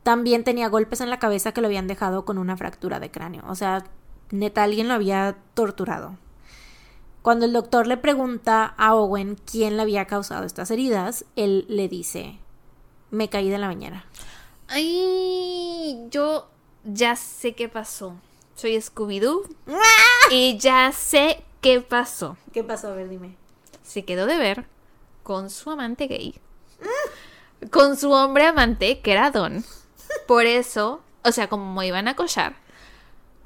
También 0.02 0.44
tenía 0.44 0.68
golpes 0.68 1.00
en 1.00 1.10
la 1.10 1.18
cabeza 1.18 1.52
que 1.52 1.60
lo 1.60 1.66
habían 1.66 1.86
dejado 1.86 2.24
con 2.24 2.38
una 2.38 2.56
fractura 2.56 3.00
de 3.00 3.10
cráneo. 3.10 3.42
O 3.48 3.54
sea, 3.54 3.84
neta, 4.30 4.62
alguien 4.62 4.88
lo 4.88 4.94
había 4.94 5.36
torturado. 5.54 6.16
Cuando 7.22 7.44
el 7.44 7.52
doctor 7.52 7.86
le 7.86 7.96
pregunta 7.96 8.74
a 8.78 8.94
Owen 8.94 9.36
quién 9.44 9.76
le 9.76 9.82
había 9.82 10.06
causado 10.06 10.44
estas 10.44 10.70
heridas, 10.70 11.26
él 11.36 11.66
le 11.68 11.88
dice, 11.88 12.38
me 13.10 13.28
caí 13.28 13.50
de 13.50 13.58
la 13.58 13.66
bañera. 13.66 14.04
Ay, 14.72 16.06
yo 16.10 16.48
ya 16.84 17.16
sé 17.16 17.54
qué 17.54 17.68
pasó. 17.68 18.14
Soy 18.54 18.76
Scooby-Doo. 18.76 19.42
y 20.30 20.58
ya 20.58 20.92
sé 20.92 21.42
qué 21.60 21.80
pasó. 21.80 22.36
¿Qué 22.52 22.62
pasó? 22.62 22.88
A 22.88 22.94
ver, 22.94 23.08
dime. 23.08 23.36
Se 23.82 24.04
quedó 24.04 24.26
de 24.26 24.38
ver 24.38 24.66
con 25.24 25.50
su 25.50 25.70
amante 25.70 26.06
gay. 26.06 26.36
Con 27.70 27.96
su 27.96 28.12
hombre 28.12 28.46
amante, 28.46 29.00
que 29.00 29.10
era 29.10 29.32
Don. 29.32 29.64
Por 30.28 30.46
eso, 30.46 31.00
o 31.24 31.32
sea, 31.32 31.48
como 31.48 31.82
iban 31.82 32.06
a 32.06 32.14
cochar, 32.14 32.54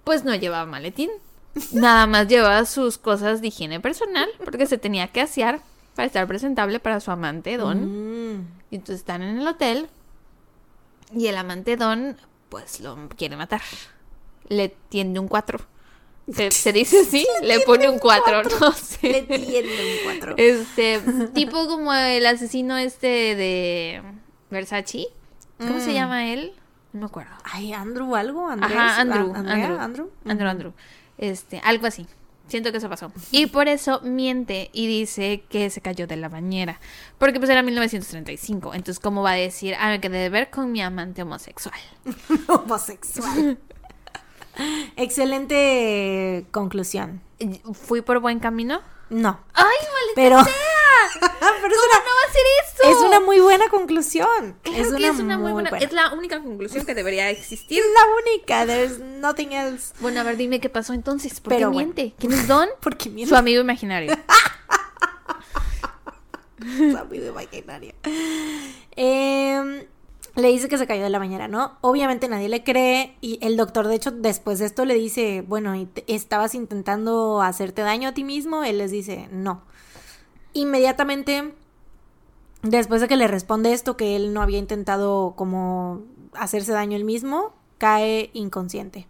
pues 0.05 0.24
no 0.24 0.34
llevaba 0.34 0.66
maletín. 0.66 1.10
Nada 1.72 2.06
más 2.06 2.28
llevaba 2.28 2.66
sus 2.66 2.98
cosas 2.98 3.40
de 3.40 3.48
higiene 3.48 3.80
personal, 3.80 4.28
porque 4.44 4.66
se 4.66 4.76
tenía 4.76 5.09
que 5.09 5.22
asear 5.22 5.60
para 5.94 6.06
estar 6.06 6.26
presentable 6.26 6.80
para 6.80 7.01
su 7.01 7.10
amante 7.10 7.56
Don. 7.56 8.34
Mm. 8.34 8.48
Y 8.70 8.76
entonces 8.76 8.96
están 8.96 9.22
en 9.22 9.38
el 9.38 9.46
hotel 9.46 9.88
y 11.12 11.26
el 11.26 11.36
amante 11.36 11.76
Don, 11.76 12.16
pues 12.48 12.81
lo 12.81 13.09
quiere 13.16 13.36
matar. 13.36 13.62
Le 14.48 14.68
tiende 14.89 15.18
un 15.20 15.28
4. 15.28 15.59
Se, 16.32 16.51
se 16.51 16.72
dice 16.72 17.01
así, 17.01 17.26
le 17.43 17.60
pone 17.60 17.89
un 17.89 17.98
4, 17.98 18.43
no 18.60 18.72
sé. 18.72 19.09
Le 19.10 19.22
tiende 19.22 19.72
un 19.72 20.05
cuatro. 20.05 20.35
Este, 20.39 21.01
tipo 21.35 21.66
como 21.66 21.93
el 21.93 22.24
asesino 22.26 22.76
este 22.78 23.06
de 23.36 24.02
Versace. 24.51 25.09
¿Cómo 25.59 25.81
se 25.81 25.90
Mm. 25.90 25.94
llama 25.94 26.32
él? 26.32 26.52
No 26.93 27.01
me 27.01 27.06
acuerdo. 27.06 27.32
Ay, 27.44 27.72
Andrew 27.72 28.14
algo, 28.16 28.48
Andrés. 28.48 28.72
Ajá, 28.74 29.01
Andrew, 29.01 29.35
¿Andrea? 29.35 29.55
Andrew. 29.64 29.78
Andrew. 29.81 30.10
Andrew, 30.24 30.48
Andrew. 30.48 30.72
Este, 31.18 31.60
algo 31.64 31.86
así. 31.86 32.06
Siento 32.47 32.71
que 32.71 32.79
eso 32.79 32.89
pasó. 32.89 33.11
Y 33.31 33.47
por 33.47 33.69
eso 33.69 34.01
miente 34.03 34.71
y 34.73 34.87
dice 34.87 35.45
que 35.49 35.71
se 35.71 35.81
cayó 35.81 36.07
de 36.07 36.16
la 36.16 36.29
bañera. 36.29 36.79
Porque 37.19 37.39
pues 37.39 37.51
era 37.51 37.62
1935. 37.62 38.75
Entonces, 38.75 39.01
¿cómo 39.01 39.23
va 39.23 39.33
a 39.33 39.37
decir, 39.37 39.75
ah, 39.79 39.89
me 39.89 40.01
quedé 40.01 40.19
de 40.19 40.29
ver 40.29 40.51
con 40.51 40.71
mi 40.71 40.83
amante 40.83 41.23
homosexual? 41.23 41.79
Homosexual. 42.49 43.59
Excelente 44.97 46.47
conclusión. 46.51 47.23
¿Fui 47.73 48.03
por 48.03 48.21
buen 48.21 48.39
camino? 48.39 48.81
No. 49.15 49.41
¡Ay, 49.53 49.65
maldita 49.65 50.15
Pero. 50.16 50.45
sea! 50.45 50.53
pero 51.20 51.73
es 51.73 51.81
¿Cómo 51.81 51.86
una, 51.86 51.99
no 51.99 52.11
va 52.11 52.28
a 52.28 52.32
ser 52.32 52.43
eso? 52.65 52.82
es 52.91 53.07
una 53.07 53.20
muy 53.20 53.39
buena 53.39 53.69
conclusión. 53.69 54.57
Claro 54.62 54.78
es, 54.82 54.89
que 54.89 54.95
una 54.97 55.07
es 55.07 55.19
una 55.20 55.39
muy 55.39 55.53
buena... 55.53 55.70
buena. 55.70 55.86
Es 55.86 55.93
la 55.93 56.12
única 56.12 56.43
conclusión 56.43 56.85
que 56.85 56.95
debería 56.97 57.31
existir. 57.31 57.78
Es 57.78 57.85
la 57.95 58.32
única. 58.32 58.66
There's 58.66 58.99
nothing 58.99 59.53
else. 59.53 59.95
Bueno, 60.01 60.20
a 60.20 60.24
ver, 60.24 60.36
dime 60.36 60.59
qué 60.61 60.69
pasó 60.69 60.95
entonces. 60.95 61.39
¿Por 61.39 61.53
Pero 61.53 61.70
qué 61.70 61.74
bueno. 61.74 61.93
miente? 61.95 62.15
¿Quién 62.19 62.32
es 62.32 62.49
Don? 62.49 62.69
Porque 62.81 63.09
miente. 63.09 63.28
Su 63.31 63.36
amigo 63.36 63.61
imaginario. 63.61 64.16
Su 66.91 66.97
amigo 66.97 67.27
imaginario. 67.27 67.95
Em, 68.97 69.85
le 70.36 70.48
dice 70.48 70.69
que 70.69 70.78
se 70.78 70.86
cayó 70.86 71.02
de 71.05 71.11
la 71.11 71.19
bañera, 71.19 71.47
¿no? 71.48 71.78
Obviamente 71.81 72.28
nadie 72.28 72.48
le 72.48 72.65
cree 72.65 73.16
y 73.20 73.39
el 73.40 73.56
doctor, 73.56 73.86
de 73.86 73.94
hecho, 73.94 74.11
después 74.11 74.59
de 74.59 74.66
esto 74.66 74.85
le 74.85 74.94
dice, 74.94 75.44
bueno, 75.47 75.74
¿y 75.77 75.86
te- 75.86 76.05
¿estabas 76.12 76.55
intentando 76.55 77.40
hacerte 77.40 77.82
daño 77.82 78.09
a 78.09 78.15
ti 78.15 78.24
mismo? 78.24 78.65
Él 78.65 78.78
les 78.78 78.90
dice, 78.90 79.28
no. 79.31 79.62
Inmediatamente, 80.52 81.55
después 82.62 83.01
de 83.01 83.09
que 83.09 83.16
le 83.16 83.28
responde 83.28 83.73
esto, 83.73 83.97
que 83.97 84.16
él 84.16 84.32
no 84.32 84.43
había 84.43 84.59
intentado 84.59 85.35
como 85.36 86.02
hacerse 86.32 86.73
daño 86.73 86.97
él 86.97 87.05
mismo, 87.05 87.52
cae 87.78 88.31
inconsciente. 88.35 89.06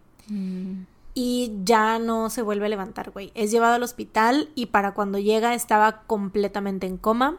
Y 1.13 1.53
ya 1.63 1.97
no 1.99 2.29
se 2.29 2.41
vuelve 2.41 2.65
a 2.65 2.69
levantar, 2.69 3.11
güey. 3.11 3.31
Es 3.35 3.49
llevado 3.51 3.75
al 3.75 3.83
hospital 3.83 4.49
y 4.53 4.67
para 4.67 4.93
cuando 4.93 5.17
llega 5.17 5.53
estaba 5.53 6.01
completamente 6.07 6.87
en 6.87 6.97
coma 6.97 7.37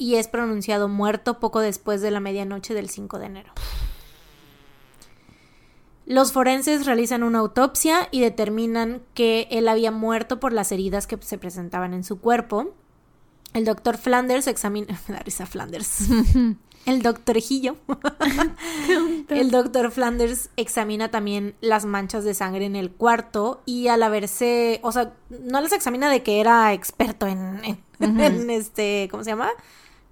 y 0.00 0.16
es 0.16 0.28
pronunciado 0.28 0.88
muerto 0.88 1.38
poco 1.38 1.60
después 1.60 2.00
de 2.00 2.10
la 2.10 2.20
medianoche 2.20 2.72
del 2.72 2.88
5 2.88 3.18
de 3.18 3.26
enero. 3.26 3.52
Los 6.06 6.32
forenses 6.32 6.86
realizan 6.86 7.22
una 7.22 7.40
autopsia 7.40 8.08
y 8.10 8.20
determinan 8.20 9.02
que 9.12 9.46
él 9.50 9.68
había 9.68 9.90
muerto 9.90 10.40
por 10.40 10.54
las 10.54 10.72
heridas 10.72 11.06
que 11.06 11.18
se 11.20 11.36
presentaban 11.36 11.92
en 11.92 12.02
su 12.02 12.18
cuerpo. 12.18 12.74
El 13.52 13.66
doctor 13.66 13.98
Flanders 13.98 14.46
examina. 14.46 14.98
Me 15.08 15.14
da 15.14 15.20
risa 15.20 15.44
Flanders. 15.44 16.08
El 16.86 17.02
doctorjillo. 17.02 17.76
el 19.28 19.50
doctor 19.50 19.90
Flanders 19.90 20.48
examina 20.56 21.10
también 21.10 21.54
las 21.60 21.84
manchas 21.84 22.24
de 22.24 22.32
sangre 22.32 22.64
en 22.64 22.74
el 22.74 22.90
cuarto 22.90 23.60
y 23.66 23.88
al 23.88 24.02
haberse, 24.02 24.80
o 24.82 24.90
sea, 24.90 25.12
no 25.28 25.60
las 25.60 25.74
examina 25.74 26.10
de 26.10 26.22
que 26.22 26.40
era 26.40 26.72
experto 26.72 27.26
en, 27.26 27.60
en, 28.00 28.48
este, 28.48 29.08
¿cómo 29.10 29.24
se 29.24 29.30
llama? 29.30 29.50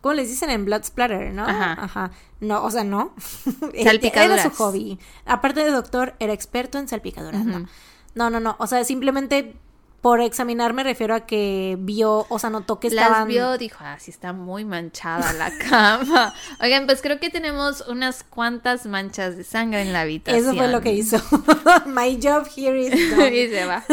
¿Cómo 0.01 0.15
les 0.15 0.29
dicen 0.29 0.51
en 0.51 0.65
Blood 0.65 0.85
Splatter, 0.85 1.33
no? 1.33 1.43
Ajá. 1.45 1.73
Ajá. 1.73 2.11
No, 2.41 2.63
o 2.65 2.71
sea, 2.71 2.85
no. 2.85 3.15
era 3.75 4.43
su 4.43 4.51
hobby. 4.51 4.99
Aparte 5.27 5.65
de 5.65 5.71
doctor, 5.71 6.15
era 6.21 6.33
experto 6.33 6.79
en 6.79 6.89
salpicaduras. 6.89 7.45
no. 7.45 7.67
no, 8.15 8.31
no, 8.31 8.41
no. 8.41 8.57
O 8.59 8.67
sea, 8.67 8.85
simplemente 8.85 9.57
por 10.01 10.21
examinar 10.21 10.75
me 10.75 10.85
refiero 10.85 11.15
a 11.15 11.27
que 11.27 11.77
vio, 11.81 12.27
o 12.29 12.39
sea, 12.39 12.51
notó 12.51 12.79
que 12.79 12.87
estaban... 12.89 13.21
Las 13.21 13.27
vio, 13.27 13.59
dijo, 13.59 13.79
ah, 13.81 13.97
sí 13.99 14.11
está 14.11 14.33
muy 14.33 14.65
manchada 14.65 15.33
la 15.33 15.51
cama. 15.69 16.35
Oigan, 16.61 16.87
pues 16.87 17.03
creo 17.03 17.19
que 17.19 17.31
tenemos 17.31 17.83
unas 17.89 18.23
cuantas 18.23 18.87
manchas 18.87 19.37
de 19.37 19.45
sangre 19.45 19.83
en 19.83 19.93
la 19.93 20.03
habitación. 20.03 20.45
Eso 20.45 20.55
fue 20.55 20.69
lo 20.69 20.81
que 20.81 20.93
hizo. 20.93 21.17
My 21.87 22.19
job 22.23 22.47
here 22.57 22.81
is 22.81 23.11
done. 23.11 23.35
y 23.35 23.49
se 23.49 23.65
va. 23.65 23.85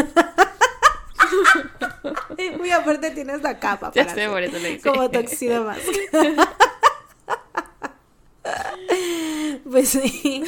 Muy 2.58 2.72
aparte 2.72 3.12
tienes 3.12 3.42
la 3.42 3.60
capa. 3.60 3.92
Ya 3.94 4.08
sé, 4.10 4.28
por 4.30 4.44
eso 4.44 4.58
le. 4.60 4.80
Como 4.82 5.10
toxido 5.10 5.64
más. 5.64 5.80
Pues 9.70 9.90
sí. 9.90 10.44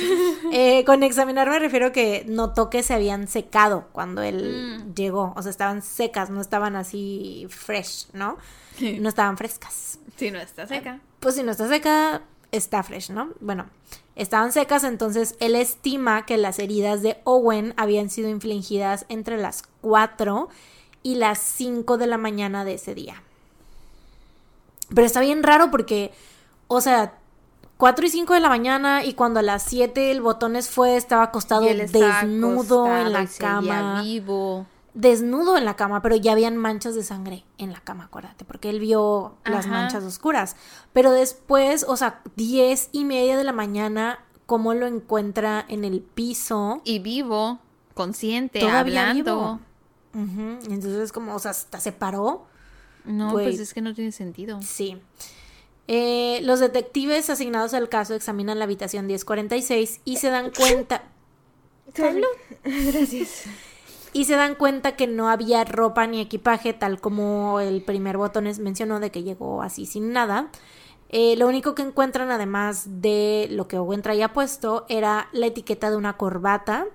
Eh, 0.54 0.86
con 0.86 1.02
examinar 1.02 1.50
me 1.50 1.58
refiero 1.58 1.92
que 1.92 2.24
notó 2.28 2.70
que 2.70 2.84
se 2.84 2.94
habían 2.94 3.28
secado 3.28 3.90
cuando 3.92 4.22
él 4.22 4.84
mm. 4.86 4.94
llegó. 4.94 5.34
O 5.36 5.42
sea, 5.42 5.50
estaban 5.50 5.82
secas, 5.82 6.30
no 6.30 6.40
estaban 6.40 6.76
así 6.76 7.48
fresh, 7.50 8.08
¿no? 8.14 8.38
No 8.80 9.10
estaban 9.10 9.36
frescas. 9.38 10.00
Si 10.16 10.30
no 10.30 10.40
está 10.40 10.68
seca. 10.68 11.00
Pues 11.20 11.36
si 11.36 11.44
no 11.44 11.52
está 11.52 11.68
seca, 11.68 12.22
está 12.52 12.84
fresh, 12.84 13.12
¿no? 13.12 13.30
Bueno, 13.40 13.66
estaban 14.16 14.52
secas, 14.52 14.84
entonces 14.84 15.36
él 15.40 15.56
estima 15.56 16.26
que 16.26 16.38
las 16.38 16.60
heridas 16.60 17.02
de 17.02 17.20
Owen 17.24 17.74
habían 17.78 18.10
sido 18.10 18.30
infligidas 18.30 19.06
entre 19.10 19.38
las 19.38 19.64
4 19.82 20.50
y 21.04 21.16
las 21.16 21.40
5 21.40 21.98
de 21.98 22.08
la 22.08 22.18
mañana 22.18 22.66
de 22.66 22.76
ese 22.76 22.96
día. 22.96 23.22
Pero 24.94 25.06
está 25.06 25.22
bien 25.22 25.44
raro 25.44 25.70
porque, 25.72 26.12
o 26.68 26.82
sea, 26.82 27.14
4 27.78 28.06
y 28.06 28.10
5 28.10 28.34
de 28.34 28.40
la 28.40 28.50
mañana 28.50 29.04
y 29.04 29.14
cuando 29.14 29.40
a 29.40 29.44
las 29.44 29.64
7 29.64 30.12
el 30.12 30.22
botones 30.22 30.70
fue, 30.70 30.98
estaba 30.98 31.24
acostado 31.24 31.62
desnudo 31.62 32.88
en 32.88 33.14
la 33.14 33.28
cama. 33.38 34.02
Vivo. 34.02 34.66
Desnudo 34.98 35.58
en 35.58 35.66
la 35.66 35.76
cama, 35.76 36.02
pero 36.02 36.16
ya 36.16 36.32
habían 36.32 36.58
manchas 36.58 36.96
de 36.96 37.04
sangre 37.04 37.46
en 37.60 37.72
la 37.72 37.80
cama, 37.82 38.06
acuérdate, 38.06 38.46
porque 38.46 38.72
él 38.72 38.80
vio 38.80 39.36
las 39.46 39.68
manchas 39.68 40.04
oscuras. 40.04 40.56
Pero 40.92 41.12
después, 41.12 41.86
o 41.88 41.96
sea, 41.96 42.22
10 42.36 42.90
y 42.94 43.06
media 43.06 43.38
de 43.38 43.44
la 43.44 43.54
mañana, 43.54 44.26
¿cómo 44.48 44.74
lo 44.74 44.88
encuentra 44.88 45.64
en 45.68 45.86
el 45.86 46.02
piso? 46.02 46.82
Y 46.84 46.98
vivo, 46.98 47.60
consciente, 47.94 48.68
hablando. 48.68 49.60
Entonces, 50.16 51.12
como, 51.12 51.36
o 51.36 51.40
sea, 51.40 51.52
hasta 51.52 51.80
se 51.80 51.92
paró. 51.92 52.48
No, 53.06 53.34
pues 53.34 53.60
es 53.60 53.76
que 53.76 53.82
no 53.82 53.94
tiene 53.94 54.12
sentido. 54.12 54.60
Sí. 54.64 55.00
Eh, 55.88 56.40
los 56.42 56.60
detectives 56.60 57.30
asignados 57.30 57.76
al 57.76 57.88
caso 57.88 58.16
examinan 58.16 58.58
la 58.58 58.66
habitación 58.66 59.06
1046 59.06 60.02
y 60.06 60.18
se 60.18 60.32
dan 60.32 60.50
cuenta. 60.50 61.04
Gracias. 62.64 63.44
Y 64.18 64.26
se 64.26 64.36
dan 64.36 64.56
cuenta 64.56 64.96
que 64.96 65.06
no 65.06 65.30
había 65.30 65.64
ropa 65.64 66.08
ni 66.08 66.20
equipaje, 66.20 66.74
tal 66.74 67.00
como 67.00 67.60
el 67.60 67.84
primer 67.84 68.18
botones 68.18 68.58
mencionó 68.58 69.00
de 69.00 69.12
que 69.12 69.22
llegó 69.22 69.62
así 69.62 69.86
sin 69.86 70.12
nada. 70.12 70.50
Eh, 71.10 71.36
lo 71.38 71.48
único 71.48 71.76
que 71.76 71.84
encuentran, 71.84 72.32
además 72.32 73.00
de 73.00 73.48
lo 73.52 73.68
que 73.68 73.78
Owen 73.78 74.02
traía 74.02 74.34
puesto, 74.34 74.88
era 74.90 75.30
la 75.34 75.46
etiqueta 75.46 75.92
de 75.92 75.98
una 75.98 76.18
corbata, 76.18 76.88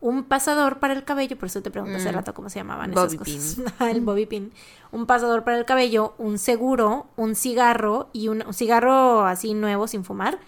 un 0.00 0.24
pasador 0.24 0.78
para 0.78 0.94
el 0.94 1.04
cabello, 1.04 1.36
por 1.36 1.48
eso 1.48 1.60
te 1.60 1.70
pregunto 1.70 1.98
hace 1.98 2.10
mm. 2.10 2.14
rato 2.14 2.32
cómo 2.32 2.48
se 2.48 2.60
llamaban 2.60 2.90
esas 2.90 3.16
cosas. 3.16 3.58
el 3.80 4.00
bobby 4.00 4.24
pin. 4.24 4.50
Un 4.92 5.04
pasador 5.04 5.44
para 5.44 5.58
el 5.58 5.66
cabello, 5.66 6.14
un 6.16 6.38
seguro, 6.38 7.08
un 7.16 7.34
cigarro 7.34 8.08
y 8.14 8.28
un, 8.28 8.50
cigarro 8.54 9.26
así 9.26 9.52
nuevo 9.52 9.88
sin 9.88 10.04
fumar 10.04 10.38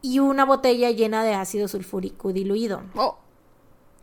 y 0.00 0.20
una 0.20 0.46
botella 0.46 0.90
llena 0.90 1.22
de 1.22 1.34
ácido 1.34 1.68
sulfúrico 1.68 2.32
diluido. 2.32 2.80
Oh, 2.96 3.18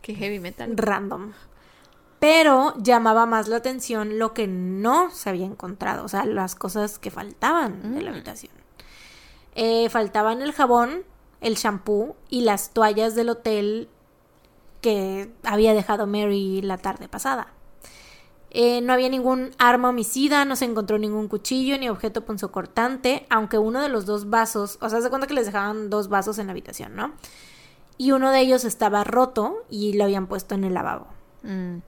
qué 0.02 0.14
heavy 0.14 0.38
metal. 0.38 0.76
Random. 0.76 1.32
Pero 2.18 2.74
llamaba 2.78 3.26
más 3.26 3.48
la 3.48 3.56
atención 3.56 4.18
lo 4.18 4.34
que 4.34 4.48
no 4.48 5.10
se 5.10 5.30
había 5.30 5.46
encontrado, 5.46 6.04
o 6.04 6.08
sea, 6.08 6.24
las 6.24 6.54
cosas 6.54 6.98
que 6.98 7.10
faltaban 7.10 7.80
en 7.84 8.04
la 8.04 8.10
mm. 8.10 8.14
habitación. 8.14 8.52
Eh, 9.54 9.88
faltaban 9.88 10.42
el 10.42 10.52
jabón, 10.52 11.04
el 11.40 11.54
shampoo 11.54 12.16
y 12.28 12.40
las 12.42 12.70
toallas 12.70 13.14
del 13.14 13.28
hotel 13.28 13.88
que 14.80 15.32
había 15.44 15.74
dejado 15.74 16.06
Mary 16.06 16.60
la 16.62 16.78
tarde 16.78 17.08
pasada. 17.08 17.52
Eh, 18.50 18.80
no 18.80 18.94
había 18.94 19.10
ningún 19.10 19.50
arma 19.58 19.90
homicida, 19.90 20.44
no 20.44 20.56
se 20.56 20.64
encontró 20.64 20.98
ningún 20.98 21.28
cuchillo 21.28 21.76
ni 21.78 21.88
objeto 21.88 22.24
punzocortante, 22.24 23.26
aunque 23.28 23.58
uno 23.58 23.82
de 23.82 23.90
los 23.90 24.06
dos 24.06 24.30
vasos, 24.30 24.78
o 24.80 24.88
sea, 24.88 25.00
se 25.00 25.10
cuenta 25.10 25.26
que 25.26 25.34
les 25.34 25.46
dejaban 25.46 25.90
dos 25.90 26.08
vasos 26.08 26.38
en 26.38 26.46
la 26.46 26.52
habitación, 26.52 26.96
¿no? 26.96 27.12
Y 27.98 28.12
uno 28.12 28.30
de 28.30 28.40
ellos 28.40 28.64
estaba 28.64 29.04
roto 29.04 29.64
y 29.68 29.92
lo 29.94 30.04
habían 30.04 30.28
puesto 30.28 30.54
en 30.54 30.64
el 30.64 30.74
lavabo. 30.74 31.08
Mm. 31.42 31.78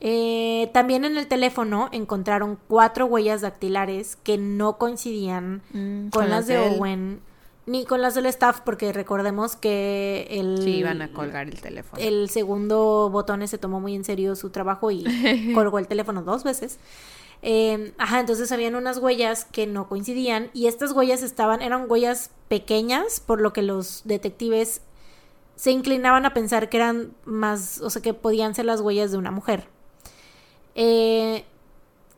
Eh, 0.00 0.70
también 0.74 1.04
en 1.04 1.16
el 1.16 1.26
teléfono 1.26 1.88
encontraron 1.90 2.58
cuatro 2.68 3.06
huellas 3.06 3.40
dactilares 3.40 4.16
que 4.16 4.36
no 4.36 4.76
coincidían 4.76 5.62
mm, 5.72 6.08
con, 6.08 6.28
las 6.28 6.46
de 6.46 6.58
Owen 6.58 7.20
ni 7.66 7.84
con 7.84 8.00
las 8.00 8.14
del 8.14 8.26
staff, 8.26 8.60
porque 8.60 8.92
recordemos 8.92 9.56
que 9.56 10.28
el... 10.30 10.62
Sí, 10.62 10.76
iban 10.76 11.02
a 11.02 11.12
colgar 11.12 11.48
el 11.48 11.60
teléfono. 11.60 12.00
El 12.00 12.30
segundo 12.30 13.10
botones 13.10 13.50
se 13.50 13.58
tomó 13.58 13.80
muy 13.80 13.94
en 13.94 14.04
serio 14.04 14.36
su 14.36 14.50
trabajo 14.50 14.90
y 14.92 15.04
colgó 15.54 15.78
el 15.78 15.88
teléfono 15.88 16.22
dos 16.22 16.44
veces. 16.44 16.78
Em, 17.42 17.92
ajá, 17.98 18.20
entonces 18.20 18.50
habían 18.52 18.76
unas 18.76 18.98
huellas 18.98 19.44
que 19.44 19.66
no 19.66 19.88
coincidían 19.88 20.50
y 20.52 20.68
estas 20.68 20.92
huellas 20.92 21.22
estaban, 21.22 21.60
eran 21.60 21.90
huellas 21.90 22.30
pequeñas, 22.48 23.20
por 23.20 23.40
lo 23.40 23.52
que 23.52 23.62
los 23.62 24.02
detectives 24.04 24.80
se 25.56 25.70
inclinaban 25.70 26.24
a 26.24 26.34
pensar 26.34 26.68
que 26.68 26.76
eran 26.76 27.14
más, 27.24 27.80
o 27.80 27.90
sea, 27.90 28.00
que 28.00 28.14
podían 28.14 28.54
ser 28.54 28.64
las 28.64 28.80
huellas 28.80 29.10
de 29.10 29.18
una 29.18 29.30
mujer. 29.30 29.68
Eh, 30.76 31.44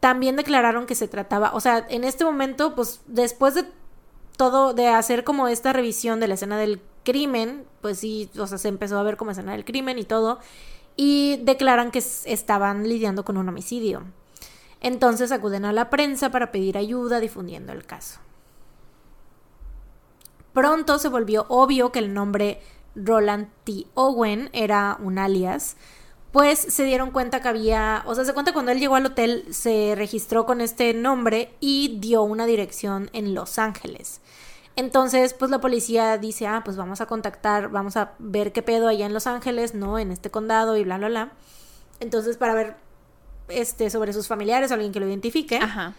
también 0.01 0.37
declararon 0.37 0.87
que 0.87 0.95
se 0.95 1.09
trataba, 1.09 1.53
o 1.55 1.61
sea, 1.61 1.87
en 1.89 2.05
este 2.05 2.25
momento, 2.25 2.75
pues 2.75 3.01
después 3.07 3.55
de 3.55 3.65
todo, 4.37 4.75
de 4.75 4.89
hacer 4.89 5.25
como 5.25 5.49
esta 5.49 5.73
revisión 5.73 6.21
de 6.21 6.29
la 6.29 6.35
escena 6.35 6.59
del 6.59 6.81
crimen, 7.05 7.65
pues 7.81 8.01
sí, 8.01 8.31
o 8.39 8.47
sea, 8.47 8.59
se 8.59 8.69
empezó 8.69 8.99
a 8.99 9.03
ver 9.03 9.17
como 9.17 9.31
escena 9.31 9.53
del 9.53 9.65
crimen 9.65 9.99
y 9.99 10.05
todo, 10.05 10.41
y 10.97 11.39
declaran 11.45 11.91
que 11.91 11.99
estaban 11.99 12.89
lidiando 12.89 13.25
con 13.25 13.37
un 13.37 13.49
homicidio. 13.49 14.03
Entonces 14.81 15.33
acuden 15.33 15.65
a 15.65 15.73
la 15.73 15.91
prensa 15.91 16.31
para 16.31 16.53
pedir 16.53 16.77
ayuda 16.79 17.21
difundiendo 17.21 17.73
el 17.73 17.85
caso. 17.85 18.21
Pronto 20.53 20.99
se 20.99 21.09
volvió 21.09 21.47
obvio 21.49 21.93
que 21.93 22.01
el 22.01 22.13
nombre 22.13 22.61
Roland 22.97 23.49
T. 23.65 23.87
Owen 23.95 24.51
era 24.53 24.97
un 25.01 25.19
alias, 25.19 25.77
pues 26.33 26.59
se 26.59 26.85
dieron 26.85 27.11
cuenta 27.11 27.41
que 27.41 27.49
había, 27.49 28.03
o 28.07 28.15
sea, 28.15 28.25
se 28.25 28.35
cuenta 28.35 28.53
cuando 28.53 28.73
él 28.73 28.79
llegó 28.79 28.97
al 28.97 29.07
hotel, 29.07 29.47
se 29.51 29.95
registró 29.97 30.47
con 30.47 30.61
este 30.61 30.93
nombre 30.95 31.55
y 31.61 31.99
dio 32.01 32.23
una 32.23 32.47
dirección 32.47 33.11
en 33.13 33.35
Los 33.35 33.59
Ángeles. 33.59 34.21
Entonces, 34.77 35.35
pues 35.35 35.51
la 35.51 35.61
policía 35.61 36.19
dice, 36.19 36.47
ah, 36.47 36.63
pues 36.65 36.77
vamos 36.77 37.01
a 37.01 37.07
contactar, 37.07 37.71
vamos 37.71 37.97
a 37.97 38.13
ver 38.19 38.53
qué 38.53 38.63
pedo 38.63 38.87
allá 38.87 39.07
en 39.07 39.15
Los 39.15 39.27
Ángeles, 39.27 39.75
¿no? 39.75 39.99
En 39.99 40.13
este 40.13 40.31
condado 40.31 40.77
y 40.77 40.85
bla, 40.85 40.99
bla, 40.99 41.09
bla. 41.09 41.33
Entonces, 41.99 42.37
para 42.37 42.55
ver, 42.55 42.77
este, 43.49 43.91
sobre 43.91 44.13
sus 44.13 44.29
familiares 44.29 44.71
o 44.71 44.75
alguien 44.75 44.93
que 44.93 45.01
lo 45.01 45.09
identifique. 45.09 45.57
Ajá. 45.57 45.95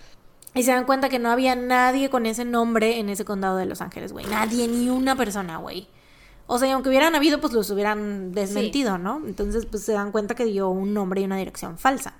Y 0.53 0.63
se 0.63 0.71
dan 0.71 0.85
cuenta 0.85 1.09
que 1.09 1.19
no 1.19 1.29
había 1.29 1.55
nadie 1.55 2.09
con 2.09 2.25
ese 2.25 2.45
nombre 2.45 2.99
en 2.99 3.09
ese 3.09 3.25
condado 3.25 3.57
de 3.57 3.65
Los 3.65 3.81
Ángeles, 3.81 4.13
güey. 4.13 4.25
Nadie, 4.27 4.67
ni 4.67 4.89
una 4.89 5.15
persona, 5.15 5.57
güey. 5.57 5.87
O 6.51 6.57
sea, 6.57 6.67
y 6.67 6.71
aunque 6.71 6.89
hubieran 6.89 7.13
habido, 7.13 7.39
pues 7.39 7.53
los 7.53 7.69
hubieran 7.69 8.31
desmentido, 8.31 8.97
¿no? 8.97 9.21
Entonces, 9.23 9.67
pues 9.67 9.83
se 9.83 9.93
dan 9.93 10.11
cuenta 10.11 10.33
que 10.33 10.45
dio 10.45 10.67
un 10.69 10.95
nombre 10.95 11.21
y 11.21 11.25
una 11.25 11.37
dirección 11.37 11.77
falsa. 11.77 12.15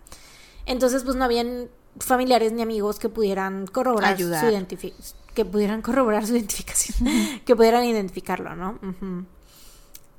Entonces, 0.67 1.03
pues 1.03 1.15
no 1.15 1.25
habían 1.25 1.67
familiares 1.99 2.51
ni 2.51 2.61
amigos 2.61 2.99
que 2.99 3.09
pudieran 3.09 3.65
corroborar 3.65 4.15
su 4.17 4.27
identificación. 4.27 5.19
Que 5.33 5.45
pudieran 5.45 5.81
corroborar 5.81 6.27
su 6.27 6.33
identificación. 6.35 7.09
que 7.43 7.55
pudieran 7.55 7.83
identificarlo, 7.85 8.55
¿no? 8.55 8.77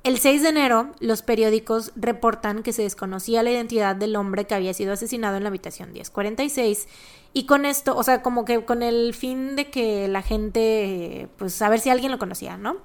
El 0.03 0.19
6 0.19 0.43
de 0.43 0.49
enero, 0.49 0.91
los 0.99 1.21
periódicos 1.21 1.93
reportan 1.95 2.63
que 2.63 2.73
se 2.73 2.81
desconocía 2.81 3.43
la 3.43 3.51
identidad 3.51 3.95
del 3.95 4.17
hombre 4.17 4.45
que 4.45 4.55
había 4.55 4.73
sido 4.73 4.91
asesinado 4.91 5.37
en 5.37 5.43
la 5.43 5.49
habitación 5.49 5.93
1046. 5.93 6.89
Y 7.31 7.45
con 7.45 7.65
esto, 7.65 7.95
o 7.95 8.03
sea, 8.03 8.21
como 8.21 8.43
que 8.43 8.65
con 8.65 8.83
el 8.83 9.13
fin 9.13 9.55
de 9.55 9.69
que 9.69 10.09
la 10.09 10.21
gente, 10.21 11.29
pues, 11.37 11.61
a 11.61 11.69
ver 11.69 11.79
si 11.79 11.89
alguien 11.89 12.11
lo 12.11 12.19
conocía, 12.19 12.57
¿no? 12.57 12.75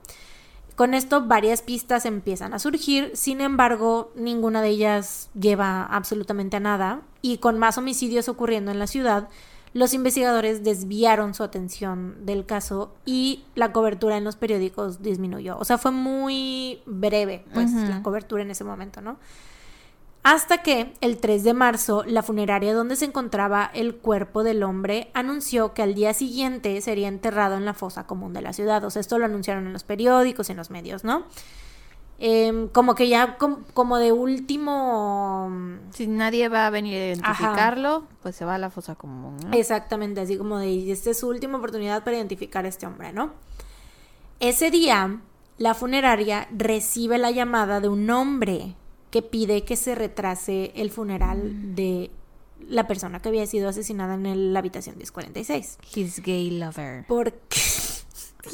Con 0.76 0.92
esto 0.92 1.26
varias 1.26 1.62
pistas 1.62 2.04
empiezan 2.04 2.52
a 2.52 2.58
surgir, 2.58 3.10
sin 3.14 3.40
embargo 3.40 4.12
ninguna 4.14 4.60
de 4.60 4.68
ellas 4.68 5.30
lleva 5.32 5.82
absolutamente 5.84 6.58
a 6.58 6.60
nada 6.60 7.00
y 7.22 7.38
con 7.38 7.58
más 7.58 7.78
homicidios 7.78 8.28
ocurriendo 8.28 8.70
en 8.70 8.78
la 8.78 8.86
ciudad, 8.86 9.28
los 9.72 9.94
investigadores 9.94 10.64
desviaron 10.64 11.34
su 11.34 11.42
atención 11.42 12.26
del 12.26 12.46
caso 12.46 12.94
y 13.04 13.44
la 13.54 13.72
cobertura 13.72 14.16
en 14.16 14.24
los 14.24 14.36
periódicos 14.36 15.02
disminuyó. 15.02 15.58
O 15.58 15.64
sea, 15.64 15.78
fue 15.78 15.92
muy 15.92 16.80
breve, 16.86 17.44
pues, 17.52 17.72
la 17.72 18.02
cobertura 18.02 18.42
en 18.42 18.50
ese 18.50 18.64
momento, 18.64 19.00
¿no? 19.00 19.18
Hasta 20.28 20.58
que 20.58 20.92
el 21.02 21.18
3 21.18 21.44
de 21.44 21.54
marzo, 21.54 22.02
la 22.04 22.20
funeraria 22.20 22.74
donde 22.74 22.96
se 22.96 23.04
encontraba 23.04 23.70
el 23.72 23.94
cuerpo 23.94 24.42
del 24.42 24.64
hombre 24.64 25.08
anunció 25.14 25.72
que 25.72 25.82
al 25.82 25.94
día 25.94 26.14
siguiente 26.14 26.80
sería 26.80 27.06
enterrado 27.06 27.56
en 27.56 27.64
la 27.64 27.74
fosa 27.74 28.08
común 28.08 28.32
de 28.32 28.42
la 28.42 28.52
ciudad. 28.52 28.82
O 28.82 28.90
sea, 28.90 28.98
esto 28.98 29.20
lo 29.20 29.24
anunciaron 29.24 29.68
en 29.68 29.72
los 29.72 29.84
periódicos 29.84 30.48
y 30.48 30.50
en 30.50 30.58
los 30.58 30.68
medios, 30.68 31.04
¿no? 31.04 31.26
Em, 32.18 32.66
como 32.66 32.96
que 32.96 33.08
ya 33.08 33.38
como 33.38 33.98
de 33.98 34.10
último... 34.10 35.48
Si 35.90 36.08
nadie 36.08 36.48
va 36.48 36.66
a 36.66 36.70
venir 36.70 37.00
a 37.00 37.06
identificarlo, 37.06 38.08
pues 38.20 38.34
se 38.34 38.44
va 38.44 38.56
a 38.56 38.58
la 38.58 38.70
fosa 38.70 38.96
común. 38.96 39.36
Exactamente, 39.52 40.22
así 40.22 40.36
como 40.36 40.58
de, 40.58 40.90
esta 40.90 41.10
es 41.10 41.20
su 41.20 41.28
última 41.28 41.58
oportunidad 41.58 42.02
para 42.02 42.16
identificar 42.16 42.64
a 42.64 42.68
este 42.68 42.84
hombre, 42.84 43.12
¿no? 43.12 43.30
Ese 44.40 44.72
día, 44.72 45.20
la 45.58 45.74
funeraria 45.74 46.48
recibe 46.50 47.16
la 47.16 47.30
llamada 47.30 47.80
de 47.80 47.88
un 47.88 48.10
hombre 48.10 48.74
que 49.10 49.22
pide 49.22 49.64
que 49.64 49.76
se 49.76 49.94
retrase 49.94 50.72
el 50.74 50.90
funeral 50.90 51.38
mm. 51.38 51.74
de 51.74 52.10
la 52.68 52.86
persona 52.86 53.20
que 53.20 53.28
había 53.28 53.46
sido 53.46 53.68
asesinada 53.68 54.14
en 54.14 54.52
la 54.52 54.58
habitación 54.58 54.96
1046. 54.96 55.78
His 55.94 56.22
gay 56.22 56.50
lover. 56.50 57.04
Porque... 57.06 57.60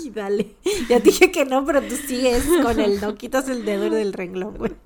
Y 0.03 0.11
dale. 0.15 0.57
Ya 0.89 1.01
dije 1.01 1.31
que 1.31 1.45
no, 1.45 1.65
pero 1.65 1.83
tú 1.83 1.97
sigues 1.97 2.45
con 2.63 2.81
el 2.81 3.01
no 3.01 3.15
quitas 3.15 3.49
el 3.49 3.65
dedo 3.65 3.91
del 3.91 4.13
renglón, 4.13 4.57
güey. 4.57 4.73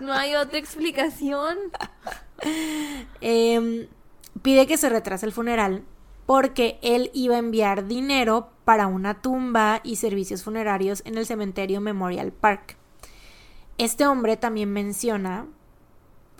No 0.00 0.12
hay 0.12 0.34
otra 0.34 0.58
explicación. 0.58 1.56
Em, 3.22 3.86
pide 4.42 4.66
que 4.66 4.76
se 4.76 4.90
retrase 4.90 5.24
el 5.24 5.32
funeral 5.32 5.84
porque 6.26 6.78
él 6.82 7.10
iba 7.14 7.36
a 7.36 7.38
enviar 7.38 7.86
dinero 7.86 8.50
para 8.66 8.88
una 8.88 9.22
tumba 9.22 9.80
y 9.84 9.96
servicios 9.96 10.42
funerarios 10.42 11.02
en 11.06 11.16
el 11.16 11.24
cementerio 11.24 11.80
Memorial 11.80 12.30
Park. 12.30 12.76
Este 13.78 14.06
hombre 14.06 14.36
también 14.36 14.72
menciona, 14.72 15.46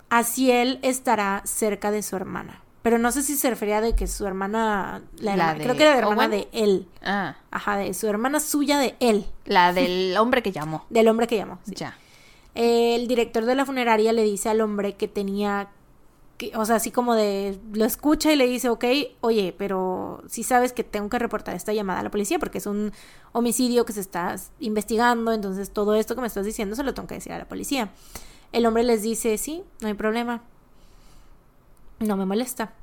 así 0.09 0.51
él 0.51 0.79
estará 0.81 1.41
cerca 1.45 1.91
de 1.91 2.01
su 2.03 2.15
hermana. 2.15 2.61
Pero 2.81 2.99
no 2.99 3.11
sé 3.11 3.21
si 3.21 3.35
se 3.35 3.49
refería 3.49 3.81
de 3.81 3.95
que 3.95 4.07
su 4.07 4.25
hermana, 4.25 5.01
la, 5.17 5.55
creo 5.55 5.75
que 5.75 5.83
era 5.83 5.91
la 5.91 5.97
hermana 5.97 6.29
de 6.29 6.47
él. 6.53 6.87
Ah. 7.03 7.35
Ajá, 7.51 7.77
de 7.77 7.93
su 7.93 8.07
hermana 8.07 8.39
suya 8.39 8.79
de 8.79 8.95
él. 9.01 9.25
La 9.45 9.73
del 9.73 10.15
hombre 10.17 10.41
que 10.41 10.53
llamó. 10.53 10.85
del 10.89 11.09
hombre 11.09 11.27
que 11.27 11.35
llamó. 11.35 11.59
Ya. 11.65 11.97
El 12.55 13.07
director 13.07 13.45
de 13.45 13.55
la 13.55 13.65
funeraria 13.65 14.13
le 14.13 14.23
dice 14.23 14.49
al 14.49 14.61
hombre 14.61 14.95
que 14.95 15.07
tenía 15.07 15.67
o 16.55 16.65
sea, 16.65 16.75
así 16.75 16.91
como 16.91 17.15
de, 17.15 17.59
lo 17.73 17.85
escucha 17.85 18.31
y 18.31 18.35
le 18.35 18.47
dice, 18.47 18.69
ok, 18.69 18.85
oye, 19.21 19.55
pero 19.57 20.23
si 20.27 20.43
sabes 20.43 20.71
que 20.71 20.83
tengo 20.83 21.09
que 21.09 21.19
reportar 21.19 21.55
esta 21.55 21.73
llamada 21.73 21.99
a 21.99 22.03
la 22.03 22.11
policía 22.11 22.37
porque 22.37 22.59
es 22.59 22.65
un 22.67 22.91
homicidio 23.31 23.85
que 23.85 23.93
se 23.93 24.01
está 24.01 24.35
investigando, 24.59 25.31
entonces 25.31 25.71
todo 25.71 25.95
esto 25.95 26.15
que 26.15 26.21
me 26.21 26.27
estás 26.27 26.45
diciendo 26.45 26.75
se 26.75 26.83
lo 26.83 26.93
tengo 26.93 27.07
que 27.07 27.15
decir 27.15 27.33
a 27.33 27.39
la 27.39 27.47
policía. 27.47 27.91
El 28.51 28.65
hombre 28.65 28.83
les 28.83 29.01
dice, 29.01 29.37
sí, 29.37 29.63
no 29.81 29.87
hay 29.87 29.95
problema, 29.95 30.43
no 31.99 32.17
me 32.17 32.25
molesta. 32.25 32.73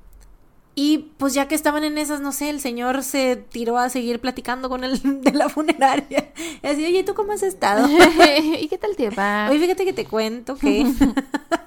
Y 0.77 1.13
pues 1.19 1.35
ya 1.35 1.47
que 1.47 1.55
estaban 1.55 1.85
en 1.85 1.99
esas, 1.99 2.21
no 2.21 2.33
sé, 2.33 2.51
el 2.51 2.61
señor 2.61 3.05
se 3.05 3.37
tiró 3.37 3.79
a 3.79 3.89
seguir 3.89 4.21
platicando 4.21 4.69
con 4.69 4.83
el 4.83 5.01
de 5.23 5.33
la 5.33 5.49
funeraria. 5.49 6.33
Y 6.63 6.67
así, 6.67 6.85
oye, 6.85 7.05
¿tú 7.05 7.15
cómo 7.15 7.33
has 7.33 7.45
estado? 7.45 7.89
¿Y 8.61 8.67
qué 8.67 8.79
tal 8.79 8.97
te 8.97 9.11
va? 9.11 9.49
Oye, 9.51 9.61
fíjate 9.61 9.85
que 9.85 9.93
te 9.93 10.07
cuento 10.07 10.57
que... 10.57 10.93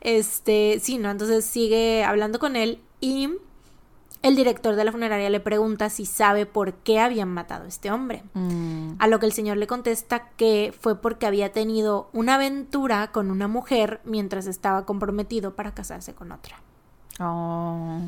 este, 0.00 0.78
sí, 0.80 0.98
¿no? 0.98 1.10
Entonces 1.10 1.44
sigue 1.44 2.04
hablando 2.04 2.38
con 2.38 2.56
él 2.56 2.80
y 3.00 3.28
el 4.22 4.36
director 4.36 4.76
de 4.76 4.84
la 4.84 4.92
funeraria 4.92 5.30
le 5.30 5.40
pregunta 5.40 5.88
si 5.88 6.04
sabe 6.04 6.44
por 6.44 6.74
qué 6.74 7.00
habían 7.00 7.28
matado 7.28 7.64
a 7.64 7.68
este 7.68 7.90
hombre. 7.90 8.22
Mm. 8.34 8.92
A 8.98 9.06
lo 9.06 9.18
que 9.18 9.26
el 9.26 9.32
señor 9.32 9.56
le 9.56 9.66
contesta 9.66 10.28
que 10.36 10.74
fue 10.78 11.00
porque 11.00 11.26
había 11.26 11.52
tenido 11.52 12.10
una 12.12 12.34
aventura 12.34 13.12
con 13.12 13.30
una 13.30 13.48
mujer 13.48 14.00
mientras 14.04 14.46
estaba 14.46 14.84
comprometido 14.84 15.54
para 15.54 15.72
casarse 15.72 16.14
con 16.14 16.32
otra. 16.32 16.56
Oh. 17.18 18.00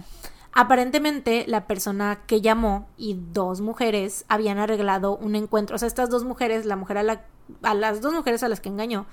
Aparentemente, 0.52 1.46
la 1.48 1.66
persona 1.66 2.20
que 2.26 2.42
llamó 2.42 2.88
y 2.98 3.18
dos 3.32 3.62
mujeres 3.62 4.26
habían 4.28 4.58
arreglado 4.58 5.16
un 5.16 5.34
encuentro. 5.34 5.76
O 5.76 5.78
sea, 5.78 5.88
estas 5.88 6.10
dos 6.10 6.24
mujeres, 6.24 6.66
la 6.66 6.76
mujer 6.76 6.98
a, 6.98 7.02
la, 7.02 7.24
a 7.62 7.72
las 7.72 8.02
dos 8.02 8.12
mujeres 8.12 8.42
a 8.42 8.48
las 8.48 8.60
que 8.60 8.68
engañó, 8.68 9.06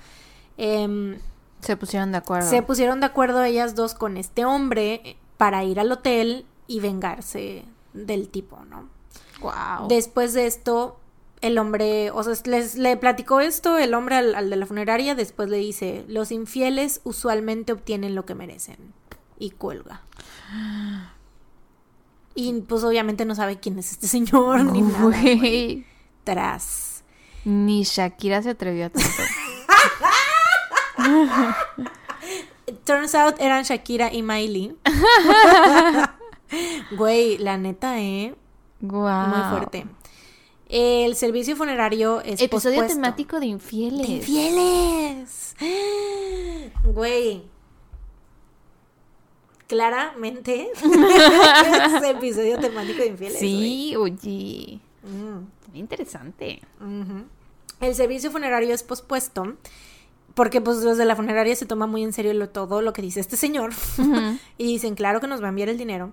eh, 0.58 1.18
se 1.60 1.76
pusieron 1.76 2.12
de 2.12 2.18
acuerdo. 2.18 2.48
Se 2.48 2.62
pusieron 2.62 3.00
de 3.00 3.06
acuerdo 3.06 3.42
ellas 3.42 3.74
dos 3.74 3.94
con 3.94 4.16
este 4.16 4.44
hombre 4.44 5.16
para 5.36 5.64
ir 5.64 5.80
al 5.80 5.90
hotel 5.92 6.46
y 6.66 6.80
vengarse 6.80 7.64
del 7.92 8.28
tipo, 8.28 8.64
¿no? 8.64 8.88
Wow. 9.40 9.88
Después 9.88 10.34
de 10.34 10.46
esto, 10.46 10.98
el 11.40 11.58
hombre, 11.58 12.10
o 12.10 12.22
sea, 12.22 12.34
les, 12.44 12.76
le 12.76 12.96
platicó 12.96 13.40
esto 13.40 13.78
el 13.78 13.94
hombre 13.94 14.16
al, 14.16 14.50
de 14.50 14.56
la 14.56 14.66
funeraria, 14.66 15.14
después 15.14 15.48
le 15.48 15.56
dice, 15.56 16.04
los 16.08 16.30
infieles 16.30 17.00
usualmente 17.04 17.72
obtienen 17.72 18.14
lo 18.14 18.26
que 18.26 18.34
merecen. 18.34 18.76
Y 19.38 19.50
cuelga. 19.50 20.02
Y 22.34 22.52
pues 22.60 22.84
obviamente 22.84 23.24
no 23.24 23.34
sabe 23.34 23.58
quién 23.58 23.78
es 23.78 23.92
este 23.92 24.06
señor 24.06 24.64
ni 24.64 24.82
nada. 24.82 25.16
Tras. 26.24 27.02
Ni 27.46 27.84
Shakira 27.84 28.42
se 28.42 28.50
atrevió 28.50 28.86
a 28.86 28.90
tanto. 28.90 29.08
Turns 32.84 33.14
out 33.14 33.34
eran 33.40 33.64
Shakira 33.64 34.12
y 34.12 34.22
Miley. 34.22 34.76
Güey, 36.96 37.38
la 37.38 37.56
neta, 37.56 38.00
¿eh? 38.00 38.34
Muy 38.80 39.40
fuerte. 39.50 39.86
El 40.68 41.16
servicio 41.16 41.56
funerario 41.56 42.20
es 42.20 42.40
Episodio 42.40 42.86
temático 42.86 43.40
de 43.40 43.46
infieles. 43.46 44.06
De 44.06 44.12
infieles. 44.14 45.56
Güey. 46.84 47.42
Claramente. 49.66 50.68
es 50.76 52.02
episodio 52.02 52.58
temático 52.58 52.98
de 52.98 53.06
infieles. 53.06 53.38
Sí, 53.38 53.94
oye. 53.96 54.80
Mm. 55.02 55.76
Interesante. 55.76 56.60
El 57.80 57.94
servicio 57.94 58.32
funerario 58.32 58.74
es 58.74 58.82
pospuesto 58.82 59.56
porque 60.34 60.60
pues 60.60 60.78
los 60.78 60.96
de 60.96 61.04
la 61.04 61.16
funeraria 61.16 61.54
se 61.56 61.66
toma 61.66 61.86
muy 61.86 62.02
en 62.02 62.12
serio 62.12 62.32
lo, 62.34 62.48
todo 62.48 62.82
lo 62.82 62.92
que 62.92 63.02
dice 63.02 63.20
este 63.20 63.36
señor 63.36 63.72
y 64.58 64.64
dicen, 64.64 64.94
claro 64.94 65.20
que 65.20 65.26
nos 65.26 65.42
va 65.42 65.46
a 65.46 65.48
enviar 65.50 65.68
el 65.68 65.78
dinero. 65.78 66.12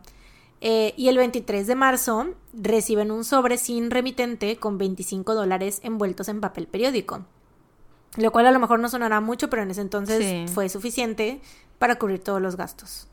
Eh, 0.59 0.93
y 0.97 1.07
el 1.09 1.17
23 1.17 1.67
de 1.67 1.75
marzo 1.75 2.33
reciben 2.53 3.11
un 3.11 3.23
sobre 3.23 3.57
sin 3.57 3.91
remitente 3.91 4.57
con 4.57 4.77
25 4.77 5.35
dólares 5.35 5.79
envueltos 5.83 6.29
en 6.29 6.41
papel 6.41 6.67
periódico. 6.67 7.25
Lo 8.15 8.31
cual 8.31 8.47
a 8.47 8.51
lo 8.51 8.59
mejor 8.59 8.79
no 8.79 8.89
sonará 8.89 9.21
mucho, 9.21 9.49
pero 9.49 9.61
en 9.61 9.69
ese 9.69 9.81
entonces 9.81 10.49
fue 10.51 10.69
suficiente 10.69 11.39
para 11.77 11.99
cubrir 11.99 12.23
todos 12.23 12.41
los 12.41 12.55
gastos. 12.55 13.07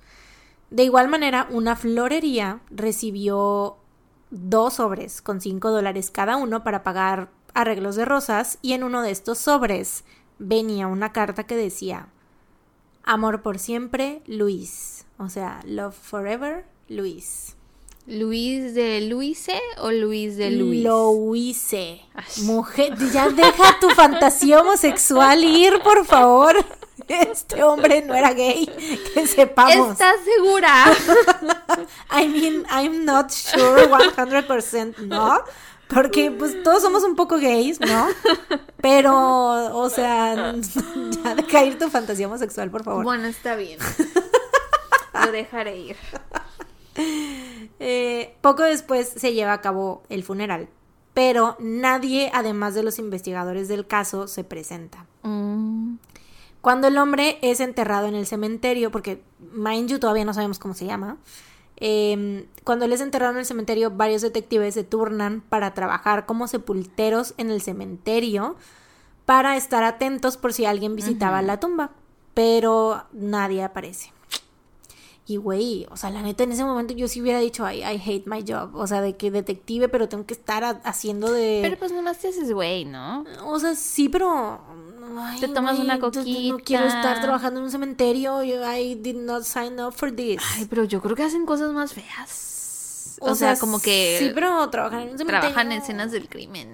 De 0.70 0.84
igual 0.84 1.08
manera, 1.08 1.46
una 1.50 1.76
florería 1.76 2.60
recibió 2.70 3.76
dos 4.30 4.74
sobres 4.74 5.20
con 5.20 5.42
5 5.42 5.70
dólares 5.70 6.10
cada 6.10 6.36
uno 6.36 6.64
para 6.64 6.82
pagar 6.82 7.28
arreglos 7.52 7.96
de 7.96 8.06
rosas 8.06 8.58
y 8.62 8.72
en 8.72 8.82
uno 8.82 9.02
de 9.02 9.10
estos 9.10 9.38
sobres 9.38 10.04
venía 10.44 10.86
una 10.86 11.12
carta 11.12 11.44
que 11.44 11.56
decía, 11.56 12.08
Amor 13.02 13.42
por 13.42 13.58
siempre, 13.58 14.22
Luis. 14.26 15.04
O 15.18 15.28
sea, 15.28 15.60
Love 15.64 15.94
Forever, 15.94 16.64
Luis. 16.88 17.56
¿Luis 18.06 18.74
de 18.74 19.00
Luise 19.02 19.58
o 19.78 19.90
Luis 19.90 20.36
de 20.36 20.50
Luis? 20.50 20.84
Luise. 20.84 22.02
Mujer, 22.42 22.94
ya 23.12 23.30
deja 23.30 23.78
tu 23.80 23.88
fantasía 23.90 24.60
homosexual 24.60 25.42
ir, 25.42 25.80
por 25.82 26.04
favor. 26.04 26.54
Este 27.08 27.62
hombre 27.62 28.02
no 28.02 28.14
era 28.14 28.32
gay, 28.32 28.66
que 29.14 29.26
sepamos. 29.26 29.92
¿Estás 29.92 30.16
segura? 30.24 30.84
I 32.10 32.28
mean, 32.28 32.64
I'm 32.70 33.04
not 33.04 33.30
sure 33.30 33.86
100% 33.86 34.98
no, 34.98 35.42
porque 35.94 36.30
pues 36.30 36.62
todos 36.62 36.82
somos 36.82 37.04
un 37.04 37.16
poco 37.16 37.38
gays, 37.38 37.80
¿no? 37.80 38.06
Pero, 38.80 39.76
o 39.76 39.88
sea, 39.88 40.54
ya 41.24 41.34
deja 41.34 41.64
ir 41.64 41.78
tu 41.78 41.88
fantasía 41.88 42.26
homosexual, 42.26 42.70
por 42.70 42.84
favor. 42.84 43.04
Bueno, 43.04 43.26
está 43.26 43.54
bien. 43.54 43.78
Lo 45.24 45.32
dejaré 45.32 45.78
ir. 45.78 45.96
Eh, 47.80 48.36
poco 48.40 48.62
después 48.62 49.08
se 49.08 49.32
lleva 49.32 49.52
a 49.52 49.60
cabo 49.60 50.02
el 50.08 50.22
funeral, 50.22 50.68
pero 51.12 51.56
nadie, 51.60 52.30
además 52.34 52.74
de 52.74 52.82
los 52.82 52.98
investigadores 52.98 53.68
del 53.68 53.86
caso, 53.86 54.26
se 54.26 54.44
presenta. 54.44 55.06
Mm. 55.22 55.96
Cuando 56.60 56.88
el 56.88 56.96
hombre 56.96 57.38
es 57.42 57.60
enterrado 57.60 58.06
en 58.06 58.14
el 58.14 58.26
cementerio, 58.26 58.90
porque 58.90 59.22
mind 59.38 59.88
you 59.90 59.98
todavía 59.98 60.24
no 60.24 60.32
sabemos 60.32 60.58
cómo 60.58 60.74
se 60.74 60.86
llama, 60.86 61.18
Em, 61.76 62.46
cuando 62.62 62.84
él 62.84 62.92
es 62.92 63.00
enterrado 63.00 63.32
en 63.32 63.38
el 63.38 63.46
cementerio, 63.46 63.90
varios 63.90 64.22
detectives 64.22 64.74
se 64.74 64.84
turnan 64.84 65.40
para 65.40 65.74
trabajar 65.74 66.26
como 66.26 66.46
sepulteros 66.46 67.34
en 67.36 67.50
el 67.50 67.60
cementerio 67.60 68.56
para 69.24 69.56
estar 69.56 69.82
atentos 69.84 70.36
por 70.36 70.52
si 70.52 70.66
alguien 70.66 70.96
visitaba 70.96 71.42
la 71.42 71.58
tumba, 71.58 71.92
pero 72.34 73.04
nadie 73.12 73.62
aparece. 73.62 74.12
Y 75.26 75.38
güey, 75.38 75.86
o 75.90 75.96
sea, 75.96 76.10
la 76.10 76.20
neta 76.20 76.44
en 76.44 76.52
ese 76.52 76.64
momento 76.64 76.92
yo 76.92 77.08
sí 77.08 77.22
hubiera 77.22 77.38
dicho, 77.38 77.68
I, 77.68 77.78
I 77.78 78.02
hate 78.04 78.26
my 78.26 78.44
job. 78.46 78.74
O 78.74 78.86
sea, 78.86 79.00
de 79.00 79.16
que 79.16 79.30
detective, 79.30 79.88
pero 79.88 80.06
tengo 80.06 80.26
que 80.26 80.34
estar 80.34 80.82
haciendo 80.84 81.32
de. 81.32 81.60
Pero 81.62 81.78
pues 81.78 81.92
nomás 81.92 82.18
te 82.18 82.28
haces 82.28 82.52
güey, 82.52 82.84
¿no? 82.84 83.24
O 83.46 83.58
sea, 83.58 83.74
sí, 83.74 84.10
pero. 84.10 84.60
Ay, 85.18 85.40
Te 85.40 85.48
tomas 85.48 85.78
una 85.78 85.96
No 85.96 86.10
quiero 86.10 86.56
coquita. 86.58 86.86
estar 86.86 87.20
trabajando 87.20 87.60
en 87.60 87.64
un 87.64 87.70
cementerio. 87.70 88.42
I 88.44 88.94
did 88.96 89.16
not 89.16 89.42
sign 89.44 89.80
up 89.80 89.92
for 89.92 90.10
this. 90.12 90.40
Ay, 90.56 90.66
pero 90.68 90.84
yo 90.84 91.00
creo 91.00 91.14
que 91.16 91.22
hacen 91.22 91.46
cosas 91.46 91.72
más 91.72 91.92
feas. 91.92 93.16
O, 93.20 93.30
O 93.30 93.34
sea, 93.34 93.54
sea, 93.54 93.60
como 93.60 93.80
que 93.80 94.16
Sí, 94.18 94.30
pero 94.34 94.68
trabajar 94.70 95.00
en 95.02 95.10
un 95.10 95.18
cementerio. 95.18 95.40
trabajan 95.40 95.72
en 95.72 95.80
escenas 95.82 96.10
del 96.12 96.28
crimen. 96.28 96.68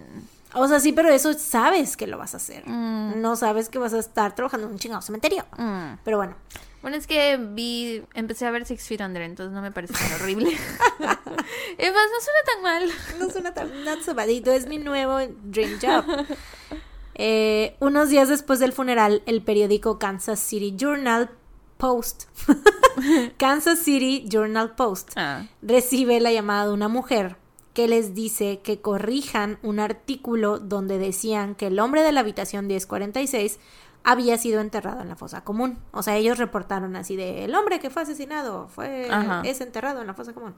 O 0.55 0.67
sea, 0.67 0.81
sí, 0.81 0.93
pero 0.93 1.11
eso 1.11 1.33
sabes 1.35 1.97
que 1.97 2.07
lo 2.09 2.19
vas 2.19 2.35
a 2.35 2.39
hacer. 2.39 2.65
Mm. 2.67 3.21
No 3.21 3.37
sabes 3.37 3.69
que 3.69 3.79
vas 3.79 3.93
a 3.93 3.99
estar 4.01 4.35
trabajando 4.35 4.67
en 4.67 4.73
un 4.73 4.79
chingado 4.79 5.01
cementerio. 5.03 5.45
Mm. 5.57 5.99
Pero 6.05 6.17
bueno. 6.17 6.35
Bueno, 6.83 6.97
es 6.97 7.07
que 7.07 7.37
vi, 7.37 8.03
empecé 8.15 8.47
a 8.47 8.51
ver 8.51 8.65
Six 8.65 8.85
Feet 8.89 9.03
Under, 9.03 9.21
entonces 9.23 9.53
no 9.53 9.61
me 9.61 9.71
parece 9.71 9.93
tan 9.93 10.13
horrible. 10.15 10.49
y 10.51 10.57
pues 10.97 11.93
no 11.93 12.21
suena 12.21 12.41
tan 12.47 12.63
mal. 12.63 12.91
No 13.19 13.31
suena 13.31 13.53
tan 13.55 13.85
not 13.85 14.01
so 14.01 14.15
badito, 14.15 14.51
es 14.51 14.67
mi 14.67 14.79
nuevo 14.79 15.19
dream 15.45 15.79
job. 15.81 16.05
Eh, 17.15 17.77
unos 17.81 18.09
días 18.09 18.29
después 18.29 18.59
del 18.61 18.73
funeral, 18.73 19.23
el 19.27 19.43
periódico 19.43 19.99
Kansas 19.99 20.41
City 20.41 20.75
Journal 20.77 21.31
Post, 21.77 22.25
Kansas 23.39 23.79
City 23.81 24.25
Journal 24.29 24.75
Post, 24.75 25.13
Ah. 25.17 25.47
recibe 25.63 26.21
la 26.21 26.33
llamada 26.33 26.67
de 26.67 26.73
una 26.73 26.89
mujer 26.89 27.37
que 27.75 27.89
les 27.89 28.15
dice 28.15 28.61
que 28.63 28.81
corrijan 28.81 29.59
un 29.63 29.81
artículo 29.81 30.59
donde 30.59 30.99
decían 30.99 31.55
que 31.55 31.69
el 31.69 31.79
hombre 31.79 32.03
de 32.03 32.13
la 32.13 32.21
habitación 32.21 32.67
1046 32.67 33.59
había 34.03 34.39
sido 34.39 34.61
enterrado 34.61 35.03
en 35.03 35.09
la 35.09 35.17
fosa 35.17 35.45
común. 35.45 35.79
O 35.93 36.03
sea, 36.03 36.17
ellos 36.17 36.39
reportaron 36.39 36.97
así 36.97 37.17
de 37.17 37.45
el 37.45 37.55
hombre 37.55 37.79
que 37.81 37.91
fue 37.91 38.03
asesinado 38.03 38.69
fue 38.69 39.09
Ajá. 39.11 39.43
es 39.45 39.61
enterrado 39.61 40.01
en 40.01 40.07
la 40.07 40.15
fosa 40.15 40.33
común. 40.33 40.55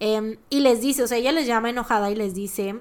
Em, 0.00 0.36
y 0.50 0.60
les 0.60 0.80
dice, 0.80 1.02
o 1.02 1.06
sea, 1.06 1.16
ella 1.18 1.32
les 1.32 1.46
llama 1.46 1.70
enojada 1.70 2.10
y 2.10 2.14
les 2.16 2.34
dice 2.34 2.76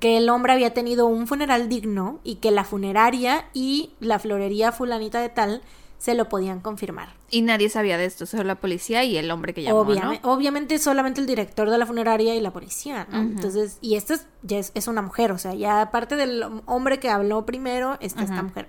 que 0.00 0.16
el 0.16 0.28
hombre 0.28 0.52
había 0.52 0.74
tenido 0.74 1.06
un 1.06 1.26
funeral 1.26 1.68
digno 1.68 2.18
y 2.24 2.36
que 2.36 2.50
la 2.50 2.64
funeraria 2.64 3.46
y 3.52 3.90
la 4.00 4.18
florería 4.18 4.72
fulanita 4.72 5.20
de 5.20 5.28
tal 5.28 5.62
se 5.98 6.14
lo 6.14 6.28
podían 6.28 6.60
confirmar. 6.60 7.08
Y 7.30 7.42
nadie 7.42 7.68
sabía 7.70 7.96
de 7.96 8.04
esto, 8.04 8.26
solo 8.26 8.44
la 8.44 8.56
policía 8.56 9.02
y 9.04 9.16
el 9.16 9.30
hombre 9.30 9.54
que 9.54 9.62
llamó, 9.62 9.84
Obviame- 9.84 10.20
Obviamente 10.24 10.78
solamente 10.78 11.20
el 11.20 11.26
director 11.26 11.70
de 11.70 11.78
la 11.78 11.86
funeraria 11.86 12.34
y 12.34 12.40
la 12.40 12.52
policía, 12.52 13.06
¿no? 13.10 13.18
Entonces, 13.20 13.78
y 13.80 13.94
esta 13.96 14.14
es, 14.14 14.26
ya 14.42 14.58
es, 14.58 14.72
es 14.74 14.88
una 14.88 15.02
mujer, 15.02 15.32
o 15.32 15.38
sea, 15.38 15.54
ya 15.54 15.80
aparte 15.80 16.16
del 16.16 16.44
hombre 16.66 16.98
que 17.00 17.08
habló 17.08 17.46
primero, 17.46 17.96
está 18.00 18.22
esta 18.22 18.34
Ujú. 18.36 18.44
mujer. 18.44 18.68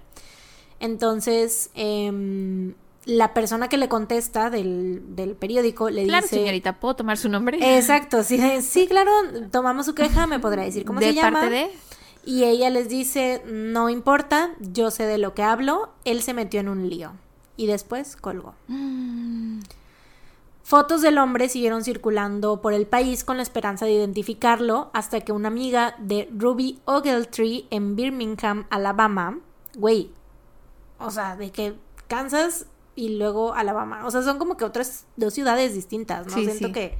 Entonces, 0.80 1.70
em, 1.76 2.74
la 3.08 3.34
persona 3.34 3.70
que 3.70 3.78
le 3.78 3.88
contesta 3.88 4.50
del, 4.50 5.16
del 5.16 5.36
periódico 5.36 5.90
le 5.90 6.04
¿no? 6.04 6.10
Claro, 6.10 6.24
dice... 6.24 6.36
señorita, 6.36 6.80
¿puedo 6.80 6.98
tomar 6.98 7.18
su 7.18 7.30
nombre? 7.30 7.58
Exacto, 7.78 8.22
sí, 8.24 8.40
sí, 8.62 8.86
claro, 8.88 9.12
tomamos 9.50 9.86
su 9.86 9.96
queja, 9.96 10.28
me 10.28 10.40
podrá 10.40 10.64
decir 10.64 10.84
cómo 10.84 11.00
de 11.00 11.08
se 11.08 11.14
llama. 11.14 11.40
parte 11.40 11.56
de... 11.56 11.72
Y 12.26 12.44
ella 12.44 12.70
les 12.70 12.90
dice, 12.90 13.42
no 13.48 13.90
importa, 13.90 14.52
yo 14.60 14.92
sé 14.92 15.06
de 15.06 15.18
lo 15.18 15.34
que 15.34 15.44
hablo, 15.44 15.90
él 16.04 16.22
se 16.22 16.34
metió 16.34 16.60
en 16.60 16.68
un 16.68 16.90
lío. 16.90 17.14
Y 17.56 17.68
después 17.68 18.18
colgó. 18.18 18.54
Mm, 18.68 19.62
Fotos 20.68 21.02
del 21.02 21.18
hombre 21.18 21.48
siguieron 21.48 21.86
circulando 21.86 22.60
por 22.60 22.74
el 22.74 22.88
país 22.88 23.24
con 23.24 23.38
la 23.38 23.44
esperanza 23.44 23.86
de 23.86 23.94
identificarlo 23.94 24.92
hasta 24.94 25.22
que 25.22 25.32
una 25.32 25.48
amiga 25.48 25.96
de 25.98 26.28
Ruby 26.38 26.82
Ogletree 26.84 27.68
en 27.70 27.96
Birmingham, 27.96 28.68
Alabama, 28.70 29.40
güey, 29.78 30.12
o 31.00 31.10
sea, 31.10 31.38
de 31.38 31.52
que 31.52 31.76
Kansas 32.10 32.66
y 32.98 33.18
luego 33.18 33.54
Alabama, 33.54 34.06
o 34.06 34.12
sea, 34.12 34.24
son 34.24 34.40
como 34.40 34.58
que 34.58 34.66
otras 34.66 35.06
dos 35.16 35.34
ciudades 35.34 35.74
distintas, 35.76 36.26
¿no? 36.28 36.34
Sí, 36.34 36.46
siento 36.46 36.68
sí. 36.68 36.74
que, 36.74 36.98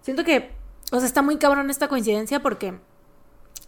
siento 0.00 0.24
que, 0.24 0.52
o 0.92 0.98
sea, 0.98 1.06
está 1.06 1.22
muy 1.22 1.36
cabrón 1.38 1.68
esta 1.70 1.88
coincidencia 1.88 2.40
porque, 2.40 2.78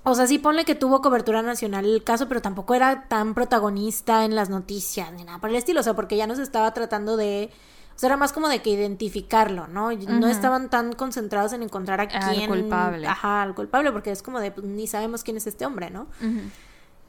o 0.04 0.14
sea, 0.14 0.26
sí 0.28 0.38
ponle 0.38 0.64
que 0.64 0.76
tuvo 0.76 1.02
cobertura 1.02 1.42
nacional 1.42 1.84
el 1.84 2.04
caso, 2.04 2.28
pero 2.28 2.40
tampoco 2.40 2.74
era 2.74 3.08
tan 3.08 3.34
protagonista 3.34 4.24
en 4.24 4.36
las 4.36 4.48
noticias 4.48 5.12
ni 5.12 5.24
nada 5.24 5.38
por 5.40 5.50
el 5.50 5.56
estilo, 5.56 5.80
o 5.80 5.82
sea, 5.82 5.94
porque 5.94 6.16
ya 6.16 6.28
no 6.28 6.36
se 6.36 6.42
estaba 6.44 6.72
tratando 6.72 7.16
de, 7.16 7.50
o 7.96 7.98
sea, 7.98 8.06
era 8.06 8.16
más 8.16 8.32
como 8.32 8.48
de 8.48 8.62
que 8.62 8.70
identificarlo, 8.70 9.66
¿no? 9.66 9.90
No 9.90 9.96
Ujú. 10.18 10.26
estaban 10.26 10.70
tan 10.70 10.92
concentrados 10.92 11.52
en 11.52 11.64
encontrar 11.64 12.00
a 12.00 12.04
Al 12.04 12.34
quién, 12.36 12.48
culpable. 12.48 13.08
ajá, 13.08 13.42
al 13.42 13.56
culpable, 13.56 13.90
porque 13.90 14.12
es 14.12 14.22
como 14.22 14.38
de, 14.38 14.52
pues, 14.52 14.64
ni 14.66 14.86
sabemos 14.86 15.24
quién 15.24 15.36
es 15.36 15.46
este 15.48 15.66
hombre, 15.66 15.90
¿no? 15.90 16.02
ujú. 16.20 16.40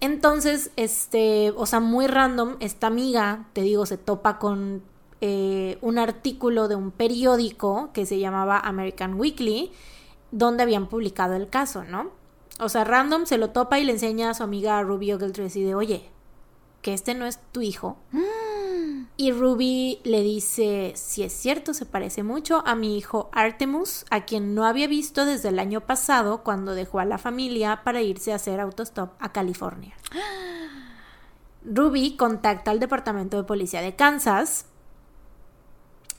Entonces, 0.02 0.72
este, 0.76 1.52
o 1.56 1.66
sea, 1.66 1.80
muy 1.80 2.08
random, 2.08 2.58
esta 2.60 2.88
amiga, 2.88 3.46
te 3.54 3.62
digo, 3.62 3.86
se 3.86 3.98
topa 3.98 4.40
con 4.40 4.82
eh, 5.22 5.78
un 5.82 6.00
artículo 6.00 6.68
de 6.68 6.76
un 6.76 6.90
periódico 6.90 7.92
que 7.94 8.08
se 8.08 8.18
llamaba 8.18 8.60
American 8.60 9.20
Weekly, 9.20 9.72
donde 10.32 10.64
habían 10.64 10.88
publicado 10.88 11.36
el 11.36 11.48
caso, 11.50 11.84
¿no? 11.84 12.10
O 12.60 12.68
sea, 12.68 12.84
random 12.84 13.28
se 13.28 13.38
lo 13.38 13.52
topa 13.52 13.80
y 13.80 13.84
le 13.84 13.94
enseña 13.94 14.32
a 14.32 14.34
su 14.34 14.42
amiga 14.42 14.82
Ruby 14.82 15.14
Ogletree 15.14 15.46
así 15.46 15.62
de, 15.64 15.76
oye, 15.76 16.10
que 16.82 16.96
este 16.96 17.14
no 17.14 17.28
es 17.28 17.40
tu 17.52 17.62
hijo. 17.62 17.98
Y 19.22 19.32
Ruby 19.32 20.00
le 20.04 20.24
dice, 20.24 20.94
si 20.96 21.22
es 21.22 21.32
cierto, 21.32 21.76
se 21.76 21.86
parece 21.86 22.24
mucho 22.24 22.64
a 22.66 22.74
mi 22.74 22.98
hijo 22.98 23.30
Artemus, 23.34 24.04
a 24.10 24.26
quien 24.26 24.56
no 24.56 24.66
había 24.66 24.88
visto 24.88 25.26
desde 25.26 25.50
el 25.50 25.60
año 25.60 25.82
pasado 25.82 26.42
cuando 26.42 26.74
dejó 26.74 26.98
a 26.98 27.06
la 27.06 27.20
familia 27.20 27.82
para 27.84 28.02
irse 28.02 28.32
a 28.32 28.38
hacer 28.38 28.60
autostop 28.60 29.12
a 29.20 29.32
California. 29.32 29.96
Ruby 31.64 32.18
contacta 32.18 32.72
al 32.72 32.80
departamento 32.80 33.38
de 33.38 33.44
policía 33.44 33.84
de 33.84 33.96
Kansas 33.96 34.66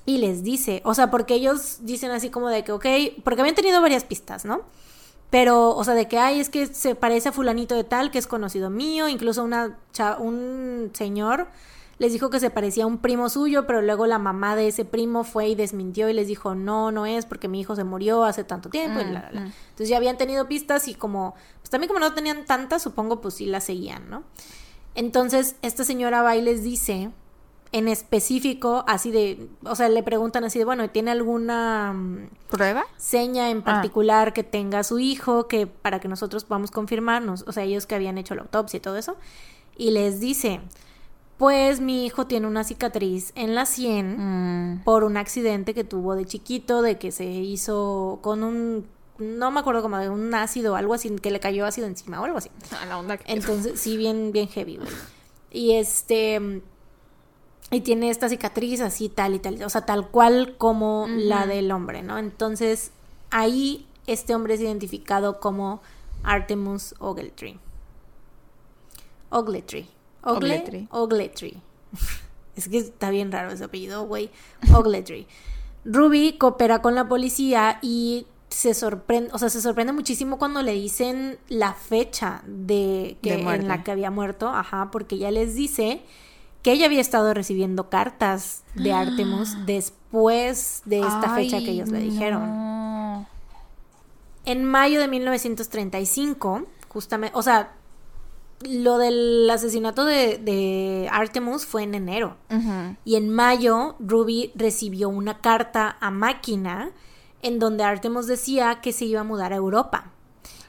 y 0.06 0.18
les 0.18 0.44
dice, 0.44 0.80
o 0.84 0.94
sea, 0.94 1.10
porque 1.10 1.34
ellos 1.34 1.78
dicen 1.80 2.12
así 2.12 2.30
como 2.30 2.50
de 2.50 2.62
que, 2.62 2.70
ok, 2.70 2.86
porque 3.24 3.40
habían 3.40 3.56
tenido 3.56 3.82
varias 3.82 4.04
pistas, 4.04 4.44
¿no? 4.44 4.62
Pero, 5.28 5.70
o 5.70 5.82
sea, 5.82 5.94
de 5.94 6.06
que, 6.06 6.18
ay, 6.18 6.38
es 6.38 6.50
que 6.50 6.68
se 6.68 6.94
parece 6.94 7.30
a 7.30 7.32
fulanito 7.32 7.74
de 7.74 7.82
tal, 7.82 8.12
que 8.12 8.18
es 8.20 8.28
conocido 8.28 8.70
mío, 8.70 9.08
incluso 9.08 9.42
una 9.42 9.76
un 10.20 10.92
señor 10.94 11.48
les 11.98 12.12
dijo 12.12 12.30
que 12.30 12.40
se 12.40 12.50
parecía 12.50 12.84
a 12.84 12.86
un 12.86 12.98
primo 12.98 13.28
suyo, 13.28 13.66
pero 13.66 13.80
luego 13.82 14.06
la 14.06 14.18
mamá 14.18 14.56
de 14.56 14.68
ese 14.68 14.84
primo 14.84 15.24
fue 15.24 15.48
y 15.48 15.54
desmintió 15.54 16.08
y 16.08 16.12
les 16.14 16.26
dijo, 16.26 16.54
no, 16.54 16.90
no 16.90 17.06
es, 17.06 17.26
porque 17.26 17.48
mi 17.48 17.60
hijo 17.60 17.76
se 17.76 17.84
murió 17.84 18.24
hace 18.24 18.44
tanto 18.44 18.70
tiempo, 18.70 19.00
y 19.00 19.04
Mm, 19.04 19.08
mm. 19.08 19.52
Entonces 19.70 19.88
ya 19.88 19.96
habían 19.98 20.16
tenido 20.16 20.48
pistas 20.48 20.88
y 20.88 20.94
como, 20.94 21.34
pues 21.60 21.70
también 21.70 21.88
como 21.88 22.00
no 22.00 22.12
tenían 22.14 22.44
tantas, 22.44 22.82
supongo, 22.82 23.20
pues 23.20 23.34
sí 23.34 23.46
las 23.46 23.64
seguían, 23.64 24.08
¿no? 24.10 24.24
Entonces, 24.94 25.56
esta 25.62 25.84
señora 25.84 26.22
va 26.22 26.36
y 26.36 26.42
les 26.42 26.62
dice, 26.62 27.10
en 27.72 27.88
específico, 27.88 28.84
así 28.86 29.10
de, 29.10 29.48
o 29.64 29.74
sea, 29.74 29.88
le 29.88 30.02
preguntan 30.02 30.44
así 30.44 30.58
de, 30.58 30.64
bueno, 30.66 30.90
¿tiene 30.90 31.10
alguna 31.10 31.92
mm, 31.94 32.28
¿Prueba? 32.50 32.84
seña 32.96 33.48
en 33.50 33.58
Ah. 33.58 33.64
particular 33.64 34.32
que 34.34 34.42
tenga 34.44 34.82
su 34.84 34.98
hijo, 34.98 35.48
que 35.48 35.66
para 35.66 36.00
que 36.00 36.08
nosotros 36.08 36.44
podamos 36.44 36.70
confirmarnos, 36.70 37.44
o 37.46 37.52
sea, 37.52 37.62
ellos 37.64 37.86
que 37.86 37.94
habían 37.94 38.18
hecho 38.18 38.34
la 38.34 38.42
autopsia 38.42 38.76
y 38.76 38.80
todo 38.80 38.96
eso, 38.96 39.16
y 39.78 39.92
les 39.92 40.20
dice, 40.20 40.60
pues 41.42 41.80
mi 41.80 42.06
hijo 42.06 42.28
tiene 42.28 42.46
una 42.46 42.62
cicatriz 42.62 43.32
en 43.34 43.56
la 43.56 43.66
sien 43.66 44.76
Mm. 44.76 44.84
por 44.84 45.02
un 45.02 45.16
accidente 45.16 45.74
que 45.74 45.82
tuvo 45.82 46.14
de 46.14 46.24
chiquito, 46.24 46.82
de 46.82 46.98
que 46.98 47.10
se 47.10 47.24
hizo 47.24 48.20
con 48.22 48.44
un, 48.44 48.86
no 49.18 49.50
me 49.50 49.58
acuerdo 49.58 49.82
como 49.82 49.98
de 49.98 50.08
un 50.08 50.32
ácido 50.36 50.74
o 50.74 50.76
algo 50.76 50.94
así, 50.94 51.10
que 51.16 51.32
le 51.32 51.40
cayó 51.40 51.66
ácido 51.66 51.88
encima 51.88 52.20
o 52.20 52.24
algo 52.26 52.38
así. 52.38 52.48
A 52.80 52.86
la 52.86 52.96
onda 52.96 53.16
que... 53.16 53.32
Entonces, 53.32 53.80
sí, 53.80 53.96
bien, 53.96 54.30
bien 54.30 54.46
heavy, 54.46 54.76
güey. 54.76 54.88
Y 55.50 55.72
este. 55.72 56.62
Y 57.72 57.80
tiene 57.80 58.10
esta 58.10 58.28
cicatriz 58.28 58.80
así, 58.80 59.08
tal 59.08 59.34
y 59.34 59.40
tal. 59.40 59.60
O 59.64 59.68
sea, 59.68 59.84
tal 59.84 60.10
cual 60.10 60.54
como 60.58 61.08
la 61.08 61.48
del 61.48 61.72
hombre, 61.72 62.04
¿no? 62.04 62.18
Entonces, 62.18 62.92
ahí 63.30 63.88
este 64.06 64.32
hombre 64.36 64.54
es 64.54 64.60
identificado 64.60 65.40
como 65.40 65.82
Artemus 66.22 66.94
Ogletree. 67.00 67.58
Ogletree. 69.30 69.88
Ogle- 70.22 70.54
Ogletree. 70.56 70.86
Ogletree. 70.90 71.56
es 72.56 72.68
que 72.68 72.78
está 72.78 73.10
bien 73.10 73.32
raro 73.32 73.50
ese 73.52 73.64
apellido, 73.64 74.06
güey. 74.06 74.30
Ogletree. 74.74 75.26
Ruby 75.84 76.34
coopera 76.38 76.80
con 76.80 76.94
la 76.94 77.08
policía 77.08 77.78
y 77.82 78.26
se 78.48 78.74
sorprende, 78.74 79.30
o 79.32 79.38
sea, 79.38 79.48
se 79.50 79.60
sorprende 79.62 79.92
muchísimo 79.92 80.38
cuando 80.38 80.62
le 80.62 80.72
dicen 80.74 81.38
la 81.48 81.72
fecha 81.72 82.42
de 82.46 83.16
que 83.22 83.36
De 83.38 83.42
en 83.54 83.66
la 83.66 83.82
que 83.82 83.90
había 83.90 84.10
muerto, 84.10 84.48
ajá, 84.50 84.90
porque 84.92 85.14
ella 85.16 85.30
les 85.30 85.54
dice 85.54 86.02
que 86.62 86.72
ella 86.72 86.86
había 86.86 87.00
estado 87.00 87.32
recibiendo 87.34 87.88
cartas 87.88 88.62
de 88.74 88.92
Artemus 88.92 89.56
después 89.66 90.82
de 90.84 91.00
esta 91.00 91.34
fecha 91.34 91.58
que 91.58 91.70
ellos 91.70 91.88
le 91.88 91.98
dijeron. 92.00 92.42
no. 92.42 93.26
En 94.44 94.64
mayo 94.64 95.00
de 95.00 95.08
1935, 95.08 96.64
justamente, 96.88 97.36
o 97.38 97.42
sea, 97.42 97.72
lo 98.68 98.98
del 98.98 99.48
asesinato 99.50 100.04
de, 100.04 100.38
de 100.38 101.08
Artemus 101.10 101.66
fue 101.66 101.82
en 101.82 101.94
enero. 101.94 102.36
Y 103.04 103.16
en 103.16 103.30
mayo, 103.30 103.96
Ruby 103.98 104.52
recibió 104.54 105.08
una 105.08 105.40
carta 105.40 105.96
a 106.00 106.10
máquina 106.10 106.92
en 107.42 107.58
donde 107.58 107.84
Artemus 107.84 108.26
decía 108.26 108.80
que 108.80 108.92
se 108.92 109.04
iba 109.04 109.20
a 109.20 109.24
mudar 109.24 109.52
a 109.52 109.56
Europa. 109.56 110.12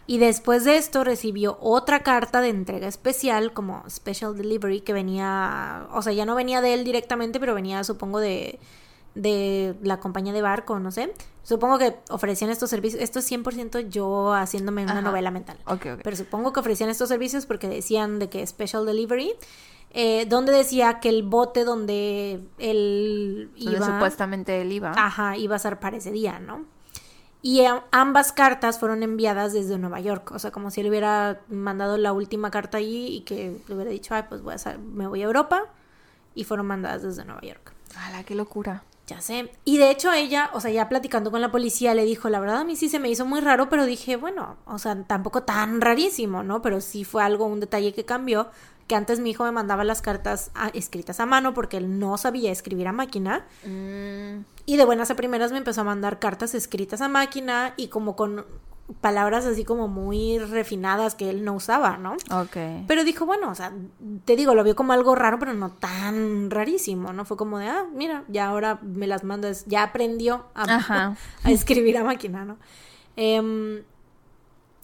Y 0.06 0.18
después 0.18 0.66
de 0.66 0.76
esto 0.76 1.04
recibió 1.04 1.58
otra 1.62 2.04
carta 2.04 2.42
de 2.42 2.50
entrega 2.50 2.88
especial, 2.88 3.54
como 3.54 3.84
Special 3.90 4.36
Delivery, 4.36 4.82
que 4.82 4.92
venía, 4.92 5.88
o 5.94 6.02
sea, 6.02 6.12
ya 6.12 6.26
no 6.26 6.36
venía 6.36 6.60
de 6.60 6.74
él 6.74 6.84
directamente, 6.84 7.40
pero 7.40 7.56
venía, 7.56 7.84
supongo, 7.84 8.20
de 8.20 8.60
de 9.16 9.76
la 9.82 10.00
compañía 10.00 10.34
de 10.34 10.42
barco, 10.42 10.80
no 10.80 10.92
sé. 10.92 11.14
Supongo 11.44 11.78
que 11.78 11.96
ofrecían 12.10 12.50
estos 12.50 12.70
servicios. 12.70 13.02
Esto 13.02 13.20
es 13.20 13.30
100% 13.32 13.90
yo 13.90 14.34
haciéndome 14.34 14.84
una 14.84 14.94
Ajá. 14.94 15.02
novela 15.02 15.30
mental. 15.32 15.58
Ok, 15.66 15.86
ok. 15.96 16.00
Pero 16.04 16.16
supongo 16.16 16.54
que 16.54 16.60
ofrecían 16.62 16.90
estos 16.90 17.10
servicios 17.10 17.46
porque 17.46 17.68
decían 17.68 18.18
de 18.20 18.30
que 18.30 18.46
special 18.48 18.86
delivery. 18.86 19.34
eh, 19.96 20.26
donde 20.28 20.52
decía 20.52 21.00
que 21.00 21.10
el 21.10 21.22
bote 21.22 21.64
donde 21.66 22.42
él 22.58 23.52
Donde 23.60 23.78
iba. 23.78 23.86
supuestamente 23.86 24.60
él 24.62 24.72
iba. 24.72 24.92
Ajá, 24.96 25.38
iba 25.38 25.56
a 25.56 25.60
zarpar 25.60 25.94
ese 25.94 26.12
día, 26.12 26.40
¿no? 26.40 26.66
Y 27.44 27.62
ambas 27.92 28.32
cartas 28.32 28.80
fueron 28.80 29.04
enviadas 29.04 29.54
desde 29.54 29.78
Nueva 29.78 30.00
York. 30.00 30.32
O 30.32 30.40
sea, 30.40 30.50
como 30.52 30.72
si 30.72 30.82
él 30.82 30.88
hubiera 30.90 31.42
mandado 31.50 31.98
la 31.98 32.12
última 32.14 32.50
carta 32.50 32.78
allí 32.80 33.06
y 33.18 33.22
que 33.22 33.56
le 33.68 33.76
hubiera 33.76 33.92
dicho, 33.92 34.16
ay, 34.16 34.24
pues 34.30 34.42
voy 34.42 34.56
a 34.56 34.78
me 34.80 35.06
voy 35.08 35.22
a 35.22 35.26
Europa. 35.26 35.66
Y 36.34 36.46
fueron 36.46 36.66
mandadas 36.66 37.04
desde 37.04 37.26
Nueva 37.26 37.42
York. 37.42 37.74
¡Hala, 37.96 38.24
qué 38.24 38.34
locura! 38.34 38.84
Ya 39.06 39.20
sé. 39.20 39.52
Y 39.66 39.78
de 39.80 39.92
hecho 39.92 40.14
ella, 40.14 40.50
o 40.54 40.62
sea, 40.62 40.72
ya 40.72 40.88
platicando 40.88 41.30
con 41.30 41.42
la 41.42 41.52
policía, 41.52 41.94
le 41.94 42.06
dijo, 42.06 42.30
la 42.30 42.40
verdad 42.40 42.62
a 42.62 42.64
mí 42.64 42.76
sí 42.78 42.88
se 42.88 43.00
me 43.00 43.10
hizo 43.10 43.26
muy 43.26 43.42
raro, 43.42 43.68
pero 43.70 43.86
dije, 43.86 44.16
bueno, 44.16 44.56
o 44.66 44.80
sea, 44.80 44.96
tampoco 45.04 45.44
tan 45.44 45.82
rarísimo, 45.82 46.42
¿no? 46.42 46.62
Pero 46.62 46.80
sí 46.80 47.04
fue 47.04 47.22
algo, 47.22 47.46
un 47.46 47.60
detalle 47.60 47.92
que 47.94 48.06
cambió, 48.06 48.48
que 48.88 48.96
antes 48.96 49.20
mi 49.20 49.32
hijo 49.32 49.44
me 49.44 49.52
mandaba 49.52 49.84
las 49.84 50.02
cartas 50.02 50.52
a- 50.56 50.70
escritas 50.70 51.20
a 51.20 51.26
mano 51.26 51.54
porque 51.54 51.76
él 51.78 52.00
no 52.00 52.18
sabía 52.18 52.52
escribir 52.52 52.88
a 52.88 52.94
máquina. 52.94 53.46
Mm, 53.66 54.46
Y 54.66 54.78
de 54.78 54.86
buenas 54.86 55.12
a 55.12 55.16
primeras 55.18 55.52
me 55.52 55.58
empezó 55.58 55.82
a 55.82 55.84
mandar 55.84 56.20
cartas 56.20 56.56
escritas 56.56 57.02
a 57.02 57.10
máquina 57.10 57.74
y 57.76 57.90
como 57.90 58.16
con 58.16 58.46
palabras 59.02 59.46
así 59.46 59.64
como 59.64 59.88
muy 59.88 60.40
refinadas 60.40 61.16
que 61.16 61.30
él 61.30 61.44
no 61.44 61.54
usaba, 61.54 61.98
¿no? 61.98 62.14
ok. 62.32 62.86
Pero 62.88 63.04
dijo, 63.04 63.26
bueno, 63.26 63.50
o 63.50 63.56
sea, 63.56 63.74
te 64.26 64.36
digo, 64.36 64.56
lo 64.56 64.64
vio 64.64 64.76
como 64.76 64.94
algo 64.94 65.16
raro, 65.16 65.40
pero 65.40 65.54
no 65.54 65.72
tan 65.72 66.50
rarísimo, 66.52 67.14
¿no? 67.14 67.26
Fue 67.26 67.38
como 67.38 67.60
de, 67.60 67.68
ah, 67.68 67.86
mira, 67.94 68.24
ya 68.28 68.48
ahora 68.48 68.80
me 68.82 69.08
las 69.08 69.24
mandas, 69.24 69.66
ya 69.68 69.84
aprendió 69.84 70.46
a 70.54 71.16
escribir 71.46 71.98
a 71.98 72.04
máquina, 72.04 72.46
¿no? 72.46 72.58
Em, 73.16 73.84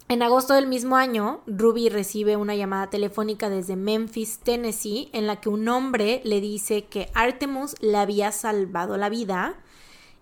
en 0.08 0.24
agosto 0.24 0.56
del 0.56 0.66
mismo 0.66 0.96
año, 0.96 1.42
Ruby 1.46 1.90
recibe 1.90 2.36
una 2.36 2.56
llamada 2.56 2.90
telefónica 2.90 3.50
desde 3.50 3.76
Memphis, 3.76 4.40
Tennessee, 4.40 5.10
en 5.14 5.28
la 5.28 5.40
que 5.40 5.50
un 5.50 5.68
hombre 5.68 6.22
le 6.24 6.42
dice 6.42 6.86
que 6.86 7.12
Artemus 7.14 7.76
le 7.80 7.98
había 7.98 8.32
salvado 8.32 8.98
la 8.98 9.10
vida 9.10 9.56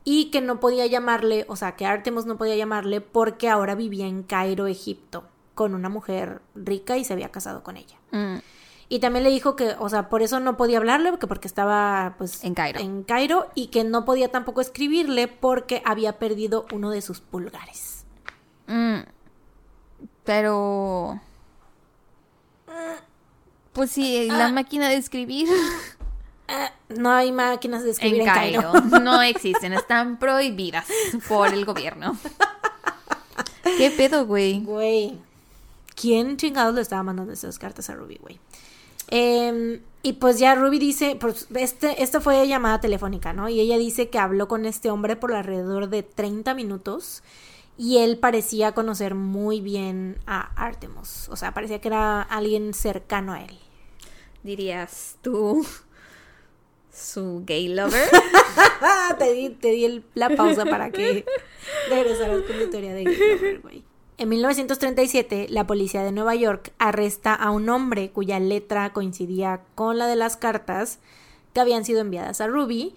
y 0.10 0.32
que 0.32 0.40
no 0.40 0.62
podía 0.62 0.86
llamarle, 0.86 1.44
o 1.50 1.58
sea, 1.58 1.76
que 1.76 1.86
Artemus 1.86 2.26
no 2.26 2.38
podía 2.38 2.56
llamarle 2.56 3.02
porque 3.02 3.50
ahora 3.50 3.76
vivía 3.76 4.08
en 4.08 4.24
Cairo, 4.24 4.66
Egipto, 4.66 5.26
con 5.54 5.76
una 5.76 5.90
mujer 5.90 6.42
rica 6.56 6.96
y 6.96 7.04
se 7.04 7.12
había 7.12 7.30
casado 7.30 7.62
con 7.62 7.76
ella. 7.76 7.98
Mm, 8.12 8.38
Y 8.88 9.00
también 9.00 9.26
le 9.26 9.30
dijo 9.32 9.58
que, 9.58 9.76
o 9.78 9.90
sea, 9.90 10.08
por 10.08 10.22
eso 10.22 10.40
no 10.40 10.56
podía 10.56 10.78
hablarle, 10.78 11.10
porque, 11.10 11.28
porque 11.28 11.50
estaba, 11.50 12.16
pues, 12.18 12.42
En 12.46 12.54
Cairo. 12.54 12.80
en 12.80 13.04
Cairo, 13.04 13.48
y 13.54 13.68
que 13.68 13.84
no 13.84 14.06
podía 14.06 14.32
tampoco 14.32 14.62
escribirle 14.62 15.28
porque 15.28 15.82
había 15.84 16.18
perdido 16.20 16.66
uno 16.72 16.90
de 16.90 17.02
sus 17.02 17.20
pulgares. 17.20 18.06
mm. 18.68 19.00
Pero... 20.24 21.20
Pues 23.74 23.92
sí, 23.92 24.30
la 24.30 24.54
máquina 24.54 24.88
de 24.88 24.96
escribir 24.96 25.50
Ah, 26.48 26.72
no 26.90 27.12
hay 27.12 27.32
máquinas 27.32 27.84
de 27.84 27.92
escribir 27.92 28.22
en 28.22 28.28
en, 28.28 28.34
Cairo 28.34 28.72
Cairo. 28.72 29.00
no 29.00 29.22
existen, 29.22 29.74
están 29.74 30.18
prohibidas 30.20 30.86
por 31.28 31.54
el 31.54 31.66
gobierno. 31.66 32.18
¿Qué 33.78 33.92
pedo, 33.92 34.26
güey? 34.26 34.62
Güey. 34.62 35.18
¿Quién 35.96 36.38
chingados 36.38 36.76
le 36.76 36.82
estaba 36.82 37.04
mandando 37.04 37.34
esas 37.34 37.60
cartas 37.60 37.90
a 37.90 37.96
Ruby, 37.96 38.18
güey? 38.22 38.40
Em, 39.10 39.82
y 40.04 40.14
pues 40.14 40.40
ya 40.40 40.56
Ruby 40.56 40.80
dice, 40.80 41.18
pues 41.20 41.48
este, 41.56 42.02
esta 42.04 42.22
fue 42.22 42.48
llamada 42.48 42.80
telefónica, 42.80 43.34
¿no? 43.34 43.50
Y 43.50 43.60
ella 43.60 43.78
dice 43.78 44.10
que 44.10 44.20
habló 44.20 44.48
con 44.48 44.66
este 44.66 44.90
hombre 44.90 45.16
por 45.16 45.34
alrededor 45.34 45.90
de 45.90 46.04
30 46.04 46.54
minutos 46.54 47.24
y 47.78 47.98
él 47.98 48.18
parecía 48.18 48.74
conocer 48.74 49.16
muy 49.16 49.62
bien 49.62 50.18
a 50.26 50.52
Artemus. 50.56 51.30
O 51.30 51.36
sea, 51.36 51.54
parecía 51.54 51.80
que 51.80 51.88
era 51.90 52.22
alguien 52.22 52.74
cercano 52.74 53.34
a 53.34 53.44
él. 53.44 53.58
Dirías 54.44 55.18
tú 55.22 55.66
su 56.98 57.44
gay 57.46 57.68
lover. 57.68 58.10
te 59.20 59.34
di, 59.34 59.50
te 59.50 59.70
di 59.72 59.86
el- 59.86 60.04
la 60.16 60.30
pausa 60.30 60.66
para 60.66 60.90
que 60.92 61.26
regresaras 61.90 62.42
con 62.44 62.58
tu 62.60 62.70
teoría 62.70 62.94
de 62.94 63.04
Gay 63.04 63.16
Lover, 63.18 63.60
güey. 63.62 63.84
En 64.20 64.30
1937, 64.30 65.46
la 65.50 65.68
policía 65.68 66.04
de 66.04 66.12
Nueva 66.12 66.34
York 66.34 66.74
arresta 66.80 67.36
a 67.36 67.52
un 67.52 67.70
hombre 67.70 68.10
cuya 68.10 68.40
letra 68.40 68.92
coincidía 68.92 69.62
con 69.76 69.98
la 70.00 70.08
de 70.08 70.16
las 70.16 70.38
cartas 70.38 71.00
que 71.54 71.60
habían 71.62 71.86
sido 71.86 72.02
enviadas 72.02 72.42
a 72.42 72.48
Ruby. 72.48 72.96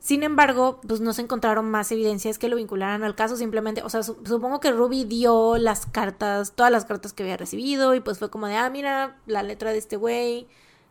Sin 0.00 0.22
embargo, 0.22 0.80
pues 0.86 1.00
no 1.00 1.12
se 1.14 1.22
encontraron 1.22 1.70
más 1.70 1.90
evidencias 1.90 2.38
que 2.38 2.48
lo 2.48 2.56
vincularan 2.56 3.02
al 3.02 3.14
caso, 3.14 3.36
simplemente, 3.36 3.82
o 3.82 3.88
sea, 3.88 4.02
su- 4.02 4.18
supongo 4.24 4.60
que 4.60 4.70
Ruby 4.70 5.04
dio 5.04 5.56
las 5.56 5.86
cartas, 5.86 6.52
todas 6.54 6.70
las 6.70 6.84
cartas 6.84 7.12
que 7.14 7.22
había 7.24 7.36
recibido 7.38 7.94
y 7.94 8.00
pues 8.00 8.18
fue 8.18 8.30
como 8.30 8.46
de, 8.46 8.56
ah, 8.56 8.68
mira, 8.70 9.16
la 9.26 9.42
letra 9.42 9.72
de 9.72 9.78
este 9.78 9.96
güey, 9.96 10.46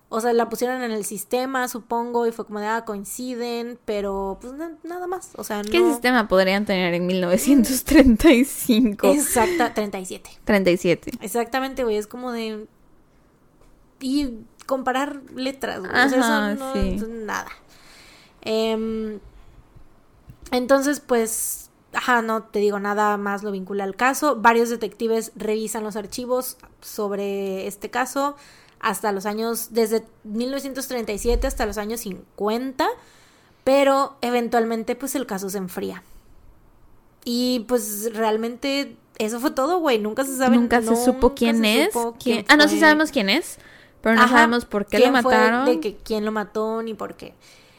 o 0.09 0.21
sea, 0.21 0.31
la 0.33 0.47
pusieron 0.49 0.81
en 0.83 0.91
el 0.91 1.03
sistema, 1.03 1.67
supongo, 1.67 2.27
y 2.27 2.31
fue 2.31 2.45
como 2.45 2.59
de, 2.59 2.67
ah, 2.67 2.85
coinciden, 2.85 3.77
pero 3.85 4.37
pues 4.39 4.53
na- 4.53 4.77
nada 4.83 5.05
más, 5.07 5.31
o 5.35 5.43
sea, 5.43 5.61
¿Qué 5.63 5.79
sistema 5.79 6.27
podrían 6.29 6.65
tener 6.65 6.93
en 6.93 7.05
1935? 7.07 9.07
Exacta, 9.11 9.73
37. 9.73 10.29
37. 10.45 11.11
Exactamente, 11.21 11.83
güey, 11.83 11.97
es 11.97 12.07
como 12.07 12.31
de... 12.31 12.67
Y 13.99 14.29
comparar 14.65 15.21
letras, 15.35 15.79
güey, 15.79 15.91
o 15.91 16.09
sea, 16.09 16.15
Ajá, 16.19 16.51
eso 16.53 16.65
no 16.65 16.73
sí. 16.73 16.79
es 16.95 17.07
nada. 17.07 17.47
Em, 18.41 19.19
entonces, 20.51 20.99
pues, 20.99 21.69
ajá, 21.93 22.21
no 22.21 22.43
te 22.43 22.59
digo 22.59 22.79
nada 22.79 23.17
más 23.17 23.43
lo 23.43 23.51
vincula 23.51 23.83
al 23.83 23.95
caso. 23.95 24.37
Varios 24.37 24.69
detectives 24.69 25.31
revisan 25.35 25.83
los 25.83 25.95
archivos 25.95 26.57
sobre 26.81 27.67
este 27.67 27.89
caso 27.89 28.35
hasta 28.79 29.11
los 29.11 29.25
años, 29.25 29.67
desde 29.71 30.03
1937 30.23 31.47
hasta 31.47 31.65
los 31.65 31.77
años 31.77 32.01
50, 32.01 32.87
pero 33.63 34.15
eventualmente, 34.21 34.95
pues, 34.95 35.15
el 35.15 35.25
caso 35.25 35.49
se 35.49 35.57
enfría. 35.57 36.03
Y 37.25 37.65
pues 37.67 38.13
realmente 38.13 38.95
eso 39.17 39.39
fue 39.39 39.51
todo, 39.51 39.79
güey. 39.79 39.99
Nunca 39.99 40.23
se 40.23 40.37
sabe. 40.37 40.55
Nunca 40.55 40.81
se 40.81 40.95
supo 40.95 41.33
quién 41.35 41.59
se 41.59 41.83
es. 41.83 41.93
supo 41.93 42.15
quién- 42.21 42.45
Ah, 42.47 42.55
no, 42.55 42.67
sí 42.67 42.79
sabemos 42.79 43.11
quién 43.11 43.29
es. 43.29 43.57
Pero 44.01 44.15
no 44.15 44.21
Ajá, 44.21 44.35
sabemos 44.37 44.65
por 44.65 44.85
qué 44.85 44.99
lo 44.99 45.05
fue, 45.05 45.11
mataron. 45.11 45.65
de 45.65 45.79
que 45.81 45.97
quién 45.97 46.23
lo 46.23 46.31
mató 46.31 46.81
ni 46.83 46.93
por 46.93 47.15
qué. 47.15 47.33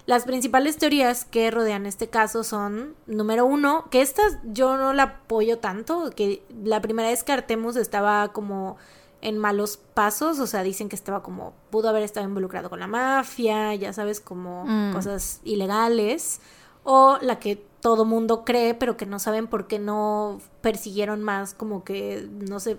Las 0.04 0.24
principales 0.24 0.76
teorías 0.76 1.24
que 1.24 1.50
rodean 1.50 1.86
este 1.86 2.08
caso 2.08 2.42
son, 2.42 2.94
número 3.06 3.46
uno, 3.46 3.86
que 3.90 4.00
esta 4.02 4.22
yo 4.44 4.76
no 4.76 4.92
la 4.92 5.02
apoyo 5.04 5.58
tanto, 5.58 6.10
que 6.14 6.42
la 6.64 6.80
primera 6.82 7.08
vez 7.08 7.22
que 7.24 7.32
Artemus 7.32 7.76
estaba 7.76 8.28
como 8.32 8.76
en 9.20 9.38
malos 9.38 9.76
pasos, 9.94 10.38
o 10.38 10.46
sea, 10.46 10.62
dicen 10.62 10.88
que 10.88 10.96
estaba 10.96 11.22
como, 11.22 11.52
pudo 11.70 11.88
haber 11.88 12.02
estado 12.02 12.26
involucrado 12.26 12.70
con 12.70 12.78
la 12.80 12.86
mafia, 12.86 13.74
ya 13.74 13.92
sabes, 13.92 14.20
como 14.20 14.64
Mm. 14.64 14.92
cosas 14.92 15.40
ilegales, 15.44 16.40
o 16.84 17.18
la 17.20 17.38
que 17.38 17.56
todo 17.80 18.04
mundo 18.04 18.44
cree, 18.44 18.74
pero 18.74 18.96
que 18.96 19.06
no 19.06 19.18
saben 19.18 19.46
por 19.46 19.66
qué 19.66 19.78
no 19.78 20.40
persiguieron 20.60 21.22
más, 21.22 21.54
como 21.54 21.84
que, 21.84 22.28
no 22.30 22.60
sé, 22.60 22.78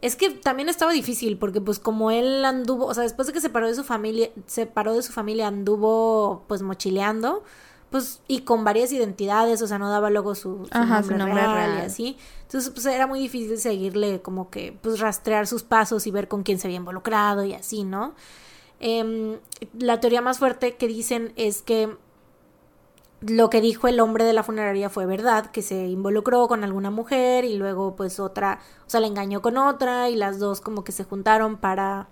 es 0.00 0.16
que 0.16 0.30
también 0.30 0.68
estaba 0.68 0.92
difícil 0.92 1.38
porque 1.38 1.60
pues 1.60 1.78
como 1.78 2.10
él 2.10 2.44
anduvo, 2.44 2.86
o 2.86 2.94
sea, 2.94 3.04
después 3.04 3.26
de 3.28 3.32
que 3.32 3.40
se 3.40 3.46
separó 3.48 3.68
de 3.68 3.74
su 3.74 3.84
familia, 3.84 4.30
separó 4.46 4.94
de 4.94 5.02
su 5.02 5.12
familia, 5.12 5.46
anduvo 5.46 6.44
pues 6.48 6.62
mochileando, 6.62 7.44
pues 7.92 8.22
y 8.26 8.40
con 8.40 8.64
varias 8.64 8.90
identidades, 8.90 9.62
o 9.62 9.66
sea, 9.68 9.78
no 9.78 9.88
daba 9.90 10.10
luego 10.10 10.34
su, 10.34 10.66
su 10.66 10.70
Ajá, 10.72 11.02
su 11.02 11.14
nombre, 11.14 11.42
real, 11.42 11.78
y 11.78 11.82
así. 11.82 12.16
Entonces, 12.42 12.70
pues 12.70 12.86
era 12.86 13.06
muy 13.06 13.20
difícil 13.20 13.58
seguirle 13.58 14.22
como 14.22 14.50
que 14.50 14.76
pues 14.82 14.98
rastrear 14.98 15.46
sus 15.46 15.62
pasos 15.62 16.06
y 16.06 16.10
ver 16.10 16.26
con 16.26 16.42
quién 16.42 16.58
se 16.58 16.66
había 16.66 16.78
involucrado 16.78 17.44
y 17.44 17.52
así, 17.52 17.84
¿no? 17.84 18.14
Em, 18.80 19.38
la 19.78 20.00
teoría 20.00 20.22
más 20.22 20.38
fuerte 20.38 20.76
que 20.76 20.88
dicen 20.88 21.32
es 21.36 21.62
que 21.62 21.96
lo 23.20 23.50
que 23.50 23.60
dijo 23.60 23.86
el 23.86 24.00
hombre 24.00 24.24
de 24.24 24.32
la 24.32 24.42
funeraria 24.42 24.88
fue 24.88 25.06
verdad, 25.06 25.50
que 25.50 25.62
se 25.62 25.86
involucró 25.86 26.48
con 26.48 26.64
alguna 26.64 26.90
mujer 26.90 27.44
y 27.44 27.56
luego 27.56 27.94
pues 27.94 28.18
otra, 28.18 28.58
o 28.86 28.90
sea, 28.90 29.00
la 29.00 29.06
engañó 29.06 29.42
con 29.42 29.58
otra 29.58 30.08
y 30.08 30.16
las 30.16 30.38
dos 30.38 30.60
como 30.60 30.82
que 30.82 30.92
se 30.92 31.04
juntaron 31.04 31.58
para 31.58 32.08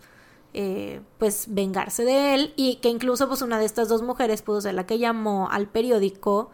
eh, 0.54 1.00
pues 1.18 1.46
vengarse 1.48 2.04
de 2.04 2.34
él 2.34 2.52
y 2.56 2.76
que 2.76 2.88
incluso 2.88 3.28
pues 3.28 3.42
una 3.42 3.58
de 3.58 3.64
estas 3.66 3.88
dos 3.88 4.02
mujeres 4.02 4.42
pudo 4.42 4.60
ser 4.60 4.74
la 4.74 4.86
que 4.86 4.98
llamó 4.98 5.48
al 5.50 5.68
periódico 5.68 6.50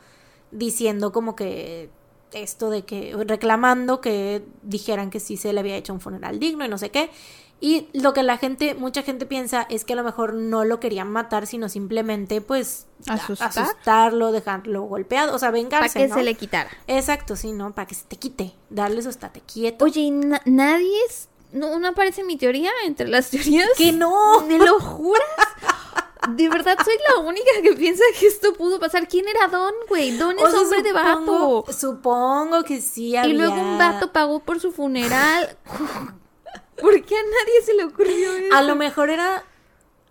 diciendo 0.51 1.13
como 1.13 1.35
que 1.37 1.91
esto 2.33 2.71
de 2.71 2.85
que 2.85 3.15
reclamando 3.27 4.01
que 4.01 4.45
dijeran 4.63 5.11
que 5.11 5.21
sí 5.21 5.37
se 5.37 5.53
le 5.53 5.61
había 5.61 5.77
hecho 5.77 5.93
un 5.93 6.01
funeral 6.01 6.39
digno 6.39 6.65
y 6.65 6.69
no 6.69 6.77
sé 6.79 6.91
qué 6.91 7.11
y 7.59 7.89
lo 7.95 8.13
que 8.13 8.23
la 8.23 8.37
gente, 8.37 8.75
mucha 8.75 9.03
gente 9.03 9.25
piensa 9.25 9.67
es 9.71 9.87
que 9.87 9.95
a 9.95 9.97
lo 9.97 10.05
mejor 10.05 10.35
no 10.35 10.67
lo 10.67 10.79
querían 10.79 11.11
matar, 11.11 11.47
sino 11.47 11.71
simplemente, 11.71 12.43
pues, 12.43 12.87
Asustar. 13.09 13.49
asustarlo, 13.49 14.31
dejarlo 14.31 14.83
golpeado, 14.83 15.35
o 15.35 15.39
sea, 15.39 15.49
Para 15.49 15.63
vengarse, 15.63 16.01
que 16.01 16.09
¿no? 16.09 16.17
se 16.17 16.23
le 16.23 16.35
quitara. 16.35 16.69
Exacto, 16.87 17.35
sí, 17.35 17.53
¿no? 17.53 17.73
Para 17.73 17.87
que 17.87 17.95
se 17.95 18.05
te 18.05 18.17
quite, 18.17 18.53
darle 18.69 19.01
su 19.01 19.09
estate 19.09 19.41
quieto. 19.41 19.87
Oye, 19.87 20.01
¿y 20.01 20.11
na- 20.11 20.43
nadie 20.45 20.93
es. 21.09 21.31
No, 21.57 21.79
no 21.79 21.89
aparece 21.89 22.23
mi 22.23 22.37
teoría 22.37 22.71
entre 22.85 23.09
las 23.09 23.31
teorías. 23.31 23.69
¡Que 23.77 23.93
no! 23.93 24.43
¿Me 24.43 24.59
lo 24.59 24.79
juras? 24.79 25.25
De 26.31 26.49
verdad 26.49 26.77
soy 26.85 26.95
la 27.09 27.21
única 27.21 27.51
que 27.63 27.73
piensa 27.75 28.03
que 28.19 28.27
esto 28.27 28.53
pudo 28.55 28.81
pasar. 28.81 29.07
¿Quién 29.09 29.27
era 29.29 29.47
Don, 29.49 29.73
güey? 29.89 30.17
Don 30.17 30.37
es 30.39 30.45
O 30.45 30.51
sea, 30.51 30.61
hombre 30.61 30.83
de 30.83 30.93
vato. 30.93 31.65
Supongo 31.73 32.65
que 32.65 32.81
sí 32.81 33.17
había... 33.17 33.33
Y 33.33 33.37
luego 33.37 33.55
un 33.55 33.79
vato 33.79 34.13
pagó 34.13 34.41
por 34.41 34.61
su 34.61 34.73
funeral. 34.73 35.57
¿Por 36.81 37.03
qué 37.05 37.17
a 37.17 37.23
nadie 37.23 37.63
se 37.65 37.75
le 37.75 37.85
ocurrió 37.85 38.33
eso? 38.33 38.55
A 38.57 38.63
lo 38.63 38.75
mejor 38.75 39.11
era... 39.11 39.45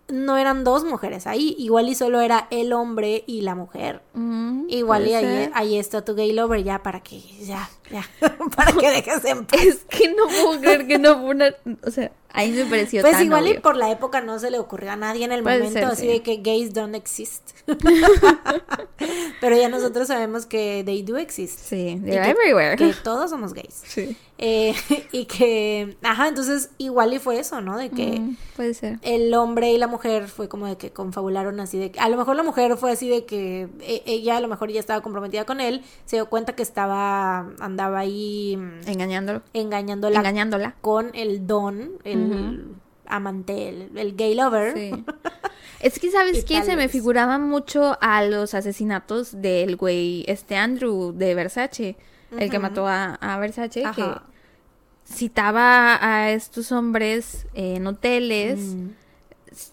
No 0.08 0.36
eran 0.36 0.62
dos 0.62 0.84
mujeres 0.84 1.26
ahí. 1.26 1.54
Igual 1.58 1.88
y 1.88 1.94
solo 1.94 2.20
era 2.20 2.46
el 2.50 2.72
hombre 2.72 3.24
y 3.26 3.40
la 3.40 3.54
mujer. 3.54 4.02
Mm, 4.14 4.66
Igual 4.68 5.08
y 5.08 5.14
ahí, 5.14 5.50
ahí 5.54 5.78
está 5.78 6.04
tu 6.04 6.14
gay 6.14 6.32
lover 6.32 6.62
ya 6.62 6.82
para 6.82 7.00
que... 7.00 7.20
Ya, 7.44 7.68
ya. 7.90 8.08
para 8.56 8.72
que 8.72 8.90
dejes 8.90 9.24
en 9.24 9.46
paz. 9.46 9.60
Es 9.60 9.84
que 9.88 10.08
no 10.14 10.26
puedo 10.26 10.60
creer 10.60 10.86
que 10.86 10.98
no 10.98 11.18
fue 11.18 11.30
una... 11.30 11.54
O 11.84 11.90
sea, 11.90 12.12
ahí 12.36 12.52
me 12.52 12.64
pareció 12.66 13.00
Pues 13.02 13.14
tan 13.14 13.24
igual 13.24 13.48
y 13.48 13.54
por 13.58 13.76
la 13.76 13.90
época 13.90 14.20
no 14.20 14.38
se 14.38 14.50
le 14.50 14.58
ocurrió 14.58 14.92
a 14.92 14.96
nadie 14.96 15.24
en 15.24 15.32
el 15.32 15.42
Puede 15.42 15.58
momento 15.58 15.78
ser, 15.80 15.88
así 15.88 16.02
sí. 16.02 16.08
de 16.08 16.22
que 16.22 16.36
gays 16.36 16.72
don't 16.72 16.94
exist. 16.94 17.50
Pero 19.40 19.56
ya 19.56 19.68
nosotros 19.68 20.08
sabemos 20.08 20.46
que 20.46 20.82
they 20.84 21.02
do 21.02 21.16
exist. 21.18 21.58
Sí, 21.60 22.00
they're 22.04 22.22
que- 22.22 22.30
everywhere. 22.30 22.76
Que 22.76 22.92
todos 23.02 23.30
somos 23.30 23.52
gays. 23.52 23.82
Sí. 23.86 24.16
Eh, 24.38 24.74
y 25.12 25.24
que, 25.24 25.96
ajá, 26.02 26.28
entonces 26.28 26.68
igual 26.76 27.14
y 27.14 27.18
fue 27.18 27.38
eso, 27.38 27.62
¿no? 27.62 27.78
De 27.78 27.88
que 27.88 28.20
Mm, 28.20 28.36
puede 28.54 28.74
ser. 28.74 28.98
el 29.00 29.32
hombre 29.34 29.72
y 29.72 29.78
la 29.78 29.86
mujer 29.86 30.28
fue 30.28 30.46
como 30.48 30.66
de 30.66 30.76
que 30.76 30.90
confabularon 30.92 31.58
así 31.58 31.78
de 31.78 31.90
que, 31.90 32.00
a 32.00 32.08
lo 32.10 32.18
mejor 32.18 32.36
la 32.36 32.42
mujer 32.42 32.76
fue 32.76 32.90
así 32.92 33.08
de 33.08 33.24
que 33.24 33.68
e- 33.80 34.02
ella 34.04 34.36
a 34.36 34.40
lo 34.40 34.48
mejor 34.48 34.70
ya 34.70 34.78
estaba 34.80 35.00
comprometida 35.00 35.46
con 35.46 35.60
él, 35.62 35.82
se 36.04 36.16
dio 36.16 36.28
cuenta 36.28 36.54
que 36.54 36.62
estaba, 36.62 37.48
andaba 37.60 38.00
ahí 38.00 38.58
mm, 38.58 38.88
Engañándolo. 38.88 39.40
engañándola 39.54 40.18
Engañándola. 40.18 40.74
con 40.82 41.10
el 41.14 41.46
don, 41.46 41.92
el 42.04 42.25
amante, 43.06 43.68
el, 43.68 43.96
el 43.96 44.16
gay 44.16 44.34
lover. 44.34 44.74
Sí. 44.74 45.04
Es 45.78 45.98
que, 45.98 46.10
¿sabes 46.10 46.44
qué? 46.44 46.62
Se 46.62 46.74
me 46.74 46.88
figuraba 46.88 47.38
mucho 47.38 47.98
a 48.00 48.24
los 48.24 48.54
asesinatos 48.54 49.42
del 49.42 49.76
güey, 49.76 50.24
este 50.26 50.56
Andrew 50.56 51.12
de 51.12 51.34
Versace, 51.34 51.96
el 52.36 52.50
que 52.50 52.58
mató 52.58 52.86
a, 52.88 53.14
a 53.16 53.38
Versace, 53.38 53.84
Ajá. 53.84 53.94
que 53.94 55.12
citaba 55.12 55.98
a 56.00 56.30
estos 56.32 56.72
hombres 56.72 57.46
en 57.54 57.86
hoteles, 57.86 58.58
Mm. 58.58 58.88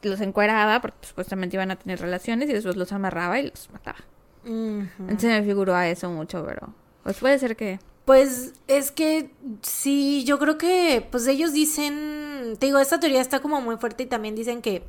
los 0.03 0.21
encueraba 0.21 0.81
porque 0.81 1.07
supuestamente 1.07 1.55
iban 1.55 1.71
a 1.71 1.75
tener 1.77 1.99
relaciones 1.99 2.49
y 2.49 2.53
después 2.53 2.75
los 2.75 2.91
amarraba 2.91 3.39
y 3.39 3.49
los 3.49 3.69
mataba. 3.71 3.99
Ujú. 4.45 4.85
Entonces 4.99 5.29
me 5.39 5.43
figuró 5.43 5.73
a 5.73 5.87
eso 5.87 6.09
mucho, 6.09 6.45
pero 6.45 6.73
pues 7.03 7.17
puede 7.17 7.39
ser 7.39 7.55
que... 7.55 7.79
Pues 8.05 8.53
es 8.67 8.91
que 8.91 9.31
sí, 9.61 10.23
yo 10.25 10.37
creo 10.37 10.57
que 10.57 11.07
pues 11.09 11.25
ellos 11.27 11.53
dicen, 11.53 12.22
te 12.57 12.65
digo, 12.65 12.79
esta 12.79 12.99
teoría 12.99 13.21
está 13.21 13.41
como 13.41 13.61
muy 13.61 13.77
fuerte 13.77 14.03
y 14.03 14.05
también 14.05 14.35
dicen 14.35 14.61
que 14.61 14.83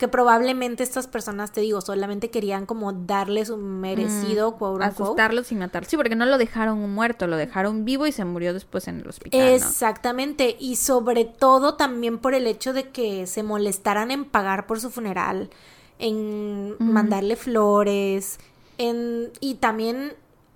que 0.00 0.08
probablemente 0.08 0.82
estas 0.82 1.06
personas, 1.06 1.52
te 1.52 1.60
digo, 1.60 1.82
solamente 1.82 2.30
querían 2.30 2.64
como 2.64 2.94
darle 2.94 3.44
su 3.44 3.58
merecido, 3.58 4.56
quote 4.56 4.86
unquote. 4.86 5.02
Asustarlos 5.02 5.52
y 5.52 5.56
matarlos. 5.56 5.90
Sí, 5.90 5.98
porque 5.98 6.16
no 6.16 6.24
lo 6.24 6.38
dejaron 6.38 6.78
muerto, 6.94 7.26
lo 7.26 7.36
dejaron 7.36 7.84
vivo 7.84 8.06
y 8.06 8.12
se 8.12 8.24
murió 8.24 8.54
después 8.54 8.88
en 8.88 9.00
el 9.00 9.08
hospital. 9.08 9.38
¿no? 9.38 9.46
Exactamente, 9.46 10.56
y 10.58 10.76
sobre 10.76 11.26
todo 11.26 11.74
también 11.74 12.16
por 12.16 12.32
el 12.32 12.46
hecho 12.46 12.72
de 12.72 12.88
que 12.88 13.26
se 13.26 13.42
molestaran 13.42 14.10
en 14.10 14.24
pagar 14.24 14.66
por 14.66 14.80
su 14.80 14.88
funeral, 14.90 15.50
en 15.98 16.76
mandarle 16.78 17.36
flores, 17.36 18.40
en 18.78 19.30
y 19.40 19.56
también 19.56 20.14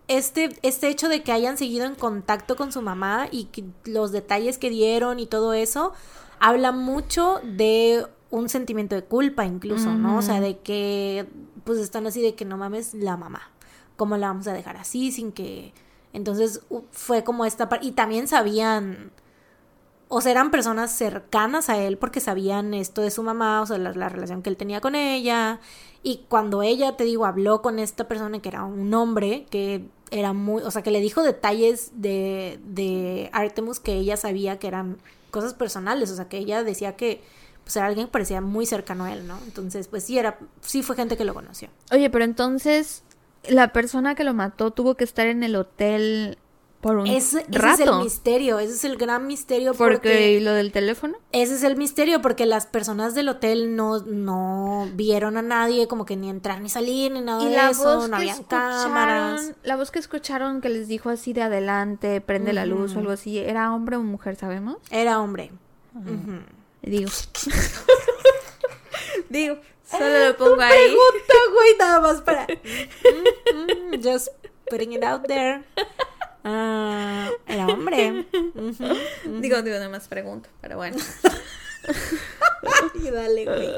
este 0.08 0.56
este 0.62 0.88
hecho 0.88 1.10
de 1.10 1.22
que 1.22 1.32
hayan 1.32 1.58
seguido 1.58 1.84
en 1.84 1.96
contacto 1.96 2.56
con 2.56 2.72
su 2.72 2.80
mamá 2.80 3.28
y 3.30 3.44
que 3.44 3.64
los 3.84 4.10
detalles 4.10 4.56
que 4.56 4.70
dieron 4.70 5.18
y 5.18 5.26
todo 5.26 5.52
eso 5.52 5.92
habla 6.40 6.72
mucho 6.72 7.40
de 7.42 8.06
un 8.30 8.48
sentimiento 8.48 8.94
de 8.94 9.04
culpa 9.04 9.44
incluso, 9.44 9.94
¿no? 9.94 10.18
O 10.18 10.22
sea, 10.22 10.40
de 10.40 10.58
que 10.58 11.26
pues 11.64 11.78
están 11.78 12.06
así 12.06 12.20
de 12.20 12.34
que 12.34 12.44
no 12.44 12.56
mames 12.56 12.94
la 12.94 13.16
mamá. 13.16 13.42
¿Cómo 13.96 14.16
la 14.16 14.26
vamos 14.28 14.46
a 14.48 14.52
dejar 14.52 14.76
así 14.76 15.12
sin 15.12 15.32
que 15.32 15.72
entonces 16.12 16.62
fue 16.90 17.24
como 17.24 17.44
esta 17.44 17.68
parte 17.68 17.86
y 17.86 17.92
también 17.92 18.26
sabían 18.28 19.12
o 20.08 20.20
sea, 20.20 20.32
eran 20.32 20.50
personas 20.50 20.92
cercanas 20.92 21.68
a 21.68 21.78
él 21.78 21.98
porque 21.98 22.20
sabían 22.20 22.74
esto 22.74 23.02
de 23.02 23.10
su 23.10 23.22
mamá, 23.22 23.62
o 23.62 23.66
sea, 23.66 23.78
la, 23.78 23.92
la 23.92 24.08
relación 24.08 24.42
que 24.42 24.50
él 24.50 24.56
tenía 24.56 24.80
con 24.80 24.94
ella. 24.94 25.60
Y 26.02 26.24
cuando 26.28 26.62
ella, 26.62 26.96
te 26.96 27.04
digo, 27.04 27.26
habló 27.26 27.62
con 27.62 27.78
esta 27.78 28.06
persona 28.06 28.40
que 28.40 28.48
era 28.48 28.64
un 28.64 28.92
hombre, 28.94 29.46
que 29.50 29.88
era 30.10 30.32
muy, 30.32 30.62
o 30.62 30.70
sea, 30.70 30.82
que 30.82 30.90
le 30.90 31.00
dijo 31.00 31.22
detalles 31.22 31.90
de, 31.94 32.60
de 32.64 33.30
Artemus 33.32 33.80
que 33.80 33.94
ella 33.94 34.16
sabía 34.16 34.58
que 34.58 34.68
eran 34.68 34.98
cosas 35.34 35.52
personales, 35.52 36.12
o 36.12 36.16
sea, 36.16 36.28
que 36.28 36.38
ella 36.38 36.62
decía 36.62 36.94
que 36.94 37.20
pues 37.64 37.74
era 37.74 37.86
alguien 37.86 38.06
que 38.06 38.12
parecía 38.12 38.40
muy 38.40 38.66
cercano 38.66 39.04
a 39.04 39.12
él, 39.12 39.26
¿no? 39.26 39.36
Entonces, 39.44 39.88
pues 39.88 40.04
sí, 40.04 40.16
era, 40.16 40.38
sí 40.60 40.82
fue 40.82 40.94
gente 40.94 41.16
que 41.16 41.24
lo 41.24 41.34
conoció. 41.34 41.70
Oye, 41.90 42.08
pero 42.08 42.24
entonces 42.24 43.02
la 43.48 43.72
persona 43.72 44.14
que 44.14 44.22
lo 44.22 44.32
mató 44.32 44.70
tuvo 44.70 44.94
que 44.94 45.02
estar 45.02 45.26
en 45.26 45.42
el 45.42 45.56
hotel 45.56 46.38
por 46.84 46.98
un 46.98 47.06
Ese, 47.06 47.46
ese 47.50 47.70
es 47.70 47.80
el 47.80 47.94
misterio, 48.00 48.58
ese 48.58 48.74
es 48.74 48.84
el 48.84 48.98
gran 48.98 49.26
misterio 49.26 49.72
porque... 49.72 49.94
porque 49.94 50.40
lo 50.42 50.52
del 50.52 50.70
teléfono. 50.70 51.16
Ese 51.32 51.54
es 51.54 51.62
el 51.62 51.78
misterio, 51.78 52.20
porque 52.20 52.44
las 52.44 52.66
personas 52.66 53.14
del 53.14 53.30
hotel 53.30 53.74
no, 53.74 54.00
no 54.00 54.86
vieron 54.92 55.38
a 55.38 55.42
nadie, 55.42 55.88
como 55.88 56.04
que 56.04 56.14
ni 56.14 56.28
entrar 56.28 56.60
ni 56.60 56.68
salir, 56.68 57.10
ni 57.10 57.22
nada 57.22 57.42
Y 57.42 57.48
de 57.48 57.56
la 57.56 57.70
eso, 57.70 58.00
voz 58.00 58.10
no 58.10 58.16
había 58.16 58.36
cámaras. 58.46 59.52
la 59.62 59.76
voz 59.76 59.90
que 59.90 59.98
escucharon 59.98 60.60
que 60.60 60.68
les 60.68 60.86
dijo 60.86 61.08
así 61.08 61.32
de 61.32 61.40
adelante, 61.40 62.20
prende 62.20 62.52
la 62.52 62.66
luz 62.66 62.94
o 62.96 62.98
algo 62.98 63.12
así, 63.12 63.38
¿era 63.38 63.72
hombre 63.72 63.96
o 63.96 64.02
mujer, 64.02 64.36
sabemos? 64.36 64.76
Era 64.90 65.20
hombre. 65.20 65.52
Ujú. 65.94 66.40
Digo. 66.82 67.10
Digo, 69.30 69.56
solo 69.90 70.26
lo 70.28 70.36
pongo 70.36 70.60
ahí. 70.60 70.70
Pregunta, 70.74 71.34
güey, 71.54 71.76
nada 71.78 72.00
más 72.00 72.20
para. 72.20 72.46
Mm, 73.54 73.94
mm, 73.94 74.02
just 74.02 74.28
putting 74.68 74.92
it 74.92 75.02
out 75.02 75.26
there. 75.26 75.64
Ah, 76.44 77.30
era 77.46 77.66
hombre. 77.66 78.26
Digo, 78.32 79.62
digo, 79.62 79.76
nada 79.76 79.88
más 79.88 80.08
pregunto, 80.08 80.48
pero 80.60 80.76
bueno. 80.76 80.96
Ay, 81.86 83.10
dale, 83.12 83.44
güey. 83.44 83.70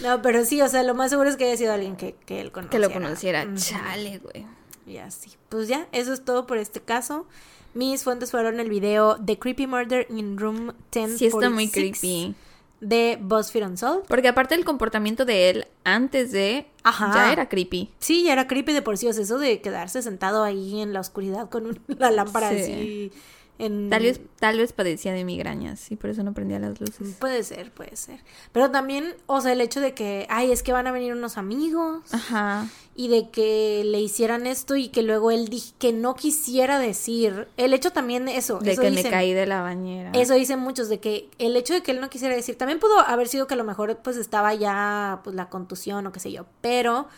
No, 0.00 0.22
pero 0.22 0.44
sí, 0.44 0.62
o 0.62 0.68
sea, 0.68 0.84
lo 0.84 0.94
más 0.94 1.10
seguro 1.10 1.28
es 1.28 1.36
que 1.36 1.44
haya 1.44 1.56
sido 1.56 1.72
alguien 1.72 1.96
que, 1.96 2.14
que 2.24 2.40
él 2.40 2.52
conociera. 2.52 2.88
Que 2.88 2.88
lo 2.88 2.94
conociera. 2.94 3.46
Chale, 3.56 4.18
güey. 4.18 4.46
Y 4.86 4.98
así. 4.98 5.32
Pues 5.48 5.68
ya, 5.68 5.88
eso 5.92 6.12
es 6.12 6.24
todo 6.24 6.46
por 6.46 6.58
este 6.58 6.80
caso. 6.80 7.26
Mis 7.74 8.04
fuentes 8.04 8.30
fueron 8.30 8.60
el 8.60 8.70
video 8.70 9.18
The 9.24 9.38
Creepy 9.38 9.66
Murder 9.66 10.06
in 10.08 10.38
Room 10.38 10.72
1046 10.92 11.18
Sí 11.18 11.26
está 11.26 11.50
muy 11.50 11.68
creepy. 11.68 12.34
De 12.80 13.18
BuzzFeed 13.20 13.66
Unsolved. 13.66 14.04
Porque 14.06 14.28
aparte 14.28 14.54
el 14.54 14.64
comportamiento 14.64 15.24
de 15.24 15.50
él 15.50 15.66
antes 15.84 16.30
de 16.32 16.66
Ajá. 16.84 17.10
ya 17.14 17.32
era 17.32 17.48
creepy. 17.48 17.90
Sí, 17.98 18.24
ya 18.24 18.32
era 18.32 18.46
creepy 18.46 18.72
de 18.72 18.82
por 18.82 18.96
sí, 18.98 19.06
o 19.08 19.12
sea, 19.12 19.24
eso 19.24 19.38
de 19.38 19.60
quedarse 19.60 20.02
sentado 20.02 20.44
ahí 20.44 20.80
en 20.80 20.92
la 20.92 21.00
oscuridad 21.00 21.48
con 21.48 21.66
un- 21.66 21.80
la 21.88 22.10
lámpara 22.10 22.50
Sí. 22.50 22.56
así 22.60 23.12
en... 23.58 23.90
Tal 23.90 24.02
vez, 24.02 24.20
tal 24.38 24.58
vez 24.58 24.72
padecía 24.72 25.12
de 25.12 25.24
migrañas 25.24 25.90
y 25.90 25.96
por 25.96 26.10
eso 26.10 26.22
no 26.22 26.32
prendía 26.32 26.58
las 26.58 26.80
luces. 26.80 27.16
Puede 27.18 27.42
ser, 27.42 27.72
puede 27.72 27.96
ser. 27.96 28.20
Pero 28.52 28.70
también, 28.70 29.14
o 29.26 29.40
sea, 29.40 29.52
el 29.52 29.60
hecho 29.60 29.80
de 29.80 29.94
que, 29.94 30.26
ay, 30.30 30.52
es 30.52 30.62
que 30.62 30.72
van 30.72 30.86
a 30.86 30.92
venir 30.92 31.12
unos 31.12 31.36
amigos 31.38 32.02
Ajá. 32.12 32.68
y 32.94 33.08
de 33.08 33.30
que 33.30 33.82
le 33.84 34.00
hicieran 34.00 34.46
esto 34.46 34.76
y 34.76 34.88
que 34.88 35.02
luego 35.02 35.30
él 35.30 35.48
dije 35.48 35.74
que 35.78 35.92
no 35.92 36.14
quisiera 36.14 36.78
decir. 36.78 37.48
El 37.56 37.74
hecho 37.74 37.90
también, 37.90 38.28
eso. 38.28 38.58
De 38.60 38.72
eso 38.72 38.82
que 38.82 38.90
me 38.90 39.02
caí 39.02 39.32
de 39.32 39.46
la 39.46 39.62
bañera. 39.62 40.12
Eso 40.12 40.34
dicen 40.34 40.60
muchos, 40.60 40.88
de 40.88 41.00
que 41.00 41.28
el 41.38 41.56
hecho 41.56 41.74
de 41.74 41.82
que 41.82 41.90
él 41.90 42.00
no 42.00 42.10
quisiera 42.10 42.34
decir, 42.34 42.56
también 42.56 42.78
pudo 42.78 42.98
haber 43.00 43.28
sido 43.28 43.46
que 43.46 43.54
a 43.54 43.56
lo 43.58 43.64
mejor 43.64 43.98
pues 43.98 44.16
estaba 44.16 44.54
ya 44.54 45.20
pues 45.24 45.34
la 45.34 45.48
contusión 45.48 46.06
o 46.06 46.12
qué 46.12 46.20
sé 46.20 46.30
yo, 46.30 46.46
pero 46.60 47.08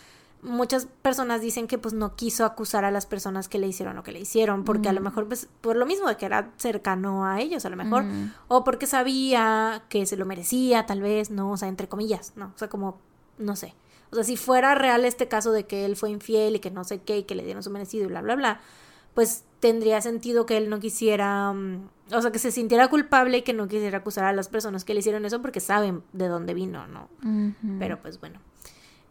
muchas 0.43 0.87
personas 1.03 1.41
dicen 1.43 1.67
que 1.67 1.77
pues 1.79 1.93
no 1.95 2.17
quiso 2.17 2.45
acusar 2.45 2.85
a 2.85 2.91
las 2.91 3.05
personas 3.07 3.49
que 3.49 3.59
le 3.59 3.67
hicieron 3.67 3.95
lo 3.97 4.03
que 4.03 4.13
le 4.13 4.21
hicieron, 4.21 4.65
porque 4.65 4.89
a 4.89 4.93
lo 4.93 5.01
mejor 5.01 5.27
pues 5.29 5.49
por 5.61 5.77
lo 5.77 5.85
mismo 5.87 6.09
de 6.09 6.17
que 6.17 6.27
era 6.27 6.51
cercano 6.57 7.27
a 7.27 7.41
ellos 7.41 7.65
a 7.67 7.71
lo 7.71 7.77
mejor, 7.77 8.05
Mm. 8.05 8.33
o 8.49 8.65
porque 8.65 8.87
sabía 8.87 9.83
que 9.89 10.07
se 10.07 10.17
lo 10.17 10.25
merecía 10.27 10.87
tal 10.87 11.03
vez, 11.03 11.31
no, 11.31 11.51
o 11.53 11.57
sea, 11.57 11.69
entre 11.69 11.89
comillas, 11.89 12.33
no, 12.37 12.53
o 12.55 12.59
sea, 12.59 12.69
como, 12.69 12.99
no 13.39 13.55
sé. 13.57 13.75
O 14.11 14.15
sea, 14.17 14.25
si 14.25 14.37
fuera 14.37 14.75
real 14.75 15.05
este 15.05 15.29
caso 15.29 15.53
de 15.53 15.67
que 15.67 15.85
él 15.85 15.95
fue 15.97 16.11
infiel 16.11 16.57
y 16.57 16.59
que 16.61 16.71
no 16.71 16.83
sé 16.85 17.01
qué 17.03 17.19
y 17.19 17.23
que 17.25 17.35
le 17.35 17.45
dieron 17.45 17.63
su 17.63 17.71
merecido 17.71 18.05
y 18.05 18.09
bla, 18.09 18.23
bla, 18.23 18.35
bla, 18.35 18.61
pues 19.15 19.45
tendría 19.61 20.01
sentido 20.01 20.47
que 20.47 20.57
él 20.57 20.69
no 20.71 20.81
quisiera, 20.81 21.53
mm, 21.53 21.89
o 22.13 22.23
sea, 22.23 22.33
que 22.33 22.39
se 22.39 22.51
sintiera 22.51 22.89
culpable 22.89 23.39
y 23.39 23.43
que 23.43 23.53
no 23.53 23.69
quisiera 23.69 23.99
acusar 23.99 24.25
a 24.25 24.33
las 24.33 24.49
personas 24.49 24.85
que 24.85 24.95
le 24.95 25.01
hicieron 25.01 25.25
eso 25.27 25.41
porque 25.43 25.61
saben 25.61 26.03
de 26.13 26.29
dónde 26.29 26.55
vino, 26.55 26.87
¿no? 26.87 27.09
Pero 27.79 28.01
pues 28.01 28.19
bueno. 28.21 28.41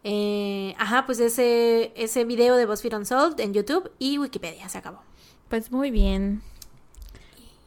Eh, 0.03 0.75
ajá, 0.77 1.05
pues 1.05 1.19
ese, 1.19 1.91
ese 1.95 2.23
video 2.23 2.55
de 2.55 2.65
BuzzFeed 2.65 2.95
Unsolved 2.95 3.39
en 3.39 3.53
YouTube 3.53 3.91
y 3.99 4.17
Wikipedia 4.17 4.69
se 4.69 4.77
acabó. 4.77 5.01
Pues 5.49 5.71
muy 5.71 5.91
bien. 5.91 6.41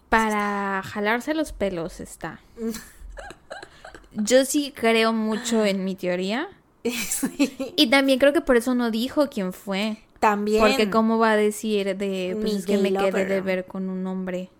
Para 0.09 0.83
jalarse 0.85 1.35
los 1.35 1.53
pelos 1.53 2.01
está. 2.01 2.41
Yo 4.13 4.45
sí 4.45 4.73
creo 4.75 5.13
mucho 5.13 5.65
en 5.65 5.85
mi 5.85 5.95
teoría. 5.95 6.49
Sí. 6.85 7.75
Y 7.77 7.91
también 7.91 8.19
creo 8.19 8.33
que 8.33 8.41
por 8.41 8.57
eso 8.57 8.75
no 8.75 8.91
dijo 8.91 9.29
quién 9.29 9.53
fue. 9.53 9.99
También. 10.19 10.61
Porque 10.61 10.91
cómo 10.91 11.17
va 11.17 11.33
a 11.33 11.37
decir 11.37 11.97
de, 11.97 12.37
pues 12.41 12.55
es 12.55 12.67
que 12.67 12.77
me 12.77 12.91
gay 12.91 13.11
quedé 13.11 13.25
de 13.25 13.37
lover. 13.37 13.43
ver 13.43 13.67
con 13.67 13.89
un 13.89 14.05
hombre 14.07 14.51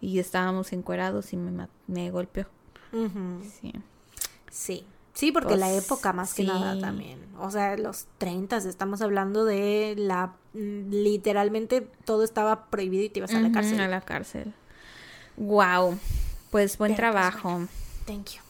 y 0.00 0.18
estábamos 0.18 0.72
encuerados 0.72 1.32
y 1.32 1.36
me, 1.36 2.10
golpeó. 2.10 2.46
Sí. 3.60 3.72
Sí. 4.50 4.84
Sí, 5.14 5.32
porque 5.32 5.48
Pues, 5.48 5.60
la 5.60 5.72
época 5.72 6.12
más 6.12 6.34
que 6.34 6.44
nada 6.44 6.78
también. 6.80 7.18
O 7.38 7.50
sea, 7.50 7.76
los 7.76 8.06
30 8.18 8.58
estamos 8.58 9.02
hablando 9.02 9.44
de 9.44 9.94
la 9.96 10.34
mm, 10.54 10.90
literalmente 10.90 11.86
todo 12.04 12.22
estaba 12.24 12.66
prohibido 12.66 13.04
y 13.04 13.08
te 13.08 13.18
ibas 13.18 13.34
a 13.34 13.40
la 13.40 13.50
cárcel. 13.52 13.80
A 13.80 13.88
la 13.88 14.00
cárcel. 14.00 14.52
Wow. 15.36 15.98
Pues 16.50 16.78
buen 16.78 16.94
Pero, 16.94 17.12
pues, 17.12 17.12
trabajo. 17.12 17.68
Thank 18.06 18.30
you. 18.30 18.40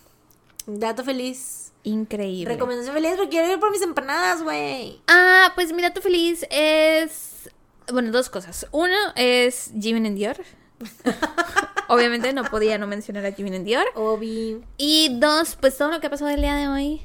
Dato 0.66 1.04
feliz. 1.04 1.72
Increíble. 1.82 2.52
Recomendación 2.52 2.94
feliz 2.94 3.12
porque 3.16 3.30
quiero 3.30 3.52
ir 3.52 3.58
por 3.58 3.70
mis 3.70 3.82
empanadas, 3.82 4.42
güey. 4.42 5.00
Ah, 5.08 5.52
pues 5.54 5.72
mi 5.72 5.82
dato 5.82 6.02
feliz 6.02 6.46
es. 6.50 7.50
Bueno, 7.90 8.10
dos 8.12 8.28
cosas. 8.28 8.66
Uno 8.70 8.96
es 9.16 9.70
en 9.72 10.14
Dior. 10.14 10.36
Obviamente 11.94 12.32
no 12.32 12.44
podía 12.44 12.78
no 12.78 12.86
mencionar 12.86 13.26
a 13.26 13.32
Jimin 13.32 13.64
Dior. 13.64 13.84
Obi. 13.94 14.60
Y 14.76 15.18
dos, 15.18 15.56
pues 15.60 15.76
todo 15.76 15.90
lo 15.90 16.00
que 16.00 16.06
ha 16.06 16.10
pasado 16.10 16.30
el 16.30 16.40
día 16.40 16.54
de 16.56 16.68
hoy. 16.68 17.02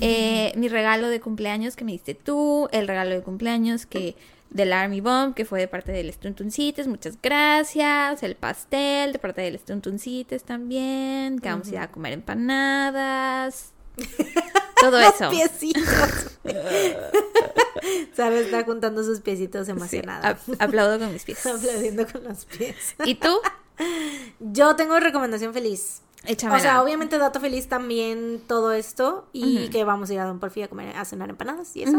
Eh, 0.00 0.52
mi 0.56 0.68
regalo 0.68 1.08
de 1.08 1.20
cumpleaños 1.20 1.76
que 1.76 1.84
me 1.84 1.92
diste 1.92 2.14
tú. 2.14 2.68
El 2.72 2.88
regalo 2.88 3.10
de 3.10 3.22
cumpleaños 3.22 3.86
que 3.86 4.16
del 4.50 4.72
Army 4.72 5.00
Bomb, 5.00 5.34
que 5.34 5.44
fue 5.44 5.60
de 5.60 5.68
parte 5.68 5.92
del 5.92 6.12
Stuntuncites. 6.12 6.86
Muchas 6.86 7.18
gracias. 7.20 8.22
El 8.22 8.34
pastel 8.36 9.12
de 9.12 9.18
parte 9.18 9.42
del 9.42 9.58
Stuntuncites 9.58 10.44
también. 10.44 11.38
Que 11.40 11.48
vamos 11.48 11.68
a 11.68 11.70
ir 11.70 11.78
a 11.78 11.90
comer 11.90 12.12
empanadas. 12.14 13.72
Todo 14.80 15.00
Los 15.00 15.14
eso. 15.14 15.30
piecitos. 15.30 15.82
Sara 18.14 18.36
está 18.38 18.64
juntando 18.64 19.02
sus 19.04 19.20
piecitos 19.20 19.68
emocionada. 19.68 20.30
ap- 20.30 20.40
aplaudo 20.60 20.98
con 20.98 21.12
mis 21.12 21.24
pies. 21.24 21.44
Aplaudiendo 21.46 22.06
con 22.06 22.24
los 22.24 22.44
pies. 22.46 22.94
¿Y 23.04 23.16
tú? 23.16 23.38
Yo 24.40 24.76
tengo 24.76 24.98
recomendación 25.00 25.52
feliz. 25.52 26.02
O 26.26 26.58
sea, 26.58 26.82
obviamente 26.82 27.18
dato 27.18 27.38
feliz 27.38 27.68
también 27.68 28.40
todo 28.46 28.72
esto 28.72 29.28
y 29.32 29.68
que 29.68 29.84
vamos 29.84 30.08
a 30.08 30.14
ir 30.14 30.20
a 30.20 30.24
Don 30.24 30.40
Porfi 30.40 30.62
a 30.62 30.68
comer 30.68 30.96
a 30.96 31.04
cenar 31.04 31.28
empanadas 31.28 31.76
y 31.76 31.82
eso. 31.82 31.98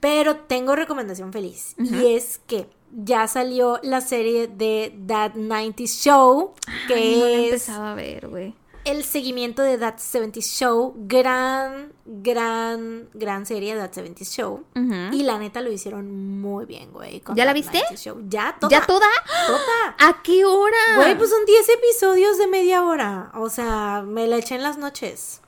Pero 0.00 0.36
tengo 0.36 0.74
recomendación 0.76 1.32
feliz 1.32 1.74
y 1.78 2.14
es 2.14 2.40
que 2.46 2.66
ya 2.92 3.26
salió 3.28 3.78
la 3.82 4.00
serie 4.00 4.48
de 4.48 4.96
That 5.06 5.34
90 5.34 5.84
Show, 5.86 6.52
que 6.88 6.94
no 6.94 7.26
es 7.26 7.44
empezado 7.44 7.84
a 7.84 7.94
ver, 7.94 8.28
güey. 8.28 8.54
El 8.84 9.04
seguimiento 9.04 9.62
de 9.62 9.78
That 9.78 9.98
70 9.98 10.40
Show, 10.40 10.94
gran, 10.96 11.92
gran, 12.04 13.08
gran 13.14 13.46
serie 13.46 13.74
de 13.74 13.80
That 13.80 13.92
70 13.92 14.24
Show. 14.24 14.64
Y 15.12 15.22
la 15.22 15.38
neta 15.38 15.60
lo 15.60 15.72
hicieron 15.72 16.40
muy 16.40 16.66
bien, 16.66 16.92
güey. 16.92 17.20
con 17.20 17.34
¿Ya 17.36 17.44
la 17.44 17.50
That 17.52 17.54
viste? 17.54 17.78
90 17.78 17.96
Show. 17.96 18.22
Ya, 18.28 18.56
toda. 18.60 18.70
¿Ya 18.70 18.86
toda? 18.86 19.06
Toda. 19.46 19.96
¿A 19.98 20.22
qué 20.22 20.44
hora? 20.44 20.76
Güey, 20.96 21.16
pues 21.16 21.30
son 21.30 21.44
10 21.44 21.68
episodios 21.68 22.38
de 22.38 22.46
media 22.46 22.84
hora. 22.84 23.32
O 23.34 23.48
sea, 23.48 24.02
me 24.06 24.26
la 24.26 24.36
eché 24.36 24.54
en 24.54 24.62
las 24.62 24.78
noches. 24.78 25.40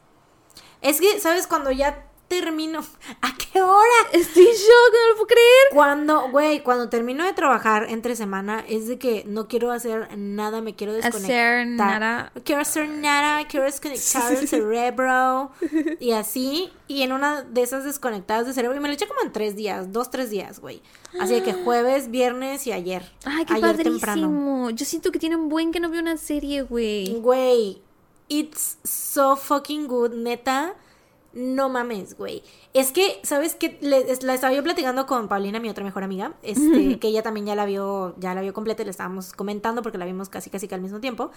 Es 0.81 1.01
que, 1.01 1.21
¿sabes? 1.21 1.47
Cuando 1.47 1.71
ya 1.71 2.06
termino. 2.29 2.81
¿A 3.23 3.37
qué 3.37 3.63
hora? 3.63 4.11
Estoy 4.13 4.45
en 4.45 4.53
shock, 4.53 4.93
no 4.93 5.09
lo 5.09 5.15
puedo 5.15 5.27
creer. 5.27 5.67
Cuando, 5.73 6.31
güey, 6.31 6.63
cuando 6.63 6.89
termino 6.89 7.25
de 7.25 7.33
trabajar 7.33 7.87
entre 7.89 8.17
semana, 8.17 8.65
es 8.69 8.89
de 8.89 8.99
que 8.99 9.25
no 9.27 9.49
quiero 9.49 9.71
hacer 9.71 10.17
nada, 10.17 10.61
me 10.61 10.75
quiero 10.75 10.93
desconectar. 10.93 11.25
Hacer 11.25 11.67
nada. 11.67 12.33
Quiero 12.45 12.61
hacer 12.61 12.89
nada, 12.89 13.47
quiero 13.47 13.67
desconectar 13.67 14.33
el 14.33 14.49
cerebro. 14.49 15.51
Y 16.01 16.13
así. 16.13 16.73
Y 16.89 17.03
en 17.03 17.13
una 17.13 17.43
de 17.43 17.63
esas 17.63 17.85
desconectadas 17.85 18.47
de 18.47 18.53
cerebro, 18.53 18.77
y 18.77 18.81
me 18.81 18.89
la 18.89 18.95
eché 18.95 19.09
como 19.09 19.21
en 19.23 19.33
tres 19.33 19.57
días, 19.57 19.93
dos, 19.93 20.11
tres 20.11 20.31
días, 20.31 20.61
güey. 20.61 20.83
Así 21.19 21.35
de 21.35 21.43
que 21.43 21.53
jueves, 21.53 22.11
viernes 22.11 22.67
y 22.67 22.73
ayer. 22.73 23.11
Ay, 23.25 23.45
qué 23.45 23.55
ayer 23.55 23.77
padrísimo. 23.77 24.71
Yo 24.71 24.85
siento 24.85 25.11
que 25.11 25.19
tiene 25.19 25.37
un 25.37 25.49
buen 25.49 25.73
que 25.73 25.81
no 25.81 25.91
veo 25.91 26.01
una 26.01 26.17
serie, 26.17 26.63
güey. 26.63 27.19
Güey, 27.21 27.83
it's 28.29 28.79
so 28.85 29.37
fucking 29.37 29.87
good, 29.89 30.13
neta. 30.13 30.75
No 31.39 31.69
mames, 31.69 32.17
güey. 32.17 32.43
Es 32.73 32.93
que, 32.93 33.21
¿sabes 33.23 33.55
qué? 33.55 33.77
Le- 33.83 34.07
la 34.23 34.33
estaba 34.33 34.55
yo 34.55 34.63
platicando 34.63 35.05
con 35.05 35.29
Paulina, 35.29 35.61
mi 35.61 35.69
otra 35.69 35.85
mejor 35.85 36.03
amiga, 36.03 36.33
este, 36.43 36.99
que 36.99 37.09
ella 37.09 37.23
también 37.23 37.45
ya 37.45 37.55
la 37.55 37.67
vio, 37.67 38.15
ya 38.19 38.35
la 38.35 38.41
vio 38.41 38.55
completa 38.55 38.81
y 38.81 38.87
le 38.87 38.91
estábamos 38.91 39.35
comentando 39.35 39.83
porque 39.83 39.99
la 39.99 40.07
vimos 40.07 40.31
casi 40.31 40.49
casi 40.49 40.67
que 40.67 40.75
al 40.75 40.81
mismo 40.81 40.99
tiempo. 40.99 41.31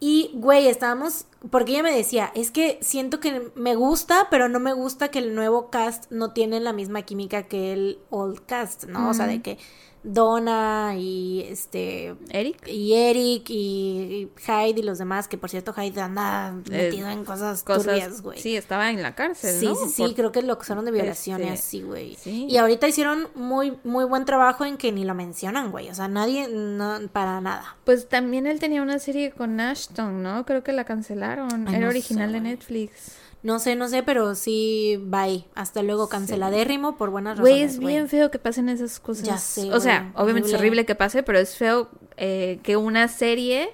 Y, 0.00 0.30
güey, 0.34 0.66
estábamos, 0.68 1.26
porque 1.50 1.72
ella 1.72 1.82
me 1.82 1.92
decía, 1.94 2.30
es 2.34 2.50
que 2.50 2.78
siento 2.80 3.20
que 3.20 3.50
me 3.54 3.74
gusta, 3.76 4.28
pero 4.30 4.48
no 4.48 4.60
me 4.60 4.72
gusta 4.72 5.08
que 5.08 5.18
el 5.20 5.34
nuevo 5.34 5.70
cast 5.70 6.10
no 6.10 6.32
tiene 6.32 6.58
la 6.60 6.72
misma 6.72 7.02
química 7.02 7.44
que 7.44 7.72
el 7.72 7.98
old 8.10 8.44
cast, 8.46 8.84
¿no? 8.86 9.10
O 9.10 9.14
sea, 9.14 9.26
de 9.26 9.42
que 9.42 9.58
Donna 10.04 10.94
y 10.96 11.42
este 11.48 12.14
¿Eric? 12.30 12.66
y 12.66 12.94
Eric 12.94 13.50
y, 13.50 13.54
y 13.54 14.30
Hyde 14.40 14.80
y 14.80 14.82
los 14.82 14.98
demás, 14.98 15.28
que 15.28 15.38
por 15.38 15.50
cierto 15.50 15.72
Hyde 15.72 16.00
anda 16.00 16.52
metido 16.70 17.08
en 17.08 17.24
cosas, 17.24 17.64
turbias, 17.64 18.22
güey. 18.22 18.38
Sí, 18.38 18.56
estaba 18.56 18.90
en 18.90 19.02
la 19.02 19.14
cárcel, 19.14 19.58
Sí, 19.58 19.66
¿no? 19.66 19.74
sí, 19.74 19.88
sí, 19.88 20.02
Por- 20.02 20.14
creo 20.14 20.32
que 20.32 20.42
lo 20.42 20.52
acusaron 20.54 20.84
de 20.84 20.90
violación 20.92 21.40
y 21.40 21.44
Este, 21.44 21.54
así, 21.54 21.82
güey. 21.82 22.16
sí. 22.16 22.46
Y 22.48 22.56
ahorita 22.56 22.88
hicieron 22.88 23.28
muy, 23.34 23.76
muy 23.84 24.04
buen 24.04 24.24
trabajo 24.24 24.64
en 24.64 24.76
que 24.76 24.92
ni 24.92 25.04
lo 25.04 25.14
mencionan, 25.14 25.70
güey. 25.70 25.88
O 25.90 25.94
sea, 25.94 26.08
nadie, 26.08 26.48
no, 26.48 26.98
para 27.12 27.40
nada. 27.40 27.76
Pues 27.84 28.08
también 28.08 28.46
él 28.46 28.60
tenía 28.60 28.82
una 28.82 28.98
serie 28.98 29.30
con 29.32 29.58
Ashton, 29.60 30.22
¿no? 30.22 30.44
Creo 30.46 30.62
que 30.62 30.72
la 30.72 30.84
cancelaron. 30.84 31.66
Ay, 31.68 31.74
Era 31.76 31.84
no 31.84 31.90
original 31.90 32.28
sé, 32.30 32.34
de. 32.34 32.40
Netflix. 32.40 33.12
No 33.42 33.60
sé, 33.60 33.76
no 33.76 33.88
sé, 33.88 34.02
pero 34.02 34.34
sí, 34.34 35.00
bye. 35.06 35.44
Hasta 35.54 35.82
luego, 35.82 36.08
canceladérrimo 36.08 36.96
por 36.96 37.10
buenas 37.10 37.38
razones. 37.38 37.52
Güey, 37.52 37.62
es 37.62 37.78
bien 37.78 38.08
feo 38.08 38.30
que 38.30 38.38
pasen 38.38 38.68
esas 38.68 38.98
cosas. 38.98 39.24
Ya 39.24 39.38
sé, 39.38 39.72
O 39.72 39.80
sea, 39.80 40.12
obviamente 40.16 40.48
es 40.48 40.54
horrible. 40.54 40.84
que 40.84 40.94
pase, 40.94 41.22
pero 41.22 41.38
es 41.38 41.56
feo 41.56 41.88
eh, 42.16 42.58
que 42.62 42.76
una 42.76 43.06
serie, 43.06 43.70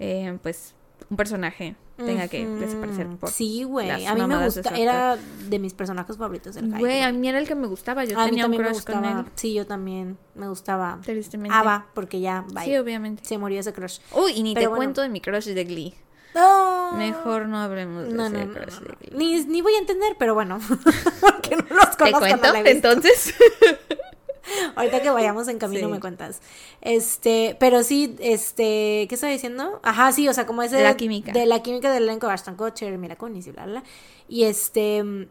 eh, 0.00 0.36
pues, 0.42 0.74
un 1.08 1.16
personaje 1.16 1.76
tenga 2.06 2.28
que 2.28 2.46
desaparecer 2.46 3.06
por... 3.08 3.30
Sí, 3.30 3.64
güey. 3.64 3.90
A 4.06 4.14
mí 4.14 4.26
me 4.26 4.36
de 4.36 4.44
gusta. 4.44 4.70
Era 4.76 5.18
de 5.48 5.58
mis 5.58 5.74
personajes 5.74 6.16
favoritos 6.16 6.54
del 6.54 6.66
Hyde. 6.66 6.78
Güey, 6.78 7.02
a 7.02 7.12
mí 7.12 7.28
era 7.28 7.38
el 7.38 7.46
que 7.46 7.54
me 7.54 7.66
gustaba. 7.66 8.04
Yo 8.04 8.18
A 8.18 8.24
mí 8.24 8.30
tenía 8.30 8.46
un 8.46 8.52
también 8.52 8.72
me 8.74 8.92
con 8.92 9.04
él. 9.04 9.24
Sí, 9.34 9.54
yo 9.54 9.66
también 9.66 10.18
me 10.34 10.48
gustaba. 10.48 10.98
Tristemente. 11.04 11.54
Ava, 11.54 11.86
porque 11.94 12.20
ya, 12.20 12.44
bye. 12.52 12.64
Sí, 12.64 12.76
obviamente. 12.76 13.24
Se 13.24 13.38
murió 13.38 13.60
ese 13.60 13.72
crush. 13.72 13.98
Uy, 14.14 14.32
y 14.32 14.42
ni 14.42 14.54
Pero 14.54 14.64
te 14.64 14.68
bueno. 14.68 14.78
cuento 14.78 15.02
de 15.02 15.08
mi 15.10 15.20
crush 15.20 15.46
de 15.48 15.64
Glee. 15.64 15.94
Mejor 16.96 17.46
no 17.46 17.58
hablemos 17.58 18.04
de 18.06 18.12
No. 18.14 18.28
Ni, 19.12 19.44
ni 19.44 19.62
voy 19.62 19.74
a 19.74 19.78
entender, 19.78 20.16
pero 20.18 20.34
bueno. 20.34 20.60
porque 21.20 21.56
no 21.56 21.64
los 21.76 21.90
¿Te 21.96 22.04
conozco. 22.04 22.18
cuento? 22.20 22.52
la 22.52 22.60
he 22.60 22.62
visto. 22.62 22.90
Entonces... 22.90 23.34
Ahorita 24.74 25.00
que 25.02 25.10
vayamos 25.10 25.46
en 25.48 25.58
camino 25.58 25.86
Sí. 25.86 25.92
me 25.92 26.00
cuentas. 26.00 26.40
Este, 26.80 27.56
pero 27.60 27.84
sí, 27.84 28.16
este, 28.20 29.06
¿qué 29.08 29.14
estaba 29.14 29.32
diciendo? 29.32 29.78
Ajá, 29.84 30.10
sí, 30.12 30.28
o 30.28 30.32
sea, 30.34 30.46
como 30.46 30.62
ese 30.62 30.76
De 30.76 30.82
la 30.82 30.96
química. 30.96 31.30
de 31.32 31.46
la 31.46 31.62
química 31.62 31.92
del 31.92 32.04
elenco 32.04 32.26
de 32.26 32.32
Ashton 32.32 32.56
Kutcher, 32.56 32.96
Mila 32.98 33.16
Kunis 33.16 33.46
y 33.46 33.52
bla, 33.52 33.64
bla, 33.66 33.80
bla. 33.80 33.90
Y 34.28 34.44
este 34.44 35.28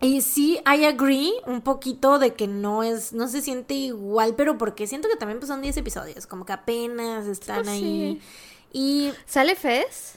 y 0.00 0.20
sí, 0.20 0.60
I 0.66 0.84
agree 0.84 1.32
un 1.46 1.62
poquito 1.62 2.18
de 2.18 2.34
que 2.34 2.46
no 2.46 2.82
es, 2.82 3.12
no 3.12 3.28
se 3.28 3.42
siente 3.42 3.74
igual, 3.74 4.34
pero 4.36 4.56
porque 4.56 4.86
siento 4.86 5.08
que 5.08 5.16
también 5.16 5.38
pues 5.38 5.48
son 5.48 5.60
10 5.60 5.76
episodios, 5.78 6.26
como 6.26 6.44
que 6.46 6.52
apenas 6.52 7.26
están 7.26 7.56
Pues 7.64 7.68
ahí. 7.68 8.20
sí. 8.20 8.26
Y 8.72 9.12
¿Sale 9.26 9.54
Fez? 9.56 10.14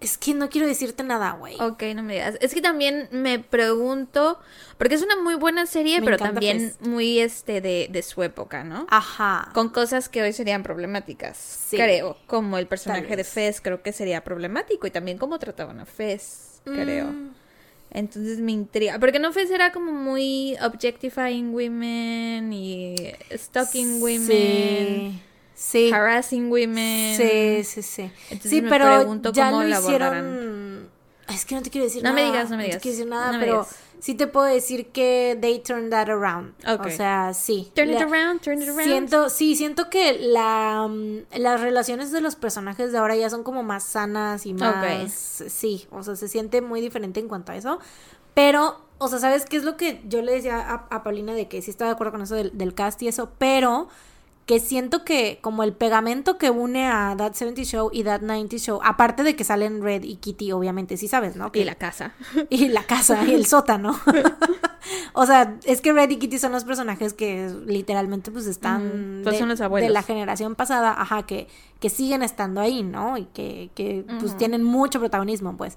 es 0.00 0.16
que 0.16 0.32
no 0.32 0.48
quiero 0.48 0.66
decirte 0.66 1.02
nada, 1.02 1.32
güey. 1.32 1.60
Ok, 1.60 1.82
no 1.94 2.02
me 2.02 2.14
digas. 2.14 2.38
Es 2.40 2.54
que 2.54 2.62
también 2.62 3.06
me 3.12 3.38
pregunto, 3.38 4.38
porque 4.78 4.94
es 4.94 5.02
una 5.02 5.16
muy 5.20 5.34
buena 5.34 5.66
serie, 5.66 6.00
Me 6.00 6.06
pero 6.06 6.16
también 6.16 6.58
Fez. 6.58 6.80
muy 6.80 7.18
este 7.20 7.60
de, 7.60 7.88
de 7.90 8.00
su 8.02 8.22
época, 8.22 8.64
¿no? 8.64 8.86
Ajá. 8.88 9.50
Con 9.52 9.68
cosas 9.68 10.08
que 10.08 10.22
hoy 10.22 10.32
serían 10.32 10.62
problemáticas, 10.62 11.36
Sí. 11.36 11.76
creo. 11.76 12.16
Como 12.26 12.56
el 12.56 12.66
personaje 12.66 13.14
de. 13.14 13.24
Fez 13.24 13.60
creo 13.60 13.82
que 13.82 13.92
sería 13.92 14.24
problemático 14.24 14.86
y 14.86 14.90
también 14.90 15.18
cómo 15.18 15.38
trataban 15.38 15.80
a 15.80 15.84
Fez, 15.84 16.62
creo. 16.64 17.08
Mm, 17.08 17.34
Entonces 17.90 18.38
me 18.38 18.52
intriga. 18.52 18.98
Porque 18.98 19.18
no 19.18 19.34
Fez 19.34 19.50
era 19.50 19.70
como 19.70 19.92
muy 19.92 20.56
objectifying 20.62 21.52
women 21.52 22.50
y 22.54 22.94
stalking 23.36 24.00
women, 24.00 24.26
Sí. 24.26 25.22
Sí. 25.62 25.90
harassing 25.92 26.50
women. 26.50 27.16
Sí, 27.18 27.64
sí, 27.64 27.82
sí. 27.82 28.10
Entonces 28.30 28.50
sí, 28.50 28.62
me 28.62 28.70
pero 28.70 28.86
pregunto 28.96 29.30
ya 29.30 29.50
cómo 29.50 29.62
lo 29.62 29.68
la 29.68 29.78
hicieron. 29.78 30.88
Es 31.28 31.44
que 31.44 31.54
no 31.54 31.60
te 31.62 31.68
quiero 31.70 31.84
decir 31.84 32.02
No 32.02 32.14
me 32.14 32.22
nada. 32.22 32.32
digas, 32.32 32.50
no 32.50 32.56
me 32.56 32.62
te 32.62 32.68
digas. 32.68 32.82
quiero 32.82 32.96
decir 32.96 33.10
nada, 33.10 33.32
No 33.32 33.38
pero 33.40 33.66
sí 34.00 34.14
te 34.14 34.26
puedo 34.26 34.46
decir 34.46 34.86
que 34.86 35.36
they 35.40 35.58
turned 35.60 35.90
that 35.90 36.08
around. 36.08 36.54
Ok. 36.66 36.86
O 36.86 36.90
sea, 36.90 37.34
sí. 37.34 37.70
Turn 37.74 37.90
it 37.90 38.00
La- 38.00 38.06
around, 38.06 38.40
turn 38.40 38.62
it 38.62 38.68
around. 38.68 38.84
Siento, 38.84 39.28
sí, 39.28 39.54
siento 39.54 39.90
que 39.90 40.14
la, 40.18 40.88
mm, 40.88 41.18
las 41.38 41.60
relaciones 41.60 42.10
de 42.10 42.22
los 42.22 42.36
personajes 42.36 42.90
de 42.90 42.98
ahora 42.98 43.14
ya 43.16 43.28
son 43.28 43.42
como 43.44 43.62
más 43.62 43.84
sanas 43.84 44.46
y 44.46 44.54
más, 44.54 45.12
sí, 45.12 45.86
o 45.90 46.02
sea, 46.02 46.16
se 46.16 46.26
siente 46.26 46.62
muy 46.62 46.80
diferente 46.80 47.20
en 47.20 47.28
cuanto 47.28 47.52
a 47.52 47.56
eso, 47.56 47.78
pero, 48.34 48.80
o 48.98 49.08
sea, 49.08 49.18
¿sabes 49.18 49.44
qué 49.44 49.58
es 49.58 49.64
lo 49.64 49.76
que 49.76 50.00
yo 50.08 50.22
le 50.22 50.32
decía 50.32 50.58
a, 50.58 50.86
a 50.90 51.02
Paulina 51.04 51.34
de 51.34 51.48
que 51.48 51.60
sí 51.62 51.70
estaba 51.70 51.90
de 51.90 51.94
acuerdo 51.94 52.12
con 52.12 52.22
eso 52.22 52.34
del, 52.34 52.56
del 52.56 52.74
cast 52.74 53.00
y 53.02 53.08
eso, 53.08 53.30
pero 53.38 53.88
que 54.50 54.58
siento 54.58 55.04
que 55.04 55.38
como 55.40 55.62
el 55.62 55.72
pegamento 55.72 56.36
que 56.36 56.50
une 56.50 56.88
a 56.88 57.14
That 57.16 57.34
70 57.34 57.62
Show 57.62 57.90
y 57.92 58.02
That 58.02 58.22
90 58.22 58.56
Show, 58.56 58.80
aparte 58.82 59.22
de 59.22 59.36
que 59.36 59.44
salen 59.44 59.80
Red 59.80 60.02
y 60.02 60.16
Kitty, 60.16 60.50
obviamente, 60.50 60.96
sí 60.96 61.06
sabes, 61.06 61.36
¿no? 61.36 61.52
Que 61.52 61.60
Y 61.60 61.64
la 61.64 61.76
casa. 61.76 62.14
y 62.50 62.66
la 62.66 62.82
casa 62.82 63.22
y 63.24 63.32
el 63.32 63.46
sótano. 63.46 63.96
o 65.12 65.24
sea, 65.24 65.56
es 65.62 65.80
que 65.80 65.92
Red 65.92 66.10
y 66.10 66.16
Kitty 66.16 66.40
son 66.40 66.50
los 66.50 66.64
personajes 66.64 67.14
que 67.14 67.48
literalmente 67.64 68.32
pues 68.32 68.48
están 68.48 69.20
pues 69.22 69.34
de, 69.34 69.38
son 69.38 69.50
los 69.50 69.60
abuelos. 69.60 69.86
de 69.86 69.94
la 69.94 70.02
generación 70.02 70.56
pasada, 70.56 71.00
ajá, 71.00 71.26
que, 71.26 71.46
que 71.78 71.88
siguen 71.88 72.24
estando 72.24 72.60
ahí, 72.60 72.82
¿no? 72.82 73.18
Y 73.18 73.26
que, 73.26 73.70
que 73.76 74.04
pues 74.18 74.36
tienen 74.36 74.64
mucho 74.64 74.98
protagonismo, 74.98 75.56
pues. 75.56 75.76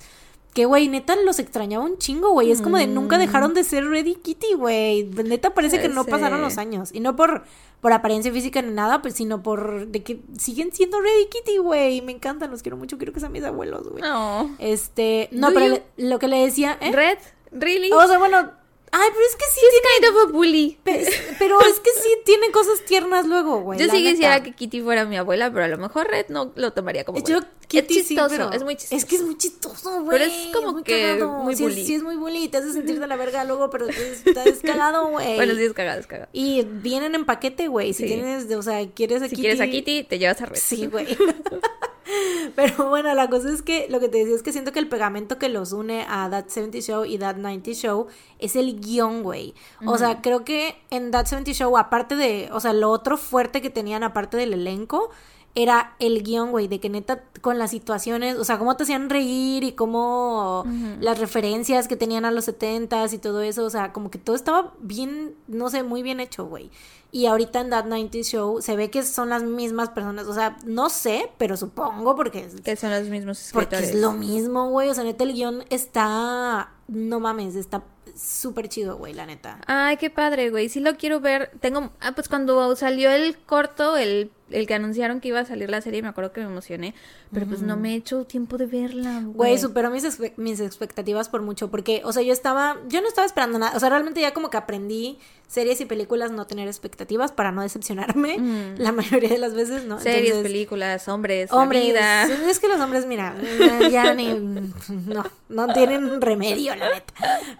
Que, 0.54 0.66
güey, 0.66 0.88
neta 0.88 1.16
los 1.16 1.40
extrañaba 1.40 1.84
un 1.84 1.98
chingo, 1.98 2.30
güey. 2.32 2.52
Es 2.52 2.62
como 2.62 2.78
de 2.78 2.86
nunca 2.86 3.18
dejaron 3.18 3.54
de 3.56 3.64
ser 3.64 3.86
Red 3.90 4.06
y 4.06 4.16
Kitty, 4.16 4.54
güey. 4.54 5.04
Neta 5.06 5.54
parece 5.56 5.82
que 5.82 5.90
no 5.90 6.04
pasaron 6.06 6.42
los 6.42 6.58
años. 6.60 6.92
Y 6.94 7.00
no 7.00 7.16
por, 7.16 7.44
por 7.82 7.92
apariencia 7.92 8.32
física 8.32 8.62
ni 8.62 8.72
nada, 8.72 9.02
pues 9.02 9.16
sino 9.16 9.42
por 9.42 9.88
de 9.88 10.04
que 10.04 10.20
siguen 10.38 10.72
siendo 10.72 11.02
Red 11.02 11.22
y 11.24 11.30
Kitty, 11.30 11.58
güey. 11.58 12.02
Me 12.02 12.12
encantan, 12.12 12.52
los 12.52 12.62
quiero 12.62 12.78
mucho. 12.78 12.98
Quiero 12.98 13.14
que 13.14 13.20
sean 13.20 13.32
mis 13.32 13.44
abuelos, 13.44 13.88
güey. 13.90 14.04
No. 14.04 14.56
Este, 14.60 15.28
no, 15.32 15.48
Do 15.48 15.54
pero 15.56 15.66
you- 15.68 15.82
le- 15.98 16.10
lo 16.10 16.20
que 16.20 16.28
le 16.28 16.38
decía, 16.46 16.78
¿eh? 16.82 16.92
Red, 16.92 17.18
really? 17.52 17.92
O 17.92 18.08
sea, 18.08 18.20
bueno, 18.20 18.52
ay, 18.96 19.10
pero 19.12 19.26
es 19.26 19.36
que 19.36 19.46
sí 19.54 19.60
He's 19.62 19.70
tiene, 19.72 19.88
kind 19.96 20.06
of 20.18 20.30
a 20.30 20.32
bully. 20.32 20.78
pe- 20.84 21.08
pero 21.40 21.60
es 21.62 21.80
que 21.80 21.90
sí 22.02 22.10
tiene 22.26 22.52
cosas 22.52 22.80
tiernas 22.86 23.26
luego, 23.26 23.60
güey. 23.62 23.80
Yo 23.80 23.90
sí 23.90 24.04
quisiera 24.04 24.42
que 24.44 24.54
Kitty 24.54 24.82
fuera 24.82 25.06
mi 25.06 25.18
abuela, 25.18 25.52
pero 25.52 25.66
a 25.66 25.68
lo 25.68 25.78
mejor 25.78 26.08
Red 26.08 26.28
no 26.30 26.52
lo 26.56 26.72
tomaría 26.74 27.04
como 27.04 27.24
Yo. 27.24 27.40
Kitty, 27.68 27.98
es 28.00 28.08
sí, 28.08 28.16
chistoso, 28.16 28.30
pero- 28.36 28.52
es 28.52 28.64
muy 28.64 28.76
chistoso. 28.76 28.96
Es 28.96 29.06
que 29.06 29.16
es 29.16 29.22
muy 29.24 29.36
chistoso, 29.38 30.04
güey. 30.04 30.20
Pero 30.20 30.32
es 30.32 30.54
como 30.54 30.74
muy 30.74 30.84
que 30.84 31.02
cagado. 31.02 31.32
muy 31.44 31.56
sí, 31.56 31.64
bully. 31.64 31.82
Es, 31.82 31.88
sí, 31.88 31.96
es 31.96 32.04
muy 32.04 32.16
bully. 32.16 32.48
Te 32.50 32.58
hace 32.58 32.72
sentir 32.72 33.00
de 33.00 33.08
la 33.08 33.16
verga 33.16 33.44
luego, 33.46 33.70
pero 33.72 33.88
es, 33.90 34.24
es 34.26 34.60
cagado, 34.62 35.08
güey. 35.10 35.36
Bueno, 35.38 35.56
sí 35.56 35.64
es 35.64 35.74
cagado, 35.74 36.00
es 36.00 36.06
cagado. 36.08 36.30
Y 36.34 36.62
vienen 36.64 37.16
en 37.16 37.26
paquete, 37.26 37.68
güey. 37.70 37.94
Si 37.94 38.04
Sí. 38.04 38.10
tienes, 38.14 38.52
o 38.54 38.62
sea, 38.62 38.88
quieres 38.92 39.22
a 39.22 39.26
Si 39.26 39.32
Kitty. 39.32 39.42
quieres 39.42 39.62
a 39.62 39.68
Kitty, 39.68 40.04
te 40.04 40.20
llevas 40.20 40.40
a 40.42 40.46
Red. 40.46 40.60
Sí, 40.60 40.86
güey. 40.88 41.08
Pero 42.56 42.90
bueno, 42.90 43.14
la 43.14 43.30
cosa 43.30 43.52
es 43.52 43.62
que 43.62 43.88
lo 43.90 44.00
que 44.00 44.10
te 44.10 44.20
decía 44.20 44.36
es 44.36 44.44
que 44.44 44.52
siento 44.52 44.72
que 44.72 44.80
el 44.80 44.90
pegamento 44.90 45.38
que 45.38 45.50
los 45.50 45.72
une 45.74 46.06
a 46.08 46.30
That 46.30 46.48
70 46.48 46.80
Show 46.80 47.06
y 47.06 47.18
That 47.18 47.38
90 47.38 47.72
Show 47.72 48.08
es 48.40 48.56
el 48.56 48.80
guion, 48.80 49.24
güey. 49.24 49.54
O 49.86 49.98
sea, 49.98 50.22
creo 50.22 50.44
que 50.44 50.76
en 50.90 51.12
That 51.12 51.26
70 51.26 51.54
Show, 51.54 51.78
aparte 51.78 52.16
de, 52.16 52.50
o 52.52 52.60
sea, 52.60 52.74
lo 52.74 52.90
otro 52.90 53.18
fuerte 53.18 53.62
que 53.62 53.70
tenían 53.70 54.04
aparte 54.04 54.38
del 54.38 54.54
elenco, 54.54 55.12
era 55.56 55.96
el 56.00 56.24
guion, 56.24 56.52
güey, 56.52 56.68
de 56.68 56.80
que 56.80 56.90
neta 56.90 57.24
con 57.42 57.60
las 57.60 57.70
situaciones, 57.72 58.38
o 58.38 58.44
sea, 58.44 58.58
cómo 58.58 58.76
te 58.76 58.84
hacían 58.84 59.10
reír 59.10 59.64
y 59.64 59.74
cómo 59.74 60.66
las 61.00 61.20
referencias 61.20 61.88
que 61.88 61.96
tenían 61.96 62.26
a 62.26 62.32
los 62.32 62.48
70s 62.48 63.14
y 63.14 63.18
todo 63.20 63.42
eso, 63.42 63.64
o 63.64 63.70
sea, 63.70 63.94
como 63.94 64.10
que 64.10 64.18
todo 64.18 64.36
estaba 64.36 64.74
bien, 64.80 65.36
no 65.48 65.70
sé, 65.70 65.84
muy 65.84 66.02
bien 66.02 66.20
hecho, 66.20 66.46
güey. 66.46 66.72
Y 67.14 67.28
ahorita 67.28 67.62
en 67.62 67.70
That 67.70 67.86
90 67.86 68.24
Show 68.24 68.60
se 68.60 68.76
ve 68.76 68.90
que 68.90 69.04
son 69.04 69.30
las 69.30 69.44
mismas 69.44 69.90
personas, 69.90 70.26
o 70.26 70.34
sea, 70.34 70.58
no 70.66 70.90
sé, 70.90 71.30
pero 71.38 71.56
supongo 71.56 72.16
porque 72.16 72.50
Que 72.64 72.76
son 72.76 72.90
los 72.90 73.08
mismos 73.08 73.52
porque 73.54 73.76
escritores. 73.76 73.96
es 73.96 74.02
lo 74.02 74.14
mismo, 74.14 74.70
güey, 74.70 74.90
o 74.90 74.96
sea, 74.96 75.04
neta 75.04 75.24
el 75.24 75.34
guion 75.34 75.64
está, 75.70 76.72
no 76.88 77.20
mames, 77.20 77.54
está 77.56 77.84
súper 78.16 78.68
chido, 78.68 78.98
güey, 78.98 79.14
la 79.14 79.28
neta. 79.28 79.60
Ay, 79.68 79.98
qué 79.98 80.10
padre, 80.10 80.50
güey. 80.50 80.70
Sí 80.70 80.80
lo 80.80 80.96
quiero 80.98 81.20
ver. 81.20 81.52
Tengo. 81.60 81.92
Ah, 82.00 82.14
pues 82.14 82.30
cuando 82.30 82.76
salió 82.76 83.12
el 83.12 83.38
corto, 83.38 83.98
el, 83.98 84.32
el 84.54 84.68
que 84.68 84.74
anunciaron 84.74 85.20
que 85.20 85.28
iba 85.30 85.40
a 85.40 85.46
salir 85.46 85.70
la 85.70 85.82
serie, 85.82 86.02
me 86.02 86.08
acuerdo 86.08 86.32
que 86.32 86.42
me 86.42 86.48
emocioné. 86.48 86.94
Pero 87.34 87.46
pues 87.48 87.62
no 87.62 87.76
me 87.78 87.94
he 87.94 87.96
hecho 87.96 88.26
tiempo 88.26 88.58
de 88.58 88.66
verla, 88.68 89.22
güey. 89.26 89.58
Superó 89.58 89.90
mis, 89.90 90.04
expe- 90.06 90.34
mis 90.38 90.60
expectativas 90.60 91.30
por 91.30 91.42
mucho, 91.42 91.70
porque, 91.72 92.02
o 92.06 92.14
sea, 92.14 92.22
yo 92.24 92.32
estaba, 92.34 92.78
yo 92.88 93.02
no 93.02 93.08
estaba 93.08 93.26
esperando 93.26 93.60
nada, 93.60 93.76
o 93.76 93.80
sea, 93.80 93.90
realmente 93.90 94.22
ya 94.22 94.34
como 94.34 94.50
que 94.50 94.58
aprendí 94.58 95.18
series 95.48 95.80
y 95.82 95.86
películas 95.86 96.32
no 96.32 96.48
tener 96.48 96.68
expectativas 96.68 97.32
para 97.32 97.52
no 97.52 97.62
decepcionarme 97.62 98.38
la 98.78 98.92
mayoría 98.92 99.30
de 99.30 99.38
las 99.38 99.54
veces, 99.54 99.86
¿no? 99.86 100.00
Series, 100.00 100.28
Entonces, 100.30 100.44
películas, 100.52 101.08
hombres, 101.08 101.52
Hombres, 101.52 101.84
vida. 101.86 102.24
es 102.50 102.60
que 102.60 102.68
los 102.68 102.80
hombres, 102.80 103.06
mira, 103.06 103.36
ya 103.92 104.14
ni, 104.14 104.34
no, 104.34 105.24
no 105.50 105.74
tienen 105.74 106.22
remedio, 106.22 106.76
la 106.76 106.90
neta. 106.94 107.14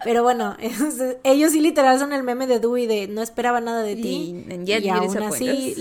Pero 0.04 0.22
bueno, 0.22 0.56
es- 0.60 1.02
ellos 1.24 1.52
sí 1.52 1.60
literal 1.60 1.98
son 1.98 2.12
el 2.12 2.22
meme 2.22 2.46
de 2.46 2.58
Dewey 2.60 2.86
de 2.86 3.08
no 3.08 3.22
esperaba 3.22 3.60
nada 3.60 3.82
de 3.82 3.96
ti 3.96 4.44
Y- 4.48 4.52
y 4.84 4.86
you 4.88 4.92
aún 4.94 5.04
así 5.22 5.46
disappoint 5.46 5.72
us. 5.72 5.78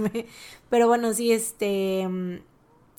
Pero 0.70 0.88
bueno, 0.88 1.12
sí, 1.14 1.32
este, 1.32 2.06
mm, 2.08 2.36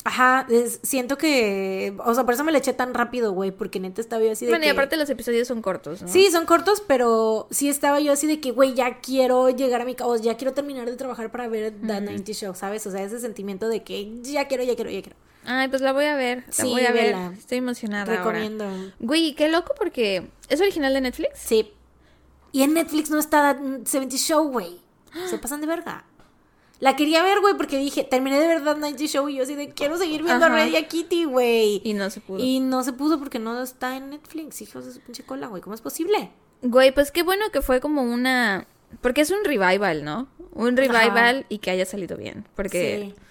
ajá, 0.05 0.47
es- 0.49 0.79
siento 0.83 1.17
que, 1.17 1.93
o 2.05 2.13
sea, 2.13 2.23
por 2.23 2.33
eso 2.33 2.43
me 2.43 2.51
le 2.51 2.59
eché 2.59 2.73
tan 2.73 2.93
rápido, 2.93 3.31
güey, 3.33 3.51
porque 3.51 3.79
neta 3.79 3.99
estaba 4.01 4.23
yo 4.23 4.31
así 4.31 4.45
de 4.45 4.51
Bueno, 4.51 4.63
y 4.65 4.67
que- 4.67 4.71
aparte 4.71 4.95
los 4.97 5.09
episodios 5.09 5.47
son 5.47 5.61
cortos, 5.61 6.01
¿no? 6.01 6.07
Sí, 6.07 6.29
son 6.31 6.45
cortos, 6.45 6.81
pero 6.87 7.47
sí 7.51 7.67
estaba 7.69 7.99
yo 7.99 8.13
así 8.13 8.25
de 8.27 8.39
que, 8.39 8.51
güey, 8.51 8.73
ya 8.73 8.99
quiero 9.01 9.49
llegar 9.49 9.81
a 9.81 9.85
mi 9.85 9.95
casa, 9.95 10.15
ya 10.21 10.37
quiero 10.37 10.53
terminar 10.53 10.85
de 10.89 10.95
trabajar 10.95 11.31
para 11.31 11.47
ver 11.47 11.73
The 11.81 12.01
90 12.01 12.31
Show, 12.33 12.55
¿sabes? 12.55 12.87
O 12.87 12.91
sea, 12.91 13.03
ese 13.03 13.19
sentimiento 13.19 13.67
de 13.67 13.83
que 13.83 14.21
ya 14.21 14.47
quiero, 14.47 14.63
ya 14.63 14.75
quiero, 14.75 14.89
ya 14.91 15.01
quiero. 15.01 15.17
Ay, 15.49 15.69
pues 15.69 15.81
la 15.81 15.93
voy 15.93 16.03
a 16.05 16.15
ver. 16.15 16.43
La 16.47 16.51
Sí, 16.53 16.63
voy 16.69 16.85
a 16.85 16.91
ver. 16.91 17.05
vela. 17.15 17.33
Estoy 17.37 17.59
emocionada. 17.59 18.03
ahora. 18.03 18.17
Recomiendo. 18.17 18.65
Güey, 18.99 19.33
qué 19.33 19.47
loco 19.47 19.73
porque. 19.77 20.27
¿Es 20.49 20.59
original 20.59 20.93
de 20.93 20.99
Netflix? 20.99 21.39
Sí. 21.39 21.71
Y 22.51 22.63
en 22.63 22.73
Netflix 22.73 23.09
no 23.09 23.17
está 23.17 23.55
The 23.55 23.85
70 23.85 24.17
Show, 24.17 24.49
güey. 24.49 24.81
Se 25.29 25.37
pasan 25.37 25.61
de 25.61 25.67
verga. 25.67 26.05
La 26.79 26.95
quería 26.95 27.23
ver, 27.23 27.39
güey, 27.41 27.55
porque 27.55 27.77
dije, 27.77 28.03
terminé 28.03 28.39
de 28.39 28.47
ver 28.47 28.59
The 28.59 28.75
90 28.75 29.05
Show 29.07 29.29
y 29.29 29.35
yo 29.37 29.43
así 29.43 29.55
de 29.55 29.69
quiero 29.69 29.97
seguir 29.97 30.21
viendo 30.23 30.45
a 30.45 30.47
Ajá. 30.49 30.77
A 30.77 30.81
Kitty, 30.87 31.23
güey. 31.25 31.81
Y 31.83 31.93
no 31.93 32.09
se 32.09 32.21
pudo. 32.21 32.39
Y 32.39 32.59
no 32.59 32.83
se 32.83 32.93
pudo 32.93 33.17
porque 33.17 33.39
no 33.39 33.61
está 33.63 33.97
en 33.97 34.11
Netflix, 34.11 34.61
hijos 34.61 34.85
de 34.85 34.93
su 34.93 34.99
pinche 35.01 35.23
cola, 35.23 35.47
güey. 35.47 35.61
¿Cómo 35.61 35.73
es 35.73 35.81
posible? 35.81 36.29
Güey, 36.61 36.93
pues 36.93 37.11
qué 37.11 37.23
bueno 37.23 37.45
que 37.51 37.61
fue 37.61 37.79
como 37.81 38.03
una. 38.03 38.67
Porque 39.01 39.21
es 39.21 39.31
un 39.31 39.43
revival, 39.43 40.03
¿no? 40.05 40.27
Un 40.53 40.77
revival 40.77 41.45
y 41.49 41.57
que 41.57 41.71
haya 41.71 41.85
salido 41.85 42.15
bien. 42.15 42.45
Porque 42.55 43.11
Sí. 43.15 43.21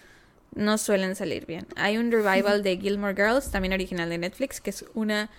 no 0.54 0.76
suelen 0.78 1.14
salir 1.16 1.46
bien. 1.46 1.66
Hay 1.76 1.98
un 1.98 2.10
revival 2.10 2.62
de 2.62 2.76
Gilmore 2.78 3.14
Girls, 3.14 3.50
también 3.50 3.72
original 3.72 4.08
de 4.10 4.18
Netflix, 4.18 4.60
que 4.60 4.70
es 4.70 4.84
una, 4.94 5.30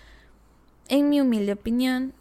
en 0.87 1.09
mi 1.09 1.19
humilde 1.21 1.53
opinión, 1.53 2.13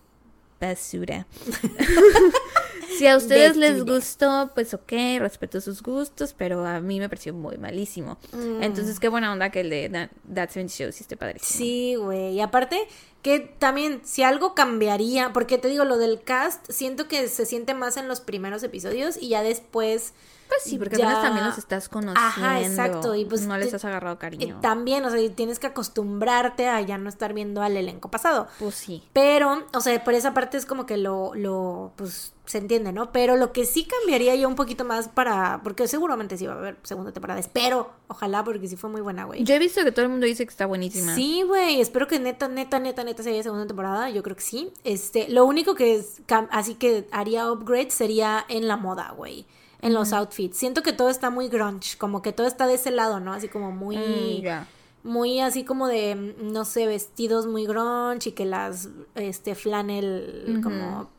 basura. 0.60 1.26
si 2.98 3.06
a 3.06 3.16
ustedes 3.16 3.56
les 3.56 3.84
gustó, 3.84 4.50
pues 4.54 4.74
ok, 4.74 4.92
respeto 5.18 5.60
sus 5.60 5.82
gustos, 5.82 6.34
pero 6.36 6.64
a 6.66 6.80
mí 6.80 6.98
me 7.00 7.08
pareció 7.08 7.34
muy 7.34 7.56
malísimo. 7.58 8.18
Mm. 8.32 8.62
Entonces, 8.62 8.98
qué 9.00 9.08
buena 9.08 9.32
onda 9.32 9.50
que 9.50 9.60
el 9.60 9.70
de 9.70 9.88
That, 9.88 10.10
That 10.34 10.48
70 10.50 10.72
Show 10.74 10.88
esté 10.88 11.16
padrísimo. 11.16 11.58
Sí, 11.58 11.94
güey. 11.96 12.34
Y 12.34 12.40
aparte, 12.40 12.78
que 13.22 13.40
también, 13.40 14.00
si 14.04 14.22
algo 14.22 14.54
cambiaría, 14.54 15.32
porque 15.32 15.58
te 15.58 15.68
digo, 15.68 15.84
lo 15.84 15.98
del 15.98 16.22
cast, 16.22 16.70
siento 16.70 17.08
que 17.08 17.28
se 17.28 17.46
siente 17.46 17.74
más 17.74 17.96
en 17.96 18.08
los 18.08 18.20
primeros 18.20 18.62
episodios 18.62 19.16
y 19.20 19.28
ya 19.28 19.42
después. 19.42 20.14
Pues 20.48 20.62
sí, 20.62 20.78
porque 20.78 20.96
ya- 20.96 21.06
apenas 21.06 21.22
también 21.24 21.46
los 21.46 21.58
estás 21.58 21.88
conociendo. 21.88 22.20
Ajá, 22.20 22.60
exacto, 22.62 23.16
y 23.16 23.24
pues 23.24 23.42
no 23.42 23.58
les 23.58 23.74
has 23.74 23.84
agarrado 23.84 24.16
cariño. 24.16 24.60
también, 24.62 25.04
o 25.04 25.10
sea, 25.10 25.30
tienes 25.34 25.58
que 25.58 25.66
acostumbrarte 25.66 26.68
a 26.68 26.80
ya 26.82 26.98
no 26.98 27.08
estar 27.08 27.32
viendo 27.34 27.62
al 27.62 27.76
elenco 27.76 28.12
pasado. 28.12 28.46
Pues 28.60 28.76
sí. 28.76 29.02
Pero, 29.12 29.64
o 29.74 29.80
sea, 29.80 30.04
por 30.04 30.14
esa 30.14 30.34
parte 30.34 30.56
es 30.56 30.64
como 30.64 30.86
que 30.86 30.98
lo, 30.98 31.34
lo, 31.34 31.90
pues, 31.96 32.32
se 32.46 32.58
entiende, 32.58 32.92
¿no? 32.92 33.12
Pero 33.12 33.36
lo 33.36 33.52
que 33.52 33.66
sí 33.66 33.84
cambiaría 33.84 34.34
yo 34.36 34.48
un 34.48 34.54
poquito 34.54 34.84
más 34.84 35.08
para, 35.08 35.60
porque 35.62 35.86
seguramente 35.88 36.36
sí 36.38 36.46
va 36.46 36.54
a 36.54 36.58
haber 36.58 36.76
segunda 36.82 37.12
temporada, 37.12 37.40
espero, 37.40 37.90
ojalá, 38.08 38.42
porque 38.44 38.66
sí 38.68 38.76
fue 38.76 38.88
muy 38.88 39.00
buena, 39.00 39.24
güey. 39.24 39.44
Yo 39.44 39.54
he 39.54 39.58
visto 39.58 39.82
que 39.84 39.92
todo 39.92 40.04
el 40.04 40.10
mundo 40.10 40.26
dice 40.26 40.46
que 40.46 40.50
está 40.50 40.66
buenísima. 40.66 41.14
Sí, 41.14 41.42
güey, 41.42 41.80
espero 41.80 42.06
que 42.06 42.18
neta, 42.18 42.48
neta, 42.48 42.78
neta, 42.78 43.04
neta 43.04 43.22
se 43.22 43.30
haya 43.30 43.42
segunda 43.42 43.66
temporada, 43.66 44.08
yo 44.10 44.22
creo 44.22 44.36
que 44.36 44.42
sí. 44.42 44.72
Este, 44.84 45.28
lo 45.28 45.44
único 45.44 45.74
que 45.74 45.96
es, 45.96 46.22
así 46.50 46.74
que 46.74 47.06
haría 47.10 47.50
upgrade 47.50 47.90
sería 47.90 48.44
en 48.48 48.68
la 48.68 48.76
moda, 48.76 49.12
güey. 49.16 49.46
En 49.82 49.92
los 49.92 50.12
outfits. 50.14 50.56
Siento 50.56 50.82
que 50.82 50.92
todo 50.92 51.10
está 51.10 51.28
muy 51.30 51.48
grunge, 51.48 51.98
como 51.98 52.22
que 52.22 52.32
todo 52.32 52.46
está 52.46 52.66
de 52.66 52.74
ese 52.74 52.90
lado, 52.90 53.20
¿no? 53.20 53.34
Así 53.34 53.48
como 53.48 53.72
muy 53.72 53.96
Mm, 53.96 55.08
muy 55.08 55.38
así 55.40 55.64
como 55.64 55.86
de 55.86 56.34
no 56.42 56.64
sé, 56.64 56.86
vestidos 56.86 57.46
muy 57.46 57.66
grunge 57.66 58.30
y 58.30 58.32
que 58.32 58.44
las 58.44 58.88
este 59.14 59.54
flannel 59.54 60.46
Ujú. 60.54 60.62
como 60.62 61.10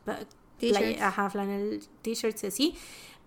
T-shirts. 0.58 1.00
ajá, 1.02 1.30
flannel 1.30 1.82
t-shirts 2.02 2.44
así. 2.44 2.76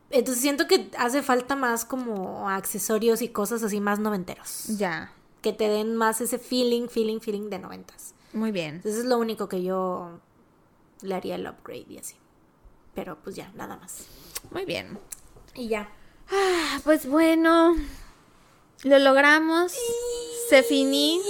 Entonces 0.09 0.41
siento 0.41 0.67
que 0.67 0.89
hace 0.97 1.21
falta 1.23 1.55
más 1.55 1.85
como 1.85 2.49
accesorios 2.49 3.21
y 3.21 3.29
cosas 3.29 3.63
así 3.63 3.79
más 3.79 3.99
noventeros, 3.99 4.65
Ya. 4.77 5.13
que 5.41 5.53
te 5.53 5.69
den 5.69 5.95
más 5.95 6.19
ese 6.21 6.37
feeling, 6.37 6.87
feeling, 6.89 7.19
feeling 7.19 7.49
de 7.49 7.59
noventas. 7.59 8.13
Muy 8.33 8.51
bien. 8.51 8.75
Entonces 8.75 9.01
es 9.01 9.05
lo 9.05 9.17
único 9.17 9.47
que 9.47 9.63
yo 9.63 10.19
le 11.01 11.15
haría 11.15 11.35
el 11.35 11.47
upgrade 11.47 11.85
y 11.89 11.97
así. 11.97 12.15
Pero 12.93 13.17
pues 13.23 13.35
ya, 13.37 13.51
nada 13.55 13.77
más. 13.77 14.05
Muy 14.51 14.65
bien. 14.65 14.99
Y 15.55 15.69
ya. 15.69 15.89
Ah, 16.29 16.79
Pues 16.83 17.05
bueno, 17.07 17.75
lo 18.83 18.99
logramos. 18.99 19.73
Se 20.49 20.63
finí. 20.63 21.21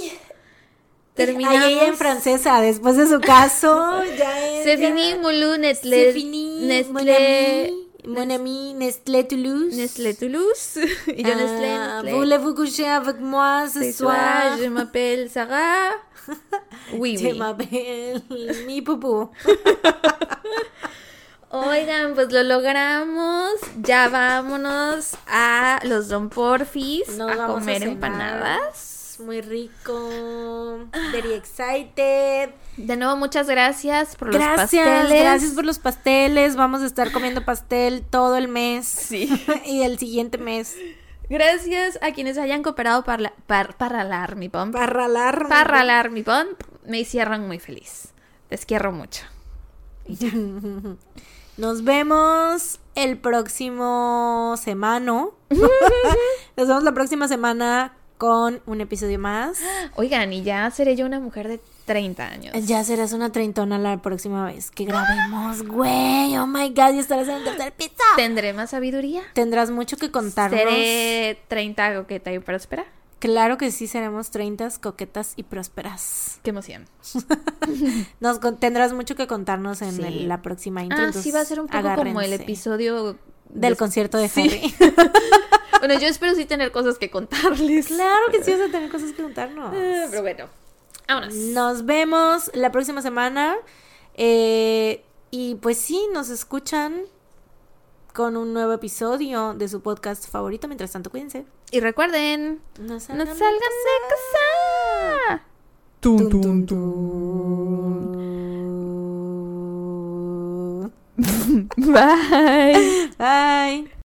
Terminamos. 1.15 1.59
Ay, 1.61 1.73
ella 1.73 1.87
en 1.87 1.95
francesa, 1.97 2.61
después 2.61 2.95
de 2.97 3.07
su 3.07 3.19
caso, 3.19 4.03
ya 4.17 4.47
es. 4.57 4.63
Se 4.63 4.77
finí, 4.77 5.15
Moulou, 5.15 5.57
Nestlé. 5.57 6.05
C'est 6.05 6.13
fini, 6.13 6.59
mon 6.61 6.67
Nestlé. 7.03 7.65
ami, 7.67 7.87
mon 8.05 8.31
ami 8.31 8.73
Nestlé 8.75 9.23
Toulouse. 9.25 9.75
Nestlé 9.75 10.13
Toulouse. 10.13 10.79
y 11.07 11.23
yo 11.23 11.35
Nestlé. 11.35 11.69
Ah, 11.69 12.01
Nestlé. 12.01 12.13
Voulez-vous 12.17 12.53
coucher 12.55 12.87
avec 12.87 13.19
moi 13.19 13.65
ce 13.71 13.91
soir? 13.91 14.57
je 14.61 14.67
m'appelle 14.67 15.29
Sarah. 15.29 15.91
Oui, 16.93 17.17
Je 17.17 17.27
oui. 17.27 17.37
m'appelle 17.37 18.21
mi 18.67 18.81
pupú. 18.81 19.29
Oigan, 21.49 22.13
pues 22.15 22.31
lo 22.31 22.43
logramos. 22.43 23.51
Ya 23.83 24.07
vámonos 24.07 25.15
a 25.27 25.79
los 25.83 26.07
Don 26.09 26.29
Porfis 26.29 27.07
Nos 27.17 27.31
a 27.31 27.47
comer 27.47 27.79
cenar. 27.79 27.93
empanadas. 27.93 28.90
Muy 29.23 29.41
rico. 29.41 30.87
Very 31.11 31.33
excited. 31.33 32.49
De 32.77 32.95
nuevo, 32.97 33.15
muchas 33.17 33.47
gracias 33.47 34.15
por 34.15 34.33
los 34.33 34.43
pasteles. 34.43 35.21
gracias 35.21 35.51
por 35.53 35.65
los 35.65 35.79
pasteles. 35.79 36.55
Vamos 36.55 36.81
a 36.81 36.85
estar 36.85 37.11
comiendo 37.11 37.43
pastel 37.45 38.03
todo 38.09 38.37
el 38.37 38.47
mes. 38.47 38.85
Sí. 38.87 39.29
y 39.65 39.83
el 39.83 39.97
siguiente 39.99 40.37
mes. 40.37 40.75
Gracias 41.29 41.97
a 42.01 42.11
quienes 42.11 42.37
hayan 42.37 42.61
cooperado 42.63 43.03
para, 43.03 43.23
la- 43.23 43.33
par- 43.47 43.77
para 43.77 44.03
la 44.03 44.27
mi 44.35 44.49
pump. 44.49 44.73
Para 44.73 44.87
ralar. 44.87 45.47
Para 45.47 46.09
mi 46.09 46.23
pump. 46.23 46.61
Me 46.85 46.99
hicieron 46.99 47.47
muy 47.47 47.59
feliz. 47.59 48.09
Les 48.49 48.65
quiero 48.65 48.91
mucho. 48.91 49.23
Nos 51.57 51.83
vemos 51.83 52.79
el 52.95 53.17
próximo 53.19 54.55
semana. 54.61 55.27
Nos 56.57 56.67
vemos 56.67 56.83
la 56.83 56.91
próxima 56.93 57.27
semana 57.27 57.93
con 58.21 58.61
un 58.67 58.81
episodio 58.81 59.17
más. 59.17 59.57
Oigan, 59.95 60.31
y 60.31 60.43
ya 60.43 60.69
seré 60.69 60.95
yo 60.95 61.07
una 61.07 61.19
mujer 61.19 61.47
de 61.47 61.59
30 61.85 62.23
años. 62.27 62.53
Ya 62.67 62.83
serás 62.83 63.13
una 63.13 63.31
treintona 63.31 63.79
la 63.79 63.99
próxima 63.99 64.45
vez 64.45 64.69
que 64.69 64.85
grabemos, 64.85 65.63
güey. 65.63 66.37
Oh 66.37 66.45
my 66.45 66.69
god, 66.69 66.93
y 66.93 66.99
estarás 66.99 67.27
en 67.27 67.37
el 67.37 67.43
tercer 67.45 67.73
piso. 67.73 67.95
¿Tendré 68.17 68.53
más 68.53 68.69
sabiduría? 68.69 69.23
Tendrás 69.33 69.71
mucho 69.71 69.97
que 69.97 70.11
contarnos. 70.11 70.59
¿Seré 70.59 71.41
30 71.47 71.95
coqueta 71.95 72.31
y 72.31 72.37
próspera? 72.37 72.85
Claro 73.17 73.57
que 73.57 73.71
sí, 73.71 73.87
seremos 73.87 74.29
treintas, 74.29 74.77
coquetas 74.77 75.33
y 75.35 75.41
prósperas. 75.41 76.39
Qué 76.43 76.51
emoción. 76.51 76.85
Nos 78.19 78.39
tendrás 78.59 78.93
mucho 78.93 79.15
que 79.15 79.25
contarnos 79.25 79.81
en 79.81 79.93
Sí. 79.95 80.03
el- 80.03 80.27
la 80.27 80.43
próxima 80.43 80.83
intro. 80.83 81.05
Ah, 81.09 81.11
sí, 81.11 81.31
va 81.31 81.41
a 81.41 81.45
ser 81.45 81.59
un 81.59 81.67
poco 81.67 81.95
como 81.95 82.21
el 82.21 82.33
episodio 82.33 83.17
del 83.53 83.73
de- 83.73 83.77
concierto 83.77 84.17
de 84.17 84.27
Sí. 84.29 84.41
Harry. 84.41 84.75
Bueno, 85.79 85.95
yo 85.99 86.05
espero 86.07 86.35
sí 86.35 86.45
tener 86.45 86.71
cosas 86.71 86.99
que 86.99 87.09
contarles. 87.09 87.87
claro 87.87 88.27
que 88.31 88.43
sí 88.43 88.51
vas 88.51 88.61
a 88.69 88.71
tener 88.71 88.91
cosas 88.91 89.13
que 89.13 89.23
contarnos. 89.23 89.73
Ah, 89.75 90.07
Pero 90.11 90.21
bueno, 90.21 90.45
vámonos. 91.07 91.33
Nos 91.33 91.85
vemos 91.87 92.51
la 92.53 92.71
próxima 92.71 93.01
semana. 93.01 93.55
eh, 94.13 95.03
y 95.31 95.55
pues 95.55 95.77
sí, 95.79 96.07
nos 96.13 96.29
escuchan 96.29 97.01
con 98.13 98.37
un 98.37 98.53
nuevo 98.53 98.73
episodio 98.73 99.55
de 99.55 99.67
su 99.69 99.81
podcast 99.81 100.29
favorito. 100.29 100.67
Mientras 100.67 100.91
tanto, 100.91 101.09
cuídense. 101.09 101.45
Y 101.71 101.79
recuerden, 101.79 102.61
No 102.79 102.93
no 102.93 102.99
salgan 102.99 103.27
salgan 103.27 103.39
de 103.39 103.47
de 103.47 103.99
casa. 105.29 105.43
Tum, 105.99 106.29
tum, 106.29 106.65
tum. 106.67 108.50
Bye. 111.77 113.09
Bye. 113.17 113.91